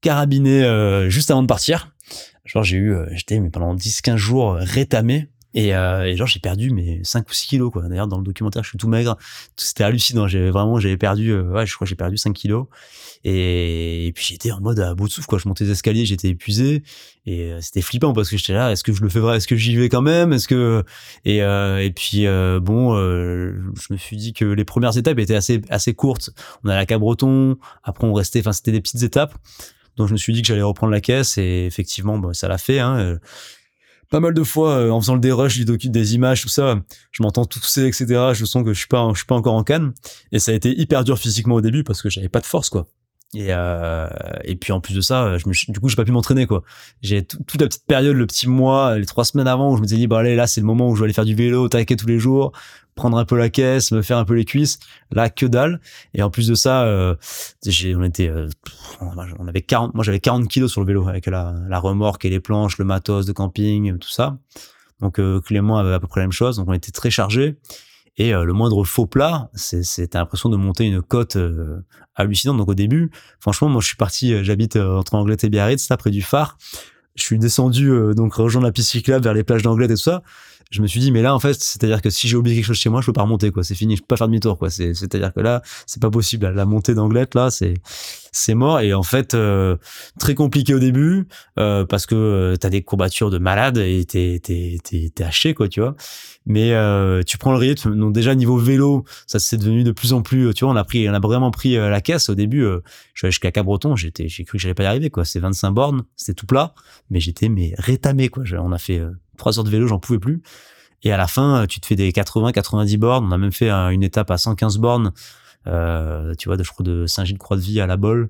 carabiné 0.01 0.65
euh, 0.65 1.09
juste 1.09 1.31
avant 1.31 1.43
de 1.43 1.47
partir. 1.47 1.95
Genre 2.43 2.61
j'ai 2.61 2.75
eu, 2.75 2.93
j'étais 3.11 3.39
mais 3.39 3.49
pendant 3.49 3.73
10-15 3.73 4.17
jours 4.17 4.55
rétamé. 4.55 5.29
Et, 5.53 5.73
euh, 5.73 6.03
et 6.03 6.17
genre 6.17 6.27
j'ai 6.27 6.41
perdu 6.41 6.71
mes 6.71 6.99
5 7.05 7.29
ou 7.29 7.33
6 7.33 7.47
kilos 7.47 7.71
quoi. 7.71 7.87
D'ailleurs 7.87 8.09
dans 8.09 8.17
le 8.17 8.25
documentaire 8.25 8.63
je 8.63 8.69
suis 8.69 8.77
tout 8.77 8.89
maigre. 8.89 9.15
C'était 9.55 9.85
hallucinant. 9.85 10.27
J'ai 10.27 10.49
vraiment 10.49 10.77
j'avais 10.77 10.97
perdu, 10.97 11.33
ouais 11.39 11.65
je 11.65 11.73
crois 11.73 11.87
j'ai 11.87 11.95
perdu 11.95 12.17
5 12.17 12.33
kilos. 12.33 12.65
Et, 13.23 14.11
puis 14.15 14.25
j'étais 14.25 14.51
en 14.51 14.61
mode 14.61 14.79
à 14.79 14.95
bout 14.95 15.07
de 15.07 15.11
souffle 15.11 15.27
quoi. 15.27 15.39
Je 15.39 15.47
montais 15.47 15.65
les 15.65 15.71
escaliers, 15.71 16.05
j'étais 16.05 16.29
épuisé 16.29 16.83
et 17.25 17.51
euh, 17.51 17.59
c'était 17.61 17.81
flippant 17.81 18.13
parce 18.13 18.29
que 18.29 18.37
j'étais 18.37 18.53
là. 18.53 18.71
Est-ce 18.71 18.83
que 18.83 18.93
je 18.93 19.01
le 19.01 19.09
fais 19.09 19.19
vrai? 19.19 19.37
Est-ce 19.37 19.47
que 19.47 19.55
j'y 19.55 19.75
vais 19.75 19.89
quand 19.89 20.01
même? 20.01 20.33
Est-ce 20.33 20.47
que 20.47 20.83
et 21.25 21.41
euh, 21.43 21.83
et 21.83 21.91
puis 21.91 22.25
euh, 22.25 22.59
bon, 22.59 22.95
euh, 22.95 23.53
je 23.79 23.93
me 23.93 23.97
suis 23.97 24.17
dit 24.17 24.33
que 24.33 24.45
les 24.45 24.65
premières 24.65 24.97
étapes 24.97 25.19
étaient 25.19 25.35
assez 25.35 25.61
assez 25.69 25.93
courtes. 25.93 26.31
On 26.63 26.69
allait 26.69 26.81
à 26.81 26.85
Cabreton, 26.85 27.57
après 27.83 28.07
on 28.07 28.13
restait, 28.13 28.39
enfin 28.39 28.53
c'était 28.53 28.71
des 28.71 28.81
petites 28.81 29.03
étapes. 29.03 29.35
Donc 29.97 30.07
je 30.07 30.13
me 30.13 30.17
suis 30.17 30.31
dit 30.31 30.41
que 30.41 30.47
j'allais 30.47 30.61
reprendre 30.61 30.91
la 30.91 31.01
caisse 31.01 31.37
et 31.37 31.65
effectivement, 31.65 32.17
bon, 32.17 32.33
ça 32.33 32.47
l'a 32.47 32.59
fait. 32.59 32.79
Hein, 32.79 32.97
euh, 32.97 33.17
pas 34.09 34.19
mal 34.19 34.33
de 34.33 34.43
fois 34.43 34.77
euh, 34.77 34.89
en 34.89 35.01
faisant 35.01 35.15
le 35.15 35.19
dérush 35.19 35.57
du 35.57 35.65
docu 35.65 35.89
des 35.89 36.15
images 36.15 36.41
tout 36.41 36.47
ça 36.47 36.79
je 37.11 37.23
m'entends 37.23 37.43
tousser 37.43 37.85
etc 37.87 38.31
je 38.33 38.45
sens 38.45 38.63
que 38.63 38.71
je 38.71 38.79
suis 38.79 38.87
pas 38.87 39.05
je 39.11 39.17
suis 39.17 39.25
pas 39.25 39.35
encore 39.35 39.55
en 39.55 39.65
canne 39.65 39.93
et 40.31 40.39
ça 40.39 40.51
a 40.51 40.55
été 40.55 40.69
hyper 40.79 41.03
dur 41.03 41.19
physiquement 41.19 41.55
au 41.55 41.61
début 41.61 41.83
parce 41.83 42.01
que 42.01 42.09
j'avais 42.09 42.29
pas 42.29 42.39
de 42.39 42.45
force 42.45 42.69
quoi 42.69 42.87
et 43.33 43.47
euh, 43.49 44.07
et 44.45 44.55
puis 44.55 44.71
en 44.71 44.79
plus 44.79 44.93
de 44.95 45.01
ça 45.01 45.37
je 45.37 45.47
me, 45.49 45.53
suis- 45.53 45.71
du 45.71 45.79
coup 45.81 45.89
j'ai 45.89 45.95
pas 45.97 46.05
pu 46.05 46.11
m'entraîner 46.11 46.47
quoi. 46.47 46.63
J'ai 47.01 47.25
tout- 47.25 47.39
toute 47.45 47.59
la 47.61 47.67
petite 47.67 47.85
période 47.85 48.15
le 48.15 48.25
petit 48.25 48.47
mois 48.47 48.97
les 48.97 49.05
trois 49.05 49.25
semaines 49.25 49.47
avant 49.47 49.71
où 49.71 49.75
je 49.75 49.81
me 49.81 49.85
disais 49.87 49.97
dit 49.99 50.07
bah 50.07 50.19
allez 50.19 50.35
là 50.35 50.47
c'est 50.47 50.61
le 50.61 50.67
moment 50.67 50.87
où 50.89 50.95
je 50.95 51.01
vais 51.01 51.05
aller 51.05 51.13
faire 51.13 51.25
du 51.25 51.35
vélo 51.35 51.67
taquer 51.67 51.95
tous 51.97 52.07
les 52.07 52.19
jours 52.19 52.51
prendre 52.95 53.17
un 53.17 53.25
peu 53.25 53.37
la 53.37 53.49
caisse 53.49 53.91
me 53.91 54.01
faire 54.01 54.17
un 54.17 54.25
peu 54.25 54.33
les 54.33 54.45
cuisses. 54.45 54.79
Là 55.11 55.29
que 55.29 55.45
dalle. 55.45 55.81
Et 56.15 56.23
en 56.23 56.29
plus 56.31 56.47
de 56.47 56.55
ça 56.55 56.83
euh, 56.85 57.15
on 57.95 58.03
était 58.03 58.29
euh, 58.29 58.47
on 59.01 59.47
avait 59.47 59.61
40 59.61 59.93
moi 59.93 60.03
j'avais 60.03 60.19
40 60.21 60.47
kilos 60.47 60.71
sur 60.71 60.81
le 60.81 60.87
vélo 60.87 61.07
avec 61.07 61.25
la, 61.27 61.53
la 61.67 61.79
remorque 61.79 62.23
et 62.25 62.29
les 62.29 62.39
planches 62.39 62.77
le 62.77 62.85
matos 62.85 63.25
de 63.25 63.33
camping 63.33 63.97
tout 63.99 64.09
ça. 64.09 64.37
Donc 64.99 65.19
euh, 65.19 65.41
Clément 65.41 65.77
avait 65.77 65.93
à 65.93 65.99
peu 65.99 66.07
près 66.07 66.21
la 66.21 66.25
même 66.27 66.31
chose. 66.31 66.55
Donc 66.57 66.69
on 66.69 66.73
était 66.73 66.91
très 66.91 67.11
chargés 67.11 67.57
et 68.17 68.33
euh, 68.33 68.43
le 68.43 68.53
moindre 68.53 68.83
faux 68.83 69.05
plat 69.05 69.49
c'est 69.53 70.07
t'as 70.09 70.19
l'impression 70.19 70.49
de 70.49 70.57
monter 70.57 70.85
une 70.85 71.01
côte 71.01 71.35
euh, 71.35 71.83
hallucinante. 72.15 72.57
Donc 72.57 72.69
au 72.69 72.73
début 72.73 73.11
franchement 73.39 73.69
moi 73.69 73.81
je 73.81 73.87
suis 73.87 73.97
parti 73.97 74.33
euh, 74.33 74.43
j'habite 74.43 74.75
entre 74.75 75.15
Anglette 75.15 75.43
et 75.43 75.49
Biarritz 75.49 75.89
là 75.89 75.97
près 75.97 76.11
du 76.11 76.21
phare. 76.21 76.57
Je 77.15 77.23
suis 77.23 77.39
descendu 77.39 77.91
donc 78.15 78.35
rejoindre 78.35 78.67
la 78.67 78.71
piste 78.71 78.89
cyclable 78.89 79.23
vers 79.23 79.33
les 79.33 79.43
plages 79.43 79.63
d'Anglette 79.63 79.89
et 79.89 79.95
tout 79.95 80.01
ça 80.01 80.21
je 80.69 80.81
me 80.81 80.87
suis 80.87 80.99
dit 80.99 81.11
mais 81.11 81.21
là 81.21 81.33
en 81.33 81.39
fait 81.39 81.55
c'est 81.59 81.83
à 81.83 81.87
dire 81.87 82.01
que 82.01 82.09
si 82.09 82.27
j'ai 82.27 82.35
oublié 82.35 82.55
quelque 82.57 82.65
chose 82.65 82.77
chez 82.77 82.89
moi 82.89 83.01
je 83.01 83.05
peux 83.07 83.13
pas 83.13 83.21
remonter 83.23 83.51
quoi. 83.51 83.63
C'est 83.63 83.75
fini 83.75 83.95
je 83.95 84.01
peux 84.01 84.07
pas 84.07 84.17
faire 84.17 84.27
demi 84.27 84.39
tour 84.39 84.57
quoi. 84.57 84.69
C'est 84.69 84.93
c'est 84.93 85.13
à 85.15 85.19
dire 85.19 85.33
que 85.33 85.39
là 85.39 85.61
c'est 85.85 86.01
pas 86.01 86.09
possible. 86.09 86.47
La 86.49 86.65
montée 86.65 86.93
d'Anglette 86.93 87.35
là 87.35 87.49
c'est 87.51 87.75
c'est 88.31 88.53
mort. 88.53 88.79
Et 88.81 88.93
en 88.93 89.03
fait 89.03 89.33
euh, 89.33 89.77
très 90.19 90.35
compliqué 90.35 90.73
au 90.73 90.79
début 90.79 91.27
euh, 91.57 91.85
parce 91.85 92.05
que 92.05 92.15
euh, 92.15 92.55
t'as 92.57 92.69
des 92.69 92.81
courbatures 92.83 93.29
de 93.29 93.37
malade 93.37 93.77
et 93.77 94.03
t'es 94.05 94.39
t'es 94.43 94.77
t'es 94.83 95.09
t'es 95.13 95.23
haché 95.23 95.53
quoi 95.53 95.67
tu 95.69 95.79
vois. 95.79 95.95
Mais 96.45 96.73
euh, 96.73 97.23
tu 97.23 97.37
prends 97.37 97.51
le 97.51 97.57
rythme 97.57 97.97
donc 97.97 98.13
déjà 98.13 98.35
niveau 98.35 98.57
vélo 98.57 99.03
ça 99.25 99.39
c'est 99.39 99.57
devenu 99.57 99.83
de 99.83 99.91
plus 99.91 100.13
en 100.13 100.21
plus 100.21 100.53
tu 100.53 100.63
vois 100.65 100.73
on 100.73 100.77
a 100.77 100.83
pris 100.83 101.09
on 101.09 101.13
a 101.13 101.19
vraiment 101.19 101.51
pris 101.51 101.77
euh, 101.77 101.89
la 101.89 102.01
caisse. 102.01 102.29
Au 102.29 102.35
début 102.35 102.63
euh, 102.63 102.81
je 103.13 103.25
suis 103.25 103.31
jusqu'à 103.31 103.51
Cabreton 103.51 103.95
j'étais 103.95 104.27
j'ai 104.27 104.43
cru 104.43 104.57
que 104.57 104.61
j'allais 104.61 104.73
pas 104.75 104.83
y 104.83 104.87
arriver 104.87 105.09
quoi. 105.09 105.23
C'est 105.25 105.39
25 105.39 105.71
bornes 105.71 106.03
c'était 106.17 106.33
tout 106.35 106.45
plat 106.45 106.73
mais 107.09 107.19
j'étais 107.19 107.47
mais 107.49 107.73
rétamé 107.77 108.29
quoi. 108.29 108.43
Je- 108.45 108.57
on 108.57 108.71
a 108.71 108.77
fait 108.77 109.01
euh, 109.37 109.39
trois 109.39 109.57
heures 109.57 109.63
de 109.63 109.69
vélo 109.69 109.87
j'en 109.87 109.99
pouvais 109.99 110.19
plus 110.19 110.41
et 111.03 111.11
à 111.11 111.17
la 111.17 111.27
fin 111.27 111.63
euh, 111.63 111.65
tu 111.65 111.79
te 111.79 111.85
fais 111.85 111.95
des 111.95 112.11
80 112.11 112.51
90 112.51 112.97
bornes 112.97 113.25
on 113.25 113.31
a 113.31 113.37
même 113.37 113.51
fait 113.51 113.69
euh, 113.69 113.89
une 113.89 114.03
étape 114.03 114.31
à 114.31 114.37
115 114.37 114.77
bornes 114.77 115.13
euh, 115.67 116.33
tu 116.35 116.49
vois, 116.49 116.57
de, 116.57 116.63
je 116.63 116.71
crois 116.71 116.83
de 116.83 117.05
Saint-Gilles-Croix-de-Vie 117.05 117.81
à 117.81 117.87
La 117.87 117.97
Bolle. 117.97 118.29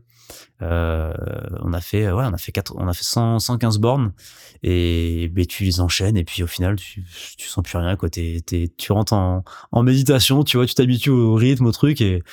Euh, 0.61 1.13
on 1.61 1.73
a 1.73 1.81
fait, 1.81 2.11
ouais, 2.11 2.25
on 2.25 2.33
a 2.33 2.37
fait 2.37 2.51
quatre, 2.51 2.73
on 2.77 2.87
a 2.87 2.93
fait 2.93 3.03
100, 3.03 3.39
115 3.39 3.77
bornes 3.77 4.11
et 4.63 5.29
ben, 5.33 5.45
tu 5.45 5.63
les 5.63 5.79
enchaînes 5.81 6.17
et 6.17 6.23
puis 6.23 6.41
au 6.43 6.47
final 6.47 6.75
tu, 6.77 7.03
tu 7.37 7.47
sens 7.47 7.63
plus 7.63 7.77
rien 7.77 7.95
quoi. 7.95 8.09
T'es, 8.09 8.41
t'es- 8.45 8.71
tu 8.77 8.91
rentres 8.91 9.13
en, 9.13 9.43
en 9.71 9.83
méditation, 9.83 10.43
tu 10.43 10.57
vois, 10.57 10.65
tu 10.65 10.73
t'habitues 10.73 11.09
au 11.11 11.35
rythme, 11.35 11.65
au 11.67 11.71
truc 11.71 12.01
et, 12.01 12.23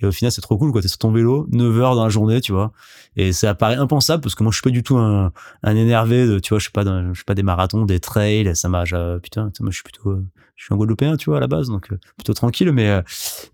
et 0.00 0.06
au 0.06 0.12
final 0.12 0.32
c'est 0.32 0.40
trop 0.40 0.56
cool 0.56 0.72
quoi. 0.72 0.80
T'es 0.82 0.88
sur 0.88 0.98
ton 0.98 1.12
vélo, 1.12 1.46
9 1.52 1.78
heures 1.78 1.94
dans 1.94 2.04
la 2.04 2.10
journée, 2.10 2.40
tu 2.40 2.52
vois. 2.52 2.72
Et 3.16 3.32
ça 3.32 3.54
paraît 3.54 3.76
impensable 3.76 4.22
parce 4.22 4.34
que 4.34 4.42
moi 4.42 4.50
je 4.50 4.56
suis 4.56 4.62
pas 4.64 4.70
du 4.70 4.82
tout 4.82 4.96
un, 4.96 5.32
un 5.62 5.76
énervé 5.76 6.40
tu 6.40 6.50
vois, 6.50 6.58
je 6.58 6.64
suis 6.64 6.72
pas, 6.72 6.84
dans- 6.84 7.08
je 7.12 7.18
suis 7.18 7.24
pas 7.24 7.34
des 7.34 7.42
marathons, 7.42 7.84
des 7.84 8.00
trails, 8.00 8.54
ça 8.56 8.68
m'a, 8.68 8.84
putain, 9.22 9.50
sais, 9.54 9.62
moi 9.62 9.70
je 9.70 9.76
suis 9.76 9.82
plutôt, 9.84 10.10
euh, 10.10 10.24
je 10.56 10.64
suis 10.64 10.74
un 10.74 10.76
Guadeloupéen, 10.76 11.16
tu 11.16 11.30
vois, 11.30 11.38
à 11.38 11.40
la 11.40 11.46
base, 11.48 11.68
donc 11.68 11.92
euh, 11.92 11.98
plutôt 12.16 12.34
tranquille, 12.34 12.70
mais 12.72 12.88
euh, 12.88 13.02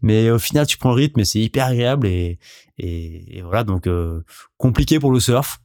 mais 0.03 0.31
au 0.31 0.39
final 0.39 0.67
tu 0.67 0.77
prends 0.79 0.91
le 0.91 0.97
rythme 0.97 1.21
et 1.21 1.25
c'est 1.25 1.41
hyper 1.41 1.67
agréable 1.67 2.07
et 2.07 2.39
et, 2.79 3.39
et 3.39 3.43
voilà 3.43 3.65
donc 3.65 3.87
euh, 3.87 4.23
compliqué 4.59 4.99
pour 5.01 5.13
le 5.13 5.21
surf. 5.21 5.61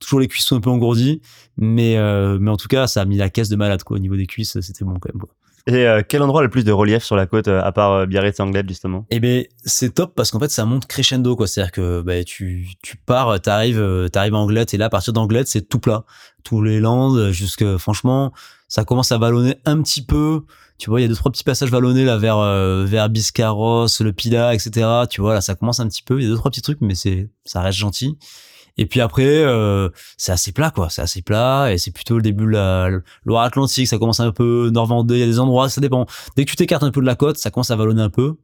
Toujours 0.00 0.20
les 0.20 0.28
cuisses 0.28 0.44
sont 0.46 0.56
un 0.56 0.60
peu 0.60 0.70
engourdies, 0.70 1.20
mais 1.56 1.96
euh, 1.96 2.38
mais 2.40 2.50
en 2.50 2.56
tout 2.56 2.68
cas 2.68 2.86
ça 2.86 3.02
a 3.02 3.04
mis 3.04 3.16
la 3.16 3.30
caisse 3.30 3.48
de 3.48 3.56
malade 3.56 3.82
quoi 3.84 3.96
au 3.96 4.00
niveau 4.00 4.16
des 4.16 4.26
cuisses, 4.26 4.60
c'était 4.60 4.84
bon 4.84 4.94
quand 4.98 5.12
même. 5.12 5.20
quoi. 5.20 5.30
Et 5.66 5.86
euh, 5.86 6.02
quel 6.06 6.22
endroit 6.22 6.40
a 6.40 6.44
le 6.44 6.50
plus 6.50 6.64
de 6.64 6.72
relief 6.72 7.02
sur 7.02 7.16
la 7.16 7.26
côte, 7.26 7.48
euh, 7.48 7.60
à 7.62 7.72
part 7.72 7.92
euh, 7.92 8.06
Biarritz 8.06 8.38
et 8.38 8.42
Anglette, 8.42 8.68
justement? 8.68 9.06
Eh 9.10 9.20
ben 9.20 9.44
c'est 9.64 9.94
top 9.94 10.14
parce 10.14 10.30
qu'en 10.30 10.38
fait 10.38 10.50
ça 10.50 10.64
monte 10.64 10.86
crescendo 10.86 11.36
quoi, 11.36 11.46
c'est-à-dire 11.46 11.72
que 11.72 12.00
bah, 12.00 12.24
tu 12.24 12.68
tu 12.82 12.96
pars, 12.96 13.40
t'arrives 13.40 13.80
euh, 13.80 14.08
t'arrives 14.08 14.34
à 14.34 14.38
Anglette 14.38 14.72
et 14.72 14.76
là 14.76 14.86
à 14.86 14.90
partir 14.90 15.12
d'Anglette 15.12 15.48
c'est 15.48 15.68
tout 15.68 15.78
plat, 15.78 16.04
tous 16.44 16.62
les 16.62 16.80
landes 16.80 17.30
jusque 17.32 17.76
franchement 17.76 18.32
ça 18.68 18.84
commence 18.84 19.12
à 19.12 19.18
vallonner 19.18 19.56
un 19.64 19.82
petit 19.82 20.04
peu. 20.04 20.42
Tu 20.78 20.90
vois, 20.90 21.00
il 21.00 21.02
y 21.02 21.06
a 21.06 21.08
deux 21.08 21.16
trois 21.16 21.32
petits 21.32 21.42
passages 21.42 21.70
vallonnés 21.70 22.04
là 22.04 22.18
vers 22.18 22.38
euh, 22.38 22.84
vers 22.84 23.08
Biscarros, 23.08 23.86
le 23.98 24.12
Pila, 24.12 24.54
etc. 24.54 24.86
Tu 25.10 25.20
vois 25.20 25.34
là 25.34 25.40
ça 25.40 25.56
commence 25.56 25.80
un 25.80 25.88
petit 25.88 26.02
peu, 26.02 26.20
il 26.20 26.24
y 26.24 26.26
a 26.26 26.30
deux 26.30 26.36
trois 26.36 26.50
petits 26.50 26.62
trucs 26.62 26.80
mais 26.80 26.94
c'est 26.94 27.28
ça 27.44 27.60
reste 27.60 27.78
gentil. 27.78 28.16
Et 28.78 28.86
puis 28.86 29.00
après, 29.00 29.26
euh, 29.26 29.88
c'est 30.16 30.32
assez 30.32 30.52
plat, 30.52 30.70
quoi. 30.70 30.88
C'est 30.88 31.02
assez 31.02 31.20
plat 31.20 31.72
et 31.72 31.78
c'est 31.78 31.90
plutôt 31.90 32.16
le 32.16 32.22
début 32.22 32.44
de 32.44 32.50
la 32.50 32.88
Loire-Atlantique. 33.24 33.88
Ça 33.88 33.98
commence 33.98 34.20
un 34.20 34.30
peu 34.32 34.70
Nord-Vendée. 34.72 35.16
Il 35.16 35.20
y 35.20 35.24
a 35.24 35.26
des 35.26 35.40
endroits, 35.40 35.68
ça 35.68 35.80
dépend. 35.80 36.06
Dès 36.36 36.44
que 36.44 36.50
tu 36.50 36.56
t'écartes 36.56 36.84
un 36.84 36.90
peu 36.92 37.00
de 37.00 37.06
la 37.06 37.16
côte, 37.16 37.38
ça 37.38 37.50
commence 37.50 37.70
à 37.72 37.76
vallonner 37.76 38.02
un 38.02 38.10
peu. 38.10 38.36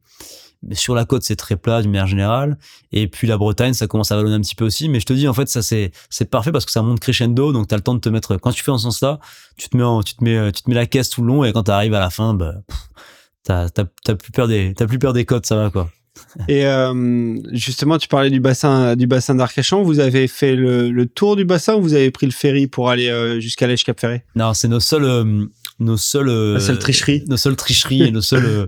Mais 0.67 0.75
sur 0.75 0.95
la 0.95 1.05
côte, 1.05 1.23
c'est 1.23 1.35
très 1.35 1.55
plat 1.57 1.81
d'une 1.81 1.91
manière 1.91 2.07
générale. 2.07 2.57
Et 2.91 3.07
puis 3.07 3.27
la 3.27 3.37
Bretagne, 3.37 3.73
ça 3.73 3.87
commence 3.87 4.11
à 4.11 4.15
vallonner 4.15 4.35
un 4.35 4.41
petit 4.41 4.55
peu 4.55 4.65
aussi. 4.65 4.89
Mais 4.89 4.99
je 4.99 5.05
te 5.05 5.13
dis, 5.13 5.27
en 5.27 5.33
fait, 5.33 5.47
ça 5.47 5.61
c'est 5.61 5.91
c'est 6.09 6.29
parfait 6.29 6.51
parce 6.51 6.65
que 6.65 6.71
ça 6.71 6.81
monte 6.81 6.99
crescendo. 6.99 7.53
Donc 7.53 7.67
t'as 7.67 7.75
le 7.77 7.81
temps 7.83 7.93
de 7.93 7.99
te 7.99 8.09
mettre. 8.09 8.35
Quand 8.37 8.51
tu 8.51 8.63
fais 8.63 8.71
en 8.71 8.77
ce 8.77 8.83
sens-là, 8.83 9.19
tu 9.57 9.69
te 9.69 9.77
mets 9.77 9.83
en- 9.83 10.01
tu 10.03 10.15
te 10.15 10.23
mets 10.23 10.51
tu 10.51 10.63
te 10.63 10.69
mets 10.69 10.75
la 10.75 10.85
caisse 10.85 11.09
tout 11.09 11.21
le 11.21 11.27
long 11.27 11.43
et 11.45 11.53
quand 11.53 11.63
t'arrives 11.63 11.93
à 11.93 11.99
la 11.99 12.09
fin, 12.09 12.33
bah 12.33 12.55
t'as 13.43 13.69
t'as 13.69 14.15
plus 14.15 14.31
peur 14.31 14.47
des 14.47 14.73
t'as 14.75 14.87
plus 14.87 14.99
peur 14.99 15.13
des 15.13 15.23
côtes, 15.25 15.45
ça 15.45 15.55
va 15.55 15.69
quoi. 15.69 15.89
Et 16.47 16.65
euh, 16.65 17.37
justement, 17.51 17.97
tu 17.97 18.07
parlais 18.07 18.29
du 18.29 18.39
bassin, 18.39 18.95
du 18.95 19.07
bassin 19.07 19.35
d'Arcachon. 19.35 19.83
Vous 19.83 19.99
avez 19.99 20.27
fait 20.27 20.55
le, 20.55 20.89
le 20.91 21.05
tour 21.05 21.35
du 21.35 21.45
bassin 21.45 21.75
ou 21.75 21.81
vous 21.81 21.93
avez 21.93 22.11
pris 22.11 22.25
le 22.25 22.31
ferry 22.31 22.67
pour 22.67 22.89
aller 22.89 23.09
euh, 23.09 23.39
jusqu'à 23.39 23.67
l'Èche 23.67 23.83
Cap 23.83 23.99
Ferré 23.99 24.23
Non, 24.35 24.53
c'est 24.53 24.67
nos 24.67 24.79
seuls, 24.79 25.05
euh, 25.05 25.45
nos 25.79 25.97
seuls, 25.97 26.29
euh, 26.29 26.53
La 26.55 26.59
seule 26.59 26.79
tricherie. 26.79 27.23
nos 27.27 27.37
seules 27.37 27.55
tricheries 27.55 28.03
et 28.03 28.11
nos 28.11 28.21
seules 28.21 28.67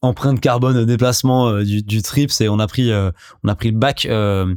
empreintes 0.00 0.40
carbone 0.40 0.76
de 0.76 0.84
déplacement 0.84 1.60
du, 1.62 1.82
du 1.82 2.02
trip. 2.02 2.30
C'est 2.30 2.48
on 2.48 2.58
a 2.58 2.66
pris, 2.66 2.92
on 2.92 3.48
a 3.48 3.54
pris 3.54 3.70
le 3.70 3.78
bac, 3.78 4.06
le 4.08 4.56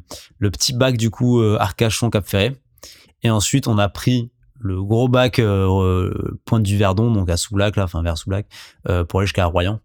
petit 0.52 0.74
bac 0.74 0.98
du 0.98 1.10
coup 1.10 1.42
Arcachon 1.42 2.10
Cap 2.10 2.28
Ferré, 2.28 2.56
et 3.24 3.30
ensuite 3.30 3.68
on 3.68 3.78
a 3.80 3.90
pris 3.90 4.30
le 4.60 4.84
gros 4.84 5.08
bac 5.08 5.42
Pointe 6.46 6.64
du 6.64 6.78
Verdon, 6.78 7.12
donc 7.12 7.30
à 7.30 7.38
Soulac 7.38 7.76
là, 7.76 7.86
enfin 7.86 8.04
vers 8.04 8.18
Soulac, 8.20 8.46
pour 9.10 9.20
aller 9.20 9.26
jusqu'à 9.28 9.46
Royan. 9.46 9.80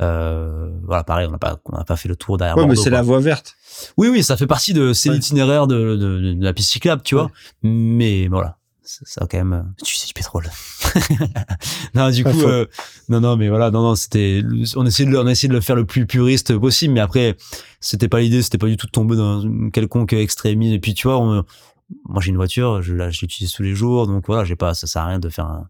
Euh, 0.00 0.68
voilà, 0.84 1.04
pareil, 1.04 1.26
on 1.26 1.30
n'a 1.32 1.38
pas, 1.38 1.58
on 1.64 1.76
n'a 1.76 1.84
pas 1.84 1.96
fait 1.96 2.08
le 2.08 2.16
tour 2.16 2.36
derrière. 2.36 2.56
Ouais, 2.56 2.66
mais 2.66 2.76
c'est 2.76 2.90
la 2.90 3.02
voie 3.02 3.18
verte. 3.20 3.54
Oui, 3.96 4.08
oui, 4.08 4.22
ça 4.22 4.36
fait 4.36 4.46
partie 4.46 4.72
de 4.74 4.92
c'est 4.92 5.08
Ouais. 5.08 5.14
l'itinéraire 5.16 5.66
de, 5.66 5.96
de, 5.96 6.34
de 6.34 6.44
la 6.44 6.52
piste 6.52 6.70
cyclable, 6.70 7.02
tu 7.02 7.14
vois. 7.14 7.30
Mais 7.62 8.28
voilà, 8.28 8.58
ça, 8.82 9.00
ça 9.04 9.26
quand 9.30 9.38
même. 9.38 9.72
Tu 9.84 9.96
sais 9.96 10.06
du 10.06 10.12
pétrole. 10.12 10.44
non, 11.94 12.10
du 12.10 12.24
Pas 12.24 12.32
coup, 12.32 12.42
euh, 12.42 12.66
non, 13.08 13.20
non, 13.20 13.36
mais 13.36 13.48
voilà, 13.48 13.70
non, 13.70 13.82
non, 13.82 13.94
c'était, 13.94 14.42
on 14.76 14.84
essayait 14.86 15.06
de, 15.08 15.12
le- 15.12 15.20
on 15.20 15.26
a 15.26 15.30
essayé 15.30 15.48
de 15.48 15.54
le 15.54 15.60
faire 15.60 15.76
le 15.76 15.84
plus 15.86 16.06
puriste 16.06 16.56
possible, 16.58 16.94
mais 16.94 17.00
après, 17.00 17.36
c'était 17.80 18.08
pas 18.08 18.20
l'idée, 18.20 18.42
c'était 18.42 18.58
pas 18.58 18.66
du 18.66 18.76
tout 18.76 18.86
de 18.86 18.92
tomber 18.92 19.16
dans 19.16 19.40
une 19.40 19.70
quelconque 19.70 20.12
extrémisme. 20.12 20.74
Et 20.74 20.78
puis, 20.80 20.94
tu 20.94 21.08
vois, 21.08 21.18
on- 21.18 21.44
moi 22.08 22.20
j'ai 22.20 22.30
une 22.30 22.36
voiture, 22.36 22.82
je 22.82 22.94
l'utilise 22.94 23.52
tous 23.52 23.62
les 23.62 23.74
jours, 23.74 24.08
donc 24.08 24.26
voilà, 24.26 24.44
j'ai 24.44 24.56
pas, 24.56 24.74
ça 24.74 24.88
sert 24.88 25.02
à 25.02 25.06
rien 25.06 25.18
de 25.20 25.28
faire 25.28 25.46
un. 25.46 25.68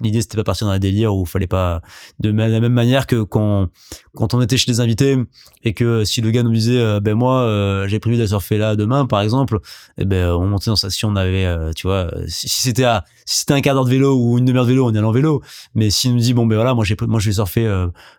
L'idée 0.00 0.20
c'était 0.20 0.36
pas 0.36 0.44
partir 0.44 0.68
dans 0.68 0.72
un 0.72 0.78
délire 0.78 1.14
où 1.14 1.22
il 1.22 1.28
fallait 1.28 1.48
pas. 1.48 1.80
De 2.20 2.30
la 2.30 2.60
même 2.60 2.72
manière 2.72 3.06
que 3.06 3.22
quand 3.22 3.68
quand 4.14 4.34
on 4.34 4.40
était 4.42 4.56
chez 4.56 4.70
des 4.70 4.80
invités 4.80 5.16
et 5.64 5.74
que 5.74 6.04
si 6.04 6.20
le 6.20 6.30
gars 6.30 6.44
nous 6.44 6.52
disait, 6.52 6.78
euh, 6.80 7.00
ben 7.00 7.14
moi 7.14 7.40
euh, 7.40 7.88
j'ai 7.88 7.98
prévu 7.98 8.16
d'aller 8.16 8.28
surfer 8.28 8.58
là 8.58 8.76
demain 8.76 9.06
par 9.06 9.22
exemple, 9.22 9.58
eh 9.98 10.04
ben 10.04 10.30
on 10.30 10.46
montait 10.46 10.70
dans 10.70 10.76
sa 10.76 10.88
si 10.88 11.04
on 11.04 11.16
avait, 11.16 11.46
euh, 11.46 11.72
tu 11.72 11.88
vois, 11.88 12.12
si, 12.28 12.48
c'était 12.48 12.84
à 12.84 13.04
si 13.26 13.38
c'était 13.38 13.54
un 13.54 13.60
quart 13.60 13.74
d'heure 13.74 13.84
de 13.84 13.90
vélo 13.90 14.16
ou 14.16 14.38
une 14.38 14.44
demi-heure 14.44 14.66
de 14.66 14.70
vélo, 14.70 14.86
on 14.86 14.92
y 14.92 14.98
allait 14.98 15.06
en 15.06 15.12
vélo. 15.12 15.42
Mais 15.74 15.90
s'il 15.90 16.14
nous 16.14 16.20
dit 16.20 16.34
bon 16.34 16.46
ben 16.46 16.56
voilà, 16.56 16.74
moi 16.74 16.84
j'ai 16.84 16.96
moi 17.08 17.18
je 17.18 17.26
vais 17.26 17.34
surfer 17.34 17.68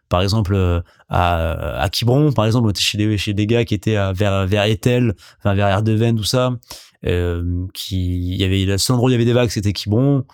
par 0.09 0.21
exemple 0.21 0.83
à 1.09 1.81
à 1.81 1.89
Quiberon 1.89 2.33
par 2.33 2.45
exemple, 2.45 2.67
on 2.67 2.71
était 2.71 2.81
chez 2.81 2.97
des 2.97 3.17
chez 3.17 3.33
des 3.33 3.47
gars 3.47 3.63
qui 3.63 3.73
étaient 3.73 3.95
à, 3.95 4.11
vers 4.11 4.45
vers 4.47 4.63
Etel, 4.65 5.15
enfin 5.39 5.53
vers 5.53 5.67
Erdeven 5.67 6.17
tout 6.17 6.23
ça 6.23 6.51
euh, 7.05 7.65
qui 7.73 8.31
il 8.33 8.35
y 8.35 8.43
avait 8.43 8.65
le 8.65 8.77
seul 8.77 8.93
endroit 8.95 9.07
où 9.07 9.09
il 9.09 9.13
y 9.13 9.15
avait 9.15 9.25
des 9.25 9.33
vagues 9.33 9.49
c'était 9.49 9.73
Quiberon. 9.73 10.25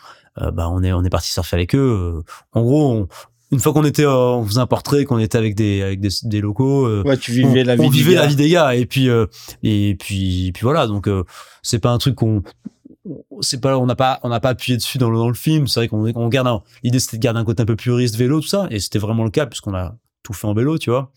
Euh, 0.41 0.52
bah 0.52 0.69
on 0.69 0.84
est 0.84 0.91
on 0.94 1.03
est 1.03 1.10
parti 1.10 1.31
surfer 1.31 1.56
avec 1.56 1.73
eux. 1.76 2.23
En 2.53 2.61
gros 2.61 2.91
on- 2.94 3.07
une 3.49 3.60
fois 3.60 3.72
qu'on 3.72 3.85
était 3.85 4.03
euh, 4.03 4.11
on 4.14 4.45
faisait 4.45 4.60
un 4.60 4.68
portrait 4.68 5.06
qu'on 5.06 5.19
était 5.19 5.38
avec 5.38 5.56
des 5.56 5.81
avec 5.81 6.02
des, 6.02 6.10
des 6.23 6.41
locaux 6.41 6.85
euh, 6.85 7.02
Ouais, 7.06 7.15
tu 7.18 7.31
vivais 7.31 7.61
on, 7.61 7.65
la 7.65 7.76
vie. 7.77 7.81
on 7.85 7.89
vivait 7.89 8.14
gars. 8.15 8.22
la 8.23 8.27
vie 8.27 8.35
des 8.35 8.49
gars. 8.49 8.76
Et 8.76 8.85
puis 8.85 9.07
euh, 9.10 9.26
et 9.64 9.95
puis 9.98 10.52
puis 10.53 10.64
voilà. 10.64 10.85
Donc 10.85 11.07
euh, 11.07 11.23
c'est 11.64 11.80
pas 11.80 11.91
un 11.91 11.98
truc 11.98 12.15
qu'on 12.15 12.44
c'est 13.39 13.61
pas 13.61 13.77
on 13.77 13.85
n'a 13.85 13.95
pas 13.95 14.19
on 14.23 14.30
n'a 14.30 14.41
pas 14.41 14.49
appuyé 14.49 14.76
dessus 14.77 14.98
dans 14.98 15.10
le, 15.10 15.18
dans 15.18 15.30
le 15.30 15.34
film. 15.34 15.65
C'est 15.68 15.80
vrai 15.80 15.88
qu'on 15.88 16.11
on 16.14 16.27
garde 16.27 16.48
un- 16.48 16.61
l'idée 16.84 16.99
c'était 16.99 17.18
de 17.18 17.22
garder 17.23 17.39
un 17.39 17.45
côté 17.45 17.64
un 17.64 17.65
peu 17.65 17.77
puriste 17.77 18.15
vélo 18.18 18.41
tout 18.41 18.48
ça. 18.48 18.68
Et 18.69 18.80
c'était 18.80 18.99
vraiment 18.99 19.23
le 19.23 19.30
cas 19.30 19.45
puisqu'on 19.45 19.73
a 19.73 19.95
tout 20.23 20.34
fait 20.34 20.48
en 20.48 20.53
vélo 20.53 20.77
tu 20.77 20.89
vois. 20.89 21.11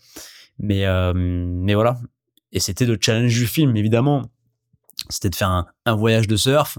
Mais 0.57 0.85
euh, 0.85 1.11
mais 1.13 1.73
voilà. 1.73 1.97
Et 2.53 2.59
c'était 2.61 2.85
le 2.85 2.97
challenge 2.99 3.33
du 3.33 3.45
film 3.45 3.75
évidemment 3.75 4.23
c'était 5.09 5.29
de 5.29 5.35
faire 5.35 5.49
un, 5.49 5.65
un 5.85 5.95
voyage 5.95 6.27
de 6.27 6.35
surf 6.35 6.77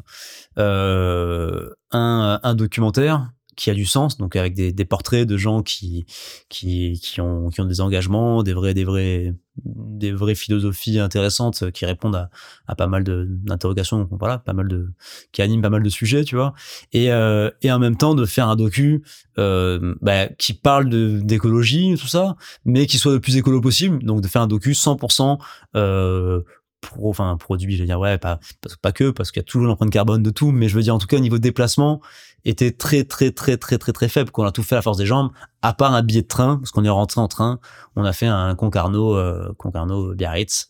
euh, 0.58 1.70
un, 1.90 2.40
un 2.42 2.54
documentaire 2.54 3.30
qui 3.56 3.70
a 3.70 3.74
du 3.74 3.84
sens 3.84 4.16
donc 4.16 4.36
avec 4.36 4.54
des, 4.54 4.72
des 4.72 4.84
portraits 4.84 5.26
de 5.26 5.36
gens 5.36 5.62
qui 5.62 6.06
qui 6.48 7.00
qui 7.02 7.20
ont 7.20 7.48
qui 7.48 7.60
ont 7.60 7.66
des 7.66 7.80
engagements 7.80 8.42
des 8.42 8.54
vrais 8.54 8.74
des 8.74 8.84
vrais 8.84 9.34
des 9.64 10.12
vraies 10.12 10.34
philosophies 10.34 10.98
intéressantes 10.98 11.70
qui 11.72 11.84
répondent 11.84 12.16
à, 12.16 12.30
à 12.66 12.74
pas 12.74 12.86
mal 12.86 13.04
d'interrogations 13.04 14.08
voilà 14.10 14.38
pas 14.38 14.54
mal 14.54 14.68
de 14.68 14.88
qui 15.32 15.42
animent 15.42 15.60
pas 15.60 15.70
mal 15.70 15.82
de 15.82 15.88
sujets 15.88 16.24
tu 16.24 16.36
vois. 16.36 16.54
Et 16.92 17.12
euh, 17.12 17.50
et 17.60 17.70
en 17.70 17.78
même 17.78 17.96
temps 17.96 18.14
de 18.14 18.24
faire 18.24 18.48
un 18.48 18.56
docu 18.56 19.02
euh, 19.38 19.94
bah, 20.00 20.28
qui 20.28 20.54
parle 20.54 20.88
d'écologie 21.22 21.94
tout 22.00 22.08
ça 22.08 22.36
mais 22.64 22.86
qui 22.86 22.96
soit 22.96 23.12
le 23.12 23.20
plus 23.20 23.36
écolo 23.36 23.60
possible 23.60 24.02
donc 24.02 24.22
de 24.22 24.28
faire 24.28 24.42
un 24.42 24.46
docu 24.46 24.72
100% 24.72 25.38
euh, 25.76 26.40
pro, 26.82 27.08
enfin 27.08 27.34
produit, 27.38 27.76
je 27.76 27.80
veux 27.80 27.86
dire 27.86 27.98
ouais, 27.98 28.18
pas 28.18 28.38
pas, 28.82 28.92
que 28.92 29.10
parce 29.10 29.32
qu'il 29.32 29.40
y 29.40 29.44
a 29.44 29.44
toujours 29.44 29.66
l'empreinte 29.66 29.90
carbone 29.90 30.22
de 30.22 30.30
tout, 30.30 30.50
mais 30.50 30.68
je 30.68 30.76
veux 30.76 30.82
dire 30.82 30.94
en 30.94 30.98
tout 30.98 31.06
cas 31.06 31.16
au 31.16 31.20
niveau 31.20 31.38
de 31.38 31.42
déplacement 31.42 32.02
était 32.44 32.72
très 32.72 33.04
très 33.04 33.30
très 33.30 33.56
très 33.56 33.78
très 33.78 33.92
très 33.92 34.08
faible. 34.08 34.30
Qu'on 34.30 34.44
a 34.44 34.52
tout 34.52 34.62
fait 34.62 34.74
à 34.74 34.78
la 34.78 34.82
force 34.82 34.98
des 34.98 35.06
jambes, 35.06 35.30
à 35.62 35.72
part 35.72 35.94
un 35.94 36.02
billet 36.02 36.22
de 36.22 36.28
train 36.28 36.58
parce 36.58 36.70
qu'on 36.70 36.84
est 36.84 36.90
rentré 36.90 37.20
en 37.20 37.28
train, 37.28 37.60
on 37.96 38.04
a 38.04 38.12
fait 38.12 38.26
un 38.26 38.54
Concarneau 38.54 39.16
euh, 39.16 39.54
Concarneau 39.56 40.14
Biarritz 40.14 40.68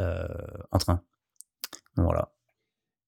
euh, 0.00 0.26
en 0.72 0.78
train. 0.78 1.02
Donc 1.96 2.06
voilà. 2.06 2.30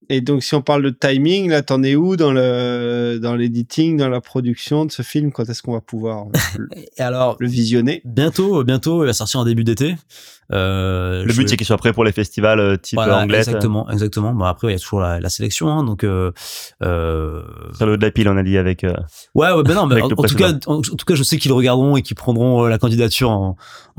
Et 0.09 0.21
donc, 0.21 0.43
si 0.43 0.53
on 0.53 0.61
parle 0.61 0.83
de 0.83 0.89
timing, 0.89 1.49
là, 1.49 1.61
t'en 1.61 1.81
es 1.81 1.95
où 1.95 2.15
dans 2.17 2.33
le 2.33 3.19
dans 3.21 3.35
l'editing, 3.35 3.97
dans 3.97 4.09
la 4.09 4.21
production 4.21 4.85
de 4.85 4.91
ce 4.91 5.01
film? 5.01 5.31
Quand 5.31 5.47
est-ce 5.47 5.61
qu'on 5.61 5.73
va 5.73 5.81
pouvoir 5.81 6.25
le, 6.57 6.67
Et 6.97 7.01
alors 7.01 7.37
le 7.39 7.47
visionner? 7.47 8.01
bientôt 8.05 8.63
bientôt 8.63 9.03
il 9.03 9.07
va 9.07 9.13
sortir 9.13 9.39
en 9.39 9.45
début 9.45 9.63
d'été. 9.63 9.95
Euh, 10.53 11.23
Le 11.23 11.31
je- 11.31 11.37
but, 11.41 11.49
c'est 11.49 11.57
qu'il 11.57 11.65
soit 11.65 11.77
prêt 11.77 11.93
pour 11.93 12.03
les 12.03 12.11
festivals 12.11 12.59
euh, 12.59 12.77
type 12.77 12.97
voilà, 12.97 13.19
Anglette. 13.19 13.47
exactement, 13.47 13.89
exactement. 13.89 14.33
Bon 14.33 14.45
après 14.45 14.67
il 14.67 14.71
y 14.71 14.75
a 14.75 14.79
toujours 14.79 14.99
la, 14.99 15.19
la 15.19 15.29
sélection, 15.29 15.67
hein, 15.69 15.83
donc 15.83 16.03
euh, 16.03 16.31
euh, 16.83 17.41
Sur 17.75 17.85
le 17.87 17.97
de 17.97 18.05
la 18.05 18.11
pile, 18.11 18.29
on 18.29 18.37
a 18.37 18.43
dit 18.43 18.57
avec. 18.57 18.83
euh, 18.83 18.93
Ouais, 19.35 19.51
ouais, 19.51 19.63
ben 19.63 19.73
non, 19.73 19.87
mais 19.87 20.01
en, 20.01 20.09
tout 20.09 20.15
cas, 20.35 20.53
en, 20.67 20.75
en 20.77 20.81
tout 20.81 20.95
cas, 21.07 21.15
je 21.15 21.23
sais 21.23 21.37
qu'ils 21.37 21.49
le 21.49 21.55
regarderont 21.55 21.97
et 21.97 22.01
qu'ils 22.01 22.15
prendront 22.15 22.65
la 22.65 22.77
candidature 22.77 23.29
en, 23.31 23.55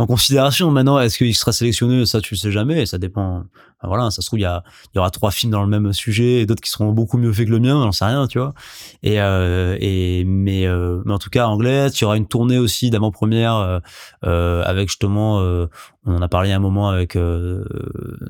considération. 0.07 0.71
Maintenant, 0.71 0.99
est-ce 1.01 1.19
qu'il 1.19 1.35
sera 1.35 1.53
sélectionné? 1.53 2.07
Ça, 2.07 2.21
tu 2.21 2.35
le 2.35 2.39
sais 2.39 2.51
jamais. 2.53 2.83
Et 2.83 2.87
ça 2.87 2.99
dépend. 2.99 3.45
Enfin, 3.81 3.89
voilà, 3.89 4.11
ça 4.11 4.23
se 4.23 4.27
trouve, 4.29 4.39
il 4.39 4.43
y, 4.43 4.47
a, 4.47 4.63
il 4.93 4.97
y 4.97 4.99
aura 4.99 5.11
trois 5.11 5.31
films 5.31 5.53
dans 5.53 5.61
le 5.63 5.69
même 5.69 5.93
sujet 5.93 6.41
et 6.41 6.47
d'autres 6.47 6.63
qui 6.63 6.71
seront 6.71 6.93
beaucoup 6.93 7.19
mieux 7.19 7.33
faits 7.33 7.47
que 7.47 7.51
le 7.53 7.59
mien. 7.59 7.83
J'en 7.83 7.93
sais 7.93 8.05
rien, 8.05 8.27
tu 8.27 8.39
vois. 8.39 8.55
Et, 9.03 9.21
euh, 9.21 9.77
et 9.81 10.25
mais, 10.25 10.67
euh, 10.67 11.03
mais 11.05 11.13
en 11.13 11.19
tout 11.19 11.31
cas, 11.31 11.47
anglais. 11.47 11.89
Il 11.89 12.01
y 12.01 12.05
aura 12.05 12.17
une 12.17 12.27
tournée 12.29 12.59
aussi 12.59 12.91
d'avant-première 12.91 13.81
avec 14.23 14.89
justement. 14.89 15.41
On 16.07 16.17
en 16.17 16.23
a 16.23 16.29
parlé 16.29 16.53
un 16.53 16.59
moment 16.59 16.91
avec 16.91 17.17
euh, 17.17 17.65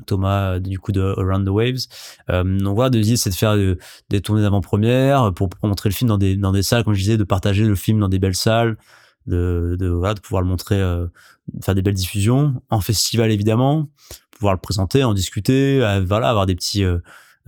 Thomas 0.05 0.59
du 0.59 0.79
coup 0.79 0.91
de 0.91 1.01
Around 1.01 1.45
the 1.45 1.49
Waves. 1.49 1.87
Euh, 2.29 2.43
donc 2.43 2.75
voilà, 2.75 2.97
l'idée 2.97 3.17
c'est 3.17 3.29
de 3.29 3.35
faire 3.35 3.51
euh, 3.51 3.77
des 4.09 4.21
tournées 4.21 4.41
d'avant-première 4.41 5.33
pour, 5.33 5.49
montrer 5.63 5.89
le 5.89 5.95
film 5.95 6.07
dans 6.07 6.17
des 6.17 6.37
dans 6.37 6.51
des 6.51 6.63
salles, 6.63 6.83
comme 6.83 6.93
je 6.93 6.99
disais, 6.99 7.17
de 7.17 7.23
partager 7.23 7.65
le 7.65 7.75
film 7.75 7.99
dans 7.99 8.09
des 8.09 8.19
belles 8.19 8.35
salles, 8.35 8.77
de, 9.27 9.75
de, 9.79 9.87
voilà, 9.87 10.13
de 10.13 10.19
pouvoir 10.19 10.41
le 10.41 10.47
montrer, 10.47 10.79
euh, 10.79 11.07
faire 11.63 11.75
des 11.75 11.81
belles 11.81 11.93
diffusions 11.95 12.61
en 12.69 12.81
festival 12.81 13.31
évidemment, 13.31 13.89
pouvoir 14.31 14.53
le 14.53 14.59
présenter, 14.59 15.03
en 15.03 15.13
discuter, 15.13 15.79
voilà, 16.05 16.29
avoir 16.29 16.45
des 16.45 16.55
petits 16.55 16.83
euh, 16.83 16.99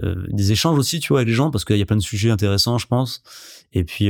euh, 0.03 0.27
des 0.29 0.51
échanges 0.51 0.77
aussi, 0.77 0.99
tu 0.99 1.09
vois, 1.09 1.19
avec 1.19 1.27
les 1.27 1.33
gens 1.33 1.49
parce 1.49 1.65
qu'il 1.65 1.77
y 1.77 1.81
a 1.81 1.85
plein 1.85 1.97
de 1.97 2.01
sujets 2.01 2.29
intéressants, 2.29 2.77
je 2.77 2.87
pense. 2.87 3.23
Et 3.73 3.83
puis 3.83 4.09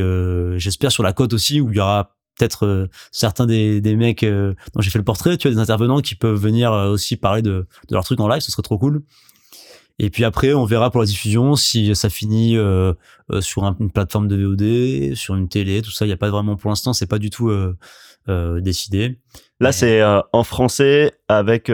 j'espère 0.57 0.91
sur 0.91 1.03
la 1.03 1.13
côte 1.13 1.33
aussi 1.33 1.61
où 1.61 1.71
il 1.71 1.77
y 1.77 1.79
aura 1.79 2.16
peut-être 2.37 2.65
euh, 2.65 2.87
certains 3.11 3.45
des, 3.45 3.81
des 3.81 3.95
mecs 3.95 4.23
euh, 4.23 4.53
dont 4.73 4.81
j'ai 4.81 4.89
fait 4.89 4.99
le 4.99 5.03
portrait, 5.05 5.37
tu 5.37 5.47
vois, 5.47 5.55
des 5.55 5.61
intervenants 5.61 6.01
qui 6.01 6.15
peuvent 6.15 6.39
venir 6.39 6.71
euh, 6.71 6.89
aussi 6.91 7.15
parler 7.17 7.41
de, 7.41 7.67
de 7.89 7.93
leur 7.93 8.03
truc 8.03 8.19
en 8.19 8.27
live, 8.27 8.41
ce 8.41 8.51
serait 8.51 8.61
trop 8.63 8.77
cool. 8.77 9.01
Et 9.99 10.11
puis 10.11 10.23
après, 10.25 10.53
on 10.53 10.65
verra 10.65 10.91
pour 10.91 10.99
la 11.01 11.07
diffusion 11.07 11.55
si 11.55 11.95
ça 11.95 12.09
finit 12.09 12.55
euh, 12.55 12.93
euh, 13.31 13.41
sur 13.41 13.63
un- 13.63 13.75
une 13.79 13.89
plateforme 13.89 14.27
de 14.27 14.35
VOD, 14.35 15.15
sur 15.15 15.35
une 15.35 15.49
télé, 15.49 15.81
tout 15.81 15.89
ça. 15.89 16.05
Il 16.05 16.09
y 16.09 16.11
a 16.13 16.17
pas 16.17 16.29
vraiment 16.29 16.55
pour 16.55 16.69
l'instant, 16.69 16.93
c'est 16.93 17.07
pas 17.07 17.17
du 17.17 17.31
tout 17.31 17.49
euh, 17.49 17.75
décidé. 18.61 19.17
Là, 19.59 19.69
Mais- 19.69 19.71
c'est 19.71 20.03
en 20.03 20.43
français 20.43 21.13
avec 21.27 21.71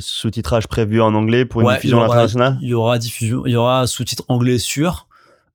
sous-titrage 0.00 0.66
prévu 0.68 1.02
en 1.02 1.12
anglais 1.12 1.44
pour 1.44 1.60
une 1.60 1.66
Ouais, 1.66 1.74
diffusion 1.74 2.02
internationale. 2.02 2.56
Il 2.62 2.68
y 2.68 2.74
aura 2.74 2.96
diffusion, 2.98 3.44
il 3.44 3.52
y 3.52 3.56
aura 3.56 3.86
sous-titres 3.86 4.24
anglais 4.28 4.56
sûr, 4.58 5.06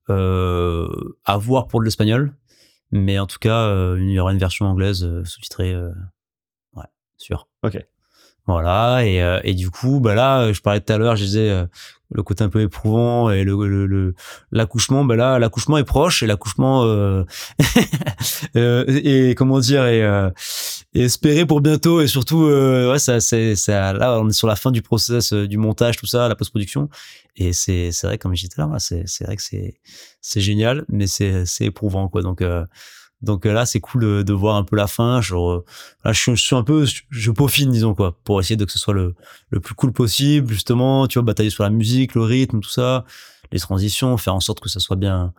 à 0.08 1.36
voir 1.38 1.66
pour 1.66 1.82
l'espagnol, 1.82 2.32
mais 2.94 3.18
en 3.18 3.26
tout 3.26 3.38
cas, 3.40 3.66
euh, 3.66 3.98
il 4.00 4.10
y 4.10 4.18
aura 4.20 4.32
une 4.32 4.38
version 4.38 4.66
anglaise 4.66 5.02
euh, 5.04 5.24
sous-titrée, 5.24 5.74
euh, 5.74 5.90
ouais, 6.74 6.86
sûr. 7.18 7.48
Ok. 7.64 7.76
Voilà, 8.46 9.06
et, 9.06 9.22
euh, 9.22 9.40
et 9.42 9.54
du 9.54 9.70
coup, 9.70 10.00
bah 10.00 10.14
là, 10.14 10.52
je 10.52 10.60
parlais 10.60 10.80
tout 10.80 10.92
à 10.92 10.98
l'heure, 10.98 11.16
je 11.16 11.24
disais 11.24 11.48
euh, 11.48 11.64
le 12.12 12.22
côté 12.22 12.44
un 12.44 12.50
peu 12.50 12.60
éprouvant 12.60 13.30
et 13.30 13.42
le 13.42 13.54
le- 13.66 13.86
le- 13.86 14.14
l'accouchement, 14.52 15.02
bah 15.04 15.16
là, 15.16 15.38
l'accouchement 15.38 15.78
est 15.78 15.84
proche 15.84 16.22
et 16.22 16.26
l'accouchement 16.26 16.84
euh, 16.84 17.24
euh, 18.56 18.84
et 19.02 19.34
comment 19.34 19.60
dire 19.60 19.86
et, 19.86 20.02
euh, 20.02 20.30
et 20.94 21.04
espéré 21.04 21.46
pour 21.46 21.60
bientôt 21.62 22.00
et 22.02 22.06
surtout 22.06 22.44
euh, 22.44 22.92
ouais 22.92 22.98
ça 22.98 23.20
c'est 23.20 23.56
ça 23.56 23.92
là 23.94 24.18
on 24.20 24.28
est 24.28 24.32
sur 24.32 24.46
la 24.46 24.56
fin 24.56 24.70
du 24.70 24.82
process 24.82 25.32
euh, 25.32 25.46
du 25.48 25.56
montage 25.58 25.96
tout 25.96 26.06
ça 26.06 26.28
la 26.28 26.34
post-production. 26.36 26.88
Et 27.36 27.52
c'est 27.52 27.90
c'est 27.92 28.06
vrai 28.06 28.18
comme 28.18 28.34
j'étais 28.34 28.60
là 28.60 28.66
moi, 28.66 28.78
c'est 28.78 29.04
c'est 29.06 29.24
vrai 29.24 29.36
que 29.36 29.42
c'est 29.42 29.74
c'est 30.20 30.40
génial 30.40 30.84
mais 30.88 31.06
c'est 31.06 31.46
c'est 31.46 31.64
éprouvant 31.64 32.08
quoi. 32.08 32.22
Donc 32.22 32.42
euh, 32.42 32.64
donc 33.24 33.46
euh, 33.46 33.52
là 33.52 33.66
c'est 33.66 33.80
cool 33.80 34.24
de, 34.24 34.32
voir 34.32 34.56
un 34.56 34.64
peu 34.64 34.76
la 34.76 34.86
fin. 34.86 35.20
Je 35.20 35.34
re- 35.34 35.62
là 36.04 36.12
je 36.12 36.20
suis, 36.20 36.36
je 36.36 36.54
un 36.54 36.62
peu 36.62 36.86
je 37.10 37.30
peaufine 37.30 37.70
disons 37.70 37.94
quoi 37.94 38.16
pour 38.24 38.40
essayer 38.40 38.56
de 38.56 38.64
que 38.64 38.72
ce 38.72 38.78
soit 38.78 38.94
le 38.94 39.14
le 39.50 39.60
plus 39.60 39.74
cool 39.74 39.92
possible 39.92 40.52
justement 40.52 41.06
tu 41.06 41.18
vois 41.18 41.24
batailler 41.24 41.50
sur 41.50 41.64
la 41.64 41.70
musique 41.70 42.14
le 42.14 42.22
rythme 42.22 42.60
tout 42.60 42.70
ça 42.70 43.04
les 43.52 43.58
transitions 43.58 44.16
faire 44.16 44.34
en 44.34 44.40
sorte 44.40 44.60
que 44.60 44.68
ça 44.68 44.80
soit 44.80 44.96
bien 44.96 45.32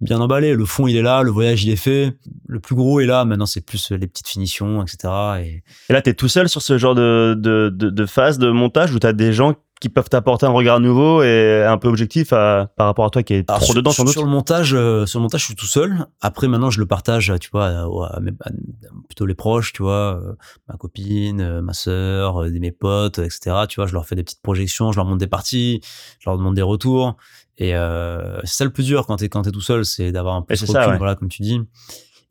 bien 0.00 0.20
emballé. 0.20 0.54
Le 0.54 0.64
fond 0.64 0.86
il 0.88 0.96
est 0.96 1.02
là 1.02 1.22
le 1.22 1.30
voyage 1.30 1.62
il 1.64 1.70
est 1.70 1.76
fait. 1.76 2.16
Le 2.48 2.58
plus 2.60 2.74
gros 2.74 3.00
est 3.00 3.06
là 3.06 3.24
maintenant 3.24 3.46
c'est 3.46 3.64
plus 3.64 3.92
les 3.92 4.06
petites 4.06 4.28
finitions 4.28 4.82
etc 4.82 5.12
et 5.40 5.62
Et 5.88 5.92
là, 5.92 6.02
t'es 6.02 6.14
tout 6.14 6.28
seul 6.28 6.48
sur 6.48 6.60
ce 6.62 6.76
genre 6.78 6.94
de, 6.94 7.34
de, 7.38 7.70
de, 7.72 7.88
de 7.90 8.06
phase 8.06 8.38
de 8.38 8.50
montage 8.50 8.92
où 8.94 8.98
t'as 8.98 9.12
des 9.12 9.32
gens 9.32 9.54
qui 9.82 9.88
peuvent 9.88 10.08
t'apporter 10.08 10.46
un 10.46 10.50
regard 10.50 10.78
nouveau 10.78 11.24
et 11.24 11.64
un 11.66 11.76
peu 11.76 11.88
objectif 11.88 12.32
à, 12.32 12.70
par 12.76 12.86
rapport 12.86 13.04
à 13.04 13.10
toi 13.10 13.24
qui 13.24 13.34
est 13.34 13.50
Alors, 13.50 13.58
trop 13.58 13.66
sur, 13.72 13.74
dedans 13.74 13.90
doute. 13.98 14.08
sur 14.08 14.22
le 14.22 14.30
montage 14.30 14.74
euh, 14.74 15.06
sur 15.06 15.18
le 15.18 15.24
montage 15.24 15.40
je 15.40 15.46
suis 15.46 15.54
tout 15.56 15.66
seul 15.66 16.06
après 16.20 16.46
maintenant 16.46 16.70
je 16.70 16.78
le 16.78 16.86
partage 16.86 17.32
tu 17.40 17.50
vois 17.50 17.66
à, 17.66 17.82
à 18.16 18.20
mes- 18.20 18.30
à- 18.44 18.50
plutôt 19.08 19.26
les 19.26 19.34
proches 19.34 19.72
tu 19.72 19.82
vois 19.82 20.20
euh, 20.22 20.34
ma 20.68 20.76
copine 20.76 21.40
euh, 21.40 21.62
ma 21.62 21.72
sœur 21.72 22.42
euh, 22.44 22.48
mes 22.48 22.70
potes 22.70 23.18
etc 23.18 23.56
tu 23.68 23.80
vois 23.80 23.88
je 23.88 23.92
leur 23.94 24.06
fais 24.06 24.14
des 24.14 24.22
petites 24.22 24.40
projections 24.42 24.92
je 24.92 24.96
leur 24.98 25.04
montre 25.04 25.18
des 25.18 25.26
parties 25.26 25.80
je 26.20 26.30
leur 26.30 26.38
demande 26.38 26.54
des 26.54 26.62
retours 26.62 27.16
et 27.58 27.74
euh, 27.74 28.38
c'est 28.44 28.54
ça 28.58 28.64
le 28.64 28.70
plus 28.70 28.84
dur 28.86 29.04
quand 29.06 29.16
t'es 29.16 29.28
quand 29.28 29.42
t'es 29.42 29.50
tout 29.50 29.60
seul 29.60 29.84
c'est 29.84 30.12
d'avoir 30.12 30.36
un 30.36 30.42
peu 30.42 30.54
de 30.54 30.60
recul 30.60 30.92
ouais. 30.92 30.98
voilà 30.98 31.16
comme 31.16 31.28
tu 31.28 31.42
dis 31.42 31.60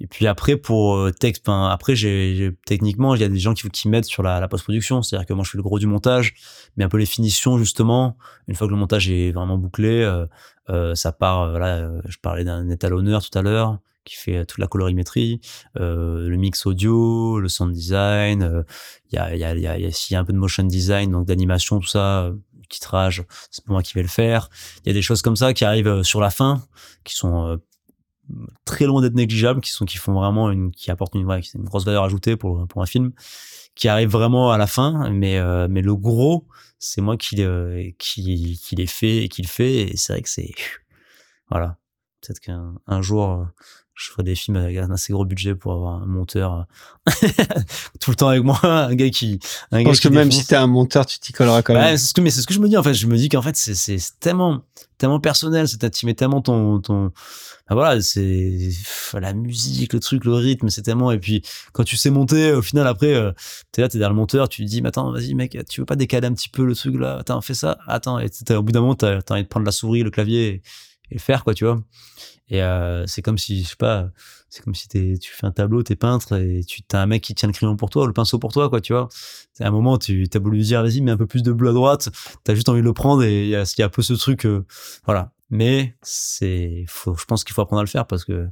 et 0.02 0.08
puis 0.08 0.26
après 0.26 0.58
pour 0.58 0.96
euh, 0.96 1.12
texte 1.12 1.48
enfin, 1.48 1.70
après 1.70 1.96
j'ai 1.96 2.52
techniquement 2.66 3.14
il 3.14 3.22
y 3.22 3.24
a 3.24 3.30
des 3.30 3.40
gens 3.40 3.54
qui 3.54 3.70
qui 3.70 3.88
m'aident 3.88 4.06
sur 4.06 4.24
la, 4.24 4.40
la 4.40 4.48
post-production. 4.48 5.04
C'est-à-dire 5.04 5.28
que 5.28 5.34
moi 5.34 5.44
je 5.46 5.52
fais 5.52 5.58
le 5.58 5.64
gros 5.64 5.78
du 5.78 5.86
montage 5.88 6.34
mais 6.76 6.84
un 6.84 6.90
peu 6.90 6.98
les 6.98 7.06
finitions 7.06 7.58
justement. 7.58 8.18
Une 8.48 8.56
fois 8.56 8.68
que 8.68 8.72
le 8.72 8.80
montage 8.80 9.10
est 9.10 9.32
vraiment 9.32 9.58
bouclé 9.58 10.02
euh, 10.02 10.26
euh, 10.70 10.96
ça 10.96 11.12
part 11.12 11.42
euh, 11.42 11.60
là 11.60 11.78
euh, 11.78 12.02
je 12.08 12.18
parlais 12.18 12.44
d'un 12.44 12.70
étalonneur 12.70 13.24
tout 13.24 13.38
à 13.38 13.42
l'heure 13.44 13.80
qui 14.04 14.16
fait 14.16 14.46
toute 14.46 14.58
la 14.58 14.68
colorimétrie 14.68 15.40
euh, 15.80 16.28
le 16.28 16.38
mix 16.38 16.66
audio 16.66 17.40
le 17.40 17.48
sound 17.48 17.72
design 17.72 18.64
il 19.12 19.16
y 19.16 19.20
a 19.20 19.36
y 19.36 19.44
a 19.44 19.56
y 19.56 19.68
a, 19.68 19.78
y 19.78 19.86
a 19.86 19.92
s'il 19.92 20.16
y 20.16 20.18
a 20.18 20.20
un 20.20 20.26
peu 20.26 20.34
de 20.34 20.40
motion 20.40 20.64
design 20.64 21.12
donc 21.12 21.28
d'animation 21.28 21.80
tout 21.80 21.88
ça 21.88 22.32
titrage 22.70 23.24
c'est 23.52 23.68
moi 23.68 23.84
qui 23.84 23.94
vais 23.94 24.02
le 24.02 24.08
faire. 24.08 24.50
Il 24.84 24.88
y 24.88 24.92
a 24.92 24.94
des 24.94 25.02
choses 25.02 25.22
comme 25.22 25.36
ça 25.36 25.54
qui 25.54 25.66
arrivent 25.66 26.04
sur 26.04 26.22
la 26.22 26.30
fin 26.30 26.64
qui 27.04 27.16
sont 27.16 27.60
très 28.66 28.86
loin 28.86 29.02
d'être 29.02 29.16
négligeables 29.16 29.62
qui 29.62 29.72
sont 29.72 29.86
qui 29.86 29.98
font 29.98 30.14
vraiment 30.14 30.52
une 30.52 30.72
qui 30.72 30.92
apportent 30.92 31.16
une, 31.16 31.26
ouais, 31.26 31.42
une 31.56 31.64
grosse 31.64 31.86
valeur 31.86 32.04
ajoutée 32.04 32.38
pour 32.38 32.68
pour 32.68 32.82
un 32.82 32.86
film 32.86 33.12
qui 33.76 33.88
arrive 33.88 34.10
vraiment 34.10 34.52
à 34.52 34.58
la 34.58 34.68
fin. 34.68 35.10
Mais 35.12 35.38
euh, 35.38 35.68
mais 35.70 35.82
le 35.82 35.96
gros 35.96 36.48
c'est 36.80 37.02
moi 37.02 37.18
qui 37.18 37.36
le- 37.36 37.92
qui 37.98 38.60
qui 38.64 38.76
les 38.76 38.88
fait 38.88 39.24
et 39.26 39.30
qui 39.30 39.42
le 39.42 39.48
fait 39.48 39.92
et 39.92 39.98
c'est 39.98 40.14
vrai 40.14 40.22
que 40.22 40.30
c'est 40.30 40.52
voilà. 41.50 41.78
Peut-être 42.22 42.40
qu'un 42.40 42.76
un 42.88 43.02
jour 43.02 43.30
euh, 43.32 43.44
je 44.02 44.12
ferai 44.12 44.24
des 44.24 44.36
films 44.36 44.58
avec 44.58 44.78
un 44.78 44.90
assez 44.92 45.14
gros 45.14 45.26
budget 45.26 45.54
pour 45.56 45.74
avoir 45.74 46.02
un 46.02 46.06
monteur 46.06 46.66
euh, 47.10 47.12
tout 48.00 48.12
le 48.12 48.16
temps 48.16 48.30
avec 48.30 48.44
moi 48.44 48.60
un 48.64 48.96
gars 48.96 49.10
qui 49.10 49.40
un 49.72 49.80
Je 49.80 49.84
gars 49.84 49.90
pense 49.90 50.00
qui 50.00 50.08
que 50.08 50.14
même 50.14 50.32
si 50.32 50.46
t'es 50.46 50.56
un 50.56 50.68
monteur, 50.68 51.06
tu 51.06 51.20
t'y 51.20 51.34
colleras 51.34 51.62
quand 51.62 51.74
Ouais, 51.74 51.80
même. 51.82 51.98
c'est 51.98 52.08
ce 52.08 52.14
que, 52.14 52.22
mais 52.22 52.30
c'est 52.32 52.42
ce 52.42 52.48
que 52.48 52.54
je 52.54 52.60
me 52.60 52.68
dis 52.68 52.78
en 52.78 52.84
fait. 52.84 52.94
Je 52.94 53.08
me 53.08 53.16
dis 53.18 53.30
qu'en 53.30 53.42
fait 53.42 53.56
c'est 53.56 54.00
tellement 54.20 54.62
tellement 54.98 55.20
personnel. 55.20 55.68
C'est 55.68 55.90
tu 55.92 56.06
mets 56.06 56.14
tellement 56.14 56.42
ton 56.42 56.80
ton. 56.80 57.12
ben 57.70 57.76
voilà, 57.76 58.02
c'est 58.02 58.70
la 59.14 59.34
musique, 59.34 59.94
le 59.94 60.00
truc, 60.00 60.26
le 60.26 60.34
rythme, 60.34 60.70
c'est 60.70 60.84
tellement. 60.84 61.12
Et 61.12 61.20
puis 61.20 61.42
quand 61.74 61.84
tu 61.84 61.98
sais 61.98 62.10
monter, 62.10 62.54
au 62.54 62.62
final 62.62 62.88
après, 62.88 63.14
euh, 63.14 63.32
t'es 63.72 63.82
là, 63.82 63.90
t'es 63.90 63.98
derrière 63.98 64.12
le 64.14 64.16
monteur, 64.16 64.48
tu 64.50 64.64
te 64.64 64.70
dis, 64.70 64.82
mais 64.82 64.90
attends, 64.90 65.12
vas-y 65.12 65.34
mec, 65.34 65.58
tu 65.70 65.82
veux 65.82 65.86
pas 65.86 65.96
décaler 65.96 66.28
un 66.28 66.34
petit 66.34 66.50
peu 66.50 66.66
le 66.66 66.76
truc 66.76 66.96
là? 66.96 67.18
Attends, 67.20 67.42
fais 67.42 67.54
ça. 67.56 67.78
Attends, 67.88 68.20
et 68.20 68.30
au 68.52 68.64
bout 68.64 68.72
d'un 68.72 68.82
moment, 68.82 68.96
t'as 68.96 69.20
envie 69.30 69.44
de 69.44 69.48
prendre 69.48 69.66
la 69.66 69.72
souris, 69.72 70.04
le 70.04 70.12
clavier 70.12 70.48
et, 70.48 70.62
et 71.12 71.16
le 71.16 71.20
faire 71.20 71.44
quoi, 71.44 71.54
tu 71.54 71.66
vois. 71.66 71.80
Et 72.50 72.62
euh, 72.62 73.06
c'est 73.08 73.22
comme 73.22 73.38
si 73.38 73.64
je 73.64 73.70
sais 73.70 73.76
pas. 73.76 74.10
C'est 74.50 74.62
comme 74.62 74.76
si 74.76 74.90
t'es, 74.90 75.18
tu 75.18 75.32
fais 75.32 75.48
un 75.48 75.52
tableau, 75.52 75.82
t'es 75.82 75.96
peintre 75.96 76.38
et 76.38 76.62
tu 76.66 76.82
as 76.92 77.02
un 77.02 77.06
mec 77.06 77.24
qui 77.24 77.34
tient 77.34 77.48
le 77.48 77.54
crayon 77.54 77.78
pour 77.78 77.90
toi, 77.90 78.06
le 78.06 78.12
pinceau 78.12 78.38
pour 78.38 78.52
toi, 78.52 78.70
quoi, 78.70 78.82
tu 78.82 78.92
vois. 78.92 79.08
C'est 79.54 79.64
un 79.64 79.72
moment, 79.72 79.98
tu 79.98 80.28
as 80.34 80.40
voulu 80.40 80.58
lui 80.58 80.66
dire, 80.66 80.82
vas-y, 80.82 81.00
mets 81.00 81.12
un 81.12 81.18
peu 81.18 81.28
plus 81.28 81.42
de 81.44 81.54
bleu 81.54 81.70
à 81.70 81.74
droite. 81.74 82.10
T'as 82.44 82.54
juste 82.54 82.68
envie 82.68 82.82
de 82.82 82.86
le 82.86 82.94
prendre 82.94 83.24
et 83.24 83.46
il 83.46 83.48
y 83.48 83.52
y 83.52 83.56
a 83.56 83.86
un 83.86 83.90
peu 83.90 84.02
ce 84.02 84.14
truc, 84.14 84.46
euh, 84.46 84.66
voilà. 85.06 85.32
Mais 85.50 85.96
c'est, 86.02 86.84
faut, 86.90 87.16
je 87.16 87.24
pense 87.24 87.46
qu'il 87.46 87.54
faut 87.54 87.62
apprendre 87.62 87.80
à 87.80 87.84
le 87.84 87.90
faire 87.90 88.08
parce 88.08 88.26
que 88.26 88.50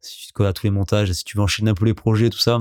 si 0.00 0.18
tu 0.18 0.26
te 0.28 0.32
colles 0.32 0.46
à 0.46 0.52
tous 0.52 0.64
les 0.64 0.70
montages, 0.70 1.10
et 1.10 1.14
si 1.14 1.22
tu 1.22 1.36
veux 1.36 1.42
enchaîner 1.42 1.70
un 1.70 1.74
peu 1.74 1.84
les 1.84 1.94
projets, 1.94 2.30
tout 2.30 2.38
ça, 2.38 2.60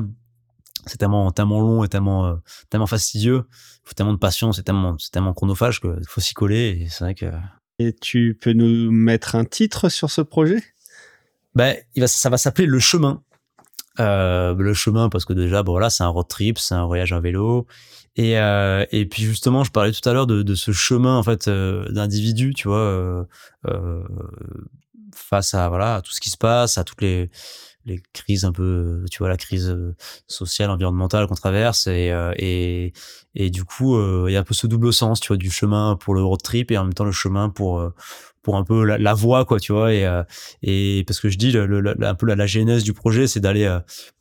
c'est 0.86 0.98
tellement, 0.98 1.32
tellement 1.32 1.60
long 1.60 1.84
et 1.84 1.88
tellement, 1.88 2.28
euh, 2.28 2.36
tellement 2.70 2.88
fastidieux. 2.88 3.46
Il 3.50 3.90
faut 3.90 3.94
tellement 3.94 4.14
de 4.14 4.20
patience, 4.20 4.58
c'est 4.58 4.64
tellement, 4.64 4.96
c'est 5.00 5.12
tellement 5.12 5.34
chronophage 5.34 5.82
qu'il 5.82 6.08
faut 6.08 6.22
s'y 6.22 6.36
coller 6.36 6.82
et 6.82 6.90
c'est 6.90 7.04
vrai 7.04 7.16
que, 7.16 7.32
Et 7.80 7.94
tu 7.94 8.38
peux 8.40 8.54
nous 8.54 8.92
mettre 8.92 9.36
un 9.36 9.46
titre 9.46 9.90
sur 9.90 10.10
ce 10.10 10.22
projet? 10.22 10.64
Ben, 11.54 11.76
ça 12.06 12.30
va 12.30 12.38
s'appeler 12.38 12.68
le 12.68 12.80
chemin. 12.80 13.22
Euh, 14.00 14.54
le 14.56 14.74
chemin 14.74 15.10
parce 15.10 15.26
que 15.26 15.34
déjà, 15.34 15.64
bon 15.64 15.90
c'est 15.90 16.04
un 16.04 16.08
road 16.08 16.28
trip, 16.28 16.60
c'est 16.60 16.76
un 16.76 16.86
voyage 16.86 17.14
en 17.14 17.20
vélo. 17.20 17.66
Et, 18.16 18.40
euh, 18.40 18.86
puis 18.92 19.24
justement, 19.24 19.64
je 19.64 19.72
parlais 19.72 19.92
tout 19.92 20.08
à 20.08 20.14
l'heure 20.14 20.28
de, 20.28 20.56
ce 20.56 20.72
chemin 20.72 21.18
en 21.18 21.24
fait 21.24 21.48
euh, 21.48 21.88
d'individu, 21.90 22.54
tu 22.54 22.68
vois, 22.68 23.28
face 25.14 25.54
à 25.54 25.70
voilà 25.70 25.96
à 25.96 26.02
tout 26.02 26.12
ce 26.12 26.22
qui 26.22 26.30
se 26.30 26.38
passe, 26.38 26.78
à 26.78 26.84
toutes 26.84 27.02
les 27.02 27.30
les 27.88 28.02
crises 28.14 28.46
un 28.46 28.52
peu, 28.52 29.04
tu 29.10 29.20
vois, 29.20 29.30
la 29.30 29.38
crise 29.38 29.70
euh, 29.70 29.96
sociale, 30.28 30.70
environnementale 30.70 31.26
qu'on 31.28 31.36
traverse 31.36 31.88
et 31.88 32.12
euh, 32.12 32.34
et 32.38 32.94
et 33.34 33.50
du 33.50 33.64
coup, 33.64 33.96
euh, 33.96 34.26
il 34.28 34.34
y 34.34 34.36
a 34.36 34.42
un 34.42 34.44
peu 34.44 34.54
ce 34.54 34.68
double 34.68 34.92
sens, 34.94 35.20
tu 35.20 35.30
vois, 35.30 35.38
du 35.38 35.50
chemin 35.50 35.96
pour 35.96 36.14
le 36.14 36.24
road 36.24 36.42
trip 36.42 36.72
et 36.72 36.78
en 36.78 36.84
même 36.84 36.94
temps 36.94 37.06
le 37.06 37.12
chemin 37.12 37.50
pour 37.50 37.92
pour 38.44 38.58
un 38.58 38.64
peu 38.64 38.84
la, 38.86 38.98
la 38.98 39.14
voie 39.14 39.44
quoi 39.46 39.60
tu 39.60 39.74
vois 39.74 39.94
et 39.94 40.08
et 40.64 41.04
parce 41.06 41.20
que 41.20 41.30
je 41.30 41.38
dis 41.38 41.52
le, 41.52 41.66
le- 41.66 41.96
un 42.06 42.16
peu 42.16 42.26
la, 42.26 42.36
la 42.36 42.46
genèse 42.48 42.84
du 42.84 42.94
projet 42.94 43.28
c'est 43.28 43.42
d'aller 43.42 43.68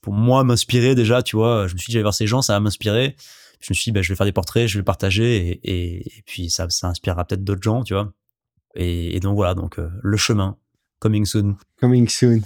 pour 0.00 0.14
moi 0.14 0.42
m'inspirer 0.42 0.94
déjà 0.96 1.22
tu 1.22 1.36
vois 1.36 1.68
je 1.68 1.74
me 1.74 1.78
suis 1.78 1.86
dit 1.86 1.92
j'allais 1.92 2.02
voir 2.02 2.14
ces 2.14 2.26
gens 2.26 2.42
ça 2.42 2.54
va 2.54 2.60
m'inspirer 2.60 3.14
je 3.60 3.68
me 3.70 3.74
suis 3.74 3.84
dit 3.84 3.92
bah, 3.92 4.02
je 4.02 4.08
vais 4.12 4.16
faire 4.16 4.26
des 4.26 4.32
portraits 4.32 4.66
je 4.66 4.78
vais 4.78 4.82
partager 4.82 5.60
et, 5.62 6.18
et, 6.18 6.22
puis 6.26 6.50
ça 6.50 6.66
ça 6.70 6.88
inspirera 6.88 7.24
peut-être 7.24 7.44
d'autres 7.44 7.62
gens 7.62 7.84
tu 7.84 7.94
vois 7.94 8.12
et, 8.74 9.14
et 9.16 9.20
donc 9.20 9.36
voilà 9.36 9.54
donc 9.54 9.76
le 9.78 10.16
chemin 10.16 10.56
coming 10.98 11.24
soon 11.24 11.56
Coming 11.80 12.08
soon. 12.08 12.40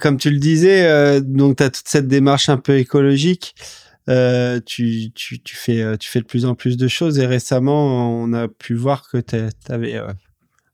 Comme 0.00 0.18
tu 0.18 0.30
le 0.30 0.38
disais, 0.38 0.86
euh, 0.86 1.20
donc 1.20 1.56
tu 1.56 1.62
as 1.62 1.70
toute 1.70 1.88
cette 1.88 2.08
démarche 2.08 2.48
un 2.48 2.58
peu 2.58 2.78
écologique. 2.78 3.54
Euh, 4.08 4.58
euh, 4.58 4.60
tu 4.64 5.42
fais 5.54 6.20
de 6.20 6.24
plus 6.24 6.46
en 6.46 6.54
plus 6.54 6.76
de 6.76 6.88
choses 6.88 7.18
et 7.18 7.26
récemment, 7.26 8.10
on 8.22 8.32
a 8.32 8.48
pu 8.48 8.74
voir 8.74 9.08
que 9.08 9.18
tu 9.18 9.36
avais 9.68 9.96
euh, 9.96 10.08
un 10.08 10.14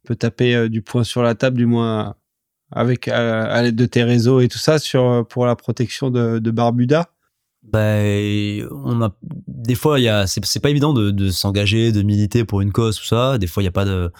peu 0.04 0.14
tapé 0.14 0.54
euh, 0.54 0.68
du 0.68 0.82
poing 0.82 1.02
sur 1.02 1.22
la 1.22 1.34
table, 1.34 1.56
du 1.56 1.66
moins 1.66 2.14
avec 2.70 3.08
à 3.08 3.62
l'aide 3.62 3.76
de 3.76 3.86
tes 3.86 4.02
réseaux 4.02 4.40
et 4.40 4.48
tout 4.48 4.58
ça, 4.58 4.76
pour 5.28 5.46
la 5.46 5.54
protection 5.54 6.10
de, 6.10 6.50
Barbuda. 6.50 7.10
ben 7.62 8.66
des 9.46 9.74
fois 9.74 10.00
il 10.00 10.24
c'est 10.26 10.60
pas 10.60 10.70
évident 10.70 10.92
de, 10.92 11.10
de 11.10 11.30
s'engager 11.30 11.92
de 11.92 12.02
militer 12.02 12.44
pour 12.44 12.62
une 12.62 12.72
cause 12.72 12.96
tout 12.98 13.04
ça 13.04 13.38
des 13.38 13.46
fois 13.46 13.62
il 13.62 13.66
y 13.66 13.68
a 13.68 13.72
pas 13.72 13.84
de 13.84 14.10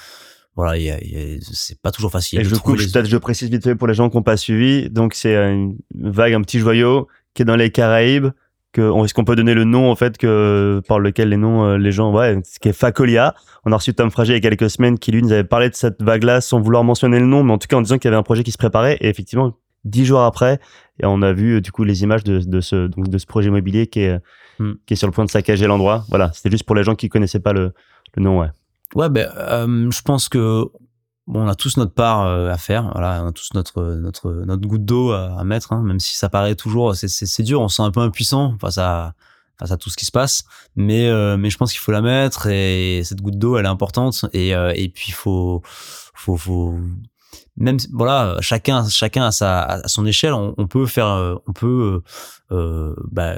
voilà 0.56 0.76
il 0.76 0.84
y 0.84 0.90
a, 0.90 0.98
y 1.04 1.36
a- 1.36 1.38
c'est 1.52 1.80
pas 1.80 1.90
toujours 1.90 2.10
facile 2.12 2.40
Et 2.40 2.44
je 2.44 2.54
coupe, 2.54 2.78
les- 2.78 2.86
peut-être 2.86 3.06
je 3.08 3.16
précise 3.16 3.50
vite 3.50 3.64
fait 3.64 3.74
pour 3.74 3.88
les 3.88 3.94
gens 3.94 4.08
qui 4.10 4.16
n'ont 4.16 4.22
pas 4.22 4.36
suivi. 4.36 4.88
Donc 4.90 5.14
c'est 5.14 5.34
une 5.34 5.76
vague, 5.94 6.32
un 6.34 6.42
petit 6.42 6.58
joyau 6.58 7.08
qui 7.34 7.42
est 7.42 7.44
dans 7.44 7.56
les 7.56 7.70
Caraïbes. 7.70 8.28
Que, 8.72 9.04
est-ce 9.04 9.14
qu'on 9.14 9.24
peut 9.24 9.36
donner 9.36 9.54
le 9.54 9.62
nom 9.62 9.88
en 9.88 9.94
fait 9.94 10.18
que 10.18 10.82
par 10.88 10.98
lequel 10.98 11.28
les 11.28 11.36
noms 11.36 11.64
euh, 11.64 11.78
les 11.78 11.92
gens 11.92 12.12
ouais 12.12 12.40
ce 12.44 12.58
qui 12.58 12.68
est 12.68 12.72
Facolia 12.72 13.32
on 13.64 13.70
a 13.70 13.76
reçu 13.76 13.94
Tom 13.94 14.10
Frager 14.10 14.32
il 14.32 14.42
y 14.42 14.44
a 14.44 14.50
quelques 14.50 14.68
semaines 14.68 14.98
qui 14.98 15.12
lui 15.12 15.22
nous 15.22 15.30
avait 15.30 15.44
parlé 15.44 15.70
de 15.70 15.76
cette 15.76 16.02
vague 16.02 16.24
là 16.24 16.40
sans 16.40 16.60
vouloir 16.60 16.82
mentionner 16.82 17.20
le 17.20 17.26
nom 17.26 17.44
mais 17.44 17.52
en 17.52 17.58
tout 17.58 17.68
cas 17.68 17.76
en 17.76 17.82
disant 17.82 17.98
qu'il 17.98 18.08
y 18.08 18.12
avait 18.12 18.18
un 18.18 18.24
projet 18.24 18.42
qui 18.42 18.50
se 18.50 18.58
préparait 18.58 18.96
et 19.00 19.06
effectivement 19.08 19.56
dix 19.84 20.04
jours 20.04 20.22
après 20.22 20.58
et 21.00 21.06
on 21.06 21.22
a 21.22 21.32
vu 21.32 21.54
euh, 21.54 21.60
du 21.60 21.70
coup 21.70 21.84
les 21.84 22.02
images 22.02 22.24
de, 22.24 22.40
de 22.40 22.60
ce 22.60 22.88
donc 22.88 23.08
de 23.08 23.16
ce 23.18 23.26
projet 23.26 23.48
immobilier 23.48 23.86
qui 23.86 24.00
est 24.00 24.18
Hmm. 24.58 24.72
qui 24.86 24.94
est 24.94 24.96
sur 24.96 25.06
le 25.06 25.12
point 25.12 25.24
de 25.24 25.30
saccager 25.30 25.66
l'endroit 25.68 26.04
voilà 26.08 26.30
c'était 26.34 26.50
juste 26.50 26.64
pour 26.64 26.74
les 26.74 26.82
gens 26.82 26.96
qui 26.96 27.08
connaissaient 27.08 27.38
pas 27.40 27.52
le, 27.52 27.72
le 28.16 28.22
nom 28.24 28.40
ouais 28.40 28.48
Ouais, 28.94 29.08
ben, 29.08 29.30
euh, 29.36 29.90
je 29.90 30.02
pense 30.02 30.28
que 30.28 30.64
bon, 31.26 31.44
on 31.44 31.48
a 31.48 31.54
tous 31.54 31.76
notre 31.76 31.94
part 31.94 32.22
euh, 32.22 32.50
à 32.50 32.58
faire. 32.58 32.90
Voilà, 32.92 33.22
on 33.24 33.28
a 33.28 33.32
tous 33.32 33.50
notre 33.54 33.82
notre 33.96 34.30
notre 34.30 34.66
goutte 34.66 34.84
d'eau 34.84 35.12
à, 35.12 35.42
mettre, 35.44 35.72
hein, 35.72 35.82
même 35.82 36.00
si 36.00 36.16
ça 36.16 36.28
paraît 36.28 36.54
toujours, 36.54 36.94
c'est 36.94 37.42
dur. 37.42 37.60
On 37.60 37.68
se 37.68 37.76
sent 37.76 37.82
un 37.82 37.90
peu 37.90 38.00
impuissant 38.00 38.56
face 38.60 38.78
à 38.78 39.14
face 39.58 39.70
à 39.70 39.76
tout 39.76 39.90
ce 39.90 39.96
qui 39.96 40.04
se 40.04 40.10
passe, 40.10 40.44
mais 40.76 41.08
euh, 41.08 41.36
mais 41.36 41.50
je 41.50 41.58
pense 41.58 41.72
qu'il 41.72 41.80
faut 41.80 41.92
la 41.92 42.02
mettre 42.02 42.48
et 42.48 43.02
cette 43.04 43.20
goutte 43.20 43.38
d'eau, 43.38 43.56
elle 43.56 43.66
est 43.66 43.68
importante. 43.68 44.24
Et 44.32 44.54
euh, 44.54 44.72
et 44.74 44.88
puis 44.88 45.12
faut 45.12 45.62
faut 46.14 46.36
faut 46.36 46.78
même 47.56 47.78
voilà 47.92 48.36
chacun 48.40 48.88
chacun 48.88 49.26
à 49.26 49.32
sa 49.32 49.62
à 49.62 49.88
son 49.88 50.06
échelle 50.06 50.32
on, 50.32 50.54
on 50.58 50.66
peut 50.66 50.86
faire 50.86 51.06
euh, 51.06 51.36
on 51.46 51.52
peut 51.52 52.02
euh, 52.54 52.94
bah, 53.10 53.36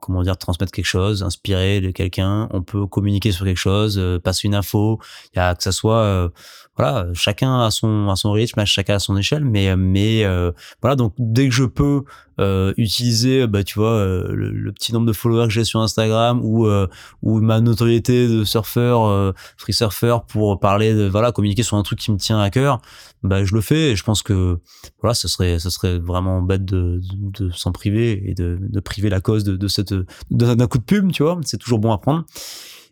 comment 0.00 0.22
dire 0.22 0.36
transmettre 0.36 0.72
quelque 0.72 0.84
chose 0.84 1.22
inspirer 1.22 1.80
de 1.80 1.90
quelqu'un. 1.90 2.48
On 2.52 2.62
peut 2.62 2.86
communiquer 2.86 3.32
sur 3.32 3.44
quelque 3.44 3.56
chose 3.56 3.98
euh, 3.98 4.18
passer 4.18 4.48
une 4.48 4.54
info. 4.54 4.98
Que 5.34 5.40
ça 5.58 5.72
soit 5.72 5.98
euh, 5.98 6.28
voilà 6.76 7.08
chacun 7.14 7.60
à 7.60 7.70
son 7.70 8.08
à 8.08 8.16
son 8.16 8.32
rythme 8.32 8.64
chacun 8.64 8.94
à 8.94 8.98
son 8.98 9.16
échelle 9.16 9.44
mais 9.44 9.76
mais 9.76 10.24
euh, 10.24 10.52
voilà 10.80 10.96
donc 10.96 11.12
dès 11.18 11.48
que 11.48 11.54
je 11.54 11.64
peux 11.64 12.04
euh, 12.38 12.72
utiliser 12.78 13.46
bah 13.46 13.64
tu 13.64 13.78
vois 13.78 13.92
euh, 13.92 14.32
le, 14.32 14.50
le 14.50 14.72
petit 14.72 14.92
nombre 14.92 15.06
de 15.06 15.12
followers 15.12 15.48
que 15.48 15.52
j'ai 15.52 15.64
sur 15.64 15.80
Instagram 15.80 16.40
ou 16.42 16.66
euh, 16.66 16.86
ou 17.22 17.40
ma 17.40 17.60
notoriété 17.60 18.28
de 18.28 18.44
surfeur 18.44 19.04
euh, 19.04 19.32
free 19.58 19.74
surfer 19.74 20.16
pour 20.28 20.58
parler 20.58 20.94
de 20.94 21.06
voilà 21.06 21.32
communiquer 21.32 21.62
sur 21.62 21.76
un 21.76 21.82
truc 21.82 21.98
qui 21.98 22.12
me 22.12 22.16
tient 22.16 22.40
à 22.40 22.50
cœur 22.50 22.80
bah 23.22 23.44
je 23.44 23.54
le 23.54 23.60
fais 23.60 23.90
et 23.90 23.96
je 23.96 24.04
pense 24.04 24.22
que 24.22 24.58
voilà 25.02 25.12
ce 25.12 25.28
serait 25.28 25.58
ce 25.58 25.68
serait 25.68 25.98
vraiment 25.98 26.40
bête 26.40 26.64
de, 26.64 27.00
de, 27.02 27.46
de 27.46 27.52
s'en 27.52 27.72
priver 27.72 28.22
et 28.30 28.34
de, 28.34 28.58
de 28.60 28.80
priver 28.80 29.10
la 29.10 29.20
cause 29.20 29.44
de, 29.44 29.56
de 29.56 29.68
cette 29.68 29.92
d'un 30.30 30.66
coup 30.66 30.78
de 30.78 30.84
pub 30.84 31.12
tu 31.12 31.22
vois 31.22 31.38
c'est 31.44 31.58
toujours 31.58 31.80
bon 31.80 31.92
à 31.92 31.98
prendre 31.98 32.24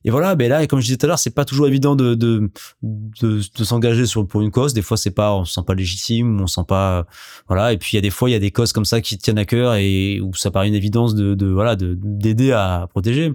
et 0.08 0.10
voilà 0.10 0.34
ben 0.36 0.48
là 0.48 0.66
comme 0.66 0.80
je 0.80 0.86
disais 0.86 0.96
tout 0.96 1.04
à 1.04 1.08
l'heure 1.08 1.18
c'est 1.18 1.34
pas 1.34 1.44
toujours 1.44 1.66
évident 1.66 1.94
de 1.94 2.14
de 2.14 2.50
de, 2.82 3.40
de 3.58 3.64
s'engager 3.64 4.06
sur 4.06 4.26
pour 4.26 4.40
une 4.40 4.50
cause. 4.50 4.72
Des 4.72 4.80
fois 4.80 4.96
c'est 4.96 5.10
pas 5.10 5.34
on 5.34 5.44
se 5.44 5.52
sent 5.52 5.60
pas 5.66 5.74
légitime 5.74 6.40
on 6.40 6.46
se 6.46 6.54
sent 6.54 6.66
pas 6.66 7.06
voilà. 7.46 7.74
Et 7.74 7.76
puis 7.76 7.90
il 7.92 7.96
y 7.96 7.98
a 7.98 8.00
des 8.00 8.08
fois 8.10 8.30
il 8.30 8.32
y 8.32 8.36
a 8.36 8.38
des 8.38 8.50
causes 8.50 8.72
comme 8.72 8.86
ça 8.86 9.02
qui 9.02 9.18
tiennent 9.18 9.38
à 9.38 9.44
cœur 9.44 9.74
et 9.74 10.18
où 10.22 10.32
ça 10.34 10.50
paraît 10.50 10.68
une 10.68 10.74
évidence 10.74 11.14
de, 11.14 11.34
de 11.34 11.46
voilà 11.46 11.76
de 11.76 11.94
d'aider 12.00 12.52
à 12.52 12.86
protéger. 12.88 13.34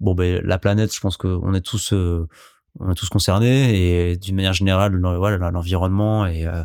Bon 0.00 0.14
ben 0.14 0.40
la 0.42 0.58
planète 0.58 0.94
je 0.94 1.00
pense 1.00 1.18
qu'on 1.18 1.52
est 1.52 1.60
tous 1.60 1.92
euh, 1.92 2.26
on 2.80 2.90
est 2.90 2.94
tous 2.94 3.10
concernés 3.10 4.10
et 4.10 4.16
d'une 4.16 4.36
manière 4.36 4.54
générale 4.54 4.92
le- 4.92 5.16
voilà 5.18 5.50
l'environnement 5.50 6.26
et 6.26 6.46
euh, 6.46 6.62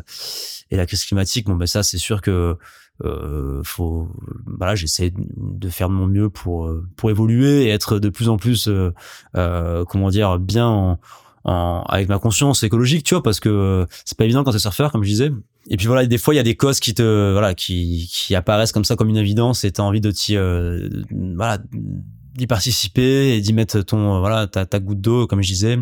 et 0.70 0.76
la 0.76 0.86
crise 0.86 1.04
climatique 1.04 1.46
bon 1.46 1.56
ben 1.56 1.66
ça 1.66 1.82
c'est 1.82 1.98
sûr 1.98 2.22
que 2.22 2.56
euh, 3.04 3.60
faut 3.64 4.08
voilà 4.46 4.74
j'essaie 4.74 5.12
de 5.16 5.68
faire 5.68 5.88
de 5.88 5.94
mon 5.94 6.06
mieux 6.06 6.28
pour 6.30 6.66
euh, 6.66 6.86
pour 6.96 7.10
évoluer 7.10 7.64
et 7.64 7.68
être 7.70 7.98
de 7.98 8.08
plus 8.10 8.28
en 8.28 8.36
plus 8.36 8.68
euh, 8.68 8.92
euh, 9.36 9.84
comment 9.84 10.10
dire 10.10 10.38
bien 10.38 10.66
en, 10.68 11.00
en- 11.44 11.82
avec 11.88 12.08
ma 12.08 12.18
conscience 12.18 12.62
écologique 12.62 13.04
tu 13.04 13.14
vois 13.14 13.22
parce 13.22 13.40
que 13.40 13.48
euh, 13.48 13.86
c'est 14.04 14.16
pas 14.16 14.24
évident 14.24 14.44
quand 14.44 14.52
t'es 14.52 14.58
surfeur 14.58 14.92
comme 14.92 15.02
je 15.02 15.08
disais. 15.08 15.32
Et 15.68 15.76
puis 15.76 15.86
voilà 15.86 16.04
des 16.06 16.18
fois 16.18 16.34
il 16.34 16.36
y 16.36 16.40
a 16.40 16.44
des 16.44 16.56
causes 16.56 16.80
qui 16.80 16.92
te 16.94 17.32
voilà 17.32 17.54
qui 17.54 18.08
qui 18.12 18.34
apparaissent 18.34 18.72
comme 18.72 18.84
ça 18.84 18.96
comme 18.96 19.08
une 19.08 19.16
évidence 19.16 19.64
et 19.64 19.70
t'as 19.72 19.82
envie 19.84 20.00
de 20.00 20.10
t'y 20.10 20.36
voilà 21.36 21.58
d'y 22.34 22.46
participer 22.46 23.36
et 23.36 23.40
d'y 23.40 23.52
mettre 23.52 23.80
ton 23.82 24.16
euh, 24.16 24.18
voilà 24.20 24.46
ta, 24.46 24.64
ta 24.66 24.80
goutte 24.80 25.00
d'eau 25.00 25.26
comme 25.26 25.42
je 25.42 25.48
disais. 25.48 25.78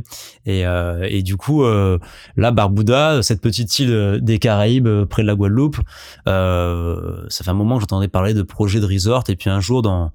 Et 0.46 0.66
euh, 0.66 1.06
et 1.08 1.22
du 1.22 1.36
coup 1.36 1.64
euh, 1.64 1.98
là 2.36 2.50
Barbuda 2.50 3.22
cette 3.22 3.40
petite 3.40 3.78
île 3.78 3.92
euh, 3.92 4.18
des 4.20 4.38
Caraïbes 4.38 4.86
euh, 4.86 5.06
près 5.06 5.22
de 5.22 5.26
la 5.28 5.34
Guadeloupe 5.34 5.78
euh, 6.28 7.24
ça 7.28 7.44
fait 7.44 7.50
un 7.50 7.54
moment 7.54 7.76
que 7.76 7.80
j'entendais 7.82 8.08
parler 8.08 8.34
de 8.34 8.42
projets 8.42 8.80
de 8.80 8.86
resort. 8.86 9.24
Et 9.28 9.36
puis 9.36 9.50
un 9.50 9.60
jour 9.60 9.82
dans 9.82 10.12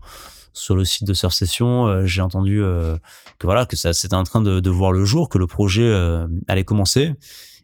sur 0.53 0.75
le 0.75 0.85
site 0.85 1.05
de 1.07 1.13
Surf 1.13 1.33
Session 1.33 2.05
j'ai 2.05 2.21
entendu 2.21 2.61
que 3.39 3.45
voilà 3.45 3.65
que 3.65 3.75
ça 3.75 3.93
c'était 3.93 4.15
en 4.15 4.23
train 4.23 4.41
de, 4.41 4.59
de 4.61 4.69
voir 4.69 4.91
le 4.93 5.03
jour 5.03 5.27
que 5.29 5.37
le 5.37 5.47
projet 5.47 5.93
allait 6.47 6.63
commencer. 6.63 7.13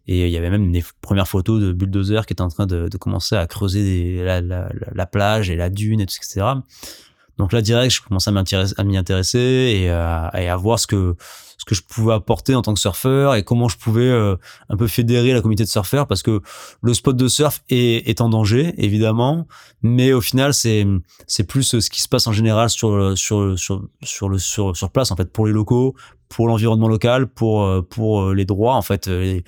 Et 0.07 0.26
il 0.26 0.31
y 0.31 0.38
avait 0.38 0.49
même 0.49 0.72
des 0.72 0.84
premières 1.02 1.27
photos 1.27 1.61
de 1.61 1.72
bulldozers 1.73 2.26
qui 2.26 2.34
étaient 2.34 2.41
en 2.41 2.49
train 2.49 2.65
de, 2.65 2.89
de 2.89 2.98
commencer 2.98 3.35
à 3.35 3.45
creuser 3.48 3.84
des- 3.84 4.23
la, 4.23 4.41
la- 4.41 4.69
la 4.93 5.06
plage 5.06 5.49
et 5.52 5.56
la 5.56 5.69
dune 5.69 6.02
et 6.02 6.06
tout, 6.07 6.15
etc. 6.18 6.41
Donc 7.37 7.53
là, 7.53 7.61
direct, 7.61 7.93
je 7.93 8.01
commençais 8.01 8.29
à 8.29 8.83
m'y 8.83 8.97
intéresser 8.97 9.39
et 9.39 9.89
à, 9.89 10.31
et 10.37 10.47
à 10.47 10.57
voir 10.57 10.79
ce 10.79 10.87
que 10.87 11.15
je 11.69 11.81
pouvais 11.81 12.13
apporter 12.13 12.55
en 12.55 12.61
tant 12.61 12.73
que 12.73 12.79
surfeur 12.79 13.35
et 13.35 13.43
comment 13.43 13.67
je 13.67 13.77
pouvais 13.77 14.01
euh, 14.01 14.35
un 14.69 14.77
peu 14.77 14.87
fédérer 14.87 15.33
la 15.33 15.41
communauté 15.41 15.63
de 15.63 15.69
surfeurs 15.69 16.07
parce 16.07 16.23
que 16.23 16.41
le 16.81 16.93
spot 16.93 17.15
de 17.15 17.27
surf 17.27 17.63
est, 17.69 18.21
en 18.21 18.29
danger 18.29 18.73
évidemment 18.77 19.47
mais 19.81 20.13
au 20.13 20.21
final 20.21 20.53
c'est 20.53 20.85
plus 21.47 21.79
ce 21.79 21.89
qui 21.89 22.01
se 22.01 22.07
passe 22.07 22.27
en 22.27 22.33
général 22.33 22.69
sur 22.69 23.17
sur 23.17 23.57
sur 23.57 24.75
sur 24.75 24.91
place 24.91 25.11
en 25.11 25.15
fait 25.15 25.31
pour 25.31 25.45
les 25.45 25.53
locaux 25.53 25.95
pour 26.31 26.47
l'environnement 26.47 26.87
local 26.87 27.27
pour 27.27 27.63
euh, 27.63 27.81
pour 27.81 28.21
euh, 28.21 28.33
les 28.33 28.45
droits 28.45 28.75
en 28.75 28.81
fait 28.81 29.07
euh, 29.07 29.41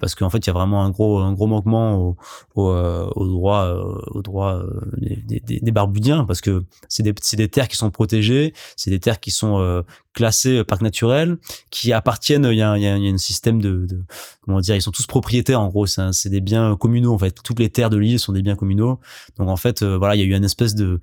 parce 0.00 0.14
qu'en 0.14 0.30
fait 0.30 0.38
il 0.38 0.46
y 0.46 0.50
a 0.50 0.54
vraiment 0.54 0.82
un 0.82 0.90
gros 0.90 1.18
un 1.18 1.32
gros 1.34 1.46
manquement 1.46 1.96
au 1.96 2.16
au, 2.54 2.70
aux 2.70 3.26
droits 3.26 4.00
aux 4.06 4.22
droits 4.22 4.64
des, 4.96 5.40
des, 5.40 5.60
des 5.60 5.72
barbudiens 5.72 6.24
parce 6.24 6.40
que 6.40 6.64
c'est 6.88 7.02
des 7.02 7.14
c'est 7.20 7.36
des 7.36 7.48
terres 7.48 7.68
qui 7.68 7.76
sont 7.76 7.90
protégées 7.90 8.54
c'est 8.76 8.90
des 8.90 8.98
terres 9.00 9.20
qui 9.20 9.30
sont 9.30 9.84
classées 10.14 10.64
parc 10.64 10.80
naturel 10.80 11.36
qui 11.70 11.92
appartiennent 11.92 12.48
il 12.50 12.56
y 12.56 12.62
a, 12.62 12.76
il 12.78 12.82
y 12.82 12.88
a, 12.88 12.94
un 12.94 13.18
système 13.18 13.60
de, 13.60 13.86
de 13.86 14.02
comment 14.40 14.60
dire 14.60 14.74
ils 14.76 14.82
sont 14.82 14.90
tous 14.90 15.06
propriétaires 15.06 15.60
en 15.60 15.68
gros 15.68 15.86
c'est 15.86 16.30
des 16.30 16.40
biens 16.40 16.76
communaux 16.76 17.12
en 17.12 17.18
fait. 17.18 17.42
Toutes 17.42 17.58
les 17.58 17.68
terres 17.68 17.90
de 17.90 17.98
l'île 17.98 18.18
sont 18.18 18.32
des 18.32 18.42
biens 18.42 18.56
communaux. 18.56 18.98
Donc 19.36 19.48
en 19.48 19.56
fait 19.56 19.82
voilà 19.82 20.16
il 20.16 20.20
y 20.20 20.22
a 20.22 20.26
eu 20.26 20.34
une 20.34 20.44
espèce 20.44 20.74
de 20.74 21.00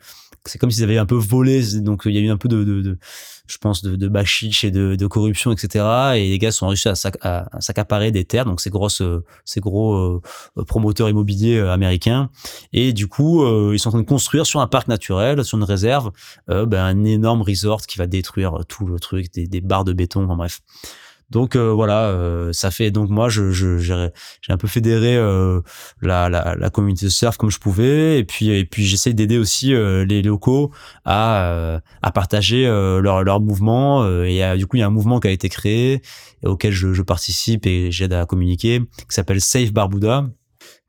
c'est 0.48 0.57
comme 0.57 0.72
s'ils 0.72 0.84
avaient 0.84 0.98
un 0.98 1.06
peu 1.06 1.15
volé 1.15 1.61
donc 1.82 2.03
il 2.06 2.11
y 2.14 2.18
a 2.18 2.22
eu 2.22 2.30
un 2.30 2.38
peu 2.38 2.49
de, 2.49 2.64
de, 2.64 2.82
de 2.82 2.98
je 3.48 3.57
pense 3.60 3.82
de, 3.82 3.95
de 3.95 4.07
bachiche 4.07 4.64
et 4.64 4.72
de, 4.72 4.95
de 4.95 5.07
corruption 5.07 5.52
etc 5.52 5.86
et 6.15 6.30
les 6.30 6.38
gars 6.40 6.52
sont 6.52 6.68
réussi 6.68 6.90
à, 6.90 6.94
sac- 6.95 7.18
à, 7.22 7.56
à 7.56 7.61
s'accaparer 7.61 8.11
des 8.11 8.26
terres 8.26 8.45
donc 8.45 8.60
ces 8.60 8.69
grosses 8.69 9.02
euh, 9.02 9.24
ces 9.45 9.60
gros 9.61 9.95
euh, 9.95 10.64
promoteurs 10.65 11.10
immobiliers 11.10 11.57
euh, 11.57 11.72
américains. 11.72 12.30
Et 12.74 12.94
du 12.94 13.07
coup 13.07 13.45
ils 13.74 13.80
sont 13.80 13.90
en 13.90 13.91
train 13.91 14.02
de 14.02 14.07
construire 14.07 14.45
sur 14.45 14.60
un 14.60 14.68
parc 14.68 14.88
naturel 14.88 15.44
sur 15.44 15.57
une 15.57 15.64
réserve 15.64 16.11
ben, 16.48 16.74
un 16.74 17.03
énorme 17.06 17.41
resort 17.41 17.82
qui 17.86 17.98
va 17.98 18.07
détruire 18.07 18.65
tout 18.68 18.86
le 18.86 18.99
truc 18.99 19.32
des, 19.34 19.48
des 19.48 19.61
barres 19.61 19.86
de 19.86 19.94
béton 19.94 20.26
enfin 20.26 20.36
bref 20.36 20.61
donc 21.30 21.56
euh, 21.56 21.72
voilà 21.74 22.06
euh, 22.06 22.54
ça 22.54 22.72
fait 22.72 22.90
donc 22.90 23.10
moi 23.10 23.28
je 23.28 23.52
j'ai 23.52 23.94
un 24.49 24.58
peu 24.58 24.68
fédéré 24.68 25.18
euh, 25.18 25.62
la, 26.02 26.30
la 26.30 26.56
la 26.56 26.70
communauté 26.70 27.06
de 27.06 27.12
surf 27.12 27.36
comme 27.38 27.49
je 27.49 27.60
pouvais. 27.60 28.20
Et 28.20 28.24
puis 28.24 28.49
et 28.49 28.66
puis 28.66 28.86
j'essaie 28.86 29.14
d'aider 29.14 29.38
aussi 29.38 29.74
euh, 29.74 30.06
les 30.06 30.22
locaux 30.22 30.72
à 31.04 31.44
euh, 31.52 31.80
à 32.02 32.12
partager 32.12 32.66
euh, 32.66 33.02
leur 33.02 33.24
leur 33.24 33.41
mouvement. 33.41 34.06
Et 34.24 34.44
euh, 34.44 34.56
du 34.56 34.68
coup 34.68 34.78
il 34.78 34.80
y 34.80 34.84
a 34.84 34.88
un 34.88 34.91
mouvement 34.91 35.20
qui 35.20 35.28
a 35.28 35.32
été 35.32 35.49
créé 35.49 36.02
et 36.44 36.48
auquel 36.48 36.72
je, 36.72 36.94
je 36.94 37.02
participe 37.02 37.66
et 37.66 37.91
j'aide 37.91 38.14
à 38.14 38.26
communiquer 38.26 38.82
qui 38.98 39.06
s'appelle 39.10 39.41
Safe 39.41 39.74
Barbuda 39.74 40.26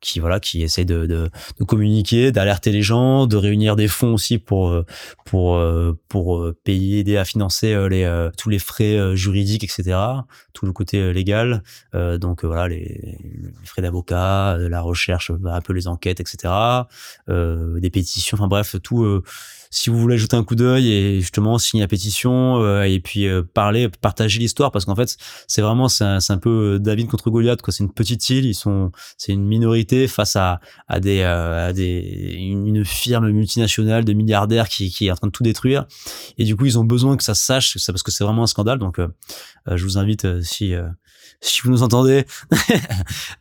qui 0.00 0.20
voilà 0.20 0.40
qui 0.40 0.62
essaie 0.62 0.84
de, 0.84 1.06
de, 1.06 1.30
de 1.58 1.64
communiquer 1.64 2.32
d'alerter 2.32 2.70
les 2.70 2.82
gens 2.82 3.26
de 3.26 3.36
réunir 3.36 3.76
des 3.76 3.88
fonds 3.88 4.14
aussi 4.14 4.38
pour 4.38 4.68
euh, 4.68 4.84
pour 5.24 5.56
euh, 5.56 5.98
pour 6.08 6.38
euh, 6.38 6.56
payer 6.64 7.00
aider 7.00 7.16
à 7.16 7.24
financer 7.24 7.76
les 7.88 8.28
tous 8.36 8.48
les 8.48 8.58
frais 8.58 9.16
juridiques 9.16 9.64
etc 9.64 9.98
tout 10.52 10.66
le 10.66 10.72
côté 10.72 11.12
légal. 11.12 11.62
Donc 11.94 12.44
voilà 12.44 12.68
les, 12.68 13.18
les 13.22 13.66
frais 13.66 13.82
d'avocat 13.82 14.56
la 14.58 14.80
recherche 14.80 15.30
un 15.44 15.60
peu 15.60 15.72
les 15.72 15.86
enquêtes 15.86 16.20
etc 16.20 16.52
des 17.28 17.90
pétitions 17.90 18.36
enfin 18.36 18.48
bref 18.48 18.76
tout 18.82 19.22
si 19.70 19.90
vous 19.90 19.98
voulez 19.98 20.18
jeter 20.18 20.36
un 20.36 20.44
coup 20.44 20.54
d'œil 20.54 20.90
et 20.90 21.20
justement 21.20 21.58
signer 21.58 21.82
la 21.82 21.88
pétition 21.88 22.62
euh, 22.62 22.82
et 22.82 23.00
puis 23.00 23.26
euh, 23.26 23.42
parler 23.42 23.88
partager 23.88 24.38
l'histoire 24.38 24.70
parce 24.70 24.84
qu'en 24.84 24.96
fait 24.96 25.16
c'est 25.46 25.62
vraiment 25.62 25.88
c'est 25.88 26.04
un, 26.04 26.38
peu 26.38 26.74
euh, 26.74 26.78
David 26.78 27.08
contre 27.08 27.30
Goliath 27.30 27.62
quoi. 27.62 27.72
C'est 27.72 27.84
une 27.84 27.92
petite 27.92 28.28
île 28.30 28.46
ils 28.46 28.54
sont 28.54 28.92
c'est 29.16 29.32
une 29.32 29.44
minorité 29.44 30.08
face 30.08 30.36
à 30.36 30.60
à 30.86 31.00
des 31.00 31.20
euh, 31.20 31.68
à 31.68 31.72
des 31.72 32.36
une, 32.38 32.84
firme 32.84 33.30
multinationale 33.30 34.04
de 34.04 34.12
milliardaires 34.12 34.68
qui 34.68 34.90
qui 34.90 35.06
est 35.06 35.10
en 35.10 35.16
train 35.16 35.26
de 35.26 35.32
tout 35.32 35.42
détruire. 35.42 35.86
Et 36.38 36.44
du 36.44 36.56
coup 36.56 36.66
ils 36.66 36.78
ont 36.78 36.84
besoin 36.84 37.16
que 37.16 37.24
ça 37.24 37.34
se 37.34 37.44
sache 37.44 37.76
parce 37.86 38.02
que 38.02 38.10
c'est 38.10 38.24
vraiment 38.24 38.44
un 38.44 38.46
scandale. 38.46 38.78
Donc 38.78 38.98
euh, 38.98 39.08
euh, 39.68 39.76
je 39.76 39.84
vous 39.84 39.98
invite 39.98 40.42
si 40.42 40.74
si 41.40 41.62
vous 41.62 41.70
nous 41.70 41.82
entendez. 41.82 42.24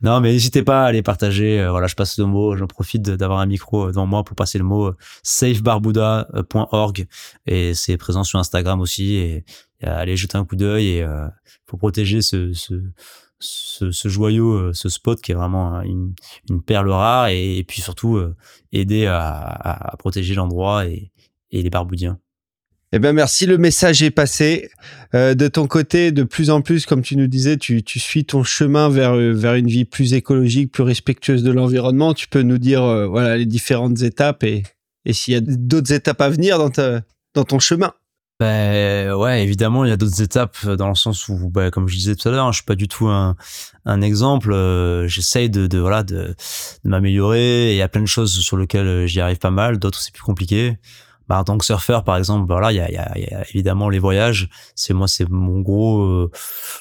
Non 0.02 0.20
mais 0.20 0.32
n'hésitez 0.32 0.64
pas 0.64 0.84
à 0.84 0.88
aller 0.88 1.02
partager. 1.02 1.60
Euh, 1.60 1.72
voilà 1.72 1.88
je 1.88 1.96
passe 1.96 2.18
le 2.18 2.26
mot 2.26 2.56
j'en 2.56 2.68
profite 2.68 3.02
d'avoir 3.02 3.40
un 3.40 3.46
micro 3.46 3.86
euh, 3.86 3.88
devant 3.90 4.06
moi 4.06 4.24
pour 4.24 4.36
passer 4.36 4.58
le 4.58 4.64
mot 4.64 4.88
euh, 4.88 4.96
safebarbuda.org 5.24 7.08
et 7.46 7.74
c'est 7.74 7.98
présent 7.98 8.24
sur 8.24 8.40
Instagram 8.40 8.80
aussi. 8.80 9.16
Et, 9.16 9.46
allez 9.82 10.18
jeter 10.18 10.38
un 10.38 10.46
coup 10.46 10.56
d'œil 10.56 10.88
et 10.88 11.06
protéger 11.68 12.22
ce, 12.22 12.52
joyau, 14.10 14.74
ce 14.74 14.90
spot 14.90 15.22
qui 15.22 15.32
est 15.32 15.36
vraiment 15.36 15.82
une, 15.82 16.16
perle 16.66 16.90
rare 16.90 17.28
et, 17.28 17.64
puis 17.68 17.82
surtout 17.82 18.20
aider 18.72 19.06
à 19.06 19.94
protéger 20.00 20.34
l'endroit 20.34 20.88
et, 20.88 21.12
et 21.52 21.62
les 21.62 21.70
barboudiens. 21.70 22.20
Eh 22.94 23.00
ben 23.00 23.12
merci, 23.14 23.46
le 23.46 23.58
message 23.58 24.02
est 24.02 24.12
passé. 24.12 24.70
Euh, 25.14 25.34
de 25.36 25.50
ton 25.50 25.68
côté, 25.68 26.14
de 26.14 26.24
plus 26.24 26.50
en 26.50 26.62
plus, 26.62 26.86
comme 26.86 27.02
tu 27.02 27.18
nous 27.18 27.28
disais, 27.28 27.58
tu, 27.58 27.84
tu 27.84 28.00
suis 28.00 28.24
ton 28.24 28.44
chemin 28.44 28.88
vers, 28.88 29.14
euh, 29.14 29.34
vers 29.34 29.56
une 29.56 29.68
vie 29.68 29.84
plus 29.84 30.14
écologique, 30.14 30.72
plus 30.72 30.84
respectueuse 30.84 31.44
de 31.44 31.52
l'environnement. 31.52 32.14
Tu 32.14 32.30
peux 32.30 32.44
nous 32.44 32.58
dire 32.58 32.84
euh, 32.84 33.06
voilà 33.06 33.36
les 33.38 33.46
différentes 33.46 34.02
étapes 34.04 34.44
et, 34.46 34.64
et 35.04 35.12
s'il 35.12 35.34
y 35.34 35.38
a 35.38 35.42
d'autres 35.42 35.92
étapes 35.92 36.22
à 36.22 36.30
venir 36.30 36.58
dans, 36.60 36.70
ta, 36.70 37.02
dans 37.34 37.44
ton 37.44 37.60
chemin. 37.60 37.92
Ben 38.40 39.14
ouais, 39.16 39.44
évidemment, 39.44 39.84
il 39.84 39.90
y 39.90 39.92
a 39.92 39.98
d'autres 39.98 40.22
étapes 40.22 40.66
dans 40.66 40.88
le 40.88 40.96
sens 40.96 41.28
où, 41.28 41.50
ben, 41.50 41.72
comme 41.72 41.88
je 41.90 41.96
disais 41.96 42.16
tout 42.16 42.30
à 42.30 42.32
l'heure, 42.32 42.52
je 42.54 42.58
suis 42.58 42.66
pas 42.66 42.76
du 42.76 42.88
tout 42.88 43.08
un, 43.08 43.36
un 43.84 44.02
exemple. 44.02 44.54
euh, 44.54 45.08
J'essaye 45.08 45.50
de, 45.50 45.68
de 45.68 45.80
voilà 45.80 46.04
de, 46.04 46.36
de 46.86 46.90
m'améliorer. 46.90 47.72
Il 47.74 47.78
y 47.78 47.82
a 47.82 47.90
plein 47.90 48.02
de 48.02 48.06
choses 48.08 48.32
sur 48.40 48.56
lesquelles 48.56 49.08
j'y 49.08 49.20
arrive 49.20 49.40
pas 49.40 49.52
mal. 49.52 49.78
D'autres 49.78 50.00
c'est 50.00 50.14
plus 50.14 50.24
compliqué. 50.24 50.78
Bah, 51.28 51.40
en 51.40 51.44
tant 51.44 51.58
que 51.58 51.66
surfeur, 51.66 52.04
par 52.04 52.16
exemple, 52.18 52.48
voilà, 52.48 52.72
il 52.72 52.76
y 52.76 52.80
a, 52.80 52.90
y, 52.92 52.98
a, 52.98 53.18
y 53.20 53.34
a 53.34 53.44
évidemment 53.50 53.90
les 53.90 54.00
voyages. 54.00 54.50
C'est 54.76 54.94
moi, 54.94 55.08
c'est 55.08 55.30
mon 55.30 55.60
gros, 55.62 56.02
euh, 56.02 56.32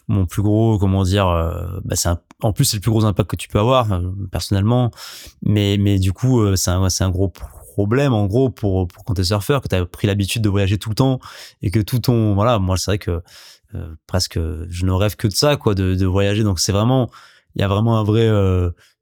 mon 0.09 0.27
plus 0.27 0.43
gros, 0.43 0.79
comment 0.79 1.03
dire. 1.03 1.27
euh, 1.29 1.81
bah, 1.85 1.97
c'est 1.97 2.11
en 2.43 2.53
plus 2.53 2.65
c'est 2.67 2.77
le 2.77 2.81
plus 2.81 2.91
gros 2.91 3.05
impact 3.05 3.31
que 3.31 3.37
tu 3.37 3.49
peux 3.49 3.59
avoir 3.59 3.93
euh, 3.93 4.03
personnellement. 4.31 4.91
Mais 5.43 5.77
mais 5.79 5.99
du 5.99 6.13
coup, 6.13 6.41
euh, 6.41 6.57
c'est 6.57 6.71
un, 6.71 6.89
c'est 6.89 7.05
un 7.05 7.11
gros 7.11 7.33
problème 7.75 8.13
en 8.15 8.27
gros 8.27 8.49
pour 8.51 8.87
pour 8.89 9.05
quand 9.05 9.15
t'es 9.15 9.25
surfeur, 9.25 9.61
que 9.61 9.69
t'as 9.69 9.85
pris 9.85 10.07
l'habitude 10.07 10.43
de 10.43 10.49
voyager 10.49 10.79
tout 10.79 10.89
le 10.91 10.95
temps 10.95 11.19
et 11.63 11.71
que 11.71 11.81
tout 11.81 11.99
ton 11.99 12.35
voilà 12.35 12.59
moi 12.59 12.77
c'est 12.79 12.91
vrai 12.93 12.99
que 12.99 13.23
euh, 13.75 13.95
presque 14.07 14.39
je 14.71 14.87
ne 14.87 14.93
rêve 14.93 15.17
que 15.17 15.29
de 15.29 15.33
ça 15.33 15.57
quoi 15.57 15.75
de, 15.75 15.95
de 15.95 16.07
voyager 16.07 16.43
donc 16.43 16.59
c'est 16.61 16.73
vraiment 16.73 17.11
il 17.55 17.61
y 17.61 17.65
a 17.65 17.69
vraiment 17.69 17.99
un 17.99 18.05
vrai 18.05 18.29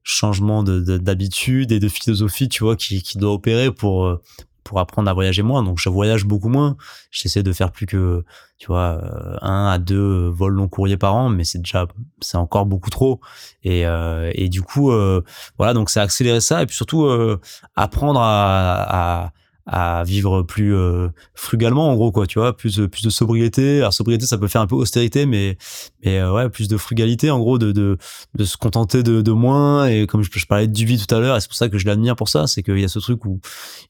changement 0.02 0.62
de 0.64 0.80
de- 0.80 0.98
d'habitude 0.98 1.70
et 1.72 1.78
de 1.80 1.88
philosophie 1.88 2.48
tu 2.48 2.64
vois 2.64 2.76
qui 2.76 3.02
qui 3.02 3.18
doit 3.18 3.32
opérer 3.32 3.70
pour 3.70 4.18
pour 4.64 4.80
apprendre 4.80 5.10
à 5.10 5.14
voyager 5.14 5.42
moins. 5.42 5.62
Donc 5.62 5.78
je 5.78 5.88
voyage 5.88 6.24
beaucoup 6.24 6.48
moins. 6.48 6.76
J'essaie 7.10 7.42
de 7.42 7.52
faire 7.52 7.70
plus 7.70 7.86
que 7.86 8.24
tu 8.58 8.68
vois 8.68 8.98
euh, 9.02 9.36
un 9.42 9.68
à 9.68 9.78
deux 9.78 10.28
vols 10.28 10.54
long 10.54 10.68
courriers 10.68 10.96
par 10.96 11.14
an 11.14 11.28
mais 11.28 11.44
c'est 11.44 11.58
déjà 11.58 11.86
c'est 12.20 12.38
encore 12.38 12.66
beaucoup 12.66 12.90
trop. 12.90 13.20
Et 13.62 13.86
euh, 13.86 14.32
du 14.48 14.62
coup 14.62 14.90
euh, 14.90 15.22
voilà 15.58 15.74
donc 15.74 15.90
c'est 15.90 16.00
accélérer 16.00 16.40
ça. 16.40 16.62
Et 16.62 16.66
puis 16.66 16.76
surtout 16.76 17.04
euh, 17.04 17.40
apprendre 17.76 18.20
à 18.20 19.32
à 19.66 20.04
vivre 20.04 20.42
plus 20.42 20.76
euh, 20.76 21.08
frugalement 21.34 21.90
en 21.90 21.94
gros 21.94 22.12
quoi 22.12 22.26
tu 22.26 22.38
vois 22.38 22.54
plus 22.54 22.76
de, 22.76 22.86
plus 22.86 23.02
de 23.02 23.10
sobriété. 23.10 23.78
Alors 23.78 23.94
sobriété 23.94 24.26
ça 24.26 24.36
peut 24.36 24.48
faire 24.48 24.60
un 24.60 24.66
peu 24.66 24.74
austérité 24.74 25.24
mais 25.24 25.56
mais 26.04 26.18
euh, 26.18 26.32
ouais 26.32 26.50
plus 26.50 26.68
de 26.68 26.76
frugalité 26.76 27.30
en 27.30 27.38
gros 27.38 27.58
de 27.58 27.72
de, 27.72 27.96
de 28.34 28.44
se 28.44 28.56
contenter 28.56 29.02
de, 29.02 29.22
de 29.22 29.32
moins. 29.32 29.86
Et 29.86 30.06
comme 30.06 30.22
je, 30.22 30.46
parlais 30.46 30.68
du 30.68 30.84
vie 30.84 30.98
tout 31.04 31.12
à 31.14 31.18
l'heure 31.18 31.36
et 31.36 31.40
c'est 31.40 31.48
pour 31.48 31.56
ça 31.56 31.68
que 31.68 31.78
je 31.78 31.86
l'admire 31.86 32.16
pour 32.16 32.28
ça 32.28 32.46
c'est 32.46 32.62
qu'il 32.62 32.78
y 32.78 32.84
a 32.84 32.88
ce 32.88 32.98
truc 32.98 33.24
où 33.24 33.40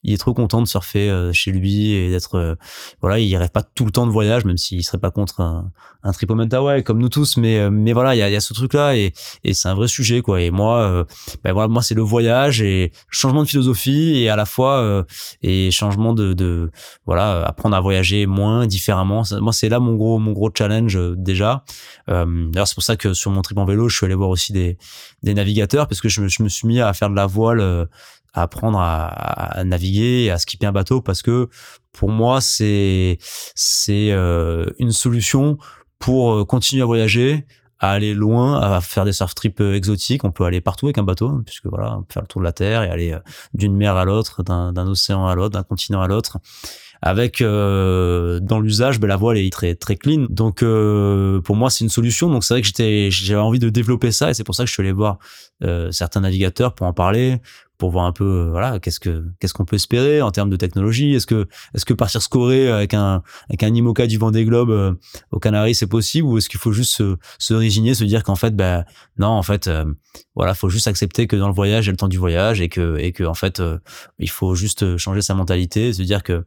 il 0.05 0.13
est 0.13 0.19
trop 0.19 0.33
content 0.33 0.63
de 0.63 0.69
surfer 0.69 1.11
euh, 1.11 1.33
chez 1.33 1.51
lui 1.51 1.93
et 1.93 2.11
d'être 2.11 2.37
euh, 2.37 2.55
voilà 3.01 3.19
il 3.19 3.37
rêve 3.37 3.51
pas 3.51 3.63
tout 3.63 3.85
le 3.85 3.91
temps 3.91 4.07
de 4.07 4.13
voyage 4.13 4.45
même 4.45 4.59
s'il 4.59 4.85
serait 4.85 4.99
pas 4.99 5.11
contre 5.11 5.41
un, 5.41 5.73
un 6.05 6.13
trip 6.13 6.31
au 6.31 6.35
Mentawai 6.35 6.83
comme 6.83 6.99
nous 6.99 7.09
tous. 7.09 7.37
Mais 7.37 7.59
euh, 7.59 7.71
mais 7.71 7.93
voilà 7.93 8.15
il 8.15 8.19
y 8.19 8.23
a, 8.23 8.31
y 8.31 8.37
a 8.37 8.41
ce 8.41 8.53
truc 8.53 8.75
là 8.75 8.97
et 8.97 9.13
et 9.43 9.55
c'est 9.55 9.69
un 9.69 9.75
vrai 9.75 9.89
sujet 9.89 10.21
quoi. 10.21 10.41
Et 10.41 10.51
moi 10.51 10.83
euh, 10.83 11.05
ben 11.43 11.53
voilà 11.53 11.69
moi 11.69 11.83
c'est 11.83 11.95
le 11.95 12.03
voyage 12.03 12.63
et 12.63 12.93
changement 13.11 13.43
de 13.43 13.49
philosophie 13.49 14.23
et 14.23 14.29
à 14.29 14.37
la 14.37 14.45
fois 14.45 14.81
euh, 14.81 15.03
et 15.67 15.71
changement 15.71 16.13
de, 16.15 16.71
voilà 17.07 17.45
apprendre 17.45 17.77
à 17.77 17.81
voyager 17.81 18.27
moins 18.27 18.67
différemment. 18.67 19.23
Moi 19.41 19.53
c'est 19.53 19.69
là 19.69 19.81
mon 19.81 19.95
gros 19.95 20.19
mon 20.19 20.33
gros 20.33 20.51
challenge 20.57 20.97
euh, 20.97 21.15
déjà. 21.17 21.65
Euh, 22.09 22.49
d'ailleurs 22.51 22.69
c'est 22.69 22.75
pour 22.75 22.83
ça 22.83 22.97
que 22.97 23.15
sur 23.15 23.31
mon 23.31 23.43
trip 23.43 23.59
en 23.59 23.65
vélo 23.65 23.89
je 23.89 23.97
suis 23.97 24.07
allé 24.07 24.15
voir 24.15 24.31
aussi 24.31 24.53
des 24.53 24.79
des 25.23 25.35
navigateurs 25.35 25.89
parce 25.89 26.01
que 26.01 26.09
je 26.09 26.21
me, 26.21 26.29
je 26.29 26.43
me 26.43 26.49
suis 26.49 26.67
mis 26.67 26.81
à 26.81 26.93
faire 26.93 27.11
de 27.11 27.17
la 27.17 27.27
voile 27.27 27.61
euh, 27.61 27.85
à 28.33 28.43
apprendre 28.43 28.79
à, 28.81 29.63
naviguer 29.65 30.31
à 30.31 30.39
skipper 30.39 30.67
un 30.67 30.73
bateau 30.73 31.01
parce 31.01 31.23
que 31.23 31.49
pour 31.93 32.09
moi 32.11 32.41
c'est 32.41 33.19
c'est 33.55 34.11
une 34.11 34.91
solution 34.91 35.57
pour 36.01 36.45
continuer 36.47 36.83
à 36.83 36.87
voyager 36.87 37.47
aller 37.91 38.15
loin, 38.15 38.61
à 38.61 38.81
faire 38.81 39.05
des 39.05 39.13
surf 39.13 39.35
trips 39.35 39.61
euh, 39.61 39.75
exotiques. 39.75 40.25
On 40.25 40.31
peut 40.31 40.45
aller 40.45 40.61
partout 40.61 40.87
avec 40.87 40.99
un 40.99 41.03
bateau, 41.03 41.29
hein, 41.29 41.43
puisque 41.45 41.67
voilà, 41.67 41.97
on 41.99 42.03
peut 42.03 42.13
faire 42.13 42.23
le 42.23 42.29
tour 42.29 42.41
de 42.41 42.45
la 42.45 42.53
Terre 42.53 42.83
et 42.83 42.91
aller 42.91 43.13
euh, 43.13 43.21
d'une 43.53 43.77
mer 43.77 43.97
à 43.97 44.05
l'autre, 44.05 44.43
d'un 44.43 44.87
océan 44.87 45.27
à 45.27 45.35
l'autre, 45.35 45.55
d'un 45.55 45.63
continent 45.63 46.01
à 46.01 46.09
l'autre. 46.09 46.39
Avec 47.03 47.43
euh, 47.43 48.41
dans 48.41 48.61
l'usage, 48.61 48.99
ben, 48.99 49.09
la 49.09 49.17
voile 49.17 49.37
est 49.37 49.53
très 49.53 49.75
très 49.75 49.97
clean. 49.97 50.27
Donc 50.31 50.63
euh, 50.63 51.41
pour 51.43 51.55
moi, 51.55 51.69
c'est 51.69 51.85
une 51.85 51.91
solution. 51.91 52.31
Donc 52.31 52.45
c'est 52.45 52.55
vrai 52.55 52.61
que 52.63 52.67
j'étais 52.67 53.11
j'avais 53.11 53.41
envie 53.41 53.59
de 53.59 53.69
développer 53.69 54.11
ça 54.11 54.31
et 54.31 54.35
c'est 54.35 54.45
pour 54.45 54.55
ça 54.55 54.65
que 54.65 54.69
je 54.69 54.73
suis 54.73 54.83
allé 54.83 54.93
voir 54.93 55.19
certains 55.91 56.21
navigateurs 56.21 56.75
pour 56.75 56.87
en 56.87 56.93
parler, 56.93 57.41
pour 57.79 57.91
voir 57.91 58.05
un 58.05 58.13
peu 58.13 58.25
euh, 58.25 58.51
voilà 58.51 58.79
qu'est-ce 58.79 59.01
que 59.01 59.25
qu'est-ce 59.41 59.53
qu'on 59.55 59.65
peut 59.65 59.77
espérer 59.77 60.23
en 60.23 60.31
termes 60.31 60.51
de 60.51 60.57
technologie. 60.57 61.15
Est-ce 61.15 61.27
que 61.27 61.47
est-ce 61.75 61.85
que 61.85 61.93
partir 61.95 62.23
scorer 62.23 62.71
avec 62.71 62.95
un 62.95 63.23
avec 63.49 63.63
un 63.63 63.75
IMOCA 63.75 64.07
du 64.07 64.17
Vendée 64.19 64.45
Globe 64.45 64.71
euh, 64.71 64.95
aux 65.33 65.39
Canaries 65.41 65.75
c'est 65.75 65.87
possible? 65.89 66.27
Ou 66.29 66.39
est-ce 66.39 66.49
qu'il 66.49 66.61
faut 66.61 66.73
juste 66.73 66.93
se, 66.95 67.17
se 67.39 67.55
résigner, 67.55 67.95
se 67.95 68.05
dire 68.05 68.23
qu'en 68.23 68.37
fait 68.37 68.55
ben 68.55 68.85
non 69.19 69.29
en 69.29 69.43
fait 69.43 69.67
euh, 69.67 69.85
voilà 70.37 70.55
faut 70.55 70.69
juste 70.69 70.87
accepter 70.87 71.27
que 71.27 71.37
dans 71.37 71.49
le 71.49 71.55
voyage 71.55 71.85
il 71.85 71.89
y 71.89 71.91
a 71.91 71.93
le 71.93 71.97
temps 71.97 72.09
du 72.09 72.19
voyage 72.19 72.61
et 72.61 72.69
que 72.69 72.97
et 72.99 73.13
que 73.13 73.25
en 73.25 73.35
fait 73.35 73.59
euh, 73.61 73.79
il 74.19 74.31
faut 74.31 74.55
juste 74.55 74.97
changer 74.97 75.21
sa 75.23 75.35
mentalité, 75.35 75.93
se 75.93 76.03
dire 76.03 76.23
que 76.23 76.45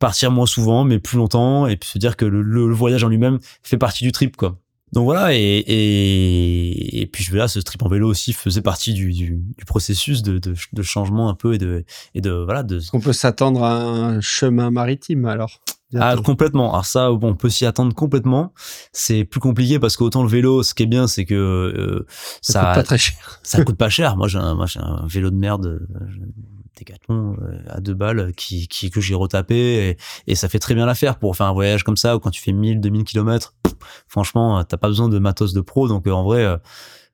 partir 0.00 0.30
moins 0.32 0.46
souvent 0.46 0.82
mais 0.84 0.98
plus 0.98 1.16
longtemps 1.18 1.66
et 1.68 1.76
puis 1.76 1.88
se 1.88 1.98
dire 1.98 2.16
que 2.16 2.24
le, 2.24 2.42
le- 2.42 2.66
le 2.68 2.74
voyage 2.74 3.04
en 3.04 3.08
lui-même 3.08 3.38
fait 3.62 3.78
partie 3.78 4.02
du 4.04 4.10
trip 4.12 4.36
quoi. 4.36 4.58
Donc 4.96 5.04
voilà 5.04 5.34
et 5.34 5.38
et, 5.38 7.02
et 7.02 7.06
puis 7.06 7.22
je 7.22 7.36
là 7.36 7.48
ce 7.48 7.58
trip 7.58 7.82
en 7.82 7.88
vélo 7.88 8.08
aussi 8.08 8.32
faisait 8.32 8.62
partie 8.62 8.94
du, 8.94 9.12
du, 9.12 9.38
du 9.58 9.64
processus 9.66 10.22
de, 10.22 10.38
de, 10.38 10.54
de 10.72 10.82
changement 10.82 11.28
un 11.28 11.34
peu 11.34 11.52
et 11.52 11.58
de 11.58 11.84
et 12.14 12.22
de 12.22 12.30
voilà 12.30 12.62
de 12.62 12.78
Est-ce 12.78 12.92
qu'on 12.92 13.00
peut 13.00 13.12
s'attendre 13.12 13.62
à 13.62 13.74
un 13.74 14.22
chemin 14.22 14.70
maritime 14.70 15.26
alors 15.26 15.60
ah, 15.94 16.16
complètement. 16.22 16.72
Alors 16.72 16.84
ça, 16.84 17.10
bon, 17.12 17.28
on 17.28 17.34
peut 17.36 17.48
s'y 17.48 17.64
attendre 17.64 17.94
complètement. 17.94 18.52
C'est 18.92 19.24
plus 19.24 19.38
compliqué 19.38 19.78
parce 19.78 19.96
qu'autant 19.96 20.24
le 20.24 20.28
vélo, 20.28 20.64
ce 20.64 20.74
qui 20.74 20.82
est 20.82 20.86
bien, 20.86 21.06
c'est 21.06 21.24
que 21.24 21.34
euh, 21.34 22.06
Ça 22.42 22.54
ça, 22.54 22.60
coûte 22.60 22.74
pas 22.74 22.82
très 22.82 22.98
cher. 22.98 23.40
ça 23.44 23.64
coûte 23.64 23.76
pas 23.76 23.88
cher. 23.88 24.16
Moi, 24.16 24.26
j'ai 24.26 24.38
un, 24.38 24.56
moi, 24.56 24.66
j'ai 24.66 24.80
un 24.80 25.06
vélo 25.06 25.30
de 25.30 25.36
merde, 25.36 25.66
euh, 25.66 26.08
Décathlon 26.76 27.36
euh, 27.40 27.58
à 27.68 27.80
deux 27.80 27.94
balles 27.94 28.32
qui, 28.36 28.66
qui 28.66 28.90
que 28.90 29.00
j'ai 29.00 29.14
retapé 29.14 29.90
et, 29.90 29.96
et 30.26 30.34
ça 30.34 30.48
fait 30.48 30.58
très 30.58 30.74
bien 30.74 30.86
l'affaire 30.86 31.20
pour 31.20 31.36
faire 31.36 31.46
un 31.46 31.52
voyage 31.52 31.84
comme 31.84 31.96
ça 31.96 32.16
ou 32.16 32.18
quand 32.18 32.30
tu 32.30 32.42
fais 32.42 32.52
1000, 32.52 32.80
2000 32.80 33.04
kilomètres. 33.04 33.54
Franchement, 34.08 34.58
euh, 34.58 34.62
t'as 34.62 34.76
pas 34.76 34.88
besoin 34.88 35.08
de 35.08 35.18
matos 35.18 35.52
de 35.52 35.60
pro, 35.60 35.88
donc 35.88 36.06
euh, 36.06 36.12
en 36.12 36.22
vrai, 36.24 36.44
euh, 36.44 36.56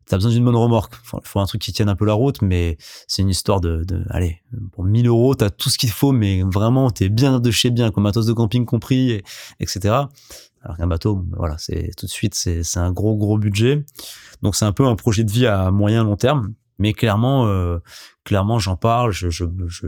t'as 0.07 0.17
besoin 0.17 0.31
d'une 0.33 0.45
bonne 0.45 0.57
remorque. 0.57 0.95
Faut, 1.05 1.21
faut 1.23 1.41
un 1.41 1.47
truc 1.47 1.61
qui 1.63 1.73
tienne 1.73 1.89
un 1.89 1.97
peu 1.97 2.05
la 2.05 2.13
route, 2.15 2.43
mais 2.43 2.77
c'est 3.07 3.23
une 3.23 3.29
histoire 3.29 3.61
de, 3.61 3.85
allez, 4.11 4.43
pour 4.73 4.85
1000 4.85 5.07
euros, 5.07 5.35
t'as 5.35 5.51
tout 5.51 5.71
ce 5.71 5.79
qu'il 5.79 5.91
faut, 5.91 6.13
mais 6.13 6.43
vraiment, 6.43 6.91
t'es 6.91 7.09
bien 7.09 7.41
de 7.41 7.51
chez 7.51 7.71
bien, 7.71 7.91
comme 7.91 8.05
matos 8.05 8.27
de 8.27 8.33
camping 8.33 8.65
compris, 8.67 9.11
et, 9.13 9.25
etc. 9.61 9.95
Alors 10.65 10.77
qu'un 10.77 10.87
bateau, 10.87 11.25
voilà, 11.37 11.57
c'est 11.59 11.91
tout 11.97 12.07
de 12.07 12.11
suite, 12.11 12.35
c'est 12.35 12.63
un 12.77 12.93
gros 12.93 13.17
gros 13.17 13.37
budget. 13.39 13.85
Donc 14.43 14.55
c'est 14.55 14.65
un 14.65 14.73
peu 14.73 14.87
un 14.87 14.95
projet 14.97 15.25
de 15.25 15.31
vie 15.33 15.47
à 15.47 15.71
moyen 15.71 16.05
long 16.05 16.17
terme. 16.17 16.53
Mais 16.79 16.93
clairement, 16.95 17.47
clairement, 18.25 18.59
j'en 18.59 18.77
parle. 18.77 19.13
Je, 19.13 19.29
je, 19.31 19.45
je, 19.69 19.87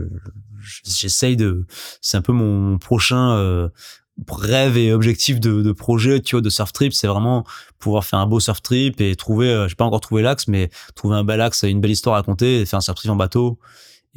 je- 0.59 0.81
j'essaye 0.85 1.35
de. 1.35 1.65
C'est 2.01 2.15
un 2.17 2.21
peu 2.21 2.31
mon, 2.31 2.77
prochain 2.77 3.69
rêve 4.27 4.77
et 4.77 4.93
objectif 4.93 5.39
de, 5.39 5.61
de 5.61 5.71
projet, 5.71 6.21
tu 6.21 6.35
vois, 6.35 6.41
de 6.41 6.49
surf 6.49 6.71
trip. 6.73 6.93
C'est 6.93 7.07
vraiment 7.07 7.43
pouvoir 7.79 8.05
faire 8.05 8.19
un 8.19 8.27
beau 8.27 8.39
surf 8.39 8.61
trip 8.61 9.01
et 9.01 9.15
trouver. 9.15 9.49
Euh, 9.49 9.67
j'ai 9.67 9.75
pas 9.75 9.85
encore 9.85 10.01
trouvé 10.01 10.21
l'axe, 10.21 10.47
mais 10.47 10.69
trouver 10.95 11.17
un 11.17 11.23
bel 11.23 11.41
axe, 11.41 11.63
une 11.63 11.81
belle 11.81 11.91
histoire 11.91 12.15
à 12.15 12.19
raconter, 12.19 12.65
faire 12.65 12.77
un 12.77 12.81
surf 12.81 12.97
trip 12.97 13.11
en 13.11 13.15
bateau. 13.15 13.59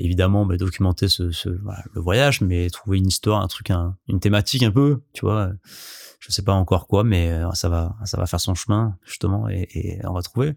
Évidemment, 0.01 0.47
bah, 0.47 0.57
documenter 0.57 1.09
ce, 1.09 1.33
ce 1.33 1.49
voilà, 1.49 1.83
le 1.93 2.01
voyage, 2.01 2.41
mais 2.41 2.70
trouver 2.70 2.99
une 2.99 3.09
histoire, 3.09 3.43
un 3.43 3.49
truc, 3.49 3.70
un, 3.70 3.97
une 4.07 4.20
thématique 4.20 4.62
un 4.62 4.70
peu, 4.70 5.03
tu 5.12 5.27
vois. 5.27 5.51
Je 6.20 6.33
sais 6.33 6.43
pas 6.43 6.53
encore 6.53 6.89
quoi, 6.89 7.05
mais 7.05 7.31
euh, 7.31 7.49
ça 7.53 7.69
va, 7.69 7.95
ça 8.05 8.16
va 8.16 8.27
faire 8.27 8.41
son 8.41 8.55
chemin 8.57 8.97
justement 9.07 9.49
et, 9.49 9.69
et 9.73 9.99
on 10.05 10.12
va 10.12 10.23
trouver. 10.23 10.55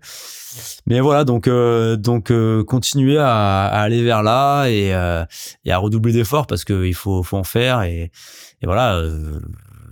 Mais 0.88 1.00
voilà, 1.00 1.24
donc 1.24 1.48
euh, 1.48 1.98
donc 1.98 2.32
euh, 2.32 2.64
continuer 2.64 3.20
à, 3.20 3.66
à 3.68 3.82
aller 3.82 4.04
vers 4.04 4.24
là 4.24 4.66
et, 4.68 4.92
euh, 4.94 5.24
et 5.64 5.72
à 5.72 5.78
redoubler 5.78 6.14
d'efforts 6.14 6.48
parce 6.48 6.64
que 6.64 6.86
il 6.86 6.96
faut 6.96 7.22
faut 7.22 7.38
en 7.38 7.44
faire 7.44 7.84
et, 7.84 8.12
et 8.62 8.66
voilà. 8.66 8.96
euh, 8.98 9.40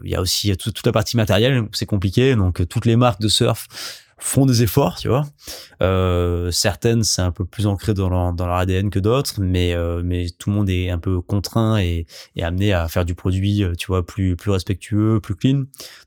Il 0.03 0.09
y 0.09 0.15
a 0.15 0.21
aussi 0.21 0.55
toute, 0.57 0.85
la 0.85 0.91
partie 0.91 1.17
matérielle, 1.17 1.67
c'est 1.73 1.85
compliqué. 1.85 2.35
Donc 2.35 2.61
euh, 2.61 2.65
toutes 2.65 2.85
les 2.85 2.95
marques 2.95 3.21
de 3.21 3.27
surf 3.27 3.67
font 4.21 4.45
des 4.45 4.63
efforts, 4.63 4.97
tu 4.97 5.07
vois. 5.07 5.25
Euh, 5.81 6.51
certaines 6.51 7.03
c'est 7.03 7.21
un 7.21 7.31
peu 7.31 7.45
plus 7.45 7.67
ancré 7.67 7.93
dans 7.93 8.09
leur, 8.09 8.33
dans 8.33 8.47
leur 8.47 8.57
ADN 8.57 8.89
que 8.89 8.99
d'autres, 8.99 9.39
mais 9.39 9.73
euh, 9.73 10.01
mais 10.03 10.27
tout 10.37 10.49
le 10.49 10.55
monde 10.57 10.69
est 10.69 10.89
un 10.89 10.99
peu 10.99 11.21
contraint 11.21 11.77
et, 11.79 12.05
et 12.35 12.43
amené 12.43 12.73
à 12.73 12.87
faire 12.89 13.05
du 13.05 13.15
produit, 13.15 13.63
euh, 13.63 13.73
tu 13.75 13.87
vois, 13.87 14.05
plus 14.05 14.35
plus 14.35 14.51
respectueux, 14.51 15.19
plus 15.21 15.35
clean. 15.35 15.63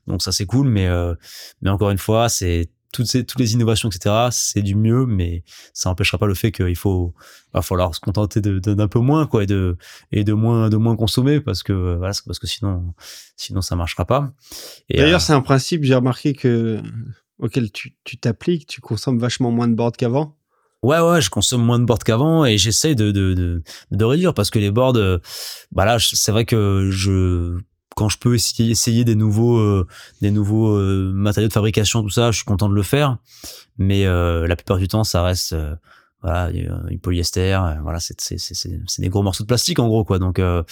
Donc 0.07 0.21
ça 0.21 0.31
c'est 0.31 0.45
cool, 0.45 0.67
mais 0.67 0.87
euh, 0.87 1.15
mais 1.61 1.71
encore 1.71 1.89
une 1.89 1.97
fois, 1.97 2.29
c'est 2.29 2.69
toutes 2.93 3.07
ces 3.07 3.25
toutes 3.25 3.39
les 3.39 3.53
innovations, 3.53 3.89
etc. 3.89 4.27
C'est 4.31 4.61
du 4.61 4.75
mieux, 4.75 5.05
mais 5.05 5.43
ça 5.73 5.89
n'empêchera 5.89 6.17
pas 6.17 6.27
le 6.27 6.33
fait 6.33 6.53
qu'il 6.53 6.75
faut 6.77 7.13
va 7.53 7.61
falloir 7.61 7.93
se 7.93 7.99
contenter 7.99 8.39
d'un 8.39 8.87
peu 8.87 8.99
moins, 8.99 9.27
quoi, 9.27 9.43
et 9.43 9.45
de 9.45 9.77
et 10.13 10.23
de 10.23 10.31
moins 10.31 10.69
de 10.69 10.77
moins 10.77 10.95
consommer 10.95 11.41
parce 11.41 11.63
que 11.63 11.97
voilà, 11.97 12.13
parce 12.25 12.39
que 12.39 12.47
sinon 12.47 12.93
sinon 13.35 13.61
ça 13.61 13.75
marchera 13.75 14.05
pas. 14.05 14.31
D'ailleurs, 14.89 15.15
euh, 15.15 15.19
c'est 15.19 15.33
un 15.33 15.41
principe, 15.41 15.83
j'ai 15.83 15.95
remarqué 15.95 16.33
que 16.33 16.81
auquel 17.39 17.69
tu 17.71 18.17
t'appliques, 18.17 18.67
tu 18.67 18.79
consommes 18.79 19.19
vachement 19.19 19.51
moins 19.51 19.67
de 19.67 19.75
board 19.75 19.97
qu'avant. 19.97 20.37
Ouais, 20.83 20.99
ouais, 20.99 21.21
je 21.21 21.29
consomme 21.29 21.63
moins 21.63 21.79
de 21.79 21.85
boards 21.85 21.99
qu'avant 21.99 22.43
et 22.43 22.57
j'essaye 22.57 22.93
de, 22.93 23.11
de, 23.11 23.33
de, 23.33 23.63
de 23.91 24.05
réduire 24.05 24.33
parce 24.33 24.49
que 24.49 24.59
les 24.59 24.69
boards, 24.69 24.97
euh, 24.97 25.17
bah 25.71 25.85
là, 25.85 25.97
c'est 25.97 26.31
vrai 26.33 26.43
que 26.43 26.89
je, 26.91 27.57
quand 27.95 28.09
je 28.09 28.17
peux 28.17 28.35
essayer, 28.35 29.03
des 29.03 29.15
nouveaux, 29.15 29.57
euh, 29.57 29.87
des 30.21 30.31
nouveaux 30.31 30.75
euh, 30.75 31.11
matériaux 31.13 31.47
de 31.47 31.53
fabrication, 31.53 32.01
tout 32.01 32.09
ça, 32.09 32.31
je 32.31 32.37
suis 32.37 32.45
content 32.45 32.69
de 32.69 32.75
le 32.75 32.83
faire. 32.83 33.17
Mais 33.77 34.05
euh, 34.05 34.47
la 34.47 34.55
plupart 34.55 34.77
du 34.77 34.87
temps, 34.87 35.03
ça 35.03 35.23
reste, 35.23 35.55
voilà, 36.23 36.51
du 36.51 36.97
polyester, 37.01 37.53
euh, 37.53 37.81
voilà, 37.83 37.99
c'est, 37.99 38.19
c'est, 38.21 38.39
c'est, 38.39 38.55
c'est 38.55 38.79
c'est 38.87 39.01
des 39.01 39.09
gros 39.09 39.21
morceaux 39.21 39.43
de 39.43 39.47
plastique 39.47 39.79
en 39.79 39.87
gros, 39.87 40.05
quoi. 40.05 40.19
Donc, 40.19 40.39
euh, 40.39 40.63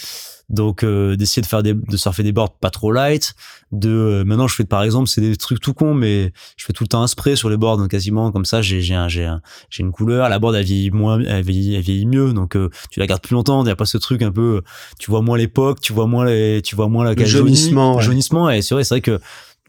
donc 0.50 0.84
euh, 0.84 1.16
d'essayer 1.16 1.42
de 1.42 1.48
faire 1.48 1.62
des, 1.62 1.74
de 1.74 1.98
surfer 1.98 2.24
des 2.24 2.32
boards 2.32 2.58
pas 2.58 2.70
trop 2.70 2.92
light. 2.92 3.34
De, 3.72 3.90
euh, 3.90 4.24
maintenant, 4.24 4.48
je 4.48 4.56
fais 4.56 4.66
par 4.66 4.84
exemple, 4.84 5.08
c'est 5.10 5.22
des 5.22 5.36
trucs 5.36 5.60
tout 5.60 5.74
cons, 5.74 5.94
mais 5.94 6.34
je 6.58 6.66
fais 6.66 6.74
tout 6.74 6.84
le 6.84 6.88
temps 6.88 7.04
un 7.04 7.08
spray 7.08 7.36
sur 7.36 7.50
les 7.50 7.58
boards, 7.58 7.78
donc 7.78 7.90
quasiment 7.90 8.32
comme 8.32 8.46
ça, 8.46 8.62
j'ai, 8.62 8.82
j'ai 8.82 8.96
un, 8.96 9.08
j'ai 9.08 9.26
un, 9.26 9.42
j'ai 9.70 9.84
une 9.84 9.92
couleur, 9.92 10.28
la 10.30 10.40
board 10.40 10.56
elle 10.56 10.66
vieillit 10.66 10.92
moins, 10.92 11.20
elle 11.20 11.44
vieillit, 11.44 11.76
elle 11.76 11.82
vieillit 11.82 12.06
mieux, 12.06 12.34
donc 12.34 12.56
euh, 12.56 12.70
tu 12.90 13.00
la 13.00 13.08
gardes 13.08 13.22
plus 13.22 13.34
longtemps. 13.34 13.64
Il 13.64 13.68
y 13.68 13.72
a 13.72 13.76
pas 13.76 13.86
ce 13.86 13.98
truc 13.98 14.22
un 14.22 14.32
peu, 14.32 14.62
tu 15.00 15.12
vois 15.12 15.22
moins 15.22 15.38
l'époque, 15.38 15.80
tu 15.82 15.94
vois 15.94 16.08
moins 16.08 16.26
les, 16.26 16.62
tu 16.62 16.76
vois 16.76 16.88
moins 16.88 17.04
la 17.04 17.14
Le 17.14 17.26
jaunissement, 17.26 17.96
ouais. 17.98 18.04
jaunissement. 18.04 18.50
Et 18.50 18.62
c'est 18.62 18.74
vrai, 18.74 18.84
c'est 18.84 18.96
vrai 18.96 19.02
que 19.02 19.20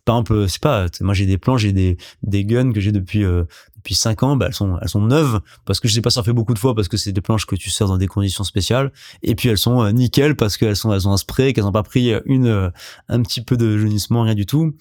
par 0.04 0.16
exemple, 0.16 0.48
c'est 0.48 0.60
pas, 0.60 0.86
moi 1.00 1.14
j'ai 1.14 1.26
des 1.26 1.38
plans, 1.38 1.56
j'ai 1.56 1.72
des 1.72 1.96
des 2.24 2.44
guns 2.44 2.72
que 2.72 2.80
j'ai 2.80 2.90
depuis 2.90 3.22
euh, 3.24 3.44
depuis 3.82 3.94
cinq 3.96 4.22
ans, 4.22 4.36
bah, 4.36 4.46
elles 4.48 4.54
sont 4.54 4.78
elles 4.80 4.88
sont 4.88 5.00
neuves 5.00 5.40
parce 5.64 5.80
que 5.80 5.88
je 5.88 5.94
sais 5.94 6.00
pas 6.00 6.10
surfer 6.10 6.32
beaucoup 6.32 6.54
de 6.54 6.59
fois 6.59 6.74
parce 6.74 6.86
que 6.88 6.96
c'est 6.96 7.10
des 7.12 7.20
planches 7.20 7.46
que 7.46 7.56
tu 7.56 7.68
sers 7.68 7.88
dans 7.88 7.98
des 7.98 8.06
conditions 8.06 8.44
spéciales. 8.44 8.92
Et 9.24 9.34
puis 9.34 9.48
elles 9.48 9.59
sont 9.59 9.82
euh, 9.82 9.90
nickel 9.90 10.36
parce 10.36 10.56
qu'elles 10.56 10.76
sont 10.76 10.92
elles 10.92 11.09
ont 11.09 11.12
un 11.12 11.16
spray 11.16 11.52
qu'elles 11.52 11.64
ont 11.66 11.72
pas 11.72 11.82
pris 11.82 12.12
une 12.26 12.46
euh, 12.46 12.70
un 13.09 13.20
petit 13.22 13.40
peu 13.42 13.56
de 13.56 13.76
jaunissement 13.78 14.22
rien 14.22 14.34
du 14.34 14.46
tout. 14.46 14.74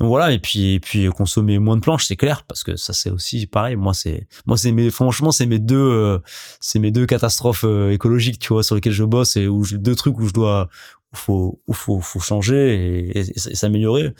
Donc 0.00 0.08
voilà 0.08 0.32
et 0.32 0.38
puis 0.38 0.74
et 0.74 0.80
puis 0.80 1.06
euh, 1.06 1.10
consommer 1.10 1.58
moins 1.58 1.76
de 1.76 1.80
planches 1.80 2.04
c'est 2.04 2.16
clair 2.16 2.44
parce 2.46 2.62
que 2.62 2.76
ça 2.76 2.92
c'est 2.92 3.10
aussi 3.10 3.46
pareil. 3.46 3.76
Moi 3.76 3.94
c'est 3.94 4.26
moi 4.46 4.56
c'est 4.58 4.72
mes 4.72 4.90
franchement 4.90 5.32
c'est 5.32 5.46
mes 5.46 5.58
deux 5.58 5.76
euh, 5.76 6.18
c'est 6.60 6.78
mes 6.78 6.90
deux 6.90 7.06
catastrophes 7.06 7.64
euh, 7.64 7.90
écologiques 7.92 8.38
tu 8.38 8.52
vois 8.52 8.62
sur 8.62 8.74
lesquelles 8.74 8.92
je 8.92 9.04
bosse 9.04 9.36
et 9.36 9.48
où 9.48 9.64
j'ai 9.64 9.78
deux 9.78 9.94
trucs 9.94 10.18
où 10.18 10.26
je 10.28 10.32
dois 10.34 10.68
où 11.12 11.16
faut 11.16 11.60
où 11.66 11.72
faut 11.72 12.00
faut 12.00 12.20
changer 12.20 12.74
et, 13.14 13.18
et- 13.20 13.30
et 13.50 13.54
s'améliorer. 13.54 14.12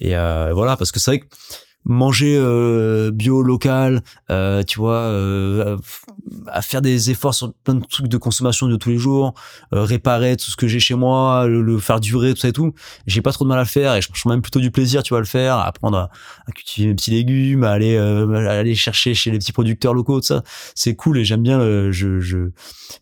Et 0.00 0.16
euh, 0.16 0.52
voilà 0.54 0.76
parce 0.76 0.92
que 0.92 1.00
c'est 1.00 1.10
vrai 1.10 1.20
que 1.20 1.26
manger 1.86 2.36
euh, 2.36 3.10
bio 3.12 3.42
local 3.42 4.02
euh, 4.30 4.62
tu 4.64 4.78
vois 4.80 4.96
euh, 4.96 5.76
à 6.48 6.60
faire 6.60 6.82
des 6.82 7.10
efforts 7.10 7.34
sur 7.34 7.52
plein 7.52 7.74
de 7.74 7.84
trucs 7.84 8.08
de 8.08 8.16
consommation 8.16 8.66
de 8.66 8.76
tous 8.76 8.90
les 8.90 8.98
jours 8.98 9.34
euh, 9.72 9.84
réparer 9.84 10.36
tout 10.36 10.50
ce 10.50 10.56
que 10.56 10.66
j'ai 10.66 10.80
chez 10.80 10.96
moi 10.96 11.46
le, 11.46 11.78
faire 11.78 12.00
durer 12.00 12.34
tout 12.34 12.40
ça 12.40 12.48
et 12.48 12.52
tout. 12.52 12.74
J'ai 13.06 13.22
pas 13.22 13.32
trop 13.32 13.44
de 13.44 13.48
mal 13.48 13.58
à 13.58 13.62
le 13.62 13.68
faire 13.68 13.94
et 13.94 14.02
je 14.02 14.08
prends 14.08 14.30
même 14.30 14.42
plutôt 14.42 14.58
du 14.58 14.72
plaisir 14.72 15.04
tu 15.04 15.10
vois 15.10 15.18
à 15.18 15.20
le 15.20 15.26
faire 15.26 15.54
à 15.54 15.66
apprendre 15.66 15.96
à, 15.96 16.10
à 16.46 16.52
cultiver 16.52 16.88
mes 16.88 16.94
petits 16.94 17.12
légumes 17.12 17.62
à 17.62 17.70
aller 17.70 17.94
euh, 17.94 18.48
à 18.48 18.52
aller 18.52 18.74
chercher 18.74 19.14
chez 19.14 19.30
les 19.30 19.38
petits 19.38 19.52
producteurs 19.52 19.94
locaux 19.94 20.20
tout 20.20 20.26
ça. 20.26 20.42
C'est 20.74 20.96
cool 20.96 21.18
et 21.18 21.24
j'aime 21.24 21.42
bien 21.42 21.58
le, 21.58 21.92
je, 21.92 22.18
je 22.18 22.50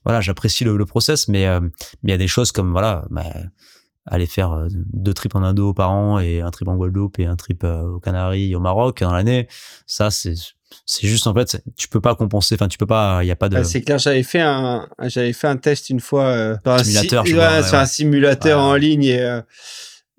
voilà 0.04 0.20
j'apprécie 0.20 0.64
le, 0.64 0.76
le 0.76 0.84
process 0.84 1.28
mais 1.28 1.46
euh, 1.46 1.60
mais 1.60 1.70
il 2.04 2.10
y 2.10 2.14
a 2.14 2.18
des 2.18 2.28
choses 2.28 2.52
comme 2.52 2.72
voilà 2.72 3.06
bah, 3.10 3.24
aller 4.06 4.26
faire 4.26 4.52
euh, 4.52 4.68
deux 4.92 5.14
trips 5.14 5.34
en 5.34 5.42
Indo 5.42 5.72
par 5.72 5.90
an 5.92 6.18
et 6.18 6.40
un 6.40 6.50
trip 6.50 6.68
en 6.68 6.76
Guadeloupe 6.76 7.18
et 7.18 7.26
un 7.26 7.36
trip 7.36 7.64
euh, 7.64 7.82
aux 7.82 8.00
Canaries 8.00 8.52
et 8.52 8.56
au 8.56 8.60
Maroc 8.60 9.00
dans 9.02 9.12
l'année. 9.12 9.48
Ça 9.86 10.10
c'est 10.10 10.34
c'est 10.86 11.06
juste 11.06 11.26
en 11.28 11.34
fait 11.34 11.62
tu 11.76 11.88
peux 11.88 12.00
pas 12.00 12.14
compenser. 12.14 12.56
Enfin 12.56 12.68
tu 12.68 12.78
peux 12.78 12.86
pas 12.86 13.20
il 13.22 13.26
y 13.26 13.30
a 13.30 13.36
pas 13.36 13.48
de 13.48 13.56
Ah, 13.56 13.64
c'est 13.64 13.80
clair, 13.80 13.98
j'avais 13.98 14.22
fait 14.24 14.40
un, 14.40 14.88
j'avais 15.04 15.32
fait 15.32 15.46
un 15.46 15.56
test 15.56 15.88
une 15.90 16.00
fois 16.00 16.24
euh, 16.26 16.56
sur, 16.64 16.72
un, 16.72 16.78
Simulateur, 16.84 17.26
si- 17.26 17.34
ouais, 17.34 17.62
sur 17.62 17.78
un 17.78 17.86
simulateur 17.86 18.60
en 18.60 18.74
ligne 18.74 19.04
et, 19.04 19.20
euh, 19.22 19.40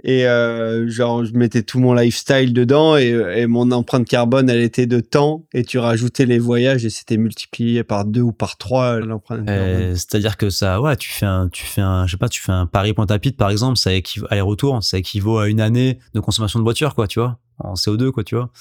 et 0.07 0.27
euh, 0.27 0.87
genre 0.87 1.25
je 1.25 1.33
mettais 1.33 1.63
tout 1.63 1.79
mon 1.79 1.95
lifestyle 1.95 2.53
dedans 2.53 2.95
et, 2.95 3.09
et 3.09 3.47
mon 3.47 3.71
empreinte 3.71 4.07
carbone 4.07 4.47
elle 4.51 4.61
était 4.61 4.85
de 4.85 4.99
temps 4.99 5.47
et 5.51 5.63
tu 5.63 5.79
rajoutais 5.79 6.27
les 6.27 6.37
voyages 6.37 6.85
et 6.85 6.91
c'était 6.91 7.17
multiplié 7.17 7.83
par 7.83 8.05
deux 8.05 8.21
ou 8.21 8.31
par 8.31 8.57
trois 8.57 8.99
l'empreinte 8.99 9.47
carbone. 9.47 9.65
Euh, 9.65 9.95
C'est-à-dire 9.95 10.37
que 10.37 10.51
ça, 10.51 10.79
ouais, 10.79 10.95
tu 10.95 11.09
fais 11.09 11.25
un, 11.25 11.49
tu 11.49 11.65
fais 11.65 11.81
un, 11.81 12.05
je 12.05 12.11
sais 12.11 12.17
pas, 12.17 12.29
tu 12.29 12.39
fais 12.39 12.51
un 12.51 12.67
Paris 12.67 12.93
Pointe-à-Pitre 12.93 13.35
par 13.35 13.49
exemple, 13.49 13.77
ça 13.77 13.93
équivaut 13.93 14.27
aller-retour, 14.29 14.83
ça 14.83 14.99
équivaut 14.99 15.39
à 15.39 15.47
une 15.49 15.59
année 15.59 15.97
de 16.13 16.19
consommation 16.19 16.59
de 16.59 16.63
voiture, 16.63 16.93
quoi, 16.93 17.07
tu 17.07 17.19
vois, 17.19 17.39
en 17.57 17.73
CO2, 17.73 18.11
quoi, 18.11 18.23
tu 18.23 18.35
vois. 18.35 18.51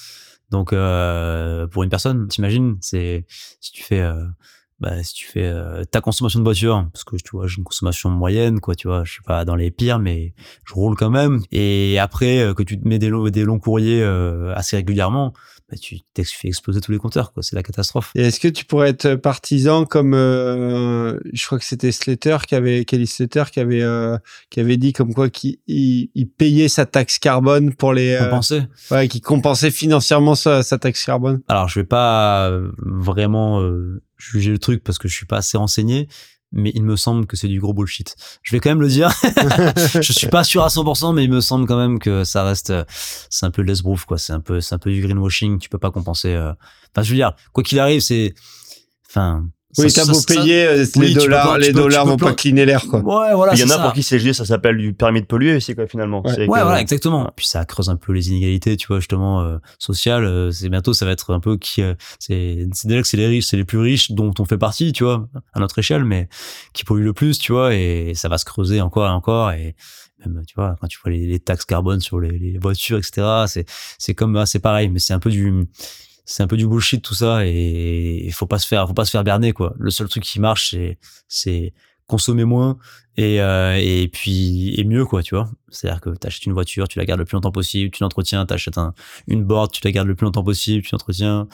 Donc 0.50 0.72
euh, 0.72 1.66
pour 1.66 1.82
une 1.82 1.90
personne, 1.90 2.26
t'imagines, 2.26 2.78
c'est 2.80 3.26
si 3.60 3.70
tu 3.70 3.82
fais, 3.82 4.10
bah, 4.84 5.02
si 5.02 5.14
tu 5.14 5.26
fais 5.26 5.46
euh, 5.46 5.82
ta 5.84 6.02
consommation 6.02 6.40
de 6.40 6.44
voiture, 6.44 6.86
parce 6.92 7.04
que 7.04 7.16
tu 7.16 7.30
vois, 7.32 7.46
j'ai 7.46 7.56
une 7.56 7.64
consommation 7.64 8.10
moyenne, 8.10 8.60
quoi, 8.60 8.74
tu 8.74 8.86
vois, 8.86 9.02
je 9.02 9.12
suis 9.12 9.22
pas 9.22 9.46
dans 9.46 9.54
les 9.54 9.70
pires, 9.70 9.98
mais 9.98 10.34
je 10.66 10.74
roule 10.74 10.94
quand 10.94 11.08
même. 11.08 11.40
Et 11.52 11.98
après 11.98 12.40
euh, 12.40 12.52
que 12.52 12.62
tu 12.62 12.78
te 12.78 12.86
mets 12.86 12.98
des 12.98 13.10
des 13.30 13.44
longs 13.44 13.58
courriers 13.58 14.02
euh, 14.02 14.52
assez 14.54 14.76
régulièrement, 14.76 15.32
bah, 15.70 15.78
tu 15.78 15.98
fais 16.14 16.48
exploser 16.48 16.80
tous 16.80 16.92
les 16.92 16.98
compteurs, 16.98 17.32
quoi, 17.32 17.42
c'est 17.42 17.56
la 17.56 17.62
catastrophe. 17.62 18.10
Et 18.14 18.22
est-ce 18.22 18.38
que 18.38 18.48
tu 18.48 18.64
pourrais 18.66 18.90
être 18.90 19.14
partisan 19.14 19.86
comme 19.86 20.12
euh, 20.14 21.18
je 21.32 21.46
crois 21.46 21.58
que 21.58 21.64
c'était 21.64 21.90
Slater 21.90 22.36
qui 22.46 22.54
avait 22.54 22.84
Kelly 22.84 23.06
Slater 23.06 23.44
qui 23.50 23.60
avait 23.60 23.82
euh, 23.82 24.18
qui 24.50 24.60
avait 24.60 24.76
dit 24.76 24.92
comme 24.92 25.14
quoi 25.14 25.30
qu'il 25.30 25.56
il, 25.66 26.10
il 26.14 26.28
payait 26.28 26.68
sa 26.68 26.84
taxe 26.84 27.18
carbone 27.18 27.74
pour 27.74 27.94
les 27.94 28.12
euh, 28.14 28.24
Compenser. 28.24 28.62
ouais, 28.90 29.08
qui 29.08 29.20
compensait 29.20 29.70
financièrement 29.70 30.34
sa, 30.34 30.62
sa 30.62 30.78
taxe 30.78 31.04
carbone. 31.04 31.40
Alors, 31.48 31.68
je 31.68 31.80
vais 31.80 31.86
pas 31.86 32.50
euh, 32.50 32.70
vraiment 32.78 33.62
euh, 33.62 34.02
juger 34.18 34.50
le 34.50 34.58
truc 34.58 34.84
parce 34.84 34.98
que 34.98 35.08
je 35.08 35.14
suis 35.14 35.26
pas 35.26 35.38
assez 35.38 35.56
renseigné, 35.56 36.08
mais 36.54 36.70
il 36.74 36.82
me 36.84 36.96
semble 36.96 37.26
que 37.26 37.36
c'est 37.36 37.48
du 37.48 37.60
gros 37.60 37.74
bullshit. 37.74 38.16
Je 38.42 38.52
vais 38.52 38.60
quand 38.60 38.70
même 38.70 38.80
le 38.80 38.88
dire. 38.88 39.10
je 40.00 40.12
suis 40.12 40.28
pas 40.28 40.44
sûr 40.44 40.62
à 40.64 40.68
100%, 40.68 41.14
mais 41.14 41.24
il 41.24 41.30
me 41.30 41.40
semble 41.40 41.66
quand 41.66 41.76
même 41.76 41.98
que 41.98 42.24
ça 42.24 42.44
reste, 42.44 42.70
euh, 42.70 42.84
c'est 43.28 43.44
un 43.44 43.50
peu 43.50 43.62
l'esbrouf, 43.62 44.04
quoi. 44.04 44.16
C'est 44.16 44.32
un 44.32 44.40
peu, 44.40 44.60
c'est 44.60 44.74
un 44.74 44.78
peu 44.78 44.90
du 44.90 45.02
greenwashing. 45.02 45.58
Tu 45.58 45.68
peux 45.68 45.78
pas 45.78 45.90
compenser. 45.90 46.32
euh. 46.32 46.52
Enfin, 46.92 47.02
je 47.02 47.10
veux 47.10 47.16
dire, 47.16 47.34
quoi 47.52 47.62
qu'il 47.64 47.78
arrive, 47.80 48.00
c'est, 48.00 48.34
enfin. 49.08 49.46
Oui, 49.78 49.90
ça- 49.90 50.02
t'as 50.02 50.08
beau 50.12 50.14
ça- 50.18 50.34
payer, 50.34 50.66
euh, 50.66 50.84
oui, 50.96 51.08
les 51.08 51.14
dollars, 51.14 51.46
pas- 51.48 51.58
les 51.58 51.66
peux- 51.72 51.80
dollars 51.80 52.06
vont 52.06 52.16
pas 52.16 52.32
cleaner 52.32 52.64
l'air, 52.64 52.86
quoi. 52.86 53.00
Ouais, 53.00 53.34
voilà. 53.34 53.54
Il 53.54 53.60
y 53.60 53.64
en 53.64 53.66
a 53.66 53.76
ça. 53.76 53.82
pour 53.82 53.92
qui 53.92 54.02
CSG, 54.02 54.32
ça 54.32 54.44
s'appelle 54.44 54.76
du 54.78 54.92
permis 54.94 55.20
de 55.20 55.26
polluer 55.26 55.56
aussi, 55.56 55.74
quoi, 55.74 55.86
finalement. 55.86 56.22
Ouais. 56.24 56.32
C'est 56.34 56.40
Ouais, 56.48 56.58
que- 56.60 56.64
voilà, 56.64 56.80
exactement. 56.80 57.30
Puis 57.36 57.46
ça 57.46 57.64
creuse 57.64 57.88
un 57.88 57.96
peu 57.96 58.12
les 58.12 58.30
inégalités, 58.30 58.76
tu 58.76 58.86
vois, 58.86 58.98
justement, 59.00 59.42
euh, 59.42 59.58
sociales. 59.78 60.24
Euh, 60.24 60.50
c'est 60.50 60.68
bientôt, 60.68 60.92
ça 60.94 61.04
va 61.06 61.12
être 61.12 61.32
un 61.34 61.40
peu 61.40 61.56
qui, 61.56 61.82
euh, 61.82 61.94
c'est, 62.18 62.66
c'est 62.72 62.88
déjà 62.88 63.02
que 63.02 63.08
c'est 63.08 63.16
les 63.16 63.26
riches, 63.26 63.46
c'est 63.46 63.56
les 63.56 63.64
plus 63.64 63.78
riches 63.78 64.12
dont 64.12 64.32
on 64.38 64.44
fait 64.44 64.58
partie, 64.58 64.92
tu 64.92 65.04
vois, 65.04 65.28
à 65.54 65.60
notre 65.60 65.78
échelle, 65.78 66.04
mais 66.04 66.28
qui 66.72 66.84
polluent 66.84 67.04
le 67.04 67.12
plus, 67.12 67.38
tu 67.38 67.52
vois, 67.52 67.74
et 67.74 68.12
ça 68.14 68.28
va 68.28 68.38
se 68.38 68.44
creuser 68.44 68.80
encore 68.80 69.06
et 69.06 69.10
encore. 69.10 69.50
Et 69.52 69.74
même, 70.24 70.42
tu 70.46 70.54
vois, 70.54 70.76
quand 70.80 70.86
tu 70.86 70.98
vois 71.02 71.12
les, 71.12 71.26
les 71.26 71.38
taxes 71.40 71.64
carbone 71.66 72.00
sur 72.00 72.18
les, 72.20 72.38
les 72.38 72.58
voitures, 72.58 72.96
etc., 72.98 73.26
c'est, 73.46 73.66
c'est 73.98 74.14
comme, 74.14 74.36
ah, 74.36 74.46
c'est 74.46 74.58
pareil, 74.60 74.88
mais 74.88 74.98
c'est 74.98 75.12
un 75.12 75.18
peu 75.18 75.30
du, 75.30 75.52
c'est 76.24 76.42
un 76.42 76.46
peu 76.46 76.56
du 76.56 76.66
bullshit 76.66 77.02
tout 77.02 77.14
ça 77.14 77.44
et 77.44 78.28
faut 78.32 78.46
pas 78.46 78.58
se 78.58 78.66
faire, 78.66 78.86
faut 78.86 78.94
pas 78.94 79.04
se 79.04 79.10
faire 79.10 79.24
berner, 79.24 79.52
quoi. 79.52 79.74
Le 79.78 79.90
seul 79.90 80.08
truc 80.08 80.22
qui 80.22 80.40
marche, 80.40 80.70
c'est, 80.70 80.98
c'est 81.28 81.72
consommer 82.06 82.44
moins 82.44 82.78
et 83.16 83.40
euh, 83.40 83.78
et 83.80 84.08
puis 84.08 84.74
et 84.78 84.84
mieux 84.84 85.06
quoi 85.06 85.22
tu 85.22 85.34
vois 85.34 85.48
c'est 85.70 85.88
à 85.88 85.92
dire 85.92 86.00
que 86.00 86.10
tu 86.10 86.26
achètes 86.26 86.46
une 86.46 86.52
voiture 86.52 86.88
tu 86.88 86.98
la 86.98 87.04
gardes 87.06 87.20
le 87.20 87.24
plus 87.24 87.34
longtemps 87.34 87.52
possible 87.52 87.90
tu 87.90 88.02
l'entretiens 88.02 88.44
tu 88.44 88.54
achètes 88.54 88.76
un, 88.76 88.94
une 89.26 89.44
board 89.44 89.70
tu 89.70 89.80
la 89.84 89.92
gardes 89.92 90.08
le 90.08 90.14
plus 90.14 90.24
longtemps 90.24 90.44
possible 90.44 90.84
tu 90.84 90.90
l'entretiens 90.92 91.48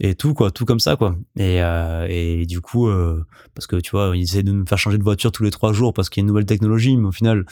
et 0.00 0.14
tout 0.14 0.34
quoi 0.34 0.50
tout 0.50 0.64
comme 0.64 0.80
ça 0.80 0.96
quoi 0.96 1.16
et 1.36 1.62
euh, 1.62 2.06
et 2.08 2.46
du 2.46 2.60
coup 2.60 2.88
euh, 2.88 3.24
parce 3.54 3.66
que 3.66 3.76
tu 3.76 3.92
vois 3.92 4.16
ils 4.16 4.22
essaient 4.22 4.42
de 4.42 4.52
nous 4.52 4.66
faire 4.66 4.78
changer 4.78 4.98
de 4.98 5.04
voiture 5.04 5.30
tous 5.30 5.44
les 5.44 5.50
trois 5.50 5.72
jours 5.72 5.92
parce 5.92 6.08
qu'il 6.08 6.20
y 6.20 6.22
a 6.22 6.24
une 6.24 6.28
nouvelle 6.28 6.46
technologie 6.46 6.96
mais 6.96 7.08
au 7.08 7.12
final 7.12 7.44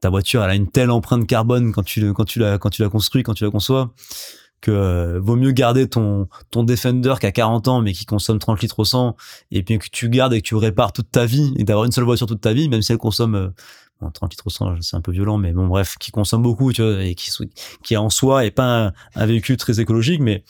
ta 0.00 0.08
voiture 0.08 0.42
elle 0.42 0.50
a 0.50 0.54
une 0.54 0.70
telle 0.70 0.90
empreinte 0.90 1.26
carbone 1.26 1.72
quand 1.72 1.82
tu 1.82 2.12
quand 2.14 2.24
tu 2.24 2.38
la 2.38 2.56
quand 2.58 2.70
tu 2.70 2.82
la 2.82 2.88
construis 2.88 3.22
quand 3.22 3.34
tu 3.34 3.44
la 3.44 3.50
conçois 3.50 3.92
que 4.62 4.70
euh, 4.70 5.20
vaut 5.20 5.36
mieux 5.36 5.50
garder 5.50 5.88
ton 5.88 6.28
ton 6.50 6.62
Defender 6.62 7.14
qui 7.20 7.26
a 7.26 7.32
40 7.32 7.68
ans 7.68 7.82
mais 7.82 7.92
qui 7.92 8.06
consomme 8.06 8.38
30 8.38 8.62
litres 8.62 8.78
au 8.78 8.84
100 8.84 9.16
et 9.50 9.62
puis 9.62 9.78
que 9.78 9.88
tu 9.92 10.08
gardes 10.08 10.32
et 10.32 10.40
que 10.40 10.46
tu 10.46 10.54
répares 10.54 10.92
toute 10.92 11.10
ta 11.10 11.26
vie 11.26 11.52
et 11.58 11.64
d'avoir 11.64 11.84
une 11.84 11.92
seule 11.92 12.04
voiture 12.04 12.26
toute 12.26 12.40
ta 12.40 12.54
vie 12.54 12.70
même 12.70 12.80
si 12.80 12.92
elle 12.92 12.98
consomme 12.98 13.34
euh, 13.34 13.48
bon, 14.00 14.10
30 14.10 14.32
litres 14.32 14.46
au 14.46 14.50
100 14.50 14.80
c'est 14.80 14.96
un 14.96 15.02
peu 15.02 15.12
violent 15.12 15.36
mais 15.36 15.52
bon 15.52 15.66
bref 15.66 15.96
qui 15.98 16.12
consomme 16.12 16.42
beaucoup 16.42 16.72
tu 16.72 16.82
vois 16.82 17.02
et 17.02 17.14
qui 17.14 17.30
qui 17.82 17.96
en 17.96 18.08
soi 18.08 18.46
est 18.46 18.52
pas 18.52 18.92
un, 19.14 19.26
véhicule 19.26 19.58
très 19.58 19.80
écologique 19.80 20.20
mais 20.20 20.44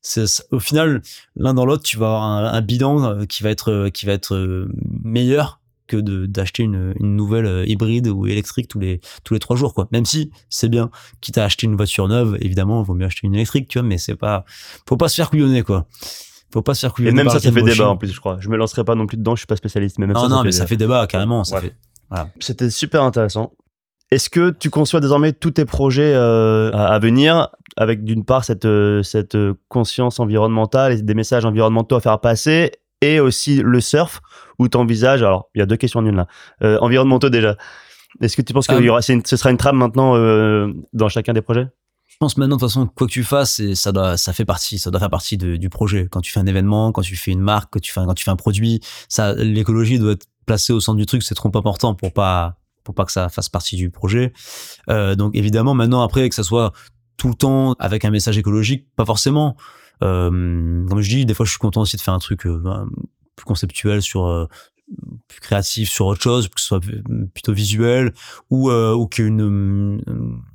c'est 0.00 0.24
au 0.50 0.60
final 0.60 1.02
l'un 1.36 1.54
dans 1.54 1.66
l'autre 1.66 1.84
tu 1.84 1.98
vas 1.98 2.06
avoir 2.06 2.22
un, 2.24 2.44
un 2.54 2.62
euh, 3.04 3.26
qui 3.26 3.42
va 3.42 3.50
être 3.50 3.70
euh, 3.70 3.90
qui 3.90 4.06
va 4.06 4.12
être 4.12 4.66
meilleur 5.04 5.57
que 5.88 5.96
de 5.96 6.26
d'acheter 6.26 6.62
une, 6.62 6.94
une 7.00 7.16
nouvelle 7.16 7.46
euh, 7.46 7.66
hybride 7.66 8.06
ou 8.06 8.26
électrique 8.26 8.68
tous 8.68 8.78
les 8.78 9.00
tous 9.24 9.34
les 9.34 9.40
trois 9.40 9.56
jours 9.56 9.74
quoi 9.74 9.88
même 9.90 10.04
si 10.04 10.30
c'est 10.48 10.68
bien 10.68 10.90
quitte 11.20 11.38
à 11.38 11.44
acheter 11.44 11.66
une 11.66 11.74
voiture 11.74 12.06
neuve 12.06 12.36
évidemment 12.40 12.82
il 12.82 12.86
vaut 12.86 12.94
mieux 12.94 13.06
acheter 13.06 13.26
une 13.26 13.34
électrique 13.34 13.66
tu 13.68 13.78
vois 13.80 13.88
mais 13.88 13.98
c'est 13.98 14.14
pas 14.14 14.44
faut 14.88 14.96
pas 14.96 15.08
se 15.08 15.16
faire 15.16 15.30
couillonner 15.30 15.62
quoi 15.64 15.86
faut 16.52 16.62
pas 16.62 16.74
se 16.74 16.80
faire 16.80 16.90
Et 16.90 16.92
couillonner 16.94 17.16
même 17.16 17.26
par 17.26 17.34
ça, 17.34 17.40
ça 17.40 17.52
fait 17.52 17.62
débat 17.62 17.88
en 17.90 17.96
plus, 17.96 18.10
je 18.10 18.18
crois. 18.20 18.38
Je 18.40 18.48
me 18.48 18.56
lancerai 18.56 18.82
pas 18.84 18.94
non 18.94 19.06
plus 19.06 19.18
dedans, 19.18 19.34
je 19.34 19.40
suis 19.40 19.46
pas 19.46 19.56
spécialiste, 19.56 19.98
mais 19.98 20.06
même 20.06 20.14
non 20.14 20.22
ça, 20.22 20.28
non 20.28 20.36
ça 20.36 20.42
mais 20.44 20.52
fait 20.52 20.56
ça 20.56 20.66
fait 20.66 20.76
débat 20.78 21.06
carrément 21.06 21.44
ça 21.44 21.56
Ouais. 21.56 21.72
fait 22.10 22.26
C'était 22.40 22.70
super 22.70 23.02
intéressant. 23.02 23.52
Est-ce 24.10 24.30
que 24.30 24.48
tu 24.50 24.70
conçois 24.70 25.00
désormais 25.00 25.34
tous 25.34 25.50
tes 25.50 25.66
projets 25.66 26.14
euh, 26.14 26.70
à, 26.72 26.98
venir 26.98 27.48
avec 27.76 28.02
d'une 28.04 28.24
part 28.24 28.44
cette, 28.44 28.64
euh, 28.64 29.02
cette 29.02 29.36
conscience 29.68 30.18
environnementale 30.20 30.92
et 30.92 31.02
des 31.02 31.14
messages 31.14 31.44
environnementaux 31.44 31.96
à 31.96 32.00
faire 32.00 32.18
passer 32.18 32.72
et 33.00 33.20
aussi 33.20 33.56
le 33.62 33.80
surf 33.80 34.20
où 34.58 34.68
tu 34.68 34.76
envisages, 34.76 35.22
alors 35.22 35.48
il 35.54 35.58
y 35.58 35.62
a 35.62 35.66
deux 35.66 35.76
questions 35.76 36.00
en 36.00 36.06
une 36.06 36.16
là, 36.16 36.26
Euh, 36.62 36.78
environnementaux 36.80 37.30
déjà. 37.30 37.56
Est-ce 38.20 38.36
que 38.36 38.42
tu 38.42 38.52
penses 38.52 38.66
que 38.66 38.72
Ah. 38.74 38.80
y 38.80 38.88
aura, 38.88 39.02
c'est 39.02 39.12
une- 39.14 39.24
ce 39.24 39.36
sera 39.36 39.50
une 39.50 39.56
trame 39.58 39.76
maintenant 39.76 40.16
euh, 40.16 40.72
dans 40.92 41.08
chacun 41.08 41.32
des 41.32 41.42
projets? 41.42 41.68
Pense 42.20 42.36
maintenant 42.36 42.56
de 42.56 42.60
toute 42.60 42.68
façon 42.70 42.86
quoi 42.88 43.06
que 43.06 43.12
tu 43.12 43.22
fasses, 43.22 43.60
et 43.60 43.76
ça 43.76 43.92
doit, 43.92 44.16
ça 44.16 44.32
fait 44.32 44.44
partie, 44.44 44.80
ça 44.80 44.90
doit 44.90 44.98
faire 44.98 45.10
partie 45.10 45.36
de- 45.36 45.54
du 45.54 45.68
projet. 45.70 46.08
Quand 46.10 46.20
tu 46.20 46.32
fais 46.32 46.40
un 46.40 46.46
événement, 46.46 46.90
quand 46.90 47.02
tu 47.02 47.14
fais 47.14 47.30
une 47.30 47.40
marque, 47.40 47.68
quand 47.74 47.78
tu 47.80 47.92
fais, 47.92 48.00
un- 48.00 48.06
quand 48.06 48.14
tu 48.14 48.24
fais 48.24 48.32
un 48.32 48.36
produit, 48.36 48.80
ça, 49.08 49.34
l'écologie 49.34 50.00
doit 50.00 50.12
être 50.12 50.26
placée 50.44 50.72
au 50.72 50.80
centre 50.80 50.96
du 50.98 51.06
truc. 51.06 51.22
C'est 51.22 51.36
trop 51.36 51.50
important 51.54 51.94
pour 51.94 52.12
pas, 52.12 52.56
pour 52.82 52.94
pas 52.96 53.04
que 53.04 53.12
ça 53.12 53.28
fasse 53.28 53.48
partie 53.48 53.76
du 53.76 53.90
projet. 53.90 54.32
Euh, 54.88 55.14
donc 55.14 55.36
évidemment 55.36 55.74
maintenant 55.74 56.02
après 56.02 56.28
que 56.28 56.34
ça 56.34 56.42
soit 56.42 56.72
tout 57.18 57.28
le 57.28 57.34
temps 57.34 57.74
avec 57.78 58.04
un 58.04 58.10
message 58.10 58.36
écologique, 58.36 58.86
pas 58.96 59.04
forcément. 59.04 59.56
Euh, 60.02 60.86
comme 60.86 61.00
je 61.00 61.08
dis, 61.08 61.26
des 61.26 61.34
fois 61.34 61.46
je 61.46 61.50
suis 61.50 61.58
content 61.58 61.82
aussi 61.82 61.96
de 61.96 62.00
faire 62.00 62.14
un 62.14 62.18
truc 62.18 62.46
euh, 62.46 62.58
ben, 62.58 62.88
plus 63.36 63.44
conceptuel 63.44 64.02
sur 64.02 64.26
euh, 64.26 64.46
plus 65.28 65.40
créatif 65.40 65.90
sur 65.90 66.06
autre 66.06 66.22
chose, 66.22 66.48
que 66.48 66.60
ce 66.60 66.66
soit 66.66 66.80
plutôt 67.34 67.52
visuel 67.52 68.12
ou 68.50 68.70
euh, 68.70 68.94
ou 68.94 69.06
qu'une 69.06 70.00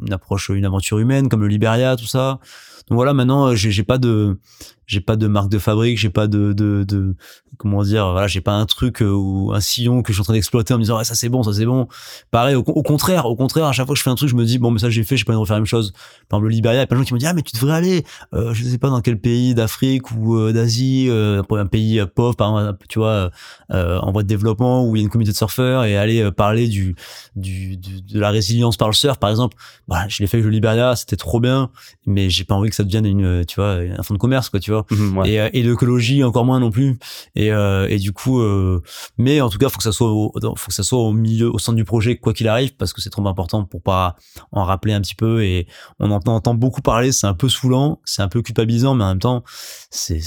une 0.01 0.13
approche, 0.13 0.49
une 0.49 0.65
aventure 0.65 0.99
humaine 0.99 1.29
comme 1.29 1.41
le 1.41 1.47
Liberia, 1.47 1.95
tout 1.95 2.05
ça. 2.05 2.39
Donc 2.87 2.97
voilà, 2.97 3.13
maintenant 3.13 3.47
euh, 3.47 3.55
j'ai 3.55 3.83
pas 3.83 3.97
de 3.97 4.37
j'ai 4.85 5.01
pas 5.01 5.15
de 5.15 5.27
marque 5.27 5.49
de 5.49 5.59
fabrique, 5.59 5.97
j'ai 5.97 6.09
pas 6.09 6.27
de, 6.27 6.53
de, 6.53 7.15
comment 7.57 7.83
dire, 7.83 8.11
voilà, 8.11 8.27
j'ai 8.27 8.41
pas 8.41 8.53
un 8.53 8.65
truc 8.65 9.01
euh, 9.01 9.09
ou 9.09 9.51
un 9.53 9.59
sillon 9.61 10.01
que 10.01 10.11
je 10.11 10.17
suis 10.17 10.21
en 10.21 10.25
train 10.25 10.33
d'exploiter 10.33 10.73
en 10.73 10.77
me 10.77 10.83
disant 10.83 10.97
ouais, 10.97 11.03
ça 11.03 11.15
c'est 11.15 11.29
bon, 11.29 11.43
ça 11.43 11.53
c'est 11.53 11.65
bon. 11.65 11.87
Pareil, 12.31 12.55
au, 12.55 12.63
contraire, 12.63 13.25
au 13.25 13.35
contraire, 13.35 13.65
à 13.65 13.71
chaque 13.71 13.85
fois 13.85 13.93
que 13.93 13.99
je 13.99 14.03
fais 14.03 14.09
un 14.09 14.15
truc, 14.15 14.29
je 14.29 14.35
me 14.35 14.45
dis 14.45 14.57
bon, 14.57 14.71
mais 14.71 14.79
ça 14.79 14.89
j'ai 14.89 15.03
fait, 15.03 15.17
j'ai 15.17 15.23
pas 15.23 15.31
envie 15.31 15.37
de 15.37 15.41
refaire 15.41 15.55
la 15.55 15.61
même 15.61 15.65
chose. 15.65 15.93
Par 16.29 16.37
exemple, 16.37 16.49
le 16.49 16.55
Liberia, 16.55 16.79
il 16.79 16.81
y 16.81 16.83
a 16.83 16.87
plein 16.87 16.97
de 16.97 17.03
gens 17.03 17.07
qui 17.07 17.13
me 17.13 17.19
disent 17.19 17.29
ah 17.29 17.33
mais 17.33 17.41
tu 17.41 17.55
devrais 17.55 17.73
aller, 17.73 18.03
euh, 18.33 18.53
je 18.53 18.63
sais 18.63 18.77
pas 18.77 18.89
dans 18.89 19.01
quel 19.01 19.19
pays 19.19 19.55
d'Afrique 19.55 20.11
ou 20.11 20.35
euh, 20.35 20.51
d'Asie, 20.51 21.09
un 21.09 21.65
pays 21.65 22.03
pauvre, 22.13 22.35
par 22.35 22.59
exemple, 22.59 22.85
tu 22.89 22.99
vois, 22.99 23.31
en 23.69 24.11
voie 24.11 24.23
de 24.23 24.27
développement 24.27 24.85
où 24.85 24.95
il 24.95 24.99
y 24.99 25.01
a 25.01 25.03
une 25.03 25.09
communauté 25.09 25.31
de 25.31 25.37
surfeurs 25.37 25.85
et 25.85 25.95
aller 25.95 26.31
parler 26.31 26.67
du, 26.67 26.95
du, 27.35 27.77
de 27.77 28.19
la 28.19 28.31
résilience 28.31 28.75
par 28.75 28.87
le 28.87 28.93
surf, 28.93 29.17
par 29.17 29.29
exemple. 29.29 29.55
Voilà, 29.87 30.07
je 30.07 30.21
l'ai 30.21 30.27
fait 30.27 30.37
avec 30.37 30.45
le 30.45 30.51
Liberia, 30.51 30.95
c'était 30.95 31.15
trop 31.15 31.39
bien, 31.39 31.69
mais 32.05 32.29
j'ai 32.29 32.43
pas 32.43 32.55
envie 32.55 32.69
que 32.73 32.77
ça 32.77 32.83
devienne 32.83 33.05
une, 33.05 33.45
tu 33.45 33.55
vois, 33.55 33.77
un 33.97 34.03
fonds 34.03 34.13
de 34.13 34.19
commerce, 34.19 34.49
quoi, 34.49 34.59
tu 34.59 34.71
vois. 34.71 34.85
Mhm, 34.91 35.17
ouais. 35.17 35.29
Et, 35.29 35.39
euh, 35.39 35.49
et 35.53 35.63
l'écologie 35.63 36.23
encore 36.23 36.45
moins 36.45 36.59
non 36.59 36.71
plus. 36.71 36.97
Et, 37.35 37.51
euh, 37.51 37.87
et 37.89 37.97
du 37.97 38.11
coup, 38.11 38.41
euh, 38.41 38.81
mais 39.17 39.41
en 39.41 39.49
tout 39.49 39.57
cas, 39.57 39.69
faut 39.69 39.77
que 39.77 39.83
ça 39.83 39.91
soit, 39.91 40.11
au, 40.11 40.33
faut 40.55 40.67
que 40.67 40.73
ça 40.73 40.83
soit 40.83 40.99
au 40.99 41.11
milieu, 41.11 41.53
au 41.53 41.59
centre 41.59 41.75
du 41.75 41.85
projet, 41.85 42.17
quoi 42.17 42.33
qu'il 42.33 42.47
arrive, 42.47 42.75
parce 42.75 42.93
que 42.93 43.01
c'est 43.01 43.09
trop 43.09 43.27
important 43.27 43.63
pour 43.63 43.81
pas 43.81 44.15
en 44.51 44.63
rappeler 44.63 44.93
un 44.93 45.01
petit 45.01 45.15
peu. 45.15 45.43
Et 45.43 45.67
on 45.99 46.11
en 46.11 46.19
entend 46.25 46.53
beaucoup 46.55 46.81
parler, 46.81 47.11
c'est 47.11 47.27
un 47.27 47.33
peu 47.33 47.49
saoulant, 47.49 47.99
c'est 48.05 48.21
un 48.21 48.27
peu 48.27 48.41
culpabilisant, 48.41 48.95
mais 48.95 49.03
en 49.03 49.09
même 49.09 49.19
temps, 49.19 49.43
c'est 49.89 50.19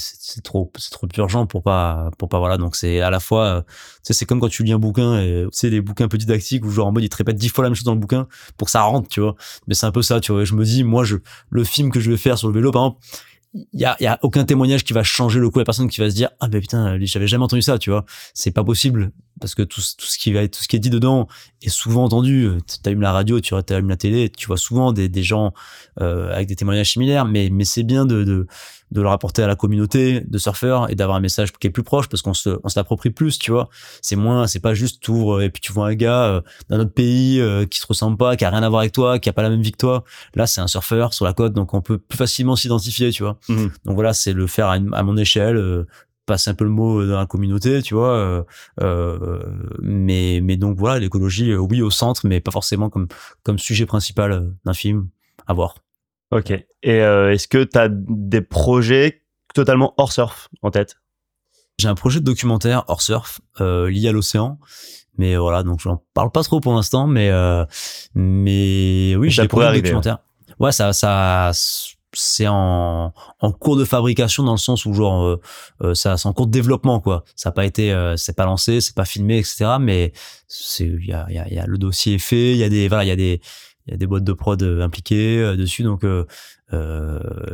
trop, 0.42 0.72
c'est 0.76 0.90
trop 0.90 1.08
urgent 1.16 1.46
pour 1.46 1.62
pas, 1.62 2.10
pour 2.18 2.28
pas 2.28 2.38
voilà. 2.38 2.56
Donc 2.56 2.76
c'est 2.76 3.00
à 3.00 3.10
la 3.10 3.20
fois, 3.20 3.64
c'est 4.12 4.26
comme 4.26 4.40
quand 4.40 4.48
tu 4.48 4.62
lis 4.62 4.72
un 4.72 4.78
bouquin, 4.78 5.20
et 5.20 5.46
sais, 5.52 5.70
les 5.70 5.80
bouquins 5.80 6.04
un 6.04 6.08
peu 6.08 6.18
didactiques 6.18 6.64
où 6.64 6.70
genre 6.70 6.86
en 6.86 6.92
mode 6.92 7.02
il 7.02 7.08
te 7.08 7.32
dix 7.32 7.48
fois 7.48 7.64
la 7.64 7.70
même 7.70 7.74
chose 7.74 7.84
dans 7.84 7.94
le 7.94 8.00
bouquin 8.00 8.28
pour 8.56 8.66
que 8.66 8.70
ça 8.70 8.82
rentre, 8.82 9.08
tu 9.08 9.20
vois. 9.20 9.34
Mais 9.66 9.74
c'est 9.74 9.86
un 9.86 9.92
peu 9.92 10.02
ça, 10.02 10.20
tu 10.20 10.32
vois. 10.32 10.42
Et 10.42 10.46
je 10.46 10.54
me 10.54 10.64
dis, 10.64 10.84
moi, 10.84 11.04
je, 11.04 11.16
le 11.50 11.64
film 11.64 11.90
que 11.90 12.00
je 12.00 12.10
vais 12.10 12.16
faire 12.16 12.38
sur 12.38 12.48
le 12.48 12.54
vélo, 12.54 12.70
par 12.70 12.84
exemple, 12.84 13.00
il 13.72 13.80
y 13.80 13.84
a, 13.84 13.96
y 14.00 14.06
a 14.06 14.18
aucun 14.22 14.44
témoignage 14.44 14.84
qui 14.84 14.92
va 14.92 15.02
changer 15.02 15.40
le 15.40 15.48
coup. 15.50 15.58
La 15.58 15.64
personne 15.64 15.88
qui 15.88 16.00
va 16.00 16.10
se 16.10 16.14
dire, 16.14 16.30
ah 16.40 16.48
ben 16.48 16.60
putain, 16.60 16.98
j'avais 17.00 17.26
jamais 17.26 17.44
entendu 17.44 17.62
ça, 17.62 17.78
tu 17.78 17.90
vois. 17.90 18.04
C'est 18.34 18.50
pas 18.50 18.64
possible 18.64 19.12
parce 19.40 19.54
que 19.54 19.62
tout, 19.62 19.80
tout 19.80 20.06
ce 20.06 20.18
qui 20.18 20.32
va 20.32 20.46
tout 20.48 20.62
ce 20.62 20.68
qui 20.68 20.76
est 20.76 20.80
dit 20.80 20.90
dedans 20.90 21.26
est 21.62 21.70
souvent 21.70 22.04
entendu. 22.04 22.50
Tu 22.66 22.88
allumes 22.88 23.00
la 23.00 23.12
radio, 23.12 23.40
tu 23.40 23.54
allumes 23.54 23.88
la 23.88 23.96
télé, 23.96 24.28
tu 24.28 24.46
vois 24.46 24.56
souvent 24.56 24.92
des, 24.92 25.08
des 25.08 25.22
gens 25.22 25.52
euh, 26.00 26.32
avec 26.32 26.48
des 26.48 26.56
témoignages 26.56 26.92
similaires, 26.92 27.24
mais, 27.24 27.48
mais 27.50 27.64
c'est 27.64 27.82
bien 27.82 28.04
de, 28.04 28.24
de, 28.24 28.46
de 28.92 29.02
le 29.02 29.08
rapporter 29.08 29.42
à 29.42 29.46
la 29.46 29.56
communauté 29.56 30.20
de 30.20 30.38
surfeurs 30.38 30.90
et 30.90 30.94
d'avoir 30.94 31.16
un 31.16 31.20
message 31.20 31.52
qui 31.52 31.66
est 31.66 31.70
plus 31.70 31.82
proche 31.82 32.08
parce 32.08 32.22
qu'on 32.22 32.34
se, 32.34 32.50
on 32.62 32.68
se 32.68 32.78
l'approprie 32.78 33.10
plus, 33.10 33.38
tu 33.38 33.50
vois. 33.50 33.68
C'est 34.00 34.14
moins, 34.16 34.46
c'est 34.46 34.60
pas 34.60 34.74
juste 34.74 35.02
t'ouvres 35.02 35.42
et 35.42 35.50
puis 35.50 35.60
tu 35.60 35.72
vois 35.72 35.88
un 35.88 35.94
gars 35.94 36.24
euh, 36.26 36.40
d'un 36.68 36.80
autre 36.80 36.92
pays 36.92 37.40
euh, 37.40 37.66
qui 37.66 37.80
se 37.80 37.86
ressemble 37.86 38.16
pas, 38.16 38.36
qui 38.36 38.44
a 38.44 38.50
rien 38.50 38.62
à 38.62 38.68
voir 38.68 38.80
avec 38.80 38.92
toi, 38.92 39.18
qui 39.18 39.28
a 39.28 39.32
pas 39.32 39.42
la 39.42 39.50
même 39.50 39.62
vie 39.62 39.72
que 39.72 39.76
toi. 39.78 40.04
Là, 40.34 40.46
c'est 40.46 40.60
un 40.60 40.66
surfeur 40.68 41.14
sur 41.14 41.24
la 41.24 41.32
côte, 41.32 41.52
donc 41.52 41.74
on 41.74 41.80
peut 41.80 41.98
plus 41.98 42.16
facilement 42.16 42.54
s'identifier, 42.56 43.10
tu 43.10 43.22
vois. 43.24 43.38
Mhm. 43.48 43.70
Donc 43.84 43.94
voilà, 43.96 44.12
c'est 44.14 44.32
le 44.32 44.46
faire 44.46 44.68
à, 44.68 44.76
une- 44.76 44.94
à 44.94 45.02
mon 45.02 45.16
échelle, 45.16 45.56
euh, 45.56 45.84
passer 46.26 46.50
un 46.50 46.54
peu 46.54 46.64
le 46.64 46.70
mot 46.70 47.04
dans 47.06 47.18
la 47.18 47.26
communauté, 47.26 47.82
tu 47.82 47.94
vois. 47.94 48.10
euh, 48.14 48.42
euh, 48.82 49.42
mais 49.80 50.40
mais 50.42 50.56
donc 50.56 50.76
voilà, 50.78 50.98
l'écologie, 50.98 51.54
oui 51.54 51.82
au 51.82 51.90
centre, 51.90 52.22
mais 52.26 52.40
pas 52.40 52.50
forcément 52.50 52.88
comme 52.90 53.08
comme 53.42 53.58
sujet 53.58 53.86
principal 53.86 54.52
d'un 54.64 54.74
film. 54.74 55.08
À 55.48 55.52
voir. 55.54 55.76
Ok. 56.30 56.50
Et 56.50 56.66
euh, 57.00 57.32
est-ce 57.32 57.48
que 57.48 57.64
tu 57.64 57.78
as 57.78 57.88
des 57.90 58.40
projets 58.40 59.22
totalement 59.54 59.94
hors 59.96 60.12
surf 60.12 60.48
en 60.62 60.70
tête? 60.70 60.96
J'ai 61.78 61.88
un 61.88 61.94
projet 61.94 62.20
de 62.20 62.24
documentaire 62.24 62.84
hors 62.88 63.02
surf 63.02 63.40
euh, 63.60 63.90
lié 63.90 64.08
à 64.08 64.12
l'océan. 64.12 64.58
Mais 65.18 65.36
voilà, 65.36 65.62
donc 65.62 65.80
j'en 65.80 66.02
parle 66.14 66.30
pas 66.30 66.42
trop 66.42 66.60
pour 66.60 66.74
l'instant, 66.74 67.06
mais 67.06 67.30
euh, 67.30 67.64
mais 68.14 69.14
oui, 69.16 69.30
j'ai 69.30 69.42
des 69.42 69.48
projets 69.48 69.72
de 69.72 69.80
documentaire. 69.80 70.18
Ouais, 70.58 70.72
ça 70.72 70.92
ça 70.92 71.52
c'est 72.12 72.46
en 72.48 73.12
en 73.40 73.52
cours 73.52 73.76
de 73.76 73.84
fabrication 73.84 74.42
dans 74.42 74.52
le 74.52 74.58
sens 74.58 74.86
où 74.86 74.92
genre 74.94 75.24
euh, 75.24 75.40
euh, 75.82 75.94
ça 75.94 76.16
c'est 76.16 76.28
en 76.28 76.32
cours 76.32 76.46
de 76.46 76.52
développement 76.52 77.00
quoi. 77.00 77.24
Ça 77.34 77.50
a 77.50 77.52
pas 77.52 77.64
été 77.64 77.92
euh, 77.92 78.16
c'est 78.16 78.36
pas 78.36 78.44
lancé, 78.44 78.80
c'est 78.80 78.94
pas 78.94 79.04
filmé 79.04 79.38
etc. 79.38 79.76
Mais 79.80 80.12
c'est 80.48 80.86
il 80.86 81.06
y 81.06 81.12
a 81.12 81.26
il 81.28 81.34
y 81.34 81.38
a, 81.38 81.48
il 81.48 81.54
y 81.54 81.58
a 81.58 81.66
le 81.66 81.78
dossier 81.78 82.14
est 82.14 82.18
fait, 82.18 82.52
il 82.52 82.58
y 82.58 82.64
a 82.64 82.68
des 82.68 82.88
voilà 82.88 83.04
il 83.04 83.08
y 83.08 83.12
a 83.12 83.16
des 83.16 83.40
il 83.86 83.92
y 83.92 83.94
a 83.94 83.96
des 83.96 84.06
boîtes 84.06 84.24
de 84.24 84.32
prod 84.32 84.60
euh, 84.62 84.82
impliquées 84.82 85.38
euh, 85.38 85.56
dessus. 85.56 85.82
Donc 85.82 86.04
euh, 86.04 86.24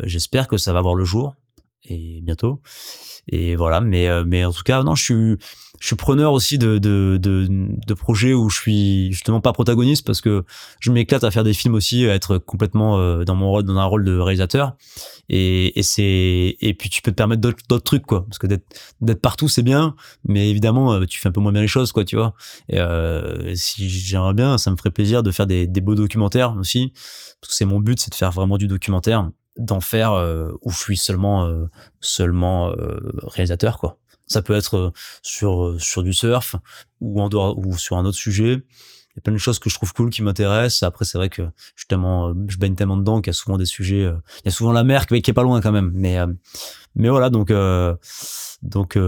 j'espère 0.04 0.48
que 0.48 0.56
ça 0.56 0.72
va 0.72 0.80
voir 0.80 0.94
le 0.94 1.04
jour 1.04 1.34
et 1.84 2.20
bientôt. 2.22 2.60
Et 3.28 3.56
voilà 3.56 3.80
mais 3.80 4.08
euh, 4.08 4.24
mais 4.26 4.44
en 4.44 4.52
tout 4.52 4.62
cas 4.62 4.82
non 4.82 4.94
je 4.94 5.02
suis 5.02 5.36
je 5.82 5.88
suis 5.88 5.96
preneur 5.96 6.32
aussi 6.32 6.58
de 6.58 6.78
de 6.78 7.18
de, 7.20 7.48
de 7.48 7.94
projets 7.94 8.34
où 8.34 8.48
je 8.48 8.56
suis 8.56 9.12
justement 9.12 9.40
pas 9.40 9.52
protagoniste 9.52 10.06
parce 10.06 10.20
que 10.20 10.44
je 10.78 10.92
m'éclate 10.92 11.24
à 11.24 11.32
faire 11.32 11.42
des 11.42 11.54
films 11.54 11.74
aussi 11.74 12.06
à 12.06 12.14
être 12.14 12.38
complètement 12.38 12.98
euh, 13.00 13.24
dans 13.24 13.34
mon 13.34 13.50
rôle 13.50 13.64
dans 13.64 13.76
un 13.76 13.84
rôle 13.84 14.04
de 14.04 14.16
réalisateur. 14.16 14.76
Et 15.28 15.76
et 15.76 15.82
c'est 15.82 16.56
et 16.60 16.74
puis 16.74 16.88
tu 16.88 17.02
peux 17.02 17.10
te 17.10 17.16
permettre 17.16 17.40
d'autres 17.40 17.78
trucs 17.78 18.06
quoi 18.06 18.24
parce 18.26 18.38
que 18.38 18.46
d'être 18.46 18.64
d'être 19.00 19.20
partout 19.20 19.48
c'est 19.48 19.64
bien 19.64 19.96
mais 20.24 20.48
évidemment 20.50 20.92
euh, 20.92 21.04
tu 21.04 21.18
fais 21.18 21.28
un 21.28 21.32
peu 21.32 21.40
moins 21.40 21.52
bien 21.52 21.62
les 21.62 21.66
choses 21.66 21.90
quoi 21.90 22.04
tu 22.04 22.14
vois. 22.14 22.34
Et 22.68 22.78
euh, 22.78 23.52
si 23.56 23.88
j'aimerais 23.88 24.34
bien 24.34 24.58
ça 24.58 24.70
me 24.70 24.76
ferait 24.76 24.92
plaisir 24.92 25.24
de 25.24 25.32
faire 25.32 25.48
des 25.48 25.66
des 25.66 25.80
beaux 25.80 25.96
documentaires 25.96 26.56
aussi 26.56 26.92
parce 27.40 27.50
que 27.50 27.54
c'est 27.56 27.64
mon 27.64 27.80
but 27.80 27.98
c'est 27.98 28.10
de 28.10 28.14
faire 28.14 28.30
vraiment 28.30 28.56
du 28.56 28.68
documentaire 28.68 29.28
d'en 29.56 29.80
faire 29.80 30.12
euh, 30.12 30.52
où 30.62 30.70
je 30.70 30.78
suis 30.78 30.96
seulement 30.96 31.44
euh, 31.46 31.66
seulement 32.00 32.70
euh, 32.70 32.98
réalisateur 33.24 33.78
quoi. 33.78 33.98
Ça 34.26 34.40
peut 34.40 34.54
être 34.54 34.76
euh, 34.76 34.92
sur 35.22 35.64
euh, 35.64 35.78
sur 35.78 36.02
du 36.02 36.12
surf 36.12 36.56
ou 37.00 37.20
en 37.20 37.28
dehors 37.28 37.58
ou 37.58 37.76
sur 37.76 37.96
un 37.96 38.04
autre 38.04 38.16
sujet. 38.16 38.52
Il 39.14 39.16
y 39.16 39.18
a 39.18 39.20
plein 39.22 39.34
de 39.34 39.38
choses 39.38 39.58
que 39.58 39.68
je 39.68 39.74
trouve 39.74 39.92
cool 39.92 40.08
qui 40.08 40.22
m'intéressent. 40.22 40.84
Après 40.84 41.04
c'est 41.04 41.18
vrai 41.18 41.28
que 41.28 41.42
je 41.76 41.84
tellement 41.86 42.28
euh, 42.28 42.34
je 42.48 42.56
baigne 42.56 42.74
tellement 42.74 42.96
dedans 42.96 43.20
qu'il 43.20 43.28
y 43.28 43.30
a 43.30 43.34
souvent 43.34 43.58
des 43.58 43.66
sujets 43.66 44.04
il 44.04 44.44
y 44.46 44.48
a 44.48 44.52
souvent 44.52 44.72
la 44.72 44.84
mer 44.84 45.06
qui 45.06 45.20
qui 45.20 45.30
est 45.30 45.34
pas 45.34 45.42
loin 45.42 45.60
quand 45.60 45.72
même. 45.72 45.90
Mais 45.94 46.16
mais 46.94 47.10
voilà 47.10 47.28
donc 47.28 47.52
donc 48.62 48.98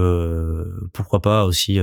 pourquoi 0.93 1.21
pas 1.21 1.45
aussi 1.45 1.79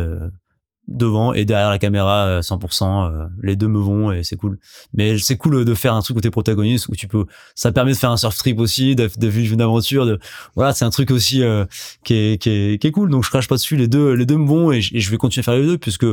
devant 0.89 1.33
et 1.33 1.45
derrière 1.45 1.71
la 1.71 1.79
caméra 1.79 2.27
euh, 2.27 2.41
100% 2.41 3.13
euh, 3.13 3.27
les 3.43 3.57
deux 3.57 3.69
me 3.69 3.79
vont 3.79 4.13
et 4.13 4.25
c'est 4.25 4.37
cool. 4.37 4.59
Mais 4.93 5.19
c'est 5.19 5.37
cool 5.37 5.65
de 5.65 5.75
faire 5.75 5.95
un 5.95 6.03
truc 6.03 6.17
où 6.17 6.21
t'es 6.21 6.31
protagoniste 6.31 6.89
où 6.89 6.97
tu 6.97 7.09
peux 7.09 7.27
ça 7.55 7.73
permet 7.73 7.93
de 7.93 7.97
faire 7.97 8.11
un 8.11 8.17
surf 8.17 8.37
trip 8.37 8.59
aussi 8.59 8.97
de, 8.97 9.09
vivre 9.27 9.55
une 9.55 9.63
aventure 9.63 10.07
de 10.07 10.19
voilà 10.57 10.73
c'est 10.73 10.85
un 10.85 10.91
truc 10.91 11.11
aussi 11.11 11.43
euh, 11.43 11.65
qui 12.05 12.15
est, 12.15 12.43
qui 12.43 12.51
est 12.51 12.79
qui 12.81 12.87
est 12.87 12.91
cool. 12.91 13.11
Donc 13.11 13.25
je 13.25 13.31
crache 13.31 13.49
pas 13.49 13.55
dessus 13.55 13.77
les 13.77 13.89
deux 13.89 14.13
les 14.15 14.27
deux 14.27 14.37
me 14.37 14.47
vont 14.47 14.73
et 14.73 14.81
je, 14.81 14.95
et 14.95 15.01
je 15.01 15.11
vais 15.11 15.19
continuer 15.19 15.43
à 15.43 15.45
faire 15.45 15.55
les 15.55 15.67
deux 15.67 15.79
puisque 15.79 16.07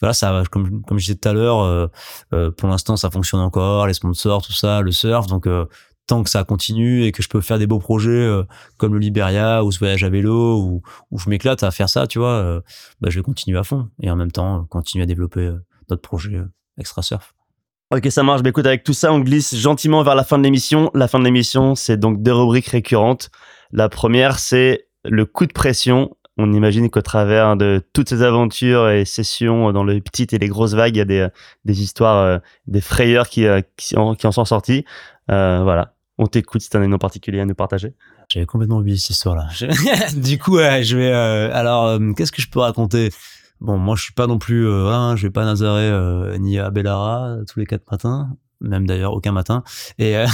voilà 0.00 0.12
ça 0.12 0.42
comme 0.50 0.82
comme 0.82 0.98
je 0.98 1.06
disais 1.06 1.18
tout 1.18 1.28
à 1.28 1.32
l'heure 1.32 1.60
euh, 1.60 1.86
euh, 2.32 2.50
pour 2.50 2.68
l'instant 2.68 2.96
ça 2.96 3.10
fonctionne 3.10 3.40
encore 3.40 3.86
les 3.86 3.94
sponsors 3.94 4.42
tout 4.42 4.52
ça 4.52 4.80
le 4.80 4.92
surf. 4.92 5.26
Donc 5.26 5.46
euh, 5.46 5.66
tant 6.06 6.22
que 6.22 6.30
ça 6.30 6.44
continue 6.44 7.04
et 7.04 7.12
que 7.12 7.22
je 7.22 7.28
peux 7.28 7.40
faire 7.40 7.58
des 7.58 7.66
beaux 7.66 7.78
projets 7.78 8.10
euh, 8.10 8.44
comme 8.76 8.92
le 8.92 8.98
Liberia 8.98 9.64
ou 9.64 9.72
ce 9.72 9.78
voyage 9.78 10.04
à 10.04 10.08
vélo 10.08 10.60
ou 10.60 10.82
où 11.10 11.18
je 11.18 11.28
m'éclate 11.30 11.62
à 11.62 11.70
faire 11.70 11.88
ça 11.88 12.06
tu 12.06 12.18
vois 12.18 12.32
euh, 12.32 12.60
bah, 13.00 13.08
je 13.10 13.18
vais 13.18 13.22
continuer 13.22 13.58
à 13.58 13.64
fond 13.64 13.88
et 14.00 14.10
en 14.10 14.16
même 14.16 14.32
temps 14.32 14.60
euh, 14.60 14.62
continuer 14.68 15.04
à 15.04 15.06
développer 15.06 15.40
euh, 15.40 15.58
d'autres 15.88 16.02
projets 16.02 16.40
extra 16.78 17.02
surf 17.02 17.34
Ok, 17.90 18.06
ça 18.10 18.22
marche. 18.22 18.42
Bah, 18.42 18.48
écoute, 18.48 18.66
avec 18.66 18.82
tout 18.82 18.94
ça, 18.94 19.12
on 19.12 19.20
glisse 19.20 19.54
gentiment 19.54 20.02
vers 20.02 20.14
la 20.14 20.24
fin 20.24 20.38
de 20.38 20.42
l'émission. 20.42 20.90
La 20.94 21.06
fin 21.06 21.20
de 21.20 21.24
l'émission, 21.24 21.74
c'est 21.74 21.98
donc 21.98 22.22
deux 22.22 22.32
rubriques 22.32 22.66
récurrentes. 22.66 23.30
La 23.72 23.88
première, 23.90 24.38
c'est 24.38 24.88
le 25.04 25.26
coup 25.26 25.46
de 25.46 25.52
pression. 25.52 26.16
On 26.38 26.52
imagine 26.52 26.90
qu'au 26.90 27.02
travers 27.02 27.56
de 27.56 27.84
toutes 27.92 28.08
ces 28.08 28.22
aventures 28.22 28.88
et 28.88 29.04
sessions 29.04 29.70
dans 29.70 29.84
les 29.84 30.00
petites 30.00 30.32
et 30.32 30.38
les 30.38 30.48
grosses 30.48 30.72
vagues, 30.72 30.96
il 30.96 30.98
y 30.98 31.02
a 31.02 31.04
des, 31.04 31.28
des 31.66 31.82
histoires, 31.82 32.40
des 32.66 32.80
frayeurs 32.80 33.28
qui, 33.28 33.46
qui, 33.76 33.96
en, 33.96 34.16
sont 34.18 34.44
sorties. 34.46 34.86
Voilà. 35.28 35.93
On 36.18 36.26
t'écoute 36.26 36.60
si 36.62 36.70
tu 36.70 36.76
as 36.76 36.80
un 36.80 36.82
événement 36.82 36.98
particulier 36.98 37.40
à 37.40 37.44
nous 37.46 37.54
partager. 37.56 37.94
J'avais 38.28 38.46
complètement 38.46 38.78
oublié 38.78 38.96
cette 38.96 39.10
histoire-là. 39.10 39.48
Je- 39.54 40.18
du 40.18 40.38
coup, 40.38 40.56
ouais, 40.56 40.84
je 40.84 40.96
vais. 40.96 41.10
euh, 41.12 41.50
alors, 41.52 41.86
euh, 41.86 42.12
qu'est-ce 42.16 42.30
que 42.32 42.40
je 42.42 42.48
peux 42.48 42.60
raconter? 42.60 43.10
Bon, 43.60 43.78
moi, 43.78 43.96
je 43.96 44.02
suis 44.04 44.12
pas 44.12 44.26
non 44.26 44.38
plus. 44.38 44.66
Euh, 44.66 44.88
hein, 44.88 45.16
je 45.16 45.26
vais 45.26 45.30
pas 45.30 45.42
à 45.42 45.46
Nazaré 45.46 45.82
euh, 45.82 46.36
ni 46.38 46.58
à 46.58 46.70
Bellara 46.70 47.36
tous 47.50 47.58
les 47.58 47.66
quatre 47.66 47.90
matins, 47.90 48.28
même 48.60 48.86
d'ailleurs 48.86 49.12
aucun 49.14 49.32
matin. 49.32 49.64
Et 49.98 50.16
euh, 50.16 50.26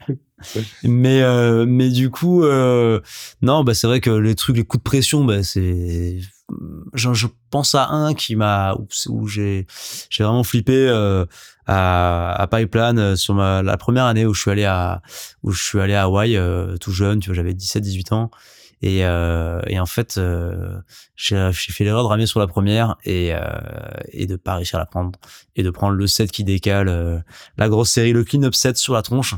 mais 0.84 1.22
euh, 1.22 1.66
mais 1.66 1.88
du 1.90 2.10
coup, 2.10 2.44
euh, 2.44 3.00
non, 3.42 3.64
bah 3.64 3.74
c'est 3.74 3.86
vrai 3.86 4.00
que 4.00 4.10
les 4.10 4.34
trucs, 4.34 4.56
les 4.56 4.64
coups 4.64 4.82
de 4.82 4.88
pression, 4.88 5.24
bah 5.24 5.42
c'est 5.42 6.18
je, 6.94 7.12
je 7.12 7.26
pense 7.50 7.74
à 7.74 7.88
un 7.88 8.14
qui 8.14 8.36
m'a 8.36 8.74
où, 8.74 8.86
où 9.08 9.26
j'ai 9.28 9.66
j'ai 10.10 10.24
vraiment 10.24 10.44
flippé 10.44 10.74
euh, 10.88 11.24
à, 11.68 12.32
à 12.32 12.46
Pipeline 12.48 12.98
euh, 12.98 13.16
sur 13.16 13.34
ma 13.34 13.62
la 13.62 13.76
première 13.76 14.06
année 14.06 14.26
où 14.26 14.34
je 14.34 14.40
suis 14.40 14.50
allé 14.50 14.64
à 14.64 15.02
où 15.42 15.52
je 15.52 15.62
suis 15.62 15.78
allé 15.78 15.94
à 15.94 16.04
Hawaï 16.04 16.36
euh, 16.36 16.76
tout 16.78 16.92
jeune, 16.92 17.20
tu 17.20 17.28
vois, 17.28 17.36
j'avais 17.36 17.54
17 17.54 17.82
18 17.82 18.12
ans 18.12 18.30
et 18.80 19.04
euh, 19.04 19.60
et 19.66 19.78
en 19.78 19.86
fait 19.86 20.18
euh, 20.18 20.78
j'ai 21.16 21.52
fait 21.52 21.84
l'erreur 21.84 22.04
de 22.04 22.08
ramer 22.08 22.26
sur 22.26 22.40
la 22.40 22.46
première 22.46 22.96
et 23.04 23.34
euh, 23.34 23.40
et 24.12 24.26
de 24.26 24.36
pas 24.36 24.54
réussir 24.54 24.76
à 24.76 24.78
la 24.78 24.86
prendre 24.86 25.18
et 25.56 25.62
de 25.62 25.70
prendre 25.70 25.94
le 25.94 26.06
set 26.06 26.30
qui 26.30 26.44
décale 26.44 27.24
la 27.56 27.68
grosse 27.68 27.90
série 27.90 28.12
le 28.12 28.24
clean 28.24 28.42
up 28.44 28.54
set 28.54 28.76
sur 28.76 28.94
la 28.94 29.02
tronche 29.02 29.34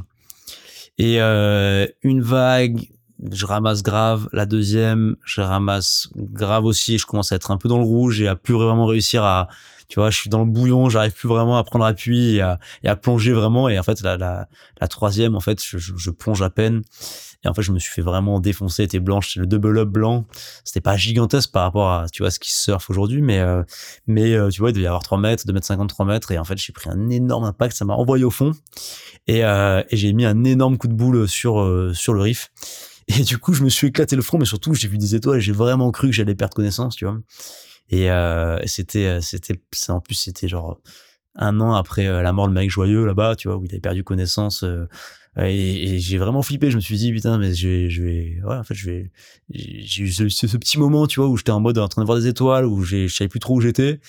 et 0.98 1.18
une 1.18 2.22
vague 2.22 2.88
je 3.32 3.44
ramasse 3.44 3.82
grave. 3.82 4.30
La 4.32 4.46
deuxième, 4.46 5.16
je 5.26 5.42
ramasse 5.42 6.08
grave 6.16 6.64
aussi. 6.64 6.96
Je 6.96 7.04
commence 7.04 7.32
à 7.32 7.36
être 7.36 7.50
un 7.50 7.58
peu 7.58 7.68
dans 7.68 7.76
le 7.76 7.84
rouge 7.84 8.22
et 8.22 8.28
à 8.28 8.34
plus 8.34 8.54
vraiment 8.54 8.86
réussir 8.86 9.24
à, 9.24 9.48
tu 9.90 9.98
vois, 9.98 10.10
je 10.10 10.16
suis 10.16 10.30
dans 10.30 10.38
le 10.38 10.50
bouillon. 10.50 10.88
J'arrive 10.88 11.12
plus 11.12 11.28
vraiment 11.28 11.58
à 11.58 11.64
prendre 11.64 11.84
appui 11.84 12.36
et 12.36 12.40
à, 12.40 12.60
et 12.84 12.88
à 12.88 12.94
plonger 12.94 13.32
vraiment. 13.32 13.68
Et 13.68 13.76
en 13.76 13.82
fait, 13.82 14.00
la, 14.02 14.16
la, 14.16 14.48
la 14.80 14.88
troisième, 14.88 15.34
en 15.34 15.40
fait, 15.40 15.62
je, 15.62 15.78
je, 15.78 15.94
je 15.96 16.10
plonge 16.10 16.42
à 16.42 16.48
peine. 16.48 16.82
Et 17.42 17.48
en 17.48 17.54
fait, 17.54 17.62
je 17.62 17.72
me 17.72 17.80
suis 17.80 17.90
fait 17.92 18.00
vraiment 18.00 18.38
défoncer. 18.38 18.84
Était 18.84 19.00
blanche. 19.00 19.34
C'est 19.34 19.40
le 19.40 19.46
double 19.46 19.78
up 19.78 19.88
blanc. 19.88 20.26
C'était 20.62 20.80
pas 20.80 20.96
gigantesque 20.96 21.50
par 21.50 21.64
rapport 21.64 21.90
à, 21.90 22.06
tu 22.08 22.22
vois, 22.22 22.30
ce 22.30 22.38
qui 22.38 22.52
se 22.52 22.62
surfe 22.62 22.88
aujourd'hui. 22.88 23.20
Mais, 23.20 23.40
euh, 23.40 23.64
mais, 24.06 24.32
euh, 24.34 24.48
tu 24.48 24.60
vois, 24.60 24.70
il 24.70 24.74
devait 24.74 24.84
y 24.84 24.86
avoir 24.86 25.02
3 25.02 25.18
mètres, 25.18 25.44
2 25.44 25.52
mètres 25.52 25.66
53 25.66 26.06
mètres. 26.06 26.30
Et 26.30 26.38
en 26.38 26.44
fait, 26.44 26.56
j'ai 26.56 26.72
pris 26.72 26.88
un 26.88 27.08
énorme 27.08 27.42
impact. 27.42 27.76
Ça 27.76 27.84
m'a 27.84 27.94
envoyé 27.94 28.22
au 28.22 28.30
fond. 28.30 28.52
Et, 29.26 29.44
euh, 29.44 29.82
et 29.90 29.96
j'ai 29.96 30.12
mis 30.12 30.24
un 30.24 30.44
énorme 30.44 30.78
coup 30.78 30.86
de 30.86 30.94
boule 30.94 31.26
sur, 31.26 31.60
euh, 31.60 31.92
sur 31.94 32.14
le 32.14 32.20
riff. 32.20 32.52
Et 33.08 33.24
du 33.24 33.38
coup, 33.38 33.54
je 33.54 33.64
me 33.64 33.68
suis 33.70 33.88
éclaté 33.88 34.14
le 34.14 34.22
front, 34.22 34.38
mais 34.38 34.44
surtout, 34.44 34.72
j'ai 34.72 34.86
vu 34.86 34.98
des 34.98 35.16
étoiles 35.16 35.38
et 35.38 35.40
j'ai 35.40 35.50
vraiment 35.50 35.90
cru 35.90 36.10
que 36.10 36.14
j'allais 36.14 36.36
perdre 36.36 36.54
connaissance, 36.54 36.94
tu 36.94 37.06
vois. 37.06 37.18
Et 37.90 38.10
euh, 38.10 38.58
c'était, 38.66 39.20
c'était, 39.20 39.60
c'est- 39.72 39.92
en 39.92 40.00
plus, 40.00 40.14
c'était 40.14 40.48
genre 40.48 40.80
un 41.36 41.60
an 41.60 41.74
après 41.74 42.06
euh, 42.06 42.22
la 42.22 42.32
mort 42.32 42.48
de 42.48 42.52
Mike 42.54 42.70
Joyeux 42.70 43.04
là-bas, 43.06 43.36
tu 43.36 43.48
vois, 43.48 43.56
où 43.56 43.64
il 43.64 43.70
avait 43.72 43.80
perdu 43.80 44.04
connaissance. 44.04 44.62
euh, 44.64 44.86
et, 45.38 45.94
et 45.94 45.98
j'ai 46.00 46.18
vraiment 46.18 46.42
flippé. 46.42 46.70
Je 46.70 46.76
me 46.76 46.80
suis 46.80 46.96
dit, 46.96 47.12
putain, 47.12 47.38
mais 47.38 47.54
je 47.54 47.68
vais, 47.68 47.90
je 47.90 48.02
vais, 48.02 48.40
ouais, 48.44 48.56
en 48.56 48.64
fait, 48.64 48.74
je 48.74 48.90
vais. 48.90 49.10
J'ai 49.50 50.02
eu 50.04 50.10
ce, 50.30 50.46
petit 50.56 50.78
moment, 50.78 51.06
tu 51.06 51.20
vois, 51.20 51.28
où 51.28 51.36
j'étais 51.36 51.52
en 51.52 51.60
mode 51.60 51.78
en 51.78 51.88
train 51.88 52.02
de 52.02 52.06
voir 52.06 52.18
des 52.18 52.26
étoiles, 52.26 52.66
où 52.66 52.82
je 52.82 53.06
savais 53.08 53.28
plus 53.28 53.38
trop 53.40 53.54
où 53.56 53.60
j'étais. 53.60 54.00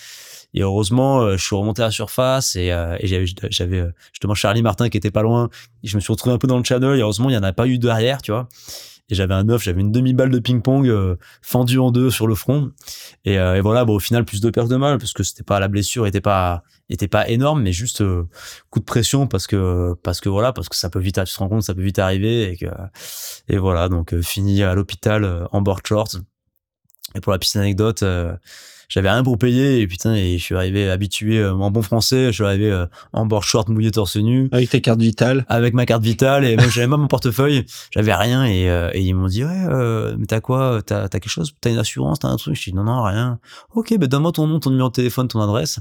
Et 0.54 0.62
heureusement, 0.62 1.22
euh, 1.22 1.36
je 1.36 1.44
suis 1.44 1.56
remonté 1.56 1.82
à 1.82 1.86
la 1.86 1.90
surface 1.90 2.56
et, 2.56 2.72
euh, 2.72 2.96
et 3.00 3.06
j'avais, 3.06 3.24
j'avais 3.50 3.78
euh, 3.80 3.90
justement 4.12 4.34
Charlie 4.34 4.62
Martin 4.62 4.88
qui 4.90 4.98
était 4.98 5.10
pas 5.12 5.22
loin. 5.22 5.48
Je 5.82 5.96
me 5.96 6.00
suis 6.00 6.12
retrouvé 6.12 6.34
un 6.34 6.38
peu 6.38 6.46
dans 6.48 6.58
le 6.58 6.64
channel. 6.64 6.98
Et 6.98 7.02
heureusement, 7.02 7.30
il 7.30 7.34
y 7.34 7.38
en 7.38 7.42
a 7.42 7.52
pas 7.52 7.66
eu 7.68 7.78
derrière, 7.78 8.20
tu 8.20 8.32
vois. 8.32 8.48
Et 9.10 9.14
j'avais 9.14 9.34
un 9.34 9.48
œuf, 9.48 9.62
j'avais 9.62 9.80
une 9.80 9.92
demi-balle 9.92 10.30
de 10.30 10.38
ping-pong 10.38 10.88
euh, 10.88 11.16
fendue 11.42 11.78
en 11.78 11.90
deux 11.90 12.10
sur 12.10 12.26
le 12.26 12.34
front. 12.34 12.72
Et, 13.24 13.38
euh, 13.38 13.56
et 13.56 13.60
voilà, 13.60 13.84
bon, 13.84 13.96
au 13.96 13.98
final, 13.98 14.24
plus 14.24 14.40
de 14.40 14.50
pertes 14.50 14.68
de 14.68 14.76
mal 14.76 14.98
parce 14.98 15.12
que 15.12 15.22
c'était 15.22 15.42
pas 15.42 15.60
la 15.60 15.68
blessure 15.68 16.06
était 16.06 16.20
pas 16.20 16.62
était 16.88 17.08
pas 17.08 17.28
énorme, 17.28 17.62
mais 17.62 17.72
juste 17.72 18.00
euh, 18.02 18.28
coup 18.70 18.80
de 18.80 18.84
pression 18.84 19.26
parce 19.26 19.46
que 19.46 19.94
parce 20.02 20.20
que 20.20 20.28
voilà, 20.28 20.52
parce 20.52 20.68
que 20.68 20.76
ça 20.76 20.90
peut 20.90 20.98
vite, 20.98 21.22
tu 21.24 21.32
te 21.32 21.38
rends 21.38 21.48
compte, 21.48 21.62
ça 21.62 21.74
peut 21.74 21.82
vite 21.82 21.98
arriver 21.98 22.50
et 22.50 22.56
que 22.56 22.66
et 23.48 23.58
voilà, 23.58 23.88
donc 23.88 24.14
euh, 24.14 24.22
fini 24.22 24.62
à 24.62 24.74
l'hôpital 24.74 25.24
euh, 25.24 25.46
en 25.52 25.62
board 25.62 25.86
shorts. 25.86 26.20
Et 27.14 27.20
pour 27.20 27.32
la 27.32 27.38
petite 27.38 27.56
anecdote, 27.56 28.02
euh, 28.02 28.34
j'avais 28.88 29.10
rien 29.10 29.22
pour 29.22 29.38
payer 29.38 29.80
et 29.80 29.86
putain, 29.86 30.14
et 30.14 30.38
je 30.38 30.42
suis 30.42 30.54
arrivé 30.54 30.90
habitué 30.90 31.38
euh, 31.38 31.52
en 31.54 31.70
bon 31.70 31.82
français, 31.82 32.26
je 32.26 32.32
suis 32.32 32.44
arrivé 32.44 32.70
euh, 32.70 32.86
en 33.12 33.26
board 33.26 33.44
short 33.44 33.68
mouillé 33.68 33.90
torse 33.90 34.16
nu. 34.16 34.48
Avec 34.52 34.70
tes 34.70 34.80
cartes 34.80 35.00
vitales. 35.00 35.44
avec 35.48 35.74
ma 35.74 35.86
carte 35.86 36.02
vitale 36.02 36.44
et 36.44 36.56
moi 36.56 36.66
j'avais 36.68 36.86
même 36.86 37.00
mon 37.00 37.08
portefeuille 37.08 37.64
j'avais 37.90 38.14
rien 38.14 38.44
et, 38.44 38.68
euh, 38.68 38.90
et 38.92 39.00
ils 39.02 39.14
m'ont 39.14 39.26
dit 39.28 39.44
ouais 39.44 39.50
euh, 39.70 40.16
mais 40.18 40.26
t'as 40.26 40.40
quoi 40.40 40.80
t'as 40.84 41.08
t'as 41.08 41.18
quelque 41.20 41.30
chose? 41.30 41.52
T'as 41.60 41.70
une 41.70 41.78
assurance 41.78 42.18
t'as 42.20 42.28
un 42.28 42.36
truc? 42.36 42.54
Je 42.56 42.70
dis 42.70 42.74
non 42.74 42.84
non 42.84 43.02
rien. 43.02 43.38
Ok 43.74 43.96
ben 43.98 44.06
donne-moi 44.08 44.32
ton 44.32 44.46
nom 44.46 44.60
ton 44.60 44.70
numéro 44.70 44.88
de 44.88 44.94
téléphone 44.94 45.28
ton 45.28 45.40
adresse 45.40 45.78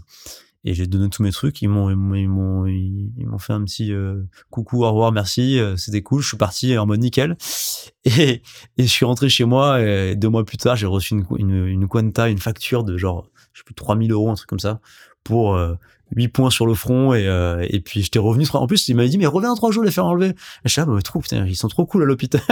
et 0.64 0.74
j'ai 0.74 0.88
donné 0.88 1.10
tous 1.10 1.24
mes 1.24 1.32
trucs. 1.32 1.62
Ils 1.62 1.70
m'ont 1.70 1.90
ils 1.90 2.28
m'ont 2.28 2.66
ils 2.66 3.26
m'ont 3.26 3.38
fait 3.40 3.54
un 3.54 3.64
petit 3.64 3.92
euh, 3.92 4.24
coucou 4.50 4.84
au 4.84 4.90
revoir 4.90 5.12
merci 5.12 5.60
euh, 5.60 5.76
c'était 5.78 6.02
cool. 6.02 6.22
Je 6.22 6.28
suis 6.28 6.38
parti 6.38 6.78
en 6.78 6.86
mode 6.86 7.00
nickel. 7.00 7.38
Et 8.06 8.42
et 8.78 8.84
je 8.84 8.88
suis 8.88 9.06
rentré 9.06 9.30
chez 9.30 9.46
moi 9.46 9.80
et 9.80 10.16
deux 10.16 10.30
mois 10.30 10.44
plus 10.44 10.58
tard 10.58 10.76
j'ai 10.76 10.88
reçu 10.88 11.14
une 11.14 11.26
une 11.38 11.68
une 11.68 11.88
Quanta 11.88 12.30
une 12.30 12.40
facture 12.40 12.84
de 12.84 12.98
genre 12.98 13.30
je 13.54 13.60
sais 13.60 13.64
plus 13.64 13.76
3000 13.76 14.12
euros 14.12 14.32
un 14.32 14.34
truc 14.34 14.50
comme 14.50 14.60
ça 14.60 14.82
pour 15.24 15.56
euh, 15.56 15.76
8 16.16 16.30
points 16.30 16.50
sur 16.50 16.66
le 16.66 16.74
front. 16.74 17.14
Et, 17.14 17.28
euh, 17.28 17.64
et 17.70 17.80
puis 17.80 18.02
j'étais 18.02 18.18
revenu 18.18 18.46
en 18.54 18.66
plus 18.66 18.88
il 18.88 18.96
m'avait 18.96 19.10
dit 19.10 19.20
mais 19.20 19.28
reviens 19.28 19.50
dans 19.50 19.56
trois 19.56 19.72
jours 19.72 19.84
les 19.84 19.92
faire 19.92 20.06
enlever. 20.06 20.30
Et 20.30 20.36
je 20.66 20.70
suis 20.70 20.82
ah 20.82 20.86
bah 20.86 21.00
trop 21.04 21.20
putain 21.20 21.46
ils 21.46 21.56
sont 21.56 21.68
trop 21.68 21.86
cool 21.86 22.04
à 22.04 22.06
l'hôpital. 22.06 22.42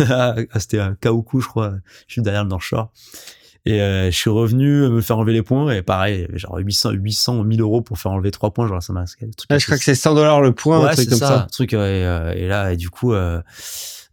Ah, 0.00 0.34
c'était 0.56 0.78
à 0.78 0.94
Kaoukou 1.00 1.40
je 1.40 1.48
crois 1.48 1.74
je 2.06 2.12
suis 2.12 2.22
derrière 2.22 2.44
le 2.44 2.50
North 2.50 2.62
Shore 2.62 2.92
et 3.66 3.80
euh, 3.82 4.06
je 4.10 4.16
suis 4.16 4.30
revenu 4.30 4.88
me 4.88 5.00
faire 5.00 5.18
enlever 5.18 5.32
les 5.32 5.42
points 5.42 5.70
et 5.72 5.82
pareil 5.82 6.26
genre 6.34 6.56
800 6.58 6.90
800 6.92 7.44
1000 7.44 7.60
euros 7.60 7.80
pour 7.82 7.98
faire 7.98 8.12
enlever 8.12 8.30
trois 8.30 8.50
points 8.52 8.66
genre 8.66 8.82
ça 8.82 8.92
m'a 8.92 9.04
truc 9.04 9.20
Ah, 9.50 9.58
je 9.58 9.64
crois 9.66 9.76
que 9.78 9.84
c'est 9.84 9.94
100 9.94 10.14
dollars 10.14 10.40
le 10.40 10.52
point, 10.52 10.78
un 10.80 10.84
ouais, 10.84 10.92
truc 10.94 11.00
c'est 11.04 11.10
comme 11.10 11.18
ça, 11.18 11.26
ça. 11.26 11.42
un 11.42 11.46
truc 11.46 11.74
euh, 11.74 11.86
et, 11.86 12.04
euh, 12.04 12.32
et 12.44 12.48
là 12.48 12.72
et 12.72 12.76
du 12.76 12.88
coup 12.90 13.12
euh, 13.12 13.40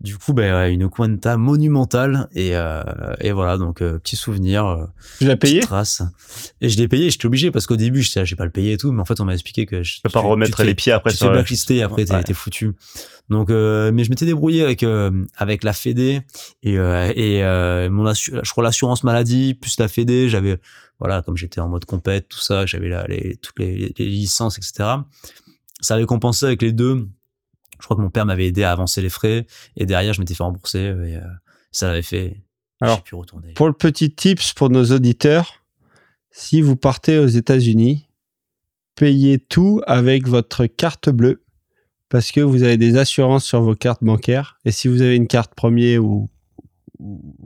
du 0.02 0.18
coup 0.18 0.34
ben 0.34 0.54
ouais, 0.54 0.74
une 0.74 0.90
Quanta 0.90 1.38
monumentale 1.38 2.28
et 2.34 2.56
euh, 2.56 2.84
et 3.22 3.32
voilà 3.32 3.58
donc 3.58 3.82
euh, 3.82 3.98
petit 3.98 4.16
souvenir 4.18 4.66
euh, 4.66 4.86
Tu 5.20 5.26
l'as 5.26 5.38
payé 5.38 5.62
trace. 5.62 6.02
Et 6.62 6.70
je 6.70 6.78
l'ai 6.78 6.88
payé 6.88 7.10
j'étais 7.10 7.26
obligé 7.26 7.50
parce 7.50 7.66
qu'au 7.66 7.78
début 7.78 8.02
j'étais 8.02 8.26
j'ai 8.26 8.36
pas 8.36 8.46
le 8.46 8.52
payer 8.52 8.74
et 8.74 8.78
tout 8.78 8.92
mais 8.92 9.02
en 9.02 9.06
fait 9.06 9.20
on 9.22 9.26
m'a 9.26 9.34
expliqué 9.34 9.66
que 9.66 9.84
je 9.84 10.02
peux 10.04 10.10
pas 10.10 10.20
remettre 10.20 10.64
les 10.64 10.76
pieds 10.76 10.92
après 10.92 11.12
tu 11.12 11.20
te 11.20 11.26
blacklister 11.28 11.82
après 11.82 12.04
t'es 12.06 12.14
Ouais. 12.14 12.24
t'es 12.24 12.34
foutu. 12.34 12.74
Donc 13.30 13.50
euh, 13.50 13.92
mais 13.94 14.04
je 14.04 14.10
m'étais 14.10 14.26
débrouillé 14.26 14.64
avec 14.64 14.84
euh, 14.84 15.12
avec 15.38 15.64
la 15.64 15.74
Fédé 15.74 16.22
et 16.62 16.78
euh, 16.78 17.12
et 17.16 17.90
mon 17.90 18.14
je 18.14 18.52
crois 18.52 18.64
l'assurance 18.64 19.04
maladie 19.04 19.54
plus 19.56 19.80
la 19.80 19.88
Fédé 19.88 20.30
j'avais 20.30 20.60
voilà 21.00 21.22
comme 21.22 21.36
j'étais 21.38 21.60
en 21.62 21.68
mode 21.70 21.86
compète 21.86 22.28
tout 22.30 22.40
ça 22.40 22.66
j'avais 22.66 22.90
là 22.90 23.06
les 23.08 23.38
toutes 23.38 23.58
les, 23.60 23.94
les 23.98 24.06
licences 24.06 24.58
etc 24.58 24.90
ça 25.82 25.96
avait 25.96 26.06
compensé 26.06 26.46
avec 26.46 26.62
les 26.62 26.72
deux 26.72 27.08
je 27.86 27.88
crois 27.88 27.98
que 27.98 28.02
mon 28.02 28.10
père 28.10 28.26
m'avait 28.26 28.48
aidé 28.48 28.64
à 28.64 28.72
avancer 28.72 29.00
les 29.00 29.10
frais 29.10 29.46
et 29.78 29.86
derrière 29.86 30.12
je 30.12 30.20
m'étais 30.20 30.34
fait 30.34 30.42
rembourser 30.42 30.80
et 30.80 31.18
euh, 31.18 31.22
ça 31.72 31.88
l'avait 31.88 32.02
fait 32.02 32.42
Alors, 32.82 33.04
pu 33.04 33.14
retourner 33.14 33.54
Pour 33.54 33.68
le 33.68 33.74
petit 33.74 34.10
tips 34.10 34.54
pour 34.54 34.72
nos 34.72 34.86
auditeurs, 34.86 35.64
si 36.32 36.62
vous 36.62 36.76
partez 36.76 37.20
aux 37.20 37.28
États-Unis, 37.28 38.08
payez 38.96 39.38
tout 39.38 39.82
avec 39.86 40.28
votre 40.28 40.66
carte 40.66 41.10
bleue 41.12 41.44
parce 42.10 42.32
que 42.32 42.42
vous 42.42 42.64
avez 42.64 42.78
des 42.78 42.98
assurances 42.98 43.46
sur 43.46 43.62
vos 43.62 43.76
cartes 43.76 44.04
bancaires. 44.04 44.58
Et 44.66 44.72
si 44.72 44.88
vous 44.88 45.04
avez 45.04 45.16
une 45.16 45.28
carte 45.28 45.54
premier 45.54 46.00
ou, 46.00 46.30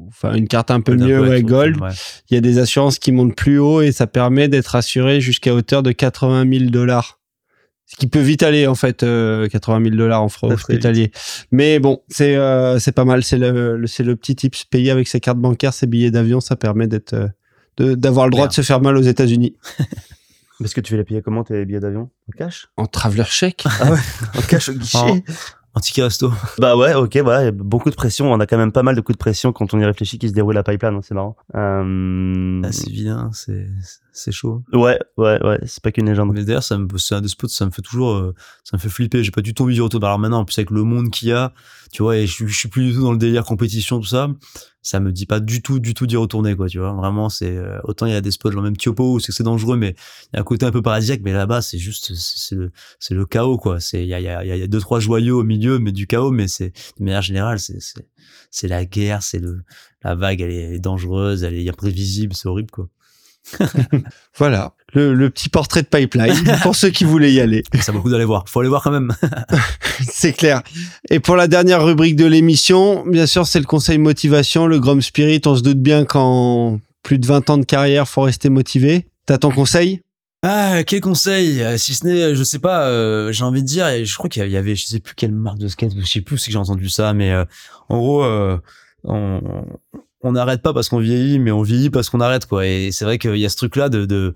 enfin 0.08 0.34
une 0.36 0.48
carte 0.48 0.72
un 0.72 0.80
peu 0.80 0.96
D'un 0.96 1.06
mieux, 1.06 1.16
peu 1.18 1.22
ouais, 1.24 1.28
avec- 1.32 1.46
gold, 1.46 1.82
ouais. 1.82 1.90
il 2.30 2.36
y 2.36 2.38
a 2.38 2.42
des 2.42 2.60
assurances 2.60 2.98
qui 2.98 3.12
montent 3.12 3.36
plus 3.36 3.60
haut 3.60 3.82
et 3.82 3.92
ça 3.92 4.08
permet 4.08 4.48
d'être 4.48 4.76
assuré 4.76 5.20
jusqu'à 5.22 5.54
hauteur 5.54 5.84
de 5.84 5.92
80 5.92 6.50
000 6.60 6.70
dollars. 6.70 7.19
Ce 7.92 7.96
qui 7.96 8.06
peut 8.08 8.20
vite 8.20 8.44
aller 8.44 8.68
en 8.68 8.76
fait, 8.76 9.02
euh, 9.02 9.48
80 9.48 9.84
000 9.84 9.96
dollars 9.96 10.22
en 10.22 10.30
frais 10.30 10.48
hospitaliers. 10.48 11.12
Mais 11.52 11.80
bon, 11.80 12.02
c'est 12.08 12.36
euh, 12.36 12.78
c'est 12.78 12.92
pas 12.92 13.04
mal. 13.04 13.24
C'est 13.24 13.38
le, 13.40 13.78
le- 13.78 13.88
c'est 13.88 14.04
le 14.04 14.16
petit 14.16 14.36
tips. 14.36 14.64
Payer 14.66 14.92
avec 14.92 15.08
ses 15.08 15.20
cartes 15.20 15.40
bancaires, 15.40 15.74
ses 15.74 15.88
billets 15.88 16.12
d'avion, 16.12 16.40
ça 16.40 16.56
permet 16.56 16.88
d'être 16.88 17.14
euh, 17.14 17.96
d'avoir 17.96 18.28
le 18.28 18.32
droit 18.32 18.48
de 18.48 18.54
se 18.54 18.62
faire 18.62 18.80
mal 18.80 18.96
aux 18.96 19.02
États-Unis. 19.02 19.56
Est-ce 20.64 20.76
que 20.76 20.82
tu 20.82 20.94
veux 20.94 21.00
les 21.00 21.06
payer 21.06 21.22
comment 21.24 21.44
tes 21.44 21.66
billets 21.66 21.80
d'avion? 21.80 22.10
En 22.28 22.38
cash? 22.38 22.68
En 22.78 22.86
traveler 22.86 23.24
chèque. 23.26 23.64
En 24.38 24.42
cash 24.48 24.70
au 24.70 24.74
guichet 24.74 24.98
En- 24.98 25.20
en 25.76 25.80
ticket 25.80 26.04
resto 26.04 26.32
Bah 26.58 26.76
ouais, 26.76 26.94
ok, 26.96 27.14
ouais, 27.16 27.42
il 27.42 27.46
y 27.46 27.48
a 27.48 27.52
beaucoup 27.52 27.90
de 27.90 27.96
pression. 27.96 28.32
On 28.32 28.40
a 28.40 28.46
quand 28.46 28.58
même 28.58 28.72
pas 28.72 28.84
mal 28.84 28.96
de 28.96 29.02
coups 29.02 29.18
de 29.18 29.20
pression 29.20 29.52
quand 29.54 29.74
on 29.74 29.80
y 29.80 29.86
réfléchit 29.86 30.18
qui 30.20 30.28
se 30.28 30.34
déroule 30.34 30.58
à 30.58 30.64
pipeline, 30.64 30.96
hein, 30.96 31.00
c'est 31.02 31.14
marrant. 31.16 31.38
Euh... 31.56 32.62
Ah, 32.66 32.72
c'est 32.72 32.90
vilain 32.90 33.30
c'est 33.34 33.68
c'est 34.14 34.32
chaud 34.32 34.64
Ouais, 34.74 35.00
ouais, 35.18 35.40
ouais, 35.46 35.60
c'est 35.66 35.82
pas 35.84 35.92
qu'une 35.92 36.08
légende. 36.08 36.32
Mais 36.34 36.44
d'ailleurs, 36.44 36.64
ça 36.64 36.78
me, 36.78 36.88
c'est 36.98 37.16
un 37.16 37.22
des 37.22 37.28
spots, 37.28 37.48
ça 37.48 37.66
me 37.66 37.72
fait 37.72 37.82
toujours, 37.82 38.12
euh, 38.16 38.34
ça 38.64 38.78
me 38.78 38.82
fait 38.82 38.90
flipper. 38.90 39.24
J'ai 39.24 39.32
pas 39.32 39.42
du 39.42 39.54
tout 39.54 39.64
envie 39.64 39.76
d'y 39.76 39.82
retourner. 39.82 40.06
Alors 40.08 40.20
maintenant, 40.20 40.40
en 40.40 40.46
plus 40.46 40.58
avec 40.58 40.72
le 40.72 40.84
monde 40.84 41.10
qu'il 41.12 41.30
y 41.30 41.32
a, 41.32 41.54
tu 41.92 42.04
vois, 42.04 42.18
et 42.18 42.28
je, 42.28 42.34
suis- 42.34 42.48
je 42.48 42.58
suis 42.58 42.70
plus 42.70 42.88
du 42.90 42.94
tout 42.94 43.02
dans 43.04 43.12
le 43.12 43.18
délire 43.18 43.44
compétition, 43.44 44.00
tout 44.00 44.08
ça. 44.08 44.30
Ça 44.82 45.00
me 45.02 45.12
dit 45.12 45.26
pas 45.26 45.40
du 45.42 45.62
tout, 45.62 45.80
du 45.80 45.94
tout 45.94 46.08
d'y 46.08 46.16
retourner, 46.16 46.56
quoi, 46.56 46.68
tu 46.68 46.80
vois. 46.80 46.94
Vraiment, 46.94 47.30
c'est, 47.30 47.56
euh, 47.58 47.80
autant 47.84 48.06
il 48.06 48.14
y 48.14 48.16
a 48.16 48.22
des 48.22 48.32
spots, 48.32 48.52
genre 48.52 48.62
même 48.64 48.78
Tiopo, 48.78 49.14
où 49.16 49.20
c'est 49.20 49.28
que 49.28 49.34
c'est 49.34 49.44
dangereux, 49.44 49.76
mais 49.78 49.96
il 50.32 50.36
y 50.36 50.38
a 50.38 50.42
un 50.42 50.44
côté 50.44 50.66
un 50.66 50.72
peu 50.72 50.82
paradisiaque, 50.82 51.20
mais 51.24 51.34
là-bas, 51.34 51.62
c'est 51.62 51.78
juste, 51.78 52.14
c'est 52.16 52.56
le, 52.56 52.72
c'est 53.00 53.14
le 53.14 53.26
chaos, 53.26 53.58
quoi. 53.58 53.80
C'est, 53.82 54.02
il 54.04 54.08
y 54.08 54.14
a, 54.14 54.20
il 54.20 54.24
y 54.24 54.30
a, 54.30 54.44
il 54.44 54.60
y 54.60 54.64
a 54.64 54.68
deux, 54.68 54.80
trois 54.80 55.00
joyeux 55.02 55.34
au 55.36 55.44
milieu, 55.44 55.80
mais 55.80 55.92
du 55.92 56.08
chaos, 56.08 56.32
mais 56.32 56.48
c'est, 56.48 56.70
de 56.98 57.04
manière 57.04 57.22
générale, 57.22 57.60
c'est, 57.60 57.80
c'est, 57.82 58.08
c'est 58.52 58.68
la 58.70 58.86
guerre, 58.86 59.22
c'est 59.22 59.40
le, 59.40 59.62
la 60.04 60.16
vague, 60.16 60.40
elle 60.42 60.52
est, 60.52 60.62
elle 60.64 60.74
est 60.76 60.80
dangereuse, 60.80 61.44
elle 61.44 61.56
est 61.56 61.70
imprévisible, 61.70 62.34
c'est 62.34 62.48
horrible, 62.48 62.72
quoi. 62.72 62.88
Voilà, 64.38 64.74
le, 64.94 65.14
le 65.14 65.30
petit 65.30 65.50
portrait 65.50 65.82
de 65.82 65.88
pipeline 65.88 66.34
pour 66.64 66.76
ceux 66.76 66.90
qui 66.90 67.04
voulaient 67.04 67.34
y 67.34 67.40
aller. 67.42 67.64
Ça 67.82 67.92
vaut 67.92 67.98
le 67.98 68.02
coup 68.04 68.10
d'aller 68.10 68.26
voir. 68.26 68.46
Faut 68.48 68.60
aller 68.62 68.70
voir 68.70 68.82
quand 68.84 68.92
même. 68.92 69.14
C'est 70.02 70.34
clair. 70.34 70.62
Et 71.10 71.20
pour 71.20 71.36
la 71.36 71.48
dernière 71.48 71.84
rubrique 71.84 72.16
de 72.16 72.26
l'émission, 72.26 73.04
bien 73.06 73.26
sûr, 73.26 73.46
c'est 73.48 73.60
le 73.60 73.66
conseil 73.66 73.98
motivation, 73.98 74.66
le 74.68 74.80
Grom 74.80 75.02
Spirit. 75.02 75.42
On 75.46 75.56
se 75.56 75.62
doute 75.62 75.80
bien 75.82 76.06
qu'en 76.06 76.80
plus 77.04 77.20
de 77.20 77.26
20 77.28 77.50
ans 77.50 77.58
de 77.58 77.66
carrière, 77.66 78.08
faut 78.08 78.22
rester 78.22 78.50
motivé. 78.50 79.08
T'as 79.26 79.38
ton 79.38 79.52
conseil? 79.52 80.02
Ah, 80.42 80.84
quel 80.86 81.02
conseil? 81.02 81.62
Euh, 81.62 81.78
Si 81.78 81.94
ce 81.94 82.06
n'est, 82.08 82.34
je 82.34 82.44
sais 82.44 82.60
pas, 82.60 82.84
euh, 82.88 83.34
j'ai 83.34 83.44
envie 83.44 83.62
de 83.62 83.68
dire, 83.68 83.88
et 83.90 84.06
je 84.06 84.16
crois 84.18 84.30
qu'il 84.30 84.48
y 84.50 84.56
avait, 84.58 84.76
je 84.76 84.86
sais 84.86 85.00
plus 85.02 85.14
quelle 85.16 85.34
marque 85.34 85.58
de 85.58 85.68
skate, 85.68 85.92
je 86.00 86.06
sais 86.06 86.22
plus 86.22 86.38
si 86.38 86.50
j'ai 86.52 86.58
entendu 86.58 86.88
ça, 86.88 87.12
mais 87.14 87.32
euh, 87.32 87.44
en 87.90 87.98
gros, 87.98 88.24
euh, 88.24 88.58
on- 89.04 89.66
on 90.22 90.34
n'arrête 90.34 90.62
pas 90.62 90.74
parce 90.74 90.90
qu'on 90.90 91.00
vieillit, 91.00 91.40
mais 91.40 91.52
on 91.52 91.62
vieillit 91.62 91.90
parce 91.90 92.10
qu'on 92.10 92.20
arrête, 92.20 92.46
quoi. 92.46 92.66
Et 92.66 92.92
c'est 92.92 93.06
vrai 93.06 93.18
qu'il 93.18 93.38
y 93.38 93.46
a 93.46 93.50
ce 93.50 93.56
truc-là 93.56 93.90
de, 93.90 94.34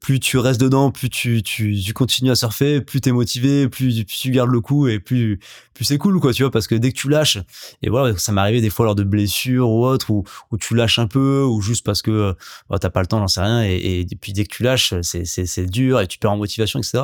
plus 0.00 0.20
tu 0.20 0.36
restes 0.38 0.60
dedans, 0.60 0.90
plus 0.90 1.08
tu, 1.08 1.42
tu, 1.42 1.92
continues 1.94 2.30
à 2.30 2.34
surfer, 2.34 2.80
plus 2.80 3.00
t'es 3.00 3.12
motivé, 3.12 3.68
plus, 3.68 4.04
tu 4.04 4.30
gardes 4.30 4.50
le 4.50 4.60
coup 4.60 4.86
et 4.86 5.00
plus, 5.00 5.40
plus 5.72 5.84
c'est 5.84 5.98
cool, 5.98 6.20
quoi, 6.20 6.32
tu 6.32 6.42
vois, 6.42 6.50
parce 6.50 6.66
que 6.66 6.74
dès 6.74 6.92
que 6.92 6.98
tu 6.98 7.08
lâches, 7.08 7.38
et 7.82 7.88
voilà, 7.88 8.16
ça 8.18 8.32
m'est 8.32 8.40
arrivé 8.40 8.60
des 8.60 8.70
fois 8.70 8.84
lors 8.84 8.94
de 8.94 9.04
blessures 9.04 9.70
ou 9.70 9.86
autre, 9.86 10.10
où, 10.10 10.24
où 10.50 10.58
tu 10.58 10.74
lâches 10.74 10.98
un 10.98 11.06
peu, 11.06 11.42
ou 11.42 11.62
juste 11.62 11.86
parce 11.86 12.02
que 12.02 12.34
bah, 12.68 12.78
t'as 12.78 12.90
pas 12.90 13.00
le 13.00 13.06
temps, 13.06 13.18
j'en 13.18 13.28
sais 13.28 13.40
rien, 13.40 13.64
et, 13.64 14.00
et 14.00 14.06
puis 14.20 14.32
dès 14.32 14.44
que 14.44 14.54
tu 14.54 14.62
lâches, 14.62 14.94
c'est, 15.02 15.24
c'est, 15.24 15.46
c'est 15.46 15.66
dur 15.66 16.00
et 16.00 16.06
tu 16.06 16.18
perds 16.18 16.32
en 16.32 16.36
motivation, 16.36 16.80
etc. 16.80 17.02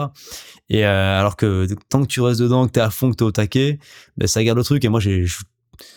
Et 0.68 0.84
euh, 0.86 1.18
alors 1.18 1.36
que 1.36 1.66
tant 1.88 2.02
que 2.02 2.06
tu 2.06 2.20
restes 2.20 2.40
dedans, 2.40 2.66
que 2.66 2.72
t'es 2.72 2.80
à 2.80 2.90
fond, 2.90 3.10
que 3.10 3.16
t'es 3.16 3.24
au 3.24 3.32
taquet, 3.32 3.78
ben 4.16 4.26
ça 4.26 4.42
garde 4.44 4.56
le 4.56 4.64
truc. 4.64 4.84
Et 4.84 4.88
moi, 4.88 5.00
j'ai 5.00 5.26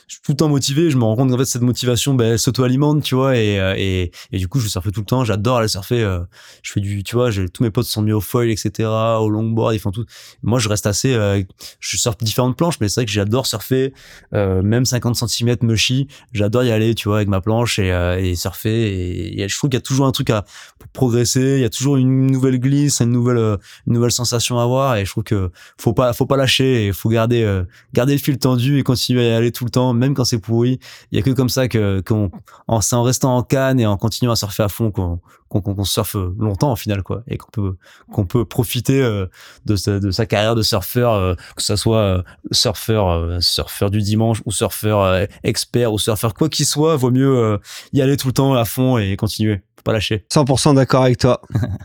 je 0.08 0.16
suis 0.16 0.22
tout 0.24 0.32
le 0.34 0.38
temps 0.38 0.50
motivé. 0.50 0.90
Je 0.90 0.98
me 0.98 1.04
rends 1.04 1.16
compte 1.16 1.32
qu'en 1.32 1.38
fait 1.38 1.46
cette 1.46 1.62
motivation, 1.62 2.14
ben, 2.14 2.38
s'auto-alimente, 2.38 3.04
tu 3.04 3.16
vois. 3.16 3.36
Et, 3.38 3.60
euh, 3.60 3.74
et, 3.78 4.12
et 4.32 4.38
du 4.38 4.48
coup, 4.48 4.60
je 4.60 4.68
surfe 4.68 4.92
tout 4.92 5.00
le 5.02 5.06
temps. 5.06 5.24
J'adore 5.24 5.58
aller 5.58 5.68
surfer. 5.68 6.02
euh, 6.04 6.20
je 6.62 6.72
fais 6.72 6.80
du, 6.82 7.04
tu 7.04 7.16
vois, 7.16 7.30
tous 7.32 7.64
mes 7.64 7.72
potes 7.72 7.86
sont 7.86 8.02
mis 8.02 8.12
au 8.12 8.22
foil, 8.22 8.50
etc., 8.50 8.90
au 9.20 9.30
longboard, 9.30 9.74
ils 9.74 9.80
font 9.80 9.92
tout. 9.92 10.06
Moi, 10.44 10.60
je 10.60 10.70
reste 10.70 10.86
assez. 10.88 11.14
euh, 11.14 11.42
je 11.80 11.98
surfe 11.98 12.18
différentes 12.18 12.58
planches, 12.58 12.80
mais 12.80 12.90
c'est 12.90 13.02
vrai 13.02 13.06
que 13.06 13.12
j'adore 13.12 13.46
surfer. 13.48 13.94
euh, 14.34 14.62
même 14.62 14.86
50 14.86 15.16
cm 15.16 15.58
me 15.64 15.76
chie. 15.76 16.08
J'adore 16.34 16.64
y 16.64 16.72
aller, 16.72 16.96
tu 16.96 17.08
vois, 17.08 17.18
avec 17.18 17.28
ma 17.28 17.42
planche 17.42 17.80
et, 17.80 17.92
euh, 17.92 18.20
et 18.20 18.36
surfer. 18.36 19.40
Et, 19.42 19.48
je 19.48 19.58
trouve 19.58 19.70
qu'il 19.70 19.78
y 19.78 19.80
a 19.80 19.82
toujours 19.82 20.06
un 20.06 20.12
truc 20.12 20.30
à 20.30 20.46
pour 20.80 20.90
progresser. 20.90 21.56
Il 21.58 21.62
y 21.62 21.66
a 21.66 21.70
toujours 21.70 21.98
une 21.98 22.28
nouvelle 22.28 22.60
glisse, 22.60 23.00
une 23.02 23.12
nouvelle, 23.12 23.38
euh, 23.38 23.58
une 23.88 23.94
nouvelle 23.94 24.12
sensation 24.12 24.60
à 24.60 24.64
avoir. 24.64 24.98
Et 24.98 25.06
je 25.06 25.12
trouve 25.12 25.24
que 25.24 25.52
faut 25.78 25.94
pas, 25.94 26.14
faut 26.14 26.26
pas 26.26 26.38
lâcher. 26.38 26.88
Et 26.88 26.94
faut 26.94 27.10
garder, 27.10 27.62
garder 27.94 28.14
le 28.14 28.20
fil 28.20 28.38
tendu 28.38 28.80
et 28.80 28.84
continuer 28.84 29.26
à 29.26 29.30
y 29.30 29.34
aller 29.34 29.52
tout 29.52 29.66
le 29.66 29.72
temps, 29.74 29.94
même 29.94 30.14
quand 30.14 30.26
c'est 30.26 30.40
pourri. 30.40 30.80
Il 31.12 31.18
y 31.18 31.22
a 31.22 31.24
que 31.24 31.32
comme 31.32 31.50
ça 31.50 31.68
que, 31.68 32.02
qu'on, 32.02 32.32
en, 32.68 32.82
c'est 32.82 32.96
en 32.96 33.04
restant 33.04 33.36
en 33.36 33.44
canne 33.44 33.80
et 33.80 33.86
en 33.86 33.98
continuant 33.98 34.32
à 34.32 34.36
surfer 34.36 34.64
à 34.64 34.70
fond 34.70 34.92
qu'on, 34.92 35.20
qu'on, 35.50 35.62
qu'on, 35.62 35.76
qu'on 35.76 35.84
surfe 35.84 36.16
longtemps 36.40 36.72
au 36.72 36.76
final, 36.76 37.04
quoi. 37.04 37.24
Et 37.28 37.38
qu'on 37.38 37.52
peut, 37.52 37.76
qu'on 38.12 38.26
peut 38.26 38.46
profiter 38.46 39.02
euh, 39.02 39.28
de, 39.66 39.76
sa, 39.76 40.00
de 40.00 40.12
sa 40.12 40.26
carrière 40.26 40.56
de 40.56 40.62
surfeur, 40.62 41.14
euh, 41.14 41.36
que 41.56 41.62
ça 41.62 41.78
soit 41.78 41.98
euh, 41.98 42.24
surfeur, 42.52 43.10
euh, 43.10 43.40
surfeur 43.40 43.92
du 43.92 44.02
dimanche 44.02 44.42
ou 44.46 44.52
surfeur 44.52 45.02
euh, 45.02 45.26
expert 45.44 45.94
ou 45.94 46.00
surfeur 46.00 46.34
quoi 46.34 46.50
qu'il 46.50 46.66
soit, 46.66 46.96
vaut 46.96 47.12
mieux 47.12 47.38
euh, 47.38 47.58
y 47.94 48.02
aller 48.02 48.18
tout 48.18 48.28
le 48.28 48.34
temps 48.34 48.54
à 48.54 48.66
fond 48.66 48.98
et 48.98 49.16
continuer. 49.16 49.62
Faut 49.76 49.84
pas 49.84 49.94
lâcher. 49.94 50.26
100% 50.32 50.76
d'accord 50.76 51.04
avec 51.04 51.18
toi. 51.18 51.42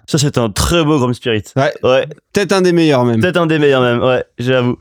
Ça, 0.06 0.18
c'est 0.18 0.38
un 0.38 0.50
très 0.50 0.84
beau 0.84 0.98
Grom 0.98 1.12
Spirit. 1.14 1.44
Ouais. 1.56 1.74
Ouais. 1.82 2.06
Peut-être 2.32 2.52
un 2.52 2.62
des 2.62 2.72
meilleurs 2.72 3.04
même. 3.04 3.20
Peut-être 3.20 3.38
un 3.38 3.46
des 3.46 3.58
meilleurs 3.58 3.82
même, 3.82 4.02
ouais, 4.02 4.24
j'avoue. 4.38 4.78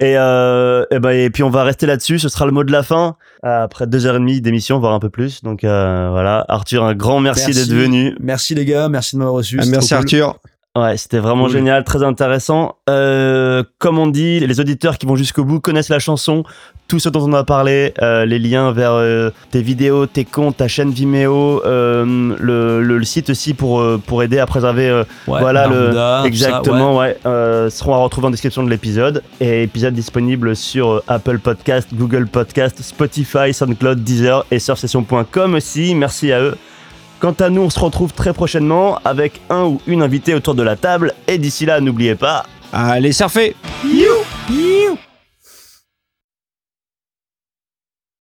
Et, 0.00 0.16
euh, 0.16 0.84
et, 0.90 1.00
ben, 1.00 1.10
et 1.10 1.28
puis 1.30 1.42
on 1.42 1.50
va 1.50 1.64
rester 1.64 1.86
là-dessus, 1.86 2.18
ce 2.20 2.28
sera 2.28 2.46
le 2.46 2.52
mot 2.52 2.62
de 2.64 2.70
la 2.70 2.82
fin. 2.82 3.16
Après 3.42 3.86
deux 3.86 4.06
heures 4.06 4.16
et 4.16 4.18
demie 4.20 4.40
d'émission, 4.40 4.78
voire 4.78 4.92
un 4.94 5.00
peu 5.00 5.10
plus. 5.10 5.42
Donc 5.42 5.64
euh, 5.64 6.08
voilà, 6.10 6.44
Arthur, 6.48 6.84
un 6.84 6.94
grand 6.94 7.20
merci, 7.20 7.46
Merci. 7.46 7.66
d'être 7.66 7.76
venu. 7.76 8.16
Merci 8.20 8.54
les 8.54 8.64
gars, 8.64 8.88
merci 8.88 9.16
de 9.16 9.18
m'avoir 9.18 9.36
reçu. 9.36 9.58
Ah, 9.60 9.64
merci 9.66 9.94
cool. 9.94 10.34
Ouais, 10.80 10.96
c'était 10.96 11.18
vraiment 11.18 11.44
Cool. 11.44 11.52
génial, 11.52 11.82
très 11.84 12.02
intéressant. 12.02 12.76
Euh, 12.90 13.62
comme 13.78 13.98
on 13.98 14.06
dit, 14.06 14.40
les 14.40 14.60
auditeurs 14.60 14.98
qui 14.98 15.06
vont 15.06 15.16
jusqu'au 15.16 15.44
bout 15.44 15.60
connaissent 15.60 15.88
la 15.88 15.98
chanson, 15.98 16.44
tout 16.88 16.98
ce 16.98 17.08
dont 17.08 17.22
on 17.28 17.32
a 17.32 17.42
parlé, 17.44 17.94
euh, 18.02 18.24
les 18.26 18.38
liens 18.38 18.70
vers 18.72 18.92
euh, 18.92 19.30
tes 19.50 19.62
vidéos, 19.62 20.06
tes 20.06 20.24
comptes, 20.24 20.58
ta 20.58 20.68
chaîne 20.68 20.90
Vimeo, 20.90 21.62
le, 21.64 22.36
le, 22.38 22.82
le 22.82 23.04
site 23.04 23.30
aussi 23.30 23.54
pour, 23.54 23.82
pour 24.06 24.22
aider 24.22 24.38
à 24.38 24.46
préserver 24.46 24.92
Ouais, 25.26 25.40
voilà 25.40 25.66
le 25.66 26.26
exactement 26.26 26.94
ça, 26.94 27.00
ouais. 27.00 27.16
ouais, 27.24 27.70
seront 27.70 27.94
à 27.94 27.98
retrouver 27.98 28.28
en 28.28 28.30
description 28.30 28.62
de 28.62 28.70
l'épisode 28.70 29.22
et 29.40 29.62
épisode 29.62 29.94
disponible 29.94 30.54
sur 30.54 31.02
Apple 31.08 31.38
Podcast, 31.38 31.88
Google 31.94 32.26
Podcast, 32.26 32.82
Spotify, 32.82 33.52
SoundCloud, 33.52 34.02
Deezer 34.04 34.44
et 34.50 34.58
surfsession.com 34.58 35.54
aussi. 35.54 35.94
Merci 35.94 36.32
à 36.32 36.40
eux. 36.40 36.56
Quant 37.20 37.32
à 37.32 37.50
nous, 37.50 37.62
on 37.62 37.70
se 37.70 37.80
retrouve 37.80 38.12
très 38.12 38.32
prochainement 38.32 38.98
avec 39.04 39.40
un 39.50 39.64
ou 39.64 39.80
une 39.86 40.02
invitée 40.02 40.34
autour 40.34 40.54
de 40.54 40.62
la 40.62 40.76
table. 40.76 41.14
Et 41.26 41.38
d'ici 41.38 41.66
là, 41.66 41.80
n'oubliez 41.80 42.14
pas 42.14 42.44
Allez 42.72 43.12
surfer. 43.12 43.56
You, 43.84 44.12
you. 44.50 44.98